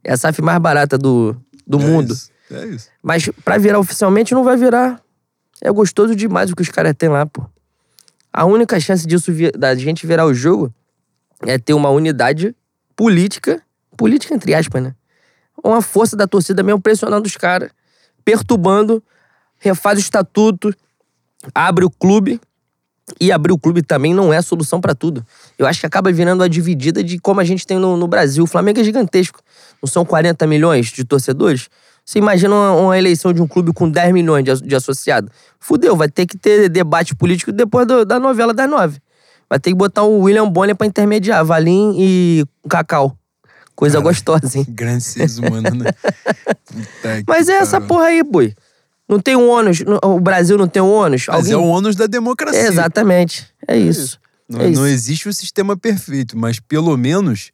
É 0.03 0.13
a 0.13 0.17
SAF 0.17 0.41
mais 0.41 0.59
barata 0.59 0.97
do, 0.97 1.35
do 1.65 1.79
É 1.79 1.85
mundo. 1.85 2.13
isso, 2.13 2.31
É 2.51 2.65
isso. 2.67 2.89
Mas 3.01 3.29
pra 3.43 3.57
virar 3.57 3.79
oficialmente 3.79 4.33
não 4.33 4.43
vai 4.43 4.57
virar. 4.57 5.01
É 5.61 5.71
gostoso 5.71 6.15
demais 6.15 6.51
o 6.51 6.55
que 6.55 6.61
os 6.61 6.69
caras 6.69 6.93
têm 6.97 7.09
lá, 7.09 7.25
pô. 7.25 7.43
A 8.31 8.45
única 8.45 8.79
chance 8.79 9.07
disso 9.07 9.31
da 9.57 9.73
gente 9.75 10.05
virar 10.05 10.25
o 10.25 10.33
jogo 10.33 10.73
é 11.41 11.57
ter 11.57 11.73
uma 11.73 11.89
unidade 11.89 12.55
política, 12.95 13.61
política 13.97 14.33
entre 14.33 14.53
aspas, 14.53 14.81
né? 14.83 14.95
Uma 15.63 15.81
força 15.81 16.15
da 16.15 16.27
torcida 16.27 16.61
mesmo 16.63 16.81
pressionando 16.81 17.25
os 17.27 17.37
caras, 17.37 17.69
perturbando, 18.25 19.03
refaz 19.59 19.97
o 19.97 20.01
estatuto, 20.01 20.73
abre 21.53 21.85
o 21.85 21.89
clube. 21.89 22.39
E 23.19 23.33
abrir 23.33 23.51
o 23.51 23.57
clube 23.59 23.81
também 23.81 24.13
não 24.13 24.31
é 24.31 24.41
solução 24.41 24.79
pra 24.79 24.95
tudo. 24.95 25.25
Eu 25.59 25.67
acho 25.67 25.81
que 25.81 25.85
acaba 25.85 26.09
virando 26.09 26.41
a 26.41 26.47
dividida 26.47 27.03
de 27.03 27.19
como 27.19 27.41
a 27.41 27.43
gente 27.43 27.67
tem 27.67 27.77
no, 27.77 27.97
no 27.97 28.07
Brasil. 28.07 28.45
O 28.45 28.47
Flamengo 28.47 28.79
é 28.79 28.83
gigantesco. 28.83 29.41
Não 29.81 29.89
são 29.89 30.05
40 30.05 30.47
milhões 30.47 30.87
de 30.87 31.03
torcedores? 31.03 31.67
Você 32.05 32.19
imagina 32.19 32.55
uma, 32.55 32.71
uma 32.71 32.97
eleição 32.97 33.33
de 33.33 33.41
um 33.41 33.47
clube 33.47 33.73
com 33.73 33.89
10 33.91 34.13
milhões 34.13 34.45
de, 34.45 34.65
de 34.65 34.73
associados? 34.73 35.29
Fudeu, 35.59 35.97
vai 35.97 36.07
ter 36.07 36.25
que 36.25 36.37
ter 36.37 36.69
debate 36.69 37.13
político 37.13 37.51
depois 37.51 37.85
do- 37.85 38.05
da 38.05 38.17
novela 38.21 38.53
das 38.53 38.69
nove. 38.69 38.99
Vai 39.49 39.59
ter 39.59 39.71
que 39.71 39.75
botar 39.75 40.03
o 40.03 40.19
William 40.21 40.47
Bonner 40.49 40.73
pra 40.75 40.87
intermediar, 40.87 41.43
Valim 41.43 41.95
e 41.99 42.45
Cacau. 42.69 43.17
Coisa 43.75 43.97
Cara, 43.97 44.03
gostosa, 44.09 44.57
hein? 44.57 44.65
Grandes 44.69 45.07
seres 45.07 45.37
humanos, 45.37 45.73
né? 45.73 45.89
Mas 47.27 47.49
é 47.49 47.53
essa 47.53 47.81
porra 47.81 48.05
aí, 48.05 48.23
boi. 48.23 48.53
Não 49.07 49.19
tem 49.19 49.35
um 49.35 49.49
ônus, 49.49 49.83
o 50.03 50.19
Brasil 50.19 50.57
não 50.57 50.67
tem 50.67 50.81
um 50.81 50.91
ônus. 50.91 51.25
Mas 51.27 51.49
é 51.49 51.57
o 51.57 51.63
ônus 51.63 51.95
da 51.95 52.07
democracia. 52.07 52.67
Exatamente, 52.67 53.47
é 53.67 53.77
isso. 53.77 54.19
Não, 54.47 54.61
É 54.61 54.69
isso. 54.69 54.81
não 54.81 54.87
existe 54.87 55.27
o 55.27 55.33
sistema 55.33 55.75
perfeito, 55.75 56.37
mas 56.37 56.59
pelo 56.59 56.95
menos, 56.97 57.51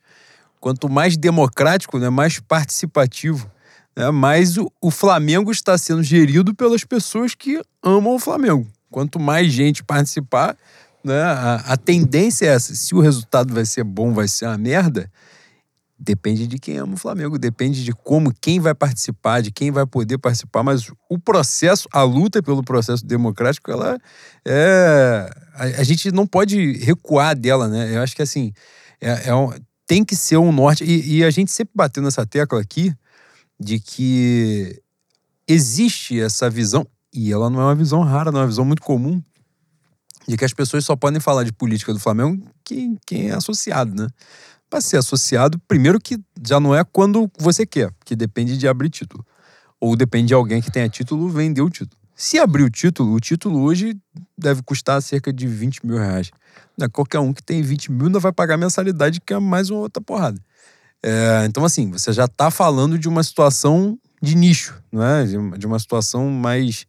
quanto 0.59 0.89
mais 0.89 1.17
democrático, 1.17 1.97
né, 1.97 2.09
mais 2.09 2.39
participativo, 2.39 3.49
né, 3.95 4.11
mais 4.11 4.57
o, 4.57 4.71
o 4.81 4.91
Flamengo 4.91 5.51
está 5.51 5.77
sendo 5.77 6.03
gerido 6.03 6.53
pelas 6.53 6.83
pessoas 6.83 7.33
que 7.35 7.61
amam 7.83 8.15
o 8.15 8.19
Flamengo. 8.19 8.67
Quanto 8.91 9.19
mais 9.19 9.51
gente 9.51 9.83
participar, 9.83 10.55
né, 11.03 11.21
a, 11.21 11.55
a 11.67 11.77
tendência 11.77 12.45
é 12.45 12.49
essa. 12.49 12.75
Se 12.75 12.93
o 12.93 12.99
resultado 12.99 13.53
vai 13.53 13.65
ser 13.65 13.83
bom, 13.83 14.13
vai 14.13 14.27
ser 14.27 14.45
uma 14.45 14.57
merda, 14.57 15.09
depende 15.99 16.47
de 16.47 16.57
quem 16.57 16.77
ama 16.77 16.93
o 16.93 16.97
Flamengo, 16.97 17.37
depende 17.37 17.83
de 17.83 17.91
como, 17.91 18.33
quem 18.41 18.59
vai 18.59 18.73
participar, 18.73 19.41
de 19.41 19.51
quem 19.51 19.69
vai 19.69 19.85
poder 19.85 20.17
participar, 20.17 20.63
mas 20.63 20.89
o 21.09 21.19
processo, 21.19 21.89
a 21.91 22.01
luta 22.03 22.41
pelo 22.41 22.63
processo 22.63 23.05
democrático, 23.05 23.69
ela 23.69 23.99
é. 24.47 25.29
A, 25.55 25.63
a 25.63 25.83
gente 25.83 26.11
não 26.11 26.25
pode 26.25 26.73
recuar 26.77 27.35
dela, 27.37 27.67
né? 27.67 27.95
Eu 27.95 28.01
acho 28.01 28.15
que 28.15 28.21
assim, 28.21 28.53
é, 29.01 29.29
é 29.29 29.35
um- 29.35 29.51
tem 29.85 30.05
que 30.05 30.15
ser 30.15 30.37
um 30.37 30.51
norte. 30.51 30.83
E, 30.85 31.17
e 31.17 31.23
a 31.23 31.31
gente 31.31 31.51
sempre 31.51 31.73
bateu 31.75 32.01
nessa 32.01 32.25
tecla 32.25 32.61
aqui 32.61 32.93
de 33.59 33.79
que 33.79 34.79
existe 35.47 36.19
essa 36.19 36.49
visão, 36.49 36.87
e 37.13 37.31
ela 37.33 37.49
não 37.49 37.59
é 37.59 37.63
uma 37.63 37.75
visão 37.75 38.01
rara, 38.03 38.31
não 38.31 38.39
é 38.39 38.43
uma 38.43 38.47
visão 38.49 38.63
muito 38.63 38.81
comum, 38.81 39.21
de 40.27 40.37
que 40.37 40.45
as 40.45 40.53
pessoas 40.53 40.85
só 40.85 40.95
podem 40.95 41.19
falar 41.19 41.43
de 41.43 41.51
política 41.51 41.91
do 41.91 41.99
Flamengo 41.99 42.47
quem, 42.63 42.97
quem 43.05 43.29
é 43.29 43.33
associado, 43.33 43.95
né? 43.95 44.07
Para 44.69 44.81
ser 44.81 44.97
associado, 44.97 45.59
primeiro 45.67 45.99
que 45.99 46.19
já 46.45 46.59
não 46.59 46.75
é 46.75 46.83
quando 46.83 47.29
você 47.39 47.65
quer, 47.65 47.91
que 48.05 48.15
depende 48.15 48.57
de 48.57 48.67
abrir 48.67 48.89
título. 48.89 49.25
Ou 49.79 49.95
depende 49.95 50.27
de 50.27 50.33
alguém 50.33 50.61
que 50.61 50.71
tenha 50.71 50.87
título 50.89 51.29
vender 51.29 51.61
o 51.61 51.69
título. 51.69 51.99
Se 52.15 52.37
abrir 52.37 52.63
o 52.63 52.69
título, 52.69 53.13
o 53.13 53.19
título 53.19 53.61
hoje 53.61 53.97
deve 54.37 54.61
custar 54.61 55.01
cerca 55.01 55.31
de 55.31 55.47
20 55.47 55.85
mil 55.85 55.97
reais. 55.97 56.29
É 56.79 56.87
qualquer 56.89 57.19
um 57.19 57.33
que 57.33 57.41
tem 57.41 57.61
20 57.61 57.91
mil 57.91 58.07
ainda 58.07 58.19
vai 58.19 58.33
pagar 58.33 58.57
mensalidade, 58.57 59.21
que 59.21 59.33
é 59.33 59.39
mais 59.39 59.69
uma 59.69 59.79
outra 59.79 60.03
porrada. 60.03 60.39
É, 61.01 61.45
então, 61.45 61.63
assim, 61.63 61.89
você 61.89 62.11
já 62.11 62.25
está 62.25 62.51
falando 62.51 62.99
de 62.99 63.07
uma 63.07 63.23
situação 63.23 63.97
de 64.21 64.35
nicho, 64.35 64.81
não 64.91 65.01
é? 65.01 65.25
De 65.57 65.65
uma, 65.65 65.79
situação 65.79 66.29
mais. 66.29 66.85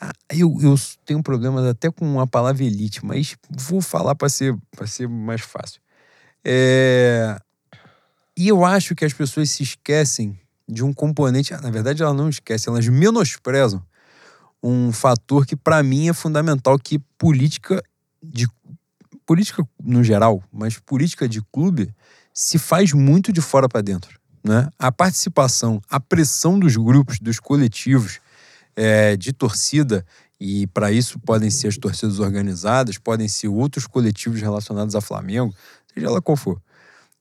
Ah, 0.00 0.12
Eu, 0.30 0.56
eu 0.62 0.74
tenho 1.04 1.22
problemas 1.22 1.64
até 1.66 1.90
com 1.90 2.20
a 2.20 2.26
palavra 2.26 2.62
elite, 2.62 3.04
mas 3.04 3.36
vou 3.50 3.80
falar 3.80 4.14
para 4.14 4.28
ser, 4.28 4.56
ser 4.86 5.08
mais 5.08 5.40
fácil. 5.40 5.80
É, 6.44 7.38
E 8.36 8.48
eu 8.48 8.64
acho 8.64 8.94
que 8.94 9.04
as 9.04 9.12
pessoas 9.12 9.50
se 9.50 9.62
esquecem 9.62 10.38
de 10.68 10.82
um 10.82 10.92
componente. 10.92 11.52
Na 11.52 11.70
verdade, 11.70 12.02
elas 12.02 12.16
não 12.16 12.28
esquecem, 12.28 12.72
elas 12.72 12.88
menosprezam 12.88 13.82
um 14.62 14.92
fator 14.92 15.44
que, 15.46 15.54
para 15.54 15.82
mim, 15.82 16.08
é 16.08 16.12
fundamental: 16.12 16.78
que 16.78 16.98
política 17.18 17.82
de. 18.22 18.46
Política 19.26 19.66
no 19.82 20.04
geral, 20.04 20.42
mas 20.52 20.78
política 20.78 21.26
de 21.26 21.40
clube 21.50 21.94
se 22.32 22.58
faz 22.58 22.92
muito 22.92 23.32
de 23.32 23.40
fora 23.40 23.66
para 23.68 23.80
dentro. 23.80 24.20
Né? 24.44 24.68
A 24.78 24.92
participação, 24.92 25.80
a 25.88 25.98
pressão 25.98 26.58
dos 26.58 26.76
grupos, 26.76 27.18
dos 27.18 27.40
coletivos 27.40 28.20
é, 28.76 29.16
de 29.16 29.32
torcida, 29.32 30.04
e 30.38 30.66
para 30.66 30.92
isso 30.92 31.18
podem 31.18 31.50
ser 31.50 31.68
as 31.68 31.78
torcidas 31.78 32.18
organizadas, 32.18 32.98
podem 32.98 33.28
ser 33.28 33.48
outros 33.48 33.86
coletivos 33.86 34.42
relacionados 34.42 34.94
a 34.94 35.00
Flamengo, 35.00 35.54
seja 35.94 36.10
lá 36.10 36.20
qual 36.20 36.36
for. 36.36 36.60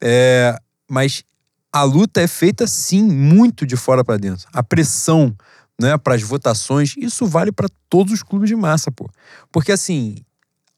É, 0.01 0.57
mas 0.89 1.23
a 1.71 1.83
luta 1.83 2.21
é 2.21 2.27
feita 2.27 2.67
sim 2.67 3.03
muito 3.03 3.65
de 3.65 3.75
fora 3.75 4.03
para 4.03 4.17
dentro. 4.17 4.47
A 4.53 4.61
pressão 4.61 5.35
né, 5.79 5.97
para 5.97 6.15
as 6.15 6.21
votações, 6.21 6.95
isso 6.97 7.25
vale 7.25 7.51
para 7.51 7.67
todos 7.89 8.13
os 8.13 8.23
clubes 8.23 8.49
de 8.49 8.55
massa, 8.55 8.91
pô. 8.91 9.09
Porque 9.51 9.71
assim, 9.71 10.15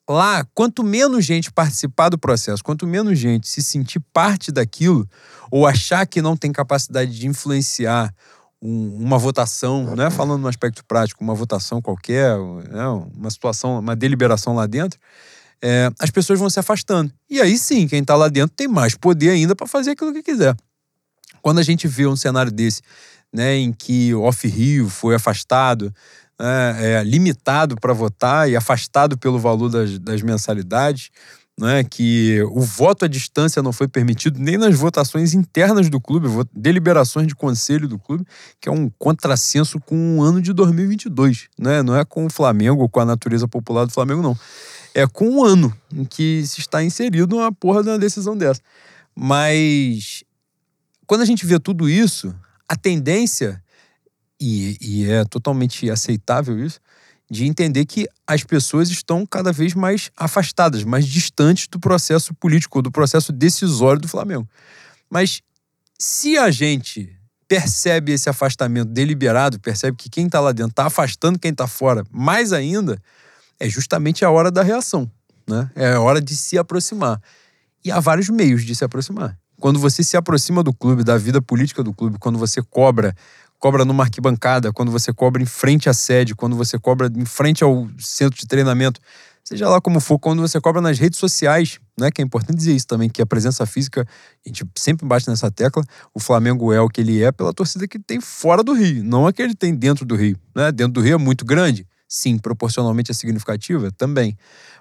lá, 0.10 0.46
quanto 0.54 0.84
menos 0.84 1.26
gente 1.26 1.52
participar 1.52 2.10
do 2.10 2.18
processo, 2.18 2.64
quanto 2.64 2.88
menos 2.88 3.18
gente 3.18 3.48
se 3.48 3.62
sentir 3.62 4.00
parte 4.14 4.52
daquilo, 4.52 5.08
ou 5.52 5.68
achar 5.68 6.06
que 6.06 6.22
não 6.22 6.38
tem 6.38 6.52
capacidade 6.52 7.18
de 7.18 7.28
influenciar 7.28 8.14
um- 8.62 8.96
uma 8.98 9.18
votação, 9.18 9.96
né? 9.96 10.10
falando 10.10 10.42
no 10.42 10.48
aspecto 10.48 10.84
prático, 10.86 11.24
uma 11.24 11.36
votação 11.36 11.82
qualquer, 11.82 12.36
né? 12.70 12.88
uma 13.16 13.30
situação, 13.30 13.80
uma 13.80 13.96
deliberação 13.96 14.56
lá 14.56 14.66
dentro, 14.66 15.00
é, 15.68 15.90
as 16.00 16.12
pessoas 16.12 16.38
vão 16.38 16.48
se 16.48 16.60
afastando. 16.60 17.12
E 17.28 17.42
aí 17.42 17.58
sim, 17.58 17.88
quem 17.88 18.02
está 18.02 18.16
lá 18.16 18.28
dentro 18.28 18.56
tem 18.56 18.68
mais 18.68 18.94
poder 18.94 19.32
ainda 19.32 19.56
para 19.56 19.66
fazer 19.66 19.92
aquilo 19.92 20.14
que 20.14 20.22
quiser. 20.22 20.56
Quando 21.42 21.58
a 21.58 21.64
gente 21.64 21.88
vê 21.88 22.06
um 22.06 22.16
cenário 22.16 22.52
desse, 22.52 22.84
né, 23.34 23.56
em 23.56 23.74
que 23.74 24.14
o 24.14 24.22
Off-Rio 24.22 24.88
foi 24.90 25.16
afastado, 25.16 25.92
né, 26.40 27.00
é, 27.00 27.04
limitado 27.04 27.76
para 27.78 27.94
votar 27.94 28.48
e 28.48 28.56
afastado 28.56 29.18
pelo 29.18 29.40
valor 29.40 29.70
das, 29.70 29.98
das 29.98 30.22
mensalidades, 30.22 31.10
né, 31.60 31.84
que 31.84 32.44
o 32.52 32.62
voto 32.62 33.06
à 33.06 33.08
distância 33.08 33.64
não 33.64 33.72
foi 33.74 33.88
permitido 33.88 34.40
nem 34.40 34.58
nas 34.58 34.76
votações 34.78 35.34
internas 35.34 35.90
do 35.90 36.00
clube, 36.00 36.28
deliberações 36.54 37.26
de 37.26 37.36
conselho 37.36 37.88
do 37.88 37.98
clube, 37.98 38.24
que 38.62 38.70
é 38.70 38.72
um 38.72 38.88
contrassenso 39.00 39.80
com 39.80 40.20
o 40.20 40.22
ano 40.22 40.40
de 40.42 40.54
2022, 40.54 41.48
né? 41.58 41.82
Não 41.82 41.96
é 41.96 42.04
com 42.04 42.26
o 42.26 42.30
Flamengo 42.30 42.88
com 42.90 43.00
a 43.00 43.06
natureza 43.06 43.48
popular 43.48 43.86
do 43.86 43.94
Flamengo, 43.94 44.22
não. 44.22 44.38
É 44.96 45.06
com 45.06 45.30
o 45.30 45.44
ano 45.44 45.76
em 45.94 46.06
que 46.06 46.48
se 46.48 46.62
está 46.62 46.82
inserido 46.82 47.36
uma 47.36 47.52
porra 47.52 47.84
de 47.84 47.90
uma 47.90 48.00
decisão 48.00 48.36
dessa. 48.38 48.62
Mas 49.14 50.24
quando 51.06 51.22
a 51.22 51.26
gente 51.26 51.46
vê 51.46 51.60
tudo 51.60 51.90
isso, 51.90 52.34
a 52.68 52.76
tendência, 52.76 53.62
e, 54.40 54.78
e 54.82 55.12
é 55.12 55.24
totalmente 55.26 55.90
aceitável 55.90 56.58
isso, 56.58 56.80
de 57.30 57.46
entender 57.46 57.86
que 57.86 58.08
as 58.26 58.44
pessoas 58.44 58.90
estão 58.90 59.26
cada 59.26 59.52
vez 59.52 59.74
mais 59.74 60.12
afastadas, 60.16 60.84
mais 60.84 61.06
distantes 61.06 61.68
do 61.68 61.80
processo 61.80 62.34
político, 62.34 62.82
do 62.82 62.92
processo 62.92 63.32
decisório 63.32 64.02
do 64.02 64.08
Flamengo. 64.08 64.48
Mas 65.10 65.42
se 66.00 66.38
a 66.38 66.52
gente 66.52 67.16
percebe 67.48 68.12
esse 68.12 68.30
afastamento 68.30 68.90
deliberado, 68.90 69.60
percebe 69.60 69.98
que 69.98 70.10
quem 70.10 70.26
está 70.26 70.40
lá 70.40 70.52
dentro 70.52 70.72
está 70.72 70.86
afastando 70.86 71.40
quem 71.40 71.52
está 71.52 71.68
fora 71.68 72.04
mais 72.12 72.52
ainda, 72.52 73.02
é 73.60 73.70
justamente 73.70 74.24
a 74.26 74.30
hora 74.30 74.52
da 74.52 74.64
reação. 74.64 75.10
Né? 75.48 75.70
É 75.76 75.94
a 75.94 76.02
hora 76.02 76.22
de 76.22 76.36
se 76.36 76.58
aproximar. 76.58 77.22
E 77.84 77.92
há 77.92 78.00
vários 78.00 78.30
meios 78.30 78.64
de 78.64 78.76
se 78.76 78.84
aproximar. 78.84 79.38
Quando 79.60 79.80
você 79.80 80.04
se 80.04 80.18
aproxima 80.18 80.64
do 80.64 80.74
clube, 80.74 81.04
da 81.04 81.18
vida 81.18 81.42
política 81.42 81.84
do 81.84 81.94
clube, 81.94 82.18
quando 82.20 82.38
você 82.38 82.62
cobra 82.62 83.16
cobra 83.58 83.86
numa 83.86 84.04
arquibancada, 84.04 84.72
quando 84.72 84.92
você 84.92 85.14
cobra 85.14 85.42
em 85.42 85.46
frente 85.46 85.90
à 85.90 85.94
sede, 85.94 86.36
quando 86.36 86.56
você 86.56 86.78
cobra 86.78 87.10
em 87.16 87.26
frente 87.26 87.64
ao 87.64 87.88
centro 87.98 88.38
de 88.38 88.46
treinamento, 88.46 89.00
seja 89.44 89.70
lá 89.70 89.80
como 89.80 90.00
for, 90.00 90.20
quando 90.20 90.42
você 90.42 90.60
cobra 90.60 90.82
nas 90.82 91.00
redes 91.00 91.18
sociais, 91.18 91.80
né? 92.00 92.12
Que 92.12 92.22
é 92.22 92.26
importante 92.26 92.58
dizer 92.58 92.76
isso 92.76 92.86
também, 92.86 93.10
que 93.10 93.22
a 93.22 93.26
presença 93.26 93.66
física, 93.66 94.06
a 94.46 94.50
gente 94.50 94.66
sempre 94.76 95.08
bate 95.08 95.28
nessa 95.30 95.50
tecla, 95.50 95.84
o 96.14 96.20
Flamengo 96.20 96.74
é 96.74 96.82
o 96.82 96.90
que 96.90 97.02
ele 97.02 97.24
é 97.24 97.32
pela 97.32 97.54
torcida 97.54 97.88
que 97.88 97.98
tem 97.98 98.20
fora 98.20 98.64
do 98.64 98.74
Rio, 98.74 99.04
não 99.04 99.26
a 99.26 99.34
que 99.34 99.42
ele 99.42 99.56
tem 99.56 99.74
dentro 99.74 100.06
do 100.06 100.16
Rio, 100.16 100.38
né? 100.56 100.72
Dentro 100.72 100.94
do 100.94 101.02
Rio 101.02 101.16
é 101.16 101.18
muito 101.18 101.46
grande, 101.46 101.88
sim, 102.16 102.38
proporcionalmente 102.38 103.12
é 103.12 103.14
significativa 103.14 103.92
também, 103.92 104.38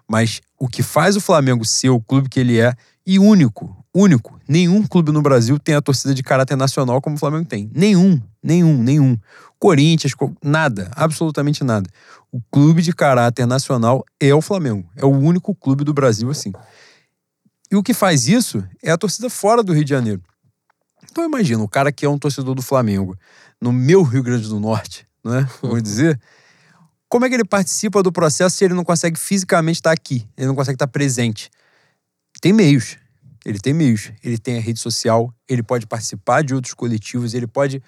mas 0.06 0.40
o 0.59 0.69
que 0.69 0.82
faz 0.82 1.16
o 1.16 1.20
Flamengo 1.20 1.65
ser 1.65 1.90
o 1.90 2.01
clube 2.01 2.28
que 2.28 2.39
ele 2.39 2.61
é 2.61 2.74
e 3.05 3.19
único, 3.19 3.77
único. 3.93 4.40
Nenhum 4.48 4.86
clube 4.86 5.11
no 5.11 5.20
Brasil 5.20 5.59
tem 5.59 5.74
a 5.74 5.82
torcida 5.82 6.15
de 6.15 6.23
caráter 6.23 6.56
nacional 6.56 7.01
como 7.01 7.16
o 7.16 7.19
Flamengo 7.19 7.44
tem. 7.44 7.70
Nenhum, 7.74 8.20
nenhum, 8.43 8.82
nenhum. 8.82 9.19
Corinthians, 9.59 10.15
nada, 10.43 10.90
absolutamente 10.94 11.65
nada. 11.65 11.89
O 12.31 12.40
clube 12.51 12.82
de 12.82 12.93
caráter 12.93 13.47
nacional 13.47 14.05
é 14.20 14.32
o 14.35 14.40
Flamengo. 14.40 14.89
É 14.97 15.05
o 15.05 15.11
único 15.11 15.55
clube 15.55 15.85
do 15.85 15.93
Brasil 15.93 16.31
assim. 16.31 16.52
E 17.70 17.77
o 17.77 17.82
que 17.82 17.93
faz 17.93 18.28
isso 18.28 18.62
é 18.82 18.90
a 18.90 18.98
torcida 18.98 19.28
fora 19.28 19.62
do 19.62 19.73
Rio 19.73 19.85
de 19.85 19.90
Janeiro. 19.90 20.23
Então 21.11 21.24
imagina, 21.24 21.62
o 21.62 21.69
cara 21.69 21.90
que 21.90 22.06
é 22.06 22.09
um 22.09 22.19
torcedor 22.19 22.55
do 22.55 22.62
Flamengo, 22.62 23.16
no 23.61 23.73
meu 23.73 24.02
Rio 24.02 24.23
Grande 24.23 24.48
do 24.48 24.61
Norte, 24.61 25.06
né? 25.24 25.48
Vamos 25.61 25.82
dizer. 25.82 26.20
Como 27.15 27.24
é 27.24 27.28
que 27.28 27.36
ele 27.36 27.45
participa 27.45 28.03
do 28.03 28.11
processo 28.11 28.57
se 28.57 28.65
ele 28.65 28.74
não 28.74 28.82
consegue 28.82 29.16
fisicamente 29.16 29.77
estar 29.77 29.93
aqui? 29.93 30.28
Ele 30.36 30.49
não 30.49 30.55
consegue 30.57 30.74
estar 30.74 30.89
presente? 30.89 31.49
Tem 32.41 32.53
meios. 32.53 32.97
Ele 33.47 33.61
tem 33.61 33.73
meios. 33.73 34.11
Ele 34.20 34.36
tem 34.36 34.59
a 34.59 34.61
rede 34.61 34.81
social, 34.81 35.32
ele 35.49 35.62
pode 35.62 35.86
participar 35.86 36.43
de 36.43 36.57
outros 36.57 36.74
coletivos, 36.74 37.32
ele 37.32 37.47
pode, 37.47 37.81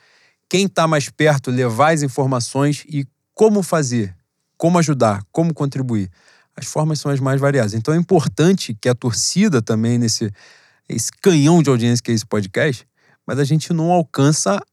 quem 0.48 0.66
está 0.66 0.86
mais 0.86 1.10
perto, 1.10 1.50
levar 1.50 1.92
as 1.92 2.02
informações 2.02 2.84
e 2.88 3.04
como 3.34 3.64
fazer, 3.64 4.16
como 4.56 4.78
ajudar, 4.78 5.24
como 5.32 5.52
contribuir. 5.52 6.08
As 6.56 6.66
formas 6.66 7.00
são 7.00 7.10
as 7.10 7.18
mais 7.18 7.40
variadas. 7.40 7.74
Então 7.74 7.92
é 7.92 7.96
importante 7.96 8.78
que 8.80 8.88
a 8.88 8.94
torcida 8.94 9.60
também, 9.60 9.98
nesse 9.98 10.30
esse 10.88 11.10
canhão 11.10 11.64
de 11.64 11.68
audiência 11.68 12.00
que 12.00 12.12
é 12.12 12.14
esse 12.14 12.24
podcast, 12.24 12.86
mas 13.26 13.40
a 13.40 13.44
gente 13.44 13.72
não 13.72 13.90
alcança 13.90 14.64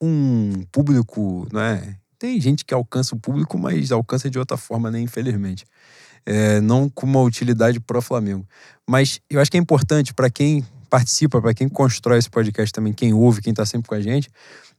um 0.00 0.64
público, 0.70 1.48
não 1.52 1.60
é? 1.60 1.98
Tem 2.18 2.40
gente 2.40 2.64
que 2.64 2.74
alcança 2.74 3.14
o 3.14 3.18
público, 3.18 3.58
mas 3.58 3.92
alcança 3.92 4.30
de 4.30 4.38
outra 4.38 4.56
forma, 4.56 4.90
né? 4.90 5.00
Infelizmente 5.00 5.64
é, 6.26 6.60
não 6.60 6.88
com 6.88 7.06
uma 7.06 7.22
utilidade 7.22 7.78
pro 7.78 8.02
Flamengo. 8.02 8.44
Mas 8.86 9.20
eu 9.30 9.40
acho 9.40 9.50
que 9.50 9.56
é 9.56 9.60
importante 9.60 10.12
para 10.12 10.28
quem 10.28 10.66
participa, 10.90 11.40
para 11.40 11.54
quem 11.54 11.68
constrói 11.68 12.18
esse 12.18 12.28
podcast 12.28 12.72
também, 12.72 12.92
quem 12.92 13.14
ouve, 13.14 13.40
quem 13.40 13.52
está 13.52 13.64
sempre 13.64 13.88
com 13.88 13.94
a 13.94 14.00
gente, 14.00 14.28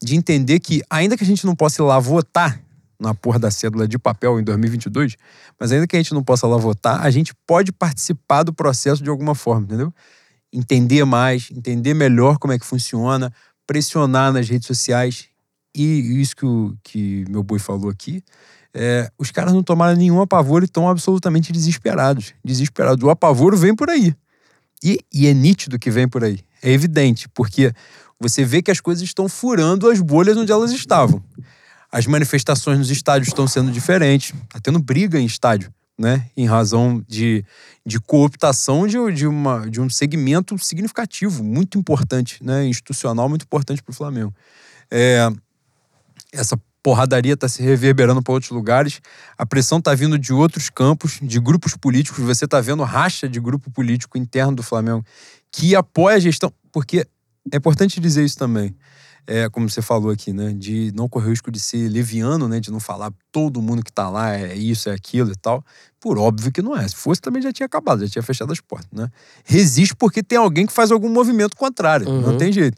de 0.01 0.15
entender 0.15 0.59
que, 0.59 0.81
ainda 0.89 1.15
que 1.15 1.23
a 1.23 1.27
gente 1.27 1.45
não 1.45 1.55
possa 1.55 1.81
ir 1.81 1.85
lá 1.85 1.97
votar 1.99 2.61
na 2.99 3.13
porra 3.13 3.39
da 3.39 3.51
cédula 3.51 3.87
de 3.87 3.97
papel 3.97 4.39
em 4.39 4.43
2022, 4.43 5.15
mas 5.59 5.71
ainda 5.71 5.85
que 5.85 5.95
a 5.95 5.99
gente 5.99 6.13
não 6.13 6.23
possa 6.23 6.47
lá 6.47 6.57
votar, 6.57 7.01
a 7.01 7.09
gente 7.11 7.33
pode 7.45 7.71
participar 7.71 8.43
do 8.43 8.51
processo 8.51 9.03
de 9.03 9.09
alguma 9.09 9.35
forma, 9.35 9.65
entendeu? 9.65 9.93
Entender 10.51 11.05
mais, 11.05 11.49
entender 11.51 11.93
melhor 11.93 12.39
como 12.39 12.53
é 12.53 12.59
que 12.59 12.65
funciona, 12.65 13.31
pressionar 13.67 14.33
nas 14.33 14.49
redes 14.49 14.65
sociais. 14.65 15.25
E 15.77 16.19
isso 16.19 16.35
que, 16.35 16.45
o, 16.45 16.75
que 16.83 17.23
meu 17.29 17.43
boi 17.43 17.59
falou 17.59 17.89
aqui, 17.89 18.23
é, 18.73 19.09
os 19.17 19.29
caras 19.29 19.53
não 19.53 19.61
tomaram 19.61 19.95
nenhum 19.95 20.19
apavoro 20.19 20.63
e 20.63 20.65
estão 20.65 20.89
absolutamente 20.89 21.51
desesperados. 21.53 22.33
Desesperados. 22.43 23.03
O 23.03 23.11
apavoro 23.11 23.55
vem 23.55 23.75
por 23.75 23.89
aí. 23.89 24.15
E, 24.83 24.99
e 25.13 25.27
é 25.27 25.33
nítido 25.33 25.77
que 25.77 25.91
vem 25.91 26.07
por 26.07 26.23
aí. 26.23 26.39
É 26.63 26.71
evidente, 26.71 27.29
porque 27.29 27.71
você 28.19 28.43
vê 28.43 28.61
que 28.61 28.71
as 28.71 28.79
coisas 28.79 29.03
estão 29.03 29.29
furando 29.29 29.87
as 29.87 30.01
bolhas 30.01 30.35
onde 30.35 30.51
elas 30.51 30.71
estavam. 30.71 31.23
As 31.91 32.07
manifestações 32.07 32.79
nos 32.79 32.89
estádios 32.89 33.27
estão 33.27 33.47
sendo 33.47 33.71
diferentes. 33.71 34.33
Está 34.43 34.59
tendo 34.59 34.79
briga 34.79 35.19
em 35.19 35.25
estádio, 35.25 35.71
né? 35.97 36.25
Em 36.35 36.45
razão 36.47 37.03
de, 37.07 37.45
de 37.85 37.99
cooptação 37.99 38.87
de, 38.87 38.97
de, 39.11 39.27
uma, 39.27 39.69
de 39.69 39.79
um 39.79 39.89
segmento 39.89 40.57
significativo, 40.57 41.43
muito 41.43 41.77
importante, 41.77 42.43
né? 42.43 42.65
institucional, 42.65 43.29
muito 43.29 43.43
importante 43.43 43.83
para 43.83 43.91
o 43.91 43.95
Flamengo. 43.95 44.33
É, 44.89 45.29
essa 46.33 46.59
porradaria 46.83 47.33
está 47.33 47.49
se 47.49 47.61
reverberando 47.61 48.21
para 48.21 48.33
outros 48.33 48.51
lugares, 48.51 49.01
a 49.37 49.45
pressão 49.45 49.79
está 49.79 49.93
vindo 49.93 50.17
de 50.17 50.31
outros 50.31 50.69
campos, 50.69 51.19
de 51.21 51.39
grupos 51.39 51.75
políticos. 51.75 52.23
Você 52.23 52.45
está 52.45 52.61
vendo 52.61 52.83
racha 52.83 53.27
de 53.27 53.39
grupo 53.39 53.69
político 53.69 54.17
interno 54.17 54.55
do 54.55 54.63
Flamengo 54.63 55.03
que 55.51 55.75
apoia 55.75 56.15
a 56.15 56.19
gestão. 56.19 56.53
Porque 56.71 57.05
é 57.51 57.57
importante 57.57 57.99
dizer 57.99 58.23
isso 58.23 58.37
também. 58.37 58.75
É, 59.29 59.49
como 59.49 59.69
você 59.69 59.81
falou 59.81 60.09
aqui, 60.09 60.31
né? 60.31 60.53
De 60.53 60.93
não 60.95 61.09
correr 61.09 61.27
o 61.27 61.29
risco 61.31 61.51
de 61.51 61.59
ser 61.59 61.89
leviano, 61.89 62.47
né? 62.47 62.61
De 62.61 62.71
não 62.71 62.79
falar 62.79 63.11
todo 63.33 63.61
mundo 63.61 63.83
que 63.83 63.89
está 63.89 64.09
lá 64.09 64.33
é 64.33 64.55
isso, 64.55 64.87
é 64.87 64.93
aquilo 64.93 65.31
e 65.33 65.35
tal. 65.35 65.61
Por 65.99 66.17
óbvio 66.17 66.49
que 66.49 66.61
não 66.61 66.77
é. 66.77 66.87
Se 66.87 66.95
fosse, 66.95 67.19
também 67.19 67.41
já 67.41 67.51
tinha 67.51 67.65
acabado, 67.65 68.05
já 68.05 68.09
tinha 68.09 68.23
fechado 68.23 68.53
as 68.53 68.61
portas, 68.61 68.87
né? 68.93 69.11
Resiste 69.43 69.93
porque 69.93 70.23
tem 70.23 70.37
alguém 70.37 70.65
que 70.65 70.71
faz 70.71 70.89
algum 70.89 71.09
movimento 71.09 71.57
contrário. 71.57 72.07
Uhum. 72.07 72.21
Não 72.21 72.37
tem 72.37 72.53
jeito. 72.53 72.77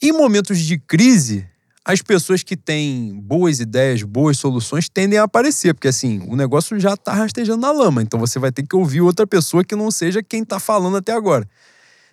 Em 0.00 0.12
momentos 0.12 0.60
de 0.60 0.78
crise, 0.78 1.44
as 1.88 2.02
pessoas 2.02 2.42
que 2.42 2.54
têm 2.54 3.18
boas 3.18 3.60
ideias, 3.60 4.02
boas 4.02 4.36
soluções 4.36 4.90
tendem 4.90 5.18
a 5.18 5.22
aparecer, 5.22 5.72
porque 5.72 5.88
assim, 5.88 6.22
o 6.28 6.36
negócio 6.36 6.78
já 6.78 6.92
está 6.92 7.14
rastejando 7.14 7.62
na 7.62 7.72
lama, 7.72 8.02
então 8.02 8.20
você 8.20 8.38
vai 8.38 8.52
ter 8.52 8.62
que 8.62 8.76
ouvir 8.76 9.00
outra 9.00 9.26
pessoa 9.26 9.64
que 9.64 9.74
não 9.74 9.90
seja 9.90 10.22
quem 10.22 10.42
está 10.42 10.60
falando 10.60 10.98
até 10.98 11.12
agora. 11.12 11.48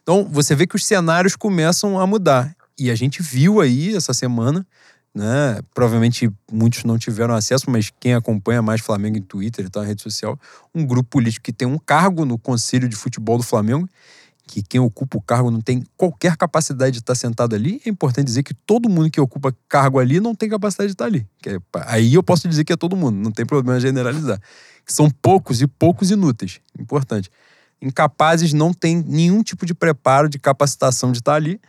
Então, 0.02 0.30
você 0.32 0.56
vê 0.56 0.66
que 0.66 0.78
os 0.78 0.86
cenários 0.86 1.36
começam 1.36 2.00
a 2.00 2.08
mudar. 2.08 2.56
E 2.80 2.90
a 2.90 2.96
gente 2.96 3.22
viu 3.22 3.60
aí 3.60 3.94
essa 3.94 4.14
semana, 4.14 4.66
né? 5.14 5.60
Provavelmente 5.74 6.32
muitos 6.50 6.86
não 6.86 6.98
tiveram 6.98 7.34
acesso, 7.34 7.70
mas 7.70 7.92
quem 8.00 8.14
acompanha 8.14 8.62
mais 8.62 8.80
Flamengo 8.80 9.18
em 9.18 9.22
Twitter 9.22 9.70
tal, 9.70 9.84
na 9.84 9.90
rede 9.90 10.02
social, 10.02 10.40
um 10.74 10.86
grupo 10.86 11.10
político 11.10 11.44
que 11.44 11.52
tem 11.52 11.68
um 11.68 11.78
cargo 11.78 12.24
no 12.24 12.38
Conselho 12.38 12.88
de 12.88 12.96
Futebol 12.96 13.38
do 13.38 13.44
Flamengo 13.44 13.90
que 14.48 14.62
quem 14.62 14.80
ocupa 14.80 15.18
o 15.18 15.22
cargo 15.22 15.50
não 15.50 15.62
tem 15.62 15.84
qualquer 15.98 16.38
capacidade 16.38 16.92
de 16.92 17.00
estar 17.00 17.16
sentado 17.16 17.56
ali, 17.56 17.82
é 17.86 17.90
importante 17.90 18.28
dizer 18.28 18.44
que 18.44 18.54
todo 18.54 18.90
mundo 18.90 19.10
que 19.10 19.20
ocupa 19.20 19.56
cargo 19.68 20.00
ali 20.00 20.20
não 20.20 20.36
tem 20.36 20.50
capacidade 20.50 20.90
de 20.90 20.94
estar 20.94 21.06
ali. 21.06 21.28
É, 21.46 21.58
aí 21.86 22.14
eu 22.14 22.24
posso 22.24 22.48
dizer 22.48 22.64
que 22.64 22.74
é 22.74 22.78
todo 22.78 22.96
mundo, 22.96 23.16
não 23.16 23.32
tem 23.32 23.46
problema 23.46 23.80
generalizar. 23.80 24.40
São 24.86 25.10
poucos 25.10 25.62
e 25.62 25.68
poucos 25.68 26.12
inúteis, 26.12 26.62
importante. 26.80 27.32
Incapazes, 27.82 28.54
não 28.54 28.74
tem 28.74 29.02
nenhum 29.02 29.42
tipo 29.42 29.66
de 29.66 29.74
preparo, 29.74 30.30
de 30.30 30.40
capacitação 30.40 31.12
de 31.12 31.20
estar 31.20 31.34
ali. 31.34 31.60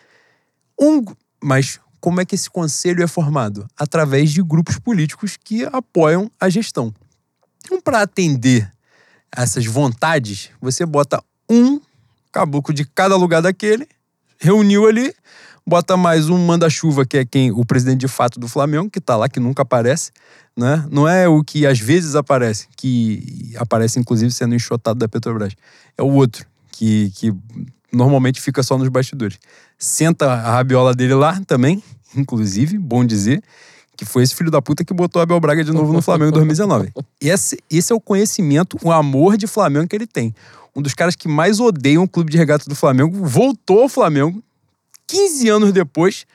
Um, 0.79 1.05
mas 1.43 1.81
como 1.99 2.21
é 2.21 2.25
que 2.25 2.35
esse 2.35 2.49
conselho 2.49 3.03
é 3.03 3.07
formado? 3.07 3.67
Através 3.77 4.31
de 4.31 4.43
grupos 4.43 4.79
políticos 4.79 5.37
que 5.37 5.65
apoiam 5.65 6.31
a 6.39 6.49
gestão. 6.49 6.95
Então, 7.65 7.81
para 7.81 8.03
atender 8.03 8.73
essas 9.35 9.67
vontades, 9.67 10.51
você 10.61 10.87
bota 10.87 11.23
um 11.49 11.81
caboclo 12.37 12.75
de 12.75 12.85
cada 12.85 13.17
lugar 13.17 13.41
daquele, 13.41 13.89
reuniu 14.39 14.87
ali, 14.87 15.11
bota 15.67 15.97
mais 15.97 16.29
um 16.29 16.37
manda-chuva, 16.37 17.07
que 17.07 17.17
é 17.17 17.25
quem 17.25 17.51
o 17.51 17.65
presidente 17.65 18.01
de 18.01 18.09
fato 18.09 18.39
do 18.39 18.47
Flamengo, 18.47 18.91
que 18.91 19.01
tá 19.01 19.17
lá, 19.17 19.27
que 19.27 19.41
nunca 19.41 19.63
aparece, 19.63 20.11
né? 20.55 20.85
Não 20.91 21.09
é 21.09 21.27
o 21.27 21.43
que 21.43 21.67
às 21.67 21.81
vezes 21.81 22.15
aparece, 22.15 22.69
que 22.77 23.55
aparece 23.57 23.99
inclusive 23.99 24.31
sendo 24.31 24.55
enxotado 24.55 24.99
da 24.99 25.09
Petrobras. 25.09 25.55
É 25.97 26.03
o 26.03 26.13
outro, 26.13 26.45
que, 26.73 27.11
que 27.17 27.35
normalmente 27.91 28.39
fica 28.39 28.63
só 28.63 28.77
nos 28.77 28.89
bastidores. 28.89 29.39
Senta 29.79 30.31
a 30.31 30.57
rabiola 30.57 30.95
dele 30.95 31.15
lá 31.15 31.41
também, 31.47 31.83
inclusive, 32.15 32.77
bom 32.77 33.03
dizer, 33.03 33.43
Que 33.97 34.05
foi 34.05 34.23
esse 34.23 34.35
filho 34.35 34.51
da 34.51 34.61
puta 34.61 34.85
que 34.85 34.93
botou 34.93 35.23
Abel 35.23 35.41
Braga 35.41 35.65
de 35.65 35.73
novo 35.73 35.93
no 35.93 36.03
Flamengo 36.03 36.31
em 36.31 36.35
2019. 36.35 36.93
Esse, 37.21 37.59
esse 37.71 37.93
é 37.93 37.97
o 37.97 38.01
conhecimento, 38.01 38.79
o 38.83 38.93
amor 38.93 39.37
de 39.37 39.47
Flamengo 39.47 39.89
que 39.89 39.97
ele 39.97 40.07
tem. 40.07 40.35
Um 40.75 40.83
dos 40.83 40.93
caras 40.93 41.17
que 41.17 41.27
mais 41.27 41.59
odeiam 41.59 42.05
o 42.05 42.09
clube 42.09 42.31
de 42.31 42.37
regata 42.37 42.67
do 42.69 42.75
Flamengo 42.75 43.27
voltou 43.27 43.83
ao 43.83 43.89
Flamengo 43.89 44.43
15 45.07 45.49
anos 45.49 45.73
depois 45.73 46.27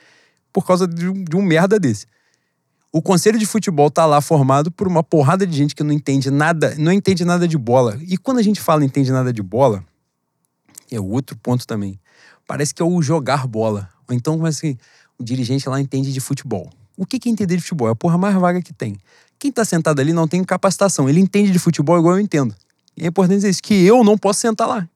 por 0.51 0.65
causa 0.65 0.87
de 0.87 1.07
um, 1.07 1.23
de 1.23 1.35
um 1.35 1.41
merda 1.41 1.79
desse. 1.79 2.07
O 2.91 3.01
conselho 3.01 3.39
de 3.39 3.45
futebol 3.45 3.89
tá 3.89 4.05
lá 4.05 4.19
formado 4.19 4.69
por 4.69 4.87
uma 4.87 5.01
porrada 5.01 5.47
de 5.47 5.55
gente 5.55 5.73
que 5.73 5.83
não 5.83 5.93
entende 5.93 6.29
nada, 6.29 6.75
não 6.77 6.91
entende 6.91 7.23
nada 7.23 7.47
de 7.47 7.57
bola. 7.57 7.97
E 8.01 8.17
quando 8.17 8.39
a 8.39 8.41
gente 8.41 8.59
fala 8.59 8.83
entende 8.83 9.11
nada 9.11 9.31
de 9.31 9.41
bola, 9.41 9.83
é 10.91 10.99
outro 10.99 11.37
ponto 11.37 11.65
também. 11.65 11.99
Parece 12.45 12.73
que 12.73 12.81
é 12.81 12.85
o 12.85 13.01
jogar 13.01 13.47
bola. 13.47 13.89
Ou 14.09 14.15
então, 14.15 14.43
assim, 14.45 14.77
o 15.17 15.23
dirigente 15.23 15.69
lá 15.69 15.79
entende 15.79 16.11
de 16.11 16.19
futebol. 16.19 16.69
O 16.97 17.05
que 17.05 17.17
é 17.27 17.31
entender 17.31 17.55
de 17.55 17.61
futebol? 17.61 17.87
É 17.87 17.91
a 17.91 17.95
porra 17.95 18.17
mais 18.17 18.35
vaga 18.35 18.61
que 18.61 18.73
tem. 18.73 18.97
Quem 19.39 19.51
tá 19.51 19.65
sentado 19.65 19.99
ali 19.99 20.13
não 20.13 20.27
tem 20.27 20.43
capacitação. 20.43 21.09
Ele 21.09 21.19
entende 21.19 21.51
de 21.51 21.59
futebol 21.59 21.97
igual 21.97 22.15
eu 22.15 22.21
entendo. 22.21 22.55
E 22.95 23.05
é 23.05 23.07
importante 23.07 23.37
dizer 23.37 23.49
isso, 23.49 23.61
que 23.63 23.73
eu 23.85 24.03
não 24.03 24.17
posso 24.17 24.39
sentar 24.39 24.67
lá. 24.67 24.87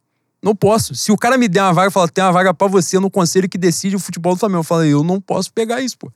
Não 0.42 0.56
posso. 0.56 0.94
Se 0.94 1.12
o 1.12 1.18
cara 1.18 1.38
me 1.38 1.48
der 1.48 1.62
uma 1.64 1.74
vaga 1.74 1.88
e 1.88 1.92
falar, 1.92 2.08
tem 2.10 2.24
uma 2.24 2.32
vaga 2.32 2.54
para 2.54 2.68
você 2.68 3.00
no 3.00 3.10
conselho 3.10 3.50
que 3.50 3.58
decide 3.58 3.96
o 3.96 4.00
futebol 4.00 4.36
do 4.36 4.40
Flamengo, 4.40 4.60
eu 4.60 4.64
falo, 4.64 4.84
eu 4.84 5.04
não 5.04 5.20
posso 5.20 5.52
pegar 5.52 5.82
isso, 5.82 5.98
pô. 5.98 6.12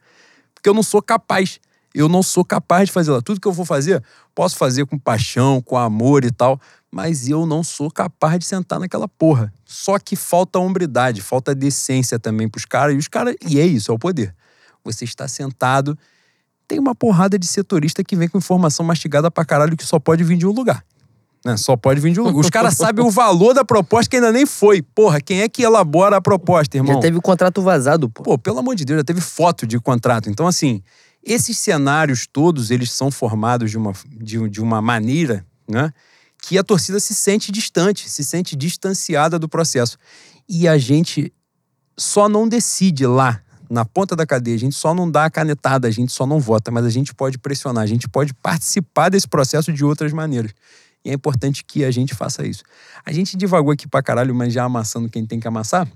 Porque 0.54 0.70
eu 0.70 0.74
não 0.74 0.84
sou 0.84 1.02
capaz 1.02 1.60
eu 1.94 2.08
não 2.08 2.22
sou 2.22 2.46
capaz 2.46 2.88
de 2.88 2.92
fazer 2.92 3.12
lá. 3.12 3.22
Tudo 3.22 3.40
que 3.40 3.48
eu 3.48 3.52
vou 3.52 3.66
fazer, 3.66 4.04
posso 4.36 4.56
fazer 4.56 4.86
com 4.86 4.98
paixão, 4.98 5.62
com 5.62 5.78
amor 5.78 6.24
e 6.24 6.32
tal, 6.32 6.60
mas 6.92 7.28
eu 7.28 7.46
não 7.46 7.64
sou 7.64 7.90
capaz 7.90 8.40
de 8.40 8.46
sentar 8.46 8.80
naquela 8.80 9.08
porra. 9.08 9.52
Só 9.66 9.98
que 9.98 10.16
falta 10.16 10.60
hombridade, 10.60 11.22
falta 11.22 11.56
decência 11.56 12.20
também 12.20 12.48
pros 12.48 12.66
caras. 12.66 12.96
E 12.96 12.98
os 12.98 13.08
caras. 13.08 13.36
E 13.48 13.60
é 13.60 13.66
isso, 13.66 13.92
é 13.92 13.96
o 13.96 14.00
poder. 14.00 14.36
Você 14.84 15.06
está 15.06 15.28
sentado, 15.28 15.98
tem 16.68 16.80
uma 16.80 16.94
porrada 16.94 17.38
de 17.38 17.48
setorista 17.48 18.04
que 18.04 18.16
vem 18.16 18.28
com 18.28 18.38
informação 18.38 18.86
mastigada 18.86 19.30
pra 19.32 19.44
caralho 19.44 19.76
que 19.76 19.86
só 19.86 20.00
pode 20.00 20.24
vir 20.24 20.38
de 20.38 20.46
um 20.46 20.52
lugar. 20.52 20.84
Né? 21.46 21.56
Só 21.58 21.76
pode 21.78 22.00
vir 22.00 22.14
de 22.14 22.20
um 22.20 22.26
lugar. 22.26 22.40
Os 22.40 22.50
caras 22.50 22.76
sabem 22.76 23.04
o 23.04 23.10
valor 23.10 23.54
da 23.54 23.64
proposta 23.64 24.10
que 24.10 24.18
ainda 24.18 24.32
nem 24.32 24.46
foi. 24.46 24.82
Porra, 24.82 25.22
quem 25.22 25.42
é 25.42 25.50
que 25.50 25.64
elabora 25.64 26.18
a 26.18 26.22
proposta, 26.22 26.78
irmão? 26.78 26.96
Já 26.96 27.00
teve 27.00 27.18
o 27.18 27.22
contrato 27.22 27.62
vazado, 27.62 28.10
pô. 28.10 28.24
Pô, 28.24 28.38
pelo 28.38 28.60
amor 28.60 28.76
de 28.76 28.86
Deus, 28.86 29.00
já 29.00 29.04
teve 29.04 29.22
foto 29.22 29.66
de 29.66 29.80
contrato. 29.80 30.30
Então, 30.30 30.48
assim, 30.48 30.84
esses 31.24 31.58
cenários 31.58 32.28
todos, 32.28 32.72
eles 32.72 32.92
são 32.92 33.10
formados 33.10 33.72
de 33.72 33.78
uma, 33.78 33.94
de, 34.18 34.50
de 34.50 34.62
uma 34.62 34.82
maneira 34.82 35.46
né, 35.68 35.92
que 36.42 36.58
a 36.58 36.64
torcida 36.64 37.00
se 37.00 37.14
sente 37.14 37.52
distante, 37.52 38.10
se 38.10 38.24
sente 38.24 38.56
distanciada 38.56 39.40
do 39.40 39.48
processo. 39.48 39.98
E 40.48 40.68
a 40.68 40.78
gente 40.78 41.34
só 41.98 42.30
não 42.30 42.48
decide 42.48 43.06
lá, 43.06 43.42
na 43.70 43.86
ponta 43.86 44.16
da 44.16 44.26
cadeia, 44.26 44.56
a 44.56 44.60
gente 44.60 44.76
só 44.76 44.94
não 44.94 45.10
dá 45.10 45.26
a 45.26 45.30
canetada, 45.30 45.88
a 45.88 45.92
gente 45.92 46.12
só 46.12 46.26
não 46.26 46.40
vota, 46.40 46.72
mas 46.72 46.86
a 46.86 46.90
gente 46.90 47.14
pode 47.14 47.38
pressionar, 47.38 47.84
a 47.84 47.88
gente 47.88 48.10
pode 48.10 48.34
participar 48.34 49.10
desse 49.10 49.28
processo 49.28 49.72
de 49.72 49.86
outras 49.86 50.12
maneiras. 50.12 50.52
E 51.06 51.10
é 51.10 51.14
importante 51.14 51.64
que 51.64 51.86
a 51.86 51.92
gente 51.92 52.14
faça 52.14 52.46
isso. 52.46 52.64
A 53.06 53.12
gente 53.12 53.38
divagou 53.38 53.72
aqui 53.72 53.88
pra 53.88 54.02
caralho, 54.02 54.34
mas 54.36 54.52
já 54.52 54.64
amassando 54.64 55.10
quem 55.10 55.26
tem 55.26 55.40
que 55.40 55.48
amassar. 55.48 55.88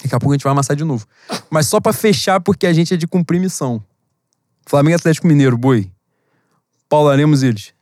Daqui 0.00 0.14
a 0.14 0.20
pouco 0.20 0.32
a 0.32 0.36
gente 0.36 0.44
vai 0.44 0.52
amassar 0.52 0.76
de 0.76 0.84
novo. 0.84 1.06
Mas 1.50 1.66
só 1.66 1.80
para 1.80 1.92
fechar, 1.92 2.40
porque 2.40 2.66
a 2.66 2.72
gente 2.72 2.94
é 2.94 2.96
de 2.96 3.06
cumprir 3.06 3.40
missão. 3.40 3.82
Flamengo 4.66 4.96
Atlético 4.96 5.26
Mineiro, 5.26 5.58
boi. 5.58 5.90
Paularemos 6.88 7.42
eles. 7.42 7.72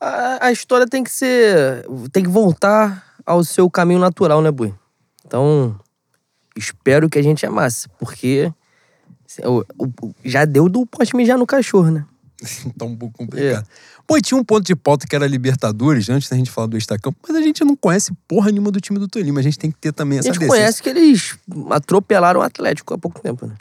A, 0.00 0.46
a, 0.46 0.52
história 0.52 0.86
tem 0.86 1.04
que 1.04 1.10
ser. 1.10 1.86
tem 2.10 2.24
que 2.24 2.28
voltar 2.28 3.14
ao 3.24 3.44
seu 3.44 3.70
caminho 3.70 4.00
natural, 4.00 4.42
né, 4.42 4.50
boi? 4.50 4.74
Então, 5.24 5.78
espero 6.56 7.08
que 7.08 7.18
a 7.18 7.22
gente 7.22 7.44
amasse, 7.44 7.88
porque 7.98 8.52
já 10.24 10.44
deu 10.44 10.68
do 10.68 10.86
poste 10.86 11.16
mijar 11.16 11.38
no 11.38 11.46
cachorro, 11.46 11.90
né? 11.90 12.04
tá 12.76 12.84
um 12.84 12.96
pouco 12.96 13.18
complicado. 13.18 13.64
É. 13.64 14.00
Pô, 14.06 14.20
tinha 14.20 14.38
um 14.38 14.44
ponto 14.44 14.64
de 14.64 14.74
pauta 14.74 15.06
que 15.06 15.14
era 15.14 15.26
Libertadores, 15.26 16.08
antes 16.08 16.28
da 16.28 16.36
gente 16.36 16.50
falar 16.50 16.66
do 16.66 16.76
Estacampo, 16.76 17.18
mas 17.26 17.36
a 17.36 17.40
gente 17.40 17.64
não 17.64 17.76
conhece 17.76 18.12
porra 18.26 18.50
nenhuma 18.50 18.72
do 18.72 18.80
time 18.80 18.98
do 18.98 19.06
Tolima. 19.06 19.38
A 19.40 19.42
gente 19.42 19.58
tem 19.58 19.70
que 19.70 19.78
ter 19.78 19.92
também 19.92 20.18
essa 20.18 20.30
A 20.30 20.32
gente 20.32 20.46
conhece 20.46 20.82
que 20.82 20.88
eles 20.88 21.36
atropelaram 21.70 22.40
o 22.40 22.42
Atlético 22.42 22.94
há 22.94 22.98
pouco 22.98 23.20
tempo, 23.20 23.46
né? 23.46 23.54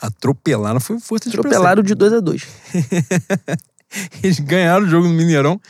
atropelaram, 0.00 0.80
foi 0.80 0.98
força 1.00 1.30
de 1.30 1.36
Atropelaram 1.36 1.82
de 1.82 1.94
2 1.94 2.12
a 2.12 2.20
2 2.20 2.46
Eles 4.22 4.38
ganharam 4.40 4.84
o 4.84 4.88
jogo 4.88 5.06
no 5.06 5.14
Mineirão. 5.14 5.60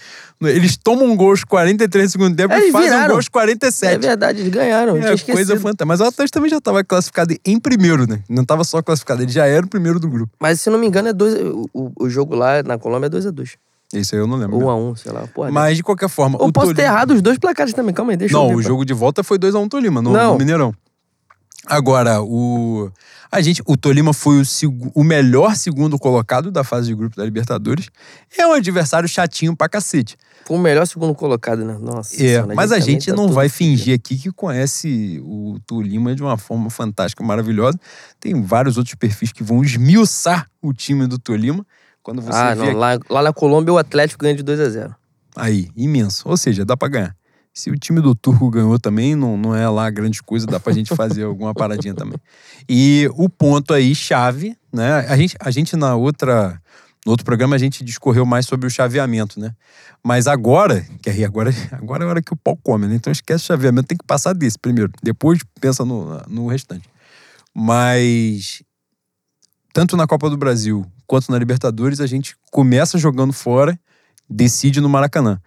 Eles 0.41 0.77
tomam 0.77 1.07
um 1.07 1.17
gol 1.17 1.31
aos 1.31 1.45
43 1.45 2.11
segundos 2.11 2.37
tempo 2.37 2.53
é, 2.53 2.69
e 2.69 2.73
fazem 2.73 2.93
um 2.93 3.07
gol 3.07 3.17
aos 3.17 3.29
47. 3.29 3.95
É 3.95 3.99
verdade, 3.99 4.41
eles 4.41 4.53
ganharam. 4.53 4.97
É, 4.97 5.17
coisa 5.17 5.57
fantástica. 5.57 5.87
Mas 5.87 6.01
o 6.01 6.05
Atlético 6.05 6.35
também 6.35 6.51
já 6.51 6.59
estava 6.59 6.85
classificado 6.85 7.35
em 7.45 7.59
primeiro, 7.59 8.07
né? 8.07 8.23
Não 8.29 8.43
estava 8.43 8.65
só 8.65 8.83
classificado, 8.83 9.23
ele 9.23 9.33
já 9.33 9.47
era 9.47 9.65
o 9.65 9.69
primeiro 9.69 9.99
do 9.99 10.09
grupo. 10.09 10.33
Mas 10.39 10.61
se 10.61 10.69
não 10.69 10.79
me 10.79 10.87
engano, 10.87 11.09
é 11.09 11.13
dois, 11.13 11.35
o, 11.73 11.93
o 11.99 12.11
jogo 12.11 12.35
lá 12.35 12.63
na 12.63 12.77
Colômbia 12.77 13.07
é 13.07 13.11
2 13.11 13.27
a 13.27 13.31
2 13.31 13.57
Isso 13.95 14.15
aí 14.15 14.21
eu 14.21 14.27
não 14.27 14.37
lembro. 14.37 14.59
1 14.59 14.65
um 14.65 14.71
a 14.71 14.77
1 14.77 14.89
um, 14.91 14.97
sei 14.97 15.13
lá. 15.13 15.27
Porra, 15.29 15.51
Mas 15.51 15.77
de 15.77 15.83
qualquer 15.83 16.09
forma. 16.09 16.37
Ou 16.41 16.53
posso 16.53 16.67
Tolima... 16.67 16.77
ter 16.77 16.83
errado 16.83 17.13
os 17.13 17.23
dois 17.23 17.39
placares 17.39 17.73
também, 17.73 17.95
calma 17.95 18.13
aí, 18.13 18.17
deixa 18.17 18.35
não, 18.35 18.47
eu 18.47 18.51
Não, 18.51 18.57
o 18.57 18.63
jogo 18.63 18.85
de 18.85 18.93
volta 18.93 19.23
foi 19.23 19.39
2 19.39 19.55
a 19.55 19.59
1 19.59 19.63
um 19.63 19.69
Tolima, 19.69 20.03
no, 20.03 20.13
no 20.13 20.39
Mineirão. 20.39 20.75
Agora, 21.67 22.21
o. 22.21 22.91
A 23.35 23.41
gente, 23.41 23.61
o 23.67 23.77
Tolima 23.77 24.13
foi 24.13 24.41
o, 24.41 24.45
o 24.95 25.03
melhor 25.03 25.57
segundo 25.57 25.99
colocado 25.99 26.53
da 26.53 26.63
fase 26.63 26.87
de 26.87 26.95
grupo 26.95 27.17
da 27.17 27.25
Libertadores. 27.25 27.89
É 28.39 28.47
um 28.47 28.53
adversário 28.53 29.09
chatinho 29.09 29.57
pra 29.57 29.69
cacete. 29.69 30.17
Foi 30.47 30.57
o 30.57 30.61
melhor 30.61 30.87
segundo 30.87 31.13
colocado, 31.17 31.65
né? 31.65 31.77
Nossa. 31.81 32.15
É, 32.15 32.19
senhora, 32.19 32.55
mas 32.55 32.71
a 32.71 32.79
gente 32.79 33.11
tá 33.11 33.17
não 33.17 33.27
vai 33.27 33.49
fingir 33.49 33.93
aqui 33.93 34.17
que 34.17 34.31
conhece 34.31 35.21
o 35.25 35.59
Tolima 35.67 36.15
de 36.15 36.23
uma 36.23 36.39
forma 36.39 36.71
fantástica, 36.71 37.25
maravilhosa. 37.25 37.77
Tem 38.21 38.41
vários 38.41 38.79
outros 38.79 38.95
perfis 38.95 39.33
que 39.33 39.43
vão 39.43 39.65
esmiuçar 39.65 40.47
o 40.63 40.73
time 40.73 41.09
do 41.09 41.19
Tolima. 41.19 41.67
Quando 42.05 42.23
você 42.23 42.39
ah, 42.39 42.55
não. 42.55 42.71
Lá, 42.71 43.01
lá 43.11 43.21
na 43.21 43.33
Colômbia 43.33 43.75
o 43.75 43.79
Atlético 43.79 44.23
ganha 44.23 44.37
de 44.37 44.45
2 44.45 44.61
a 44.61 44.69
0 44.69 44.95
Aí, 45.35 45.71
imenso. 45.77 46.29
Ou 46.29 46.37
seja, 46.37 46.65
dá 46.65 46.77
pra 46.77 46.87
ganhar. 46.87 47.17
Se 47.55 47.71
o 47.71 47.79
time 47.79 48.01
do 48.01 48.17
Turco 48.17 48.51
ganhou 48.51 48.81
também, 48.81 49.15
não, 49.15 49.37
não 49.37 49.55
é 49.55 49.69
lá 49.69 49.89
grande 49.89 50.21
coisa, 50.21 50.45
dá 50.45 50.59
pra 50.59 50.73
gente 50.73 50.93
fazer 50.95 51.23
alguma 51.25 51.55
paradinha 51.55 51.95
também. 51.95 52.19
E 52.69 53.09
o 53.15 53.29
ponto 53.29 53.73
aí, 53.73 53.95
chave, 53.95 54.57
né? 54.73 55.07
A 55.09 55.17
gente, 55.17 55.37
a 55.39 55.51
gente 55.53 55.77
na 55.77 55.95
outra. 55.95 56.61
No 57.07 57.13
outro 57.13 57.25
programa 57.25 57.55
a 57.55 57.59
gente 57.59 57.85
discorreu 57.85 58.25
mais 58.25 58.47
sobre 58.47 58.67
o 58.67 58.71
chaveamento, 58.71 59.39
né? 59.39 59.55
Mas 60.03 60.27
agora, 60.27 60.85
que 61.03 61.11
aí 61.11 61.23
agora, 61.23 61.51
agora 61.71 62.03
é 62.03 62.07
a 62.07 62.11
hora 62.11 62.23
que 62.23 62.33
o 62.33 62.37
pau 62.37 62.59
come, 62.63 62.89
né? 62.89 62.95
Então 62.97 63.13
esquece 63.13 63.45
o 63.45 63.47
chaveamento, 63.47 63.89
tem 63.89 63.99
que 63.99 64.07
passar 64.07 64.33
desse 64.33 64.59
primeiro. 64.59 64.91
Depois 65.03 65.39
pensa 65.61 65.85
no, 65.85 66.21
no 66.27 66.49
restante. 66.49 66.89
Mas 67.55 68.63
tanto 69.73 69.97
na 69.97 70.07
Copa 70.07 70.29
do 70.31 70.37
Brasil 70.37 70.85
quanto 71.07 71.31
na 71.31 71.39
Libertadores, 71.39 72.01
a 72.01 72.07
gente 72.07 72.35
começa 72.51 72.99
jogando 72.99 73.33
fora, 73.33 73.79
decide 74.29 74.81
no 74.81 74.89
Maracanã. 74.89 75.41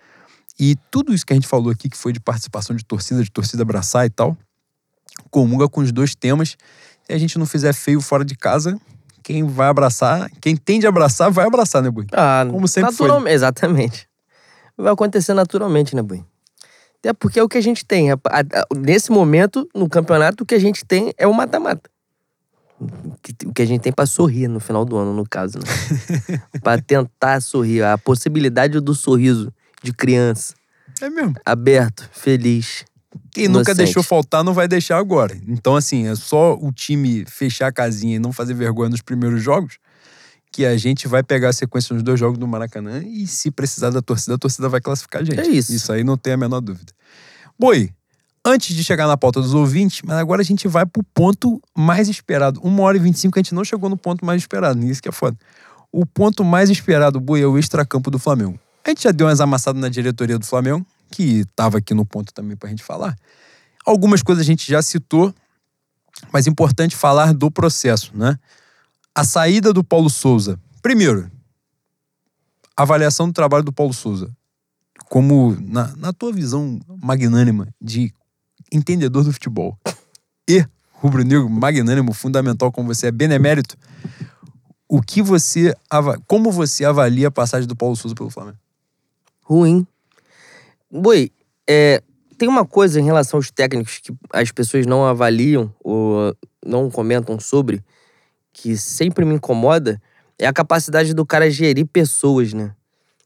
E 0.59 0.75
tudo 0.89 1.13
isso 1.13 1.25
que 1.25 1.33
a 1.33 1.35
gente 1.35 1.47
falou 1.47 1.71
aqui, 1.71 1.89
que 1.89 1.97
foi 1.97 2.11
de 2.11 2.19
participação 2.19 2.75
de 2.75 2.83
torcida, 2.83 3.23
de 3.23 3.29
torcida 3.29 3.61
abraçar 3.61 4.05
e 4.05 4.09
tal, 4.09 4.35
comunga 5.29 5.67
com 5.69 5.81
os 5.81 5.91
dois 5.91 6.15
temas. 6.15 6.57
Se 7.03 7.13
a 7.13 7.17
gente 7.17 7.37
não 7.37 7.45
fizer 7.45 7.73
feio 7.73 8.01
fora 8.01 8.25
de 8.25 8.35
casa, 8.35 8.79
quem 9.23 9.43
vai 9.45 9.67
abraçar, 9.67 10.29
quem 10.41 10.55
tende 10.55 10.85
a 10.85 10.89
abraçar, 10.89 11.29
vai 11.29 11.45
abraçar, 11.45 11.81
né, 11.83 11.91
Bui? 11.91 12.07
Ah, 12.11 12.45
Como 12.49 12.67
sempre 12.67 12.93
foi. 12.93 13.31
Exatamente. 13.31 14.07
Vai 14.77 14.91
acontecer 14.91 15.33
naturalmente, 15.33 15.95
né, 15.95 16.01
Bui? 16.01 16.23
Até 16.99 17.13
porque 17.13 17.39
é 17.39 17.43
o 17.43 17.49
que 17.49 17.57
a 17.57 17.61
gente 17.61 17.85
tem. 17.85 18.07
Nesse 18.75 19.11
momento, 19.11 19.67
no 19.75 19.87
campeonato, 19.87 20.43
o 20.43 20.45
que 20.45 20.55
a 20.55 20.59
gente 20.59 20.83
tem 20.83 21.13
é 21.17 21.27
o 21.27 21.33
mata-mata. 21.33 21.89
O 23.45 23.53
que 23.53 23.61
a 23.61 23.65
gente 23.65 23.81
tem 23.81 23.91
para 23.91 24.05
sorrir 24.05 24.47
no 24.47 24.59
final 24.59 24.85
do 24.85 24.97
ano, 24.97 25.13
no 25.13 25.27
caso, 25.27 25.57
né? 25.59 26.39
para 26.61 26.81
tentar 26.81 27.41
sorrir. 27.41 27.83
A 27.83 27.97
possibilidade 27.97 28.79
do 28.79 28.93
sorriso 28.93 29.51
de 29.87 29.93
criança. 29.93 30.53
É 31.01 31.09
mesmo. 31.09 31.35
Aberto, 31.45 32.09
feliz. 32.11 32.85
Quem 33.31 33.45
inocente. 33.45 33.69
nunca 33.69 33.75
deixou 33.75 34.03
faltar 34.03 34.43
não 34.43 34.53
vai 34.53 34.67
deixar 34.67 34.97
agora. 34.97 35.35
Então, 35.47 35.75
assim, 35.75 36.07
é 36.07 36.15
só 36.15 36.55
o 36.55 36.71
time 36.71 37.25
fechar 37.27 37.67
a 37.67 37.71
casinha 37.71 38.17
e 38.17 38.19
não 38.19 38.31
fazer 38.31 38.53
vergonha 38.53 38.89
nos 38.89 39.01
primeiros 39.01 39.41
jogos 39.41 39.77
que 40.51 40.65
a 40.65 40.77
gente 40.77 41.07
vai 41.07 41.23
pegar 41.23 41.49
a 41.49 41.53
sequência 41.53 41.93
dos 41.93 42.03
dois 42.03 42.19
jogos 42.19 42.37
do 42.37 42.47
Maracanã 42.47 43.03
e 43.03 43.27
se 43.27 43.51
precisar 43.51 43.91
da 43.91 44.01
torcida, 44.01 44.35
a 44.35 44.37
torcida 44.37 44.67
vai 44.67 44.81
classificar 44.81 45.21
a 45.21 45.25
gente. 45.25 45.39
É 45.39 45.47
isso. 45.47 45.73
Isso 45.73 45.91
aí 45.91 46.03
não 46.03 46.17
tem 46.17 46.33
a 46.33 46.37
menor 46.37 46.61
dúvida. 46.61 46.91
Boi, 47.59 47.91
antes 48.43 48.75
de 48.75 48.83
chegar 48.83 49.07
na 49.07 49.17
pauta 49.17 49.41
dos 49.41 49.53
ouvintes, 49.53 50.01
mas 50.03 50.17
agora 50.17 50.41
a 50.41 50.45
gente 50.45 50.67
vai 50.67 50.85
pro 50.85 51.03
ponto 51.13 51.61
mais 51.77 52.07
esperado. 52.07 52.59
Uma 52.63 52.83
hora 52.83 52.97
e 52.97 52.99
vinte 52.99 53.15
e 53.15 53.19
cinco 53.19 53.37
a 53.37 53.41
gente 53.41 53.53
não 53.53 53.63
chegou 53.63 53.89
no 53.89 53.97
ponto 53.97 54.25
mais 54.25 54.41
esperado, 54.41 54.83
isso 54.85 55.01
que 55.01 55.09
é 55.09 55.11
foda. 55.11 55.37
O 55.91 56.05
ponto 56.05 56.43
mais 56.43 56.69
esperado, 56.69 57.19
Boi, 57.19 57.41
é 57.41 57.45
o 57.45 57.57
extracampo 57.57 58.09
do 58.09 58.17
Flamengo. 58.17 58.59
A 58.87 58.91
gente 58.91 59.03
já 59.03 59.11
deu 59.11 59.27
umas 59.27 59.41
amassadas 59.41 59.81
na 59.81 59.89
diretoria 59.89 60.39
do 60.39 60.45
Flamengo, 60.45 60.85
que 61.11 61.41
estava 61.41 61.79
aqui 61.79 61.93
no 61.93 62.05
ponto 62.05 62.33
também 62.33 62.55
para 62.55 62.67
a 62.67 62.69
gente 62.69 62.81
falar. 62.81 63.17
Algumas 63.85 64.23
coisas 64.23 64.41
a 64.41 64.45
gente 64.45 64.65
já 64.65 64.81
citou, 64.81 65.35
mas 66.31 66.47
é 66.47 66.49
importante 66.49 66.95
falar 66.95 67.33
do 67.33 67.51
processo, 67.51 68.15
né? 68.15 68.39
A 69.13 69.25
saída 69.25 69.73
do 69.73 69.83
Paulo 69.83 70.09
Souza. 70.09 70.57
Primeiro, 70.81 71.29
avaliação 72.77 73.27
do 73.27 73.33
trabalho 73.33 73.65
do 73.65 73.73
Paulo 73.73 73.93
Souza. 73.93 74.31
Como, 75.09 75.57
na, 75.59 75.93
na 75.97 76.13
tua 76.13 76.31
visão 76.31 76.79
magnânima 77.03 77.67
de 77.81 78.13
entendedor 78.71 79.25
do 79.25 79.33
futebol 79.33 79.77
e 80.47 80.65
rubro-negro 80.93 81.49
magnânimo, 81.49 82.13
fundamental 82.13 82.71
como 82.71 82.95
você 82.95 83.07
é, 83.07 83.11
benemérito, 83.11 83.75
o 84.87 85.01
que 85.01 85.21
você. 85.21 85.75
Como 86.25 86.53
você 86.53 86.85
avalia 86.85 87.27
a 87.27 87.31
passagem 87.31 87.67
do 87.67 87.75
Paulo 87.75 87.93
Souza 87.93 88.15
pelo 88.15 88.29
Flamengo? 88.29 88.57
Ruim. 89.47 89.87
Boi, 90.91 91.31
é, 91.67 92.03
tem 92.37 92.49
uma 92.49 92.65
coisa 92.65 92.99
em 92.99 93.03
relação 93.03 93.37
aos 93.37 93.49
técnicos 93.49 93.99
que 93.99 94.13
as 94.33 94.51
pessoas 94.51 94.85
não 94.85 95.05
avaliam 95.05 95.73
ou 95.81 96.35
não 96.65 96.91
comentam 96.91 97.39
sobre, 97.39 97.81
que 98.51 98.75
sempre 98.75 99.23
me 99.23 99.35
incomoda, 99.35 100.01
é 100.37 100.45
a 100.45 100.53
capacidade 100.53 101.13
do 101.13 101.25
cara 101.25 101.49
gerir 101.49 101.87
pessoas, 101.87 102.53
né? 102.53 102.73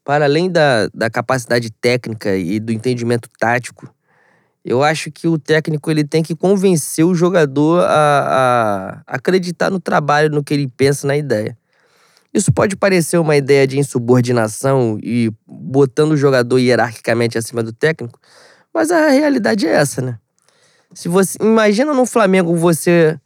Para 0.04 0.24
além 0.24 0.50
da, 0.50 0.88
da 0.94 1.10
capacidade 1.10 1.70
técnica 1.70 2.36
e 2.36 2.60
do 2.60 2.72
entendimento 2.72 3.28
tático, 3.38 3.92
eu 4.64 4.82
acho 4.82 5.10
que 5.10 5.26
o 5.26 5.38
técnico 5.38 5.90
ele 5.90 6.04
tem 6.04 6.22
que 6.22 6.36
convencer 6.36 7.04
o 7.04 7.14
jogador 7.14 7.84
a, 7.84 9.02
a 9.06 9.14
acreditar 9.16 9.70
no 9.70 9.80
trabalho, 9.80 10.30
no 10.30 10.42
que 10.42 10.54
ele 10.54 10.68
pensa, 10.68 11.06
na 11.06 11.16
ideia. 11.16 11.58
Isso 12.32 12.52
pode 12.52 12.76
parecer 12.76 13.18
uma 13.18 13.36
ideia 13.36 13.66
de 13.66 13.78
insubordinação 13.78 14.98
e 15.02 15.30
botando 15.46 16.12
o 16.12 16.16
jogador 16.16 16.58
hierarquicamente 16.58 17.36
acima 17.36 17.62
do 17.62 17.72
técnico, 17.72 18.18
mas 18.72 18.90
a 18.90 19.08
realidade 19.08 19.66
é 19.66 19.72
essa, 19.72 20.00
né? 20.00 20.18
Se 20.94 21.08
você 21.08 21.38
imagina 21.40 21.92
no 21.92 22.06
Flamengo 22.06 22.54
você 22.56 23.18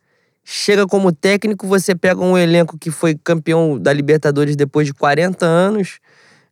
chega 0.44 0.86
como 0.86 1.12
técnico, 1.12 1.66
você 1.66 1.94
pega 1.94 2.20
um 2.20 2.38
elenco 2.38 2.78
que 2.78 2.90
foi 2.90 3.16
campeão 3.16 3.78
da 3.78 3.92
Libertadores 3.92 4.56
depois 4.56 4.86
de 4.86 4.94
40 4.94 5.44
anos, 5.44 5.98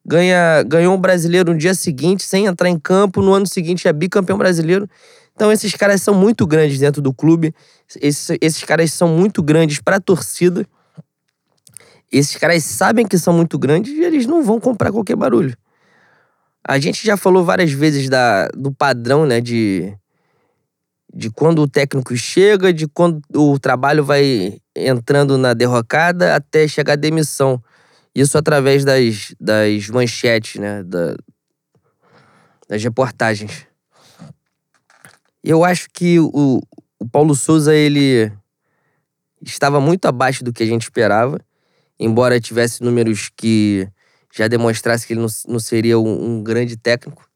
ganha 0.04 0.62
ganhou 0.64 0.94
um 0.94 1.00
brasileiro 1.00 1.52
no 1.52 1.58
dia 1.58 1.74
seguinte 1.74 2.24
sem 2.24 2.46
entrar 2.46 2.68
em 2.68 2.78
campo, 2.78 3.22
no 3.22 3.32
ano 3.32 3.46
seguinte 3.46 3.88
é 3.88 3.92
bicampeão 3.92 4.38
brasileiro. 4.38 4.88
Então 5.34 5.50
esses 5.50 5.74
caras 5.74 6.02
são 6.02 6.14
muito 6.14 6.46
grandes 6.46 6.78
dentro 6.78 7.02
do 7.02 7.12
clube. 7.12 7.52
Esses, 8.00 8.36
esses 8.40 8.62
caras 8.62 8.92
são 8.92 9.08
muito 9.08 9.42
grandes 9.42 9.80
para 9.80 9.96
a 9.96 10.00
torcida. 10.00 10.66
Esses 12.10 12.36
caras 12.36 12.62
sabem 12.64 13.06
que 13.06 13.18
são 13.18 13.34
muito 13.34 13.58
grandes 13.58 13.92
e 13.92 14.02
eles 14.02 14.26
não 14.26 14.42
vão 14.42 14.60
comprar 14.60 14.92
qualquer 14.92 15.16
barulho. 15.16 15.56
A 16.66 16.78
gente 16.78 17.04
já 17.04 17.16
falou 17.16 17.44
várias 17.44 17.72
vezes 17.72 18.08
da, 18.08 18.48
do 18.48 18.72
padrão, 18.72 19.26
né, 19.26 19.40
de, 19.40 19.92
de 21.12 21.30
quando 21.30 21.60
o 21.60 21.68
técnico 21.68 22.16
chega, 22.16 22.72
de 22.72 22.86
quando 22.86 23.20
o 23.34 23.58
trabalho 23.58 24.04
vai 24.04 24.58
entrando 24.74 25.36
na 25.36 25.52
derrocada 25.52 26.34
até 26.34 26.66
chegar 26.66 26.94
a 26.94 26.96
demissão. 26.96 27.62
Isso 28.14 28.38
através 28.38 28.84
das, 28.84 29.34
das 29.38 29.88
manchetes, 29.88 30.60
né, 30.60 30.82
da, 30.84 31.16
das 32.68 32.82
reportagens. 32.82 33.66
Eu 35.42 35.64
acho 35.64 35.88
que 35.92 36.18
o, 36.18 36.62
o 36.98 37.08
Paulo 37.08 37.34
Souza, 37.34 37.74
ele 37.74 38.32
estava 39.42 39.80
muito 39.80 40.06
abaixo 40.06 40.42
do 40.42 40.52
que 40.52 40.62
a 40.62 40.66
gente 40.66 40.84
esperava 40.84 41.38
embora 41.98 42.40
tivesse 42.40 42.82
números 42.82 43.30
que 43.34 43.88
já 44.32 44.48
demonstrasse 44.48 45.06
que 45.06 45.12
ele 45.12 45.20
não, 45.20 45.28
não 45.46 45.60
seria 45.60 45.98
um, 45.98 46.38
um, 46.38 46.42
grande 46.42 46.76
técnico. 46.76 47.28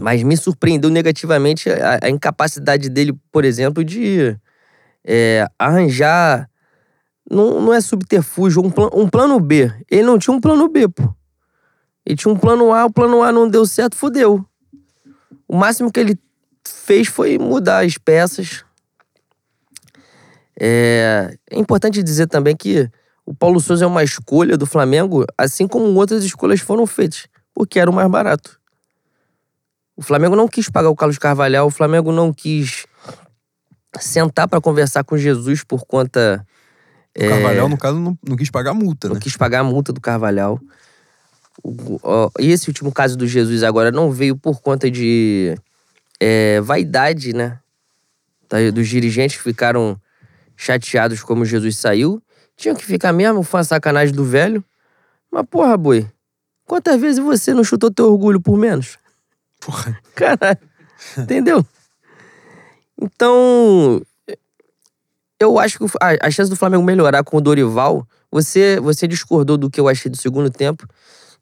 Mas 0.00 0.22
me 0.22 0.36
surpreendeu 0.36 0.90
negativamente 0.90 1.68
a, 1.70 1.98
a 2.02 2.08
incapacidade 2.08 2.88
dele, 2.88 3.12
por 3.30 3.44
exemplo, 3.44 3.84
de 3.84 4.36
é, 5.04 5.46
arranjar. 5.58 6.48
Não, 7.30 7.60
não 7.60 7.72
é 7.72 7.80
subterfúgio, 7.80 8.62
um, 8.64 8.70
plan, 8.70 8.88
um 8.94 9.08
plano 9.08 9.38
B. 9.38 9.70
Ele 9.90 10.02
não 10.02 10.18
tinha 10.18 10.34
um 10.34 10.40
plano 10.40 10.68
B, 10.68 10.88
pô. 10.88 11.14
Ele 12.04 12.16
tinha 12.16 12.32
um 12.32 12.36
plano 12.36 12.72
A, 12.72 12.86
o 12.86 12.92
plano 12.92 13.22
A 13.22 13.30
não 13.30 13.48
deu 13.48 13.66
certo, 13.66 13.96
fodeu. 13.96 14.44
O 15.46 15.56
máximo 15.56 15.92
que 15.92 16.00
ele 16.00 16.18
fez 16.66 17.08
foi 17.08 17.38
mudar 17.38 17.84
as 17.84 17.96
peças. 17.98 18.64
É, 20.58 21.36
é 21.50 21.58
importante 21.58 22.02
dizer 22.02 22.26
também 22.26 22.56
que 22.56 22.90
o 23.26 23.34
Paulo 23.34 23.58
Souza 23.58 23.84
é 23.84 23.88
uma 23.88 24.04
escolha 24.04 24.56
do 24.56 24.66
Flamengo, 24.66 25.24
assim 25.36 25.66
como 25.66 25.86
outras 25.94 26.24
escolhas 26.24 26.60
foram 26.60 26.86
feitas, 26.86 27.26
porque 27.54 27.78
era 27.78 27.90
o 27.90 27.94
mais 27.94 28.10
barato. 28.10 28.60
O 29.96 30.02
Flamengo 30.02 30.36
não 30.36 30.48
quis 30.48 30.68
pagar 30.68 30.90
o 30.90 30.96
Carlos 30.96 31.18
Carvalhal, 31.18 31.66
o 31.66 31.70
Flamengo 31.70 32.12
não 32.12 32.32
quis 32.32 32.86
sentar 34.00 34.48
para 34.48 34.60
conversar 34.60 35.04
com 35.04 35.16
Jesus 35.16 35.62
por 35.62 35.86
conta. 35.86 36.44
O 37.16 37.28
Carvalhal, 37.28 37.66
é, 37.66 37.70
no 37.70 37.78
caso, 37.78 37.98
não, 37.98 38.18
não, 38.26 38.36
quis 38.36 38.50
pagar 38.50 38.72
a 38.72 38.74
multa, 38.74 39.08
não 39.08 39.14
né? 39.14 39.20
quis 39.20 39.36
pagar 39.36 39.60
a 39.60 39.64
multa 39.64 39.92
do 39.92 40.00
Carvalhal. 40.00 40.60
O, 41.62 42.00
ó, 42.02 42.28
e 42.40 42.50
esse 42.50 42.68
último 42.68 42.92
caso 42.92 43.16
do 43.16 43.26
Jesus 43.26 43.62
agora 43.62 43.92
não 43.92 44.10
veio 44.10 44.36
por 44.36 44.60
conta 44.60 44.90
de 44.90 45.56
é, 46.20 46.60
vaidade, 46.60 47.32
né? 47.32 47.60
Dos 48.72 48.88
dirigentes 48.88 49.36
que 49.36 49.42
ficaram 49.42 50.00
chateados 50.56 51.22
como 51.22 51.44
Jesus 51.44 51.76
saiu. 51.76 52.22
Tinha 52.56 52.74
que 52.74 52.84
ficar 52.84 53.12
mesmo, 53.12 53.42
foi 53.42 53.58
uma 53.58 53.64
sacanagem 53.64 54.14
do 54.14 54.24
velho. 54.24 54.64
Mas, 55.30 55.44
porra, 55.50 55.76
boi, 55.76 56.06
quantas 56.64 57.00
vezes 57.00 57.18
você 57.18 57.52
não 57.52 57.64
chutou 57.64 57.90
teu 57.90 58.06
orgulho 58.12 58.40
por 58.40 58.56
menos? 58.56 58.98
Porra. 59.60 59.98
Caralho. 60.14 60.58
Entendeu? 61.18 61.66
Então, 63.00 64.00
eu 65.40 65.58
acho 65.58 65.78
que 65.78 65.84
a, 66.00 66.26
a, 66.26 66.30
chance 66.30 66.48
do 66.48 66.56
Flamengo 66.56 66.82
melhorar 66.82 67.24
com 67.24 67.36
o 67.36 67.40
Dorival, 67.40 68.06
você, 68.30 68.78
você 68.80 69.06
discordou 69.06 69.56
do 69.56 69.70
que 69.70 69.80
eu 69.80 69.88
achei 69.88 70.10
do 70.10 70.16
segundo 70.16 70.50
tempo. 70.50 70.86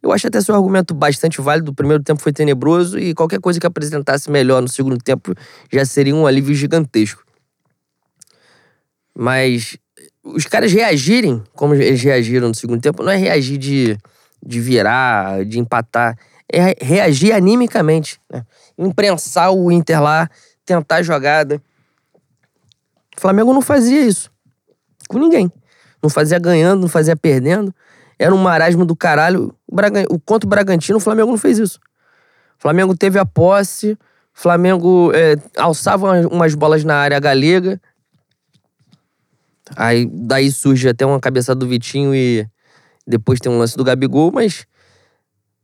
Eu 0.02 0.10
acho 0.10 0.26
até 0.26 0.40
seu 0.40 0.54
argumento 0.54 0.92
bastante 0.92 1.40
válido. 1.40 1.70
O 1.70 1.74
primeiro 1.74 2.02
tempo 2.02 2.20
foi 2.20 2.32
tenebroso 2.32 2.98
e 2.98 3.14
qualquer 3.14 3.40
coisa 3.40 3.60
que 3.60 3.66
apresentasse 3.66 4.30
melhor 4.30 4.60
no 4.60 4.68
segundo 4.68 4.98
tempo 4.98 5.32
já 5.70 5.84
seria 5.84 6.14
um 6.14 6.26
alívio 6.26 6.54
gigantesco. 6.54 7.24
Mas 9.14 9.76
os 10.24 10.46
caras 10.46 10.72
reagirem 10.72 11.42
como 11.54 11.74
eles 11.74 12.02
reagiram 12.02 12.48
no 12.48 12.54
segundo 12.54 12.80
tempo, 12.80 13.02
não 13.02 13.10
é 13.10 13.16
reagir 13.16 13.58
de, 13.58 13.98
de 14.44 14.60
virar, 14.60 15.44
de 15.44 15.58
empatar. 15.58 16.16
É 16.52 16.76
reagir 16.84 17.32
animicamente. 17.32 18.20
Né? 18.30 18.44
Imprensar 18.78 19.50
o 19.50 19.72
Inter 19.72 20.00
lá, 20.00 20.28
tentar 20.64 20.96
a 20.96 21.02
jogada. 21.02 21.60
O 23.16 23.20
Flamengo 23.20 23.52
não 23.52 23.62
fazia 23.62 24.02
isso. 24.02 24.30
Com 25.08 25.18
ninguém. 25.18 25.50
Não 26.02 26.10
fazia 26.10 26.38
ganhando, 26.38 26.82
não 26.82 26.88
fazia 26.88 27.16
perdendo. 27.16 27.74
Era 28.18 28.34
um 28.34 28.38
marasmo 28.38 28.84
do 28.84 28.94
caralho. 28.94 29.54
O, 29.66 29.74
Braga... 29.74 30.04
o 30.10 30.18
contra 30.18 30.46
o 30.46 30.50
Bragantino, 30.50 30.98
o 30.98 31.00
Flamengo 31.00 31.30
não 31.30 31.38
fez 31.38 31.58
isso. 31.58 31.78
O 32.58 32.62
Flamengo 32.62 32.96
teve 32.96 33.18
a 33.18 33.24
posse. 33.24 33.98
Flamengo 34.34 35.12
é, 35.14 35.36
alçava 35.56 36.26
umas 36.28 36.54
bolas 36.54 36.84
na 36.84 36.96
área 36.96 37.18
galega. 37.18 37.80
Aí 39.76 40.08
daí 40.12 40.50
surge 40.50 40.88
até 40.88 41.04
uma 41.04 41.20
cabeçada 41.20 41.58
do 41.58 41.66
Vitinho 41.66 42.14
e 42.14 42.46
depois 43.06 43.40
tem 43.40 43.50
um 43.50 43.58
lance 43.58 43.76
do 43.76 43.84
Gabigol, 43.84 44.30
mas 44.32 44.66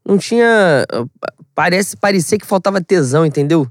não 0.05 0.19
tinha. 0.19 0.87
Parece 1.55 1.97
parecer 1.97 2.39
que 2.39 2.47
faltava 2.47 2.81
tesão, 2.81 3.27
entendeu? 3.27 3.67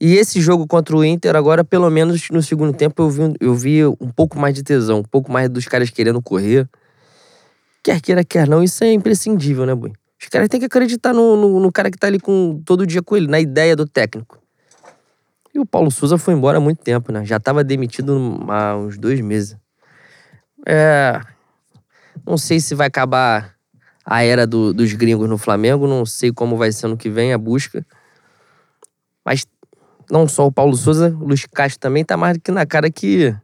E 0.00 0.14
esse 0.14 0.40
jogo 0.40 0.66
contra 0.66 0.96
o 0.96 1.04
Inter, 1.04 1.34
agora, 1.36 1.64
pelo 1.64 1.90
menos 1.90 2.28
no 2.30 2.42
segundo 2.42 2.72
tempo, 2.72 3.02
eu 3.02 3.10
vi, 3.10 3.34
eu 3.40 3.54
vi 3.54 3.86
um 3.86 4.10
pouco 4.14 4.38
mais 4.38 4.54
de 4.54 4.62
tesão, 4.62 4.98
um 4.98 5.02
pouco 5.02 5.32
mais 5.32 5.48
dos 5.48 5.66
caras 5.66 5.88
querendo 5.88 6.20
correr. 6.20 6.68
Quer 7.82 8.00
queira, 8.00 8.24
quer 8.24 8.48
não, 8.48 8.62
isso 8.62 8.84
é 8.84 8.92
imprescindível, 8.92 9.64
né, 9.64 9.74
Boi? 9.74 9.92
Os 10.20 10.28
caras 10.28 10.48
têm 10.48 10.60
que 10.60 10.66
acreditar 10.66 11.12
no, 11.14 11.36
no, 11.36 11.60
no, 11.60 11.72
cara 11.72 11.90
que 11.90 11.98
tá 11.98 12.06
ali 12.06 12.18
com, 12.18 12.60
todo 12.64 12.86
dia 12.86 13.02
com 13.02 13.16
ele, 13.16 13.26
na 13.26 13.38
ideia 13.40 13.76
do 13.76 13.86
técnico. 13.86 14.38
E 15.54 15.58
o 15.58 15.64
Paulo 15.64 15.90
Souza 15.90 16.18
foi 16.18 16.34
embora 16.34 16.58
há 16.58 16.60
muito 16.60 16.82
tempo, 16.82 17.12
né? 17.12 17.24
Já 17.24 17.38
tava 17.40 17.62
demitido 17.64 18.38
há 18.48 18.76
uns 18.76 18.98
dois 18.98 19.20
meses. 19.20 19.56
É. 20.66 21.20
Não 22.26 22.36
sei 22.36 22.58
se 22.58 22.74
vai 22.74 22.88
acabar 22.88 23.54
a 24.04 24.22
era 24.22 24.46
do, 24.46 24.72
dos 24.72 24.92
gringos 24.92 25.28
no 25.28 25.38
Flamengo, 25.38 25.86
não 25.86 26.04
sei 26.04 26.32
como 26.32 26.56
vai 26.56 26.72
ser 26.72 26.88
no 26.88 26.96
que 26.96 27.08
vem 27.08 27.32
a 27.32 27.38
busca. 27.38 27.86
Mas 29.24 29.46
não 30.10 30.28
só 30.28 30.46
o 30.46 30.52
Paulo 30.52 30.76
Souza, 30.76 31.08
o 31.20 31.26
Luiz 31.26 31.44
Castro 31.46 31.80
também 31.80 32.04
tá 32.04 32.16
mais 32.16 32.36
do 32.36 32.40
que 32.40 32.50
na 32.50 32.66
cara 32.66 32.90
que 32.90 33.34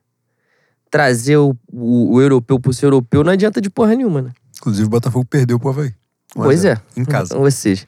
trazer 0.91 1.37
o, 1.37 1.57
o, 1.73 2.15
o 2.15 2.21
europeu 2.21 2.61
por 2.61 2.75
ser 2.75 2.87
europeu 2.87 3.25
não 3.25 3.33
adianta 3.33 3.61
de 3.61 3.71
porra 3.71 3.95
nenhuma, 3.95 4.23
né? 4.23 4.33
Inclusive 4.59 4.87
o 4.87 4.91
Botafogo 4.91 5.25
perdeu 5.25 5.59
pro 5.59 5.71
Havaí. 5.71 5.95
Pois 6.35 6.65
é. 6.65 6.81
Em 6.97 7.05
casa. 7.05 7.37
Ou 7.39 7.51
seja. 7.51 7.87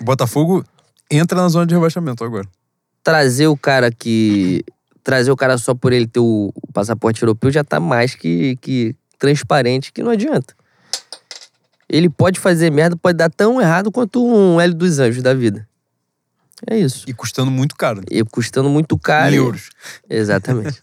O 0.00 0.04
Botafogo 0.04 0.64
entra 1.10 1.40
na 1.40 1.48
zona 1.48 1.66
de 1.66 1.74
rebaixamento 1.74 2.24
agora. 2.24 2.46
Trazer 3.02 3.46
o 3.46 3.56
cara 3.56 3.90
que. 3.90 4.64
Trazer 5.10 5.32
o 5.32 5.36
cara 5.36 5.58
só 5.58 5.74
por 5.74 5.92
ele 5.92 6.06
ter 6.06 6.20
o, 6.20 6.52
o 6.54 6.72
passaporte 6.72 7.20
europeu 7.20 7.50
já 7.50 7.64
tá 7.64 7.80
mais 7.80 8.14
que, 8.14 8.54
que 8.60 8.94
transparente 9.18 9.92
que 9.92 10.04
não 10.04 10.12
adianta. 10.12 10.54
Ele 11.88 12.08
pode 12.08 12.38
fazer 12.38 12.70
merda, 12.70 12.96
pode 12.96 13.18
dar 13.18 13.28
tão 13.28 13.60
errado 13.60 13.90
quanto 13.90 14.24
um 14.24 14.60
Hélio 14.60 14.76
dos 14.76 15.00
Anjos 15.00 15.20
da 15.20 15.34
vida. 15.34 15.68
É 16.64 16.78
isso. 16.78 17.04
E 17.08 17.12
custando 17.12 17.50
muito 17.50 17.74
caro. 17.74 18.02
E 18.08 18.22
custando 18.22 18.70
muito 18.70 18.96
caro. 18.96 19.34
Em 19.34 19.38
euros. 19.38 19.70
Exatamente. 20.08 20.78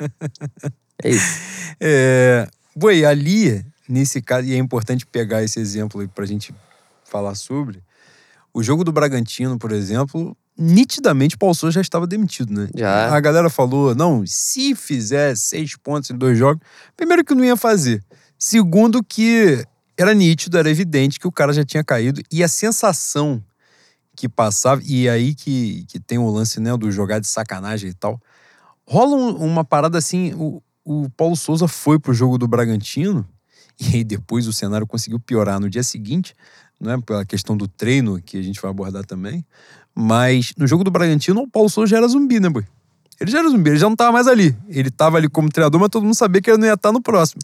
é 1.02 1.10
isso. 1.10 1.41
É... 1.80 2.49
Boi, 2.76 3.06
ali, 3.06 3.66
nesse 3.88 4.22
caso, 4.22 4.45
e 4.45 4.54
é 4.54 4.58
importante 4.58 5.06
pegar 5.06 5.41
esse 5.41 5.58
exemplo 5.58 6.02
aí 6.02 6.08
pra 6.10 6.26
gente 6.26 6.54
falar 7.06 7.34
sobre. 7.34 7.82
O 8.54 8.62
jogo 8.62 8.84
do 8.84 8.91
Bragantino, 8.91 9.58
por 9.58 9.72
exemplo, 9.72 10.36
nitidamente 10.57 11.35
o 11.35 11.38
Paulo 11.39 11.55
Souza 11.55 11.73
já 11.73 11.81
estava 11.81 12.07
demitido, 12.07 12.51
né? 12.51 12.69
Já. 12.75 13.15
A 13.15 13.19
galera 13.19 13.49
falou, 13.49 13.93
não, 13.93 14.23
se 14.25 14.73
fizer 14.75 15.35
seis 15.35 15.75
pontos 15.75 16.09
em 16.09 16.17
dois 16.17 16.38
jogos, 16.38 16.61
primeiro 16.95 17.23
que 17.23 17.35
não 17.35 17.43
ia 17.43 17.55
fazer. 17.55 18.03
Segundo, 18.39 19.03
que 19.03 19.63
era 19.97 20.13
nítido, 20.13 20.57
era 20.57 20.69
evidente 20.69 21.19
que 21.19 21.27
o 21.27 21.31
cara 21.31 21.53
já 21.53 21.63
tinha 21.63 21.84
caído. 21.84 22.21
E 22.31 22.43
a 22.43 22.47
sensação 22.47 23.43
que 24.15 24.27
passava, 24.27 24.81
e 24.84 25.07
aí 25.07 25.35
que, 25.35 25.85
que 25.88 25.99
tem 25.99 26.17
o 26.17 26.29
lance 26.29 26.59
né, 26.59 26.75
do 26.75 26.91
jogar 26.91 27.19
de 27.19 27.27
sacanagem 27.27 27.91
e 27.91 27.93
tal. 27.93 28.19
Rola 28.85 29.15
um, 29.15 29.35
uma 29.35 29.63
parada 29.63 29.97
assim: 29.97 30.34
o, 30.34 30.61
o 30.84 31.09
Paulo 31.11 31.35
Souza 31.35 31.67
foi 31.67 31.99
pro 31.99 32.13
jogo 32.13 32.38
do 32.38 32.47
Bragantino, 32.47 33.25
e 33.79 33.97
aí 33.97 34.03
depois 34.03 34.47
o 34.47 34.53
cenário 34.53 34.88
conseguiu 34.88 35.19
piorar 35.19 35.59
no 35.59 35.69
dia 35.69 35.84
seguinte, 35.84 36.34
né, 36.81 36.97
pela 37.05 37.23
questão 37.25 37.55
do 37.55 37.67
treino, 37.67 38.19
que 38.19 38.38
a 38.38 38.41
gente 38.41 38.59
vai 38.59 38.71
abordar 38.71 39.05
também. 39.05 39.45
Mas 39.99 40.53
no 40.56 40.68
jogo 40.68 40.84
do 40.84 40.91
Bragantino, 40.91 41.41
o 41.41 41.48
Paulo 41.48 41.68
Souza 41.68 41.90
já 41.90 41.98
era 41.98 42.07
zumbi, 42.07 42.40
né, 42.40 42.48
boy? 42.49 42.64
Ele 43.19 43.32
já 43.32 43.40
era 43.40 43.49
zumbi, 43.49 43.72
ele 43.72 43.80
já 43.80 43.90
não 43.90 43.95
tava 43.95 44.11
mais 44.11 44.28
ali. 44.28 44.56
Ele 44.69 44.91
tava 44.91 45.18
ali 45.18 45.28
como 45.28 45.49
treinador, 45.49 45.82
mas 45.82 45.90
todo 45.90 46.03
mundo 46.03 46.14
sabia 46.14 46.40
que 46.40 46.52
ele 46.52 46.60
não 46.60 46.68
ia 46.68 46.76
estar 46.76 46.91
no 46.91 47.02
próximo. 47.02 47.41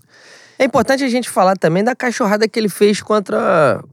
É 0.59 0.65
importante 0.65 1.03
a 1.03 1.09
gente 1.09 1.31
falar 1.31 1.57
também 1.57 1.83
da 1.83 1.95
cachorrada 1.95 2.47
que 2.47 2.59
ele 2.59 2.69
fez 2.69 3.01
contra, 3.01 3.83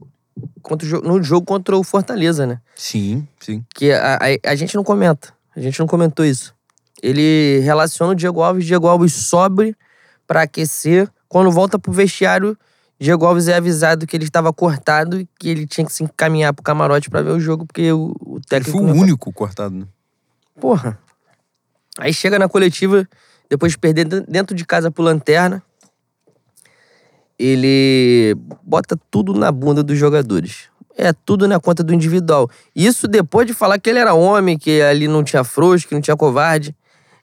contra 0.61 0.87
no 1.01 1.23
jogo 1.23 1.43
contra 1.43 1.75
o 1.75 1.83
Fortaleza, 1.83 2.45
né? 2.45 2.61
Sim, 2.75 3.27
sim. 3.39 3.65
Que 3.73 3.91
a, 3.93 4.17
a, 4.17 4.51
a, 4.51 4.55
gente 4.55 4.75
não 4.75 4.83
comenta. 4.83 5.33
A 5.55 5.59
gente 5.59 5.79
não 5.79 5.87
comentou 5.87 6.23
isso. 6.23 6.53
Ele 7.01 7.61
relaciona 7.63 8.11
o 8.11 8.15
Diego 8.15 8.43
Alves, 8.43 8.63
Diego 8.63 8.87
Alves 8.87 9.13
sobe 9.13 9.75
para 10.27 10.43
aquecer. 10.43 11.09
Quando 11.27 11.49
volta 11.49 11.79
pro 11.79 11.91
vestiário, 11.91 12.55
Diego 13.01 13.25
Alves 13.25 13.47
é 13.47 13.55
avisado 13.55 14.05
que 14.05 14.15
ele 14.15 14.25
estava 14.25 14.53
cortado 14.53 15.19
e 15.19 15.27
que 15.39 15.49
ele 15.49 15.65
tinha 15.65 15.83
que 15.83 15.91
se 15.91 16.03
encaminhar 16.03 16.53
pro 16.53 16.61
camarote 16.61 17.09
para 17.09 17.23
ver 17.23 17.31
o 17.31 17.39
jogo, 17.39 17.65
porque 17.65 17.91
o, 17.91 18.13
o 18.21 18.39
técnico. 18.39 18.77
Ele 18.77 18.87
foi 18.89 18.95
o 18.95 19.01
único 19.01 19.33
cortado, 19.33 19.75
né? 19.75 19.87
Porra. 20.59 20.99
Aí 21.97 22.13
chega 22.13 22.37
na 22.37 22.47
coletiva, 22.47 23.09
depois 23.49 23.71
de 23.71 23.79
perder 23.79 24.05
dentro 24.05 24.55
de 24.55 24.63
casa 24.63 24.91
pro 24.91 25.01
Lanterna, 25.01 25.63
ele 27.39 28.35
bota 28.61 28.95
tudo 29.09 29.33
na 29.33 29.51
bunda 29.51 29.81
dos 29.81 29.97
jogadores. 29.97 30.69
É 30.95 31.11
tudo 31.11 31.47
na 31.47 31.59
conta 31.59 31.83
do 31.83 31.95
individual. 31.95 32.51
Isso 32.75 33.07
depois 33.07 33.47
de 33.47 33.53
falar 33.55 33.79
que 33.79 33.89
ele 33.89 33.97
era 33.97 34.13
homem, 34.13 34.59
que 34.59 34.79
ali 34.79 35.07
não 35.07 35.23
tinha 35.23 35.43
frouxo, 35.43 35.87
que 35.87 35.95
não 35.95 36.01
tinha 36.01 36.15
covarde. 36.15 36.75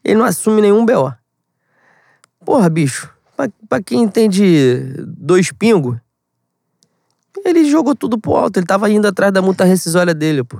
Ele 0.02 0.16
não 0.16 0.24
assume 0.24 0.60
nenhum 0.60 0.84
B.O. 0.84 1.12
Porra, 2.44 2.68
bicho. 2.68 3.16
Pra 3.68 3.82
quem 3.82 4.02
entende 4.02 4.94
dois 5.06 5.52
pingos, 5.52 5.96
ele 7.44 7.70
jogou 7.70 7.94
tudo 7.94 8.18
pro 8.18 8.34
alto. 8.34 8.58
Ele 8.58 8.66
tava 8.66 8.90
indo 8.90 9.06
atrás 9.06 9.32
da 9.32 9.40
multa 9.40 9.64
rescisória 9.64 10.14
dele, 10.14 10.42
pô. 10.42 10.58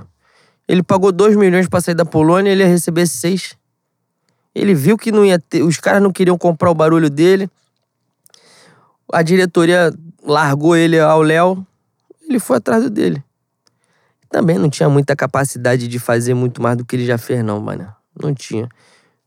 Ele 0.67 0.83
pagou 0.83 1.11
2 1.11 1.35
milhões 1.35 1.67
pra 1.67 1.81
sair 1.81 1.95
da 1.95 2.05
Polônia, 2.05 2.51
ele 2.51 2.61
ia 2.61 2.69
receber 2.69 3.07
6. 3.07 3.57
Ele 4.53 4.73
viu 4.73 4.97
que 4.97 5.11
não 5.11 5.25
ia 5.25 5.39
ter. 5.39 5.63
Os 5.63 5.77
caras 5.77 6.01
não 6.01 6.11
queriam 6.11 6.37
comprar 6.37 6.69
o 6.69 6.75
barulho 6.75 7.09
dele 7.09 7.49
a 9.11 9.21
diretoria 9.21 9.91
largou 10.23 10.75
ele 10.75 10.99
ao 10.99 11.21
Léo, 11.21 11.65
ele 12.27 12.39
foi 12.39 12.57
atrás 12.57 12.89
dele. 12.89 13.23
Também 14.29 14.57
não 14.57 14.69
tinha 14.69 14.87
muita 14.87 15.15
capacidade 15.15 15.87
de 15.87 15.97
fazer 15.97 16.35
muito 16.35 16.61
mais 16.61 16.77
do 16.77 16.85
que 16.85 16.95
ele 16.95 17.05
já 17.05 17.17
fez, 17.17 17.43
não, 17.43 17.59
mano. 17.59 17.91
Não 18.21 18.33
tinha. 18.33 18.69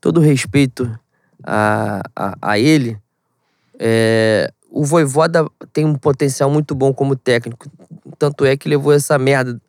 Todo 0.00 0.20
respeito 0.20 0.88
a, 1.44 2.02
a, 2.14 2.36
a 2.40 2.58
ele, 2.58 2.96
é, 3.84 4.52
o 4.70 4.84
Voivoda 4.84 5.44
tem 5.72 5.84
um 5.84 5.96
potencial 5.96 6.48
muito 6.48 6.74
bom 6.74 6.94
como 6.94 7.16
técnico. 7.16 7.66
Tanto 8.18 8.44
é 8.44 8.56
que 8.56 8.68
levou 8.68 8.92
essa 8.92 9.18
merda 9.18 9.60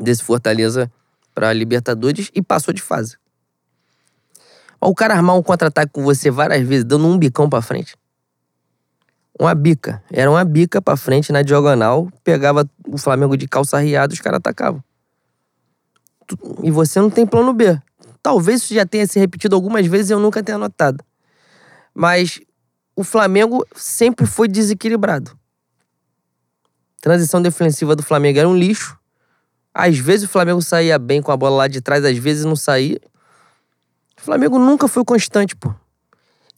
desse 0.00 0.24
Fortaleza 0.24 0.90
pra 1.32 1.52
Libertadores 1.52 2.30
e 2.34 2.42
passou 2.42 2.74
de 2.74 2.82
fase. 2.82 3.16
O 4.80 4.94
cara 4.94 5.14
armar 5.14 5.36
um 5.36 5.42
contra-ataque 5.42 5.92
com 5.92 6.02
você 6.02 6.30
várias 6.30 6.66
vezes, 6.66 6.84
dando 6.84 7.06
um 7.06 7.16
bicão 7.16 7.48
pra 7.48 7.62
frente 7.62 7.94
uma 9.38 9.54
bica. 9.54 10.02
Era 10.12 10.30
uma 10.30 10.44
bica 10.44 10.82
pra 10.82 10.96
frente 10.96 11.32
na 11.32 11.42
diagonal, 11.42 12.08
pegava 12.24 12.68
o 12.86 12.98
Flamengo 12.98 13.36
de 13.36 13.46
calça 13.46 13.78
riada 13.78 14.12
os 14.12 14.20
caras 14.20 14.38
atacavam. 14.38 14.82
E 16.62 16.70
você 16.70 17.00
não 17.00 17.08
tem 17.08 17.24
plano 17.24 17.52
B. 17.52 17.80
Talvez 18.22 18.62
isso 18.62 18.74
já 18.74 18.84
tenha 18.84 19.06
se 19.06 19.18
repetido 19.18 19.54
algumas 19.54 19.86
vezes 19.86 20.10
e 20.10 20.12
eu 20.12 20.18
nunca 20.18 20.42
tenha 20.42 20.58
notado. 20.58 21.02
Mas 21.94 22.40
o 22.98 23.04
Flamengo 23.04 23.64
sempre 23.76 24.26
foi 24.26 24.48
desequilibrado. 24.48 25.38
Transição 27.00 27.40
defensiva 27.40 27.94
do 27.94 28.02
Flamengo 28.02 28.40
era 28.40 28.48
um 28.48 28.56
lixo. 28.56 28.98
Às 29.72 29.96
vezes 29.96 30.24
o 30.24 30.28
Flamengo 30.28 30.60
saía 30.60 30.98
bem 30.98 31.22
com 31.22 31.30
a 31.30 31.36
bola 31.36 31.58
lá 31.58 31.68
de 31.68 31.80
trás, 31.80 32.04
às 32.04 32.18
vezes 32.18 32.44
não 32.44 32.56
saía. 32.56 33.00
O 34.18 34.20
Flamengo 34.20 34.58
nunca 34.58 34.88
foi 34.88 35.04
constante, 35.04 35.54
pô. 35.54 35.72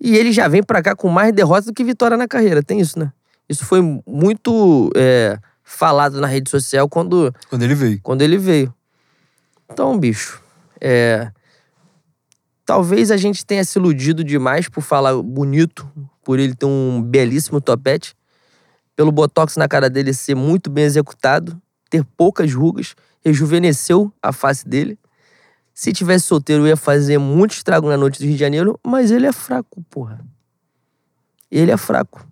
E 0.01 0.17
ele 0.17 0.33
já 0.33 0.49
vem 0.49 0.63
para 0.63 0.83
cá 0.83 0.97
com 0.97 1.11
mais 1.11 1.31
derrotas 1.31 1.67
do 1.67 1.75
que 1.75 1.85
vitória 1.85 2.17
na 2.17 2.27
carreira. 2.27 2.63
Tem 2.63 2.81
isso, 2.81 2.99
né? 2.99 3.13
Isso 3.47 3.67
foi 3.67 3.83
muito 4.07 4.91
é, 4.97 5.39
falado 5.63 6.23
na 6.23 6.27
rede 6.27 6.49
social 6.49 6.89
quando. 6.89 7.35
Quando 7.51 7.65
ele 7.65 7.75
veio. 7.75 8.01
Quando 8.03 8.23
ele 8.23 8.39
veio. 8.39 8.75
Então, 9.71 9.99
bicho. 9.99 10.43
É, 10.81 11.31
talvez 12.65 13.11
a 13.11 13.19
gente 13.19 13.45
tenha 13.45 13.63
se 13.63 13.79
iludido 13.79 14.25
demais 14.25 14.71
por 14.71 14.81
falar 14.81 15.21
bonito, 15.21 15.87
por 16.31 16.39
ele 16.39 16.55
ter 16.55 16.65
um 16.65 17.03
belíssimo 17.03 17.61
topete, 17.61 18.15
pelo 18.95 19.11
botox 19.11 19.57
na 19.57 19.67
cara 19.67 19.91
dele 19.91 20.15
ser 20.15 20.37
muito 20.37 20.71
bem 20.71 20.85
executado, 20.85 21.61
ter 21.91 22.05
poucas 22.05 22.55
rugas, 22.55 22.95
rejuvenesceu 23.21 24.13
a 24.23 24.33
face 24.33 24.65
dele. 24.69 24.97
Se 25.75 25.93
tivesse 25.93 26.27
solteiro, 26.27 26.69
ia 26.69 26.77
fazer 26.77 27.19
muito 27.19 27.51
estrago 27.51 27.89
na 27.89 27.97
noite 27.97 28.21
do 28.21 28.27
Rio 28.27 28.35
de 28.35 28.39
Janeiro, 28.39 28.79
mas 28.87 29.11
ele 29.11 29.27
é 29.27 29.33
fraco, 29.33 29.83
porra. 29.91 30.25
Ele 31.51 31.73
é 31.73 31.77
fraco. 31.77 32.25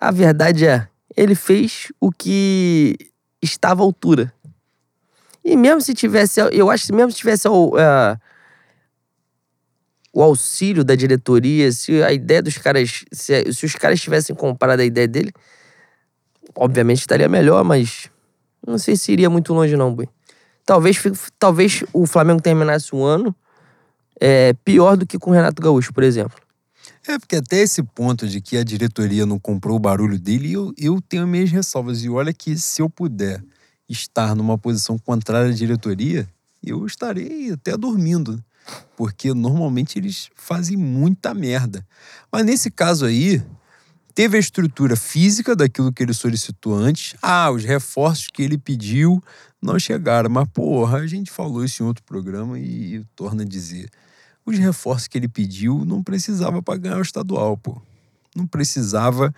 A 0.00 0.10
verdade 0.10 0.66
é, 0.66 0.88
ele 1.16 1.36
fez 1.36 1.92
o 2.00 2.10
que 2.10 2.96
estava 3.40 3.82
à 3.82 3.84
altura. 3.84 4.34
E 5.44 5.56
mesmo 5.56 5.80
se 5.80 5.94
tivesse, 5.94 6.40
eu 6.50 6.68
acho 6.72 6.86
que 6.86 6.92
mesmo 6.92 7.12
se 7.12 7.18
tivesse 7.18 7.46
uh, 7.46 8.18
o 10.12 10.22
auxílio 10.22 10.84
da 10.84 10.94
diretoria, 10.94 11.72
se 11.72 12.02
a 12.02 12.12
ideia 12.12 12.42
dos 12.42 12.58
caras, 12.58 13.04
se, 13.10 13.52
se 13.52 13.66
os 13.66 13.74
caras 13.74 14.00
tivessem 14.00 14.34
comprado 14.36 14.80
a 14.80 14.84
ideia 14.84 15.08
dele, 15.08 15.32
obviamente 16.54 17.00
estaria 17.00 17.28
melhor, 17.28 17.64
mas 17.64 18.10
não 18.66 18.78
sei 18.78 18.96
se 18.96 19.12
iria 19.12 19.30
muito 19.30 19.54
longe 19.54 19.76
não, 19.76 19.94
Bui 19.94 20.08
talvez, 20.64 21.02
talvez 21.38 21.84
o 21.92 22.06
Flamengo 22.06 22.40
terminasse 22.40 22.94
um 22.94 23.04
ano 23.04 23.34
é, 24.20 24.52
pior 24.64 24.96
do 24.96 25.06
que 25.06 25.18
com 25.18 25.30
o 25.30 25.34
Renato 25.34 25.60
Gaúcho, 25.60 25.92
por 25.92 26.02
exemplo. 26.02 26.40
É, 27.06 27.18
porque 27.18 27.36
até 27.36 27.60
esse 27.60 27.82
ponto 27.82 28.28
de 28.28 28.40
que 28.40 28.56
a 28.56 28.62
diretoria 28.62 29.26
não 29.26 29.38
comprou 29.38 29.76
o 29.76 29.80
barulho 29.80 30.18
dele, 30.18 30.52
eu, 30.52 30.72
eu 30.78 31.00
tenho 31.00 31.26
minhas 31.26 31.50
ressalvas. 31.50 32.04
E 32.04 32.08
olha 32.08 32.32
que 32.32 32.56
se 32.56 32.80
eu 32.80 32.88
puder 32.88 33.42
estar 33.88 34.36
numa 34.36 34.56
posição 34.56 34.96
contrária 34.98 35.50
à 35.50 35.54
diretoria, 35.54 36.28
eu 36.64 36.86
estarei 36.86 37.50
até 37.50 37.76
dormindo. 37.76 38.42
Porque 38.96 39.34
normalmente 39.34 39.98
eles 39.98 40.30
fazem 40.34 40.76
muita 40.76 41.34
merda. 41.34 41.86
Mas 42.30 42.44
nesse 42.44 42.70
caso 42.70 43.04
aí, 43.04 43.42
teve 44.14 44.36
a 44.36 44.40
estrutura 44.40 44.96
física 44.96 45.56
daquilo 45.56 45.92
que 45.92 46.02
ele 46.02 46.14
solicitou 46.14 46.74
antes. 46.74 47.16
Ah, 47.22 47.50
os 47.50 47.64
reforços 47.64 48.28
que 48.28 48.42
ele 48.42 48.58
pediu 48.58 49.22
não 49.60 49.78
chegaram. 49.78 50.30
Mas, 50.30 50.48
porra, 50.52 50.98
a 50.98 51.06
gente 51.06 51.30
falou 51.30 51.64
isso 51.64 51.82
em 51.82 51.86
outro 51.86 52.02
programa 52.04 52.58
e, 52.58 52.96
e 52.96 53.04
torna 53.16 53.42
a 53.42 53.46
dizer. 53.46 53.88
Os 54.44 54.58
reforços 54.58 55.06
que 55.06 55.16
ele 55.16 55.28
pediu 55.28 55.84
não 55.84 56.02
precisava 56.02 56.60
para 56.60 56.78
ganhar 56.78 56.98
o 56.98 57.02
estadual, 57.02 57.56
pô. 57.56 57.80
Não 58.34 58.46
precisava 58.46 59.32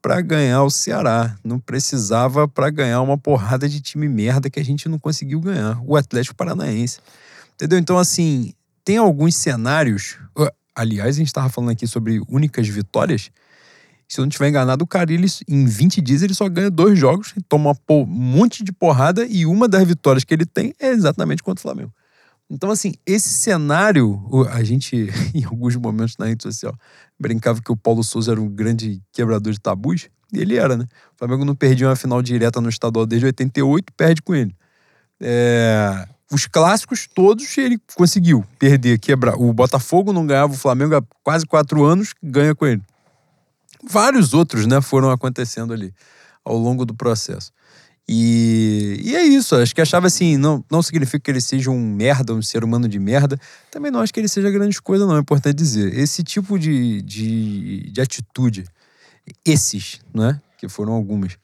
para 0.00 0.20
ganhar 0.20 0.62
o 0.62 0.70
Ceará. 0.70 1.36
Não 1.44 1.58
precisava 1.58 2.48
para 2.48 2.70
ganhar 2.70 3.00
uma 3.02 3.18
porrada 3.18 3.68
de 3.68 3.80
time 3.80 4.08
merda 4.08 4.48
que 4.48 4.60
a 4.60 4.64
gente 4.64 4.88
não 4.88 4.98
conseguiu 4.98 5.40
ganhar. 5.40 5.78
O 5.84 5.96
Atlético 5.96 6.36
Paranaense. 6.36 7.00
Entendeu? 7.54 7.78
Então, 7.78 7.98
assim, 7.98 8.54
tem 8.86 8.98
alguns 8.98 9.34
cenários. 9.34 10.16
Aliás, 10.72 11.16
a 11.16 11.18
gente 11.18 11.26
estava 11.26 11.48
falando 11.48 11.70
aqui 11.70 11.88
sobre 11.88 12.22
únicas 12.28 12.68
vitórias. 12.68 13.32
Se 14.08 14.20
eu 14.20 14.22
não 14.22 14.28
estiver 14.28 14.48
enganado, 14.48 14.84
o 14.84 14.86
cara, 14.86 15.12
ele, 15.12 15.26
em 15.48 15.66
20 15.66 16.00
dias, 16.00 16.22
ele 16.22 16.32
só 16.32 16.48
ganha 16.48 16.70
dois 16.70 16.96
jogos, 16.96 17.34
toma 17.48 17.76
um 17.90 18.06
monte 18.06 18.62
de 18.62 18.72
porrada 18.72 19.26
e 19.26 19.44
uma 19.44 19.66
das 19.66 19.82
vitórias 19.82 20.22
que 20.22 20.32
ele 20.32 20.46
tem 20.46 20.72
é 20.78 20.90
exatamente 20.90 21.42
contra 21.42 21.58
o 21.58 21.62
Flamengo. 21.62 21.92
Então, 22.48 22.70
assim, 22.70 22.94
esse 23.04 23.28
cenário, 23.28 24.20
a 24.52 24.62
gente, 24.62 25.10
em 25.34 25.42
alguns 25.42 25.74
momentos 25.74 26.16
na 26.16 26.26
rede 26.26 26.44
social, 26.44 26.72
brincava 27.18 27.60
que 27.60 27.72
o 27.72 27.76
Paulo 27.76 28.04
Souza 28.04 28.30
era 28.30 28.40
um 28.40 28.48
grande 28.48 29.02
quebrador 29.12 29.52
de 29.52 29.60
tabus, 29.60 30.08
e 30.32 30.38
ele 30.38 30.56
era, 30.56 30.76
né? 30.76 30.84
O 31.12 31.18
Flamengo 31.18 31.44
não 31.44 31.56
perdia 31.56 31.88
uma 31.88 31.96
final 31.96 32.22
direta 32.22 32.60
no 32.60 32.68
estadual 32.68 33.04
desde 33.04 33.26
88, 33.26 33.92
perde 33.96 34.22
com 34.22 34.32
ele. 34.32 34.54
É... 35.20 36.06
Os 36.30 36.46
clássicos 36.46 37.06
todos 37.12 37.56
ele 37.56 37.78
conseguiu 37.94 38.44
perder, 38.58 38.98
quebrar. 38.98 39.36
O 39.36 39.52
Botafogo 39.52 40.12
não 40.12 40.26
ganhava 40.26 40.52
o 40.52 40.56
Flamengo 40.56 40.96
há 40.96 41.02
quase 41.22 41.46
quatro 41.46 41.84
anos, 41.84 42.14
ganha 42.22 42.54
com 42.54 42.66
ele 42.66 42.82
vários 43.86 44.34
outros, 44.34 44.66
né, 44.66 44.80
foram 44.80 45.10
acontecendo 45.10 45.72
ali 45.72 45.94
ao 46.44 46.56
longo 46.56 46.84
do 46.84 46.94
processo. 46.94 47.52
E, 48.08 49.00
e 49.02 49.16
é 49.16 49.24
isso, 49.24 49.56
acho 49.56 49.74
que 49.74 49.80
achava 49.80 50.06
assim, 50.06 50.36
não, 50.36 50.64
não 50.70 50.80
significa 50.80 51.18
que 51.18 51.30
ele 51.30 51.40
seja 51.40 51.70
um 51.70 51.80
merda, 51.80 52.34
um 52.34 52.42
ser 52.42 52.62
humano 52.62 52.88
de 52.88 53.00
merda. 53.00 53.38
Também 53.68 53.90
não 53.90 54.00
acho 54.00 54.14
que 54.14 54.20
ele 54.20 54.28
seja 54.28 54.48
grande 54.48 54.80
coisa, 54.80 55.06
não, 55.06 55.16
é 55.16 55.20
importante 55.20 55.56
dizer. 55.56 55.92
Esse 55.92 56.22
tipo 56.22 56.56
de, 56.56 57.02
de, 57.02 57.90
de 57.90 58.00
atitude 58.00 58.64
esses, 59.44 60.00
né? 60.14 60.40
Que 60.56 60.68
foram 60.68 60.92
algumas. 60.92 61.36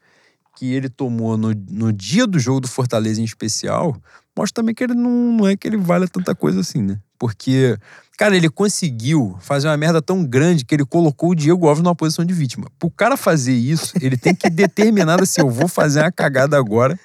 Que 0.57 0.73
ele 0.73 0.89
tomou 0.89 1.37
no, 1.37 1.53
no 1.71 1.93
dia 1.93 2.27
do 2.27 2.39
jogo 2.39 2.61
do 2.61 2.69
Fortaleza 2.69 3.21
em 3.21 3.25
especial, 3.25 3.97
mostra 4.37 4.63
também 4.63 4.75
que 4.75 4.85
ele 4.85 4.95
não, 4.95 5.11
não 5.33 5.49
é 5.49 5.57
que 5.57 5.67
ele 5.67 5.77
vale 5.77 6.07
tanta 6.07 6.35
coisa 6.35 6.61
assim, 6.61 6.83
né? 6.83 6.99
Porque, 7.19 7.77
cara, 8.19 8.37
ele 8.37 8.51
conseguiu 8.51 9.37
fazer 9.41 9.69
uma 9.69 9.77
merda 9.77 10.03
tão 10.03 10.25
grande 10.25 10.65
que 10.65 10.75
ele 10.75 10.85
colocou 10.85 11.31
o 11.31 11.35
Diego 11.35 11.69
Alves 11.69 11.83
numa 11.83 11.95
posição 11.95 12.25
de 12.25 12.35
vítima. 12.35 12.67
Pro 12.79 12.91
cara 12.91 13.17
fazer 13.17 13.55
isso, 13.55 13.95
ele 14.01 14.17
tem 14.17 14.35
que 14.35 14.51
determinar 14.51 15.23
assim: 15.23 15.41
eu 15.41 15.49
vou 15.49 15.69
fazer 15.69 16.01
uma 16.01 16.13
cagada 16.13 16.59
agora 16.59 16.99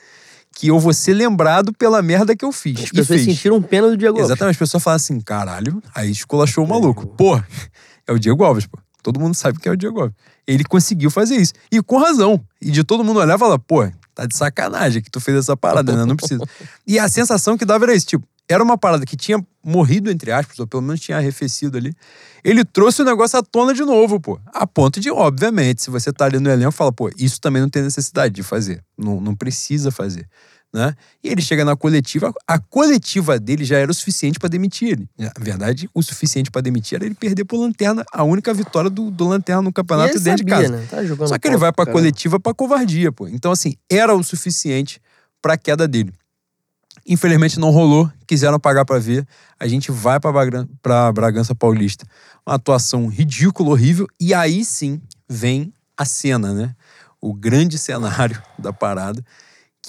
que 0.58 0.70
eu 0.70 0.80
vou 0.80 0.92
ser 0.92 1.14
lembrado 1.14 1.72
pela 1.72 2.02
merda 2.02 2.36
que 2.36 2.44
eu 2.44 2.52
fiz. 2.52 2.86
As 2.86 2.90
pessoas 2.90 3.22
sentiram 3.22 3.62
pena 3.62 3.90
do 3.90 3.96
Diego 3.96 4.18
Alves. 4.18 4.32
Exatamente, 4.32 4.54
as 4.56 4.58
pessoas 4.58 4.82
falam 4.82 4.96
assim, 4.96 5.20
caralho, 5.22 5.84
aí 5.94 6.10
esculachou 6.10 6.66
o 6.66 6.68
maluco. 6.68 7.06
Pô, 7.06 7.40
é 8.08 8.12
o 8.12 8.18
Diego 8.18 8.44
Alves, 8.44 8.66
pô. 8.66 8.80
Todo 9.04 9.20
mundo 9.20 9.36
sabe 9.36 9.60
que 9.60 9.70
é 9.70 9.72
o 9.72 9.78
Diego 9.78 10.02
Alves. 10.02 10.16
Ele 10.46 10.64
conseguiu 10.64 11.10
fazer 11.10 11.36
isso. 11.36 11.54
E 11.72 11.82
com 11.82 11.98
razão. 11.98 12.44
E 12.62 12.72
de 12.72 12.84
todo 12.84 13.04
mundo 13.04 13.20
olhar 13.20 13.36
e 13.36 13.40
falar, 13.40 13.60
pô, 13.60 13.88
tá 14.14 14.26
de 14.26 14.36
sacanagem 14.36 15.02
que 15.02 15.10
tu 15.10 15.20
fez 15.20 15.38
essa 15.38 15.56
parada, 15.56 15.96
né? 15.96 16.06
Não 16.06 16.16
precisa. 16.16 16.44
e 16.86 16.98
a 16.98 17.08
sensação 17.08 17.58
que 17.58 17.66
dava 17.66 17.86
era 17.86 17.96
isso, 17.96 18.08
tipo, 18.08 18.28
era 18.50 18.64
uma 18.64 18.78
parada 18.78 19.06
que 19.06 19.18
tinha 19.18 19.46
morrido, 19.64 20.10
entre 20.10 20.32
aspas, 20.32 20.58
ou 20.60 20.66
pelo 20.66 20.82
menos 20.82 21.02
tinha 21.02 21.18
arrefecido 21.18 21.78
ali. 21.78 21.94
Ele 22.44 22.64
trouxe 22.64 23.02
o 23.02 23.06
negócio 23.06 23.38
à 23.38 23.44
tona 23.44 23.74
de 23.74 23.84
novo, 23.84 24.20
pô. 24.20 24.40
A 24.48 24.66
ponto 24.66 25.00
de, 25.00 25.12
obviamente, 25.12 25.84
se 25.84 25.90
você 25.90 26.14
tá 26.14 26.26
ali 26.26 26.40
no 26.40 26.50
elenco, 26.50 26.72
fala, 26.72 26.92
pô, 26.92 27.10
isso 27.18 27.42
também 27.42 27.62
não 27.62 27.70
tem 27.70 27.84
necessidade 27.84 28.34
de 28.34 28.44
fazer. 28.44 28.82
Não, 28.98 29.20
não 29.20 29.36
precisa 29.36 29.92
fazer 29.92 30.28
né? 30.74 30.94
E 31.24 31.30
ele 31.30 31.42
chega 31.42 31.64
na 31.64 31.76
coletiva, 31.76 32.34
a 32.48 32.60
coletiva 32.60 33.40
dele 33.40 33.64
já 33.64 33.78
era 33.78 33.90
o 33.90 33.94
suficiente 33.94 34.40
para 34.40 34.50
demitir 34.50 34.90
ele. 34.90 35.10
Na 35.18 35.32
verdade, 35.40 35.90
o 35.94 36.04
suficiente 36.04 36.52
para 36.52 36.62
demitir 36.62 36.98
era 36.98 37.06
ele 37.06 37.16
perder 37.16 37.46
pro 37.46 37.58
Lanterna, 37.58 38.04
a 38.12 38.24
única 38.24 38.54
vitória 38.54 38.90
do, 38.90 39.10
do 39.10 39.28
Lanterna 39.28 39.62
no 39.62 39.74
campeonato 39.74 40.20
dentro 40.20 40.40
sabia, 40.40 40.44
de 40.44 40.46
casa. 40.46 40.70
Né? 40.70 40.88
Tá 40.90 41.28
Só 41.28 41.38
que 41.38 41.48
ele 41.48 41.58
vai 41.58 41.72
pra 41.72 41.86
cara. 41.86 41.98
coletiva 41.98 42.40
pra 42.40 42.54
covardia, 42.54 43.12
pô. 43.12 43.28
Então, 43.28 43.52
assim, 43.52 43.76
era 43.90 44.14
o 44.16 44.24
suficiente 44.24 45.02
pra 45.42 45.58
queda 45.58 45.88
dele. 45.88 46.14
Infelizmente 47.08 47.58
não 47.58 47.70
rolou, 47.70 48.12
quiseram 48.28 48.60
pagar 48.60 48.84
para 48.84 49.00
ver. 49.00 49.26
A 49.58 49.66
gente 49.66 49.92
vai 49.92 50.20
para 50.20 51.12
Bragança 51.14 51.56
Paulista. 51.56 52.06
Uma 52.46 52.56
atuação 52.56 53.08
ridícula, 53.08 53.70
horrível. 53.70 54.08
E 54.20 54.34
aí 54.34 54.66
sim 54.66 55.02
vem 55.30 55.72
a 55.96 56.04
cena, 56.04 56.54
né? 56.54 56.76
O 57.22 57.34
grande 57.34 57.78
cenário 57.78 58.42
da 58.60 58.74
parada 58.74 59.24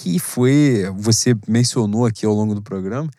que 0.01 0.17
foi, 0.17 0.85
você 0.95 1.35
mencionou 1.45 2.05
aqui 2.05 2.25
ao 2.25 2.33
longo 2.33 2.55
do 2.55 2.61
programa, 2.61 3.09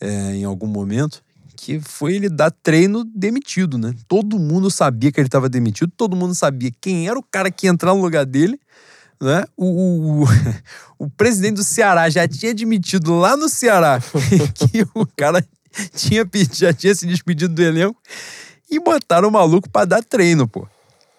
é, 0.00 0.34
em 0.34 0.44
algum 0.44 0.66
momento, 0.66 1.22
que 1.56 1.78
foi 1.78 2.16
ele 2.16 2.28
dar 2.28 2.50
treino 2.50 3.04
demitido, 3.04 3.78
né? 3.78 3.94
Todo 4.08 4.36
mundo 4.36 4.68
sabia 4.68 5.12
que 5.12 5.20
ele 5.20 5.28
estava 5.28 5.48
demitido, 5.48 5.92
todo 5.96 6.16
mundo 6.16 6.34
sabia 6.34 6.72
quem 6.80 7.06
era 7.06 7.16
o 7.16 7.22
cara 7.22 7.52
que 7.52 7.66
ia 7.66 7.70
entrar 7.70 7.94
no 7.94 8.02
lugar 8.02 8.26
dele, 8.26 8.58
né? 9.22 9.44
O, 9.56 10.24
o, 10.24 10.24
o 10.98 11.08
presidente 11.16 11.54
do 11.54 11.64
Ceará 11.64 12.10
já 12.10 12.26
tinha 12.26 12.50
admitido 12.50 13.14
lá 13.14 13.36
no 13.36 13.48
Ceará 13.48 14.00
que 14.54 14.82
o 14.92 15.06
cara 15.16 15.46
tinha, 15.94 16.28
já 16.52 16.72
tinha 16.72 16.94
se 16.96 17.06
despedido 17.06 17.54
do 17.54 17.62
elenco 17.62 17.96
e 18.68 18.80
botaram 18.80 19.28
o 19.28 19.32
maluco 19.32 19.70
para 19.70 19.86
dar 19.86 20.02
treino, 20.02 20.48
pô. 20.48 20.66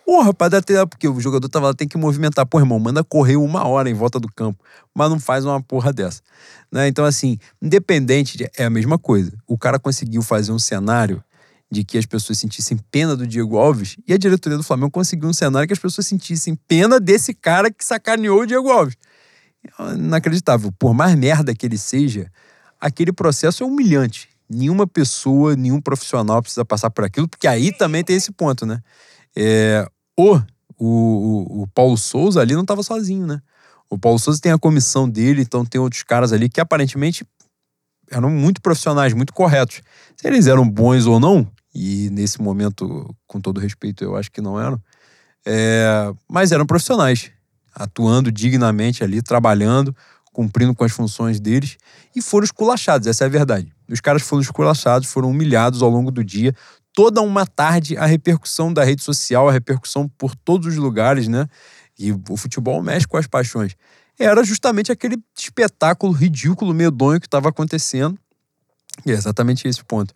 Porra, 0.05 0.31
pra 0.31 0.49
dar 0.49 0.61
tempo, 0.61 0.87
porque 0.87 1.07
o 1.07 1.19
jogador 1.19 1.49
tava 1.49 1.67
lá, 1.67 1.73
tem 1.73 1.87
que 1.87 1.97
movimentar. 1.97 2.45
Pô, 2.45 2.59
irmão, 2.59 2.79
manda 2.79 3.03
correr 3.03 3.37
uma 3.37 3.67
hora 3.67 3.89
em 3.89 3.93
volta 3.93 4.19
do 4.19 4.31
campo, 4.31 4.63
mas 4.93 5.09
não 5.09 5.19
faz 5.19 5.43
uma 5.43 5.59
porra 5.61 5.91
dessa. 5.91 6.21
Né? 6.71 6.87
Então, 6.87 7.03
assim, 7.03 7.39
independente, 7.59 8.37
de, 8.37 8.49
é 8.55 8.65
a 8.65 8.69
mesma 8.69 8.99
coisa. 8.99 9.33
O 9.47 9.57
cara 9.57 9.79
conseguiu 9.79 10.21
fazer 10.21 10.51
um 10.51 10.59
cenário 10.59 11.23
de 11.71 11.83
que 11.83 11.97
as 11.97 12.05
pessoas 12.05 12.37
sentissem 12.37 12.77
pena 12.91 13.15
do 13.15 13.25
Diego 13.25 13.57
Alves 13.57 13.97
e 14.07 14.13
a 14.13 14.17
diretoria 14.17 14.57
do 14.57 14.63
Flamengo 14.63 14.91
conseguiu 14.91 15.27
um 15.27 15.33
cenário 15.33 15.67
que 15.67 15.73
as 15.73 15.79
pessoas 15.79 16.05
sentissem 16.05 16.55
pena 16.67 16.99
desse 16.99 17.33
cara 17.33 17.71
que 17.71 17.83
sacaneou 17.83 18.41
o 18.41 18.45
Diego 18.45 18.69
Alves. 18.69 18.95
Inacreditável. 19.95 20.71
Por 20.77 20.93
mais 20.93 21.15
merda 21.15 21.55
que 21.55 21.65
ele 21.65 21.79
seja, 21.79 22.31
aquele 22.79 23.11
processo 23.11 23.63
é 23.63 23.65
humilhante. 23.65 24.29
Nenhuma 24.47 24.85
pessoa, 24.85 25.55
nenhum 25.55 25.81
profissional 25.81 26.41
precisa 26.43 26.63
passar 26.63 26.91
por 26.91 27.03
aquilo, 27.03 27.27
porque 27.27 27.47
aí 27.47 27.71
também 27.75 28.03
tem 28.03 28.15
esse 28.15 28.31
ponto, 28.31 28.67
né? 28.67 28.79
É, 29.35 29.89
o, 30.17 30.39
o, 30.77 31.63
o 31.63 31.67
Paulo 31.73 31.97
Souza 31.97 32.41
ali 32.41 32.53
não 32.53 32.61
estava 32.61 32.83
sozinho, 32.83 33.25
né? 33.25 33.41
O 33.89 33.97
Paulo 33.97 34.17
Souza 34.17 34.39
tem 34.41 34.51
a 34.51 34.57
comissão 34.57 35.07
dele, 35.09 35.41
então 35.41 35.65
tem 35.65 35.79
outros 35.79 36.03
caras 36.03 36.33
ali 36.33 36.49
que 36.49 36.59
aparentemente 36.59 37.25
eram 38.09 38.29
muito 38.29 38.61
profissionais, 38.61 39.13
muito 39.13 39.33
corretos. 39.33 39.81
Se 40.15 40.27
eles 40.27 40.47
eram 40.47 40.67
bons 40.67 41.05
ou 41.05 41.19
não, 41.19 41.49
e 41.73 42.09
nesse 42.11 42.41
momento, 42.41 43.13
com 43.27 43.39
todo 43.39 43.59
respeito, 43.59 44.03
eu 44.03 44.15
acho 44.15 44.31
que 44.31 44.41
não 44.41 44.59
eram, 44.59 44.81
é, 45.45 46.11
mas 46.27 46.51
eram 46.51 46.65
profissionais, 46.65 47.31
atuando 47.73 48.31
dignamente 48.31 49.03
ali, 49.03 49.21
trabalhando, 49.21 49.95
cumprindo 50.31 50.73
com 50.73 50.83
as 50.83 50.91
funções 50.91 51.39
deles, 51.39 51.77
e 52.15 52.21
foram 52.21 52.45
esculachados, 52.45 53.07
essa 53.07 53.23
é 53.23 53.27
a 53.27 53.29
verdade. 53.29 53.71
Os 53.89 54.01
caras 54.01 54.21
foram 54.23 54.41
esculachados, 54.41 55.07
foram 55.07 55.29
humilhados 55.29 55.81
ao 55.81 55.89
longo 55.89 56.11
do 56.11 56.23
dia, 56.23 56.55
toda 56.95 57.21
uma 57.21 57.45
tarde 57.45 57.97
a 57.97 58.05
repercussão 58.05 58.73
da 58.73 58.83
rede 58.83 59.03
social, 59.03 59.49
a 59.49 59.51
repercussão 59.51 60.07
por 60.17 60.33
todos 60.33 60.67
os 60.67 60.77
lugares, 60.77 61.27
né? 61.27 61.47
E 61.99 62.11
o 62.11 62.37
futebol 62.37 62.81
mexe 62.81 63.05
com 63.05 63.17
as 63.17 63.27
paixões. 63.27 63.75
Era 64.17 64.43
justamente 64.43 64.91
aquele 64.91 65.17
espetáculo 65.37 66.13
ridículo, 66.13 66.73
medonho 66.73 67.19
que 67.19 67.27
estava 67.27 67.49
acontecendo. 67.49 68.17
E 69.05 69.11
é 69.11 69.13
exatamente 69.13 69.67
esse 69.67 69.83
ponto. 69.83 70.13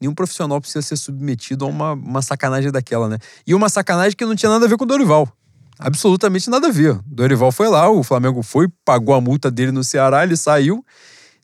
Nenhum 0.00 0.14
profissional 0.14 0.60
precisa 0.60 0.82
ser 0.82 0.96
submetido 0.96 1.64
a 1.64 1.68
uma, 1.68 1.92
uma 1.92 2.22
sacanagem 2.22 2.70
daquela, 2.72 3.08
né? 3.08 3.18
E 3.46 3.54
uma 3.54 3.68
sacanagem 3.68 4.16
que 4.16 4.24
não 4.24 4.34
tinha 4.34 4.50
nada 4.50 4.64
a 4.64 4.68
ver 4.68 4.76
com 4.76 4.84
o 4.84 4.86
Dorival. 4.86 5.32
Absolutamente 5.78 6.50
nada 6.50 6.66
a 6.66 6.72
ver. 6.72 6.98
Dorival 7.06 7.52
foi 7.52 7.68
lá, 7.68 7.88
o 7.88 8.02
Flamengo 8.02 8.42
foi, 8.42 8.66
pagou 8.84 9.14
a 9.14 9.20
multa 9.20 9.50
dele 9.50 9.70
no 9.70 9.84
Ceará, 9.84 10.24
ele 10.24 10.36
saiu. 10.36 10.84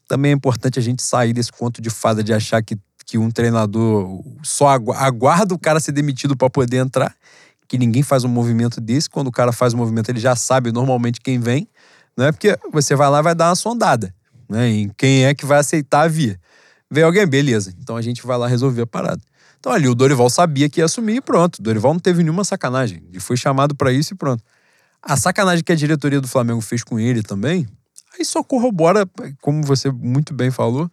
Também 0.08 0.32
é 0.32 0.34
importante 0.34 0.78
a 0.78 0.82
gente 0.82 1.02
sair 1.02 1.32
desse 1.32 1.52
conto 1.52 1.80
de 1.80 1.90
fada 1.90 2.22
de 2.22 2.32
achar 2.32 2.60
que 2.62 2.76
que 3.04 3.18
um 3.18 3.30
treinador 3.30 4.22
só 4.42 4.68
aguarda 4.68 5.54
o 5.54 5.58
cara 5.58 5.80
ser 5.80 5.92
demitido 5.92 6.36
para 6.36 6.48
poder 6.48 6.78
entrar, 6.78 7.14
que 7.68 7.78
ninguém 7.78 8.02
faz 8.02 8.24
um 8.24 8.28
movimento 8.28 8.80
desse. 8.80 9.08
Quando 9.08 9.28
o 9.28 9.32
cara 9.32 9.52
faz 9.52 9.74
um 9.74 9.76
movimento, 9.76 10.08
ele 10.10 10.20
já 10.20 10.34
sabe 10.36 10.72
normalmente 10.72 11.20
quem 11.20 11.38
vem, 11.38 11.68
não 12.16 12.26
é 12.26 12.32
porque 12.32 12.56
você 12.72 12.94
vai 12.94 13.10
lá 13.10 13.18
e 13.20 13.22
vai 13.22 13.34
dar 13.34 13.48
uma 13.48 13.56
sondada, 13.56 14.14
né? 14.48 14.68
Em 14.68 14.88
quem 14.96 15.24
é 15.24 15.34
que 15.34 15.44
vai 15.44 15.58
aceitar 15.58 16.08
vir. 16.08 16.40
Vem 16.90 17.02
alguém, 17.02 17.26
beleza. 17.26 17.74
Então 17.80 17.96
a 17.96 18.02
gente 18.02 18.24
vai 18.24 18.38
lá 18.38 18.46
resolver 18.46 18.82
a 18.82 18.86
parada. 18.86 19.20
Então 19.58 19.72
ali 19.72 19.88
o 19.88 19.94
Dorival 19.94 20.30
sabia 20.30 20.68
que 20.68 20.80
ia 20.80 20.84
assumir 20.84 21.16
e 21.16 21.20
pronto. 21.20 21.58
O 21.58 21.62
Dorival 21.62 21.94
não 21.94 22.00
teve 22.00 22.22
nenhuma 22.22 22.44
sacanagem. 22.44 23.02
Ele 23.08 23.18
foi 23.18 23.36
chamado 23.36 23.74
para 23.74 23.92
isso 23.92 24.14
e 24.14 24.16
pronto. 24.16 24.44
A 25.02 25.16
sacanagem 25.16 25.64
que 25.64 25.72
a 25.72 25.76
diretoria 25.76 26.20
do 26.20 26.28
Flamengo 26.28 26.60
fez 26.60 26.82
com 26.84 26.98
ele 26.98 27.22
também, 27.22 27.66
aí 28.16 28.24
só 28.24 28.42
corrobora, 28.42 29.06
como 29.40 29.62
você 29.62 29.90
muito 29.90 30.32
bem 30.32 30.50
falou, 30.50 30.90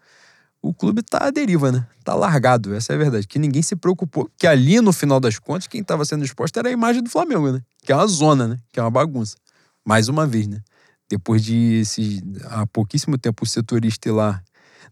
o 0.62 0.74
clube 0.74 1.02
tá 1.02 1.26
à 1.26 1.32
deriva, 1.32 1.72
né? 1.72 1.88
Tá 2.04 2.14
largado, 2.14 2.74
essa 2.76 2.94
é 2.94 2.96
a 2.96 3.00
verdade. 3.00 3.28
Que 3.28 3.40
ninguém 3.40 3.62
se 3.62 3.76
preocupou. 3.76 4.30
Que 4.38 4.46
ali, 4.46 4.80
no 4.80 4.94
final 4.94 5.20
das 5.20 5.40
contas, 5.40 5.68
quem 5.68 5.82
estava 5.82 6.06
sendo 6.06 6.24
exposto 6.24 6.58
era 6.58 6.70
a 6.70 6.72
imagem 6.72 7.02
do 7.02 7.10
Flamengo, 7.10 7.52
né? 7.52 7.62
Que 7.84 7.92
é 7.92 7.96
uma 7.96 8.08
zona, 8.08 8.48
né? 8.48 8.58
Que 8.72 8.80
é 8.80 8.84
uma 8.84 8.92
bagunça. 8.92 9.36
Mais 9.84 10.08
uma 10.08 10.28
vez, 10.28 10.48
né? 10.48 10.62
Depois 11.10 11.44
de 11.44 11.82
esse, 11.82 12.24
há 12.46 12.68
pouquíssimo 12.68 13.18
tempo 13.18 13.44
o 13.44 13.48
setorista 13.48 14.08
ir 14.08 14.12
lá. 14.12 14.42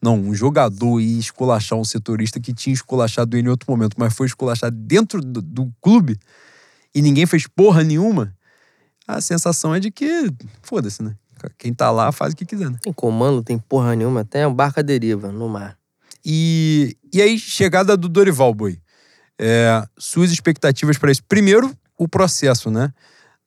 Não, 0.01 0.15
um 0.15 0.33
jogador 0.33 0.99
ir 0.99 1.19
esculachar 1.19 1.77
um 1.77 1.85
setorista 1.85 2.39
que 2.39 2.53
tinha 2.53 2.73
esculachado 2.73 3.37
ele 3.37 3.47
em 3.47 3.51
outro 3.51 3.69
momento, 3.69 3.95
mas 3.97 4.13
foi 4.13 4.27
esculachado 4.27 4.75
dentro 4.75 5.21
do, 5.21 5.41
do 5.41 5.71
clube 5.81 6.17
e 6.95 7.01
ninguém 7.01 7.25
fez 7.25 7.45
porra 7.47 7.83
nenhuma. 7.83 8.33
A 9.07 9.21
sensação 9.21 9.73
é 9.73 9.79
de 9.79 9.91
que, 9.91 10.29
foda-se, 10.61 11.03
né? 11.03 11.15
Quem 11.57 11.73
tá 11.73 11.91
lá 11.91 12.11
faz 12.11 12.33
o 12.33 12.35
que 12.35 12.45
quiser, 12.45 12.69
né? 12.69 12.77
Tem 12.81 12.91
comando, 12.91 13.43
tem 13.43 13.57
porra 13.57 13.95
nenhuma, 13.95 14.21
até 14.21 14.47
um 14.47 14.53
barco 14.53 14.79
à 14.79 14.83
deriva 14.83 15.31
no 15.31 15.47
mar. 15.47 15.77
E, 16.25 16.97
e 17.13 17.21
aí, 17.21 17.39
chegada 17.39 17.95
do 17.95 18.09
Dorival, 18.09 18.53
Boi. 18.53 18.79
É, 19.39 19.83
suas 19.97 20.31
expectativas 20.31 20.97
para 20.97 21.11
isso. 21.11 21.23
Primeiro, 21.23 21.73
o 21.97 22.07
processo, 22.07 22.69
né? 22.69 22.93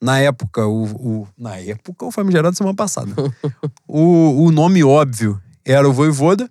Na 0.00 0.18
época, 0.18 0.66
o, 0.66 0.84
o 0.84 1.28
na 1.38 1.56
época, 1.58 2.06
o 2.06 2.10
famigerado 2.10 2.56
semana 2.56 2.74
passada. 2.74 3.12
o, 3.86 4.44
o 4.44 4.50
nome 4.50 4.82
óbvio 4.82 5.40
era 5.64 5.88
o 5.88 5.92
Voivoda, 5.92 6.50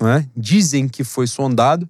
né? 0.00 0.28
Dizem 0.36 0.88
que 0.88 1.04
foi 1.04 1.26
sondado, 1.26 1.88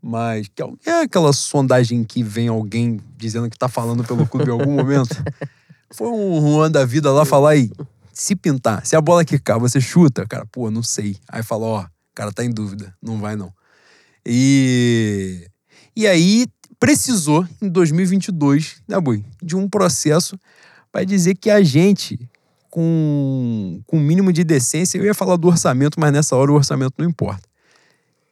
mas 0.00 0.48
que 0.48 0.62
é, 0.62 0.66
é 0.86 1.02
aquela 1.02 1.32
sondagem 1.32 2.02
que 2.02 2.22
vem 2.22 2.48
alguém 2.48 3.00
dizendo 3.16 3.50
que 3.50 3.58
tá 3.58 3.68
falando 3.68 4.02
pelo 4.04 4.26
clube 4.26 4.48
em 4.48 4.52
algum 4.52 4.72
momento. 4.72 5.14
Foi 5.90 6.08
um 6.08 6.40
Juan 6.40 6.70
da 6.70 6.84
vida 6.84 7.10
lá 7.10 7.24
falar 7.24 7.50
aí, 7.50 7.70
se 8.18 8.34
pintar, 8.34 8.84
se 8.84 8.96
a 8.96 9.00
bola 9.00 9.24
quicar, 9.24 9.60
você 9.60 9.80
chuta, 9.80 10.26
cara, 10.26 10.44
pô, 10.46 10.72
não 10.72 10.82
sei. 10.82 11.16
Aí 11.28 11.40
fala, 11.40 11.64
ó, 11.64 11.82
o 11.82 11.88
cara 12.16 12.32
tá 12.32 12.44
em 12.44 12.50
dúvida, 12.50 12.92
não 13.00 13.20
vai 13.20 13.36
não. 13.36 13.52
E 14.26 15.46
e 15.94 16.04
aí 16.04 16.48
precisou 16.80 17.46
em 17.62 17.68
2022, 17.68 18.82
né, 18.88 19.00
Bui, 19.00 19.24
de 19.40 19.54
um 19.54 19.68
processo 19.68 20.38
para 20.90 21.04
dizer 21.04 21.36
que 21.36 21.48
a 21.48 21.62
gente 21.62 22.18
com 22.68 23.80
com 23.86 24.00
mínimo 24.00 24.32
de 24.32 24.42
decência, 24.42 24.98
eu 24.98 25.04
ia 25.04 25.14
falar 25.14 25.36
do 25.36 25.46
orçamento, 25.46 26.00
mas 26.00 26.12
nessa 26.12 26.34
hora 26.34 26.50
o 26.50 26.56
orçamento 26.56 26.94
não 26.98 27.08
importa. 27.08 27.48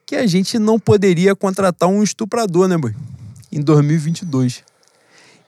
Que 0.05 0.17
a 0.17 0.27
gente 0.27 0.59
não 0.59 0.77
poderia 0.77 1.33
contratar 1.33 1.87
um 1.87 2.03
estuprador, 2.03 2.67
né, 2.67 2.77
Bui? 2.77 2.93
Em 3.49 3.61
2022. 3.61 4.65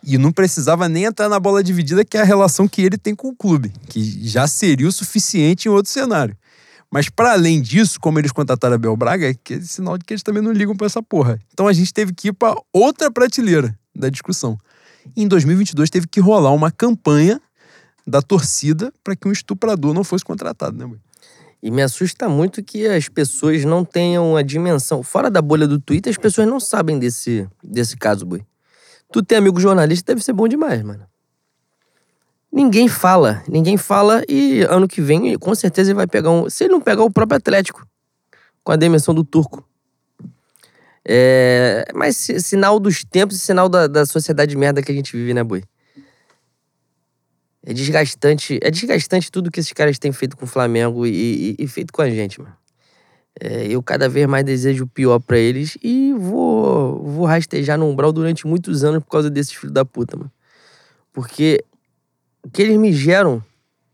E 0.03 0.17
não 0.17 0.31
precisava 0.31 0.88
nem 0.88 1.03
entrar 1.05 1.27
na 1.27 1.39
bola 1.39 1.63
dividida, 1.63 2.05
que 2.05 2.17
é 2.17 2.21
a 2.21 2.26
relação 2.26 2.67
que 2.67 2.81
ele 2.81 2.97
tem 2.97 3.13
com 3.13 3.30
o 3.30 3.35
clube, 3.35 3.71
que 3.89 4.27
já 4.27 4.47
seria 4.47 4.88
o 4.88 4.91
suficiente 4.91 5.67
em 5.67 5.71
outro 5.71 5.91
cenário. 5.91 6.38
Mas 6.91 7.09
para 7.09 7.34
além 7.34 7.61
disso, 7.61 7.99
como 7.99 8.17
eles 8.17 8.31
contrataram 8.31 8.76
a 8.76 8.77
Bel 8.77 8.95
Braga, 8.95 9.30
é 9.30 9.34
que 9.34 9.55
é 9.55 9.61
sinal 9.61 9.97
de 9.97 10.05
que 10.05 10.13
eles 10.13 10.23
também 10.23 10.41
não 10.41 10.51
ligam 10.51 10.76
para 10.76 10.88
essa 10.88 11.03
porra. 11.03 11.39
Então 11.53 11.67
a 11.67 11.73
gente 11.73 11.93
teve 11.93 12.13
que 12.13 12.30
ir 12.30 12.34
para 12.34 12.55
outra 12.73 13.11
prateleira 13.11 13.77
da 13.95 14.09
discussão. 14.09 14.57
E 15.15 15.21
em 15.21 15.27
2022 15.27 15.89
teve 15.89 16.07
que 16.07 16.19
rolar 16.19 16.51
uma 16.51 16.71
campanha 16.71 17.39
da 18.07 18.21
torcida 18.21 18.91
para 19.03 19.15
que 19.15 19.27
um 19.27 19.31
estuprador 19.31 19.93
não 19.93 20.03
fosse 20.03 20.26
contratado, 20.26 20.77
né, 20.77 20.85
mãe? 20.85 20.99
E 21.61 21.69
me 21.69 21.81
assusta 21.81 22.30
muito 22.30 22.63
que 22.63 22.88
as 22.88 23.09
pessoas 23.09 23.65
não 23.65 23.84
tenham 23.84 24.38
a 24.38 24.41
dimensão. 24.41 25.03
Fora 25.03 25.30
da 25.30 25.41
bolha 25.41 25.67
do 25.67 25.77
Twitter, 25.77 26.09
as 26.09 26.17
pessoas 26.17 26.47
não 26.47 26.59
sabem 26.59 26.97
desse, 26.97 27.47
desse 27.61 27.97
caso, 27.97 28.26
Boi. 28.26 28.41
Tu 29.11 29.23
tem 29.23 29.38
amigo 29.38 29.60
jornalista, 29.60 30.14
deve 30.14 30.23
ser 30.23 30.34
bom 30.34 30.48
demais, 30.48 30.84
mano. 30.84 31.06
Ninguém 32.52 32.88
fala, 32.88 33.44
ninguém 33.48 33.77
fala 33.77 34.23
e 34.27 34.61
ano 34.64 34.88
que 34.88 35.02
vem, 35.02 35.38
com 35.38 35.53
certeza, 35.53 35.91
ele 35.91 35.95
vai 35.95 36.07
pegar 36.07 36.31
um. 36.31 36.49
Se 36.49 36.64
ele 36.64 36.73
não 36.73 36.81
pegar 36.81 37.03
o 37.03 37.11
próprio 37.11 37.38
Atlético, 37.38 37.86
com 38.64 38.72
a 38.72 38.76
demissão 38.76 39.14
do 39.14 39.23
Turco. 39.23 39.64
É, 41.07 41.86
mas 41.94 42.18
sinal 42.18 42.80
dos 42.80 43.03
tempos 43.03 43.36
e 43.38 43.40
sinal 43.40 43.69
da, 43.69 43.88
da 43.88 44.06
sociedade 44.06 44.56
merda 44.56 44.81
que 44.81 44.91
a 44.91 44.95
gente 44.95 45.15
vive, 45.15 45.34
né, 45.34 45.44
Boi? 45.44 45.64
É 47.65 47.73
desgastante, 47.73 48.60
é 48.61 48.72
desgastante 48.72 49.31
tudo 49.31 49.52
que 49.52 49.60
esses 49.60 49.73
caras 49.73 49.99
têm 49.99 50.11
feito 50.11 50.38
com 50.38 50.45
o 50.45 50.48
Flamengo 50.48 51.06
e, 51.06 51.56
e, 51.60 51.64
e 51.64 51.68
feito 51.68 51.91
com 51.91 52.02
a 52.02 52.10
gente, 52.10 52.41
mano. 52.41 52.59
É, 53.39 53.67
eu 53.67 53.81
cada 53.81 54.09
vez 54.09 54.27
mais 54.27 54.43
desejo 54.43 54.83
o 54.83 54.87
pior 54.87 55.19
para 55.19 55.37
eles 55.37 55.77
e 55.81 56.13
vou, 56.13 57.01
vou 57.03 57.25
rastejar 57.25 57.77
no 57.77 57.87
umbral 57.87 58.11
durante 58.11 58.45
muitos 58.45 58.83
anos 58.83 59.01
por 59.03 59.09
causa 59.09 59.29
desses 59.29 59.53
filhos 59.53 59.71
da 59.71 59.85
puta, 59.85 60.17
mano. 60.17 60.31
Porque 61.13 61.63
o 62.43 62.49
que 62.49 62.61
eles 62.61 62.77
me 62.77 62.91
geram, 62.91 63.43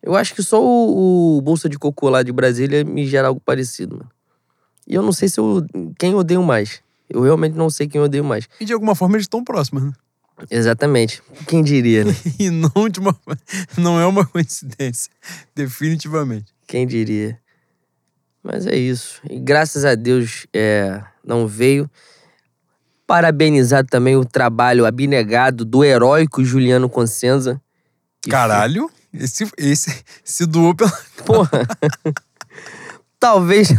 eu 0.02 0.16
acho 0.16 0.34
que 0.34 0.42
só 0.42 0.64
o, 0.64 1.38
o 1.38 1.42
Bolsa 1.42 1.70
de 1.70 1.78
Cocô 1.78 2.10
lá 2.10 2.24
de 2.24 2.32
Brasília 2.32 2.84
me 2.84 3.06
gera 3.06 3.28
algo 3.28 3.40
parecido, 3.40 3.98
mano. 3.98 4.10
E 4.88 4.96
eu 4.96 5.02
não 5.02 5.12
sei 5.12 5.30
se 5.30 5.40
eu, 5.40 5.66
quem 5.98 6.14
odeio 6.16 6.44
mais. 6.44 6.82
Eu 7.10 7.22
realmente 7.22 7.56
não 7.56 7.70
sei 7.70 7.88
quem 7.88 8.02
odeio 8.02 8.24
mais. 8.24 8.48
E 8.60 8.66
de 8.66 8.74
alguma 8.74 8.96
forma 8.96 9.16
eles 9.16 9.26
estão 9.26 9.44
próximos, 9.44 9.84
né? 9.84 9.92
Exatamente. 10.50 11.22
Quem 11.48 11.64
diria, 11.64 12.04
né? 12.04 12.14
e 12.38 12.50
não, 12.50 12.90
de 12.90 13.00
uma, 13.00 13.16
não 13.78 14.00
é 14.00 14.06
uma 14.06 14.26
coincidência. 14.26 15.12
Definitivamente. 15.56 16.54
Quem 16.68 16.86
diria? 16.86 17.40
Mas 18.46 18.68
é 18.68 18.76
isso. 18.76 19.20
E 19.28 19.40
graças 19.40 19.84
a 19.84 19.96
Deus 19.96 20.46
é, 20.54 21.02
não 21.26 21.48
veio. 21.48 21.90
Parabenizar 23.08 23.84
também 23.84 24.16
o 24.16 24.24
trabalho 24.24 24.86
abnegado 24.86 25.66
do 25.66 25.84
heróico 25.84 26.46
Juliano 26.46 26.88
Consenza. 26.88 27.60
Caralho, 28.30 28.90
esse, 29.12 29.50
esse 29.58 30.04
se 30.24 30.46
doou 30.46 30.76
pela. 30.76 30.92
Porra. 31.26 31.68
Talvez. 33.20 33.74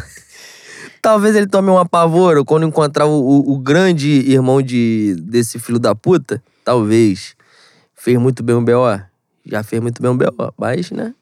Talvez 1.00 1.36
ele 1.36 1.46
tome 1.46 1.70
um 1.70 1.78
apavoro 1.78 2.44
quando 2.44 2.66
encontrar 2.66 3.06
o, 3.06 3.20
o, 3.20 3.52
o, 3.52 3.58
grande 3.58 4.08
irmão 4.08 4.60
de, 4.60 5.14
desse 5.20 5.60
filho 5.60 5.78
da 5.78 5.94
puta. 5.94 6.42
Talvez. 6.64 7.36
Fez 7.94 8.18
muito 8.18 8.42
bem 8.42 8.56
o 8.56 8.62
B.O. 8.62 9.00
Já 9.44 9.62
fez 9.62 9.80
muito 9.80 10.02
bem 10.02 10.10
o 10.10 10.16
B.O. 10.16 10.52
Mas, 10.58 10.90
né? 10.90 11.14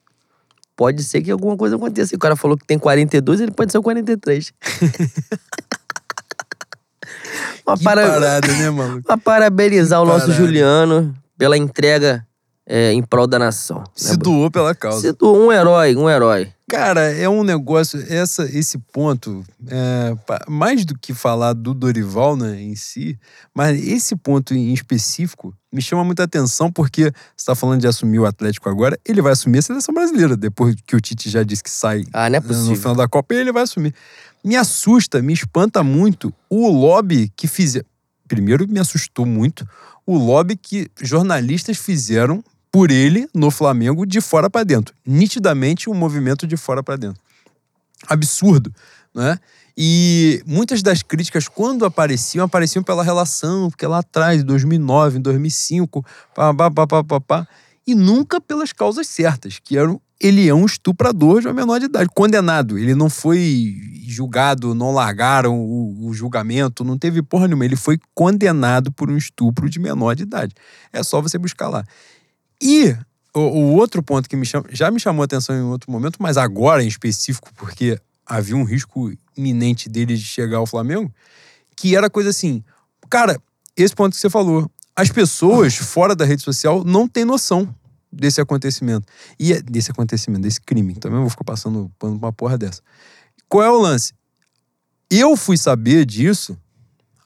Pode 0.77 1.05
ser 1.05 1.23
que 1.23 1.31
alguma 1.31 1.57
coisa 1.57 1.77
aconteça. 1.77 2.17
O 2.17 2.19
cara 2.19 2.35
falou 2.35 2.57
que 2.57 2.67
tem 2.67 2.79
42, 2.79 3.41
ele 3.41 3.53
pode 3.53 3.71
ser 3.71 3.79
o 3.79 3.83
43. 3.83 4.53
uma 7.67 7.77
que 7.77 7.85
para... 7.85 8.09
parada, 8.09 8.49
né, 8.49 8.71
mano? 8.71 9.03
Pra 9.05 9.17
parabenizar 9.17 10.01
que 10.01 10.05
o 10.05 10.09
nosso 10.09 10.27
parada. 10.27 10.45
Juliano 10.45 11.15
pela 11.37 11.57
entrega 11.57 12.27
é, 12.67 12.93
em 12.93 13.03
prol 13.03 13.27
da 13.27 13.39
nação. 13.39 13.79
Né, 13.79 13.85
Se 13.95 14.11
né, 14.13 14.17
doou 14.17 14.51
pela 14.51 14.75
causa. 14.75 15.01
Se 15.01 15.13
doou 15.13 15.47
um 15.47 15.53
herói, 15.53 15.97
um 15.97 16.09
herói. 16.09 16.53
Cara, 16.69 17.13
é 17.13 17.29
um 17.29 17.45
negócio, 17.45 18.03
essa, 18.09 18.45
esse 18.45 18.79
ponto, 18.79 19.45
é, 19.69 20.17
mais 20.49 20.87
do 20.87 20.99
que 20.99 21.13
falar 21.13 21.53
do 21.53 21.75
Dorival 21.75 22.37
né, 22.37 22.61
em 22.61 22.75
si, 22.75 23.19
mas 23.55 23.79
esse 23.87 24.17
ponto 24.17 24.55
em 24.55 24.73
específico 24.73 25.55
me 25.71 25.83
chama 25.83 26.03
muita 26.03 26.23
atenção 26.23 26.73
porque 26.73 27.03
você 27.03 27.13
está 27.37 27.55
falando 27.55 27.83
de 27.83 27.87
assumir 27.87 28.19
o 28.19 28.25
Atlético 28.25 28.71
agora, 28.71 28.99
ele 29.05 29.21
vai 29.21 29.33
assumir 29.33 29.59
a 29.59 29.63
seleção 29.63 29.95
brasileira, 29.95 30.37
depois 30.37 30.75
que 30.87 30.97
o 30.97 31.01
Tite 31.01 31.29
já 31.29 31.43
disse 31.43 31.63
que 31.63 31.71
sai 31.71 32.05
ah, 32.15 32.29
é 32.29 32.41
possível. 32.41 32.71
no 32.71 32.77
final 32.77 32.95
da 32.95 33.07
Copa, 33.07 33.35
ele 33.35 33.53
vai 33.53 33.65
assumir. 33.65 33.95
Me 34.43 34.57
assusta, 34.57 35.21
me 35.21 35.33
espanta 35.33 35.83
muito 35.83 36.33
o 36.49 36.69
lobby 36.71 37.31
que 37.37 37.47
fizeram. 37.47 37.87
Primeiro, 38.27 38.67
me 38.67 38.79
assustou 38.81 39.27
muito 39.27 39.69
o 40.07 40.17
lobby 40.17 40.57
que 40.57 40.91
jornalistas 41.01 41.77
fizeram 41.77 42.43
por 42.75 42.91
ele 42.91 43.29
no 43.33 43.53
Flamengo 43.53 44.05
de 44.05 44.21
fora 44.21 44.51
para 44.51 44.65
dentro. 44.65 44.93
Nitidamente 45.07 45.89
um 45.89 45.95
movimento 45.95 46.45
de 46.45 46.57
fora 46.57 46.83
para 46.83 46.97
dentro. 46.97 47.23
Absurdo, 48.09 48.75
né? 49.15 49.39
E 49.79 50.43
muitas 50.45 50.83
das 50.83 51.01
críticas, 51.01 51.47
quando 51.47 51.85
apareciam, 51.85 52.45
apareciam 52.45 52.83
pela 52.83 53.05
relação, 53.05 53.71
porque 53.71 53.87
lá 53.87 54.01
atrás, 54.01 54.41
em 54.41 54.45
2009, 54.45 55.19
em 55.19 55.21
2005, 55.21 56.05
pá, 56.35 56.53
pá, 56.53 56.69
pá, 56.69 56.85
pá, 56.85 57.05
pá, 57.05 57.21
pá, 57.21 57.49
e 57.87 57.95
nunca 57.95 58.41
pelas 58.41 58.73
causas 58.73 59.07
certas, 59.07 59.61
que 59.61 59.79
eram 59.79 60.01
ele 60.21 60.49
é 60.49 60.55
um 60.55 60.65
estuprador 60.65 61.41
de 61.41 61.49
uma 61.49 61.53
menor 61.53 61.79
de 61.79 61.87
idade, 61.87 62.09
condenado. 62.15 62.79
Ele 62.79 62.95
não 62.95 63.11
foi 63.11 63.75
julgado, 64.07 64.75
não 64.75 64.93
largaram 64.93 65.59
o, 65.59 66.07
o, 66.07 66.15
julgamento, 66.15 66.83
não 66.83 66.97
teve 66.97 67.23
porra 67.23 67.47
nenhuma. 67.47 67.65
Ele 67.65 67.77
foi 67.77 67.99
condenado 68.15 68.91
por 68.91 69.11
um 69.11 69.19
estupro 69.19 69.69
de 69.69 69.79
menor 69.79 70.15
de 70.15 70.23
idade. 70.23 70.55
É 70.93 71.03
só 71.03 71.21
você 71.21 71.37
buscar 71.37 71.69
lá. 71.69 71.85
E 72.61 72.97
o, 73.35 73.41
o 73.41 73.73
outro 73.75 74.03
ponto 74.03 74.29
que 74.29 74.37
me 74.37 74.47
já 74.71 74.91
me 74.91 75.01
chamou 75.01 75.23
a 75.23 75.25
atenção 75.25 75.57
em 75.57 75.63
outro 75.63 75.91
momento, 75.91 76.17
mas 76.21 76.37
agora 76.37 76.83
em 76.83 76.89
específico, 76.89 77.53
porque 77.55 77.99
havia 78.27 78.57
um 78.57 78.65
risco 78.65 79.13
iminente 79.37 79.89
dele 79.89 80.17
de 80.17 80.23
chegar 80.23 80.59
ao 80.59 80.67
Flamengo, 80.67 81.13
que 81.77 81.97
era 81.97 82.09
coisa 82.09 82.31
assim, 82.31 82.63
cara, 83.11 83.41
esse 83.77 83.95
ponto 83.95 84.15
que 84.15 84.21
você 84.21 84.31
falou, 84.31 84.71
as 84.97 85.11
pessoas 85.11 85.75
fora 85.75 86.15
da 86.15 86.25
rede 86.25 86.43
social 86.43 86.85
não 86.85 87.09
têm 87.09 87.25
noção 87.25 87.75
desse 88.15 88.41
acontecimento. 88.41 89.07
E 89.39 89.53
é, 89.53 89.61
desse 89.61 89.91
acontecimento, 89.91 90.43
desse 90.43 90.61
crime. 90.61 90.95
Também 90.95 91.19
vou 91.19 91.29
ficar 91.29 91.45
passando 91.45 91.91
pano 91.99 92.17
uma 92.17 92.33
porra 92.33 92.57
dessa. 92.57 92.81
Qual 93.49 93.63
é 93.63 93.71
o 93.71 93.79
lance? 93.79 94.13
Eu 95.11 95.37
fui 95.37 95.57
saber 95.57 96.05
disso 96.07 96.57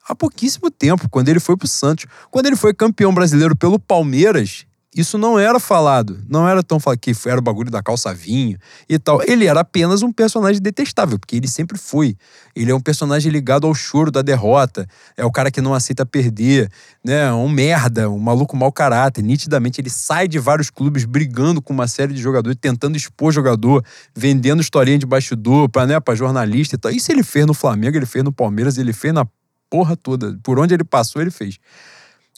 há 0.09 0.15
pouquíssimo 0.15 0.71
tempo, 0.71 1.09
quando 1.11 1.29
ele 1.29 1.41
foi 1.41 1.57
pro 1.57 1.69
Santos. 1.69 2.07
Quando 2.31 2.47
ele 2.47 2.57
foi 2.57 2.73
campeão 2.73 3.13
brasileiro 3.13 3.55
pelo 3.55 3.79
Palmeiras, 3.79 4.67
isso 4.95 5.19
não 5.19 5.39
era 5.39 5.61
falado. 5.61 6.19
Não 6.29 6.49
era 6.49 6.63
tão 6.63 6.81
falado 6.81 6.99
que 6.99 7.13
era 7.27 7.39
o 7.39 7.43
bagulho 7.43 7.71
da 7.71 7.83
calça 7.83 8.13
vinho 8.15 8.59
e 8.89 8.99
tal. 8.99 9.23
Ele 9.23 9.47
era 9.47 9.61
apenas 9.61 10.03
um 10.03 10.11
personagem 10.11 10.63
detestável, 10.63 11.19
porque 11.19 11.37
ele 11.37 11.47
sempre 11.47 11.77
foi. 11.77 12.17
Ele 12.57 12.71
é 12.71 12.75
um 12.75 12.81
personagem 12.81 13.31
ligado 13.31 13.67
ao 13.67 13.75
choro 13.75 14.11
da 14.11 14.23
derrota. 14.23 14.89
É 15.17 15.25
o 15.25 15.31
cara 15.31 15.51
que 15.51 15.61
não 15.61 15.75
aceita 15.75 16.07
perder, 16.07 16.71
né? 17.05 17.31
Um 17.33 17.49
merda, 17.49 18.09
um 18.09 18.19
maluco 18.19 18.57
mau 18.57 18.73
caráter. 18.73 19.23
Nitidamente, 19.23 19.81
ele 19.81 19.91
sai 19.91 20.27
de 20.27 20.39
vários 20.39 20.71
clubes 20.71 21.05
brigando 21.05 21.61
com 21.61 21.75
uma 21.75 21.87
série 21.87 22.15
de 22.15 22.21
jogadores, 22.21 22.57
tentando 22.59 22.97
expor 22.97 23.31
jogador, 23.31 23.85
vendendo 24.17 24.63
historinha 24.63 24.99
de 24.99 25.07
bastidor 25.07 25.69
pra, 25.69 25.87
né, 25.87 25.95
jornalista 26.15 26.77
e 26.77 26.79
tal. 26.79 26.91
Isso 26.91 27.13
ele 27.13 27.23
fez 27.23 27.47
no 27.47 27.53
Flamengo, 27.53 27.97
ele 27.97 28.07
fez 28.07 28.25
no 28.25 28.33
Palmeiras, 28.33 28.79
ele 28.79 28.95
fez 28.95 29.13
na 29.13 29.27
porra 29.69 29.95
toda. 29.95 30.39
Por 30.43 30.59
onde 30.59 30.73
ele 30.73 30.85
passou, 30.85 31.21
ele 31.21 31.31
fez. 31.31 31.59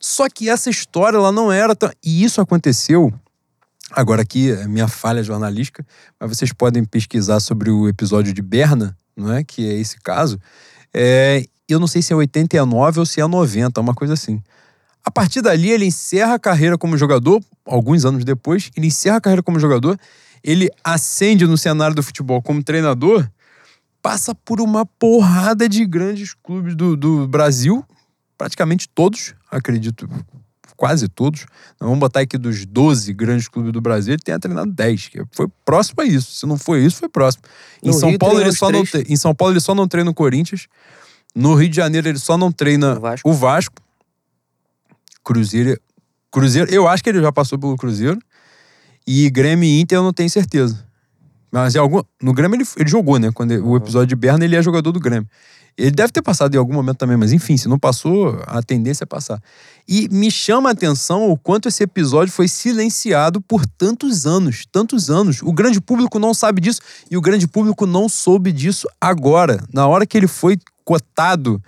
Só 0.00 0.28
que 0.30 0.48
essa 0.48 0.70
história 0.70 1.18
ela 1.18 1.30
não 1.30 1.52
era 1.52 1.76
tão. 1.76 1.90
E 2.02 2.24
isso 2.24 2.40
aconteceu. 2.40 3.12
Agora 3.92 4.22
aqui 4.22 4.50
é 4.50 4.66
minha 4.66 4.88
falha 4.88 5.22
jornalística, 5.22 5.84
mas 6.18 6.30
vocês 6.30 6.52
podem 6.52 6.84
pesquisar 6.84 7.40
sobre 7.40 7.70
o 7.70 7.88
episódio 7.88 8.32
de 8.32 8.40
Berna, 8.40 8.96
não 9.16 9.32
é? 9.32 9.44
Que 9.44 9.68
é 9.68 9.74
esse 9.74 9.98
caso. 10.00 10.40
É, 10.94 11.44
eu 11.68 11.78
não 11.78 11.86
sei 11.86 12.00
se 12.00 12.12
é 12.12 12.16
89 12.16 13.00
ou 13.00 13.06
se 13.06 13.20
é 13.20 13.26
90, 13.26 13.80
uma 13.80 13.94
coisa 13.94 14.14
assim. 14.14 14.42
A 15.04 15.10
partir 15.10 15.42
dali, 15.42 15.70
ele 15.70 15.86
encerra 15.86 16.34
a 16.34 16.38
carreira 16.38 16.78
como 16.78 16.96
jogador, 16.96 17.42
alguns 17.64 18.04
anos 18.04 18.24
depois, 18.24 18.70
ele 18.76 18.86
encerra 18.86 19.16
a 19.16 19.20
carreira 19.20 19.42
como 19.42 19.58
jogador, 19.58 19.98
ele 20.42 20.70
ascende 20.84 21.46
no 21.46 21.58
cenário 21.58 21.94
do 21.94 22.02
futebol 22.02 22.40
como 22.40 22.62
treinador, 22.62 23.28
passa 24.00 24.34
por 24.34 24.60
uma 24.60 24.86
porrada 24.86 25.68
de 25.68 25.84
grandes 25.84 26.34
clubes 26.34 26.74
do, 26.74 26.96
do 26.96 27.26
Brasil, 27.26 27.84
praticamente 28.38 28.88
todos, 28.88 29.34
acredito, 29.50 30.08
quase 30.76 31.08
todos. 31.08 31.46
vamos 31.78 31.98
botar 31.98 32.20
aqui 32.20 32.38
dos 32.38 32.64
12 32.64 33.12
grandes 33.12 33.48
clubes 33.48 33.72
do 33.72 33.80
Brasil, 33.80 34.14
ele 34.14 34.22
tenha 34.22 34.38
treinado 34.38 34.72
10, 34.72 35.08
que 35.08 35.22
foi 35.32 35.46
próximo 35.64 36.02
a 36.02 36.04
isso. 36.04 36.32
Se 36.32 36.46
não 36.46 36.56
foi 36.56 36.84
isso, 36.84 36.98
foi 36.98 37.08
próximo. 37.08 37.44
Em 37.82 37.92
São 37.92 38.16
Paulo 38.16 38.40
ele 38.40 38.52
só 38.52 38.70
não 38.70 38.82
em 39.08 39.16
São 39.16 39.34
Paulo 39.34 39.52
ele 39.52 39.60
só 39.60 39.74
não 39.74 39.86
treina 39.86 40.10
o 40.10 40.14
Corinthians. 40.14 40.68
No 41.34 41.54
Rio 41.54 41.68
de 41.68 41.76
Janeiro 41.76 42.08
ele 42.08 42.18
só 42.18 42.36
não 42.38 42.50
treina 42.50 42.96
o 42.96 43.00
Vasco. 43.00 43.28
O 43.28 43.32
Vasco. 43.32 43.74
Cruzeiro, 45.22 45.78
Cruzeiro, 46.30 46.72
eu 46.72 46.88
acho 46.88 47.04
que 47.04 47.10
ele 47.10 47.20
já 47.20 47.30
passou 47.30 47.58
pelo 47.58 47.76
Cruzeiro. 47.76 48.18
E 49.06 49.28
Grêmio 49.28 49.64
e 49.64 49.80
Inter 49.80 49.98
eu 49.98 50.02
não 50.02 50.12
tenho 50.12 50.30
certeza. 50.30 50.84
Mas 51.50 51.74
em 51.74 51.78
algum, 51.78 52.00
no 52.22 52.32
Grêmio 52.32 52.56
ele, 52.56 52.66
ele 52.76 52.88
jogou, 52.88 53.18
né? 53.18 53.30
Quando 53.32 53.50
ele, 53.50 53.60
o 53.60 53.76
episódio 53.76 54.06
de 54.06 54.16
Berna 54.16 54.44
ele 54.44 54.56
é 54.56 54.62
jogador 54.62 54.92
do 54.92 55.00
Grêmio. 55.00 55.28
Ele 55.76 55.90
deve 55.90 56.12
ter 56.12 56.22
passado 56.22 56.54
em 56.54 56.58
algum 56.58 56.74
momento 56.74 56.98
também, 56.98 57.16
mas 57.16 57.32
enfim, 57.32 57.56
se 57.56 57.68
não 57.68 57.78
passou, 57.78 58.42
a 58.46 58.62
tendência 58.62 59.04
é 59.04 59.06
passar. 59.06 59.42
E 59.88 60.08
me 60.10 60.30
chama 60.30 60.68
a 60.68 60.72
atenção 60.72 61.30
o 61.30 61.36
quanto 61.36 61.68
esse 61.68 61.82
episódio 61.82 62.32
foi 62.32 62.48
silenciado 62.48 63.40
por 63.40 63.64
tantos 63.66 64.26
anos, 64.26 64.64
tantos 64.70 65.10
anos. 65.10 65.42
O 65.42 65.52
grande 65.52 65.80
público 65.80 66.18
não 66.18 66.34
sabe 66.34 66.60
disso 66.60 66.80
e 67.10 67.16
o 67.16 67.20
grande 67.20 67.46
público 67.48 67.86
não 67.86 68.08
soube 68.08 68.52
disso 68.52 68.86
agora, 69.00 69.64
na 69.72 69.86
hora 69.86 70.06
que 70.06 70.16
ele 70.16 70.28
foi 70.28 70.58
cotado 70.84 71.62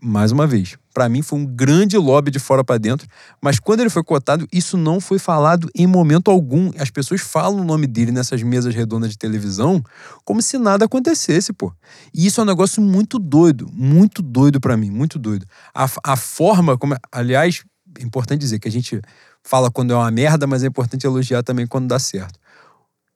mais 0.00 0.30
uma 0.30 0.46
vez, 0.46 0.76
para 0.96 1.10
mim 1.10 1.20
foi 1.20 1.38
um 1.40 1.44
grande 1.44 1.98
lobby 1.98 2.30
de 2.30 2.38
fora 2.38 2.64
para 2.64 2.78
dentro, 2.78 3.06
mas 3.38 3.58
quando 3.58 3.80
ele 3.80 3.90
foi 3.90 4.02
cotado, 4.02 4.48
isso 4.50 4.78
não 4.78 4.98
foi 4.98 5.18
falado 5.18 5.68
em 5.74 5.86
momento 5.86 6.30
algum. 6.30 6.70
As 6.78 6.88
pessoas 6.88 7.20
falam 7.20 7.60
o 7.60 7.64
nome 7.64 7.86
dele 7.86 8.10
nessas 8.10 8.42
mesas 8.42 8.74
redondas 8.74 9.10
de 9.10 9.18
televisão 9.18 9.84
como 10.24 10.40
se 10.40 10.56
nada 10.56 10.86
acontecesse, 10.86 11.52
pô. 11.52 11.70
E 12.14 12.24
isso 12.24 12.40
é 12.40 12.44
um 12.44 12.46
negócio 12.46 12.80
muito 12.80 13.18
doido, 13.18 13.68
muito 13.74 14.22
doido 14.22 14.58
para 14.58 14.74
mim, 14.74 14.88
muito 14.88 15.18
doido. 15.18 15.44
A, 15.74 15.86
a 16.02 16.16
forma 16.16 16.78
como, 16.78 16.96
aliás, 17.12 17.62
é 18.00 18.02
importante 18.02 18.40
dizer 18.40 18.58
que 18.58 18.66
a 18.66 18.72
gente 18.72 18.98
fala 19.44 19.70
quando 19.70 19.92
é 19.92 19.96
uma 19.96 20.10
merda, 20.10 20.46
mas 20.46 20.64
é 20.64 20.66
importante 20.66 21.06
elogiar 21.06 21.42
também 21.42 21.66
quando 21.66 21.88
dá 21.88 21.98
certo. 21.98 22.40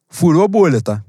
Furou 0.06 0.44
a 0.44 0.48
bolha, 0.48 0.82
tá? 0.82 1.02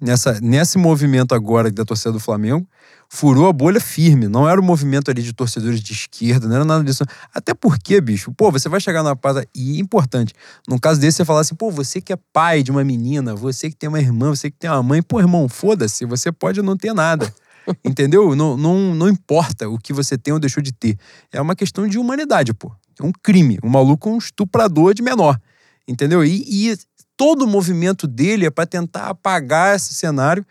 Nessa, 0.00 0.40
nesse 0.40 0.78
movimento 0.78 1.34
agora 1.34 1.70
da 1.70 1.84
torcida 1.84 2.12
do 2.12 2.20
Flamengo, 2.20 2.66
furou 3.14 3.46
a 3.46 3.52
bolha 3.52 3.80
firme. 3.80 4.26
Não 4.26 4.48
era 4.48 4.60
o 4.60 4.64
um 4.64 4.66
movimento 4.66 5.08
ali 5.08 5.22
de 5.22 5.32
torcedores 5.32 5.80
de 5.80 5.92
esquerda, 5.92 6.48
não 6.48 6.56
era 6.56 6.64
nada 6.64 6.82
disso. 6.82 7.04
Até 7.32 7.54
porque, 7.54 8.00
bicho, 8.00 8.32
pô, 8.32 8.50
você 8.50 8.68
vai 8.68 8.80
chegar 8.80 9.04
na 9.04 9.14
paz. 9.14 9.46
E 9.54 9.76
é 9.76 9.80
importante, 9.80 10.34
num 10.66 10.78
caso 10.78 11.00
desse, 11.00 11.18
você 11.18 11.24
falar 11.24 11.42
assim, 11.42 11.54
pô, 11.54 11.70
você 11.70 12.00
que 12.00 12.12
é 12.12 12.16
pai 12.32 12.64
de 12.64 12.72
uma 12.72 12.82
menina, 12.82 13.36
você 13.36 13.70
que 13.70 13.76
tem 13.76 13.88
uma 13.88 14.00
irmã, 14.00 14.30
você 14.30 14.50
que 14.50 14.58
tem 14.58 14.68
uma 14.68 14.82
mãe, 14.82 15.00
pô, 15.00 15.20
irmão, 15.20 15.48
foda-se, 15.48 16.04
você 16.04 16.32
pode 16.32 16.60
não 16.60 16.76
ter 16.76 16.92
nada. 16.92 17.32
Entendeu? 17.84 18.34
Não, 18.34 18.56
não, 18.56 18.94
não 18.96 19.08
importa 19.08 19.68
o 19.68 19.78
que 19.78 19.92
você 19.92 20.18
tem 20.18 20.34
ou 20.34 20.40
deixou 20.40 20.60
de 20.60 20.72
ter. 20.72 20.98
É 21.32 21.40
uma 21.40 21.54
questão 21.54 21.86
de 21.86 21.98
humanidade, 21.98 22.52
pô. 22.52 22.72
É 23.00 23.04
um 23.04 23.12
crime. 23.12 23.60
Um 23.62 23.68
maluco 23.68 24.08
é 24.08 24.12
um 24.12 24.18
estuprador 24.18 24.92
de 24.92 25.02
menor. 25.02 25.40
Entendeu? 25.86 26.24
E, 26.24 26.44
e 26.48 26.76
todo 27.16 27.42
o 27.42 27.48
movimento 27.48 28.08
dele 28.08 28.46
é 28.46 28.50
para 28.50 28.66
tentar 28.66 29.06
apagar 29.06 29.76
esse 29.76 29.94
cenário 29.94 30.44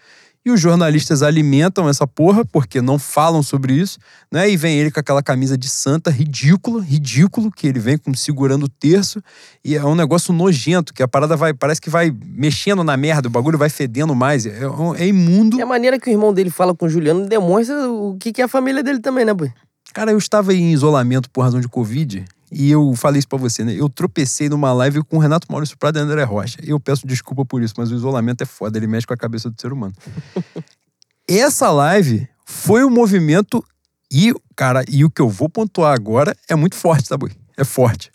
e 0.45 0.51
os 0.51 0.59
jornalistas 0.59 1.21
alimentam 1.21 1.87
essa 1.87 2.05
porra, 2.05 2.43
porque 2.43 2.81
não 2.81 2.99
falam 2.99 3.41
sobre 3.41 3.73
isso, 3.73 3.97
né? 4.31 4.49
E 4.49 4.57
vem 4.57 4.77
ele 4.77 4.91
com 4.91 4.99
aquela 4.99 5.23
camisa 5.23 5.57
de 5.57 5.69
santa, 5.69 6.11
ridículo, 6.11 6.79
ridículo, 6.79 7.51
que 7.51 7.67
ele 7.67 7.79
vem 7.79 7.97
com 7.97 8.13
segurando 8.13 8.63
o 8.63 8.69
terço, 8.69 9.21
e 9.63 9.75
é 9.75 9.83
um 9.83 9.95
negócio 9.95 10.33
nojento, 10.33 10.93
que 10.93 11.01
a 11.01 11.07
parada 11.07 11.35
vai, 11.35 11.53
parece 11.53 11.79
que 11.79 11.89
vai 11.89 12.13
mexendo 12.25 12.83
na 12.83 12.97
merda, 12.97 13.27
o 13.27 13.31
bagulho 13.31 13.57
vai 13.57 13.69
fedendo 13.69 14.13
mais, 14.13 14.45
é, 14.45 14.61
é 14.97 15.07
imundo. 15.07 15.57
E 15.57 15.61
a 15.61 15.65
maneira 15.65 15.99
que 15.99 16.09
o 16.09 16.11
irmão 16.11 16.33
dele 16.33 16.49
fala 16.49 16.75
com 16.75 16.85
o 16.85 16.89
Juliano 16.89 17.27
demonstra 17.27 17.89
o 17.89 18.17
que 18.17 18.41
é 18.41 18.45
a 18.45 18.47
família 18.47 18.83
dele 18.83 18.99
também, 18.99 19.25
né, 19.25 19.33
boy? 19.33 19.51
Cara, 19.93 20.11
eu 20.11 20.17
estava 20.17 20.53
em 20.53 20.71
isolamento 20.71 21.29
por 21.29 21.41
razão 21.41 21.61
de 21.61 21.67
Covid 21.67 22.25
e 22.53 22.69
eu 22.69 22.93
falei 22.95 23.19
isso 23.19 23.27
pra 23.27 23.37
você, 23.37 23.63
né? 23.63 23.73
Eu 23.73 23.89
tropecei 23.89 24.47
numa 24.47 24.71
live 24.73 25.03
com 25.03 25.17
o 25.17 25.19
Renato 25.19 25.47
Maurício 25.49 25.77
Prado 25.77 25.97
e 25.97 26.01
André 26.01 26.23
Rocha. 26.23 26.59
Eu 26.63 26.79
peço 26.79 27.07
desculpa 27.07 27.43
por 27.43 27.61
isso, 27.61 27.73
mas 27.77 27.91
o 27.91 27.95
isolamento 27.95 28.41
é 28.41 28.45
foda, 28.45 28.77
ele 28.77 28.87
mexe 28.87 29.07
com 29.07 29.13
a 29.13 29.17
cabeça 29.17 29.49
do 29.49 29.59
ser 29.59 29.73
humano. 29.73 29.93
Essa 31.27 31.71
live 31.71 32.27
foi 32.45 32.83
o 32.83 32.87
um 32.87 32.91
movimento 32.91 33.63
e, 34.11 34.33
cara, 34.55 34.83
e 34.87 35.03
o 35.03 35.09
que 35.09 35.21
eu 35.21 35.29
vou 35.29 35.49
pontuar 35.49 35.93
agora 35.93 36.35
é 36.47 36.55
muito 36.55 36.75
forte, 36.75 37.09
tá, 37.09 37.17
É 37.57 37.63
forte. 37.63 38.11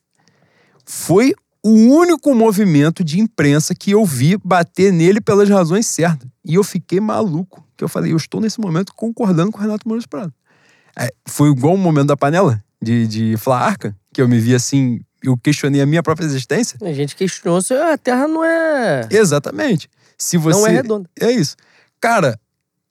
Foi 0.86 1.35
o 1.62 1.70
único 1.70 2.35
movimento 2.35 3.02
de 3.02 3.19
imprensa 3.19 3.74
que 3.74 3.90
eu 3.90 4.05
vi 4.05 4.36
bater 4.36 4.93
nele 4.93 5.20
pelas 5.20 5.48
razões 5.48 5.86
certas. 5.86 6.28
E 6.44 6.55
eu 6.55 6.62
fiquei 6.62 7.01
maluco. 7.01 7.66
Que 7.77 7.82
eu 7.82 7.89
falei, 7.89 8.12
eu 8.12 8.16
estou 8.16 8.40
nesse 8.40 8.60
momento 8.60 8.94
concordando 8.94 9.51
com 9.51 9.59
o 9.59 9.60
Renato 9.60 9.89
Maurício 9.89 10.09
Prado. 10.09 10.32
É, 10.97 11.12
foi 11.27 11.51
igual 11.51 11.74
o 11.74 11.78
momento 11.78 12.09
da 12.09 12.16
panela 12.16 12.62
de, 12.81 13.06
de 13.06 13.36
Fla 13.36 13.59
Arca, 13.59 13.97
que 14.18 14.22
eu 14.22 14.26
me 14.26 14.40
vi 14.40 14.52
assim, 14.52 15.00
eu 15.22 15.36
questionei 15.36 15.80
a 15.80 15.86
minha 15.86 16.02
própria 16.02 16.26
existência. 16.26 16.76
A 16.82 16.92
gente 16.92 17.14
questionou 17.14 17.62
se 17.62 17.72
a 17.72 17.96
Terra 17.96 18.26
não 18.26 18.44
é. 18.44 19.06
Exatamente. 19.12 19.88
Se 20.18 20.36
você... 20.36 20.58
Não 20.58 20.66
é 20.66 20.70
redonda. 20.70 21.08
É 21.20 21.30
isso. 21.30 21.54
Cara, 22.00 22.36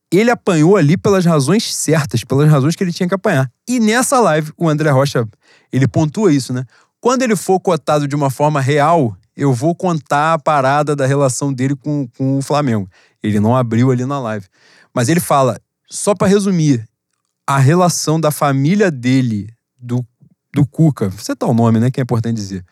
ele 0.10 0.32
apanhou 0.32 0.78
ali 0.78 0.96
pelas 0.96 1.26
razões 1.26 1.76
certas, 1.76 2.24
pelas 2.24 2.50
razões 2.50 2.78
que 2.78 2.84
ele 2.86 2.94
tinha 2.94 3.10
que 3.10 3.14
apanhar. 3.14 3.52
E 3.68 3.78
nessa 3.78 4.22
live, 4.22 4.54
o 4.58 4.70
André 4.70 4.90
Rocha, 4.90 5.28
ele 5.70 5.86
pontua 5.86 6.32
isso, 6.32 6.54
né? 6.54 6.64
Quando 7.02 7.24
ele 7.24 7.36
for 7.36 7.60
cotado 7.60 8.08
de 8.08 8.16
uma 8.16 8.30
forma 8.30 8.62
real, 8.62 9.14
eu 9.36 9.54
vou 9.54 9.76
contar 9.76 10.36
a 10.36 10.40
parada 10.40 10.96
da 10.96 11.06
relação 11.06 11.52
dele 11.52 11.76
com, 11.76 12.08
com 12.18 12.38
o 12.38 12.42
Flamengo. 12.42 12.90
Ele 13.22 13.42
não 13.42 13.54
abriu 13.54 13.92
ali 13.92 14.06
na 14.06 14.18
live. 14.18 14.46
Mas 14.94 15.10
ele 15.10 15.20
fala, 15.20 15.60
só 15.90 16.16
para 16.16 16.28
resumir, 16.28 16.88
a 17.46 17.58
relação 17.58 18.18
da 18.18 18.32
família 18.32 18.90
dele, 18.90 19.50
do 19.78 20.06
do 20.58 20.66
Cuca, 20.66 21.08
você 21.10 21.36
tá 21.36 21.46
o 21.46 21.54
nome, 21.54 21.80
né, 21.80 21.92
que 21.92 22.02
é 22.02 22.04
importante 22.04 22.36
dizer, 22.36 22.66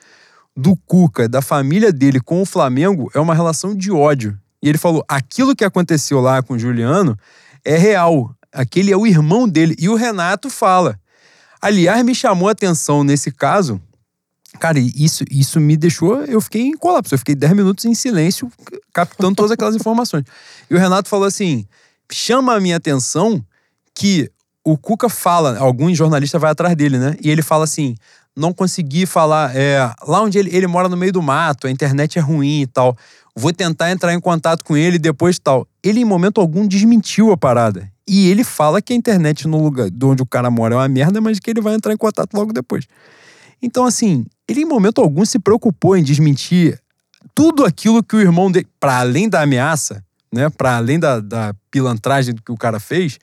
do 0.58 0.76
Cuca, 0.76 1.30
da 1.30 1.40
família 1.40 1.94
dele 1.94 2.20
com 2.20 2.42
o 2.42 2.46
Flamengo 2.46 3.12
é 3.14 3.20
uma 3.20 3.36
relação 3.36 3.76
de 3.76 3.92
ódio. 3.92 4.36
E 4.62 4.68
ele 4.68 4.80
falou: 4.80 5.06
aquilo 5.08 5.56
que 5.56 5.64
aconteceu 5.64 6.20
lá 6.20 6.42
com 6.42 6.56
o 6.56 6.60
Juliano 6.60 7.16
é 7.64 7.78
real. 7.78 8.36
Aquele 8.52 8.92
é 8.92 8.98
o 8.98 9.06
irmão 9.06 9.48
dele. 9.48 9.76
E 9.78 9.88
o 9.88 9.96
Renato 9.96 10.50
fala. 10.50 11.00
Aliás, 11.62 12.04
me 12.04 12.16
chamou 12.16 12.48
a 12.48 12.54
atenção 12.54 13.04
nesse 13.04 13.32
caso. 13.32 13.82
Cara, 14.60 14.80
isso, 14.80 15.24
isso 15.30 15.60
me 15.60 15.76
deixou. 15.76 16.24
Eu 16.24 16.40
fiquei 16.40 16.62
em 16.62 16.78
colapso. 16.78 17.14
Eu 17.14 17.20
fiquei 17.20 17.36
10 17.36 17.54
minutos 17.54 17.86
em 17.86 17.94
silêncio, 17.94 18.52
captando 18.94 19.36
todas 19.36 19.52
aquelas 19.52 19.76
informações. 19.76 20.24
E 20.70 20.74
o 20.74 20.80
Renato 20.80 21.10
falou 21.10 21.28
assim: 21.28 21.68
chama 22.12 22.56
a 22.56 22.60
minha 22.60 22.78
atenção 22.78 23.46
que 23.94 24.32
o 24.66 24.78
Cuca 24.78 25.08
fala, 25.08 25.60
alguns 25.60 25.96
jornalistas 25.96 26.42
vai 26.42 26.52
atrás 26.52 26.76
dele, 26.76 26.98
né? 26.98 27.16
E 27.22 27.30
ele 27.30 27.44
fala 27.44 27.64
assim: 27.64 27.96
não 28.36 28.52
consegui 28.52 29.06
falar. 29.06 29.56
É, 29.56 29.80
lá 30.06 30.22
onde 30.22 30.40
ele, 30.40 30.54
ele 30.56 30.68
mora 30.68 30.90
no 30.90 30.98
meio 30.98 31.14
do 31.14 31.22
mato, 31.22 31.68
a 31.68 31.72
internet 31.72 32.18
é 32.18 32.22
ruim 32.22 32.62
e 32.62 32.68
tal. 32.68 32.98
Vou 33.36 33.54
tentar 33.54 33.92
entrar 33.92 34.14
em 34.14 34.20
contato 34.20 34.64
com 34.64 34.76
ele 34.76 34.98
depois 34.98 35.38
tal. 35.38 35.68
Ele, 35.84 36.00
em 36.00 36.06
momento 36.06 36.42
algum, 36.42 36.68
desmentiu 36.68 37.32
a 37.32 37.38
parada. 37.38 37.90
E 38.08 38.30
ele 38.30 38.44
fala 38.44 38.82
que 38.82 38.94
a 38.94 38.96
internet 38.96 39.48
no 39.48 39.62
lugar 39.62 39.90
de 39.90 40.06
onde 40.06 40.24
o 40.24 40.26
cara 40.26 40.50
mora 40.50 40.76
é 40.76 40.78
uma 40.78 40.88
merda, 40.88 41.22
mas 41.22 41.40
que 41.40 41.50
ele 41.50 41.62
vai 41.62 41.76
entrar 41.76 41.94
em 41.94 41.98
contato 41.98 42.34
logo 42.34 42.54
depois. 42.54 42.86
Então, 43.62 43.86
assim, 43.86 44.26
ele 44.48 44.62
em 44.62 44.66
momento 44.66 45.02
algum 45.02 45.26
se 45.26 45.40
preocupou 45.40 45.98
em 45.98 46.04
desmentir 46.04 46.80
tudo 47.34 47.66
aquilo 47.66 48.04
que 48.04 48.16
o 48.16 48.22
irmão 48.22 48.52
dele, 48.52 48.68
para 48.80 49.00
além 49.00 49.28
da 49.28 49.42
ameaça, 49.42 50.04
né, 50.32 50.50
para 50.50 50.78
além 50.78 51.00
da, 51.00 51.20
da 51.20 51.54
pilantragem 51.72 52.36
que 52.36 52.52
o 52.52 52.58
cara 52.58 52.80
fez, 52.80 53.18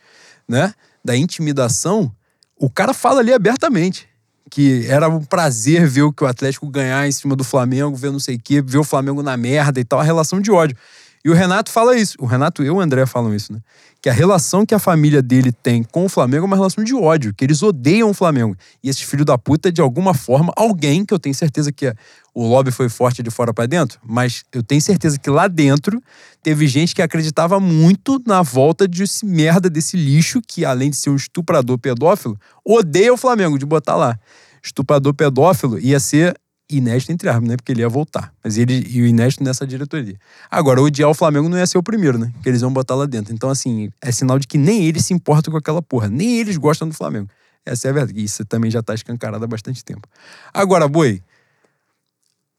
né, 0.49 0.75
da 1.05 1.17
intimidação, 1.17 2.13
o 2.57 2.71
cara 2.71 2.95
fala 2.95 3.21
ali 3.21 3.33
abertamente 3.33 4.09
que 4.53 4.87
era 4.87 5.09
um 5.09 5.25
prazer 5.25 5.87
ver 5.87 6.03
o 6.03 6.13
que 6.13 6.23
o 6.23 6.27
Atlético 6.27 6.69
ganhar 6.69 7.09
em 7.09 7.11
cima 7.11 7.35
do 7.35 7.43
Flamengo, 7.43 7.97
ver 7.97 8.13
não 8.13 8.21
sei 8.21 8.37
o 8.37 8.39
quê, 8.39 8.61
ver 8.61 8.77
o 8.77 8.85
Flamengo 8.85 9.23
na 9.23 9.35
merda 9.35 9.81
e 9.81 9.85
tal, 9.85 9.99
a 9.99 10.03
relação 10.03 10.43
de 10.43 10.51
ódio. 10.51 10.77
E 11.25 11.31
o 11.31 11.33
Renato 11.33 11.71
fala 11.71 11.97
isso. 11.97 12.17
O 12.21 12.27
Renato 12.27 12.63
e 12.63 12.69
o 12.69 12.79
André 12.79 13.07
falam 13.07 13.35
isso, 13.35 13.51
né? 13.51 13.61
Que 14.03 14.11
a 14.11 14.13
relação 14.13 14.67
que 14.67 14.75
a 14.75 14.81
família 14.81 15.23
dele 15.23 15.53
tem 15.53 15.85
com 15.85 16.05
o 16.05 16.09
Flamengo 16.09 16.43
é 16.43 16.47
uma 16.47 16.57
relação 16.57 16.83
de 16.83 16.93
ódio, 16.93 17.33
que 17.33 17.45
eles 17.45 17.63
odeiam 17.63 18.11
o 18.11 18.15
Flamengo. 18.15 18.57
E 18.83 18.89
esse 18.89 19.07
filho 19.07 19.25
da 19.25 19.39
puta, 19.39 19.71
de 19.71 19.81
alguma 19.81 20.13
forma, 20.13 20.53
alguém, 20.57 21.05
que 21.05 21.15
eu 21.15 21.21
tenho 21.21 21.35
certeza 21.35 21.71
que 21.71 21.87
é, 21.87 21.95
o 22.35 22.45
lobby 22.45 22.73
foi 22.73 22.89
forte 22.89 23.23
de 23.23 23.31
fora 23.31 23.55
para 23.55 23.65
dentro, 23.65 24.01
mas 24.05 24.43
eu 24.53 24.61
tenho 24.61 24.81
certeza 24.81 25.21
que 25.21 25.31
lá 25.31 25.47
dentro 25.47 26.03
teve 26.43 26.67
gente 26.67 26.97
que 26.97 27.01
acreditava 27.01 27.61
muito 27.61 28.21
na 28.27 28.43
volta 28.43 28.89
desse 28.89 29.25
merda 29.25 29.71
desse 29.71 29.97
lixo, 29.97 30.43
que 30.45 30.65
além 30.65 30.91
de 30.91 30.97
ser 30.97 31.11
um 31.11 31.17
estuprador 31.17 31.79
pedófilo, 31.79 32.37
odeia 32.65 33.15
o 33.15 33.17
Flamengo, 33.17 33.57
de 33.57 33.65
botar 33.65 33.95
lá. 33.95 34.19
Estuprador 34.61 35.15
pedófilo 35.15 35.79
ia 35.79 36.01
ser 36.01 36.35
inédito 36.77 37.13
entre 37.13 37.29
aspas, 37.29 37.49
né? 37.49 37.57
Porque 37.57 37.73
ele 37.73 37.81
ia 37.81 37.89
voltar. 37.89 38.33
Mas 38.43 38.59
ele 38.59 38.87
e 38.89 39.03
o 39.03 39.07
inédito 39.07 39.43
nessa 39.43 39.67
diretoria. 39.67 40.17
Agora, 40.51 40.81
odiar 40.81 41.09
o 41.09 41.15
Flamengo 41.15 41.49
não 41.49 41.59
ia 41.59 41.67
ser 41.67 41.79
o 41.79 41.83
primeiro, 41.83 42.19
né? 42.19 42.33
Que 42.43 42.49
eles 42.49 42.63
iam 42.63 42.73
botar 42.73 42.95
lá 42.95 43.07
dentro. 43.07 43.35
Então, 43.35 43.51
assim, 43.51 43.91
é 44.01 44.11
sinal 44.13 44.39
de 44.39 44.47
que 44.47 44.59
nem 44.59 44.85
eles 44.85 45.05
se 45.05 45.15
importam 45.15 45.53
com 45.53 45.59
aquela 45.59 45.83
porra. 45.83 46.09
Nem 46.09 46.39
eles 46.39 46.57
gostam 46.57 46.89
do 46.89 46.95
Flamengo. 46.95 47.29
Essa 47.65 47.89
é 47.89 47.91
a 47.91 47.95
verdade. 47.95 48.23
Isso 48.23 48.45
também 48.45 48.71
já 48.71 48.83
tá 48.83 48.95
escancarado 48.95 49.45
há 49.45 49.49
bastante 49.49 49.85
tempo. 49.85 50.09
Agora, 50.53 50.89
Boi. 50.89 51.23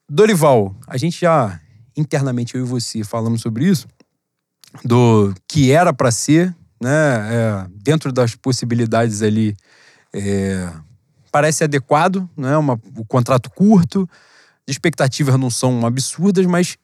Dorival, 0.09 0.75
a 0.87 0.97
gente 0.97 1.21
já 1.21 1.59
internamente, 1.95 2.55
eu 2.55 2.65
e 2.65 2.67
você, 2.67 3.03
falamos 3.03 3.41
sobre 3.41 3.65
isso. 3.65 3.87
Do 4.83 5.33
que 5.47 5.71
era 5.71 5.93
para 5.93 6.11
ser, 6.11 6.55
né? 6.81 6.89
É, 6.89 7.67
dentro 7.75 8.11
das 8.11 8.35
possibilidades 8.35 9.21
ali. 9.21 9.55
É, 10.13 10.69
parece 11.33 11.63
adequado, 11.63 12.29
né? 12.37 12.55
Uma, 12.55 12.79
o 12.95 13.03
contrato 13.03 13.49
curto, 13.49 14.07
as 14.67 14.75
expectativas 14.75 15.35
não 15.39 15.49
são 15.49 15.83
absurdas, 15.83 16.45
mas 16.45 16.77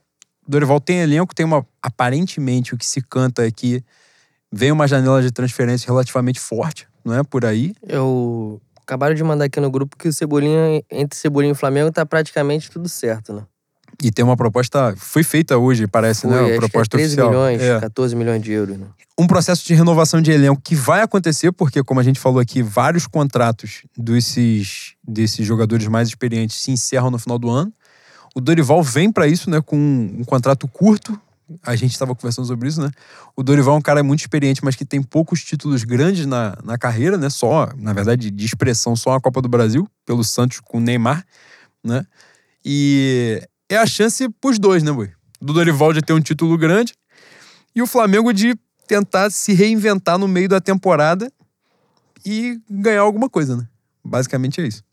Dorival 0.47 0.81
tem 0.81 1.01
elenco, 1.01 1.35
tem 1.35 1.45
uma. 1.45 1.63
Aparentemente, 1.79 2.73
o 2.73 2.77
que 2.77 2.85
se 2.85 2.99
canta 2.99 3.45
é 3.45 3.51
que 3.51 3.83
vem 4.51 4.71
uma 4.71 4.87
janela 4.87 5.21
de 5.21 5.31
transferência 5.31 5.85
relativamente 5.85 6.39
forte, 6.39 6.87
não 7.05 7.13
é? 7.13 7.23
Por 7.23 7.45
aí. 7.45 7.75
Eu. 7.87 8.59
Acabaram 8.81 9.13
de 9.13 9.23
mandar 9.23 9.45
aqui 9.45 9.59
no 9.59 9.69
grupo 9.69 9.95
que 9.95 10.07
o 10.07 10.13
Cebolinha, 10.13 10.81
entre 10.89 11.15
Cebolinha 11.15 11.51
e 11.51 11.55
Flamengo, 11.55 11.91
tá 11.91 12.03
praticamente 12.03 12.71
tudo 12.71 12.89
certo, 12.89 13.31
né? 13.31 13.43
E 14.01 14.11
tem 14.11 14.23
uma 14.23 14.37
proposta. 14.37 14.93
Foi 14.97 15.23
feita 15.23 15.57
hoje, 15.57 15.85
parece, 15.85 16.21
Foi, 16.21 16.31
né? 16.31 16.41
A 16.41 16.45
que 16.45 16.51
é 16.51 16.57
proposta 16.57 16.97
13 16.97 17.13
oficial. 17.13 17.29
milhões, 17.29 17.61
É. 17.61 17.79
14 17.79 18.15
milhões 18.15 18.41
de 18.41 18.51
euros, 18.51 18.77
né? 18.77 18.87
um 19.19 19.27
processo 19.27 19.65
de 19.67 19.73
renovação 19.73 20.21
de 20.21 20.31
elenco 20.31 20.61
que 20.61 20.73
vai 20.73 21.01
acontecer, 21.01 21.51
porque, 21.51 21.83
como 21.83 21.99
a 21.99 22.03
gente 22.03 22.17
falou 22.17 22.39
aqui, 22.39 22.63
vários 22.63 23.05
contratos 23.05 23.83
desses, 23.97 24.93
desses 25.05 25.45
jogadores 25.45 25.85
mais 25.87 26.07
experientes 26.07 26.61
se 26.61 26.71
encerram 26.71 27.11
no 27.11 27.19
final 27.19 27.37
do 27.37 27.49
ano. 27.49 27.73
O 28.33 28.39
Dorival 28.39 28.81
vem 28.81 29.11
para 29.11 29.27
isso, 29.27 29.49
né, 29.49 29.59
com 29.59 29.75
um, 29.77 30.23
contrato 30.23 30.65
curto. 30.69 31.19
A 31.63 31.75
gente 31.75 31.91
estava 31.91 32.15
conversando 32.15 32.47
sobre 32.47 32.69
isso, 32.69 32.79
né? 32.79 32.91
O 33.35 33.43
Dorival 33.43 33.75
é 33.75 33.77
um 33.79 33.81
cara 33.81 34.01
muito 34.03 34.21
experiente, 34.21 34.63
mas 34.63 34.75
que 34.75 34.85
tem 34.85 35.01
poucos 35.01 35.43
títulos 35.43 35.83
grandes 35.83 36.25
na, 36.25 36.57
na 36.63 36.77
carreira, 36.77 37.17
né? 37.17 37.29
Só, 37.29 37.69
na 37.75 37.91
verdade, 37.91 38.31
de 38.31 38.45
expressão, 38.45 38.95
só 38.95 39.15
a 39.15 39.19
Copa 39.19 39.41
do 39.41 39.49
Brasil, 39.49 39.85
pelo 40.05 40.23
Santos 40.23 40.61
com 40.61 40.77
o 40.77 40.81
Neymar, 40.81 41.25
né? 41.83 42.05
E 42.63 43.41
é 43.69 43.77
a 43.77 43.85
chance 43.85 44.27
pros 44.41 44.57
dois, 44.57 44.83
né, 44.83 44.91
boi? 44.91 45.11
Do 45.39 45.53
Dorival 45.53 45.93
de 45.93 46.01
ter 46.01 46.11
um 46.11 46.19
título 46.19 46.57
grande 46.57 46.93
e 47.73 47.81
o 47.81 47.87
Flamengo 47.87 48.33
de 48.33 48.55
tentar 48.87 49.29
se 49.29 49.53
reinventar 49.53 50.17
no 50.17 50.27
meio 50.27 50.49
da 50.49 50.59
temporada 50.59 51.31
e 52.25 52.59
ganhar 52.69 53.01
alguma 53.01 53.29
coisa, 53.29 53.55
né? 53.55 53.67
Basicamente 54.03 54.59
é 54.59 54.67
isso. 54.67 54.83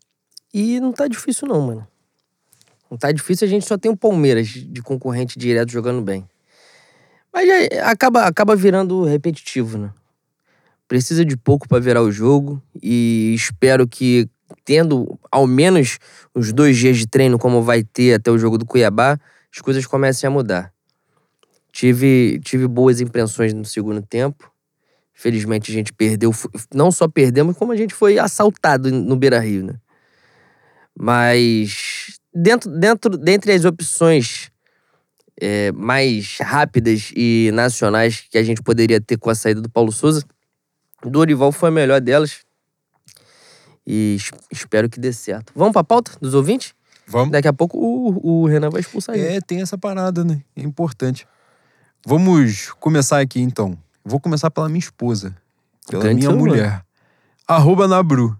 E 0.53 0.79
não 0.79 0.93
tá 0.93 1.07
difícil, 1.07 1.47
não, 1.47 1.61
mano. 1.61 1.87
Não 2.89 2.97
tá 2.97 3.11
difícil, 3.11 3.45
a 3.45 3.49
gente 3.49 3.67
só 3.67 3.77
tem 3.77 3.91
o 3.91 3.97
Palmeiras 3.97 4.47
de 4.47 4.81
concorrente 4.81 5.37
direto 5.37 5.71
jogando 5.71 6.01
bem. 6.01 6.27
Mas 7.33 7.49
acaba, 7.83 8.25
acaba 8.25 8.55
virando 8.55 9.03
repetitivo, 9.03 9.77
né? 9.77 9.91
Precisa 10.87 11.25
de 11.25 11.35
pouco 11.35 11.67
pra 11.67 11.79
virar 11.79 12.01
o 12.01 12.11
jogo 12.11 12.61
e 12.81 13.33
espero 13.35 13.85
que, 13.87 14.29
tendo 14.67 15.17
ao 15.31 15.47
menos 15.47 15.97
os 16.35 16.51
dois 16.51 16.75
dias 16.77 16.97
de 16.97 17.07
treino, 17.07 17.39
como 17.39 17.61
vai 17.61 17.83
ter 17.83 18.15
até 18.15 18.29
o 18.29 18.37
jogo 18.37 18.57
do 18.57 18.65
Cuiabá, 18.65 19.17
as 19.49 19.61
coisas 19.61 19.85
comecem 19.85 20.27
a 20.27 20.29
mudar. 20.29 20.73
Tive, 21.71 22.37
tive 22.43 22.67
boas 22.67 22.99
impressões 22.99 23.53
no 23.53 23.63
segundo 23.63 24.01
tempo. 24.01 24.51
Felizmente 25.13 25.71
a 25.71 25.73
gente 25.73 25.93
perdeu, 25.93 26.31
não 26.75 26.91
só 26.91 27.07
perdemos, 27.07 27.55
como 27.55 27.71
a 27.71 27.77
gente 27.77 27.93
foi 27.93 28.19
assaltado 28.19 28.91
no 28.91 29.15
Beira 29.15 29.39
Rio, 29.39 29.63
né? 29.63 29.75
Mas 30.93 32.19
dentro, 32.35 32.69
dentro 32.69 33.17
dentre 33.17 33.53
as 33.53 33.63
opções 33.63 34.51
é, 35.39 35.71
mais 35.71 36.39
rápidas 36.41 37.13
e 37.15 37.51
nacionais 37.53 38.25
que 38.29 38.37
a 38.37 38.43
gente 38.43 38.61
poderia 38.61 38.99
ter 38.99 39.17
com 39.17 39.29
a 39.29 39.35
saída 39.35 39.61
do 39.61 39.69
Paulo 39.69 39.93
Souza, 39.93 40.25
Dorival 41.05 41.53
foi 41.53 41.69
a 41.69 41.71
melhor 41.71 42.01
delas. 42.01 42.45
E 43.89 44.15
es- 44.15 44.31
espero 44.51 44.89
que 44.89 44.99
dê 44.99 45.13
certo. 45.13 45.53
Vamos 45.55 45.71
pra 45.71 45.81
pauta 45.83 46.11
dos 46.19 46.33
ouvintes? 46.33 46.73
Vamos. 47.07 47.31
Daqui 47.31 47.47
a 47.47 47.53
pouco 47.53 47.77
o, 47.77 48.41
o 48.41 48.45
Renan 48.47 48.69
vai 48.69 48.81
expulsar 48.81 49.15
ele. 49.15 49.25
É, 49.37 49.39
tem 49.41 49.61
essa 49.61 49.77
parada, 49.77 50.25
né? 50.25 50.41
É 50.57 50.61
importante. 50.61 51.25
Vamos 52.05 52.71
começar 52.81 53.19
aqui, 53.21 53.39
então. 53.41 53.77
Vou 54.03 54.19
começar 54.19 54.51
pela 54.51 54.67
minha 54.67 54.79
esposa. 54.79 55.33
Pela 55.89 56.03
Grande 56.03 56.27
minha 56.27 56.35
mulher. 56.37 56.81
Arroba 57.47 57.87
Nabru. 57.87 58.37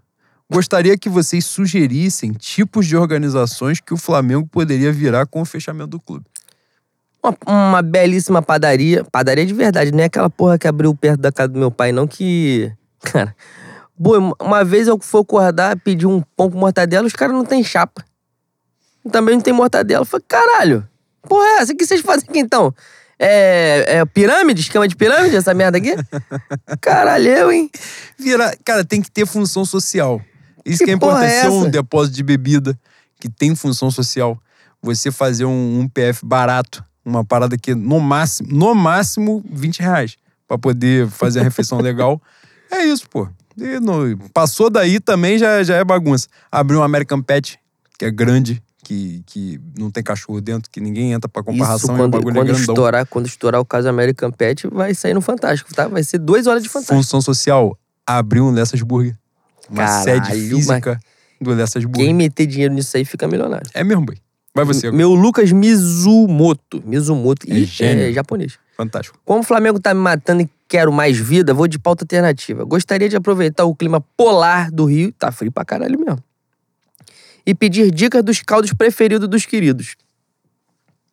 Gostaria 0.50 0.96
que 0.98 1.08
vocês 1.08 1.44
sugerissem 1.46 2.32
tipos 2.32 2.86
de 2.86 2.96
organizações 2.96 3.80
que 3.80 3.92
o 3.94 3.98
Flamengo 3.98 4.46
poderia 4.46 4.92
virar 4.92 5.26
com 5.26 5.40
o 5.40 5.44
fechamento 5.46 5.88
do 5.88 6.00
clube. 6.00 6.24
Uma, 7.22 7.36
uma 7.46 7.82
belíssima 7.82 8.40
padaria. 8.42 9.04
Padaria 9.04 9.44
de 9.44 9.52
verdade, 9.54 9.92
não 9.92 10.00
é 10.00 10.04
aquela 10.04 10.30
porra 10.30 10.58
que 10.58 10.68
abriu 10.68 10.94
perto 10.94 11.20
da 11.20 11.32
casa 11.32 11.48
do 11.48 11.58
meu 11.58 11.70
pai, 11.70 11.90
não 11.92 12.06
que. 12.06 12.70
Cara. 13.00 13.34
Boa, 13.98 14.34
uma 14.40 14.64
vez 14.64 14.86
eu 14.86 14.98
fui 15.00 15.20
acordar, 15.20 15.76
pedi 15.80 16.06
um 16.06 16.20
pão 16.36 16.50
com 16.50 16.58
mortadela, 16.58 17.06
os 17.06 17.12
caras 17.12 17.34
não 17.34 17.44
tem 17.44 17.64
chapa. 17.64 18.04
Também 19.10 19.34
não 19.34 19.42
tem 19.42 19.52
mortadela. 19.52 20.02
Eu 20.02 20.06
falei, 20.06 20.24
caralho, 20.28 20.86
porra 21.22 21.44
é 21.44 21.56
essa? 21.58 21.72
O 21.72 21.76
que 21.76 21.84
vocês 21.86 22.00
fazem 22.00 22.28
aqui 22.28 22.38
então? 22.38 22.72
É, 23.18 23.96
é 23.98 24.04
pirâmide? 24.04 24.60
Esquema 24.60 24.86
de 24.86 24.94
pirâmide, 24.94 25.34
essa 25.34 25.52
merda 25.52 25.78
aqui? 25.78 25.92
Caralho, 26.80 27.26
eu, 27.26 27.50
hein? 27.50 27.68
Virar, 28.16 28.54
cara, 28.64 28.84
tem 28.84 29.02
que 29.02 29.10
ter 29.10 29.26
função 29.26 29.64
social. 29.64 30.22
Isso 30.64 30.78
Que 30.78 30.84
que, 30.84 30.90
é 30.92 30.96
porra 30.96 31.24
importante. 31.24 31.34
é 31.34 31.42
ser 31.42 31.48
um 31.48 31.68
depósito 31.68 32.14
de 32.14 32.22
bebida 32.22 32.78
que 33.18 33.28
tem 33.28 33.56
função 33.56 33.90
social. 33.90 34.38
Você 34.80 35.10
fazer 35.10 35.44
um, 35.46 35.80
um 35.80 35.88
PF 35.88 36.24
barato, 36.24 36.84
uma 37.04 37.24
parada 37.24 37.58
que 37.58 37.74
no 37.74 37.98
máximo, 37.98 38.48
no 38.52 38.72
máximo, 38.74 39.44
20 39.50 39.80
reais. 39.80 40.16
Pra 40.46 40.56
poder 40.56 41.08
fazer 41.08 41.40
a 41.40 41.42
refeição 41.42 41.78
legal. 41.82 42.22
É 42.70 42.84
isso, 42.84 43.08
pô. 43.08 43.28
E 43.60 43.80
no- 43.80 44.16
passou 44.32 44.70
daí 44.70 45.00
também 45.00 45.38
já, 45.38 45.62
já 45.62 45.76
é 45.76 45.84
bagunça. 45.84 46.28
Abriu 46.50 46.80
um 46.80 46.82
American 46.82 47.20
Pet, 47.22 47.58
que 47.98 48.04
é 48.04 48.10
grande, 48.10 48.62
que, 48.84 49.22
que 49.26 49.60
não 49.78 49.90
tem 49.90 50.02
cachorro 50.02 50.40
dentro, 50.40 50.70
que 50.70 50.80
ninguém 50.80 51.12
entra 51.12 51.28
pra 51.28 51.42
comprar 51.42 51.64
Isso, 51.64 51.72
ração 51.72 51.90
e 51.90 51.94
o 51.94 52.02
quando, 52.02 52.12
bagulho 52.12 52.34
quando 52.36 52.48
é 52.48 52.52
grandão. 52.52 52.60
estourar, 52.74 53.06
quando 53.06 53.26
estourar 53.26 53.60
o 53.60 53.64
caso 53.64 53.88
American 53.88 54.30
Pet, 54.30 54.66
vai 54.68 54.94
sair 54.94 55.14
no 55.14 55.20
Fantástico, 55.20 55.74
tá? 55.74 55.88
Vai 55.88 56.02
ser 56.02 56.18
duas 56.18 56.46
horas 56.46 56.62
de 56.62 56.68
Fantástico. 56.68 56.96
Função 56.96 57.20
social, 57.20 57.76
abriu 58.06 58.44
um 58.44 58.50
Lessas 58.50 58.80
Burger. 58.82 59.16
Uma 59.68 59.84
Caralho, 59.84 60.24
sede 60.30 60.48
física 60.48 60.98
do 61.40 61.50
Lessas 61.52 61.84
Burger. 61.84 62.06
Quem 62.06 62.14
meter 62.14 62.46
dinheiro 62.46 62.72
nisso 62.72 62.96
aí 62.96 63.04
fica 63.04 63.26
milionário. 63.28 63.68
É 63.74 63.84
mesmo, 63.84 64.06
boy. 64.06 64.16
Vai 64.64 64.74
você 64.74 64.86
agora. 64.88 64.96
Meu 64.96 65.12
Lucas 65.14 65.50
Mizumoto. 65.52 66.82
Mizumoto. 66.84 67.46
É 67.50 67.58
Ih, 67.58 67.68
é 67.80 68.12
japonês. 68.12 68.58
Fantástico. 68.76 69.18
Como 69.24 69.40
o 69.40 69.42
Flamengo 69.42 69.80
tá 69.80 69.92
me 69.92 70.00
matando 70.00 70.42
e 70.42 70.48
quero 70.68 70.92
mais 70.92 71.16
vida, 71.18 71.52
vou 71.52 71.66
de 71.66 71.78
pauta 71.78 72.04
alternativa. 72.04 72.64
Gostaria 72.64 73.08
de 73.08 73.16
aproveitar 73.16 73.64
o 73.64 73.74
clima 73.74 74.00
polar 74.16 74.70
do 74.70 74.84
Rio, 74.84 75.12
tá 75.12 75.32
frio 75.32 75.50
pra 75.50 75.64
caralho 75.64 75.98
mesmo, 75.98 76.22
e 77.44 77.54
pedir 77.54 77.90
dicas 77.90 78.22
dos 78.22 78.40
caldos 78.42 78.72
preferidos 78.72 79.26
dos 79.28 79.44
queridos. 79.46 79.96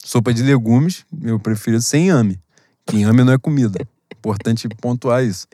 Sopa 0.04 0.34
de 0.34 0.44
legumes, 0.44 1.06
meu 1.12 1.40
preferido, 1.40 1.82
sem 1.82 2.10
ame. 2.10 2.40
Que 2.86 3.02
ame 3.04 3.24
não 3.24 3.34
é 3.34 3.38
comida. 3.38 3.80
Importante 4.12 4.68
pontuar 4.70 5.24
isso. 5.24 5.48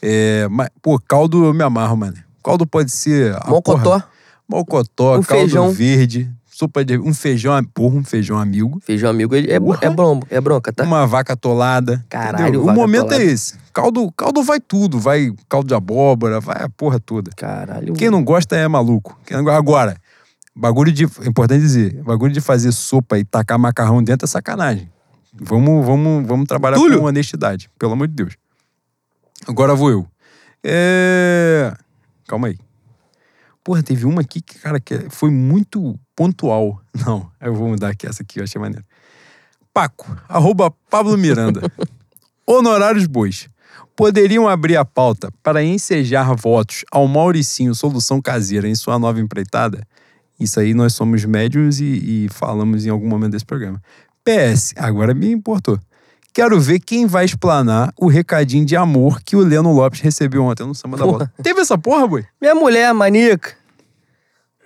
É, 0.00 0.46
mas, 0.48 0.68
pô, 0.80 1.00
caldo 1.00 1.44
eu 1.46 1.52
me 1.54 1.64
amarro, 1.64 1.96
mano. 1.96 2.16
Caldo 2.44 2.66
pode 2.66 2.92
ser. 2.92 3.32
Mocotó, 3.48 3.82
porra- 3.82 4.08
Mocotó, 4.48 5.18
Um 5.18 5.22
caldo 5.22 5.24
feijão. 5.24 5.70
verde, 5.72 6.30
sopa 6.56 6.82
de. 6.82 6.98
Um 6.98 7.12
feijão, 7.12 7.62
porra, 7.62 7.96
um 7.96 8.04
feijão 8.04 8.38
amigo. 8.38 8.80
feijão 8.82 9.10
amigo, 9.10 9.34
é, 9.34 9.40
é, 9.40 9.52
é, 9.54 9.60
bronca, 9.60 10.26
é 10.30 10.40
bronca, 10.40 10.72
tá? 10.72 10.84
Uma 10.84 11.06
vaca 11.06 11.34
atolada. 11.34 12.02
Caralho? 12.08 12.64
O 12.64 12.72
momento 12.72 13.06
atolada. 13.06 13.22
é 13.22 13.26
esse. 13.26 13.58
Caldo, 13.74 14.10
caldo 14.12 14.42
vai 14.42 14.58
tudo. 14.58 14.98
Vai 14.98 15.32
caldo 15.50 15.68
de 15.68 15.74
abóbora, 15.74 16.40
vai 16.40 16.62
a 16.62 16.68
porra 16.68 16.98
toda. 16.98 17.30
Caralho. 17.36 17.92
Quem 17.92 18.08
não 18.08 18.24
gosta 18.24 18.56
é 18.56 18.66
maluco. 18.66 19.18
Agora, 19.52 19.98
bagulho 20.54 20.90
de. 20.90 21.04
É 21.04 21.28
importante 21.28 21.60
dizer, 21.60 22.02
bagulho 22.02 22.32
de 22.32 22.40
fazer 22.40 22.72
sopa 22.72 23.18
e 23.18 23.24
tacar 23.24 23.58
macarrão 23.58 24.02
dentro 24.02 24.24
é 24.24 24.28
sacanagem. 24.28 24.90
Vamos, 25.38 25.84
vamos, 25.84 26.26
vamos 26.26 26.46
trabalhar 26.46 26.76
Túlio. 26.76 27.00
com 27.00 27.04
honestidade, 27.04 27.68
pelo 27.78 27.92
amor 27.92 28.08
de 28.08 28.14
Deus. 28.14 28.34
Agora 29.46 29.74
vou 29.74 29.90
eu. 29.90 30.06
É... 30.64 31.74
Calma 32.26 32.48
aí. 32.48 32.58
Porra, 33.66 33.82
teve 33.82 34.06
uma 34.06 34.20
aqui 34.20 34.40
que, 34.40 34.60
cara, 34.60 34.78
que 34.78 35.10
foi 35.10 35.28
muito 35.28 35.98
pontual. 36.14 36.80
Não, 37.04 37.28
eu 37.40 37.52
vou 37.52 37.70
mudar 37.70 37.88
aqui 37.88 38.06
essa 38.06 38.22
aqui, 38.22 38.38
eu 38.38 38.44
achei 38.44 38.60
maneiro. 38.60 38.84
Paco, 39.74 40.06
arroba 40.28 40.70
Pablo 40.88 41.18
Miranda. 41.18 41.62
Honorários 42.46 43.08
bois. 43.08 43.48
Poderiam 43.96 44.46
abrir 44.46 44.76
a 44.76 44.84
pauta 44.84 45.32
para 45.42 45.64
ensejar 45.64 46.32
votos 46.36 46.84
ao 46.92 47.08
Mauricinho 47.08 47.74
Solução 47.74 48.22
Caseira 48.22 48.68
em 48.68 48.74
sua 48.76 49.00
nova 49.00 49.18
empreitada? 49.18 49.84
Isso 50.38 50.60
aí 50.60 50.72
nós 50.72 50.94
somos 50.94 51.24
médios 51.24 51.80
e, 51.80 52.26
e 52.26 52.28
falamos 52.30 52.86
em 52.86 52.90
algum 52.90 53.08
momento 53.08 53.32
desse 53.32 53.44
programa. 53.44 53.82
PS, 54.22 54.74
agora 54.76 55.12
me 55.12 55.32
importou. 55.32 55.76
Quero 56.36 56.60
ver 56.60 56.80
quem 56.80 57.06
vai 57.06 57.24
explanar 57.24 57.94
o 57.98 58.08
recadinho 58.08 58.66
de 58.66 58.76
amor 58.76 59.22
que 59.22 59.34
o 59.34 59.40
Leno 59.40 59.72
Lopes 59.72 60.02
recebeu 60.02 60.44
ontem 60.44 60.66
no 60.66 60.74
Samba 60.74 60.98
da 60.98 61.04
Porra. 61.04 61.16
Bola. 61.18 61.32
Teve 61.42 61.62
essa 61.62 61.78
porra, 61.78 62.06
boi? 62.06 62.26
Minha 62.38 62.54
mulher, 62.54 62.92
maníaca. 62.92 63.54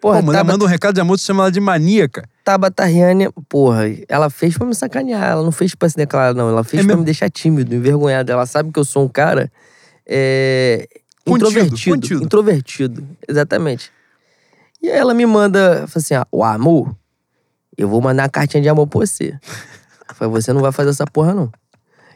Porra, 0.01 0.17
Pô, 0.19 0.27
mulher 0.27 0.39
Tabata, 0.39 0.53
manda 0.55 0.65
um 0.65 0.67
recado 0.67 0.95
de 0.97 1.01
amor, 1.01 1.17
tu 1.17 1.21
chama 1.23 1.45
ela 1.45 1.53
de 1.53 1.61
maníaca. 1.61 2.29
Tabata 2.45 2.85
Riane, 2.87 3.31
porra, 3.49 3.85
ela 4.09 4.29
fez 4.29 4.59
pra 4.59 4.67
me 4.67 4.75
sacanear. 4.75 5.23
Ela 5.23 5.45
não 5.45 5.53
fez 5.53 5.73
pra 5.77 5.89
se 5.89 5.97
declarar, 5.97 6.35
não. 6.35 6.49
Ela 6.49 6.65
fez 6.65 6.81
É 6.81 6.83
pra 6.83 6.89
mesmo? 6.89 7.03
me 7.03 7.05
deixar 7.05 7.31
tímido, 7.31 7.73
envergonhado. 7.73 8.33
Ela 8.33 8.47
sabe 8.47 8.73
que 8.73 8.79
eu 8.81 8.85
sou 8.85 9.05
um 9.05 9.09
cara 9.09 9.49
é, 10.05 10.89
Contido, 11.25 11.47
introvertido. 11.51 11.95
contido. 11.95 12.25
Introvertido, 12.25 13.09
exatamente. 13.29 13.93
E 14.83 14.91
aí 14.91 14.99
ela 14.99 15.15
me 15.15 15.25
manda, 15.25 15.87
fala 15.87 15.93
assim, 15.95 16.15
ah, 16.15 16.27
o 16.33 16.43
amor, 16.43 16.93
eu 17.79 17.89
vou 17.89 18.01
mandar 18.01 18.25
uma 18.25 18.29
cartinha 18.29 18.61
de 18.61 18.69
amor 18.69 18.89
pra 18.89 18.99
você. 18.99 19.39
Eu 20.09 20.15
falei, 20.17 20.33
você 20.33 20.53
não 20.53 20.61
vai 20.63 20.73
fazer 20.73 20.91
essa 20.91 21.05
porra, 21.07 21.33
não. 21.33 21.49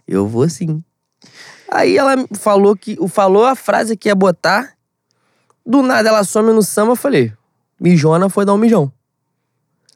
Eu 0.06 0.26
vou 0.26 0.48
sim. 0.48 0.82
Aí 1.70 1.96
ela 1.96 2.14
falou 2.34 2.76
que 2.76 2.96
falou 3.08 3.44
a 3.44 3.54
frase 3.54 3.96
que 3.96 4.08
ia 4.08 4.14
botar. 4.14 4.74
Do 5.66 5.82
nada 5.82 6.08
ela 6.08 6.24
some 6.24 6.52
no 6.52 6.62
samba, 6.62 6.92
eu 6.92 6.96
falei, 6.96 7.32
mijona 7.80 8.28
foi 8.28 8.44
dar 8.44 8.52
um 8.52 8.58
mijão. 8.58 8.92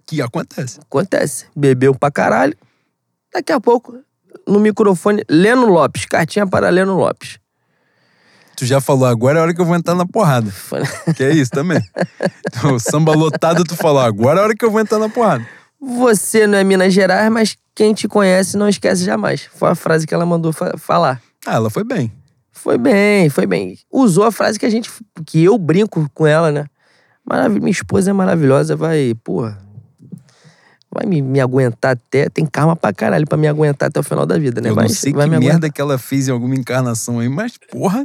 Que 0.06 0.22
acontece. 0.22 0.80
Acontece. 0.80 1.46
Bebeu 1.54 1.94
pra 1.94 2.10
caralho. 2.10 2.56
Daqui 3.32 3.52
a 3.52 3.60
pouco, 3.60 3.98
no 4.46 4.58
microfone, 4.58 5.22
Leno 5.28 5.66
Lopes. 5.66 6.06
Cartinha 6.06 6.46
para 6.46 6.70
Leno 6.70 6.96
Lopes. 6.96 7.38
Tu 8.56 8.64
já 8.66 8.80
falou, 8.80 9.06
agora 9.06 9.38
é 9.38 9.40
a 9.40 9.42
hora 9.42 9.54
que 9.54 9.60
eu 9.60 9.64
vou 9.64 9.76
entrar 9.76 9.94
na 9.94 10.06
porrada. 10.06 10.50
Que 11.14 11.22
é 11.24 11.32
isso 11.32 11.50
também. 11.50 11.80
O 12.64 12.80
samba 12.80 13.14
lotado, 13.14 13.62
tu 13.62 13.76
falou, 13.76 14.00
agora 14.00 14.40
é 14.40 14.42
a 14.42 14.44
hora 14.46 14.54
que 14.56 14.64
eu 14.64 14.70
vou 14.70 14.80
entrar 14.80 14.98
na 14.98 15.08
porrada. 15.08 15.46
Você 15.80 16.46
não 16.46 16.58
é 16.58 16.64
Minas 16.64 16.92
Gerais, 16.92 17.30
mas 17.30 17.56
quem 17.74 17.94
te 17.94 18.08
conhece 18.08 18.56
não 18.56 18.68
esquece 18.68 19.04
jamais. 19.04 19.48
Foi 19.54 19.70
a 19.70 19.74
frase 19.74 20.06
que 20.06 20.12
ela 20.12 20.26
mandou 20.26 20.52
fa 20.52 20.76
falar. 20.76 21.22
Ah, 21.46 21.54
ela 21.54 21.70
foi 21.70 21.84
bem. 21.84 22.12
Foi 22.50 22.76
bem, 22.76 23.30
foi 23.30 23.46
bem. 23.46 23.78
Usou 23.90 24.24
a 24.24 24.32
frase 24.32 24.58
que 24.58 24.66
a 24.66 24.70
gente. 24.70 24.90
que 25.24 25.44
eu 25.44 25.56
brinco 25.56 26.10
com 26.12 26.26
ela, 26.26 26.50
né? 26.50 26.66
Marav 27.24 27.58
minha 27.58 27.70
esposa 27.70 28.10
é 28.10 28.12
maravilhosa, 28.12 28.74
vai, 28.74 29.14
porra. 29.22 29.58
Vai 30.90 31.04
me, 31.06 31.20
me 31.20 31.38
aguentar 31.38 31.92
até. 31.92 32.28
Tem 32.30 32.46
karma 32.46 32.74
pra 32.74 32.92
caralho 32.92 33.26
pra 33.26 33.36
me 33.36 33.46
aguentar 33.46 33.88
até 33.88 34.00
o 34.00 34.02
final 34.02 34.24
da 34.24 34.38
vida, 34.38 34.60
né? 34.60 34.70
Eu 34.70 34.74
vai, 34.74 34.84
não 34.86 34.94
sei 34.94 35.12
vai 35.12 35.24
que 35.24 35.30
me 35.30 35.38
merda 35.38 35.52
aguentar. 35.54 35.72
que 35.72 35.80
ela 35.80 35.98
fez 35.98 36.28
em 36.28 36.30
alguma 36.30 36.54
encarnação 36.54 37.18
aí, 37.18 37.28
mas, 37.28 37.52
porra, 37.70 38.04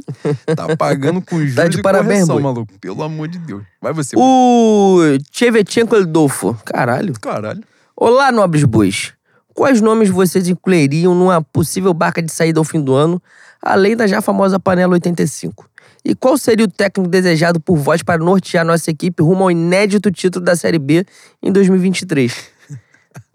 tá 0.54 0.76
pagando 0.76 1.22
com 1.22 1.38
juros 1.38 1.54
Tá 1.54 1.66
de 1.66 1.80
parabéns, 1.80 2.26
correção, 2.26 2.40
maluco. 2.40 2.72
Pelo 2.80 3.02
amor 3.02 3.28
de 3.28 3.38
Deus. 3.38 3.62
Vai 3.80 3.92
você. 3.94 4.14
O 4.16 5.00
Tchevchenko 5.30 5.96
Eldolfo. 5.96 6.54
Caralho. 6.64 7.14
Caralho. 7.20 7.62
Olá, 7.96 8.30
nobres 8.30 8.64
bois. 8.64 9.12
Quais 9.54 9.80
nomes 9.80 10.10
vocês 10.10 10.48
incluiriam 10.48 11.14
numa 11.14 11.40
possível 11.40 11.94
barca 11.94 12.20
de 12.20 12.30
saída 12.30 12.58
ao 12.60 12.64
fim 12.64 12.80
do 12.80 12.92
ano, 12.92 13.22
além 13.62 13.96
da 13.96 14.06
já 14.06 14.20
famosa 14.20 14.58
panela 14.60 14.92
85? 14.94 15.70
E 16.04 16.14
qual 16.14 16.36
seria 16.36 16.66
o 16.66 16.68
técnico 16.70 17.08
desejado 17.08 17.58
por 17.58 17.76
vós 17.76 18.02
para 18.02 18.22
nortear 18.22 18.64
nossa 18.64 18.90
equipe 18.90 19.22
rumo 19.22 19.44
ao 19.44 19.50
inédito 19.50 20.10
título 20.10 20.44
da 20.44 20.54
Série 20.54 20.78
B 20.78 21.06
em 21.42 21.50
2023? 21.50 22.52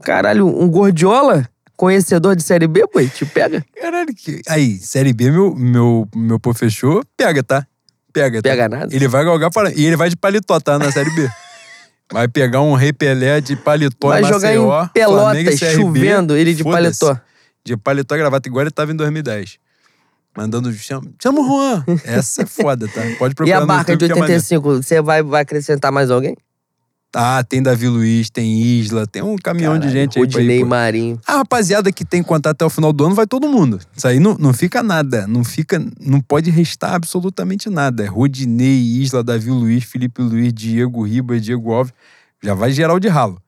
Caralho, 0.03 0.47
um 0.47 0.67
Gordiola? 0.67 1.47
Conhecedor 1.75 2.35
de 2.35 2.43
Série 2.43 2.67
B, 2.67 2.85
pô? 2.87 3.01
Te 3.05 3.25
pega? 3.25 3.63
Caralho, 3.81 4.13
que... 4.13 4.41
Aí, 4.47 4.77
Série 4.77 5.13
B, 5.13 5.31
meu, 5.31 5.55
meu, 5.55 6.07
meu 6.13 6.39
pô 6.39 6.53
fechou, 6.53 7.03
pega, 7.15 7.41
tá? 7.41 7.65
Pega, 8.11 8.41
tá? 8.41 8.49
Pega 8.49 8.67
nada. 8.67 8.93
Ele 8.93 9.07
vai 9.07 9.23
galgar 9.23 9.49
para... 9.49 9.71
E 9.73 9.85
ele 9.85 9.95
vai 9.95 10.09
de 10.09 10.17
paletó, 10.17 10.59
tá? 10.59 10.77
Na 10.77 10.91
Série 10.91 11.09
B. 11.11 11.29
Vai 12.11 12.27
pegar 12.27 12.61
um 12.61 12.73
Rei 12.73 12.91
Pelé 12.91 13.39
de 13.39 13.55
paletó 13.55 14.07
Vai 14.07 14.23
em 14.23 14.25
jogar 14.25 14.51
em 14.51 14.57
Maceió, 14.57 14.87
Pelotas, 14.87 15.21
Flamengo 15.21 15.49
e 15.51 15.59
CRB. 15.59 15.75
chovendo, 15.75 16.35
ele 16.35 16.55
de 16.55 16.63
paletó. 16.63 17.19
De 17.63 17.77
paletó 17.77 18.15
e 18.15 18.17
gravata, 18.17 18.49
igual 18.49 18.63
ele 18.63 18.71
tava 18.71 18.91
em 18.91 18.95
2010. 18.95 19.59
Mandando, 20.35 20.73
chama, 20.73 21.07
chama 21.21 21.39
o 21.41 21.45
Juan. 21.45 21.83
Essa 22.03 22.41
é 22.41 22.45
foda, 22.47 22.87
tá? 22.87 23.01
Pode 23.19 23.33
E 23.33 23.35
procurar 23.35 23.57
a 23.57 23.61
no 23.61 23.67
barca 23.67 23.95
de 23.95 24.05
YouTube 24.05 24.07
que 24.07 24.17
é 24.17 24.21
maneiro. 24.21 24.41
85, 24.41 24.83
você 24.83 25.01
vai, 25.03 25.21
vai 25.21 25.43
acrescentar 25.43 25.91
mais 25.91 26.09
alguém? 26.09 26.35
Ah, 27.15 27.43
tem 27.43 27.61
Davi 27.61 27.87
Luiz, 27.87 28.29
tem 28.29 28.61
Isla, 28.61 29.07
tem 29.07 29.23
um 29.23 29.35
caminhão 29.35 29.73
de 29.79 29.87
Caralho, 29.87 29.99
gente 29.99 30.19
aí 30.19 30.27
pra 30.27 30.37
Rodinei 30.37 30.57
ir, 30.57 30.61
pô. 30.61 30.67
Marinho. 30.67 31.19
A 31.25 31.37
rapaziada 31.37 31.91
que 31.91 32.05
tem 32.05 32.21
contato 32.21 32.53
até 32.53 32.65
o 32.65 32.69
final 32.69 32.93
do 32.93 33.03
ano 33.03 33.15
vai 33.15 33.25
todo 33.25 33.49
mundo. 33.49 33.79
Isso 33.95 34.07
aí 34.07 34.19
não, 34.19 34.35
não 34.35 34.53
fica 34.53 34.83
nada. 34.83 35.25
Não 35.25 35.43
fica. 35.43 35.83
Não 35.99 36.21
pode 36.21 36.51
restar 36.51 36.93
absolutamente 36.93 37.67
nada. 37.67 38.03
É 38.03 38.05
Rodinei, 38.05 38.79
Isla, 38.79 39.23
Davi 39.23 39.49
Luiz, 39.49 39.83
Felipe 39.83 40.21
Luiz, 40.21 40.53
Diego 40.53 41.03
Ribas, 41.03 41.41
Diego 41.41 41.71
Alves. 41.71 41.93
Já 42.43 42.53
vai 42.53 42.71
geral 42.71 42.99
de 42.99 43.07
ralo. 43.07 43.41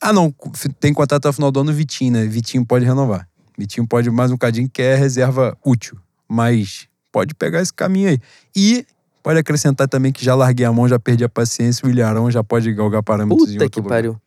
Ah, 0.00 0.12
não. 0.12 0.34
Tem 0.80 0.92
contato 0.92 1.18
até 1.18 1.28
o 1.28 1.32
final 1.32 1.52
do 1.52 1.60
ano, 1.60 1.72
Vitinho, 1.72 2.12
né? 2.12 2.26
Vitinho 2.26 2.66
pode 2.66 2.84
renovar. 2.84 3.28
Vitinho 3.56 3.86
pode 3.86 4.10
mais 4.10 4.32
um 4.32 4.36
cadinho 4.36 4.68
que 4.68 4.82
é 4.82 4.96
reserva 4.96 5.56
útil. 5.64 5.96
Mas 6.28 6.88
pode 7.12 7.34
pegar 7.36 7.62
esse 7.62 7.72
caminho 7.72 8.08
aí. 8.08 8.18
E 8.56 8.84
pode 9.24 9.38
acrescentar 9.40 9.88
também 9.88 10.12
que 10.12 10.22
já 10.24 10.34
larguei 10.34 10.66
a 10.66 10.72
mão, 10.72 10.86
já 10.86 10.98
perdi 11.00 11.24
a 11.24 11.28
paciência. 11.28 11.84
O 11.84 11.90
Ilharão 11.90 12.30
já 12.30 12.44
pode 12.44 12.72
galgar 12.74 13.02
parâmetros 13.02 13.48
em 13.48 13.54
Puta 13.54 13.64
outro 13.64 13.70
que 13.70 13.80
lugar. 13.80 13.96
pariu. 13.96 14.20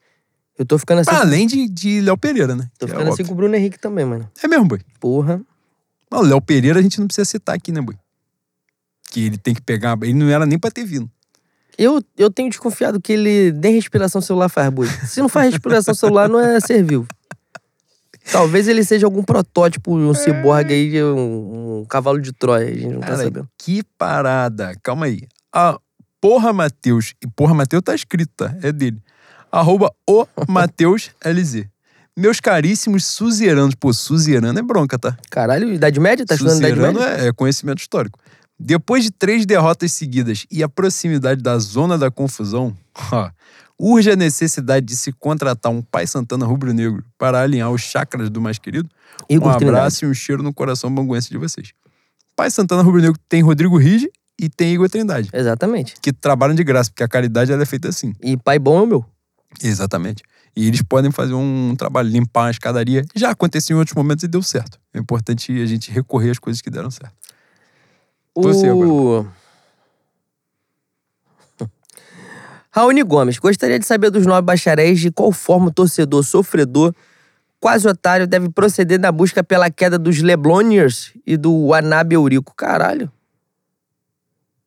Eu 0.57 0.65
tô 0.65 0.77
ficando 0.79 1.01
assim. 1.01 1.11
Além 1.11 1.45
de, 1.45 1.69
de 1.69 2.01
Léo 2.01 2.17
Pereira, 2.17 2.55
né? 2.55 2.67
Tô 2.79 2.87
Que 2.87 2.91
é 2.91 2.95
ficando 2.95 3.03
assim 3.13 3.21
óbvio. 3.21 3.27
com 3.27 3.33
o 3.33 3.35
Bruno 3.37 3.55
Henrique 3.55 3.79
também, 3.79 4.03
mano. 4.03 4.27
É 4.43 4.47
mesmo, 4.47 4.65
boi. 4.65 4.81
Porra. 4.99 5.39
Mas 6.09 6.19
o 6.19 6.23
Léo 6.23 6.41
Pereira 6.41 6.79
a 6.79 6.81
gente 6.81 6.99
não 6.99 7.05
precisa 7.05 7.25
citar 7.25 7.55
aqui, 7.55 7.71
né, 7.71 7.79
boi? 7.79 7.95
Que 9.11 9.27
ele 9.27 9.37
tem 9.37 9.53
que 9.53 9.61
pegar. 9.61 9.95
Ele 10.01 10.15
não 10.15 10.27
era 10.27 10.45
nem 10.47 10.57
pra 10.57 10.71
ter 10.71 10.83
vindo. 10.83 11.09
Eu, 11.77 12.01
eu 12.17 12.31
tenho 12.31 12.49
desconfiado 12.49 12.99
que 12.99 13.13
ele 13.13 13.51
nem 13.51 13.75
respiração 13.75 14.19
celular 14.19 14.49
faz, 14.49 14.67
boi. 14.71 14.87
Se 15.05 15.21
não 15.21 15.29
faz 15.29 15.51
respiração 15.53 15.93
celular, 15.95 16.27
não 16.27 16.39
é 16.39 16.59
ser 16.59 16.83
vivo. 16.83 17.07
Talvez 18.31 18.67
ele 18.67 18.83
seja 18.83 19.05
algum 19.05 19.23
protótipo, 19.23 19.95
um 19.95 20.13
ciborgue 20.13 20.73
aí, 20.73 21.03
um, 21.03 21.79
um 21.79 21.85
cavalo 21.85 22.19
de 22.21 22.31
Troia. 22.33 22.67
A 22.67 22.73
gente 22.73 22.87
não 22.87 22.99
tá 22.99 23.07
Cara, 23.07 23.17
sabendo. 23.23 23.49
que 23.57 23.83
parada. 23.97 24.73
Calma 24.83 25.05
aí. 25.05 25.21
A 25.53 25.79
Porra 26.19 26.51
Mateus. 26.51 27.13
E 27.23 27.27
Porra 27.27 27.53
Mateus 27.53 27.81
tá 27.83 27.95
escrito, 27.95 28.31
tá? 28.35 28.55
É 28.61 28.71
dele. 28.71 29.01
Arroba 29.51 29.91
o 30.09 30.25
Mateus 30.47 31.11
LZ. 31.23 31.65
Meus 32.17 32.39
caríssimos 32.39 33.05
suzeranos. 33.05 33.75
Pô, 33.75 33.93
suzerano 33.93 34.57
é 34.57 34.61
bronca, 34.61 34.97
tá? 34.97 35.15
Caralho, 35.29 35.71
Idade 35.73 35.99
Média? 35.99 36.25
Tá 36.25 36.33
estudando 36.35 36.57
Idade 36.57 36.73
Suzerano 36.73 36.99
Média? 36.99 37.23
é, 37.25 37.27
é 37.27 37.31
conhecimento 37.33 37.79
histórico. 37.79 38.19
Depois 38.59 39.03
de 39.03 39.11
três 39.11 39.45
derrotas 39.45 39.91
seguidas 39.91 40.45
e 40.49 40.63
a 40.63 40.67
proximidade 40.67 41.41
da 41.43 41.57
zona 41.59 41.95
da 41.97 42.09
confusão, 42.09 42.75
ó, 43.11 43.29
urge 43.79 44.11
a 44.11 44.15
necessidade 44.15 44.85
de 44.85 44.95
se 44.95 45.11
contratar 45.11 45.71
um 45.71 45.81
pai 45.81 46.07
Santana 46.07 46.45
rubro-negro 46.45 47.03
para 47.17 47.41
alinhar 47.41 47.71
os 47.71 47.81
chakras 47.81 48.29
do 48.29 48.41
mais 48.41 48.57
querido. 48.57 48.89
Um 49.29 49.47
abraço 49.47 50.05
e 50.05 50.07
um 50.07 50.13
cheiro 50.13 50.41
no 50.41 50.53
coração 50.53 50.93
banguense 50.93 51.29
de 51.29 51.37
vocês. 51.37 51.73
Pai 52.35 52.49
Santana 52.49 52.81
rubro-negro 52.81 53.19
tem 53.27 53.41
Rodrigo 53.41 53.77
Rige 53.77 54.11
e 54.39 54.49
tem 54.49 54.73
Igor 54.73 54.89
Trindade, 54.89 55.29
Exatamente. 55.33 55.95
que 56.01 56.13
trabalham 56.13 56.55
de 56.55 56.63
graça, 56.63 56.91
porque 56.91 57.03
a 57.03 57.07
caridade 57.07 57.51
ela 57.51 57.63
é 57.63 57.65
feita 57.65 57.89
assim. 57.89 58.13
E 58.21 58.37
pai 58.37 58.59
bom 58.59 58.79
é 58.79 58.81
o 58.83 58.85
meu. 58.85 59.05
Exatamente. 59.63 60.23
E 60.55 60.67
eles 60.67 60.81
podem 60.81 61.11
fazer 61.11 61.33
um 61.33 61.75
trabalho, 61.75 62.09
limpar 62.09 62.45
uma 62.45 62.51
escadaria. 62.51 63.05
Já 63.15 63.31
aconteceu 63.31 63.75
em 63.75 63.79
outros 63.79 63.95
momentos 63.95 64.23
e 64.23 64.27
deu 64.27 64.41
certo. 64.41 64.79
É 64.93 64.99
importante 64.99 65.51
a 65.61 65.65
gente 65.65 65.91
recorrer 65.91 66.31
às 66.31 66.39
coisas 66.39 66.61
que 66.61 66.69
deram 66.69 66.89
certo. 66.89 67.13
Você 68.35 68.69
o... 68.69 69.25
Raoni 72.77 73.01
Gomes, 73.01 73.39
gostaria 73.39 73.79
de 73.79 73.87
saber 73.87 74.11
dos 74.11 74.27
nove 74.27 74.43
bacharéis 74.43 74.99
de 74.99 75.09
qual 75.09 75.31
forma 75.31 75.69
o 75.69 75.71
torcedor 75.71 76.23
sofredor, 76.23 76.93
quase 77.59 77.87
otário, 77.87 78.27
deve 78.27 78.49
proceder 78.49 78.99
na 78.99 79.11
busca 79.11 79.43
pela 79.43 79.71
queda 79.71 79.97
dos 79.97 80.21
Lebloniers 80.21 81.11
e 81.25 81.35
do 81.35 81.69
Wanabe 81.69 82.13
Eurico. 82.13 82.53
Caralho. 82.55 83.11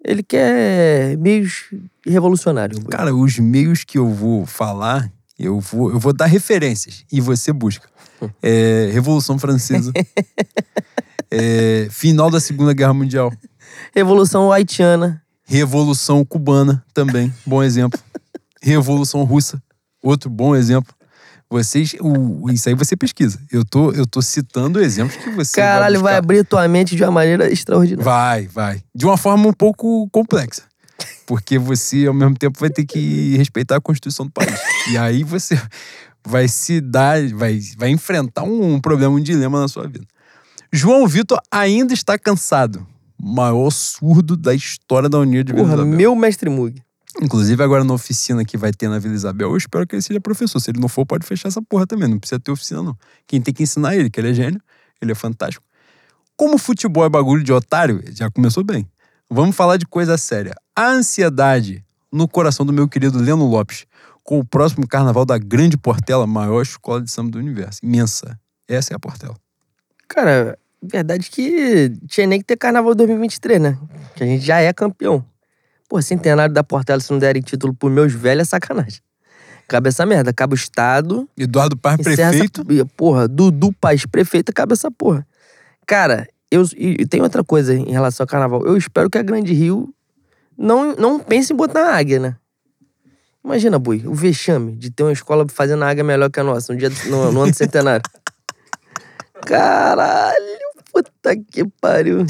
Ele 0.04 0.24
quer 0.24 1.16
meios 1.18 1.66
revolucionários. 2.04 2.82
Cara, 2.90 3.14
os 3.14 3.38
meios 3.38 3.84
que 3.84 3.96
eu 3.96 4.08
vou 4.08 4.44
falar, 4.44 5.08
eu 5.38 5.60
vou, 5.60 5.92
eu 5.92 6.00
vou 6.00 6.12
dar 6.12 6.26
referências 6.26 7.04
e 7.12 7.20
você 7.20 7.52
busca. 7.52 7.88
É, 8.42 8.90
Revolução 8.92 9.38
Francesa. 9.38 9.92
É, 11.32 11.86
final 11.90 12.28
da 12.28 12.40
Segunda 12.40 12.74
Guerra 12.74 12.92
Mundial. 12.92 13.32
Revolução 13.94 14.50
haitiana. 14.50 15.22
Revolução 15.50 16.24
Cubana 16.24 16.80
também, 16.94 17.34
bom 17.44 17.60
exemplo. 17.60 17.98
Revolução 18.62 19.24
Russa, 19.24 19.60
outro 20.00 20.30
bom 20.30 20.54
exemplo. 20.54 20.94
Vocês, 21.50 21.96
o, 22.00 22.48
isso 22.52 22.68
aí 22.68 22.74
você 22.76 22.96
pesquisa. 22.96 23.36
Eu 23.50 23.64
tô, 23.64 23.90
eu 23.90 24.06
tô 24.06 24.22
citando 24.22 24.80
exemplos 24.80 25.16
que 25.16 25.28
você 25.30 25.60
Caralho, 25.60 26.00
vai 26.00 26.12
vai 26.12 26.18
abrir 26.18 26.44
tua 26.44 26.68
mente 26.68 26.94
de 26.94 27.02
uma 27.02 27.10
maneira 27.10 27.50
extraordinária. 27.50 28.04
Vai, 28.04 28.46
vai. 28.46 28.80
De 28.94 29.04
uma 29.04 29.16
forma 29.16 29.48
um 29.48 29.52
pouco 29.52 30.08
complexa. 30.12 30.62
Porque 31.26 31.58
você, 31.58 32.06
ao 32.06 32.14
mesmo 32.14 32.36
tempo, 32.36 32.60
vai 32.60 32.70
ter 32.70 32.84
que 32.84 33.36
respeitar 33.36 33.74
a 33.74 33.80
Constituição 33.80 34.26
do 34.26 34.30
país. 34.30 34.56
E 34.92 34.96
aí 34.96 35.24
você 35.24 35.60
vai 36.24 36.46
se 36.46 36.80
dar, 36.80 37.26
vai, 37.30 37.58
vai 37.76 37.88
enfrentar 37.88 38.44
um, 38.44 38.74
um 38.74 38.80
problema, 38.80 39.12
um 39.12 39.20
dilema 39.20 39.60
na 39.60 39.66
sua 39.66 39.88
vida. 39.88 40.06
João 40.72 41.08
Vitor 41.08 41.40
ainda 41.50 41.92
está 41.92 42.16
cansado. 42.16 42.86
Maior 43.22 43.70
surdo 43.70 44.36
da 44.36 44.54
história 44.54 45.08
da 45.08 45.18
União 45.18 45.42
de 45.42 45.52
Vila 45.52 45.64
Porra, 45.64 45.74
Isabel. 45.74 45.96
meu 45.96 46.14
mestre 46.14 46.48
Mug. 46.48 46.82
Inclusive, 47.20 47.62
agora 47.62 47.84
na 47.84 47.92
oficina 47.92 48.44
que 48.44 48.56
vai 48.56 48.72
ter 48.72 48.88
na 48.88 48.98
Vila 48.98 49.14
Isabel, 49.14 49.50
eu 49.50 49.56
espero 49.56 49.86
que 49.86 49.96
ele 49.96 50.02
seja 50.02 50.20
professor. 50.20 50.60
Se 50.60 50.70
ele 50.70 50.80
não 50.80 50.88
for, 50.88 51.04
pode 51.04 51.26
fechar 51.26 51.48
essa 51.48 51.60
porra 51.60 51.86
também. 51.86 52.08
Não 52.08 52.18
precisa 52.18 52.38
ter 52.38 52.50
oficina, 52.50 52.82
não. 52.82 52.96
Quem 53.26 53.40
tem 53.40 53.52
que 53.52 53.62
ensinar 53.62 53.94
é 53.94 53.98
ele, 53.98 54.10
que 54.10 54.20
ele 54.20 54.30
é 54.30 54.34
gênio, 54.34 54.60
ele 55.02 55.12
é 55.12 55.14
fantástico. 55.14 55.64
Como 56.36 56.56
futebol 56.56 57.04
é 57.04 57.08
bagulho 57.08 57.42
de 57.42 57.52
otário, 57.52 58.02
já 58.12 58.30
começou 58.30 58.64
bem. 58.64 58.88
Vamos 59.28 59.54
falar 59.54 59.76
de 59.76 59.86
coisa 59.86 60.16
séria. 60.16 60.54
A 60.74 60.88
ansiedade 60.88 61.84
no 62.10 62.26
coração 62.26 62.64
do 62.64 62.72
meu 62.72 62.88
querido 62.88 63.18
Leno 63.18 63.44
Lopes 63.44 63.86
com 64.24 64.38
o 64.38 64.44
próximo 64.44 64.86
carnaval 64.86 65.24
da 65.24 65.38
Grande 65.38 65.76
Portela, 65.76 66.26
maior 66.26 66.62
escola 66.62 67.02
de 67.02 67.10
samba 67.10 67.32
do 67.32 67.38
universo. 67.38 67.80
Imensa. 67.82 68.38
Essa 68.68 68.94
é 68.94 68.96
a 68.96 68.98
Portela. 68.98 69.36
Cara, 70.08 70.58
verdade 70.82 71.30
que 71.30 71.92
tinha 72.06 72.26
nem 72.26 72.38
que 72.38 72.44
ter 72.46 72.56
carnaval 72.56 72.94
2023, 72.94 73.60
né? 73.60 73.78
Que 74.14 74.24
a 74.24 74.26
gente 74.26 74.44
já 74.44 74.60
é 74.60 74.72
campeão. 74.72 75.24
Pô, 75.88 76.00
centenário 76.00 76.54
da 76.54 76.62
Portela, 76.62 77.00
se 77.00 77.10
não 77.10 77.18
derem 77.18 77.42
título 77.42 77.74
por 77.74 77.90
meus 77.90 78.12
velhos, 78.12 78.42
é 78.42 78.50
sacanagem. 78.50 79.00
Cabe 79.66 79.88
essa 79.88 80.04
merda. 80.04 80.32
Cabe 80.32 80.54
o 80.54 80.56
Estado. 80.56 81.28
Eduardo 81.36 81.76
Paz, 81.76 81.96
prefeito. 81.96 82.66
Essa, 82.68 82.86
porra, 82.96 83.28
Dudu 83.28 83.72
Paz, 83.72 84.04
prefeito, 84.04 84.52
cabe 84.52 84.72
essa 84.72 84.90
porra. 84.90 85.26
Cara, 85.86 86.28
eu, 86.50 86.64
e, 86.76 87.06
tem 87.06 87.22
outra 87.22 87.44
coisa 87.44 87.74
em 87.74 87.90
relação 87.90 88.24
ao 88.24 88.28
carnaval. 88.28 88.66
Eu 88.66 88.76
espero 88.76 89.08
que 89.08 89.16
a 89.16 89.22
Grande 89.22 89.52
Rio 89.52 89.94
não, 90.58 90.94
não 90.96 91.20
pense 91.20 91.52
em 91.52 91.56
botar 91.56 91.84
a 91.88 91.96
águia, 91.96 92.18
né? 92.18 92.36
Imagina, 93.44 93.78
Bui, 93.78 94.02
o 94.06 94.12
vexame 94.12 94.72
de 94.72 94.90
ter 94.90 95.02
uma 95.04 95.12
escola 95.12 95.46
fazendo 95.48 95.82
a 95.84 95.88
águia 95.88 96.04
melhor 96.04 96.30
que 96.30 96.40
a 96.40 96.44
nossa 96.44 96.72
no, 96.72 96.78
dia, 96.78 96.90
no, 97.06 97.32
no 97.32 97.42
ano 97.42 97.54
centenário. 97.54 98.02
Caralho, 99.46 100.69
puta 100.92 101.36
que 101.50 101.64
pariu. 101.80 102.26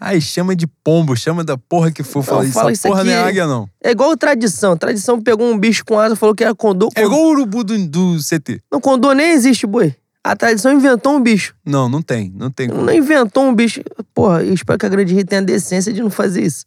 Ai, 0.00 0.20
chama 0.20 0.56
de 0.56 0.66
pombo, 0.66 1.16
chama 1.16 1.44
da 1.44 1.56
porra 1.56 1.92
que 1.92 2.02
for. 2.02 2.24
Fala, 2.24 2.44
isso, 2.44 2.54
fala 2.54 2.72
essa 2.72 2.72
isso 2.72 2.88
porra 2.88 3.04
não 3.04 3.12
é 3.12 3.18
aqui- 3.18 3.28
águia, 3.28 3.46
não. 3.46 3.68
É 3.80 3.92
igual 3.92 4.16
tradição. 4.16 4.76
Tradição 4.76 5.20
pegou 5.22 5.48
um 5.48 5.56
bicho 5.56 5.84
com 5.84 5.96
asa, 5.98 6.16
falou 6.16 6.34
que 6.34 6.42
era 6.42 6.54
condor. 6.54 6.90
É 6.96 7.04
igual 7.04 7.20
o 7.22 7.28
urubu 7.30 7.62
do, 7.62 7.86
do 7.86 8.16
CT. 8.18 8.60
Não, 8.70 8.80
condor 8.80 9.14
nem 9.14 9.30
existe, 9.30 9.64
boi. 9.64 9.94
A 10.24 10.34
tradição 10.34 10.72
inventou 10.72 11.14
um 11.16 11.20
bicho. 11.20 11.54
Não, 11.64 11.88
não 11.88 12.02
tem. 12.02 12.32
Não 12.34 12.50
tem 12.50 12.68
como. 12.68 12.82
Não 12.82 12.92
inventou 12.92 13.44
um 13.44 13.54
bicho. 13.54 13.80
Porra, 14.12 14.42
eu 14.42 14.54
espero 14.54 14.78
que 14.78 14.86
a 14.86 14.88
Grande 14.88 15.14
Rio 15.14 15.24
tenha 15.24 15.40
a 15.40 15.44
decência 15.44 15.92
de 15.92 16.00
não 16.00 16.10
fazer 16.10 16.42
isso. 16.42 16.64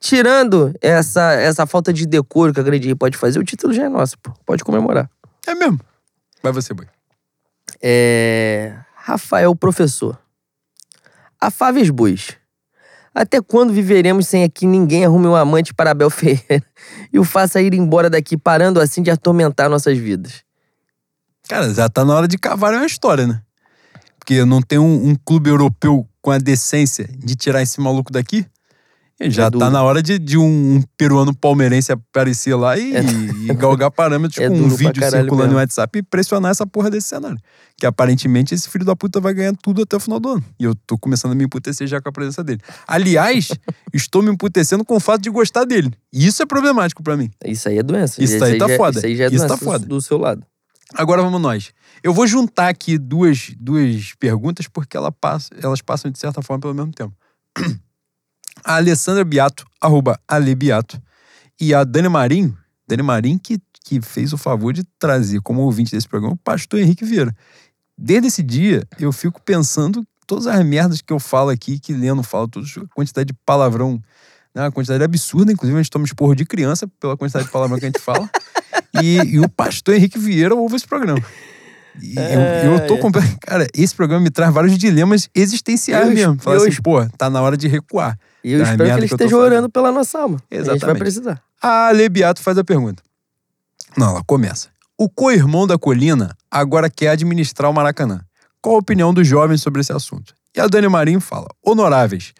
Tirando 0.00 0.74
essa, 0.80 1.32
essa 1.34 1.66
falta 1.66 1.92
de 1.92 2.06
decoro 2.06 2.52
que 2.54 2.60
a 2.60 2.62
Grande 2.62 2.86
Rio 2.86 2.96
pode 2.96 3.16
fazer, 3.18 3.38
o 3.38 3.44
título 3.44 3.72
já 3.72 3.84
é 3.84 3.88
nosso, 3.88 4.18
pô. 4.18 4.32
Pode 4.46 4.62
comemorar. 4.64 5.10
É 5.46 5.54
mesmo. 5.54 5.78
Vai 6.42 6.52
você, 6.52 6.72
boi. 6.74 6.86
É... 7.82 8.76
Rafael, 9.06 9.54
professor. 9.54 10.18
Afáveis 11.40 11.90
bois. 11.90 12.36
Até 13.14 13.40
quando 13.40 13.72
viveremos 13.72 14.26
sem 14.26 14.50
que 14.50 14.66
ninguém 14.66 15.04
arrume 15.04 15.28
um 15.28 15.36
amante 15.36 15.72
para 15.72 15.92
Abel 15.92 16.10
Ferreira 16.10 16.66
e 17.12 17.18
o 17.20 17.22
faça 17.22 17.62
ir 17.62 17.72
embora 17.72 18.10
daqui, 18.10 18.36
parando 18.36 18.80
assim 18.80 19.04
de 19.04 19.10
atormentar 19.12 19.70
nossas 19.70 19.96
vidas? 19.96 20.42
Cara, 21.48 21.72
já 21.72 21.88
tá 21.88 22.04
na 22.04 22.16
hora 22.16 22.26
de 22.26 22.36
cavar 22.36 22.74
uma 22.74 22.84
história, 22.84 23.28
né? 23.28 23.40
Porque 24.18 24.44
não 24.44 24.60
tem 24.60 24.80
um, 24.80 25.10
um 25.10 25.14
clube 25.14 25.50
europeu 25.50 26.04
com 26.20 26.32
a 26.32 26.38
decência 26.38 27.08
de 27.16 27.36
tirar 27.36 27.62
esse 27.62 27.80
maluco 27.80 28.12
daqui. 28.12 28.44
E 29.18 29.30
já 29.30 29.46
É 29.46 29.50
tá 29.50 29.70
na 29.70 29.82
hora 29.82 30.02
de, 30.02 30.18
de 30.18 30.36
um, 30.36 30.82
peruano 30.96 31.34
palmeirense 31.34 31.90
aparecer 31.90 32.54
lá 32.54 32.76
e, 32.76 32.94
É- 32.94 33.00
e 33.50 33.54
galgar 33.54 33.90
parâmetros 33.90 34.38
É 34.38 34.46
com 34.48 34.54
um 34.54 34.68
vídeo 34.68 35.02
circulando 35.02 35.36
mesmo. 35.36 35.52
no 35.52 35.56
WhatsApp 35.56 35.98
e 35.98 36.02
pressionar 36.02 36.50
essa 36.50 36.66
porra 36.66 36.90
desse 36.90 37.08
cenário. 37.08 37.38
Que 37.78 37.86
aparentemente 37.86 38.54
esse 38.54 38.68
filho 38.68 38.84
da 38.84 38.94
puta 38.94 39.18
vai 39.18 39.32
ganhar 39.32 39.54
tudo 39.62 39.82
até 39.82 39.96
o 39.96 40.00
final 40.00 40.20
do 40.20 40.28
ano. 40.28 40.44
E 40.60 40.64
eu 40.64 40.74
tô 40.86 40.98
começando 40.98 41.32
a 41.32 41.34
me 41.34 41.44
emputecer 41.44 41.86
já 41.86 41.98
com 42.00 42.08
a 42.10 42.12
presença 42.12 42.44
dele. 42.44 42.60
Aliás, 42.86 43.48
estou 43.94 44.22
me 44.22 44.30
emputecendo 44.30 44.84
com 44.84 44.96
o 44.96 45.00
fato 45.00 45.22
de 45.22 45.30
gostar 45.30 45.64
dele. 45.64 45.90
E 46.12 46.26
isso 46.26 46.42
é 46.42 46.46
problemático 46.46 47.02
pra 47.02 47.16
mim. 47.16 47.30
Isso 47.44 47.68
aí 47.70 47.78
é 47.78 47.82
doença. 47.82 48.22
Isso 48.22 48.44
aí 48.44 48.58
tá 48.58 48.68
já, 48.68 48.76
foda. 48.76 48.98
Isso 48.98 49.06
aí 49.06 49.16
já 49.16 49.24
é 49.24 49.26
Isso 49.28 49.38
tá 49.38 49.46
doença 49.48 49.56
do- 49.56 49.64
foda. 49.64 49.86
do 49.86 50.00
seu 50.02 50.18
lado. 50.18 50.42
Agora 50.94 51.22
vamos 51.22 51.40
nós. 51.40 51.72
Eu 52.02 52.12
vou 52.12 52.26
juntar 52.26 52.68
aqui 52.68 52.98
duas, 52.98 53.50
duas 53.58 54.12
perguntas 54.20 54.68
porque 54.68 54.94
ela 54.96 55.10
passa, 55.10 55.48
elas 55.62 55.80
passam 55.80 56.10
de 56.10 56.18
certa 56.18 56.42
forma 56.42 56.60
pelo 56.60 56.74
mesmo 56.74 56.92
tempo. 56.92 57.14
A 58.66 58.76
Alessandra 58.76 59.24
Biato, 59.24 59.64
arroba 59.80 60.18
Ale 60.26 60.52
Biato, 60.56 61.00
e 61.60 61.72
a 61.72 61.84
Dani 61.84 62.08
Marinho, 62.08 62.58
Dani 62.88 63.02
Marinho 63.02 63.38
que, 63.38 63.60
que 63.84 64.00
fez 64.00 64.32
o 64.32 64.36
favor 64.36 64.72
de 64.72 64.82
trazer 64.98 65.40
como 65.40 65.60
ouvinte 65.62 65.92
desse 65.92 66.08
programa 66.08 66.34
o 66.34 66.38
pastor 66.38 66.80
Henrique 66.80 67.04
Vieira. 67.04 67.32
Desde 67.96 68.26
esse 68.26 68.42
dia, 68.42 68.82
eu 68.98 69.12
fico 69.12 69.40
pensando 69.40 70.04
todas 70.26 70.48
as 70.48 70.66
merdas 70.66 71.00
que 71.00 71.12
eu 71.12 71.20
falo 71.20 71.50
aqui, 71.50 71.78
que 71.78 71.92
Leno 71.92 72.24
fala, 72.24 72.48
toda 72.48 72.66
a 72.66 72.94
quantidade 72.94 73.28
de 73.28 73.34
palavrão, 73.46 74.02
né, 74.52 74.62
uma 74.62 74.72
quantidade 74.72 75.04
absurda, 75.04 75.52
inclusive 75.52 75.78
a 75.78 75.82
gente 75.82 75.90
toma 75.90 76.04
esporro 76.04 76.34
de 76.34 76.44
criança 76.44 76.88
pela 76.98 77.16
quantidade 77.16 77.46
de 77.46 77.52
palavrão 77.52 77.78
que 77.78 77.84
a 77.84 77.88
gente 77.88 78.00
fala. 78.00 78.28
E, 79.00 79.18
e 79.34 79.38
o 79.38 79.48
pastor 79.48 79.94
Henrique 79.94 80.18
Vieira 80.18 80.56
ouve 80.56 80.74
esse 80.74 80.86
programa. 80.86 81.22
E 82.02 82.14
eu, 82.16 82.72
eu 82.72 82.86
tô 82.86 82.98
comprando. 82.98 83.38
Cara, 83.40 83.66
esse 83.74 83.94
programa 83.94 84.22
me 84.24 84.30
traz 84.30 84.52
vários 84.52 84.76
dilemas 84.76 85.30
existenciais 85.34 86.08
Eu- 86.08 86.14
mesmo. 86.14 86.38
Fala 86.40 86.56
eu- 86.56 86.62
assim, 86.68 86.82
pô, 86.82 87.06
tá 87.16 87.30
na 87.30 87.40
hora 87.40 87.56
de 87.56 87.68
recuar. 87.68 88.18
E 88.46 88.52
eu 88.52 88.60
Das 88.60 88.70
espero 88.70 88.90
que 88.90 88.96
ele 88.96 89.06
esteja 89.06 89.36
orando 89.36 89.68
pela 89.68 89.90
nossa 89.90 90.20
alma. 90.20 90.36
A 90.36 90.54
gente 90.54 90.66
vai 90.66 90.76
Exatamente. 90.76 90.98
precisar. 91.00 91.42
A 91.60 91.90
Lebiato 91.90 92.40
faz 92.40 92.56
a 92.56 92.62
pergunta. 92.62 93.02
Não, 93.96 94.10
ela 94.10 94.22
começa. 94.24 94.68
O 94.96 95.08
co-irmão 95.08 95.66
da 95.66 95.76
Colina 95.76 96.32
agora 96.48 96.88
quer 96.88 97.08
administrar 97.08 97.68
o 97.68 97.74
Maracanã. 97.74 98.20
Qual 98.62 98.76
a 98.76 98.78
opinião 98.78 99.12
dos 99.12 99.26
jovens 99.26 99.62
sobre 99.62 99.80
esse 99.80 99.92
assunto? 99.92 100.32
E 100.56 100.60
a 100.60 100.68
Dani 100.68 100.86
Marinho 100.88 101.20
fala: 101.20 101.48
Honoráveis, 101.60 102.34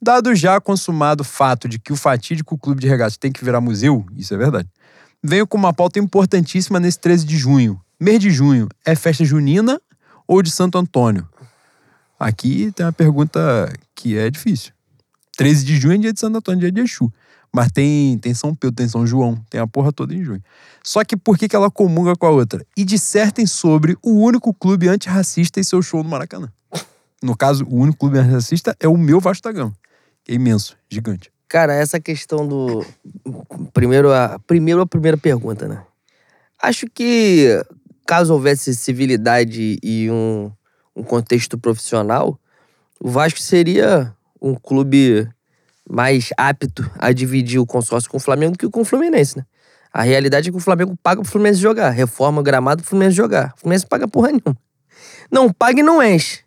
dado 0.00 0.34
já 0.34 0.60
consumado 0.60 1.22
o 1.22 1.24
fato 1.24 1.66
de 1.70 1.78
que 1.78 1.90
o 1.90 1.96
fatídico 1.96 2.58
clube 2.58 2.82
de 2.82 2.86
regatas 2.86 3.16
tem 3.16 3.32
que 3.32 3.42
virar 3.42 3.62
museu, 3.62 4.04
isso 4.14 4.34
é 4.34 4.36
verdade, 4.36 4.68
venho 5.24 5.46
com 5.46 5.56
uma 5.56 5.72
pauta 5.72 5.98
importantíssima 5.98 6.78
nesse 6.78 6.98
13 7.00 7.24
de 7.24 7.38
junho. 7.38 7.80
Mês 7.98 8.20
de 8.20 8.30
junho 8.30 8.68
é 8.84 8.94
festa 8.94 9.24
junina 9.24 9.80
ou 10.28 10.42
de 10.42 10.50
Santo 10.50 10.76
Antônio? 10.76 11.26
Aqui 12.20 12.70
tem 12.72 12.84
uma 12.84 12.92
pergunta 12.92 13.72
que 13.94 14.18
é 14.18 14.28
difícil. 14.28 14.75
13 15.36 15.64
de 15.64 15.76
junho 15.76 15.94
é 15.94 15.98
dia 15.98 16.12
de 16.12 16.20
Santo 16.20 16.38
Antônio, 16.38 16.60
dia 16.60 16.72
de 16.72 16.80
Exu. 16.80 17.12
Mas 17.52 17.70
tem, 17.70 18.18
tem 18.18 18.34
São 18.34 18.54
Pedro, 18.54 18.76
tem 18.76 18.88
São 18.88 19.06
João, 19.06 19.36
tem 19.48 19.60
a 19.60 19.66
porra 19.66 19.92
toda 19.92 20.14
em 20.14 20.22
junho. 20.22 20.42
Só 20.82 21.04
que 21.04 21.16
por 21.16 21.38
que, 21.38 21.48
que 21.48 21.56
ela 21.56 21.70
comunga 21.70 22.14
com 22.14 22.26
a 22.26 22.30
outra? 22.30 22.64
E 22.76 22.84
dissertem 22.84 23.46
sobre 23.46 23.96
o 24.02 24.12
único 24.12 24.52
clube 24.52 24.88
antirracista 24.88 25.60
e 25.60 25.64
seu 25.64 25.80
show 25.80 26.02
no 26.02 26.08
Maracanã. 26.08 26.52
No 27.22 27.36
caso, 27.36 27.64
o 27.64 27.76
único 27.76 27.98
clube 27.98 28.18
antirracista 28.18 28.76
é 28.78 28.88
o 28.88 28.96
meu 28.96 29.20
Vasco 29.20 29.44
da 29.44 29.52
Gama. 29.52 29.72
Que 30.24 30.32
é 30.32 30.34
imenso, 30.34 30.76
gigante. 30.90 31.32
Cara, 31.48 31.74
essa 31.74 32.00
questão 32.00 32.46
do. 32.46 32.84
Primeiro 33.72 34.12
a, 34.12 34.38
primeiro 34.46 34.80
a 34.80 34.86
primeira 34.86 35.16
pergunta, 35.16 35.68
né? 35.68 35.82
Acho 36.60 36.86
que 36.92 37.62
caso 38.06 38.32
houvesse 38.32 38.74
civilidade 38.74 39.78
e 39.82 40.10
um, 40.10 40.50
um 40.94 41.02
contexto 41.02 41.56
profissional, 41.56 42.38
o 43.00 43.08
Vasco 43.08 43.40
seria 43.40 44.15
um 44.40 44.54
clube 44.54 45.28
mais 45.88 46.30
apto 46.36 46.88
a 46.98 47.12
dividir 47.12 47.58
o 47.60 47.66
consórcio 47.66 48.10
com 48.10 48.16
o 48.16 48.20
Flamengo 48.20 48.56
que 48.58 48.68
com 48.68 48.80
o 48.80 48.84
Fluminense, 48.84 49.38
né? 49.38 49.44
A 49.92 50.02
realidade 50.02 50.48
é 50.48 50.52
que 50.52 50.58
o 50.58 50.60
Flamengo 50.60 50.96
paga 51.02 51.22
pro 51.22 51.30
Fluminense 51.30 51.60
jogar, 51.60 51.90
reforma 51.90 52.40
o 52.40 52.44
gramado 52.44 52.82
pro 52.82 52.90
Fluminense 52.90 53.16
jogar. 53.16 53.54
O 53.56 53.60
Fluminense 53.60 53.86
paga 53.86 54.06
porra 54.06 54.28
nenhuma. 54.28 54.56
Não 55.30 55.50
paga 55.52 55.80
e 55.80 55.82
não 55.82 56.02
enche. 56.02 56.40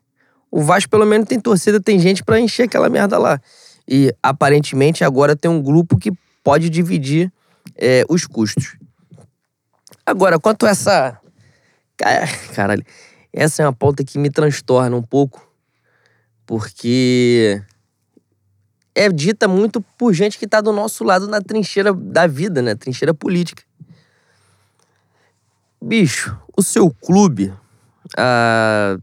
O 0.52 0.61
Vasco, 0.61 0.90
pelo 0.90 1.06
menos, 1.06 1.28
tem 1.28 1.40
torcida, 1.40 1.80
tem 1.80 1.99
gente 1.99 2.24
pra 2.24 2.40
encher 2.40 2.64
aquela 2.64 2.90
merda 2.90 3.18
lá. 3.18 3.40
E 3.88 4.14
aparentemente 4.22 5.03
agora 5.03 5.36
tem 5.36 5.49
um 5.49 5.61
grupo 5.61 5.98
que 5.98 6.11
pode 6.44 6.70
dividir 6.70 7.32
é, 7.76 8.03
os 8.10 8.28
custos. 8.28 8.78
Agora, 10.06 10.40
quanto 10.40 10.66
a 10.66 10.70
essa. 10.70 11.20
Ca- 11.98 12.28
Caralho, 12.53 12.84
essa 13.34 13.64
é 13.64 13.66
uma 13.66 13.74
pauta 13.74 14.03
que 14.03 14.18
me 14.20 14.30
transtorna 14.30 14.95
um 14.95 15.02
pouco, 15.03 15.48
porque 16.45 17.61
é 18.95 19.10
dita 19.10 19.48
muito 19.48 19.82
por 19.98 20.14
gente 20.14 20.38
que 20.38 20.48
tá 20.48 20.61
do 20.61 20.72
nosso 20.72 21.03
lado 21.03 21.28
na 21.28 21.41
trincheira 21.41 21.94
da 21.94 22.28
vida, 22.28 22.61
né? 22.61 22.76
Trincheira 22.76 23.14
política. 23.14 23.64
Bicho, 25.82 26.38
o 26.57 26.61
seu 26.61 26.91
clube, 26.91 27.53
há 28.18 28.98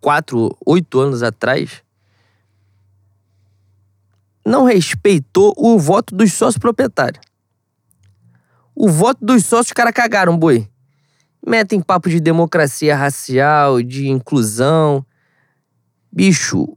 quatro, 0.00 0.56
oito 0.64 0.98
anos 0.98 1.22
atrás, 1.22 1.82
não 4.44 4.64
respeitou 4.64 5.52
o 5.56 5.78
voto 5.78 6.14
dos 6.14 6.32
sócios 6.32 6.58
proprietários. 6.58 7.20
O 8.74 8.88
voto 8.88 9.24
dos 9.24 9.44
sócios, 9.44 9.68
os 9.68 9.72
caras 9.72 9.92
cagaram, 9.92 10.38
boi. 10.38 10.68
Metem 11.44 11.80
papo 11.80 12.08
de 12.08 12.20
democracia 12.20 12.96
racial, 12.96 13.82
de 13.82 14.08
inclusão. 14.08 15.04
Bicho, 16.12 16.76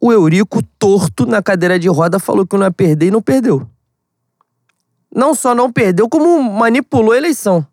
o 0.00 0.12
Eurico, 0.12 0.62
torto 0.78 1.26
na 1.26 1.42
cadeira 1.42 1.78
de 1.78 1.88
roda, 1.88 2.18
falou 2.18 2.46
que 2.46 2.56
não 2.56 2.64
ia 2.64 2.70
perder 2.70 3.06
e 3.06 3.10
não 3.10 3.22
perdeu. 3.22 3.68
Não 5.14 5.34
só 5.34 5.54
não 5.54 5.72
perdeu, 5.72 6.08
como 6.08 6.40
manipulou 6.42 7.12
a 7.12 7.16
eleição. 7.16 7.66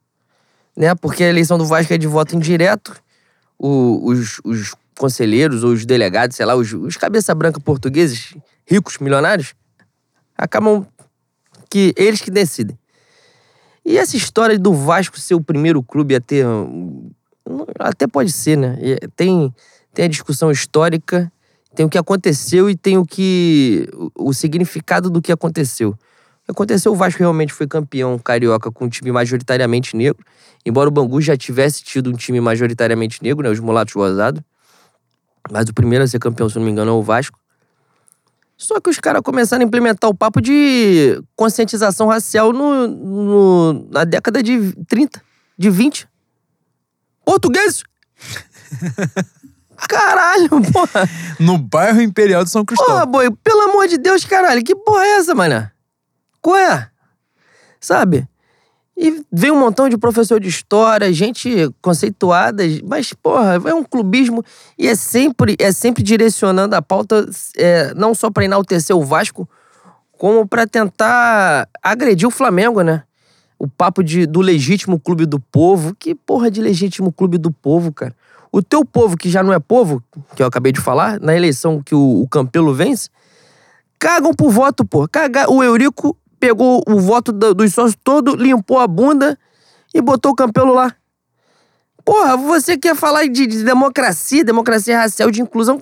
Né? 0.75 0.93
Porque 0.95 1.23
a 1.23 1.29
eleição 1.29 1.57
do 1.57 1.65
Vasco 1.65 1.93
é 1.93 1.97
de 1.97 2.07
voto 2.07 2.35
indireto. 2.35 2.95
O- 3.57 4.09
os, 4.11 4.39
os 4.43 4.73
conselheiros 4.97 5.63
ou 5.63 5.71
os 5.71 5.85
delegados, 5.85 6.35
sei 6.37 6.45
lá, 6.45 6.55
os, 6.55 6.71
os 6.73 6.97
cabeça 6.97 7.35
branca 7.35 7.59
portugueses, 7.59 8.35
ricos, 8.65 8.97
milionários, 8.97 9.53
acabam 10.37 10.85
que 11.69 11.93
eles 11.97 12.21
que 12.21 12.31
decidem. 12.31 12.77
E 13.85 13.97
essa 13.97 14.17
história 14.17 14.57
do 14.57 14.73
Vasco 14.73 15.19
ser 15.19 15.35
o 15.35 15.41
primeiro 15.41 15.83
clube 15.83 16.15
a 16.15 16.21
ter. 16.21 16.45
Até 17.77 18.07
pode 18.07 18.31
ser, 18.31 18.57
né? 18.57 18.77
Tem, 19.15 19.53
tem 19.93 20.05
a 20.05 20.07
discussão 20.09 20.49
histórica, 20.49 21.31
tem 21.75 21.85
o 21.85 21.89
que 21.89 21.97
aconteceu 21.97 22.69
e 22.69 22.75
tem 22.75 22.97
o 22.97 23.05
que. 23.05 23.87
o, 24.15 24.33
significado 24.33 25.09
do 25.09 25.21
que 25.21 25.31
aconteceu. 25.31 25.89
O 25.89 26.45
que 26.45 26.51
aconteceu, 26.51 26.91
o 26.91 26.95
Vasco 26.95 27.19
realmente 27.19 27.51
foi 27.53 27.67
campeão 27.67 28.17
carioca 28.19 28.71
com 28.71 28.85
um 28.85 28.89
time 28.89 29.11
majoritariamente 29.11 29.95
negro. 29.95 30.23
Embora 30.65 30.87
o 30.89 30.91
Bangu 30.91 31.19
já 31.21 31.35
tivesse 31.35 31.83
tido 31.83 32.09
um 32.09 32.13
time 32.13 32.39
majoritariamente 32.39 33.21
negro, 33.21 33.43
né? 33.43 33.49
Os 33.49 33.59
mulatos 33.59 33.93
rosados. 33.93 34.41
Mas 35.51 35.67
o 35.69 35.73
primeiro 35.73 36.03
a 36.03 36.07
ser 36.07 36.19
campeão, 36.19 36.49
se 36.49 36.55
não 36.57 36.65
me 36.65 36.71
engano, 36.71 36.91
é 36.91 36.93
o 36.93 37.03
Vasco. 37.03 37.37
Só 38.57 38.79
que 38.79 38.89
os 38.89 38.99
caras 38.99 39.21
começaram 39.21 39.63
a 39.63 39.67
implementar 39.67 40.09
o 40.09 40.13
papo 40.15 40.39
de 40.41 41.21
conscientização 41.35 42.07
racial 42.07 42.53
no, 42.53 42.87
no- 42.87 43.87
na 43.91 44.05
década 44.05 44.41
de 44.41 44.71
30, 44.87 45.21
de 45.57 45.69
20. 45.69 46.07
Portugueses! 47.25 47.83
Caralho, 49.87 50.49
porra! 50.71 51.09
No 51.39 51.57
bairro 51.57 52.01
Imperial 52.01 52.43
de 52.43 52.49
São 52.49 52.65
Porra, 52.65 52.77
Cristóvão. 52.77 53.11
boi, 53.11 53.31
pelo 53.43 53.61
amor 53.69 53.87
de 53.87 53.97
Deus, 53.97 54.25
caralho, 54.25 54.63
que 54.63 54.75
porra 54.75 55.05
é 55.05 55.17
essa, 55.17 55.35
mano? 55.35 55.69
Qual 56.41 56.57
é? 56.57 56.89
Sabe? 57.79 58.27
E 58.97 59.21
veio 59.29 59.53
um 59.53 59.59
montão 59.59 59.89
de 59.89 59.97
professor 59.97 60.39
de 60.39 60.47
história, 60.47 61.11
gente 61.11 61.69
conceituada, 61.81 62.63
mas, 62.85 63.11
porra, 63.11 63.61
é 63.65 63.73
um 63.73 63.83
clubismo 63.83 64.41
e 64.77 64.87
é 64.87 64.95
sempre, 64.95 65.57
é 65.59 65.71
sempre 65.71 66.01
direcionando 66.01 66.75
a 66.75 66.81
pauta 66.81 67.29
é, 67.57 67.93
não 67.93 68.15
só 68.15 68.31
para 68.31 68.45
enaltecer 68.45 68.95
o 68.95 69.03
Vasco, 69.03 69.49
como 70.17 70.47
para 70.47 70.65
tentar 70.65 71.67
agredir 71.83 72.25
o 72.25 72.31
Flamengo, 72.31 72.81
né? 72.81 73.03
O 73.59 73.67
papo 73.67 74.01
de, 74.01 74.25
do 74.25 74.39
legítimo 74.39 74.97
clube 74.97 75.25
do 75.25 75.39
povo. 75.39 75.93
Que 75.95 76.15
porra 76.15 76.49
de 76.49 76.61
legítimo 76.61 77.11
clube 77.11 77.37
do 77.37 77.51
povo, 77.51 77.91
cara? 77.91 78.15
O 78.55 78.63
teu 78.63 78.85
povo, 78.85 79.17
que 79.17 79.29
já 79.29 79.43
não 79.43 79.51
é 79.51 79.59
povo, 79.59 80.01
que 80.33 80.41
eu 80.41 80.47
acabei 80.47 80.71
de 80.71 80.79
falar, 80.79 81.19
na 81.19 81.35
eleição 81.35 81.83
que 81.83 81.93
o, 81.93 82.21
o 82.21 82.25
Campelo 82.29 82.73
vence, 82.73 83.09
cagam 83.99 84.33
por 84.33 84.49
voto, 84.49 84.85
pô. 84.85 85.05
Caga... 85.09 85.51
O 85.51 85.61
Eurico 85.61 86.17
pegou 86.39 86.81
o 86.87 86.97
voto 86.97 87.33
dos 87.33 87.73
sócios 87.73 87.97
todo, 88.01 88.33
limpou 88.33 88.79
a 88.79 88.87
bunda 88.87 89.37
e 89.93 90.01
botou 90.01 90.31
o 90.31 90.35
Campelo 90.35 90.73
lá. 90.73 90.95
Porra, 92.05 92.37
você 92.37 92.77
quer 92.77 92.95
falar 92.95 93.27
de, 93.27 93.45
de 93.45 93.61
democracia, 93.61 94.41
democracia 94.41 94.99
racial, 94.99 95.29
de 95.29 95.41
inclusão, 95.41 95.77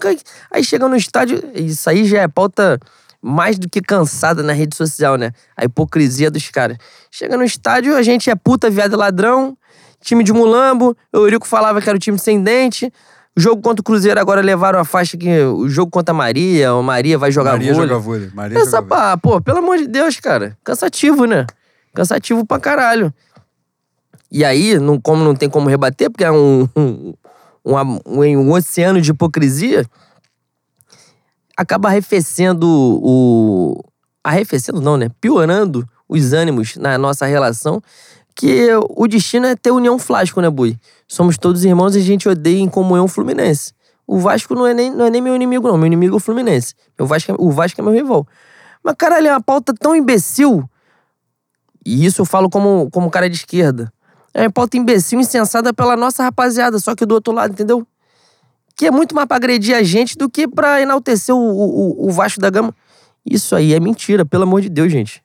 aí 0.50 0.64
chega 0.64 0.88
no 0.88 0.95
estádio, 0.95 1.44
isso 1.54 1.88
aí 1.88 2.06
já 2.06 2.22
é 2.22 2.28
pauta 2.28 2.80
mais 3.22 3.60
do 3.60 3.70
que 3.70 3.82
cansada 3.82 4.41
na 4.41 4.52
rede 4.52 4.76
social, 4.76 5.16
né? 5.16 5.32
A 5.56 5.64
hipocrisia 5.64 6.32
dos 6.32 6.50
caras. 6.50 6.78
Chega 7.12 7.38
no 7.38 7.44
estádio, 7.44 7.95
a 7.95 8.02
gente 8.02 8.32
é 8.32 8.36
puta, 8.36 8.68
viado 8.68 8.98
ladrão, 8.98 9.56
time 10.04 10.24
de 10.24 10.34
mulambo, 10.34 10.96
o 11.12 11.18
Eurico 11.18 11.48
falava 11.48 11.82
que 11.82 11.90
era 11.90 11.96
o 11.96 12.00
time 12.00 12.20
sem 12.20 12.42
dente, 12.42 12.92
o 13.36 13.40
jogo 13.40 13.62
contra 13.62 13.82
o 13.82 13.84
Cruzeiro 13.84 14.20
agora 14.20 14.42
levaram 14.42 14.80
a 14.80 14.86
faixa 14.86 15.18
que 15.18 15.42
o 15.42 15.68
jogo 15.68 15.90
contra 15.90 16.14
a 16.14 16.18
Maria, 16.18 16.76
o 16.76 16.84
Maria 16.84 17.18
vai 17.18 17.32
jogar 17.32 17.54
Maria 17.54 17.74
vôlei. 17.74 17.90
joga 17.90 18.00
vôlei. 18.00 18.30
Maria 18.34 18.58
Essa 18.60 18.78
joga 18.78 18.88
vôlei. 18.88 19.04
pá, 19.04 19.18
pô, 19.18 19.42
pelo 19.42 19.58
amor 19.58 19.78
de 19.78 19.88
Deus, 19.88 20.20
cara. 20.20 20.56
Cansativo, 20.64 21.26
né? 21.26 21.48
Cansativo 21.96 22.46
pra 22.46 22.60
caralho. 22.60 23.12
E 24.32 24.46
aí, 24.46 24.78
não, 24.78 25.00
como 25.00 25.24
não 25.24 25.36
tem 25.36 25.50
como 25.50 25.68
rebater, 25.70 26.12
porque 26.12 26.24
é 26.24 26.32
um, 26.32 26.68
um, 26.76 27.14
um, 27.66 28.38
um 28.38 28.52
oceano 28.52 29.02
de 29.02 29.12
hipocrisia, 29.12 29.86
acaba 31.58 31.90
arrefecendo 31.90 32.68
o. 32.68 33.84
Arrefecendo, 34.24 34.80
não, 34.80 34.96
né? 34.96 35.10
Piorando 35.20 35.88
os 36.08 36.34
ânimos 36.34 36.76
na 36.76 36.98
nossa 36.98 37.26
relação 37.26 37.82
que 38.35 38.69
o 38.89 39.07
destino 39.07 39.45
é 39.45 39.55
ter 39.55 39.72
união 39.72 39.97
Flasco, 39.99 40.41
né, 40.41 40.49
Bui? 40.49 40.77
Somos 41.07 41.38
todos 41.38 41.64
irmãos 41.64 41.95
e 41.95 41.99
a 41.99 42.01
gente 42.01 42.27
odeia 42.27 42.60
em 42.60 42.69
comunhão 42.69 43.07
Fluminense. 43.07 43.73
O 44.05 44.19
Vasco 44.19 44.53
não 44.53 44.68
é 44.68 44.73
nem, 44.73 44.91
não 44.91 45.05
é 45.05 45.10
nem 45.10 45.22
meu 45.22 45.35
inimigo, 45.35 45.68
não. 45.68 45.77
Meu 45.77 45.88
inimigo 45.88 46.15
é 46.15 46.18
o 46.18 46.19
Fluminense. 46.19 46.73
Meu 46.97 47.07
Vasco 47.07 47.31
é, 47.31 47.35
o 47.38 47.51
Vasco 47.51 47.80
é 47.80 47.84
meu 47.84 47.93
rival. 47.93 48.27
Mas, 48.84 48.95
caralho, 48.97 49.27
é 49.27 49.31
uma 49.31 49.41
pauta 49.41 49.73
tão 49.73 49.95
imbecil. 49.95 50.68
E 51.85 52.05
isso 52.05 52.22
eu 52.22 52.26
falo 52.26 52.49
como, 52.49 52.89
como 52.91 53.10
cara 53.10 53.30
de 53.30 53.35
esquerda. 53.35 53.91
É 54.34 54.41
uma 54.41 54.51
pauta 54.51 54.77
imbecil, 54.77 55.19
insensada 55.19 55.73
pela 55.73 55.95
nossa 55.95 56.23
rapaziada, 56.23 56.80
só 56.80 56.95
que 56.95 57.05
do 57.05 57.14
outro 57.14 57.31
lado, 57.31 57.51
entendeu? 57.51 57.85
Que 58.76 58.88
é 58.88 58.91
muito 58.91 59.14
mais 59.14 59.27
pra 59.27 59.38
agredir 59.38 59.76
a 59.76 59.84
gente 59.84 60.18
do 60.18 60.30
que 60.30 60.47
pra 60.47 60.81
enaltecer 60.81 61.35
o, 61.35 61.39
o, 61.39 62.07
o 62.07 62.11
Vasco 62.11 62.41
da 62.41 62.49
Gama. 62.49 62.73
Isso 63.26 63.55
aí 63.55 63.73
é 63.73 63.80
mentira, 63.80 64.26
pelo 64.26 64.43
amor 64.43 64.61
de 64.61 64.69
Deus, 64.69 64.91
gente. 64.91 65.23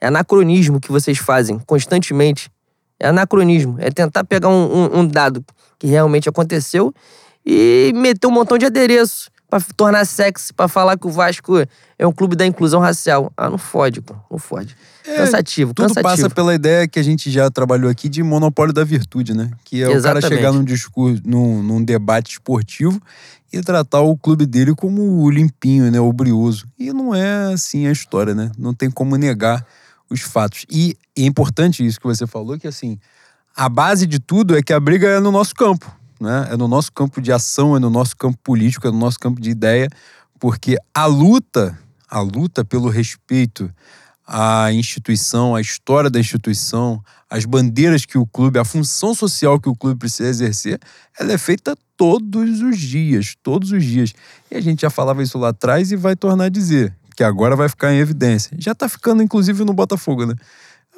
É 0.00 0.08
anacronismo 0.08 0.80
que 0.80 0.90
vocês 0.90 1.18
fazem 1.18 1.58
constantemente. 1.60 2.50
É 2.98 3.08
anacronismo. 3.08 3.76
É 3.78 3.90
tentar 3.90 4.24
pegar 4.24 4.48
um, 4.48 4.52
um, 4.52 4.98
um 5.00 5.06
dado 5.06 5.44
que 5.78 5.86
realmente 5.86 6.28
aconteceu 6.28 6.94
e 7.44 7.92
meter 7.94 8.26
um 8.26 8.30
montão 8.30 8.58
de 8.58 8.66
adereço 8.66 9.30
para 9.48 9.62
tornar 9.76 10.04
sexy, 10.04 10.52
para 10.52 10.66
falar 10.66 10.98
que 10.98 11.06
o 11.06 11.10
Vasco 11.10 11.54
é 11.98 12.06
um 12.06 12.12
clube 12.12 12.34
da 12.34 12.44
inclusão 12.44 12.80
racial. 12.80 13.32
Ah, 13.36 13.48
não 13.48 13.58
fode, 13.58 14.00
pô. 14.00 14.14
Não 14.30 14.38
fode. 14.38 14.76
É, 15.06 15.18
cansativo, 15.18 15.72
tudo 15.72 15.86
cansativo. 15.86 16.02
passa 16.02 16.28
pela 16.28 16.52
ideia 16.54 16.88
que 16.88 16.98
a 16.98 17.02
gente 17.02 17.30
já 17.30 17.48
trabalhou 17.48 17.88
aqui 17.88 18.08
de 18.08 18.22
monopólio 18.22 18.74
da 18.74 18.82
virtude, 18.82 19.34
né? 19.34 19.50
Que 19.64 19.84
é 19.84 19.90
Exatamente. 19.92 20.24
o 20.24 20.28
cara 20.28 20.36
chegar 20.36 20.52
num 20.52 20.64
discurso, 20.64 21.22
num, 21.24 21.62
num 21.62 21.84
debate 21.84 22.32
esportivo 22.32 23.00
e 23.52 23.60
tratar 23.60 24.00
o 24.00 24.16
clube 24.16 24.44
dele 24.46 24.74
como 24.74 25.22
o 25.22 25.30
limpinho, 25.30 25.90
né? 25.92 26.00
O 26.00 26.12
brioso. 26.12 26.66
E 26.76 26.92
não 26.92 27.14
é 27.14 27.52
assim 27.52 27.86
a 27.86 27.92
história, 27.92 28.34
né? 28.34 28.50
Não 28.58 28.74
tem 28.74 28.90
como 28.90 29.16
negar 29.16 29.64
os 30.10 30.20
fatos. 30.20 30.64
E 30.70 30.96
é 31.16 31.22
importante 31.22 31.84
isso 31.84 32.00
que 32.00 32.06
você 32.06 32.26
falou, 32.26 32.58
que 32.58 32.66
assim, 32.66 32.98
a 33.54 33.68
base 33.68 34.06
de 34.06 34.18
tudo 34.18 34.56
é 34.56 34.62
que 34.62 34.72
a 34.72 34.80
briga 34.80 35.08
é 35.08 35.20
no 35.20 35.32
nosso 35.32 35.54
campo, 35.54 35.90
né? 36.20 36.48
É 36.50 36.56
no 36.56 36.68
nosso 36.68 36.92
campo 36.92 37.20
de 37.20 37.32
ação, 37.32 37.76
é 37.76 37.78
no 37.78 37.90
nosso 37.90 38.16
campo 38.16 38.38
político, 38.42 38.86
é 38.86 38.90
no 38.90 38.98
nosso 38.98 39.18
campo 39.18 39.40
de 39.40 39.50
ideia, 39.50 39.88
porque 40.38 40.76
a 40.94 41.06
luta, 41.06 41.78
a 42.08 42.20
luta 42.20 42.64
pelo 42.64 42.88
respeito 42.88 43.70
à 44.26 44.72
instituição, 44.72 45.54
à 45.54 45.60
história 45.60 46.10
da 46.10 46.20
instituição, 46.20 47.02
as 47.30 47.44
bandeiras 47.44 48.04
que 48.04 48.18
o 48.18 48.26
clube, 48.26 48.58
a 48.58 48.64
função 48.64 49.14
social 49.14 49.58
que 49.58 49.68
o 49.68 49.74
clube 49.74 49.98
precisa 49.98 50.28
exercer, 50.28 50.80
ela 51.18 51.32
é 51.32 51.38
feita 51.38 51.76
todos 51.96 52.60
os 52.60 52.78
dias, 52.78 53.34
todos 53.42 53.72
os 53.72 53.82
dias. 53.82 54.12
E 54.50 54.56
a 54.56 54.60
gente 54.60 54.82
já 54.82 54.90
falava 54.90 55.22
isso 55.22 55.38
lá 55.38 55.48
atrás 55.48 55.90
e 55.90 55.96
vai 55.96 56.14
tornar 56.14 56.44
a 56.44 56.48
dizer 56.48 56.94
que 57.16 57.24
agora 57.24 57.56
vai 57.56 57.68
ficar 57.68 57.92
em 57.92 57.98
evidência. 57.98 58.54
Já 58.58 58.74
tá 58.74 58.88
ficando, 58.88 59.22
inclusive, 59.22 59.64
no 59.64 59.72
Botafogo, 59.72 60.26
né? 60.26 60.34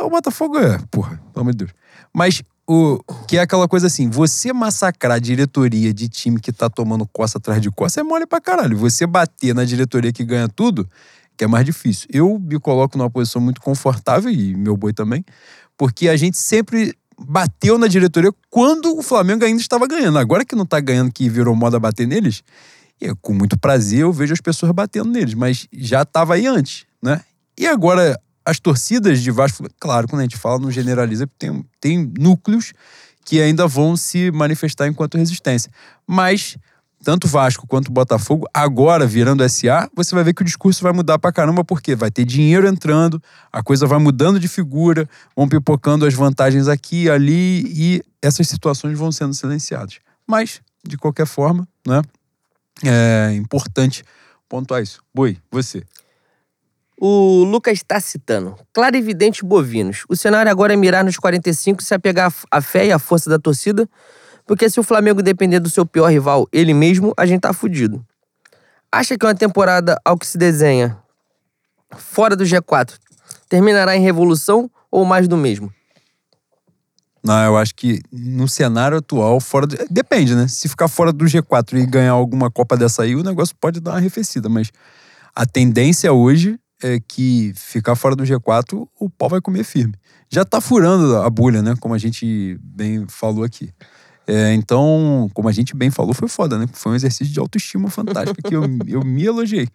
O 0.00 0.10
Botafogo 0.10 0.58
é, 0.58 0.78
porra, 0.90 1.20
pelo 1.32 1.42
amor 1.42 1.52
de 1.52 1.58
Deus. 1.58 1.70
Mas 2.12 2.42
o 2.66 3.00
que 3.26 3.38
é 3.38 3.40
aquela 3.40 3.66
coisa 3.66 3.86
assim, 3.86 4.10
você 4.10 4.52
massacrar 4.52 5.16
a 5.16 5.18
diretoria 5.18 5.94
de 5.94 6.08
time 6.08 6.38
que 6.40 6.52
tá 6.52 6.68
tomando 6.68 7.06
coça 7.06 7.38
atrás 7.38 7.62
de 7.62 7.70
coça 7.70 8.00
é 8.00 8.02
mole 8.02 8.26
pra 8.26 8.40
caralho. 8.40 8.76
Você 8.76 9.06
bater 9.06 9.54
na 9.54 9.64
diretoria 9.64 10.12
que 10.12 10.24
ganha 10.24 10.48
tudo, 10.48 10.88
que 11.36 11.44
é 11.44 11.46
mais 11.46 11.64
difícil. 11.64 12.08
Eu 12.12 12.38
me 12.38 12.58
coloco 12.58 12.98
numa 12.98 13.08
posição 13.08 13.40
muito 13.40 13.60
confortável, 13.60 14.30
e 14.30 14.54
meu 14.54 14.76
boi 14.76 14.92
também, 14.92 15.24
porque 15.76 16.08
a 16.08 16.16
gente 16.16 16.36
sempre 16.36 16.94
bateu 17.18 17.78
na 17.78 17.88
diretoria 17.88 18.32
quando 18.50 18.96
o 18.96 19.02
Flamengo 19.02 19.44
ainda 19.44 19.60
estava 19.60 19.86
ganhando. 19.86 20.18
Agora 20.18 20.44
que 20.44 20.54
não 20.54 20.66
tá 20.66 20.78
ganhando, 20.78 21.10
que 21.10 21.28
virou 21.28 21.54
moda 21.54 21.80
bater 21.80 22.06
neles, 22.06 22.42
e 23.00 23.14
com 23.16 23.32
muito 23.32 23.58
prazer 23.58 24.00
eu 24.00 24.12
vejo 24.12 24.32
as 24.32 24.40
pessoas 24.40 24.72
batendo 24.72 25.10
neles, 25.10 25.34
mas 25.34 25.66
já 25.72 26.02
estava 26.02 26.34
aí 26.34 26.46
antes, 26.46 26.86
né? 27.02 27.20
E 27.56 27.66
agora 27.66 28.18
as 28.44 28.58
torcidas 28.58 29.20
de 29.20 29.30
Vasco, 29.30 29.66
claro, 29.78 30.08
quando 30.08 30.20
a 30.20 30.24
gente 30.24 30.36
fala, 30.36 30.58
não 30.58 30.70
generaliza, 30.70 31.28
tem, 31.38 31.64
tem 31.80 32.12
núcleos 32.18 32.72
que 33.24 33.42
ainda 33.42 33.66
vão 33.68 33.94
se 33.94 34.30
manifestar 34.30 34.88
enquanto 34.88 35.18
resistência. 35.18 35.70
Mas 36.06 36.56
tanto 37.04 37.28
Vasco 37.28 37.66
quanto 37.66 37.92
Botafogo, 37.92 38.46
agora 38.52 39.06
virando 39.06 39.46
SA, 39.48 39.88
você 39.94 40.14
vai 40.14 40.24
ver 40.24 40.34
que 40.34 40.42
o 40.42 40.44
discurso 40.44 40.82
vai 40.82 40.92
mudar 40.92 41.18
pra 41.18 41.32
caramba, 41.32 41.64
porque 41.64 41.94
vai 41.94 42.10
ter 42.10 42.24
dinheiro 42.24 42.66
entrando, 42.66 43.22
a 43.52 43.62
coisa 43.62 43.86
vai 43.86 43.98
mudando 43.98 44.40
de 44.40 44.48
figura, 44.48 45.08
vão 45.36 45.48
pipocando 45.48 46.06
as 46.06 46.14
vantagens 46.14 46.68
aqui 46.68 47.08
ali, 47.08 47.64
e 47.66 48.02
essas 48.20 48.48
situações 48.48 48.98
vão 48.98 49.12
sendo 49.12 49.34
silenciadas. 49.34 49.98
Mas, 50.26 50.60
de 50.86 50.96
qualquer 50.96 51.26
forma, 51.26 51.66
né? 51.86 52.02
É 52.84 53.32
importante 53.34 54.04
pontuar 54.48 54.82
isso. 54.82 55.02
Boi, 55.14 55.36
você. 55.50 55.82
O 57.00 57.44
Lucas 57.44 57.74
está 57.74 58.00
citando. 58.00 58.56
Claro 58.72 58.96
e 58.96 58.98
evidente 58.98 59.44
bovinos. 59.44 60.04
O 60.08 60.16
cenário 60.16 60.50
agora 60.50 60.72
é 60.72 60.76
mirar 60.76 61.04
nos 61.04 61.16
45 61.16 61.80
e 61.80 61.84
se 61.84 61.94
apegar 61.94 62.32
à 62.50 62.60
fé 62.60 62.86
e 62.86 62.92
à 62.92 62.98
força 62.98 63.30
da 63.30 63.38
torcida, 63.38 63.88
porque 64.44 64.68
se 64.68 64.80
o 64.80 64.82
Flamengo 64.82 65.22
depender 65.22 65.60
do 65.60 65.70
seu 65.70 65.86
pior 65.86 66.08
rival, 66.08 66.48
ele 66.52 66.74
mesmo, 66.74 67.12
a 67.16 67.24
gente 67.24 67.42
tá 67.42 67.52
fudido. 67.52 68.04
Acha 68.90 69.16
que 69.16 69.24
uma 69.24 69.34
temporada 69.34 70.00
ao 70.04 70.16
que 70.16 70.26
se 70.26 70.38
desenha, 70.38 70.98
fora 71.96 72.34
do 72.34 72.44
G4, 72.44 72.94
terminará 73.48 73.96
em 73.96 74.00
revolução 74.00 74.70
ou 74.90 75.04
mais 75.04 75.28
do 75.28 75.36
mesmo? 75.36 75.72
Não, 77.22 77.44
eu 77.44 77.56
acho 77.56 77.74
que 77.74 78.00
no 78.12 78.48
cenário 78.48 78.98
atual, 78.98 79.40
fora. 79.40 79.66
Depende, 79.90 80.34
né? 80.34 80.46
Se 80.48 80.68
ficar 80.68 80.88
fora 80.88 81.12
do 81.12 81.24
G4 81.24 81.78
e 81.78 81.86
ganhar 81.86 82.12
alguma 82.12 82.50
Copa 82.50 82.76
dessa 82.76 83.02
aí, 83.02 83.16
o 83.16 83.22
negócio 83.22 83.54
pode 83.60 83.80
dar 83.80 83.92
uma 83.92 83.96
arrefecida, 83.98 84.48
mas 84.48 84.70
a 85.34 85.44
tendência 85.44 86.12
hoje 86.12 86.58
é 86.82 87.00
que 87.00 87.52
ficar 87.56 87.96
fora 87.96 88.14
do 88.14 88.24
G4, 88.24 88.86
o 88.98 89.10
pau 89.10 89.28
vai 89.28 89.40
comer 89.40 89.64
firme. 89.64 89.94
Já 90.30 90.44
tá 90.44 90.60
furando 90.60 91.16
a 91.16 91.28
bolha, 91.28 91.62
né? 91.62 91.74
Como 91.80 91.94
a 91.94 91.98
gente 91.98 92.58
bem 92.62 93.04
falou 93.08 93.44
aqui. 93.44 93.70
É, 94.26 94.52
então, 94.52 95.30
como 95.32 95.48
a 95.48 95.52
gente 95.52 95.74
bem 95.74 95.90
falou, 95.90 96.12
foi 96.12 96.28
foda, 96.28 96.58
né? 96.58 96.66
Foi 96.72 96.92
um 96.92 96.94
exercício 96.94 97.32
de 97.32 97.40
autoestima 97.40 97.88
fantástico 97.88 98.42
que 98.42 98.54
eu, 98.54 98.62
eu 98.86 99.02
me 99.02 99.24
elogiei. 99.24 99.68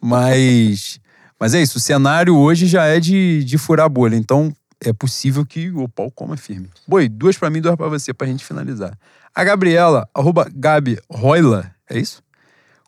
Mas, 0.00 1.00
mas 1.40 1.54
é 1.54 1.62
isso, 1.62 1.78
o 1.78 1.80
cenário 1.80 2.36
hoje 2.36 2.66
já 2.66 2.84
é 2.84 3.00
de, 3.00 3.42
de 3.44 3.56
furar 3.56 3.86
a 3.86 3.88
bolha. 3.88 4.14
Então, 4.14 4.54
é 4.84 4.92
possível 4.92 5.44
que 5.46 5.70
o 5.70 5.88
pau 5.88 6.10
coma 6.10 6.36
firme. 6.36 6.68
Boi, 6.86 7.08
duas 7.08 7.36
para 7.38 7.48
mim, 7.50 7.60
duas 7.60 7.74
para 7.74 7.88
você, 7.88 8.12
pra 8.12 8.26
gente 8.26 8.44
finalizar. 8.44 8.96
A 9.34 9.42
Gabriela, 9.42 10.08
arroba 10.14 10.46
Gabi 10.54 10.98
Roila, 11.10 11.74
é 11.88 11.98
isso? 11.98 12.22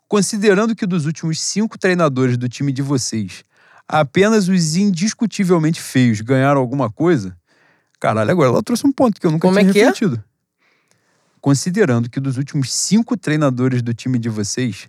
Considerando 0.07 0.75
que 0.75 0.85
dos 0.85 1.05
últimos 1.05 1.41
cinco 1.41 1.77
treinadores 1.77 2.37
do 2.37 2.47
time 2.47 2.71
de 2.71 2.81
vocês, 2.81 3.43
apenas 3.87 4.47
os 4.47 4.75
indiscutivelmente 4.75 5.81
feios 5.81 6.21
ganharam 6.21 6.61
alguma 6.61 6.89
coisa, 6.89 7.35
caralho, 7.99 8.31
agora 8.31 8.49
ela 8.49 8.63
trouxe 8.63 8.85
um 8.87 8.91
ponto 8.91 9.19
que 9.19 9.27
eu 9.27 9.31
nunca 9.31 9.47
Como 9.47 9.59
tinha 9.59 9.69
é 9.69 9.73
que 9.73 9.79
é? 9.79 9.85
refletido. 9.85 10.23
Considerando 11.41 12.09
que 12.09 12.19
dos 12.19 12.37
últimos 12.37 12.73
cinco 12.73 13.17
treinadores 13.17 13.81
do 13.81 13.93
time 13.93 14.17
de 14.19 14.29
vocês, 14.29 14.87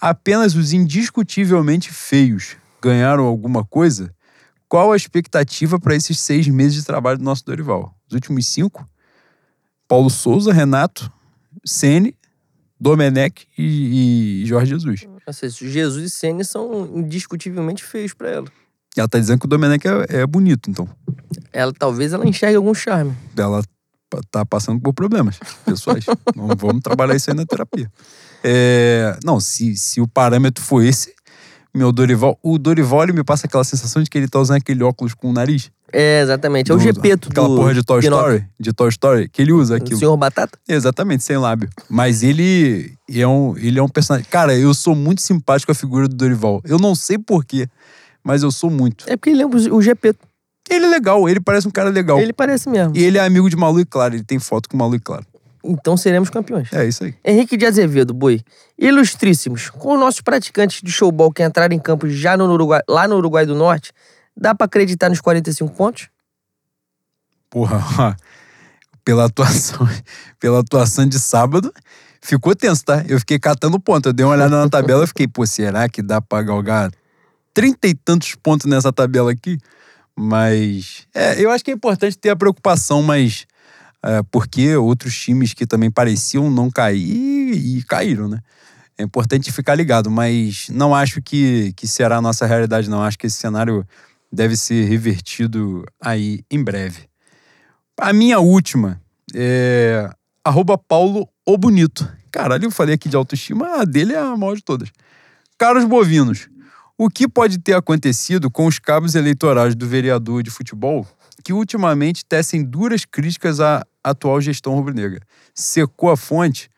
apenas 0.00 0.54
os 0.54 0.72
indiscutivelmente 0.72 1.92
feios 1.92 2.56
ganharam 2.82 3.24
alguma 3.24 3.64
coisa, 3.64 4.12
qual 4.70 4.92
a 4.92 4.96
expectativa 4.96 5.80
para 5.80 5.96
esses 5.96 6.20
seis 6.20 6.46
meses 6.46 6.74
de 6.74 6.84
trabalho 6.84 7.18
do 7.18 7.24
nosso 7.24 7.44
Dorival? 7.44 7.92
Os 8.08 8.14
últimos 8.14 8.46
cinco? 8.46 8.88
Paulo 9.88 10.08
Souza, 10.08 10.52
Renato, 10.52 11.12
Sene, 11.66 12.16
Domenech 12.78 13.48
e, 13.58 14.42
e 14.42 14.46
Jorge 14.46 14.70
Jesus. 14.70 15.00
Nossa, 15.26 15.48
Jesus 15.48 16.04
e 16.04 16.08
Senna 16.08 16.44
são 16.44 16.88
indiscutivelmente 16.96 17.82
feios 17.82 18.14
pra 18.14 18.30
ela. 18.30 18.46
Ela 18.96 19.08
tá 19.08 19.18
dizendo 19.18 19.40
que 19.40 19.46
o 19.46 19.48
Domenech 19.48 19.84
é, 19.86 20.20
é 20.20 20.26
bonito, 20.26 20.70
então. 20.70 20.88
Ela 21.52 21.72
talvez 21.72 22.12
ela 22.12 22.26
enxergue 22.26 22.56
algum 22.56 22.72
charme. 22.72 23.12
Ela 23.36 23.64
tá 24.30 24.46
passando 24.46 24.80
por 24.80 24.94
problemas 24.94 25.40
pessoais. 25.64 26.04
vamos, 26.34 26.56
vamos 26.56 26.80
trabalhar 26.80 27.16
isso 27.16 27.28
aí 27.28 27.36
na 27.36 27.44
terapia. 27.44 27.90
É, 28.44 29.18
não, 29.24 29.40
se, 29.40 29.76
se 29.76 30.00
o 30.00 30.06
parâmetro 30.06 30.62
for 30.62 30.82
esse, 30.82 31.12
meu 31.74 31.92
Dorival. 31.92 32.38
O 32.42 32.58
Dorival 32.58 33.04
ele 33.04 33.12
me 33.12 33.24
passa 33.24 33.46
aquela 33.46 33.64
sensação 33.64 34.02
de 34.02 34.10
que 34.10 34.18
ele 34.18 34.28
tá 34.28 34.38
usando 34.40 34.56
aquele 34.58 34.82
óculos 34.82 35.14
com 35.14 35.30
o 35.30 35.32
nariz. 35.32 35.70
É, 35.92 36.20
exatamente. 36.20 36.70
É 36.70 36.74
o 36.74 36.76
Do- 36.78 36.82
Gepeto 36.82 37.28
Aquela 37.30 37.48
do 37.48 37.56
porra 37.56 37.74
de 37.74 37.82
Toy 37.82 38.00
Pinóquio. 38.00 38.26
Story. 38.36 38.46
De 38.60 38.72
Toy 38.72 38.88
Story, 38.90 39.28
que 39.28 39.42
ele 39.42 39.52
usa 39.52 39.74
O 39.74 39.76
aquilo. 39.76 39.98
Senhor 39.98 40.16
Batata? 40.16 40.58
Exatamente, 40.68 41.24
sem 41.24 41.36
lábio. 41.36 41.68
Mas 41.88 42.22
ele 42.22 42.92
é 43.10 43.26
um, 43.26 43.56
ele 43.56 43.78
é 43.78 43.82
um 43.82 43.88
personagem. 43.88 44.26
Cara, 44.30 44.54
eu 44.56 44.72
sou 44.72 44.94
muito 44.94 45.20
simpático 45.20 45.66
com 45.66 45.72
a 45.72 45.74
figura 45.74 46.06
do 46.06 46.14
Dorival. 46.14 46.60
Eu 46.64 46.78
não 46.78 46.94
sei 46.94 47.18
porquê, 47.18 47.68
mas 48.22 48.42
eu 48.44 48.50
sou 48.52 48.70
muito. 48.70 49.04
É 49.08 49.16
porque 49.16 49.30
ele 49.30 49.38
lembra 49.42 49.58
o 49.74 49.82
Gepeto. 49.82 50.20
Ele 50.70 50.86
é 50.86 50.88
legal, 50.88 51.28
ele 51.28 51.40
parece 51.40 51.66
um 51.66 51.70
cara 51.72 51.90
legal. 51.90 52.20
Ele 52.20 52.32
parece 52.32 52.68
mesmo. 52.68 52.96
E 52.96 53.02
ele 53.02 53.18
é 53.18 53.24
amigo 53.26 53.50
de 53.50 53.56
Malu 53.56 53.80
e 53.80 53.84
Clara, 53.84 54.14
ele 54.14 54.22
tem 54.22 54.38
foto 54.38 54.68
com 54.68 54.76
Malu 54.76 54.94
e 54.94 55.00
Clara. 55.00 55.24
Então 55.62 55.96
seremos 55.96 56.30
campeões. 56.30 56.72
É 56.72 56.86
isso 56.86 57.04
aí. 57.04 57.14
Henrique 57.24 57.56
de 57.56 57.66
Azevedo, 57.66 58.14
boi. 58.14 58.40
Ilustríssimos. 58.78 59.70
Com 59.70 59.94
os 59.94 60.00
nossos 60.00 60.20
praticantes 60.20 60.80
de 60.82 60.90
showball 60.90 61.32
que 61.32 61.42
entraram 61.42 61.74
em 61.74 61.78
campo 61.78 62.08
já 62.08 62.36
no 62.36 62.50
Uruguai, 62.50 62.80
lá 62.88 63.06
no 63.06 63.16
Uruguai 63.16 63.44
do 63.44 63.54
Norte, 63.54 63.92
dá 64.36 64.54
pra 64.54 64.64
acreditar 64.64 65.08
nos 65.08 65.20
45 65.20 65.74
pontos? 65.74 66.08
Porra, 67.50 68.16
pela 69.04 69.26
atuação, 69.26 69.88
pela 70.38 70.60
atuação 70.60 71.06
de 71.06 71.18
sábado, 71.18 71.72
ficou 72.20 72.54
tenso, 72.54 72.84
tá? 72.84 73.04
Eu 73.08 73.18
fiquei 73.18 73.38
catando 73.38 73.78
ponto. 73.78 74.08
Eu 74.08 74.12
dei 74.12 74.24
uma 74.24 74.34
olhada 74.34 74.56
na 74.56 74.68
tabela 74.68 75.04
e 75.04 75.06
fiquei, 75.06 75.28
pô, 75.28 75.44
será 75.44 75.88
que 75.88 76.02
dá 76.02 76.20
pra 76.20 76.42
galgar 76.42 76.90
trinta 77.52 77.88
e 77.88 77.94
tantos 77.94 78.34
pontos 78.34 78.66
nessa 78.66 78.92
tabela 78.92 79.30
aqui? 79.30 79.58
Mas 80.16 81.06
é, 81.14 81.42
eu 81.42 81.50
acho 81.50 81.64
que 81.64 81.70
é 81.70 81.74
importante 81.74 82.18
ter 82.18 82.30
a 82.30 82.36
preocupação, 82.36 83.02
mas 83.02 83.46
é, 84.02 84.22
porque 84.30 84.76
outros 84.76 85.16
times 85.18 85.52
que 85.52 85.66
também 85.66 85.90
pareciam 85.90 86.50
não 86.50 86.70
cair 86.70 87.52
e 87.52 87.82
caíram, 87.84 88.28
né? 88.28 88.40
É 88.96 89.02
importante 89.02 89.50
ficar 89.50 89.74
ligado, 89.74 90.10
mas 90.10 90.68
não 90.70 90.94
acho 90.94 91.22
que, 91.22 91.72
que 91.74 91.86
será 91.86 92.18
a 92.18 92.22
nossa 92.22 92.44
realidade, 92.46 92.90
não. 92.90 93.02
Acho 93.02 93.18
que 93.18 93.26
esse 93.26 93.36
cenário 93.36 93.86
deve 94.30 94.56
ser 94.56 94.84
revertido 94.84 95.84
aí 96.00 96.40
em 96.50 96.62
breve. 96.62 97.08
A 97.98 98.12
minha 98.12 98.38
última 98.40 99.00
é 99.34 100.10
arroba 100.44 100.76
Paulo 100.76 101.28
o 101.46 101.56
Bonito. 101.56 102.10
Caralho, 102.30 102.66
eu 102.66 102.70
falei 102.70 102.94
aqui 102.94 103.08
de 103.08 103.16
autoestima, 103.16 103.80
a 103.80 103.84
dele 103.84 104.12
é 104.12 104.18
a 104.18 104.36
maior 104.36 104.54
de 104.54 104.62
todas. 104.62 104.90
Caros 105.58 105.84
bovinos, 105.84 106.48
o 106.96 107.08
que 107.08 107.26
pode 107.26 107.58
ter 107.58 107.74
acontecido 107.74 108.50
com 108.50 108.66
os 108.66 108.78
cabos 108.78 109.14
eleitorais 109.14 109.74
do 109.74 109.86
vereador 109.86 110.42
de 110.42 110.50
futebol 110.50 111.06
que 111.42 111.52
ultimamente 111.52 112.24
tecem 112.24 112.62
duras 112.62 113.04
críticas 113.04 113.60
à 113.60 113.84
atual 114.02 114.40
gestão 114.40 114.74
rubro-negra? 114.74 115.20
Secou 115.54 116.10
a 116.10 116.16
fonte? 116.16 116.70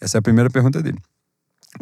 Essa 0.00 0.18
é 0.18 0.20
a 0.20 0.22
primeira 0.22 0.50
pergunta 0.50 0.82
dele. 0.82 0.98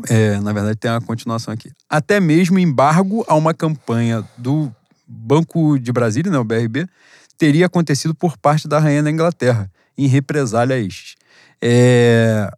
É, 0.09 0.40
na 0.40 0.52
verdade, 0.52 0.77
tem 0.77 0.90
uma 0.90 1.01
continuação 1.01 1.52
aqui. 1.52 1.70
Até 1.89 2.20
mesmo 2.20 2.59
embargo 2.59 3.24
a 3.28 3.35
uma 3.35 3.55
campanha 3.55 4.24
do 4.36 4.73
Banco 5.06 5.78
de 5.78 5.93
Brasília, 5.93 6.31
né, 6.31 6.39
o 6.39 6.44
BRB, 6.44 6.86
teria 7.39 7.66
acontecido 7.66 8.14
por 8.14 8.36
parte 8.36 8.66
da 8.66 8.78
Rainha 8.78 9.02
da 9.02 9.10
Inglaterra, 9.10 9.70
em 9.97 10.06
represália 10.06 10.77
a 10.77 10.78
estes. 10.78 11.14
É, 11.62 12.51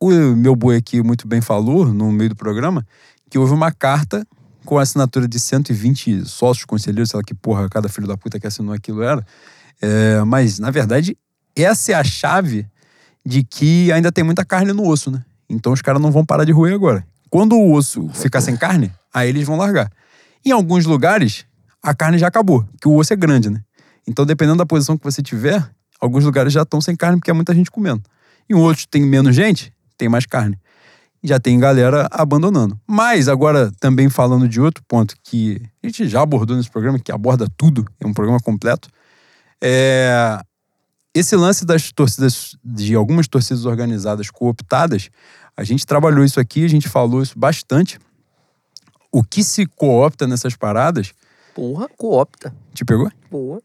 o 0.00 0.10
meu 0.10 0.56
boi 0.56 0.76
aqui 0.76 1.02
muito 1.02 1.26
bem 1.26 1.40
falou, 1.40 1.86
no 1.86 2.10
meio 2.10 2.30
do 2.30 2.36
programa, 2.36 2.86
que 3.30 3.38
houve 3.38 3.52
uma 3.52 3.70
carta 3.70 4.26
com 4.64 4.78
a 4.78 4.82
assinatura 4.82 5.28
de 5.28 5.38
120 5.38 6.24
sócios 6.26 6.64
conselheiros, 6.64 7.10
sei 7.10 7.18
lá 7.18 7.24
que 7.24 7.34
porra 7.34 7.68
cada 7.68 7.88
filho 7.88 8.06
da 8.06 8.16
puta 8.16 8.40
que 8.40 8.46
assinou 8.46 8.74
aquilo 8.74 9.02
era. 9.02 9.24
É, 9.80 10.22
mas, 10.24 10.58
na 10.58 10.70
verdade, 10.70 11.16
essa 11.62 11.92
é 11.92 11.94
a 11.94 12.04
chave 12.04 12.66
de 13.24 13.42
que 13.42 13.90
ainda 13.92 14.12
tem 14.12 14.24
muita 14.24 14.44
carne 14.44 14.72
no 14.72 14.86
osso, 14.86 15.10
né? 15.10 15.24
Então 15.48 15.72
os 15.72 15.80
caras 15.80 16.00
não 16.00 16.10
vão 16.10 16.24
parar 16.24 16.44
de 16.44 16.52
roer 16.52 16.74
agora. 16.74 17.06
Quando 17.30 17.56
o 17.56 17.72
osso 17.72 18.08
ficar 18.10 18.40
sem 18.40 18.56
carne, 18.56 18.92
aí 19.12 19.28
eles 19.28 19.46
vão 19.46 19.56
largar. 19.56 19.90
Em 20.44 20.50
alguns 20.50 20.84
lugares, 20.84 21.46
a 21.82 21.94
carne 21.94 22.18
já 22.18 22.28
acabou, 22.28 22.66
que 22.80 22.88
o 22.88 22.94
osso 22.96 23.12
é 23.12 23.16
grande, 23.16 23.50
né? 23.50 23.62
Então, 24.06 24.26
dependendo 24.26 24.58
da 24.58 24.66
posição 24.66 24.98
que 24.98 25.04
você 25.04 25.22
tiver, 25.22 25.66
alguns 26.00 26.24
lugares 26.24 26.52
já 26.52 26.62
estão 26.62 26.80
sem 26.80 26.94
carne 26.94 27.18
porque 27.18 27.30
é 27.30 27.34
muita 27.34 27.54
gente 27.54 27.70
comendo. 27.70 28.02
Em 28.48 28.54
outros 28.54 28.86
tem 28.86 29.02
menos 29.02 29.34
gente, 29.34 29.72
tem 29.96 30.08
mais 30.08 30.26
carne. 30.26 30.58
Já 31.22 31.40
tem 31.40 31.58
galera 31.58 32.06
abandonando. 32.10 32.78
Mas 32.86 33.28
agora, 33.28 33.72
também 33.80 34.10
falando 34.10 34.46
de 34.46 34.60
outro 34.60 34.84
ponto 34.86 35.14
que 35.22 35.62
a 35.82 35.86
gente 35.86 36.06
já 36.06 36.20
abordou 36.20 36.54
nesse 36.56 36.70
programa, 36.70 36.98
que 36.98 37.10
aborda 37.10 37.46
tudo, 37.56 37.86
é 37.98 38.06
um 38.06 38.12
programa 38.12 38.38
completo, 38.40 38.90
é 39.62 40.38
esse 41.14 41.36
lance 41.36 41.64
das 41.64 41.92
torcidas, 41.92 42.56
de 42.64 42.94
algumas 42.94 43.28
torcidas 43.28 43.64
organizadas 43.64 44.30
cooptadas, 44.30 45.10
a 45.56 45.62
gente 45.62 45.86
trabalhou 45.86 46.24
isso 46.24 46.40
aqui, 46.40 46.64
a 46.64 46.68
gente 46.68 46.88
falou 46.88 47.22
isso 47.22 47.38
bastante. 47.38 47.98
O 49.12 49.22
que 49.22 49.44
se 49.44 49.64
coopta 49.66 50.26
nessas 50.26 50.56
paradas, 50.56 51.12
Porra, 51.54 51.88
coopta. 51.96 52.52
te 52.74 52.84
pegou? 52.84 53.08
Boa. 53.30 53.62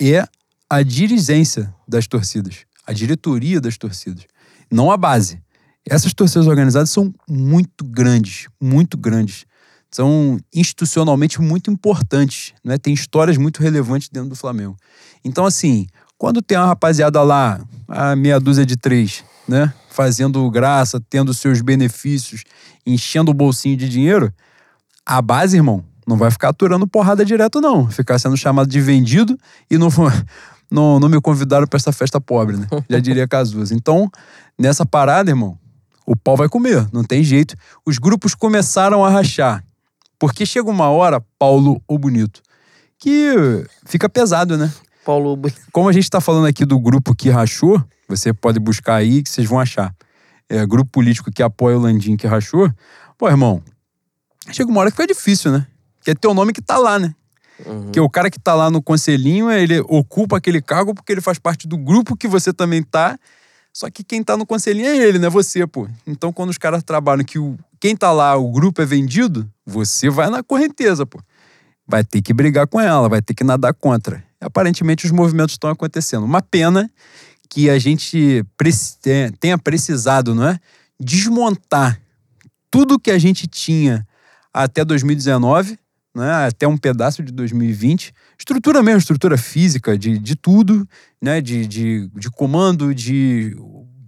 é 0.00 0.26
a 0.70 0.82
dirigência 0.82 1.72
das 1.86 2.06
torcidas, 2.06 2.64
a 2.86 2.92
diretoria 2.92 3.60
das 3.60 3.76
torcidas, 3.76 4.24
não 4.70 4.90
a 4.90 4.96
base. 4.96 5.40
Essas 5.88 6.14
torcidas 6.14 6.46
organizadas 6.46 6.90
são 6.90 7.14
muito 7.28 7.84
grandes, 7.84 8.48
muito 8.60 8.96
grandes. 8.96 9.44
São 9.88 10.38
institucionalmente 10.52 11.40
muito 11.40 11.70
importantes, 11.70 12.52
né? 12.64 12.76
Tem 12.76 12.92
histórias 12.92 13.36
muito 13.36 13.62
relevantes 13.62 14.08
dentro 14.08 14.30
do 14.30 14.34
Flamengo. 14.36 14.76
Então, 15.24 15.46
assim, 15.46 15.86
quando 16.18 16.40
tem 16.42 16.56
uma 16.56 16.66
rapaziada 16.66 17.22
lá, 17.22 17.60
a 17.88 18.16
meia 18.16 18.40
dúzia 18.40 18.64
de 18.64 18.76
três, 18.76 19.24
né? 19.48 19.72
Fazendo 19.90 20.50
graça, 20.50 21.00
tendo 21.08 21.32
seus 21.32 21.60
benefícios, 21.60 22.44
enchendo 22.86 23.30
o 23.30 23.34
bolsinho 23.34 23.76
de 23.76 23.88
dinheiro, 23.88 24.32
a 25.04 25.22
base, 25.22 25.56
irmão, 25.56 25.84
não 26.06 26.16
vai 26.16 26.30
ficar 26.30 26.50
aturando 26.50 26.86
porrada 26.86 27.24
direto, 27.24 27.60
não. 27.60 27.90
Ficar 27.90 28.18
sendo 28.18 28.36
chamado 28.36 28.68
de 28.68 28.80
vendido 28.80 29.38
e 29.70 29.76
não, 29.76 29.88
não, 30.70 31.00
não 31.00 31.08
me 31.08 31.20
convidaram 31.20 31.66
pra 31.66 31.76
essa 31.76 31.92
festa 31.92 32.20
pobre, 32.20 32.56
né? 32.56 32.66
Já 32.88 32.98
diria 32.98 33.26
Cazuza. 33.26 33.74
Então, 33.74 34.10
nessa 34.58 34.86
parada, 34.86 35.30
irmão, 35.30 35.58
o 36.06 36.16
pau 36.16 36.36
vai 36.36 36.48
comer, 36.48 36.86
não 36.92 37.02
tem 37.02 37.24
jeito. 37.24 37.54
Os 37.84 37.98
grupos 37.98 38.34
começaram 38.34 39.04
a 39.04 39.10
rachar. 39.10 39.64
Porque 40.18 40.46
chega 40.46 40.70
uma 40.70 40.88
hora, 40.88 41.20
Paulo 41.38 41.82
ou 41.86 41.98
Bonito, 41.98 42.40
que 42.98 43.66
fica 43.84 44.08
pesado, 44.08 44.56
né? 44.56 44.72
Paulo 45.06 45.36
Bonito. 45.36 45.60
Como 45.70 45.88
a 45.88 45.92
gente 45.92 46.10
tá 46.10 46.20
falando 46.20 46.46
aqui 46.46 46.64
do 46.64 46.80
grupo 46.80 47.14
que 47.14 47.30
rachou, 47.30 47.80
você 48.08 48.32
pode 48.32 48.58
buscar 48.58 48.96
aí 48.96 49.22
que 49.22 49.30
vocês 49.30 49.48
vão 49.48 49.60
achar. 49.60 49.94
É, 50.48 50.66
grupo 50.66 50.90
político 50.90 51.30
que 51.30 51.42
apoia 51.42 51.78
o 51.78 51.80
Landim 51.80 52.16
que 52.16 52.26
rachou. 52.26 52.68
Pô, 53.16 53.28
irmão, 53.28 53.62
chega 54.50 54.68
uma 54.68 54.80
hora 54.80 54.90
que 54.90 54.96
fica 54.96 55.06
difícil, 55.06 55.52
né? 55.52 55.66
Que 56.02 56.10
é 56.10 56.14
teu 56.14 56.34
nome 56.34 56.52
que 56.52 56.60
tá 56.60 56.76
lá, 56.76 56.98
né? 56.98 57.14
Uhum. 57.64 57.84
Porque 57.84 58.00
o 58.00 58.10
cara 58.10 58.28
que 58.28 58.38
tá 58.38 58.54
lá 58.54 58.68
no 58.68 58.82
conselhinho, 58.82 59.50
ele 59.50 59.80
ocupa 59.88 60.36
aquele 60.36 60.60
cargo 60.60 60.92
porque 60.92 61.12
ele 61.12 61.20
faz 61.20 61.38
parte 61.38 61.66
do 61.68 61.78
grupo 61.78 62.16
que 62.16 62.26
você 62.26 62.52
também 62.52 62.82
tá. 62.82 63.16
Só 63.72 63.88
que 63.90 64.02
quem 64.02 64.22
tá 64.22 64.36
no 64.36 64.44
conselhinho 64.44 64.88
é 64.88 64.96
ele, 64.96 65.18
não 65.18 65.28
é 65.28 65.30
você, 65.30 65.66
pô. 65.66 65.88
Então, 66.06 66.32
quando 66.32 66.50
os 66.50 66.58
caras 66.58 66.82
trabalham 66.82 67.24
que 67.24 67.38
o, 67.38 67.56
quem 67.78 67.96
tá 67.96 68.10
lá, 68.10 68.36
o 68.36 68.50
grupo 68.50 68.82
é 68.82 68.84
vendido, 68.84 69.48
você 69.64 70.10
vai 70.10 70.30
na 70.30 70.42
correnteza, 70.42 71.06
pô. 71.06 71.20
Vai 71.86 72.02
ter 72.02 72.20
que 72.20 72.32
brigar 72.32 72.66
com 72.66 72.80
ela, 72.80 73.08
vai 73.08 73.22
ter 73.22 73.34
que 73.34 73.44
nadar 73.44 73.72
contra. 73.72 74.25
Aparentemente, 74.40 75.06
os 75.06 75.12
movimentos 75.12 75.54
estão 75.54 75.70
acontecendo. 75.70 76.24
Uma 76.24 76.42
pena 76.42 76.90
que 77.48 77.70
a 77.70 77.78
gente 77.78 78.44
preci- 78.56 78.98
tenha- 79.40 79.58
precisado, 79.58 80.34
não 80.34 80.46
é? 80.48 80.58
Desmontar 81.00 82.00
tudo 82.70 82.98
que 82.98 83.10
a 83.10 83.18
gente 83.18 83.46
tinha 83.46 84.06
até 84.52 84.84
2019, 84.84 85.78
né? 86.14 86.46
até 86.46 86.66
um 86.66 86.76
pedaço 86.76 87.22
de 87.22 87.32
2020. 87.32 88.12
Estrutura 88.38 88.82
mesmo, 88.82 88.98
estrutura 88.98 89.36
física, 89.38 89.96
de, 89.96 90.18
de 90.18 90.34
tudo, 90.34 90.86
né? 91.22 91.40
de, 91.40 91.66
de, 91.66 92.08
de 92.08 92.30
comando, 92.30 92.94
de 92.94 93.56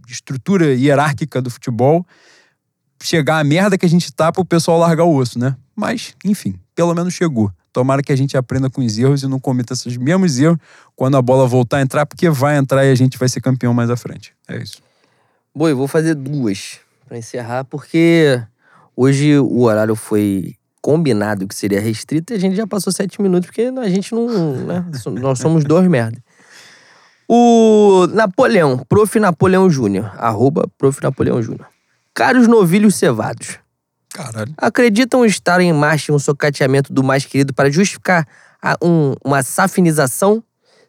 estrutura 0.08 0.74
hierárquica 0.74 1.40
do 1.40 1.50
futebol. 1.50 2.04
Chegar 3.02 3.38
a 3.38 3.44
merda 3.44 3.78
que 3.78 3.86
a 3.86 3.88
gente 3.88 4.12
tá 4.12 4.32
pro 4.32 4.44
pessoal 4.44 4.78
largar 4.78 5.04
o 5.04 5.14
osso, 5.14 5.38
né? 5.38 5.56
Mas, 5.76 6.14
enfim, 6.24 6.58
pelo 6.78 6.94
menos 6.94 7.12
chegou. 7.12 7.50
Tomara 7.72 8.04
que 8.04 8.12
a 8.12 8.16
gente 8.16 8.36
aprenda 8.36 8.70
com 8.70 8.80
os 8.80 8.96
erros 8.96 9.24
e 9.24 9.26
não 9.26 9.40
cometa 9.40 9.72
esses 9.72 9.96
mesmos 9.96 10.38
erros 10.38 10.58
quando 10.94 11.16
a 11.16 11.20
bola 11.20 11.44
voltar 11.44 11.78
a 11.78 11.80
entrar, 11.80 12.06
porque 12.06 12.30
vai 12.30 12.56
entrar 12.56 12.84
e 12.84 12.92
a 12.92 12.94
gente 12.94 13.18
vai 13.18 13.28
ser 13.28 13.40
campeão 13.40 13.74
mais 13.74 13.90
à 13.90 13.96
frente. 13.96 14.32
É 14.46 14.58
isso. 14.58 14.80
Boi, 15.52 15.74
vou 15.74 15.88
fazer 15.88 16.14
duas 16.14 16.78
pra 17.08 17.18
encerrar, 17.18 17.64
porque 17.64 18.40
hoje 18.96 19.36
o 19.40 19.62
horário 19.62 19.96
foi 19.96 20.54
combinado 20.80 21.48
que 21.48 21.54
seria 21.56 21.80
restrito 21.80 22.32
e 22.32 22.36
a 22.36 22.38
gente 22.38 22.54
já 22.54 22.64
passou 22.64 22.92
sete 22.92 23.20
minutos, 23.20 23.48
porque 23.48 23.62
a 23.62 23.88
gente 23.88 24.14
não. 24.14 24.52
Né? 24.54 24.84
Nós 25.20 25.40
somos 25.40 25.64
dois 25.64 25.88
merda. 25.88 26.22
O 27.26 28.06
Napoleão, 28.12 28.78
Prof. 28.88 29.18
Napoleão 29.18 29.68
Júnior. 29.68 30.12
Arroba 30.16 30.68
Prof. 30.78 31.02
Napoleão 31.02 31.42
Júnior. 31.42 31.66
Caros 32.14 32.46
novilhos 32.46 32.94
cevados. 32.94 33.58
Caralho. 34.12 34.52
Acreditam 34.56 35.24
estar 35.24 35.60
em 35.60 35.72
marcha 35.72 36.12
um 36.12 36.18
socateamento 36.18 36.92
do 36.92 37.02
mais 37.04 37.24
querido 37.24 37.52
para 37.52 37.70
justificar 37.70 38.26
a- 38.62 38.76
um- 38.82 39.14
uma 39.24 39.42
safinização? 39.42 40.42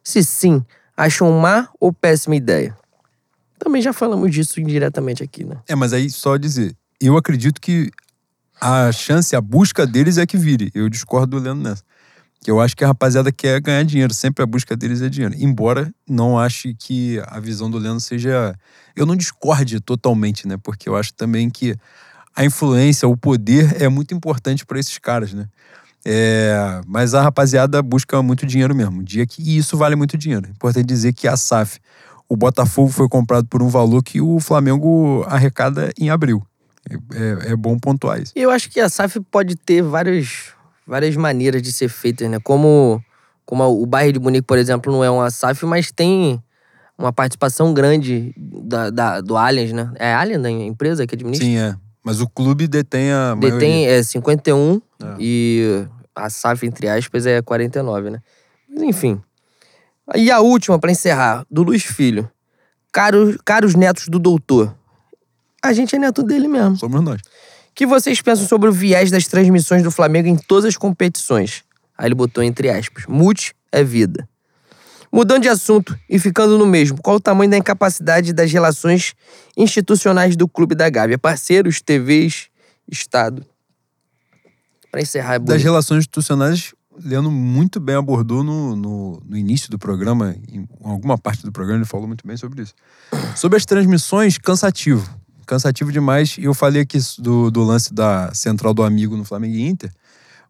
Se 0.03 0.23
sim, 0.23 0.63
acham 0.95 1.31
má 1.39 1.67
ou 1.79 1.91
péssima 1.93 2.35
ideia? 2.35 2.75
Também 3.59 3.81
já 3.81 3.91
falamos 3.91 4.31
disso 4.31 4.59
indiretamente 4.61 5.21
aqui, 5.21 5.43
né? 5.43 5.57
É, 5.67 5.75
mas 5.75 5.91
aí 5.91 6.09
só 6.09 6.37
dizer, 6.37 6.75
eu 6.99 7.17
acredito 7.17 7.59
que 7.59 7.91
a 8.59 8.91
chance, 8.91 9.35
a 9.35 9.41
busca 9.41 9.85
deles 9.85 10.17
é 10.17 10.25
que 10.25 10.37
vire. 10.37 10.71
Eu 10.73 10.89
discordo 10.89 11.37
do 11.37 11.43
Leandro 11.43 11.63
nessa. 11.69 11.83
Que 12.41 12.49
eu 12.49 12.61
acho 12.61 12.75
que 12.75 12.85
a 12.85 12.87
rapaziada 12.87 13.33
quer 13.33 13.59
ganhar 13.59 13.83
dinheiro, 13.83 14.13
sempre 14.13 14.41
a 14.41 14.45
busca 14.45 14.75
deles 14.75 15.01
é 15.01 15.09
dinheiro. 15.09 15.35
Embora 15.37 15.93
não 16.07 16.39
ache 16.39 16.73
que 16.73 17.21
a 17.27 17.37
visão 17.39 17.69
do 17.69 17.77
Leandro 17.77 17.99
seja. 17.99 18.55
Eu 18.95 19.05
não 19.05 19.15
discorde 19.15 19.81
totalmente, 19.81 20.47
né? 20.47 20.55
Porque 20.57 20.87
eu 20.87 20.95
acho 20.95 21.13
também 21.13 21.49
que 21.49 21.75
a 22.39 22.45
influência, 22.45 23.07
o 23.07 23.17
poder 23.17 23.81
é 23.81 23.87
muito 23.89 24.13
importante 24.13 24.65
para 24.65 24.79
esses 24.79 24.97
caras, 24.97 25.33
né? 25.33 25.45
É, 26.05 26.81
mas 26.87 27.13
a 27.13 27.21
rapaziada 27.21 27.81
busca 27.81 28.21
muito 28.23 28.45
dinheiro 28.45 28.73
mesmo. 28.73 29.03
Dia 29.03 29.25
que, 29.27 29.41
e 29.41 29.57
isso 29.57 29.75
vale 29.77 29.95
muito 29.95 30.17
dinheiro. 30.17 30.45
É 30.47 30.49
importante 30.51 30.85
dizer 30.85 31.13
que 31.13 31.27
a 31.27 31.35
SAF, 31.35 31.79
o 32.29 32.37
Botafogo 32.37 32.89
foi 32.89 33.09
comprado 33.09 33.45
por 33.47 33.61
um 33.61 33.67
valor 33.67 34.01
que 34.01 34.21
o 34.21 34.39
Flamengo 34.39 35.25
arrecada 35.27 35.91
em 35.99 36.09
abril. 36.09 36.41
É, 36.89 36.95
é- 36.95 37.51
é 37.51 37.55
bom 37.55 37.77
pontuar 37.77 38.21
isso. 38.21 38.31
E 38.35 38.41
eu 38.41 38.49
acho 38.49 38.69
que 38.69 38.79
a 38.79 38.87
SAF 38.87 39.19
pode 39.29 39.55
ter 39.57 39.81
várias, 39.81 40.53
várias 40.87 41.15
maneiras 41.17 41.61
de 41.61 41.73
ser 41.73 41.89
feita, 41.89 42.27
né? 42.29 42.39
Como, 42.41 43.03
como 43.45 43.63
o 43.65 43.85
bairro 43.85 44.13
de 44.13 44.19
Munique, 44.19 44.47
por 44.47 44.57
exemplo, 44.57 44.91
não 44.91 45.03
é 45.03 45.09
uma 45.09 45.29
SAF, 45.29 45.65
mas 45.65 45.91
tem 45.91 46.41
uma 46.97 47.11
participação 47.11 47.73
grande 47.73 48.33
da, 48.37 48.89
da- 48.89 49.21
do 49.21 49.35
Allianz, 49.35 49.73
né? 49.73 49.91
É 49.95 50.13
Allianz 50.13 50.45
a 50.45 50.49
empresa 50.49 51.05
que 51.05 51.15
administra? 51.15 51.45
Sim, 51.45 51.57
é. 51.57 51.75
Mas 52.03 52.21
o 52.21 52.27
clube 52.29 52.67
detém 52.67 53.11
a 53.11 53.35
Detém 53.35 53.59
maioria. 53.85 53.99
é 53.99 54.03
51 54.03 54.81
É. 55.01 55.15
e 55.19 55.85
a 56.15 56.29
SAF, 56.29 56.65
entre 56.65 56.87
aspas, 56.87 57.25
é 57.25 57.41
49, 57.41 58.09
né? 58.09 58.21
Mas 58.69 58.81
enfim. 58.83 59.21
E 60.15 60.31
a 60.31 60.39
última, 60.39 60.79
pra 60.79 60.91
encerrar, 60.91 61.45
do 61.51 61.61
Luiz 61.63 61.83
Filho. 61.83 62.29
Caros, 62.91 63.37
caros 63.45 63.75
netos 63.75 64.07
do 64.07 64.17
doutor. 64.17 64.75
A 65.63 65.73
gente 65.73 65.95
é 65.95 65.99
neto 65.99 66.23
dele 66.23 66.47
mesmo. 66.47 66.77
Somos 66.77 67.01
nós. 67.03 67.21
O 67.21 67.75
que 67.75 67.85
vocês 67.85 68.21
pensam 68.21 68.47
sobre 68.47 68.69
o 68.69 68.73
viés 68.73 69.11
das 69.11 69.27
transmissões 69.27 69.83
do 69.83 69.91
Flamengo 69.91 70.27
em 70.27 70.35
todas 70.35 70.65
as 70.65 70.75
competições? 70.77 71.63
Aí 71.97 72.07
ele 72.07 72.15
botou 72.15 72.43
entre 72.43 72.69
aspas. 72.69 73.05
Mute 73.07 73.53
é 73.71 73.83
vida. 73.83 74.27
Mudando 75.11 75.41
de 75.43 75.49
assunto 75.49 75.97
e 76.09 76.19
ficando 76.19 76.57
no 76.57 76.65
mesmo, 76.65 77.01
qual 77.01 77.15
o 77.15 77.19
tamanho 77.19 77.49
da 77.49 77.57
incapacidade 77.57 78.31
das 78.31 78.51
relações 78.51 79.15
institucionais 79.57 80.35
do 80.35 80.47
Clube 80.47 80.75
da 80.75 80.89
Gávea? 80.89 81.17
Parceiros, 81.17 81.81
TVs, 81.81 82.47
Estado. 82.87 83.43
Pra 84.91 85.01
encerrar, 85.01 85.35
é 85.35 85.39
Das 85.39 85.47
bonito. 85.47 85.63
relações 85.63 85.99
institucionais, 85.99 86.73
Leandro 87.03 87.31
muito 87.31 87.79
bem 87.79 87.95
abordou 87.95 88.43
no, 88.43 88.75
no, 88.75 89.21
no 89.25 89.37
início 89.37 89.69
do 89.69 89.79
programa, 89.79 90.35
em 90.51 90.67
alguma 90.83 91.17
parte 91.17 91.43
do 91.43 91.51
programa, 91.51 91.79
ele 91.79 91.85
falou 91.85 92.07
muito 92.07 92.25
bem 92.27 92.35
sobre 92.35 92.61
isso. 92.63 92.73
Sobre 93.35 93.57
as 93.57 93.65
transmissões, 93.65 94.37
cansativo. 94.37 95.09
Cansativo 95.45 95.91
demais. 95.91 96.37
E 96.37 96.43
eu 96.43 96.53
falei 96.53 96.81
aqui 96.81 96.99
do, 97.17 97.49
do 97.49 97.63
lance 97.63 97.93
da 97.93 98.31
central 98.33 98.73
do 98.73 98.83
amigo 98.83 99.15
no 99.15 99.23
Flamengo 99.23 99.55
e 99.55 99.67
Inter, 99.67 99.91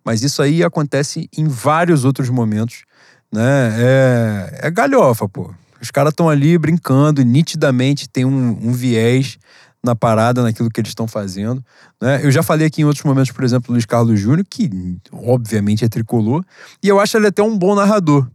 mas 0.03 0.23
isso 0.23 0.41
aí 0.41 0.63
acontece 0.63 1.29
em 1.37 1.47
vários 1.47 2.03
outros 2.03 2.29
momentos. 2.29 2.83
Né? 3.31 3.75
É, 3.77 4.59
é 4.63 4.71
galhofa, 4.71 5.27
pô. 5.27 5.53
Os 5.81 5.91
caras 5.91 6.11
estão 6.11 6.29
ali 6.29 6.57
brincando 6.57 7.21
e 7.21 7.25
nitidamente 7.25 8.09
tem 8.09 8.25
um, 8.25 8.49
um 8.61 8.73
viés 8.73 9.37
na 9.83 9.95
parada, 9.95 10.43
naquilo 10.43 10.69
que 10.69 10.81
eles 10.81 10.91
estão 10.91 11.07
fazendo. 11.07 11.63
Né? 12.01 12.19
Eu 12.23 12.31
já 12.31 12.43
falei 12.43 12.67
aqui 12.67 12.81
em 12.81 12.85
outros 12.85 13.03
momentos, 13.03 13.31
por 13.31 13.43
exemplo, 13.43 13.67
do 13.67 13.73
Luiz 13.73 13.85
Carlos 13.85 14.19
Júnior, 14.19 14.45
que 14.49 14.69
obviamente 15.11 15.85
é 15.85 15.89
tricolor, 15.89 16.43
e 16.83 16.87
eu 16.87 16.99
acho 16.99 17.15
ele 17.17 17.27
até 17.27 17.41
um 17.41 17.57
bom 17.57 17.75
narrador. 17.75 18.27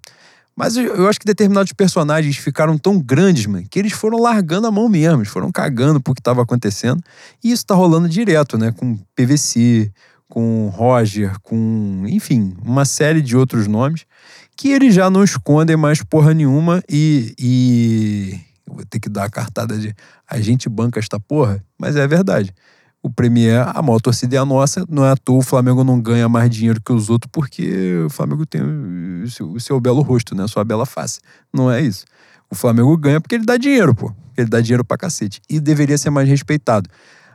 Mas 0.57 0.77
eu, 0.77 0.85
eu 0.85 1.09
acho 1.09 1.19
que 1.19 1.27
determinados 1.27 1.73
personagens 1.73 2.37
ficaram 2.37 2.79
tão 2.79 2.99
grandes, 3.01 3.45
mano, 3.47 3.67
que 3.69 3.79
eles 3.79 3.93
foram 3.93 4.19
largando 4.21 4.67
a 4.67 4.71
mão 4.71 4.89
mesmo, 4.89 5.19
eles 5.19 5.29
foram 5.29 5.51
cagando 5.51 6.01
pro 6.01 6.15
que 6.15 6.21
estava 6.21 6.43
acontecendo. 6.43 7.03
E 7.43 7.51
isso 7.51 7.67
tá 7.67 7.75
rolando 7.75 8.09
direto, 8.09 8.57
né? 8.57 8.73
Com 8.73 8.97
PVC, 9.17 9.93
com 10.29 10.69
Roger, 10.69 11.39
com, 11.43 12.05
enfim, 12.07 12.57
uma 12.63 12.85
série 12.85 13.21
de 13.21 13.37
outros 13.37 13.67
nomes 13.67 14.07
que 14.57 14.69
eles 14.69 14.95
já 14.95 15.11
não 15.11 15.25
escondem 15.25 15.77
mais 15.77 16.03
porra 16.03 16.33
nenhuma 16.33 16.83
e, 16.89 17.35
e 17.39 18.41
vou 18.67 18.85
ter 18.85 19.01
que 19.01 19.09
dar 19.09 19.25
a 19.25 19.31
cartada 19.31 19.77
de 19.79 19.95
a 20.29 20.41
gente 20.41 20.69
banca 20.69 20.99
esta 20.99 21.19
porra, 21.21 21.63
mas 21.79 21.97
é 21.97 22.07
verdade. 22.07 22.53
O 23.03 23.11
Premier, 23.11 23.69
a 23.69 23.83
maior 23.83 24.01
torcida 24.01 24.37
é 24.37 24.39
a 24.39 24.47
nossa, 24.47 24.85
não 24.89 25.05
é 25.05 25.11
à 25.11 25.17
toa 25.17 25.39
o 25.39 25.43
Flamengo 25.43 25.85
não 25.85 26.01
ganha 26.01 26.27
mais 26.27 26.49
dinheiro 26.49 26.81
que 26.83 26.91
os 26.91 27.11
outros 27.11 27.31
porque 27.31 27.97
o 28.07 28.09
Flamengo 28.09 28.47
tem 28.47 28.63
o 28.63 29.31
seu, 29.31 29.53
o 29.53 29.61
seu 29.61 29.79
belo 29.79 30.01
rosto, 30.01 30.35
né? 30.35 30.45
A 30.45 30.49
sua 30.49 30.65
bela 30.65 30.87
face. 30.87 31.21
Não 31.53 31.71
é 31.71 31.83
isso. 31.83 32.07
O 32.51 32.55
Flamengo 32.55 32.97
ganha 32.97 33.21
porque 33.21 33.35
ele 33.35 33.45
dá 33.45 33.59
dinheiro, 33.59 33.95
pô. 33.95 34.11
Ele 34.37 34.49
dá 34.49 34.61
dinheiro 34.61 34.83
pra 34.83 34.97
cacete. 34.97 35.43
E 35.51 35.61
deveria 35.61 35.99
ser 35.99 36.09
mais 36.09 36.27
respeitado. 36.27 36.89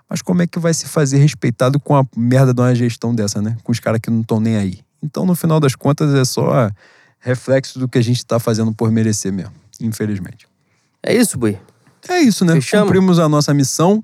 Mas 0.09 0.23
como 0.23 0.41
é 0.41 0.47
que 0.47 0.57
vai 0.57 0.73
se 0.73 0.87
fazer 0.87 1.19
respeitado 1.19 1.79
com 1.79 1.95
a 1.95 2.03
merda 2.17 2.51
de 2.51 2.59
uma 2.59 2.73
gestão 2.73 3.13
dessa, 3.13 3.39
né? 3.39 3.55
Com 3.63 3.71
os 3.71 3.79
caras 3.79 3.99
que 4.01 4.09
não 4.09 4.21
estão 4.21 4.39
nem 4.39 4.57
aí. 4.57 4.79
Então, 5.03 5.23
no 5.23 5.35
final 5.35 5.59
das 5.59 5.75
contas, 5.75 6.13
é 6.15 6.25
só 6.25 6.71
reflexo 7.19 7.77
do 7.79 7.87
que 7.87 7.97
a 7.97 8.03
gente 8.03 8.25
tá 8.25 8.39
fazendo 8.39 8.73
por 8.73 8.91
merecer 8.91 9.31
mesmo. 9.31 9.53
Infelizmente. 9.81 10.47
É 11.03 11.15
isso, 11.15 11.37
Bui? 11.37 11.57
É 12.07 12.19
isso, 12.19 12.43
né? 12.45 12.53
Fechamos? 12.55 12.85
Cumprimos 12.87 13.19
a 13.19 13.27
nossa 13.29 13.53
missão. 13.53 14.03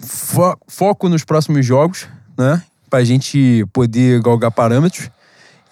Fo- 0.00 0.56
foco 0.68 1.08
nos 1.08 1.24
próximos 1.24 1.64
jogos, 1.64 2.06
né? 2.36 2.62
Pra 2.90 3.02
gente 3.04 3.64
poder 3.72 4.20
galgar 4.22 4.50
parâmetros. 4.50 5.10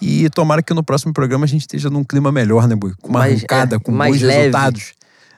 E 0.01 0.29
tomara 0.31 0.63
que 0.63 0.75
no 0.75 0.83
próximo 0.83 1.13
programa 1.13 1.45
a 1.45 1.49
gente 1.49 1.61
esteja 1.63 1.89
num 1.89 2.03
clima 2.03 2.33
melhor, 2.33 2.67
né, 2.67 2.75
Bui? 2.75 2.93
Com 3.01 3.09
uma 3.11 3.21
Mais- 3.21 3.39
arrancada, 3.39 3.77
é, 3.77 3.79
com 3.79 3.93
mais 3.93 4.17
bons 4.17 4.23
leve. 4.27 4.39
resultados. 4.39 4.93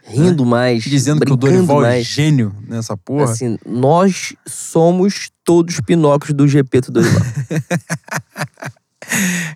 Rindo 0.06 0.44
mais. 0.44 0.82
Dizendo 0.84 1.24
que 1.24 1.32
o 1.32 1.36
Dorival 1.36 1.82
é 1.84 1.88
mais. 1.88 2.06
gênio 2.06 2.54
nessa 2.68 2.94
porra. 2.96 3.24
Assim, 3.32 3.58
nós 3.64 4.34
somos 4.46 5.30
todos 5.42 5.80
Pinóquios 5.80 6.34
do 6.34 6.46
GP 6.46 6.80
do 6.82 6.92
Dorival. 6.92 7.22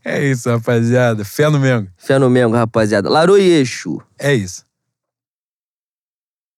É 0.04 0.24
isso, 0.24 0.48
rapaziada. 0.48 1.24
Fé 1.24 1.48
no 1.48 1.58
Mengo. 1.58 1.88
Fé 1.96 2.18
no 2.18 2.30
Mengo, 2.30 2.54
rapaziada. 2.54 3.08
Larou 3.08 3.38
e 3.38 3.42
Eixo. 3.42 4.00
É 4.18 4.34
isso. 4.34 4.67